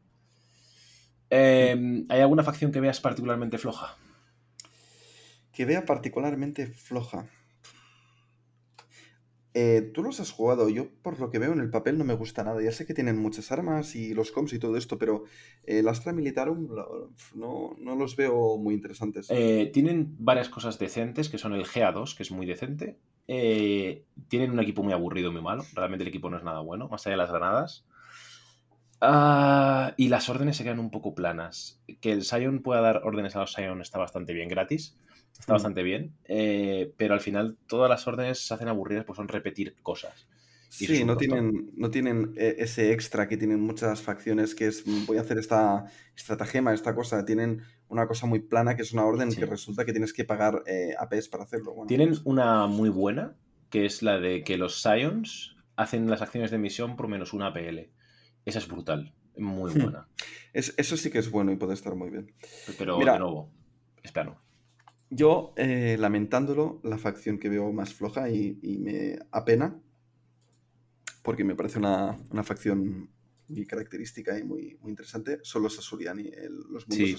Eh, 1.30 2.06
¿Hay 2.07 2.22
alguna 2.22 2.43
facción 2.43 2.72
que 2.72 2.80
veas 2.80 3.01
particularmente 3.01 3.57
floja? 3.57 3.98
Que 5.51 5.65
vea 5.65 5.85
particularmente 5.85 6.67
floja. 6.67 7.27
Eh, 9.58 9.90
Tú 9.93 10.03
los 10.03 10.19
has 10.19 10.32
jugado, 10.32 10.67
yo 10.67 10.90
por 11.01 11.17
lo 11.17 11.32
que 11.32 11.40
veo 11.40 11.53
en 11.53 11.61
el 11.61 11.69
papel 11.69 11.98
no 11.98 12.03
me 12.03 12.14
gusta 12.14 12.43
nada. 12.43 12.61
Ya 12.61 12.74
sé 12.74 12.85
que 12.85 12.93
tienen 12.93 13.17
muchas 13.17 13.53
armas 13.53 13.95
y 13.95 14.14
los 14.14 14.32
comps 14.32 14.51
y 14.51 14.59
todo 14.59 14.75
esto, 14.75 14.98
pero 14.98 15.24
eh, 15.64 15.80
el 15.80 15.88
Astra 15.88 16.11
Militarum 16.11 16.67
no, 17.35 17.75
no 17.80 17.95
los 17.95 18.17
veo 18.17 18.58
muy 18.58 18.74
interesantes. 18.74 19.27
Eh, 19.30 19.72
tienen 19.74 20.14
varias 20.19 20.50
cosas 20.50 20.77
decentes, 20.77 21.30
que 21.30 21.38
son 21.38 21.53
el 21.53 21.64
GA2, 21.64 22.17
que 22.17 22.24
es 22.24 22.32
muy 22.32 22.45
decente. 22.45 23.00
Eh, 23.30 24.03
tienen 24.27 24.51
un 24.51 24.59
equipo 24.59 24.84
muy 24.84 24.92
aburrido, 24.92 25.32
muy 25.32 25.42
malo. 25.42 25.64
Realmente 25.74 26.03
el 26.03 26.09
equipo 26.09 26.30
no 26.30 26.35
es 26.35 26.43
nada 26.43 26.59
bueno, 26.59 26.90
más 26.90 27.08
allá 27.08 27.14
de 27.14 27.17
las 27.17 27.32
granadas. 27.32 27.85
Ah, 29.00 29.93
y 29.95 30.09
las 30.09 30.27
órdenes 30.30 30.58
se 30.58 30.64
quedan 30.64 30.80
un 30.80 30.92
poco 30.92 31.16
planas. 31.16 31.82
Que 32.01 32.11
el 32.11 32.24
Sion 32.24 32.61
pueda 32.61 32.82
dar 32.82 33.01
órdenes 33.06 33.38
a 33.38 33.40
los 33.40 33.53
Sion 33.53 33.82
está 33.82 34.00
bastante 34.00 34.34
bien 34.34 34.50
gratis. 34.50 34.98
Está 35.39 35.53
Mm. 35.53 35.55
bastante 35.55 35.83
bien. 35.83 36.14
eh, 36.27 36.91
pero 36.97 37.14
al 37.14 37.19
final 37.22 37.57
todas 37.67 37.89
las 37.89 38.07
órdenes 38.07 38.39
se 38.47 38.53
hacen 38.53 38.67
aburridas 38.67 39.05
pues 39.05 39.17
son 39.17 39.27
repetir 39.27 39.75
cosas. 39.83 40.27
y 40.80 40.88
Sí, 40.88 41.05
no 41.05 41.15
tienen, 41.15 41.72
no 41.77 41.89
tienen 41.89 42.33
eh, 42.35 42.55
ese 42.59 42.91
extra 42.91 43.30
que 43.30 43.38
tienen 43.38 43.61
muchas 43.61 44.01
facciones, 44.01 44.55
que 44.55 44.67
es 44.67 44.85
mm, 44.85 45.05
voy 45.05 45.17
a 45.17 45.22
hacer 45.22 45.38
esta 45.38 45.85
estratagema, 46.17 46.73
esta 46.73 46.93
cosa. 46.95 47.23
Tienen 47.25 47.61
una 47.88 48.07
cosa 48.07 48.25
muy 48.27 48.39
plana 48.39 48.75
que 48.75 48.81
es 48.81 48.91
una 48.91 49.05
orden 49.05 49.31
Sí. 49.31 49.38
que 49.39 49.45
resulta 49.45 49.85
que 49.85 49.93
tienes 49.93 50.11
que 50.11 50.25
pagar 50.25 50.64
eh, 50.65 50.93
APs 50.99 51.30
para 51.30 51.43
hacerlo. 51.43 51.73
Bueno, 51.73 51.88
Tienen 51.88 52.09
pues, 52.09 52.22
una 52.25 52.65
muy 52.67 52.89
buena, 52.89 53.35
que 53.69 53.85
es 53.85 54.01
la 54.01 54.19
de 54.19 54.43
que 54.43 54.57
los 54.57 54.81
Scions 54.81 55.55
hacen 55.77 56.09
las 56.09 56.22
acciones 56.22 56.51
de 56.51 56.57
misión 56.57 56.95
por 56.97 57.07
menos 57.07 57.31
una 57.33 57.53
PL. 57.53 57.89
Esa 58.45 58.59
es 58.59 58.67
brutal, 58.67 59.14
muy 59.38 59.72
Hmm. 59.73 59.81
buena. 59.81 60.07
Es- 60.53 60.73
eso 60.77 60.97
sí 60.97 61.09
que 61.09 61.19
es 61.19 61.30
bueno 61.31 61.51
y 61.53 61.55
puede 61.57 61.73
estar 61.73 61.95
muy 61.95 62.09
bien. 62.09 62.33
Pero 62.77 62.97
Mira. 62.97 63.14
de 63.14 63.19
nuevo, 63.19 63.49
es 64.03 64.11
plano. 64.11 64.41
Yo, 65.09 65.53
eh, 65.56 65.98
lamentándolo, 66.00 66.80
la 66.84 66.98
facción 66.98 67.38
que 67.38 67.50
veo 67.50 67.72
más 67.72 67.93
floja 67.93 68.30
y, 68.30 68.59
y 68.61 68.77
me 68.80 69.19
apena, 69.32 69.80
porque 71.24 71.43
me 71.43 71.56
parece 71.56 71.80
una, 71.80 72.17
una 72.32 72.43
facción 72.43 73.09
muy 73.48 73.66
característica 73.66 74.38
y 74.40 74.43
muy, 74.43 74.77
muy 74.82 74.90
interesante, 74.92 75.40
son 75.43 75.64
los 75.64 75.77
Asuriani, 75.77 76.27
el- 76.30 76.61
los 76.72 76.88
mundos 76.88 77.09
Sí. 77.09 77.16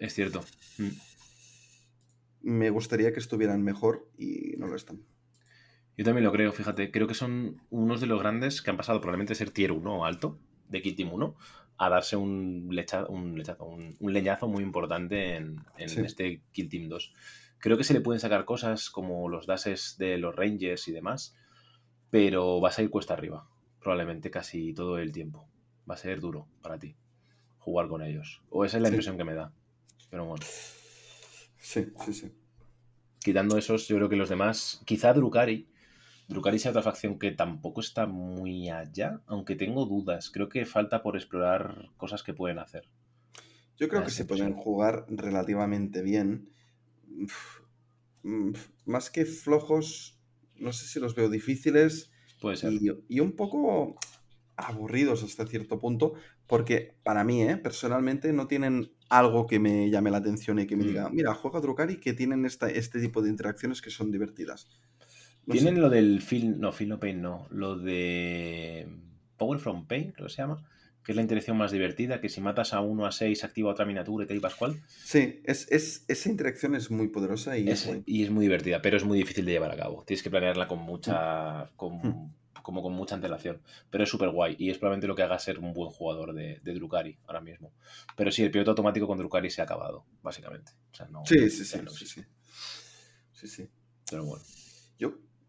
Es 0.00 0.14
cierto. 0.14 0.44
Mm. 0.78 0.88
Me 2.42 2.70
gustaría 2.70 3.12
que 3.12 3.20
estuvieran 3.20 3.62
mejor 3.62 4.08
y 4.18 4.54
no 4.58 4.66
lo 4.66 4.76
están. 4.76 5.02
Yo 5.96 6.04
también 6.04 6.24
lo 6.24 6.32
creo, 6.32 6.52
fíjate. 6.52 6.90
Creo 6.90 7.06
que 7.06 7.14
son 7.14 7.60
unos 7.70 8.00
de 8.00 8.06
los 8.06 8.18
grandes 8.20 8.62
que 8.62 8.70
han 8.70 8.76
pasado 8.78 9.00
probablemente 9.00 9.32
de 9.32 9.36
ser 9.36 9.50
tier 9.50 9.72
1 9.72 9.98
o 9.98 10.04
alto, 10.04 10.38
de 10.68 10.80
Kill 10.80 10.96
Team 10.96 11.12
1, 11.12 11.34
a 11.82 11.88
darse 11.88 12.14
un, 12.14 12.68
lecha- 12.70 13.06
un, 13.08 13.38
lechazo, 13.38 13.64
un, 13.64 13.96
un 13.98 14.12
leñazo 14.12 14.46
muy 14.48 14.62
importante 14.62 15.36
en, 15.36 15.56
en 15.78 15.88
Sí. 15.88 16.00
este 16.02 16.42
Kill 16.52 16.68
Team 16.68 16.88
2. 16.90 17.14
Creo 17.58 17.78
que 17.78 17.84
se 17.84 17.94
le 17.94 18.02
pueden 18.02 18.20
sacar 18.20 18.44
cosas 18.44 18.90
como 18.90 19.28
los 19.30 19.46
dashes 19.46 19.96
de 19.98 20.18
los 20.18 20.36
Rangers 20.36 20.86
y 20.88 20.92
demás, 20.92 21.34
pero 22.10 22.60
vas 22.60 22.78
a 22.78 22.82
ir 22.82 22.90
cuesta 22.90 23.14
arriba, 23.14 23.48
probablemente 23.80 24.30
casi 24.30 24.74
todo 24.74 24.98
el 24.98 25.10
tiempo. 25.10 25.48
Va 25.90 25.94
a 25.94 25.98
ser 25.98 26.20
duro 26.20 26.46
para 26.60 26.78
ti 26.78 26.96
jugar 27.60 27.88
con 27.88 28.02
ellos. 28.02 28.42
O 28.50 28.64
esa 28.66 28.76
es 28.76 28.82
la 28.82 28.88
Sí. 28.88 28.94
impresión 28.94 29.16
que 29.16 29.24
me 29.24 29.34
da. 29.34 29.50
Pero 30.10 30.26
bueno. 30.26 30.44
Sí, 31.58 31.86
sí, 32.04 32.12
sí. 32.12 32.32
Quitando 33.20 33.56
esos, 33.56 33.88
yo 33.88 33.96
creo 33.96 34.08
que 34.08 34.16
los 34.16 34.28
demás, 34.28 34.82
quizá 34.84 35.12
Drukari. 35.14 35.66
Drukari 36.30 36.58
sea 36.60 36.70
otra 36.70 36.82
facción 36.82 37.18
que 37.18 37.32
tampoco 37.32 37.80
está 37.80 38.06
muy 38.06 38.70
allá, 38.70 39.20
aunque 39.26 39.56
tengo 39.56 39.84
dudas. 39.84 40.30
Creo 40.30 40.48
que 40.48 40.64
falta 40.64 41.02
por 41.02 41.16
explorar 41.16 41.90
cosas 41.96 42.22
que 42.22 42.32
pueden 42.34 42.60
hacer. 42.60 42.88
Yo 43.76 43.88
creo 43.88 44.04
que 44.04 44.10
se 44.12 44.24
pueden 44.24 44.54
jugar 44.54 45.06
relativamente 45.08 46.02
bien. 46.02 46.50
Más 48.84 49.10
que 49.10 49.24
flojos, 49.24 50.18
no 50.54 50.72
sé 50.72 50.86
si 50.86 51.00
los 51.00 51.14
veo 51.14 51.28
difíciles 51.28 52.12
Puede 52.40 52.56
ser. 52.56 52.72
y, 52.74 52.90
y 53.08 53.20
un 53.20 53.32
poco 53.32 53.96
aburridos 54.56 55.22
hasta 55.24 55.46
cierto 55.46 55.78
punto, 55.78 56.12
porque 56.46 56.94
para 57.02 57.24
mí, 57.24 57.42
¿eh? 57.42 57.56
personalmente, 57.56 58.32
no 58.32 58.46
tienen 58.46 58.92
algo 59.08 59.46
que 59.46 59.58
me 59.58 59.90
llame 59.90 60.10
la 60.10 60.18
atención 60.18 60.58
y 60.58 60.66
que 60.66 60.76
me 60.76 60.84
Mm. 60.84 60.86
diga, 60.88 61.08
mira, 61.10 61.34
juega 61.34 61.60
Drukari 61.60 61.98
que 61.98 62.12
tienen 62.12 62.44
esta, 62.44 62.68
este 62.70 63.00
tipo 63.00 63.22
de 63.22 63.30
interacciones 63.30 63.80
que 63.82 63.90
son 63.90 64.10
divertidas. 64.12 64.68
No 65.46 65.52
Tienen 65.52 65.80
lo 65.80 65.88
del 65.90 66.20
Feel, 66.22 66.60
no, 66.60 66.72
Feel 66.72 66.90
No 66.90 67.00
Pain, 67.00 67.20
no. 67.22 67.46
Lo 67.50 67.76
de 67.78 68.88
Power 69.36 69.58
from 69.58 69.86
Pain, 69.86 70.12
creo 70.12 70.26
que 70.28 70.32
se 70.34 70.42
llama. 70.42 70.64
Que 71.04 71.12
es 71.12 71.16
la 71.16 71.22
interacción 71.22 71.56
más 71.56 71.72
divertida, 71.72 72.20
que 72.20 72.28
si 72.28 72.40
matas 72.42 72.74
a 72.74 72.80
uno 72.82 73.06
a 73.06 73.10
6 73.12 73.42
activa 73.42 73.70
otra 73.70 73.86
miniatura 73.86 74.24
y 74.24 74.28
tal 74.28 74.36
y 74.36 74.40
pascual. 74.40 74.80
Sí, 75.02 75.40
es, 75.44 75.66
es- 75.72 76.04
esa 76.08 76.28
interacción 76.28 76.74
es 76.74 76.90
muy 76.90 77.08
poderosa 77.08 77.56
y 77.56 77.68
es 77.70 77.86
guay. 77.86 78.02
y 78.06 78.22
es 78.22 78.30
muy 78.30 78.44
divertida, 78.44 78.82
pero 78.82 78.98
es 78.98 79.04
muy 79.04 79.16
difícil 79.18 79.46
de 79.46 79.52
llevar 79.52 79.72
a 79.72 79.76
cabo. 79.76 80.04
Tienes 80.06 80.22
que 80.22 80.30
planearla 80.30 80.68
con 80.68 80.78
mucha. 80.80 81.70
Con, 81.76 81.94
Mm. 82.02 82.34
como 82.62 82.82
con 82.82 82.92
mucha 82.92 83.14
antelación. 83.14 83.62
Pero 83.88 84.04
es 84.04 84.10
súper 84.10 84.28
guay. 84.28 84.54
Y 84.58 84.68
es 84.70 84.76
probablemente 84.76 85.06
lo 85.06 85.16
que 85.16 85.22
haga 85.22 85.38
ser 85.38 85.58
un 85.58 85.72
buen 85.72 85.90
jugador 85.90 86.34
de, 86.34 86.60
de 86.62 86.74
Drukari 86.74 87.16
ahora 87.26 87.40
mismo. 87.40 87.72
Pero 88.16 88.30
sí, 88.30 88.42
el 88.42 88.50
piloto 88.50 88.72
automático 88.72 89.06
con 89.06 89.16
Drukari 89.16 89.48
se 89.50 89.62
ha 89.62 89.64
acabado, 89.64 90.04
básicamente. 90.22 90.72
O 90.92 90.94
sea, 90.94 91.06
no, 91.08 91.22
Sí, 91.24 91.48
sí, 91.48 91.64
sí, 91.64 91.78
no 91.82 91.90
sí, 91.90 92.04
existe. 92.04 92.22
sí. 92.22 92.28
Sí, 93.32 93.46
sí. 93.48 93.68
Pero 94.10 94.26
bueno. 94.26 94.44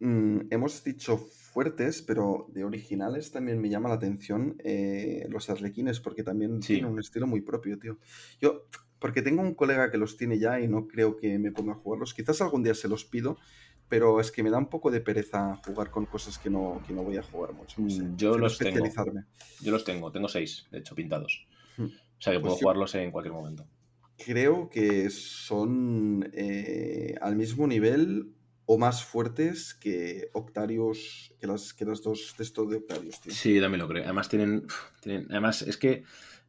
Mm, 0.04 0.48
hemos 0.50 0.84
dicho 0.84 1.18
fuertes, 1.18 2.02
pero 2.02 2.48
de 2.54 2.64
originales 2.64 3.32
también 3.32 3.62
me 3.62 3.70
llama 3.70 3.88
la 3.90 3.96
atención 3.96 4.56
eh, 4.64 5.28
los 5.30 5.50
arlequines, 5.50 6.00
porque 6.00 6.24
también 6.24 6.62
Sí. 6.64 6.74
tienen 6.74 6.92
un 6.92 7.00
estilo 7.00 7.28
muy 7.28 7.42
propio, 7.42 7.78
tío. 7.78 8.00
Yo, 8.42 8.66
porque 9.00 9.22
tengo 9.22 9.42
un 9.44 9.54
colega 9.54 9.92
que 9.92 9.98
los 10.00 10.18
tiene 10.18 10.40
ya 10.40 10.60
y 10.60 10.68
no 10.68 10.88
creo 10.88 11.18
que 11.18 11.38
me 11.38 11.52
ponga 11.52 11.74
a 11.74 11.76
jugarlos. 11.76 12.14
Quizás 12.16 12.42
algún 12.42 12.64
día 12.64 12.74
se 12.74 12.88
los 12.88 13.06
pido, 13.06 13.38
pero 13.90 14.20
es 14.20 14.32
que 14.32 14.42
me 14.42 14.50
da 14.50 14.58
un 14.58 14.70
poco 14.70 14.90
de 14.90 15.02
pereza 15.02 15.56
jugar 15.66 15.92
con 15.92 16.08
cosas 16.08 16.40
que 16.40 16.50
no, 16.50 16.82
que 16.88 16.94
no 16.94 17.04
voy 17.04 17.18
a 17.18 17.24
jugar 17.24 17.54
mucho. 17.54 17.80
no 17.82 17.90
sé. 17.90 18.02
Mm, 18.04 18.16
yo 18.18 18.32
Quiero 18.32 18.38
los 18.38 18.58
tengo. 18.58 18.86
Yo 19.62 19.72
los 19.72 19.84
tengo, 19.86 20.12
tengo 20.12 20.28
seis, 20.30 20.66
de 20.72 20.80
hecho, 20.80 20.96
pintados. 20.96 21.46
Hmm. 21.78 21.86
O 21.86 21.90
sea 22.22 22.34
que 22.34 22.40
Pues 22.40 22.42
puedo 22.42 22.56
yo- 22.56 22.60
jugarlos 22.62 22.96
en 22.96 23.12
cualquier 23.12 23.34
momento. 23.36 23.68
Creo 24.18 24.70
que 24.70 25.10
son 25.12 26.28
eh, 26.34 27.16
al 27.22 27.36
mismo 27.36 27.68
nivel 27.68 28.34
o 28.74 28.78
más 28.78 29.04
fuertes 29.04 29.74
que 29.74 30.30
Octarius, 30.34 31.34
que 31.40 31.46
las, 31.48 31.74
que 31.74 31.84
las 31.84 32.02
dos 32.02 32.36
de 32.38 32.44
estos 32.46 32.70
de 32.70 32.78
Octarius, 32.78 33.20
tío. 33.20 33.34
Sí, 33.34 33.60
también 33.60 33.80
lo 33.82 33.88
creo. 33.90 34.04
Además 34.06 34.30
tienen, 34.30 34.66
tienen- 35.02 35.28
Además, 35.30 35.62
es 35.64 35.76
que 35.78 36.04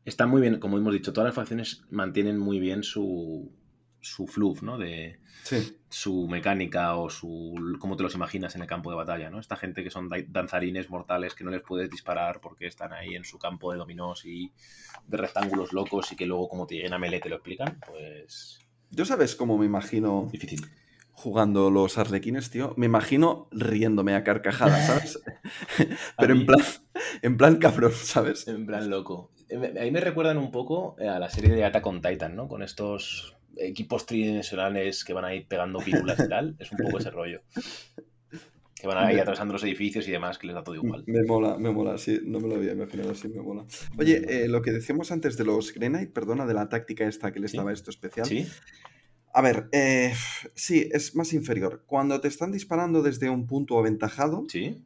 están 0.05 0.31
muy 0.31 0.41
bien, 0.41 0.61
como 0.61 0.79
hemos 0.79 0.93
dicho, 0.93 1.13
todas 1.13 1.27
las 1.29 1.35
facciones 1.35 1.83
mantienen 1.91 2.39
muy 2.39 2.61
bien 2.61 2.83
su. 2.85 3.51
su 4.05 4.27
fluff, 4.27 4.63
¿no? 4.63 4.79
De 4.79 5.21
Sí. 5.45 5.77
su 5.89 6.27
mecánica 6.29 6.97
o 6.97 7.09
su. 7.09 7.55
cómo 7.81 7.97
te 7.97 8.03
los 8.03 8.15
imaginas 8.17 8.55
en 8.57 8.63
el 8.63 8.67
campo 8.69 8.91
de 8.91 8.97
batalla, 8.97 9.31
¿no? 9.31 9.39
Esta 9.39 9.55
gente 9.57 9.83
que 9.85 9.91
son 9.91 10.09
da- 10.09 10.17
danzarines 10.29 10.91
mortales 10.91 11.35
que 11.37 11.45
no 11.45 11.51
les 11.53 11.63
puedes 11.63 11.89
disparar 11.89 12.41
porque 12.41 12.67
están 12.67 12.93
ahí 12.93 13.15
en 13.15 13.23
su 13.25 13.39
campo 13.39 13.71
de 13.73 13.79
dominós 13.79 14.25
y 14.25 14.51
de 15.07 15.17
rectángulos 15.17 15.73
locos 15.73 16.11
y 16.13 16.17
que 16.17 16.27
luego, 16.27 16.49
como 16.49 16.67
te 16.67 16.75
lleguen 16.77 16.95
a 16.95 16.99
melee, 16.99 17.21
te 17.21 17.29
lo 17.29 17.37
explican, 17.37 17.79
pues. 17.87 18.59
Yo 18.91 19.05
sabes 19.05 19.35
cómo 19.37 19.57
me 19.57 19.67
imagino 19.67 20.29
difícil. 20.33 20.67
Jugando 21.13 21.71
los 21.71 21.99
arlequines, 21.99 22.51
tío. 22.51 22.75
Me 22.77 22.87
imagino 22.87 23.49
riéndome 23.53 24.15
a 24.15 24.25
carcajadas, 24.25 24.87
¿sabes? 24.87 25.23
Pero 26.19 26.33
en 26.35 26.47
plan, 26.47 26.61
en 27.23 27.37
plan 27.37 27.57
cabrón, 27.57 27.93
¿sabes? 27.95 28.49
En 28.49 28.67
plan 28.67 28.91
loco. 28.91 29.31
Eh, 29.49 29.75
Ahí 29.81 29.91
me 29.91 30.01
recuerdan 30.01 30.39
un 30.39 30.51
poco 30.51 30.97
a 30.99 31.19
la 31.19 31.29
serie 31.29 31.55
de 31.55 31.65
Attack 31.65 31.87
on 31.87 32.01
Titan, 32.03 32.35
¿no? 32.35 32.49
Con 32.49 32.63
estos 32.63 33.37
equipos 33.57 34.07
tridimensionales 34.07 35.05
que 35.05 35.13
van 35.13 35.27
a 35.27 35.35
ir 35.35 35.47
pegando 35.47 35.79
pílulas 35.81 36.19
y 36.25 36.29
tal. 36.29 36.57
Es 36.59 36.73
un 36.73 36.79
poco 36.79 36.99
ese 36.99 37.11
rollo. 37.11 37.43
Que 38.75 38.89
van 38.89 38.99
a 38.99 39.13
ir 39.13 39.21
atravesando 39.21 39.53
los 39.53 39.63
edificios 39.63 40.09
y 40.09 40.11
demás, 40.11 40.39
que 40.39 40.49
les 40.49 40.57
da 40.57 40.65
todo 40.65 40.75
igual. 40.75 41.05
Me 41.07 41.23
mola, 41.23 41.57
me 41.57 41.71
mola, 41.71 41.99
sí, 41.99 42.19
no 42.25 42.41
me 42.41 42.49
lo 42.49 42.57
había 42.57 42.73
imaginado 42.73 43.13
así, 43.13 43.29
me 43.29 43.41
mola. 43.41 43.65
Oye, 43.97 44.23
eh, 44.27 44.49
lo 44.49 44.61
que 44.61 44.73
decíamos 44.73 45.13
antes 45.13 45.37
de 45.37 45.45
los 45.45 45.73
Grenade, 45.73 46.09
perdona, 46.09 46.47
de 46.47 46.55
la 46.55 46.69
táctica 46.69 47.07
esta 47.07 47.31
que 47.31 47.39
le 47.39 47.47
Sí. 47.47 47.57
estaba 47.57 47.73
esto 47.73 47.91
especial. 47.91 48.27
¿Sí? 48.27 48.45
A 49.35 49.41
ver, 49.41 49.69
eh, 49.73 50.15
sí, 50.55 50.89
es 50.93 51.15
más 51.17 51.33
inferior. 51.33 51.85
Cuando 51.87 52.21
te 52.21 52.29
están 52.29 52.53
disparando 52.53 53.03
desde 53.03 53.31
un 53.31 53.47
punto 53.47 53.79
aventajado, 53.79 54.45
¿Sí? 54.49 54.85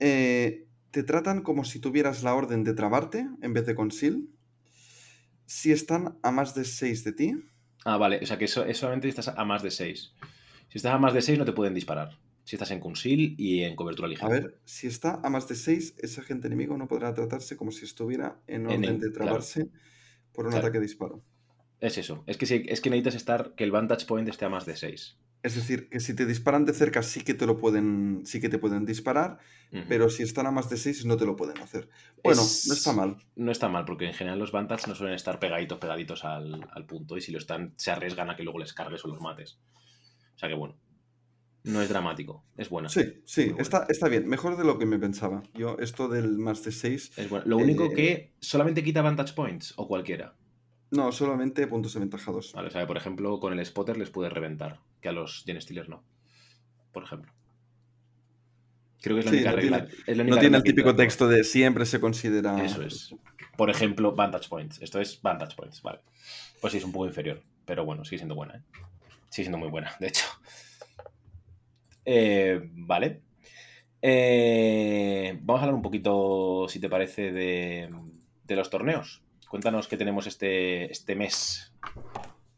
eh, 0.00 0.66
te 0.90 1.02
tratan 1.02 1.42
como 1.42 1.64
si 1.64 1.78
tuvieras 1.78 2.22
la 2.22 2.34
orden 2.34 2.64
de 2.64 2.74
trabarte 2.74 3.26
en 3.40 3.52
vez 3.52 3.66
de 3.66 3.74
conceal. 3.74 4.22
Si 5.46 5.72
están 5.72 6.18
a 6.22 6.30
más 6.30 6.54
de 6.54 6.64
6 6.64 7.04
de 7.04 7.12
ti, 7.12 7.34
Ah, 7.84 7.96
vale. 7.96 8.20
O 8.22 8.26
sea 8.26 8.38
que 8.38 8.44
eso, 8.44 8.64
es 8.64 8.78
solamente 8.78 9.06
si 9.08 9.10
estás 9.18 9.28
a 9.36 9.44
más 9.44 9.62
de 9.62 9.70
6. 9.72 10.12
Si 10.68 10.78
estás 10.78 10.94
a 10.94 10.98
más 10.98 11.14
de 11.14 11.20
6 11.20 11.36
no 11.38 11.44
te 11.44 11.52
pueden 11.52 11.74
disparar. 11.74 12.16
Si 12.44 12.54
estás 12.54 12.70
en 12.70 12.78
conceal 12.80 13.34
y 13.36 13.62
en 13.64 13.74
cobertura 13.74 14.06
ligera. 14.08 14.28
a 14.28 14.30
ver, 14.30 14.60
si 14.64 14.86
está 14.86 15.20
a 15.22 15.30
más 15.30 15.48
de 15.48 15.56
6, 15.56 15.94
ese 15.98 16.20
agente 16.20 16.46
enemigo 16.46 16.76
no 16.78 16.86
podrá 16.86 17.12
tratarse 17.12 17.56
como 17.56 17.72
si 17.72 17.84
estuviera 17.84 18.40
en 18.46 18.62
En 18.62 18.68
orden 18.68 18.94
el- 18.94 19.00
de 19.00 19.10
claro. 19.10 19.14
trabarse 19.24 19.66
por 20.32 20.46
un 20.46 20.52
Claro. 20.52 20.66
ataque 20.66 20.78
de 20.78 20.84
disparo. 20.86 21.24
Es 21.82 21.98
eso. 21.98 22.22
Es 22.26 22.36
que, 22.38 22.46
si- 22.46 22.64
es 22.68 22.80
que 22.80 22.88
necesitas 22.90 23.16
estar 23.16 23.54
que 23.54 23.64
el 23.64 23.70
vantage 23.72 24.06
point 24.06 24.26
esté 24.28 24.44
a 24.46 24.48
más 24.48 24.64
de 24.64 24.76
6. 24.76 25.18
Es 25.42 25.56
decir, 25.56 25.88
que 25.90 25.98
si 25.98 26.14
te 26.14 26.24
disparan 26.24 26.64
de 26.64 26.72
cerca 26.72 27.02
sí 27.02 27.22
que 27.22 27.34
te 27.34 27.46
lo 27.46 27.58
pueden, 27.58 28.22
sí 28.24 28.40
que 28.40 28.48
te 28.48 28.58
pueden 28.58 28.86
disparar, 28.86 29.38
pero 29.88 30.08
si 30.08 30.22
están 30.22 30.46
a 30.46 30.52
más 30.52 30.70
de 30.70 30.76
6 30.76 31.04
no 31.04 31.16
te 31.16 31.26
lo 31.26 31.34
pueden 31.34 31.58
hacer. 31.58 31.88
Bueno, 32.22 32.42
Es- 32.42 32.66
no 32.68 32.74
está 32.74 32.92
mal. 32.92 33.16
No 33.34 33.50
está 33.50 33.68
mal, 33.68 33.84
porque 33.84 34.06
en 34.06 34.14
general 34.14 34.38
los 34.38 34.52
Vantage 34.52 34.86
no 34.86 34.94
suelen 34.94 35.16
estar 35.16 35.40
pegaditos, 35.40 35.78
pegaditos 35.80 36.24
al, 36.24 36.68
al 36.72 36.86
punto. 36.86 37.16
Y 37.16 37.20
si 37.20 37.32
lo 37.32 37.38
están, 37.38 37.74
se 37.76 37.90
arriesgan 37.90 38.30
a 38.30 38.36
que 38.36 38.44
luego 38.44 38.60
les 38.60 38.72
cargues 38.72 39.04
o 39.04 39.08
los 39.08 39.20
mates. 39.20 39.58
O 40.36 40.38
sea 40.38 40.48
que 40.48 40.54
bueno. 40.54 40.76
No 41.64 41.80
es 41.82 41.88
dramático. 41.88 42.44
Es 42.56 42.68
buena. 42.68 42.88
Sí, 42.88 43.22
sí, 43.24 43.46
buena. 43.46 43.62
está, 43.62 43.86
está 43.88 44.08
bien. 44.08 44.28
Mejor 44.28 44.56
de 44.56 44.64
lo 44.64 44.78
que 44.78 44.86
me 44.86 44.98
pensaba. 45.00 45.42
Yo, 45.54 45.76
esto 45.80 46.08
del 46.08 46.38
más 46.38 46.62
de 46.64 46.70
6, 46.72 47.12
Es 47.16 47.28
buena. 47.28 47.44
Lo 47.46 47.56
único 47.56 47.86
Eh, 47.86 47.94
que 47.94 48.32
solamente 48.40 48.82
quita 48.84 49.02
Vantage 49.02 49.34
Points 49.34 49.74
o 49.76 49.88
cualquiera. 49.88 50.34
No, 50.92 51.10
solamente 51.12 51.66
puntos 51.66 51.96
aventajados. 51.96 52.52
Vale, 52.52 52.68
o 52.68 52.70
sea, 52.70 52.86
por 52.86 52.96
ejemplo, 52.96 53.40
con 53.40 53.52
el 53.58 53.64
Spotter 53.66 53.96
les 53.96 54.10
puede 54.10 54.30
reventar, 54.30 54.78
que 55.00 55.08
a 55.08 55.12
los 55.12 55.42
Gen 55.44 55.60
Stealers 55.60 55.88
no. 55.88 56.04
Por 56.92 57.02
ejemplo. 57.04 57.32
Creo 59.00 59.16
que 59.16 59.20
es 59.20 59.26
la 59.26 59.30
Sí, 59.32 59.36
única 59.38 59.50
no 59.50 59.56
regla. 59.56 59.86
tiene- 59.86 60.02
es 60.06 60.16
la 60.16 60.24
No 60.24 60.38
tiene 60.38 60.56
el 60.58 60.62
típico 60.62 60.94
texto 60.94 61.26
de 61.26 61.42
siempre 61.42 61.84
se 61.86 62.00
considera. 62.00 62.64
Eso 62.64 62.82
es. 62.82 63.14
Por 63.56 63.68
ejemplo, 63.68 64.14
Vantage 64.14 64.48
Points. 64.48 64.80
Esto 64.80 65.00
es 65.00 65.20
Vantage 65.20 65.56
Points, 65.56 65.82
vale. 65.82 66.00
Pues 66.60 66.70
sí, 66.72 66.78
es 66.78 66.84
un 66.84 66.92
poco 66.92 67.06
inferior. 67.06 67.42
Pero 67.64 67.84
bueno, 67.84 68.04
sigue 68.04 68.18
siendo 68.18 68.34
buena, 68.36 68.56
¿eh? 68.56 68.62
Sigue 69.28 69.44
siendo 69.46 69.58
muy 69.58 69.68
buena, 69.70 69.92
de 69.98 70.06
hecho. 70.08 70.24
Eh, 72.04 72.60
vale. 72.74 73.22
Eh, 74.00 75.38
vamos 75.42 75.60
a 75.60 75.64
hablar 75.64 75.74
un 75.76 75.82
poquito, 75.82 76.66
si 76.68 76.80
te 76.80 76.88
parece, 76.88 77.32
de, 77.32 77.88
de 78.44 78.56
los 78.56 78.70
torneos. 78.70 79.22
Cuéntanos 79.52 79.86
qué 79.86 79.98
tenemos 79.98 80.26
este, 80.26 80.90
este 80.90 81.14
mes. 81.14 81.74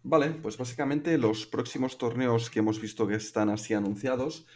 Vale, 0.04 0.30
pues 0.30 0.56
básicamente 0.56 1.18
los 1.18 1.44
próximos 1.44 1.98
torneos 1.98 2.50
que 2.50 2.60
hemos 2.60 2.80
visto 2.80 3.08
que 3.08 3.16
están 3.16 3.50
así 3.50 3.74
anunciados 3.74 4.46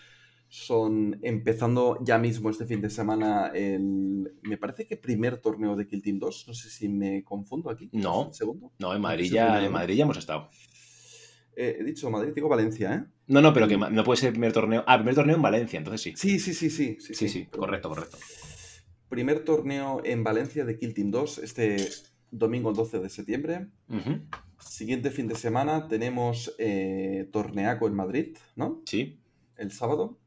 Son 0.49 1.18
empezando 1.23 1.99
ya 2.00 2.17
mismo 2.17 2.49
este 2.49 2.65
fin 2.65 2.81
de 2.81 2.91
semana 2.91 3.49
el. 3.49 4.36
Me 4.42 4.57
parece 4.57 4.86
que 4.86 4.97
primer 4.97 5.39
torneo 5.39 5.75
de 5.75 5.89
Kill 5.89 6.00
Team 6.00 6.20
2. 6.20 6.44
No 6.47 6.55
sé 6.55 6.70
si 6.70 6.89
me 6.89 7.25
confundo 7.25 7.70
aquí. 7.70 7.91
No. 7.92 8.28
¿El 8.28 8.34
segundo? 8.34 8.73
No, 8.78 8.94
en 8.94 9.00
Madrid, 9.02 9.33
ya, 9.33 9.65
en 9.65 9.73
Madrid 9.73 9.97
ya 9.97 10.05
hemos 10.05 10.18
estado. 10.18 10.49
Eh, 11.57 11.78
he 11.81 11.83
dicho 11.83 12.08
Madrid, 12.08 12.31
digo 12.36 12.49
Valencia, 12.49 12.94
¿eh? 12.94 13.05
No, 13.26 13.41
no, 13.41 13.52
pero 13.52 13.67
que 13.67 13.76
no 13.76 14.05
puede 14.05 14.17
ser 14.17 14.28
el 14.28 14.34
primer 14.34 14.52
torneo. 14.52 14.84
Ah, 14.86 14.97
primer 14.97 15.17
torneo 15.17 15.34
en 15.34 15.42
Valencia, 15.42 15.76
entonces 15.76 16.02
sí. 16.02 16.15
Sí, 16.15 16.39
sí, 16.39 16.55
sí, 16.55 16.70
sí. 16.70 16.99
Sí, 17.00 17.15
sí, 17.15 17.28
sí, 17.28 17.47
correcto, 17.47 17.89
correcto. 17.89 18.17
Primer 19.08 19.41
torneo 19.41 20.02
en 20.05 20.23
Valencia 20.23 20.65
de 20.65 20.78
Kill 20.78 20.94
Team 20.94 21.10
2, 21.10 21.39
este 21.39 21.89
domingo 22.31 22.73
12 22.73 23.00
de 23.00 23.08
septiembre. 23.08 23.66
Siguiente 24.58 25.10
fin 25.10 25.28
de 25.28 25.34
semana 25.34 25.89
tenemos 25.89 26.55
eh, 26.58 27.28
Torneaco 27.32 27.86
en 27.86 27.94
Madrid, 27.94 28.36
¿no? 28.57 28.82
Sí. 28.84 29.20
El 29.57 29.73
sábado. 29.73 30.18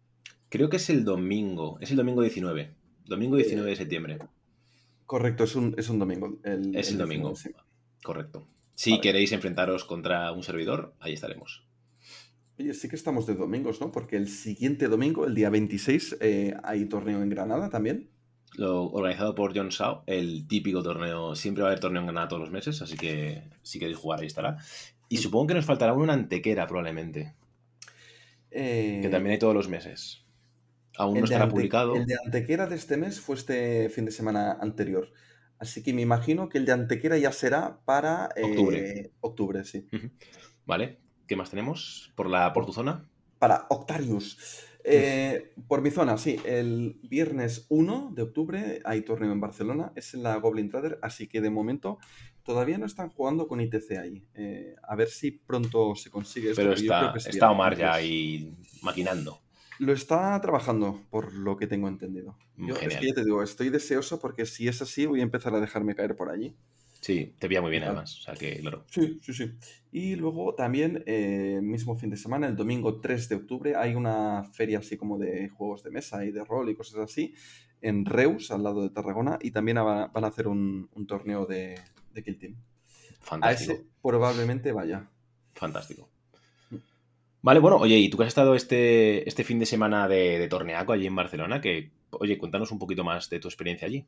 Creo 0.49 0.69
que 0.69 0.77
es 0.77 0.89
el 0.89 1.03
domingo, 1.05 1.77
es 1.79 1.91
el 1.91 1.97
domingo 1.97 2.21
19. 2.21 2.73
Domingo 3.05 3.37
19 3.37 3.69
de 3.69 3.75
septiembre. 3.75 4.19
Correcto, 5.05 5.43
es 5.43 5.55
un, 5.55 5.75
es 5.77 5.89
un 5.89 5.99
domingo. 5.99 6.39
es 6.43 6.91
el, 6.91 6.97
domingo, 6.97 7.33
correcto. 8.03 8.47
Si 8.75 8.99
queréis 8.99 9.31
enfrentaros 9.31 9.83
contra 9.83 10.31
un 10.31 10.43
servidor, 10.43 10.93
ahí 10.99 11.13
estaremos. 11.13 11.63
Oye, 12.57 12.73
sí 12.73 12.87
que 12.89 12.95
estamos 12.95 13.25
de 13.27 13.35
domingos, 13.35 13.81
¿no? 13.81 13.91
Porque 13.91 14.15
el 14.17 14.27
siguiente 14.27 14.87
domingo, 14.87 15.25
el 15.25 15.35
día 15.35 15.49
26, 15.49 16.17
eh, 16.21 16.53
hay 16.63 16.85
torneo 16.85 17.21
en 17.21 17.29
Granada 17.29 17.69
también 17.69 18.09
lo 18.55 18.85
organizado 18.91 19.35
por 19.35 19.55
John 19.55 19.69
Shaw, 19.69 20.03
el 20.07 20.47
típico 20.47 20.83
torneo. 20.83 21.35
Siempre 21.35 21.63
va 21.63 21.69
a 21.69 21.71
haber 21.71 21.79
torneo 21.79 22.01
en 22.01 22.07
Granada 22.07 22.27
todos 22.27 22.41
los 22.41 22.51
meses, 22.51 22.81
así 22.81 22.97
que 22.97 23.43
si 23.61 23.79
queréis 23.79 23.97
jugar 23.97 24.19
ahí 24.19 24.27
estará. 24.27 24.57
Y 25.09 25.17
supongo 25.17 25.47
que 25.47 25.53
nos 25.55 25.65
faltará 25.65 25.93
una 25.93 26.13
antequera 26.13 26.67
probablemente. 26.67 27.35
Que 28.49 29.07
también 29.11 29.33
hay 29.33 29.39
todos 29.39 29.53
los 29.53 29.69
meses. 29.69 30.25
Aún 30.97 31.19
no 31.19 31.25
estará 31.25 31.47
publicado. 31.47 31.95
El 31.95 32.05
de 32.05 32.15
antequera 32.25 32.67
de 32.67 32.75
este 32.75 32.97
mes 32.97 33.19
fue 33.19 33.35
este 33.35 33.89
fin 33.89 34.05
de 34.05 34.11
semana 34.11 34.57
anterior. 34.59 35.11
Así 35.57 35.83
que 35.83 35.93
me 35.93 36.01
imagino 36.01 36.49
que 36.49 36.57
el 36.57 36.65
de 36.65 36.73
antequera 36.73 37.17
ya 37.17 37.31
será 37.31 37.79
para 37.85 38.29
octubre. 38.41 39.11
octubre, 39.21 39.63
sí. 39.63 39.87
Vale. 40.65 40.99
¿Qué 41.27 41.35
más 41.37 41.49
tenemos? 41.49 42.11
¿Por, 42.15 42.29
la, 42.29 42.51
por 42.51 42.65
tu 42.65 42.73
zona? 42.73 43.09
Para 43.39 43.67
Octarius. 43.69 44.37
Eh, 44.83 45.53
por 45.67 45.81
mi 45.81 45.91
zona, 45.91 46.17
sí. 46.17 46.37
El 46.45 46.99
viernes 47.03 47.65
1 47.69 48.11
de 48.15 48.21
octubre 48.21 48.81
hay 48.83 49.01
torneo 49.01 49.31
en 49.31 49.39
Barcelona. 49.39 49.91
Es 49.95 50.13
en 50.13 50.23
la 50.23 50.35
Goblin 50.37 50.69
Trader, 50.69 50.99
así 51.01 51.27
que 51.27 51.41
de 51.41 51.49
momento 51.49 51.99
todavía 52.43 52.77
no 52.77 52.85
están 52.85 53.09
jugando 53.09 53.47
con 53.47 53.61
ITC 53.61 53.91
ahí. 53.97 54.23
Eh, 54.33 54.75
a 54.81 54.95
ver 54.95 55.09
si 55.09 55.31
pronto 55.31 55.95
se 55.95 56.09
consigue 56.09 56.51
esto. 56.51 56.61
Pero 56.61 56.73
está, 56.73 57.13
está 57.15 57.51
Omar 57.51 57.77
ya 57.77 57.93
ahí 57.93 58.53
maquinando. 58.81 59.41
Lo 59.79 59.93
está 59.93 60.39
trabajando, 60.41 61.01
por 61.09 61.33
lo 61.33 61.57
que 61.57 61.65
tengo 61.65 61.87
entendido. 61.87 62.37
Yo 62.55 62.75
es 62.75 62.97
que 62.97 63.07
ya 63.07 63.13
te 63.15 63.25
digo, 63.25 63.41
estoy 63.41 63.69
deseoso 63.69 64.19
porque 64.19 64.45
si 64.45 64.67
es 64.67 64.79
así 64.81 65.07
voy 65.07 65.21
a 65.21 65.23
empezar 65.23 65.55
a 65.55 65.59
dejarme 65.59 65.95
caer 65.95 66.15
por 66.15 66.29
allí. 66.29 66.55
Sí, 67.01 67.33
te 67.39 67.47
veía 67.47 67.61
muy 67.61 67.71
bien 67.71 67.83
además. 67.83 68.15
O 68.19 68.21
sea 68.21 68.35
que, 68.35 68.59
claro. 68.59 68.85
Sí, 68.87 69.19
sí, 69.23 69.33
sí. 69.33 69.51
Y 69.91 70.15
luego 70.15 70.53
también, 70.53 71.03
eh, 71.07 71.59
mismo 71.61 71.97
fin 71.97 72.11
de 72.11 72.17
semana, 72.17 72.47
el 72.47 72.55
domingo 72.55 73.01
3 73.01 73.27
de 73.27 73.35
octubre, 73.35 73.75
hay 73.75 73.95
una 73.95 74.43
feria 74.53 74.79
así 74.79 74.97
como 74.97 75.17
de 75.17 75.49
juegos 75.49 75.83
de 75.83 75.89
mesa 75.89 76.23
y 76.23 76.31
de 76.31 76.45
rol 76.45 76.69
y 76.69 76.75
cosas 76.75 76.99
así 76.99 77.33
en 77.81 78.05
Reus, 78.05 78.51
al 78.51 78.63
lado 78.63 78.83
de 78.83 78.91
Tarragona, 78.91 79.39
y 79.41 79.49
también 79.49 79.77
van 79.77 80.23
a 80.23 80.27
hacer 80.27 80.47
un, 80.47 80.89
torneo 81.07 81.47
de, 81.47 81.79
Kill 82.23 82.37
Team. 82.37 82.55
Fantástico. 83.19 83.71
A 83.71 83.75
ese 83.75 83.85
probablemente 84.03 84.71
vaya. 84.71 85.09
Fantástico. 85.55 86.07
Vale, 87.41 87.59
bueno, 87.59 87.77
oye, 87.77 87.97
¿y 87.97 88.09
tú 88.09 88.17
que 88.17 88.23
has 88.23 88.27
estado 88.27 88.53
este, 88.53 89.27
este 89.27 89.43
fin 89.43 89.57
de 89.57 89.65
semana 89.65 90.07
de, 90.07 90.37
de 90.37 90.47
torneaco 90.47 90.93
allí 90.93 91.07
en 91.07 91.15
Barcelona? 91.15 91.59
Que, 91.59 91.89
oye, 92.11 92.37
cuéntanos 92.37 92.71
un 92.71 92.77
poquito 92.77 93.03
más 93.03 93.31
de 93.31 93.39
tu 93.39 93.47
experiencia 93.47 93.87
allí. 93.87 94.05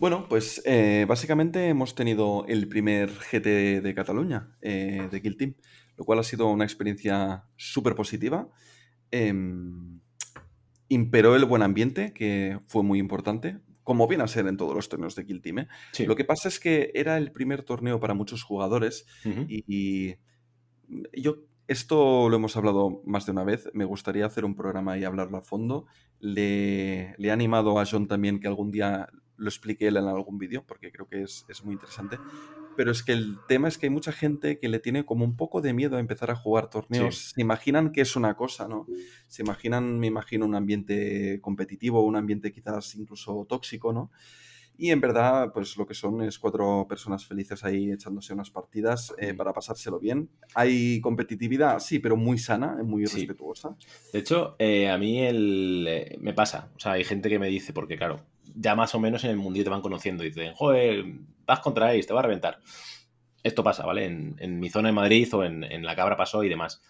Bueno, 0.00 0.26
pues 0.28 0.62
eh, 0.64 1.06
básicamente 1.08 1.68
hemos 1.68 1.94
tenido 1.94 2.44
el 2.46 2.68
primer 2.68 3.10
GT 3.10 3.80
de 3.80 3.94
Cataluña, 3.94 4.56
eh, 4.60 5.08
de 5.10 5.22
Kill 5.22 5.36
Team, 5.36 5.54
lo 5.96 6.04
cual 6.04 6.20
ha 6.20 6.22
sido 6.22 6.48
una 6.48 6.64
experiencia 6.64 7.44
súper 7.56 7.94
positiva. 7.94 8.48
Em, 9.10 10.00
imperó 10.88 11.34
el 11.34 11.44
buen 11.44 11.62
ambiente, 11.62 12.12
que 12.12 12.58
fue 12.68 12.82
muy 12.82 12.98
importante, 12.98 13.58
como 13.82 14.06
viene 14.06 14.22
a 14.22 14.28
ser 14.28 14.46
en 14.46 14.56
todos 14.56 14.74
los 14.74 14.88
torneos 14.88 15.16
de 15.16 15.26
Kill 15.26 15.42
Team. 15.42 15.60
¿eh? 15.60 15.68
Lo 16.06 16.14
que 16.14 16.24
pasa 16.24 16.48
es 16.48 16.60
que 16.60 16.92
era 16.94 17.16
el 17.16 17.32
primer 17.32 17.62
torneo 17.62 17.98
para 17.98 18.14
muchos 18.14 18.42
jugadores 18.42 19.06
y, 19.24 20.16
yo 21.12 21.44
esto 21.66 22.30
lo 22.30 22.36
hemos 22.36 22.56
hablado 22.56 23.02
más 23.04 23.26
de 23.26 23.32
una 23.32 23.44
vez. 23.44 23.68
Me 23.74 23.84
gustaría 23.84 24.24
hacer 24.24 24.46
un 24.46 24.54
programa 24.54 24.96
y 24.96 25.04
hablarlo 25.04 25.36
a 25.36 25.42
fondo. 25.42 25.84
Le, 26.18 27.14
le, 27.18 27.28
he 27.28 27.30
animado 27.30 27.78
a 27.78 27.84
John 27.84 28.08
también 28.08 28.40
que 28.40 28.48
algún 28.48 28.70
día 28.70 29.10
lo 29.38 29.48
explique 29.48 29.86
él 29.86 29.96
en 29.96 30.04
algún 30.04 30.38
vídeo, 30.38 30.64
porque 30.66 30.92
creo 30.92 31.08
que 31.08 31.22
es, 31.22 31.46
muy 31.64 31.74
interesante. 31.74 32.18
Pero 32.76 32.90
es 32.90 33.02
que 33.02 33.12
el 33.12 33.38
tema 33.48 33.68
es 33.68 33.78
que 33.78 33.86
hay 33.86 33.90
mucha 33.90 34.12
gente 34.12 34.58
que 34.58 34.68
le 34.68 34.78
tiene 34.78 35.04
como 35.04 35.24
un 35.24 35.36
poco 35.36 35.60
de 35.60 35.72
miedo 35.72 35.96
a 35.96 36.00
empezar 36.00 36.30
a 36.30 36.36
jugar 36.36 36.70
torneos. 36.70 37.32
Se 37.34 37.40
imaginan 37.40 37.92
que 37.92 38.02
es 38.02 38.14
una 38.16 38.34
cosa, 38.34 38.68
¿no? 38.68 38.86
Se 39.26 39.42
imaginan, 39.42 39.98
me 39.98 40.06
imagino, 40.06 40.44
un 40.44 40.54
ambiente 40.54 41.40
competitivo, 41.40 42.04
un 42.04 42.16
ambiente 42.16 42.52
quizás 42.52 42.94
incluso 42.96 43.46
tóxico, 43.48 43.92
¿no? 43.92 44.10
Y 44.80 44.92
en 44.92 45.00
verdad, 45.00 45.52
pues 45.52 45.76
lo 45.76 45.84
que 45.84 45.94
son 45.94 46.22
es 46.22 46.38
cuatro 46.38 46.86
personas 46.88 47.26
felices 47.26 47.64
ahí 47.64 47.90
echándose 47.90 48.32
unas 48.32 48.48
partidas 48.48 49.12
eh, 49.18 49.34
para 49.34 49.52
pasárselo 49.52 49.98
bien. 49.98 50.30
Hay 50.54 51.00
competitividad, 51.00 51.80
sí, 51.80 51.98
pero 51.98 52.16
muy 52.16 52.38
sana, 52.38 52.78
muy 52.84 53.04
respetuosa. 53.04 53.76
De 54.12 54.20
hecho, 54.20 54.54
eh, 54.60 54.88
a 54.88 54.96
mí 54.96 55.20
el, 55.20 55.84
eh, 55.88 56.16
me 56.20 56.32
pasa. 56.32 56.70
O 56.76 56.78
sea, 56.78 56.92
hay 56.92 57.02
gente 57.02 57.28
que 57.28 57.40
me 57.40 57.48
dice, 57.48 57.72
porque 57.72 57.96
claro, 57.96 58.24
ya 58.54 58.74
más 58.74 58.94
o 58.94 59.00
menos 59.00 59.24
en 59.24 59.30
el 59.30 59.36
mundillo 59.36 59.64
te 59.64 59.70
van 59.70 59.80
conociendo 59.80 60.24
y 60.24 60.30
te 60.30 60.40
dicen, 60.40 60.54
joder, 60.54 61.04
vas 61.46 61.60
contra 61.60 61.92
ellos, 61.92 62.06
te 62.06 62.14
va 62.14 62.20
a 62.20 62.24
reventar. 62.24 62.58
Esto 63.42 63.62
pasa, 63.62 63.86
¿vale? 63.86 64.04
En, 64.04 64.60
mi 64.60 64.68
zona 64.68 64.88
de 64.88 64.92
Madrid 64.92 65.32
o 65.34 65.44
en, 65.44 65.84
la 65.84 65.96
cabra 65.96 66.16
pasó 66.16 66.44
y 66.44 66.48
demás. 66.48 66.82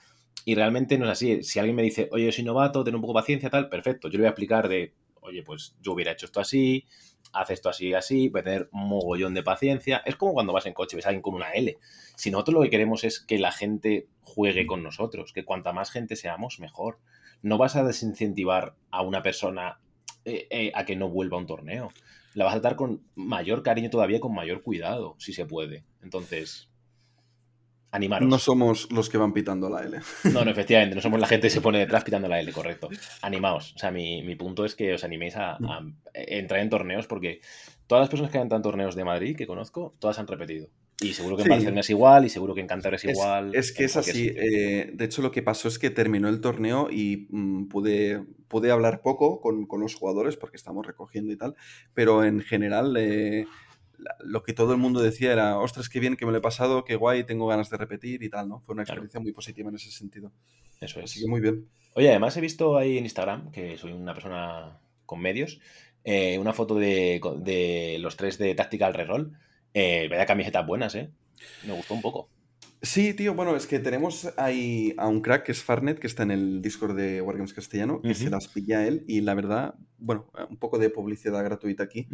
Y 0.45 0.55
realmente 0.55 0.99
no 0.99 1.05
es 1.05 1.13
así. 1.13 1.43
Si 1.43 1.59
alguien 1.59 1.77
me 1.77 1.83
dice, 1.83 2.09
oye, 2.11 2.27
yo 2.27 2.33
soy 2.33 2.45
novato, 2.45 2.83
ten 2.85 2.95
un 2.95 3.01
poco 3.01 3.13
de 3.13 3.21
paciencia, 3.21 3.51
tal, 3.51 3.69
perfecto. 3.69 4.09
Yo 4.09 4.13
le 4.13 4.23
voy 4.23 4.27
a 4.27 4.31
explicar 4.31 4.69
de, 4.69 4.95
oye, 5.21 5.43
pues 5.43 5.77
yo 5.81 5.93
hubiera 5.93 6.13
hecho 6.13 6.27
esto 6.27 6.41
así, 6.41 6.87
haz 7.33 7.51
esto 7.51 7.69
así 7.69 7.93
así, 7.95 8.29
voy 8.29 8.41
a 8.41 8.45
tener 8.45 8.69
un 8.73 8.89
mogollón 8.89 9.35
de 9.35 9.43
paciencia. 9.43 10.03
Es 10.05 10.17
como 10.17 10.33
cuando 10.33 10.53
vas 10.53 10.67
en 10.67 10.73
coche, 10.73 10.97
ves 10.97 11.07
a 11.07 11.11
alguien 11.11 11.23
con 11.23 11.35
una 11.35 11.53
L. 11.53 11.77
Si 12.17 12.31
nosotros 12.31 12.55
lo 12.55 12.63
que 12.63 12.71
queremos 12.71 13.05
es 13.05 13.21
que 13.21 13.39
la 13.39 13.53
gente 13.53 14.09
juegue 14.23 14.67
con 14.67 14.83
nosotros, 14.83 15.33
que 15.33 15.45
cuanta 15.45 15.73
más 15.73 15.91
gente 15.91 16.17
seamos, 16.17 16.61
mejor. 16.61 16.99
No 17.43 17.59
vas 17.59 17.77
a 17.77 17.85
desincentivar 17.85 18.75
a 18.91 19.03
una 19.03 19.23
persona 19.23 19.81
eh, 20.29 20.47
eh, 20.51 20.73
a 20.75 20.85
que 20.85 20.97
no 20.97 21.09
vuelva 21.09 21.37
a 21.37 21.41
un 21.41 21.47
torneo. 21.47 21.93
La 22.35 22.45
vas 22.45 22.55
a 22.55 22.61
tratar 22.61 22.77
con 22.77 23.03
mayor 23.15 23.63
cariño 23.63 23.91
todavía, 23.91 24.21
con 24.21 24.35
mayor 24.35 24.63
cuidado, 24.63 25.17
si 25.19 25.33
se 25.33 25.47
puede. 25.47 25.85
Entonces, 26.03 26.69
animaros. 27.91 28.29
No 28.29 28.39
somos 28.39 28.91
los 28.93 29.09
que 29.09 29.19
van 29.19 29.33
pitando 29.33 29.69
la 29.69 29.83
L. 29.83 29.99
No, 30.33 30.45
no, 30.45 30.51
efectivamente, 30.51 30.95
no 30.95 31.01
somos 31.01 31.21
la 31.21 31.27
gente 31.27 31.47
que 31.47 31.51
se 31.51 31.61
pone 31.61 31.79
detrás 31.79 32.05
pitando 32.05 32.29
la 32.29 32.41
L, 32.41 32.53
correcto. 32.53 32.89
Animaos. 33.23 33.75
O 33.75 33.79
sea, 33.79 33.91
mi, 33.91 34.35
punto 34.37 34.65
es 34.65 34.75
que 34.75 34.95
os 34.95 35.05
animéis 35.05 35.37
a, 35.37 35.59
mm. 35.59 35.97
entrar 36.15 36.61
en 36.61 36.71
torneos 36.71 37.07
porque 37.07 37.41
todas 37.87 38.03
las 38.03 38.11
personas 38.11 38.31
que 38.31 38.39
han 38.39 38.43
entrado 38.43 38.59
en 38.59 38.63
torneos 38.63 38.95
de 38.95 39.05
Madrid 39.05 39.37
que 39.37 39.47
conozco, 39.47 39.95
todas 39.99 40.19
han 40.19 40.27
repetido. 40.27 40.69
Y 41.01 41.13
seguro 41.13 41.37
que 41.37 41.45
en 41.45 41.49
Barcelona 41.49 41.81
es 41.81 41.91
igual, 41.91 42.25
y 42.25 42.29
seguro 42.29 42.55
que 42.55 42.61
en 42.61 42.67
Cantabria 42.67 42.97
es 42.97 43.05
igual. 43.05 43.55
Es, 43.55 43.73
que 43.73 43.85
es 43.85 43.97
así. 43.97 44.33
Eh, 44.35 44.91
de 44.93 45.05
hecho, 45.05 45.23
lo 45.23 45.31
que 45.31 45.43
pasó 45.45 45.69
es 45.69 45.79
que 45.79 45.91
terminó 45.91 46.29
el 46.29 46.41
torneo 46.41 46.89
y 46.91 47.29
mm, 47.31 47.67
pude, 47.67 48.25
pude 48.49 48.73
hablar 48.73 49.01
poco 49.01 49.41
con, 49.41 49.69
los 49.81 49.95
jugadores 49.95 50.37
porque 50.37 50.57
estamos 50.57 50.85
recogiendo 50.85 51.33
y 51.33 51.37
tal. 51.37 51.55
Pero 51.95 52.25
en 52.25 52.41
general, 52.41 52.97
eh, 52.97 53.47
lo 54.25 54.43
que 54.43 54.55
todo 54.55 54.73
el 54.73 54.79
mundo 54.79 55.01
decía 55.01 55.33
era: 55.33 55.59
ostras, 55.59 55.89
qué 55.89 56.01
bien 56.01 56.17
que 56.17 56.27
me 56.27 56.33
lo 56.33 56.39
he 56.39 56.43
pasado, 56.43 56.85
qué 56.85 56.97
guay, 56.97 57.23
tengo 57.23 57.47
ganas 57.47 57.71
de 57.71 57.77
repetir 57.77 58.25
y 58.25 58.29
tal, 58.29 58.49
¿no? 58.49 58.59
Fue 58.61 58.73
una 58.73 58.83
experiencia 58.83 59.21
muy 59.21 59.31
positiva 59.31 59.69
en 59.69 59.77
ese 59.77 59.93
sentido. 59.93 60.33
Eso 60.81 60.99
es. 60.99 61.05
Así 61.05 61.21
que 61.21 61.29
muy 61.29 61.41
bien. 61.41 61.69
Oye, 61.95 62.09
además 62.11 62.37
he 62.37 62.41
visto 62.41 62.77
ahí 62.77 62.99
en 62.99 63.05
Instagram, 63.05 63.53
que 63.53 63.79
soy 63.79 63.93
una 63.93 64.15
persona 64.15 64.81
con 65.07 65.21
medios, 65.21 65.61
eh, 66.03 66.39
una 66.41 66.53
foto 66.53 66.75
de, 66.75 67.21
de, 67.39 67.99
los 68.01 68.17
tres 68.17 68.37
de 68.37 68.57
Tactical 68.57 68.95
Reroll 68.95 69.39
eh, 69.79 70.09
vaya 70.09 70.27
camisetas 70.27 70.67
buenas, 70.67 70.95
¿eh? 70.97 71.11
Me 71.65 71.73
gustó 71.73 71.95
un 71.95 72.03
poco. 72.03 72.29
Sí, 72.83 73.15
tío, 73.15 73.35
bueno, 73.35 73.55
es 73.57 73.67
que 73.67 73.79
tenemos 73.79 74.33
ahí 74.37 74.93
a 74.99 75.09
un 75.09 75.21
crack 75.21 75.45
que 75.45 75.53
es 75.53 75.63
Farnet, 75.63 75.99
que 75.99 76.07
está 76.07 76.25
en 76.25 76.33
el 76.33 76.63
Discord 76.63 76.97
de 76.97 77.23
Wargames 77.23 77.53
Castellano, 77.53 78.01
que 78.03 78.15
se 78.15 78.31
las 78.31 78.49
pilla 78.49 78.87
él, 78.87 79.05
y 79.07 79.21
la 79.21 79.35
verdad, 79.35 79.75
bueno, 79.99 80.31
un 80.49 80.57
poco 80.57 80.79
de 80.79 80.91
publicidad 80.91 81.43
gratuita 81.45 81.85
aquí, 81.85 82.09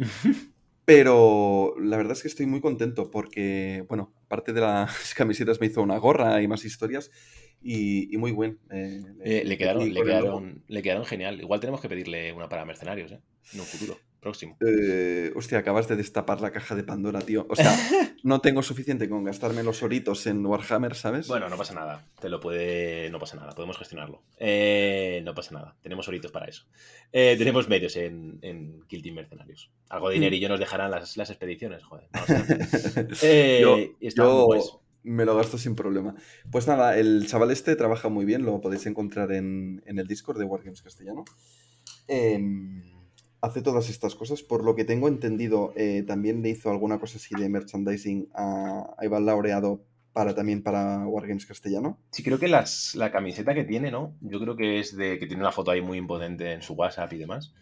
pero 0.85 1.75
la 1.79 1.97
verdad 1.97 2.13
es 2.13 2.21
que 2.21 2.27
estoy 2.27 2.45
muy 2.45 2.61
contento 2.61 3.11
porque, 3.11 3.85
bueno, 3.89 4.13
aparte 4.25 4.53
de 4.53 4.61
las 4.61 5.13
camisetas 5.15 5.59
me 5.59 5.67
hizo 5.67 5.81
una 5.81 5.97
gorra 5.97 6.41
y 6.41 6.47
más 6.47 6.65
historias, 6.65 7.11
y, 7.61 8.15
muy 8.17 8.31
buen. 8.31 8.59
Eh, 8.69 9.43
le, 9.43 9.57
quedaron, 9.57 9.91
le, 9.91 10.03
quedaron, 10.03 10.63
le 10.67 10.81
quedaron 10.83 11.05
genial. 11.05 11.41
Igual 11.41 11.59
tenemos 11.59 11.81
que 11.81 11.89
pedirle 11.89 12.31
una 12.31 12.47
para 12.47 12.63
mercenarios, 12.63 13.11
¿eh? 13.11 13.19
En 13.53 13.59
un 13.59 13.65
futuro. 13.65 13.97
Próximo. 14.25 14.57
Eh, 14.65 15.31
hostia, 15.35 15.59
acabas 15.59 15.87
de 15.87 15.95
destapar 15.95 16.41
la 16.41 16.49
caja 16.51 16.73
de 16.73 16.83
Pandora, 16.83 17.21
tío. 17.21 17.45
O 17.47 17.55
sea, 17.55 17.71
no 18.23 18.41
tengo 18.41 18.63
suficiente 18.63 19.07
con 19.07 19.23
gastarme 19.23 19.61
los 19.61 19.83
oritos 19.83 20.25
en 20.25 20.43
Warhammer, 20.43 20.95
¿sabes? 20.95 21.27
Bueno, 21.27 21.47
no 21.47 21.57
pasa 21.57 21.75
nada. 21.75 22.03
Te 22.19 22.27
lo 22.27 22.39
puede. 22.39 23.11
No 23.11 23.19
pasa 23.19 23.37
nada. 23.37 23.51
Podemos 23.51 23.77
gestionarlo. 23.77 24.23
Eh, 24.39 25.21
no 25.23 25.35
pasa 25.35 25.53
nada. 25.53 25.75
Tenemos 25.83 26.07
oritos 26.07 26.31
para 26.31 26.47
eso. 26.47 26.63
Eh, 27.13 27.35
tenemos 27.37 27.69
medios 27.69 27.95
en, 27.97 28.39
en 28.41 28.81
Kill 28.87 29.03
Team 29.03 29.13
Mercenarios. 29.13 29.69
Algo 29.89 30.09
de 30.09 30.15
dinerillo 30.15 30.49
nos 30.49 30.59
dejarán 30.59 30.89
las, 30.89 31.17
las 31.17 31.29
expediciones, 31.29 31.83
joder. 31.83 32.07
No, 32.11 32.23
o 32.23 32.25
sea, 33.15 33.29
eh, 33.29 33.59
yo 33.61 33.77
y 33.77 34.07
está, 34.07 34.23
yo 34.23 34.45
pues, 34.47 34.71
me 35.03 35.25
lo 35.25 35.35
gasto 35.35 35.59
sin 35.59 35.75
problema. 35.75 36.15
Pues 36.51 36.65
nada, 36.65 36.97
el 36.97 37.27
chaval 37.27 37.51
este 37.51 37.75
trabaja 37.75 38.09
muy 38.09 38.25
bien, 38.25 38.43
lo 38.43 38.59
podéis 38.59 38.87
encontrar 38.87 39.31
en, 39.33 39.83
en 39.85 39.99
el 39.99 40.07
Discord 40.07 40.39
de 40.39 40.45
Wargames 40.45 40.81
Castellano. 40.81 41.25
Em, 42.07 42.94
hace 43.45 43.61
todas 43.61 43.89
estas 43.89 44.15
cosas. 44.15 44.41
Por 44.41 44.63
lo 44.63 44.75
que 44.75 44.85
tengo 44.85 45.07
entendido, 45.07 45.73
eh, 45.75 46.03
también 46.05 46.41
le 46.41 46.49
hizo 46.49 46.69
alguna 46.69 46.99
cosa 46.99 47.17
así 47.17 47.35
de 47.35 47.49
merchandising 47.49 48.29
a, 48.33 48.95
a 48.97 49.05
Iván 49.05 49.25
Laureado 49.25 49.83
para 50.13 50.33
también 50.33 50.63
para 50.63 51.05
Wargames 51.05 51.45
Castellano. 51.45 51.99
Sí, 52.11 52.23
creo 52.23 52.39
que 52.39 52.47
las, 52.47 52.95
la 52.95 53.11
camiseta 53.11 53.53
que 53.53 53.65
tiene, 53.65 53.91
¿no? 53.91 54.15
Yo 54.21 54.39
creo 54.39 54.55
que 54.55 54.79
es 54.79 54.95
de 54.95 55.19
que 55.19 55.27
tiene 55.27 55.43
una 55.43 55.51
foto 55.51 55.71
ahí 55.71 55.81
muy 55.81 55.97
imponente 55.97 56.53
en 56.53 56.61
su 56.61 56.73
WhatsApp 56.73 57.11
y 57.11 57.17
demás. 57.17 57.53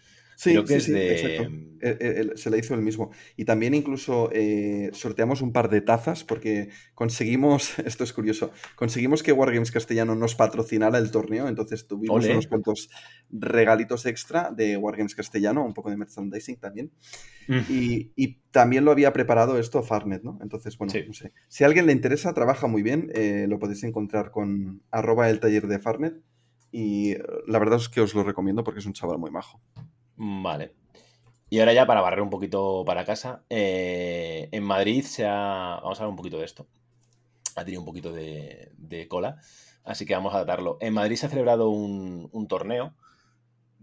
Sí, 0.44 0.52
creo 0.52 0.64
que 0.66 0.68
sí, 0.68 0.76
es 0.76 0.84
sí, 0.86 0.92
de. 0.92 1.12
exacto. 1.14 1.74
Eh, 1.86 1.98
eh, 2.00 2.32
se 2.36 2.50
la 2.50 2.58
hizo 2.58 2.74
el 2.76 2.82
mismo. 2.82 3.12
Y 3.36 3.44
también 3.44 3.74
incluso 3.74 4.30
eh, 4.32 4.90
sorteamos 4.94 5.42
un 5.42 5.52
par 5.52 5.70
de 5.70 5.82
tazas 5.82 6.24
porque 6.24 6.70
conseguimos, 6.96 7.78
esto 7.86 8.06
es 8.06 8.14
curioso, 8.14 8.52
conseguimos 8.78 9.22
que 9.22 9.34
Wargames 9.34 9.72
Castellano 9.72 10.16
nos 10.16 10.36
patrocinara 10.36 10.98
el 10.98 11.12
torneo, 11.12 11.48
entonces 11.50 11.86
tuvimos 11.86 12.26
unos 12.26 12.48
cuantos 12.48 12.90
regalitos 13.30 14.06
extra 14.06 14.52
de 14.52 14.78
Wargames 14.78 15.14
Castellano, 15.14 15.66
un 15.66 15.74
poco 15.74 15.90
de 15.90 15.98
merchandising 15.98 16.58
también. 16.58 16.92
Mm. 17.50 17.60
Y, 17.70 18.12
y 18.16 18.36
también 18.52 18.86
lo 18.86 18.92
había 18.92 19.12
preparado 19.12 19.60
esto 19.60 19.84
Farnet, 19.84 20.24
¿no? 20.24 20.40
Entonces, 20.42 20.78
bueno, 20.78 20.94
Sí. 20.94 21.04
no 21.06 21.14
sé. 21.14 21.34
Si 21.50 21.66
a 21.66 21.68
alguien 21.68 21.86
le 21.86 21.92
interesa, 21.92 22.34
trabaja 22.34 22.68
muy 22.68 22.82
bien, 22.82 23.12
eh, 23.14 23.46
lo 23.50 23.60
podéis 23.60 23.84
encontrar 23.84 24.32
con 24.32 24.82
arroba 24.90 25.30
el 25.30 25.42
taller 25.42 25.68
de 25.68 25.80
Farnet. 25.80 26.22
Y 26.72 27.16
la 27.46 27.60
verdad 27.60 27.78
es 27.78 27.90
que 27.90 28.02
os 28.02 28.16
lo 28.16 28.24
recomiendo 28.24 28.64
porque 28.64 28.80
es 28.80 28.86
un 28.86 28.94
chaval 28.94 29.20
muy 29.20 29.30
majo. 29.30 29.62
Vale. 30.16 30.76
Y 31.50 31.60
ahora 31.60 31.74
ya 31.74 31.86
para 31.86 32.02
barrer 32.02 32.22
un 32.22 32.30
poquito 32.30 32.84
para 32.86 33.06
casa, 33.06 33.44
eh, 33.50 34.50
en 34.52 34.64
Madrid 34.64 35.04
se 35.04 35.26
ha... 35.26 35.80
Vamos 35.84 36.00
a 36.00 36.04
hablar 36.04 36.10
un 36.12 36.16
poquito 36.16 36.40
de 36.40 36.46
esto. 36.46 36.68
Ha 37.56 37.64
tenido 37.64 37.82
un 37.82 37.86
poquito 37.86 38.12
de, 38.12 39.08
cola, 39.08 39.38
así 39.84 40.06
que 40.06 40.16
vamos 40.16 40.34
a 40.34 40.38
tratarlo. 40.38 40.78
En 40.82 40.94
Madrid 40.94 41.16
se 41.16 41.28
ha 41.28 41.30
celebrado 41.30 41.70
un, 41.70 42.30
un 42.32 42.48
torneo 42.48 42.96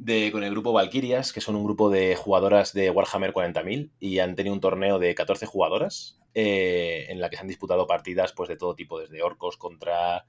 de, 0.00 0.33
con 0.33 0.42
el 0.42 0.50
grupo 0.50 0.73
Valkyrias, 0.73 1.33
que 1.33 1.42
son 1.42 1.57
un 1.57 1.65
grupo 1.65 1.91
de 1.91 2.17
jugadoras 2.17 2.73
de 2.73 2.91
Warhammer 2.91 3.33
40.000 3.33 3.91
y 4.00 4.18
han 4.18 4.34
tenido 4.34 4.55
un 4.55 4.60
torneo 4.60 4.99
de 4.99 5.15
14 5.15 5.47
jugadoras 5.47 6.18
eh, 6.34 7.07
en 7.10 7.20
la 7.20 7.28
que 7.28 7.36
se 7.36 7.42
han 7.42 7.49
disputado 7.49 7.86
partidas 7.86 8.33
pues, 8.33 8.49
de 8.49 8.57
todo 8.57 8.75
tipo, 8.75 8.99
desde 8.99 9.23
orcos 9.23 9.59
contra 9.59 10.25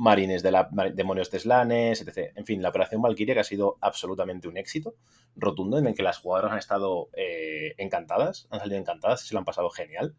marines 0.00 0.42
de 0.42 0.50
la, 0.52 0.68
demonios 0.94 1.30
teslanes, 1.30 2.00
etc. 2.00 2.32
En 2.36 2.46
fin, 2.46 2.62
la 2.62 2.70
operación 2.70 3.02
Valkyria 3.02 3.34
que 3.34 3.40
ha 3.40 3.44
sido 3.44 3.78
absolutamente 3.80 4.48
un 4.48 4.56
éxito 4.56 4.94
rotundo 5.36 5.78
en 5.78 5.86
el 5.86 5.94
que 5.94 6.02
las 6.02 6.18
jugadoras 6.18 6.52
han 6.52 6.58
estado 6.58 7.10
eh, 7.16 7.74
encantadas, 7.78 8.46
han 8.50 8.60
salido 8.60 8.78
encantadas, 8.78 9.22
se 9.26 9.34
lo 9.34 9.38
han 9.40 9.44
pasado 9.44 9.70
genial. 9.70 10.16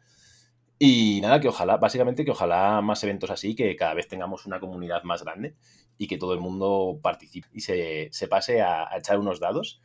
Y 0.79 1.21
nada, 1.21 1.39
que 1.39 1.47
ojalá, 1.47 1.77
básicamente 1.77 2.25
que 2.25 2.31
ojalá 2.31 2.81
más 2.81 3.03
eventos 3.03 3.29
así, 3.29 3.55
que 3.55 3.75
cada 3.75 3.93
vez 3.93 4.07
tengamos 4.07 4.45
una 4.47 4.59
comunidad 4.59 5.03
más 5.03 5.23
grande 5.23 5.55
y 5.97 6.07
que 6.07 6.17
todo 6.17 6.33
el 6.33 6.39
mundo 6.39 6.99
participe 7.03 7.47
y 7.53 7.61
se, 7.61 8.09
se 8.11 8.27
pase 8.27 8.61
a, 8.61 8.89
echar 8.97 9.19
unos 9.19 9.39
dados 9.39 9.81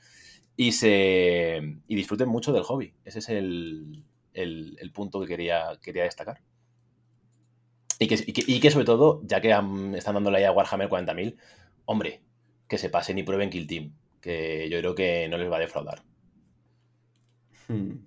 y 0.56 0.72
se 0.72 1.60
disfruten 1.88 2.28
mucho 2.28 2.52
del 2.52 2.62
hobby. 2.64 2.94
Ese 3.04 3.18
es 3.20 3.28
el, 3.28 4.04
el- 4.32 4.76
el 4.80 4.92
punto 4.92 5.20
que 5.20 5.26
quería, 5.26 5.72
quería 5.82 6.04
destacar. 6.04 6.40
Y 7.98 8.08
que, 8.08 8.14
y, 8.26 8.32
que, 8.32 8.44
y 8.46 8.60
que 8.60 8.70
sobre 8.70 8.84
todo, 8.86 9.22
ya 9.24 9.40
que 9.40 9.52
han- 9.52 9.94
están 9.94 10.14
dándole 10.14 10.38
ahí 10.38 10.44
a 10.44 10.52
Warhammer 10.52 10.88
40.000, 10.88 11.36
hombre, 11.86 12.22
que 12.68 12.78
se 12.78 12.90
pasen 12.90 13.18
y 13.18 13.22
prueben 13.22 13.50
Kill 13.50 13.66
Team, 13.66 13.92
que 14.20 14.68
yo 14.70 14.78
creo 14.80 14.94
que 14.94 15.28
no 15.28 15.38
les 15.38 15.50
va 15.50 15.56
a 15.56 15.60
defraudar. 15.60 16.02
Hmm. 17.68 18.06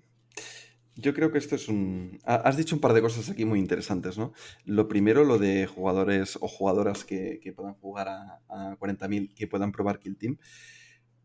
Yo 0.95 1.13
creo 1.13 1.31
que 1.31 1.37
esto 1.37 1.55
es 1.55 1.69
un... 1.69 2.19
ha- 2.25 2.35
Has 2.35 2.57
dicho 2.57 2.75
un 2.75 2.81
par 2.81 2.93
de 2.93 3.01
cosas 3.01 3.29
aquí 3.29 3.45
muy 3.45 3.59
interesantes, 3.59 4.17
¿no? 4.17 4.33
Lo 4.65 4.87
primero, 4.87 5.23
lo 5.23 5.37
de 5.37 5.65
jugadores 5.67 6.37
o 6.41 6.47
jugadoras 6.47 7.05
que, 7.05 7.39
que 7.41 7.53
puedan 7.53 7.75
jugar 7.75 8.09
a, 8.09 8.41
a 8.49 8.75
40.000, 8.77 9.33
que 9.35 9.47
puedan 9.47 9.71
probar 9.71 9.99
Kill 9.99 10.17
Team, 10.17 10.37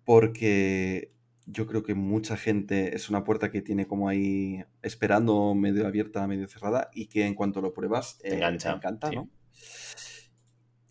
porque 0.04 1.13
yo 1.46 1.66
creo 1.66 1.82
que 1.82 1.94
mucha 1.94 2.36
gente 2.36 2.94
es 2.96 3.10
una 3.10 3.24
puerta 3.24 3.50
que 3.50 3.60
tiene 3.62 3.86
como 3.86 4.08
ahí 4.08 4.64
esperando 4.82 5.54
medio 5.54 5.86
abierta, 5.86 6.26
medio 6.26 6.48
cerrada, 6.48 6.88
y 6.94 7.06
que 7.06 7.26
en 7.26 7.34
cuanto 7.34 7.60
lo 7.60 7.72
pruebas, 7.74 8.18
Te 8.18 8.30
eh, 8.30 8.34
engancha, 8.34 8.70
te 8.70 8.76
encanta, 8.76 9.08
sí. 9.10 9.16
¿no? 9.16 9.28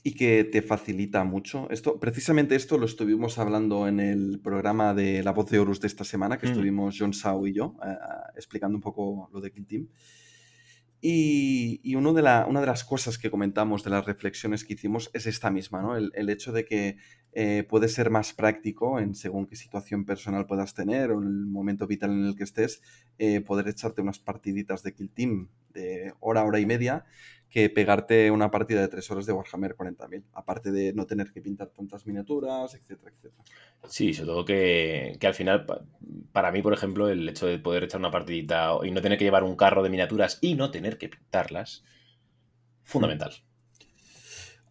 y 0.06 0.16
que 0.16 0.44
te 0.44 0.62
facilita 0.62 1.24
mucho. 1.24 1.70
Esto, 1.70 1.98
precisamente 1.98 2.56
esto 2.56 2.78
lo 2.78 2.86
estuvimos 2.86 3.38
hablando 3.40 3.88
en 3.88 4.02
el 4.02 4.42
programa 4.44 4.94
de 4.94 5.24
La 5.24 5.32
Voz 5.32 5.50
de 5.50 5.60
Horus 5.60 5.80
de 5.80 5.88
esta 5.88 6.04
semana, 6.04 6.38
que 6.38 6.46
Mm. 6.48 6.50
estuvimos 6.50 6.96
John 7.00 7.14
Sau 7.14 7.48
y 7.48 7.54
yo 7.54 7.78
eh, 7.86 7.96
explicando 8.36 8.76
un 8.78 8.82
poco 8.82 9.30
lo 9.32 9.40
de 9.40 9.52
Kill 9.52 9.66
Team. 9.66 9.88
Y, 11.06 11.96
una 11.96 12.14
de 12.14 12.66
las 12.66 12.86
cosas 12.86 13.18
que 13.18 13.30
comentamos 13.30 13.84
de 13.84 13.90
las 13.90 14.06
reflexiones 14.06 14.64
que 14.64 14.76
hicimos 14.76 15.12
es 15.14 15.26
esta 15.26 15.52
misma, 15.52 15.82
¿no? 15.82 15.98
El, 15.98 16.14
el 16.16 16.30
hecho 16.30 16.54
de 16.54 16.64
que 16.64 16.96
eh, 17.34 17.66
puede 17.68 17.90
ser 17.90 18.10
más 18.10 18.32
práctico 18.32 19.00
en 19.02 19.14
según 19.14 19.46
qué 19.46 19.58
situación 19.58 20.06
personal 20.06 20.46
puedas 20.46 20.74
tener 20.76 21.12
o 21.12 21.22
en 21.22 21.28
el 21.28 21.46
momento 21.46 21.88
vital 21.88 22.12
en 22.12 22.26
el 22.26 22.38
que 22.38 22.46
estés, 22.46 22.82
eh, 23.18 23.42
poder 23.42 23.68
echarte 23.68 24.02
unas 24.02 24.20
partiditas 24.20 24.82
de 24.82 24.94
Kill 24.94 25.10
Team 25.10 25.50
de 25.74 26.14
hora, 26.22 26.46
hora 26.46 26.62
y 26.62 26.66
media, 26.66 27.04
que 27.54 27.70
pegarte 27.70 28.32
una 28.32 28.52
partida 28.52 28.82
de 28.82 28.88
tres 28.90 29.10
horas 29.12 29.26
de 29.28 29.34
Warhammer 29.34 29.76
40.000, 29.76 30.26
aparte 30.34 30.72
de 30.72 30.94
no 30.94 31.06
tener 31.06 31.32
que 31.34 31.42
pintar 31.42 31.70
tantas 31.70 32.06
miniaturas, 32.08 32.74
etcétera, 32.76 33.12
etcétera. 33.16 33.44
Sí, 33.90 34.14
sobre 34.14 34.28
todo 34.28 34.46
que, 34.46 35.18
que 35.20 35.28
al 35.28 35.36
final, 35.36 35.66
pa- 35.66 35.82
para 36.32 36.52
mí, 36.52 36.62
por 36.64 36.74
ejemplo, 36.74 37.10
el 37.10 37.30
hecho 37.30 37.46
de 37.48 37.60
poder 37.60 37.84
echar 37.84 38.00
una 38.00 38.12
partidita 38.12 38.72
y 38.84 38.92
no 38.92 39.02
tener 39.02 39.18
que 39.20 39.26
llevar 39.26 39.44
un 39.44 39.56
carro 39.56 39.84
de 39.84 39.90
miniaturas 39.90 40.40
y 40.42 40.56
no 40.56 40.72
tener 40.72 40.98
que 40.98 41.10
pintarlas, 41.10 41.84
fundamental. 42.84 43.34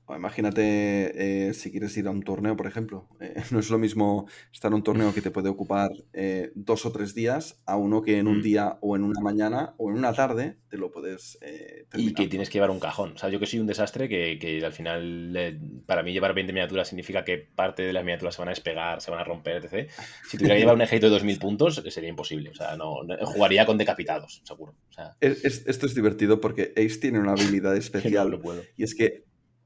O 0.07 0.17
imagínate 0.17 1.49
eh, 1.49 1.55
si 1.55 1.71
quieres 1.71 1.97
ir 1.97 2.07
a 2.07 2.11
un 2.11 2.23
torneo, 2.23 2.57
por 2.57 2.67
ejemplo. 2.67 3.09
Eh, 3.21 3.35
no 3.53 3.61
es 3.61 3.71
lo 3.71 3.79
mismo 3.79 4.27
estar 4.53 4.71
en 4.71 4.75
un 4.77 4.83
torneo 4.83 5.15
que 5.15 5.23
te 5.23 5.31
puede 5.31 5.49
ocupar 5.49 5.91
eh, 6.13 6.51
dos 6.55 6.85
o 6.87 6.93
tres 6.93 7.15
días 7.15 7.63
a 7.67 7.77
uno 7.77 8.03
que 8.03 8.19
en 8.19 8.27
un 8.27 8.39
Mm. 8.39 8.43
día 8.43 8.79
o 8.81 8.97
en 8.97 9.05
una 9.05 9.21
mañana 9.21 9.75
o 9.79 9.91
en 9.91 9.97
una 9.99 10.13
tarde 10.13 10.59
te 10.69 10.77
lo 10.79 10.91
puedes 10.91 11.39
Y 11.95 12.15
que 12.15 12.27
tienes 12.29 12.49
que 12.49 12.55
llevar 12.55 12.71
un 12.71 12.81
cajón. 12.81 13.13
O 13.13 13.19
sea, 13.19 13.29
yo 13.29 13.39
que 13.39 13.47
soy 13.47 13.61
un 13.61 13.67
desastre, 13.67 14.09
que, 14.09 14.39
que 14.41 14.65
al 14.65 14.73
final, 14.73 15.83
para 15.87 16.03
mí 16.03 16.13
llevar 16.13 16.35
20 16.35 16.53
miniaturas 16.53 16.89
significa 16.89 17.25
que 17.25 17.39
parte 17.39 17.83
de 17.83 17.93
las 17.93 18.03
miniaturas 18.05 18.35
se 18.35 18.41
van 18.41 18.49
a 18.49 18.53
despegar, 18.53 19.01
se 19.01 19.11
van 19.11 19.21
a 19.21 19.25
romper, 19.25 19.65
etc. 19.65 19.91
Si 20.29 20.37
tuviera 20.37 20.55
que 20.57 20.61
llevar 20.61 20.75
un 20.75 20.83
ejército 20.83 21.11
de 21.11 21.21
2.000 21.21 21.39
puntos, 21.39 21.83
sería 21.91 22.09
imposible. 22.09 22.51
O 22.51 22.55
sea, 22.55 22.77
no, 22.77 23.03
no- 23.05 23.17
jugaría 23.27 23.67
con 23.67 23.79
decapitados, 23.79 24.43
seguro. 24.45 24.75
O 24.89 24.93
sea, 24.93 25.11
Es- 25.21 25.45
es- 25.45 25.67
esto 25.67 25.87
es 25.87 25.95
divertido 25.95 26.41
porque 26.41 26.73
Ace 26.77 26.99
tiene 26.99 27.19
una 27.21 27.33
habilidad 27.33 27.73
no, 27.73 27.79
especial 27.79 28.41
puedo. 28.41 28.63
y 28.77 28.83
es 28.85 28.95
que 28.95 29.25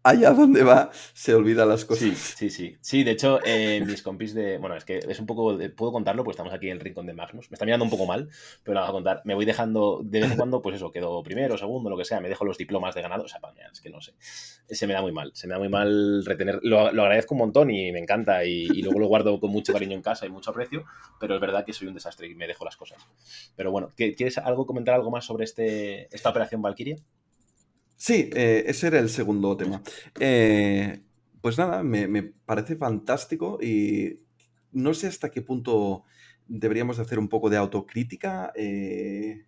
allá 0.08 0.30
donde 0.32 0.62
va 0.62 0.90
se 1.12 1.34
olvida 1.34 1.64
las 1.66 1.84
cosas. 1.84 2.16
Sí, 2.16 2.50
sí, 2.50 2.76
sí. 2.80 3.04
De 3.04 3.10
hecho, 3.12 3.40
eh, 3.44 3.82
mis 3.86 4.02
compis 4.02 4.34
de. 4.34 4.58
Bueno, 4.58 4.76
es 4.76 4.84
que 4.84 4.98
es 4.98 5.18
un 5.20 5.26
poco. 5.26 5.56
de- 5.56 5.70
Puedo 5.70 5.92
contarlo, 5.92 6.24
pues 6.24 6.34
estamos 6.34 6.52
aquí 6.52 6.66
en 6.66 6.74
el 6.74 6.80
rincón 6.80 7.06
de 7.06 7.12
Magnus. 7.14 7.50
Me 7.50 7.54
está 7.54 7.64
mirando 7.64 7.84
un 7.84 7.90
poco 7.90 8.06
mal, 8.06 8.28
pero 8.62 8.74
lo 8.74 8.80
vamos 8.80 8.90
a 8.90 8.92
contar. 8.92 9.22
Me 9.24 9.34
voy 9.34 9.44
dejando. 9.44 10.00
De 10.04 10.20
vez 10.20 10.30
en 10.30 10.36
cuando, 10.36 10.62
pues 10.62 10.76
eso, 10.76 10.90
quedo 10.90 11.22
primero, 11.22 11.56
segundo, 11.58 11.90
lo 11.90 11.96
que 11.96 12.04
sea. 12.04 12.20
Me 12.20 12.28
dejo 12.28 12.44
los 12.44 12.58
diplomas 12.58 12.94
de 12.94 13.02
ganado. 13.02 13.24
O 13.24 13.28
sea, 13.28 13.40
pa, 13.40 13.52
mira, 13.52 13.68
es 13.72 13.80
que 13.80 13.90
no 13.90 14.00
sé. 14.00 14.14
Se 14.20 14.86
me 14.86 14.94
da 14.94 15.02
muy 15.02 15.12
mal. 15.12 15.30
Se 15.34 15.46
me 15.46 15.52
da 15.54 15.58
muy 15.58 15.68
mal 15.68 16.24
retener. 16.24 16.60
Lo, 16.62 16.90
lo 16.92 17.02
agradezco 17.02 17.34
un 17.34 17.38
montón 17.40 17.70
y 17.70 17.92
me 17.92 17.98
encanta. 17.98 18.44
Y, 18.44 18.64
y 18.72 18.82
luego 18.82 19.00
lo 19.00 19.06
guardo 19.06 19.38
con 19.40 19.50
mucho 19.50 19.72
cariño 19.72 19.94
en 19.94 20.02
casa 20.02 20.26
y 20.26 20.30
mucho 20.30 20.50
aprecio. 20.50 20.84
Pero 21.20 21.34
es 21.34 21.40
verdad 21.40 21.64
que 21.64 21.72
soy 21.72 21.88
un 21.88 21.94
desastre 21.94 22.26
y 22.28 22.34
me 22.34 22.46
dejo 22.46 22.64
las 22.64 22.76
cosas. 22.76 22.98
Pero 23.56 23.70
bueno, 23.70 23.92
¿qué- 23.96 24.14
¿quieres 24.14 24.38
algo 24.38 24.66
comentar 24.66 24.94
algo 24.94 25.10
más 25.10 25.24
sobre 25.24 25.44
este, 25.44 26.14
esta 26.14 26.30
operación 26.30 26.62
Valkyria? 26.62 26.96
Sí, 27.96 28.30
eh, 28.34 28.64
ese 28.66 28.88
era 28.88 28.98
el 28.98 29.08
segundo 29.08 29.56
tema. 29.56 29.82
Eh, 30.20 31.02
pues 31.40 31.58
nada, 31.58 31.82
me, 31.82 32.22
parece 32.22 32.76
fantástico 32.76 33.58
y 33.62 34.20
no 34.72 34.94
sé 34.94 35.06
hasta 35.06 35.30
qué 35.30 35.42
punto 35.42 36.04
deberíamos 36.46 36.98
de 36.98 37.04
hacer 37.04 37.18
un 37.18 37.28
poco 37.28 37.50
de 37.50 37.56
autocrítica, 37.56 38.52
eh, 38.54 39.46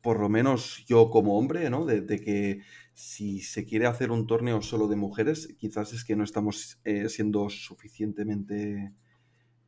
por 0.00 0.18
lo 0.20 0.28
menos 0.28 0.84
yo 0.86 1.10
como 1.10 1.38
hombre, 1.38 1.68
¿no? 1.68 1.84
De, 1.84 2.00
de 2.00 2.20
que 2.20 2.60
si 2.94 3.40
se 3.40 3.64
quiere 3.64 3.86
hacer 3.86 4.10
un 4.10 4.26
torneo 4.26 4.62
solo 4.62 4.88
de 4.88 4.96
mujeres, 4.96 5.48
quizás 5.58 5.92
es 5.92 6.04
que 6.04 6.16
no 6.16 6.24
estamos 6.24 6.80
eh, 6.84 7.08
siendo 7.08 7.48
suficientemente 7.48 8.92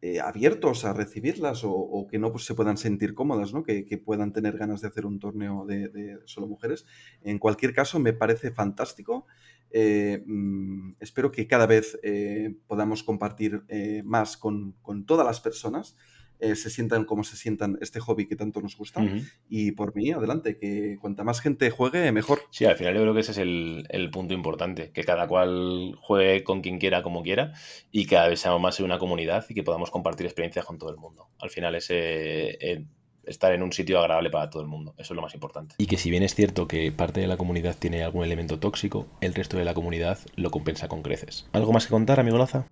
eh, 0.04 0.18
abiertos 0.20 0.84
a 0.84 0.92
recibirlas 0.92 1.62
o, 1.64 2.06
que 2.10 2.18
no 2.18 2.32
pues, 2.32 2.44
se 2.44 2.54
puedan 2.54 2.76
sentir 2.76 3.14
cómodas, 3.14 3.54
¿no? 3.54 3.62
Que, 3.62 3.84
que 3.84 3.98
puedan 3.98 4.32
tener 4.32 4.58
ganas 4.58 4.80
de 4.80 4.88
hacer 4.88 5.06
un 5.06 5.20
torneo 5.20 5.64
de, 5.64 5.88
de 5.88 6.18
solo 6.24 6.48
mujeres. 6.48 6.84
En 7.22 7.38
cualquier 7.38 7.72
caso, 7.72 8.00
me 8.00 8.12
parece 8.12 8.50
fantástico. 8.50 9.26
Eh, 9.70 10.22
mm, 10.26 10.94
espero 10.98 11.30
que 11.30 11.46
cada 11.46 11.66
vez 11.66 11.98
eh, 12.02 12.54
podamos 12.66 13.04
compartir 13.04 13.62
más 14.04 14.36
con, 14.36 14.72
con 14.82 15.06
todas 15.06 15.24
las 15.24 15.40
personas 15.40 15.96
eh, 16.42 16.56
se 16.56 16.70
sientan 16.70 17.04
como 17.04 17.22
se 17.22 17.36
sientan 17.36 17.78
este 17.80 18.00
hobby 18.00 18.26
que 18.26 18.34
tanto 18.34 18.60
nos 18.60 18.76
gusta. 18.76 19.00
Y 19.48 19.70
por 19.72 19.94
mí, 19.94 20.10
adelante, 20.10 20.58
que 20.58 20.98
cuanta 21.00 21.22
más 21.22 21.40
gente 21.40 21.70
juegue, 21.70 22.10
mejor. 22.10 22.40
Sí, 22.50 22.64
al 22.64 22.74
final 22.74 22.94
yo 22.94 23.02
creo 23.02 23.14
que 23.14 23.20
ese 23.20 23.30
es 23.30 23.38
el, 23.38 24.10
punto 24.12 24.34
importante, 24.34 24.90
que 24.90 25.04
cada 25.04 25.28
cual 25.28 25.94
juegue 26.00 26.42
con 26.42 26.60
quien 26.60 26.80
quiera, 26.80 27.04
como 27.04 27.22
quiera, 27.22 27.52
y 27.92 28.06
cada 28.06 28.26
vez 28.26 28.40
seamos 28.40 28.60
más 28.60 28.80
una 28.80 28.98
comunidad 28.98 29.46
y 29.48 29.54
que 29.54 29.62
podamos 29.62 29.92
compartir 29.92 30.26
experiencias 30.26 30.64
con 30.64 30.78
todo 30.78 30.90
el 30.90 30.96
mundo. 30.96 31.28
Al 31.40 31.50
final 31.50 31.76
ese... 31.76 32.58
Eh, 32.60 32.86
estar 33.24 33.52
en 33.52 33.62
un 33.62 33.72
sitio 33.72 34.00
agradable 34.00 34.30
para 34.30 34.50
todo 34.50 34.62
el 34.62 34.68
mundo. 34.68 34.96
Eso 34.98 35.14
es 35.14 35.16
lo 35.16 35.22
más 35.22 35.32
importante. 35.34 35.76
Y 35.78 35.86
que 35.86 35.96
si 35.96 36.10
bien 36.10 36.24
es 36.24 36.34
cierto 36.34 36.66
que 36.66 36.90
parte 36.90 37.20
de 37.20 37.28
la 37.28 37.36
comunidad 37.36 37.76
tiene 37.78 38.02
algún 38.02 38.24
elemento 38.24 38.58
tóxico, 38.58 39.06
el 39.20 39.32
resto 39.32 39.56
de 39.56 39.64
la 39.64 39.74
comunidad 39.74 40.18
lo 40.34 40.50
compensa 40.50 40.88
con 40.88 41.02
creces. 41.02 41.48
¿Algo 41.52 41.72
más 41.72 41.86
que 41.86 41.92
contar, 41.92 42.18
amigo 42.18 42.36
Laza? 42.36 42.66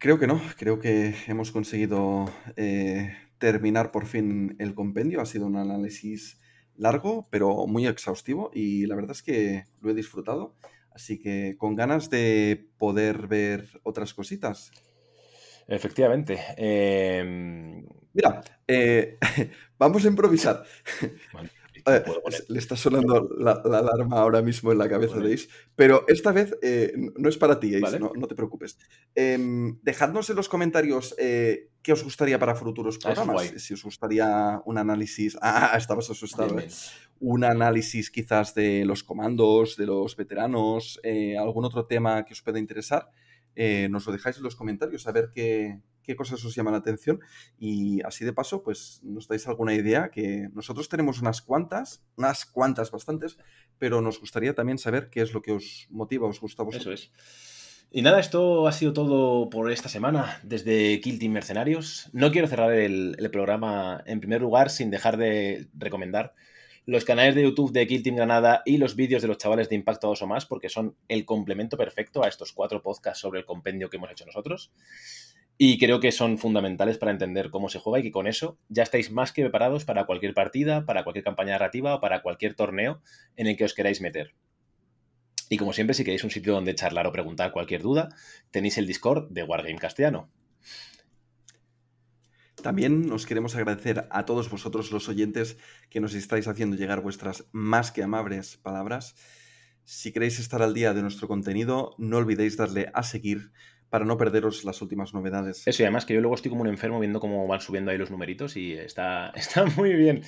Creo 0.00 0.18
que 0.18 0.26
no, 0.26 0.40
creo 0.56 0.80
que 0.80 1.14
hemos 1.26 1.52
conseguido 1.52 2.24
eh, 2.56 3.14
terminar 3.36 3.92
por 3.92 4.06
fin 4.06 4.56
el 4.58 4.74
compendio. 4.74 5.20
Ha 5.20 5.26
sido 5.26 5.46
un 5.46 5.56
análisis 5.56 6.40
largo, 6.74 7.28
pero 7.30 7.66
muy 7.66 7.86
exhaustivo 7.86 8.50
y 8.54 8.86
la 8.86 8.96
verdad 8.96 9.10
es 9.10 9.22
que 9.22 9.66
lo 9.82 9.90
he 9.90 9.94
disfrutado. 9.94 10.56
Así 10.94 11.18
que 11.18 11.54
con 11.58 11.76
ganas 11.76 12.08
de 12.08 12.70
poder 12.78 13.26
ver 13.26 13.68
otras 13.82 14.14
cositas. 14.14 14.70
Efectivamente. 15.68 16.40
Em, 16.56 17.84
Mira, 18.14 18.42
eh, 18.66 19.18
vamos 19.78 20.02
a 20.06 20.08
improvisar. 20.08 20.64
Eh, 21.96 22.04
le 22.48 22.58
está 22.58 22.76
sonando 22.76 23.28
la, 23.38 23.52
alarma 23.52 24.20
ahora 24.20 24.42
mismo 24.42 24.72
en 24.72 24.78
la 24.78 24.88
cabeza 24.88 25.18
de 25.18 25.34
Ace, 25.34 25.48
pero 25.76 26.04
esta 26.08 26.32
vez 26.32 26.56
eh, 26.62 26.92
no 27.16 27.28
es 27.28 27.36
para 27.36 27.58
ti, 27.60 27.74
Ace, 27.74 27.98
no, 27.98 28.26
te 28.26 28.34
preocupes. 28.34 28.78
Em, 29.14 29.78
dejadnos 29.82 30.30
en 30.30 30.36
los 30.36 30.48
comentarios 30.48 31.14
qué 31.16 31.92
os 31.92 32.04
gustaría 32.04 32.38
para 32.38 32.54
futuros 32.54 32.98
ah, 33.04 33.12
programas. 33.14 33.52
si 33.56 33.74
os 33.74 33.82
gustaría 33.82 34.60
un 34.64 34.78
análisis. 34.78 35.36
Ah, 35.42 35.74
estabas 35.76 36.08
asustado. 36.10 36.56
Un 37.18 37.44
análisis 37.44 38.10
quizás 38.10 38.54
de 38.54 38.84
los 38.84 39.02
comandos, 39.02 39.76
de 39.76 39.86
los 39.86 40.16
veteranos, 40.16 41.00
algún 41.38 41.64
otro 41.64 41.86
tema 41.86 42.24
que 42.24 42.34
os 42.34 42.42
pueda 42.42 42.58
interesar. 42.58 43.10
nos 43.90 44.06
lo 44.06 44.12
dejáis 44.12 44.36
en 44.36 44.42
los 44.42 44.56
comentarios 44.56 45.06
a 45.06 45.12
ver 45.12 45.30
qué, 45.34 45.80
qué 46.02 46.16
cosas 46.16 46.44
os 46.44 46.54
llaman 46.54 46.72
la 46.72 46.78
atención 46.78 47.20
y 47.58 48.02
así 48.02 48.24
de 48.24 48.32
paso, 48.32 48.62
pues 48.62 49.00
nos 49.02 49.28
dais 49.28 49.46
alguna 49.46 49.74
idea 49.74 50.10
que 50.10 50.48
nosotros 50.54 50.88
tenemos 50.88 51.20
unas 51.20 51.42
cuantas, 51.42 52.02
unas 52.16 52.46
cuantas 52.46 52.90
bastantes, 52.90 53.38
pero 53.78 54.00
nos 54.00 54.20
gustaría 54.20 54.54
también 54.54 54.78
saber 54.78 55.10
qué 55.10 55.22
es 55.22 55.32
lo 55.32 55.42
que 55.42 55.52
os 55.52 55.86
motiva, 55.90 56.28
os 56.28 56.40
gusta 56.40 56.62
a 56.62 56.66
vosotros. 56.66 57.00
Eso 57.00 57.08
es. 57.08 57.12
Y 57.92 58.02
nada, 58.02 58.20
esto 58.20 58.68
ha 58.68 58.72
sido 58.72 58.92
todo 58.92 59.50
por 59.50 59.72
esta 59.72 59.88
semana 59.88 60.38
desde 60.44 61.00
Kill 61.00 61.18
Team 61.18 61.32
Mercenarios. 61.32 62.08
No 62.12 62.30
quiero 62.30 62.46
cerrar 62.46 62.72
el, 62.72 63.16
programa 63.32 64.04
en 64.06 64.20
primer 64.20 64.40
lugar 64.40 64.70
sin 64.70 64.92
dejar 64.92 65.16
de 65.16 65.66
recomendar 65.74 66.34
los 66.86 67.04
canales 67.04 67.34
de 67.34 67.42
YouTube 67.42 67.72
de 67.72 67.88
Kill 67.88 68.04
Team 68.04 68.14
Granada 68.14 68.62
y 68.64 68.76
los 68.78 68.94
vídeos 68.94 69.22
de 69.22 69.28
los 69.28 69.38
chavales 69.38 69.68
de 69.68 69.74
Impacto 69.74 70.06
2 70.06 70.22
o 70.22 70.26
más, 70.28 70.46
porque 70.46 70.68
son 70.68 70.96
el 71.08 71.24
complemento 71.24 71.76
perfecto 71.76 72.22
a 72.22 72.28
estos 72.28 72.52
cuatro 72.52 72.80
podcasts 72.80 73.20
sobre 73.20 73.40
el 73.40 73.44
compendio 73.44 73.90
que 73.90 73.96
hemos 73.96 74.10
hecho 74.12 74.24
nosotros. 74.24 74.72
Y 75.62 75.76
creo 75.76 76.00
que 76.00 76.10
son 76.10 76.38
fundamentales 76.38 76.96
para 76.96 77.12
entender 77.12 77.50
cómo 77.50 77.68
se 77.68 77.78
juega 77.78 77.98
y 77.98 78.02
que 78.04 78.10
con 78.10 78.26
eso 78.26 78.58
ya 78.70 78.82
estáis 78.82 79.10
más 79.10 79.30
que 79.30 79.42
preparados 79.42 79.84
para 79.84 80.06
cualquier 80.06 80.32
partida, 80.32 80.86
para 80.86 81.04
cualquier 81.04 81.22
campaña 81.22 81.52
narrativa 81.52 81.94
o 81.94 82.00
para 82.00 82.22
cualquier 82.22 82.54
torneo 82.54 83.02
en 83.36 83.46
el 83.46 83.58
que 83.58 83.66
os 83.66 83.74
queráis 83.74 84.00
meter. 84.00 84.34
Y 85.50 85.58
como 85.58 85.74
siempre, 85.74 85.92
si 85.92 86.02
queréis 86.02 86.24
un 86.24 86.30
sitio 86.30 86.54
donde 86.54 86.74
charlar 86.74 87.06
o 87.06 87.12
preguntar 87.12 87.52
cualquier 87.52 87.82
duda, 87.82 88.08
tenéis 88.50 88.78
el 88.78 88.86
Discord 88.86 89.32
de 89.32 89.42
Wargame 89.42 89.78
Castellano. 89.78 90.30
También 92.62 93.06
nos 93.06 93.26
queremos 93.26 93.54
agradecer 93.54 94.08
a 94.10 94.24
todos 94.24 94.48
vosotros 94.48 94.90
los 94.92 95.10
oyentes 95.10 95.58
que 95.90 96.00
nos 96.00 96.14
estáis 96.14 96.48
haciendo 96.48 96.78
llegar 96.78 97.02
vuestras 97.02 97.44
más 97.52 97.92
que 97.92 98.02
amables 98.02 98.56
palabras. 98.56 99.14
Si 99.84 100.10
queréis 100.10 100.38
estar 100.38 100.62
al 100.62 100.72
día 100.72 100.94
de 100.94 101.02
nuestro 101.02 101.28
contenido, 101.28 101.94
no 101.98 102.16
olvidéis 102.16 102.56
darle 102.56 102.90
a 102.94 103.02
seguir 103.02 103.52
para 103.90 104.04
no 104.04 104.16
perderos 104.16 104.64
las 104.64 104.80
últimas 104.80 105.12
novedades. 105.12 105.66
Eso, 105.66 105.82
y 105.82 105.84
además 105.84 106.06
que 106.06 106.14
yo 106.14 106.20
luego 106.20 106.36
estoy 106.36 106.48
como 106.48 106.62
un 106.62 106.68
enfermo 106.68 107.00
viendo 107.00 107.18
cómo 107.18 107.46
van 107.48 107.60
subiendo 107.60 107.90
ahí 107.90 107.98
los 107.98 108.10
numeritos 108.10 108.56
y 108.56 108.72
está, 108.72 109.30
está 109.34 109.66
muy 109.66 109.92
bien. 109.94 110.22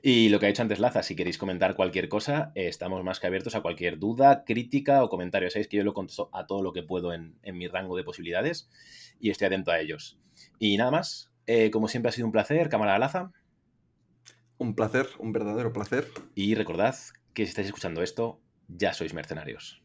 Y 0.00 0.28
lo 0.28 0.38
que 0.38 0.46
ha 0.46 0.48
dicho 0.48 0.62
antes 0.62 0.78
Laza, 0.78 1.02
si 1.02 1.16
queréis 1.16 1.36
comentar 1.36 1.74
cualquier 1.74 2.08
cosa, 2.08 2.52
eh, 2.54 2.68
estamos 2.68 3.04
más 3.04 3.18
que 3.18 3.26
abiertos 3.26 3.56
a 3.56 3.60
cualquier 3.60 3.98
duda, 3.98 4.44
crítica 4.44 5.02
o 5.02 5.10
comentario. 5.10 5.50
Sabéis 5.50 5.68
que 5.68 5.76
yo 5.76 5.84
lo 5.84 5.92
contesto 5.92 6.30
a 6.32 6.46
todo 6.46 6.62
lo 6.62 6.72
que 6.72 6.84
puedo 6.84 7.12
en, 7.12 7.36
mi 7.52 7.66
rango 7.66 7.96
de 7.96 8.04
posibilidades 8.04 8.70
y 9.18 9.30
estoy 9.30 9.48
atento 9.48 9.72
a 9.72 9.80
ellos. 9.80 10.18
Y 10.60 10.76
nada 10.76 10.92
más, 10.92 11.32
eh, 11.46 11.70
como 11.70 11.88
siempre 11.88 12.10
ha 12.10 12.12
sido 12.12 12.26
un 12.26 12.32
placer, 12.32 12.68
cámara 12.68 12.98
Laza. 12.98 13.32
Un 14.56 14.74
placer, 14.76 15.08
un 15.18 15.32
verdadero 15.32 15.72
placer. 15.72 16.06
Y 16.36 16.54
recordad 16.54 16.94
que 17.34 17.44
si 17.44 17.50
estáis 17.50 17.66
escuchando 17.66 18.02
esto, 18.02 18.40
ya 18.68 18.92
sois 18.92 19.14
mercenarios. 19.14 19.79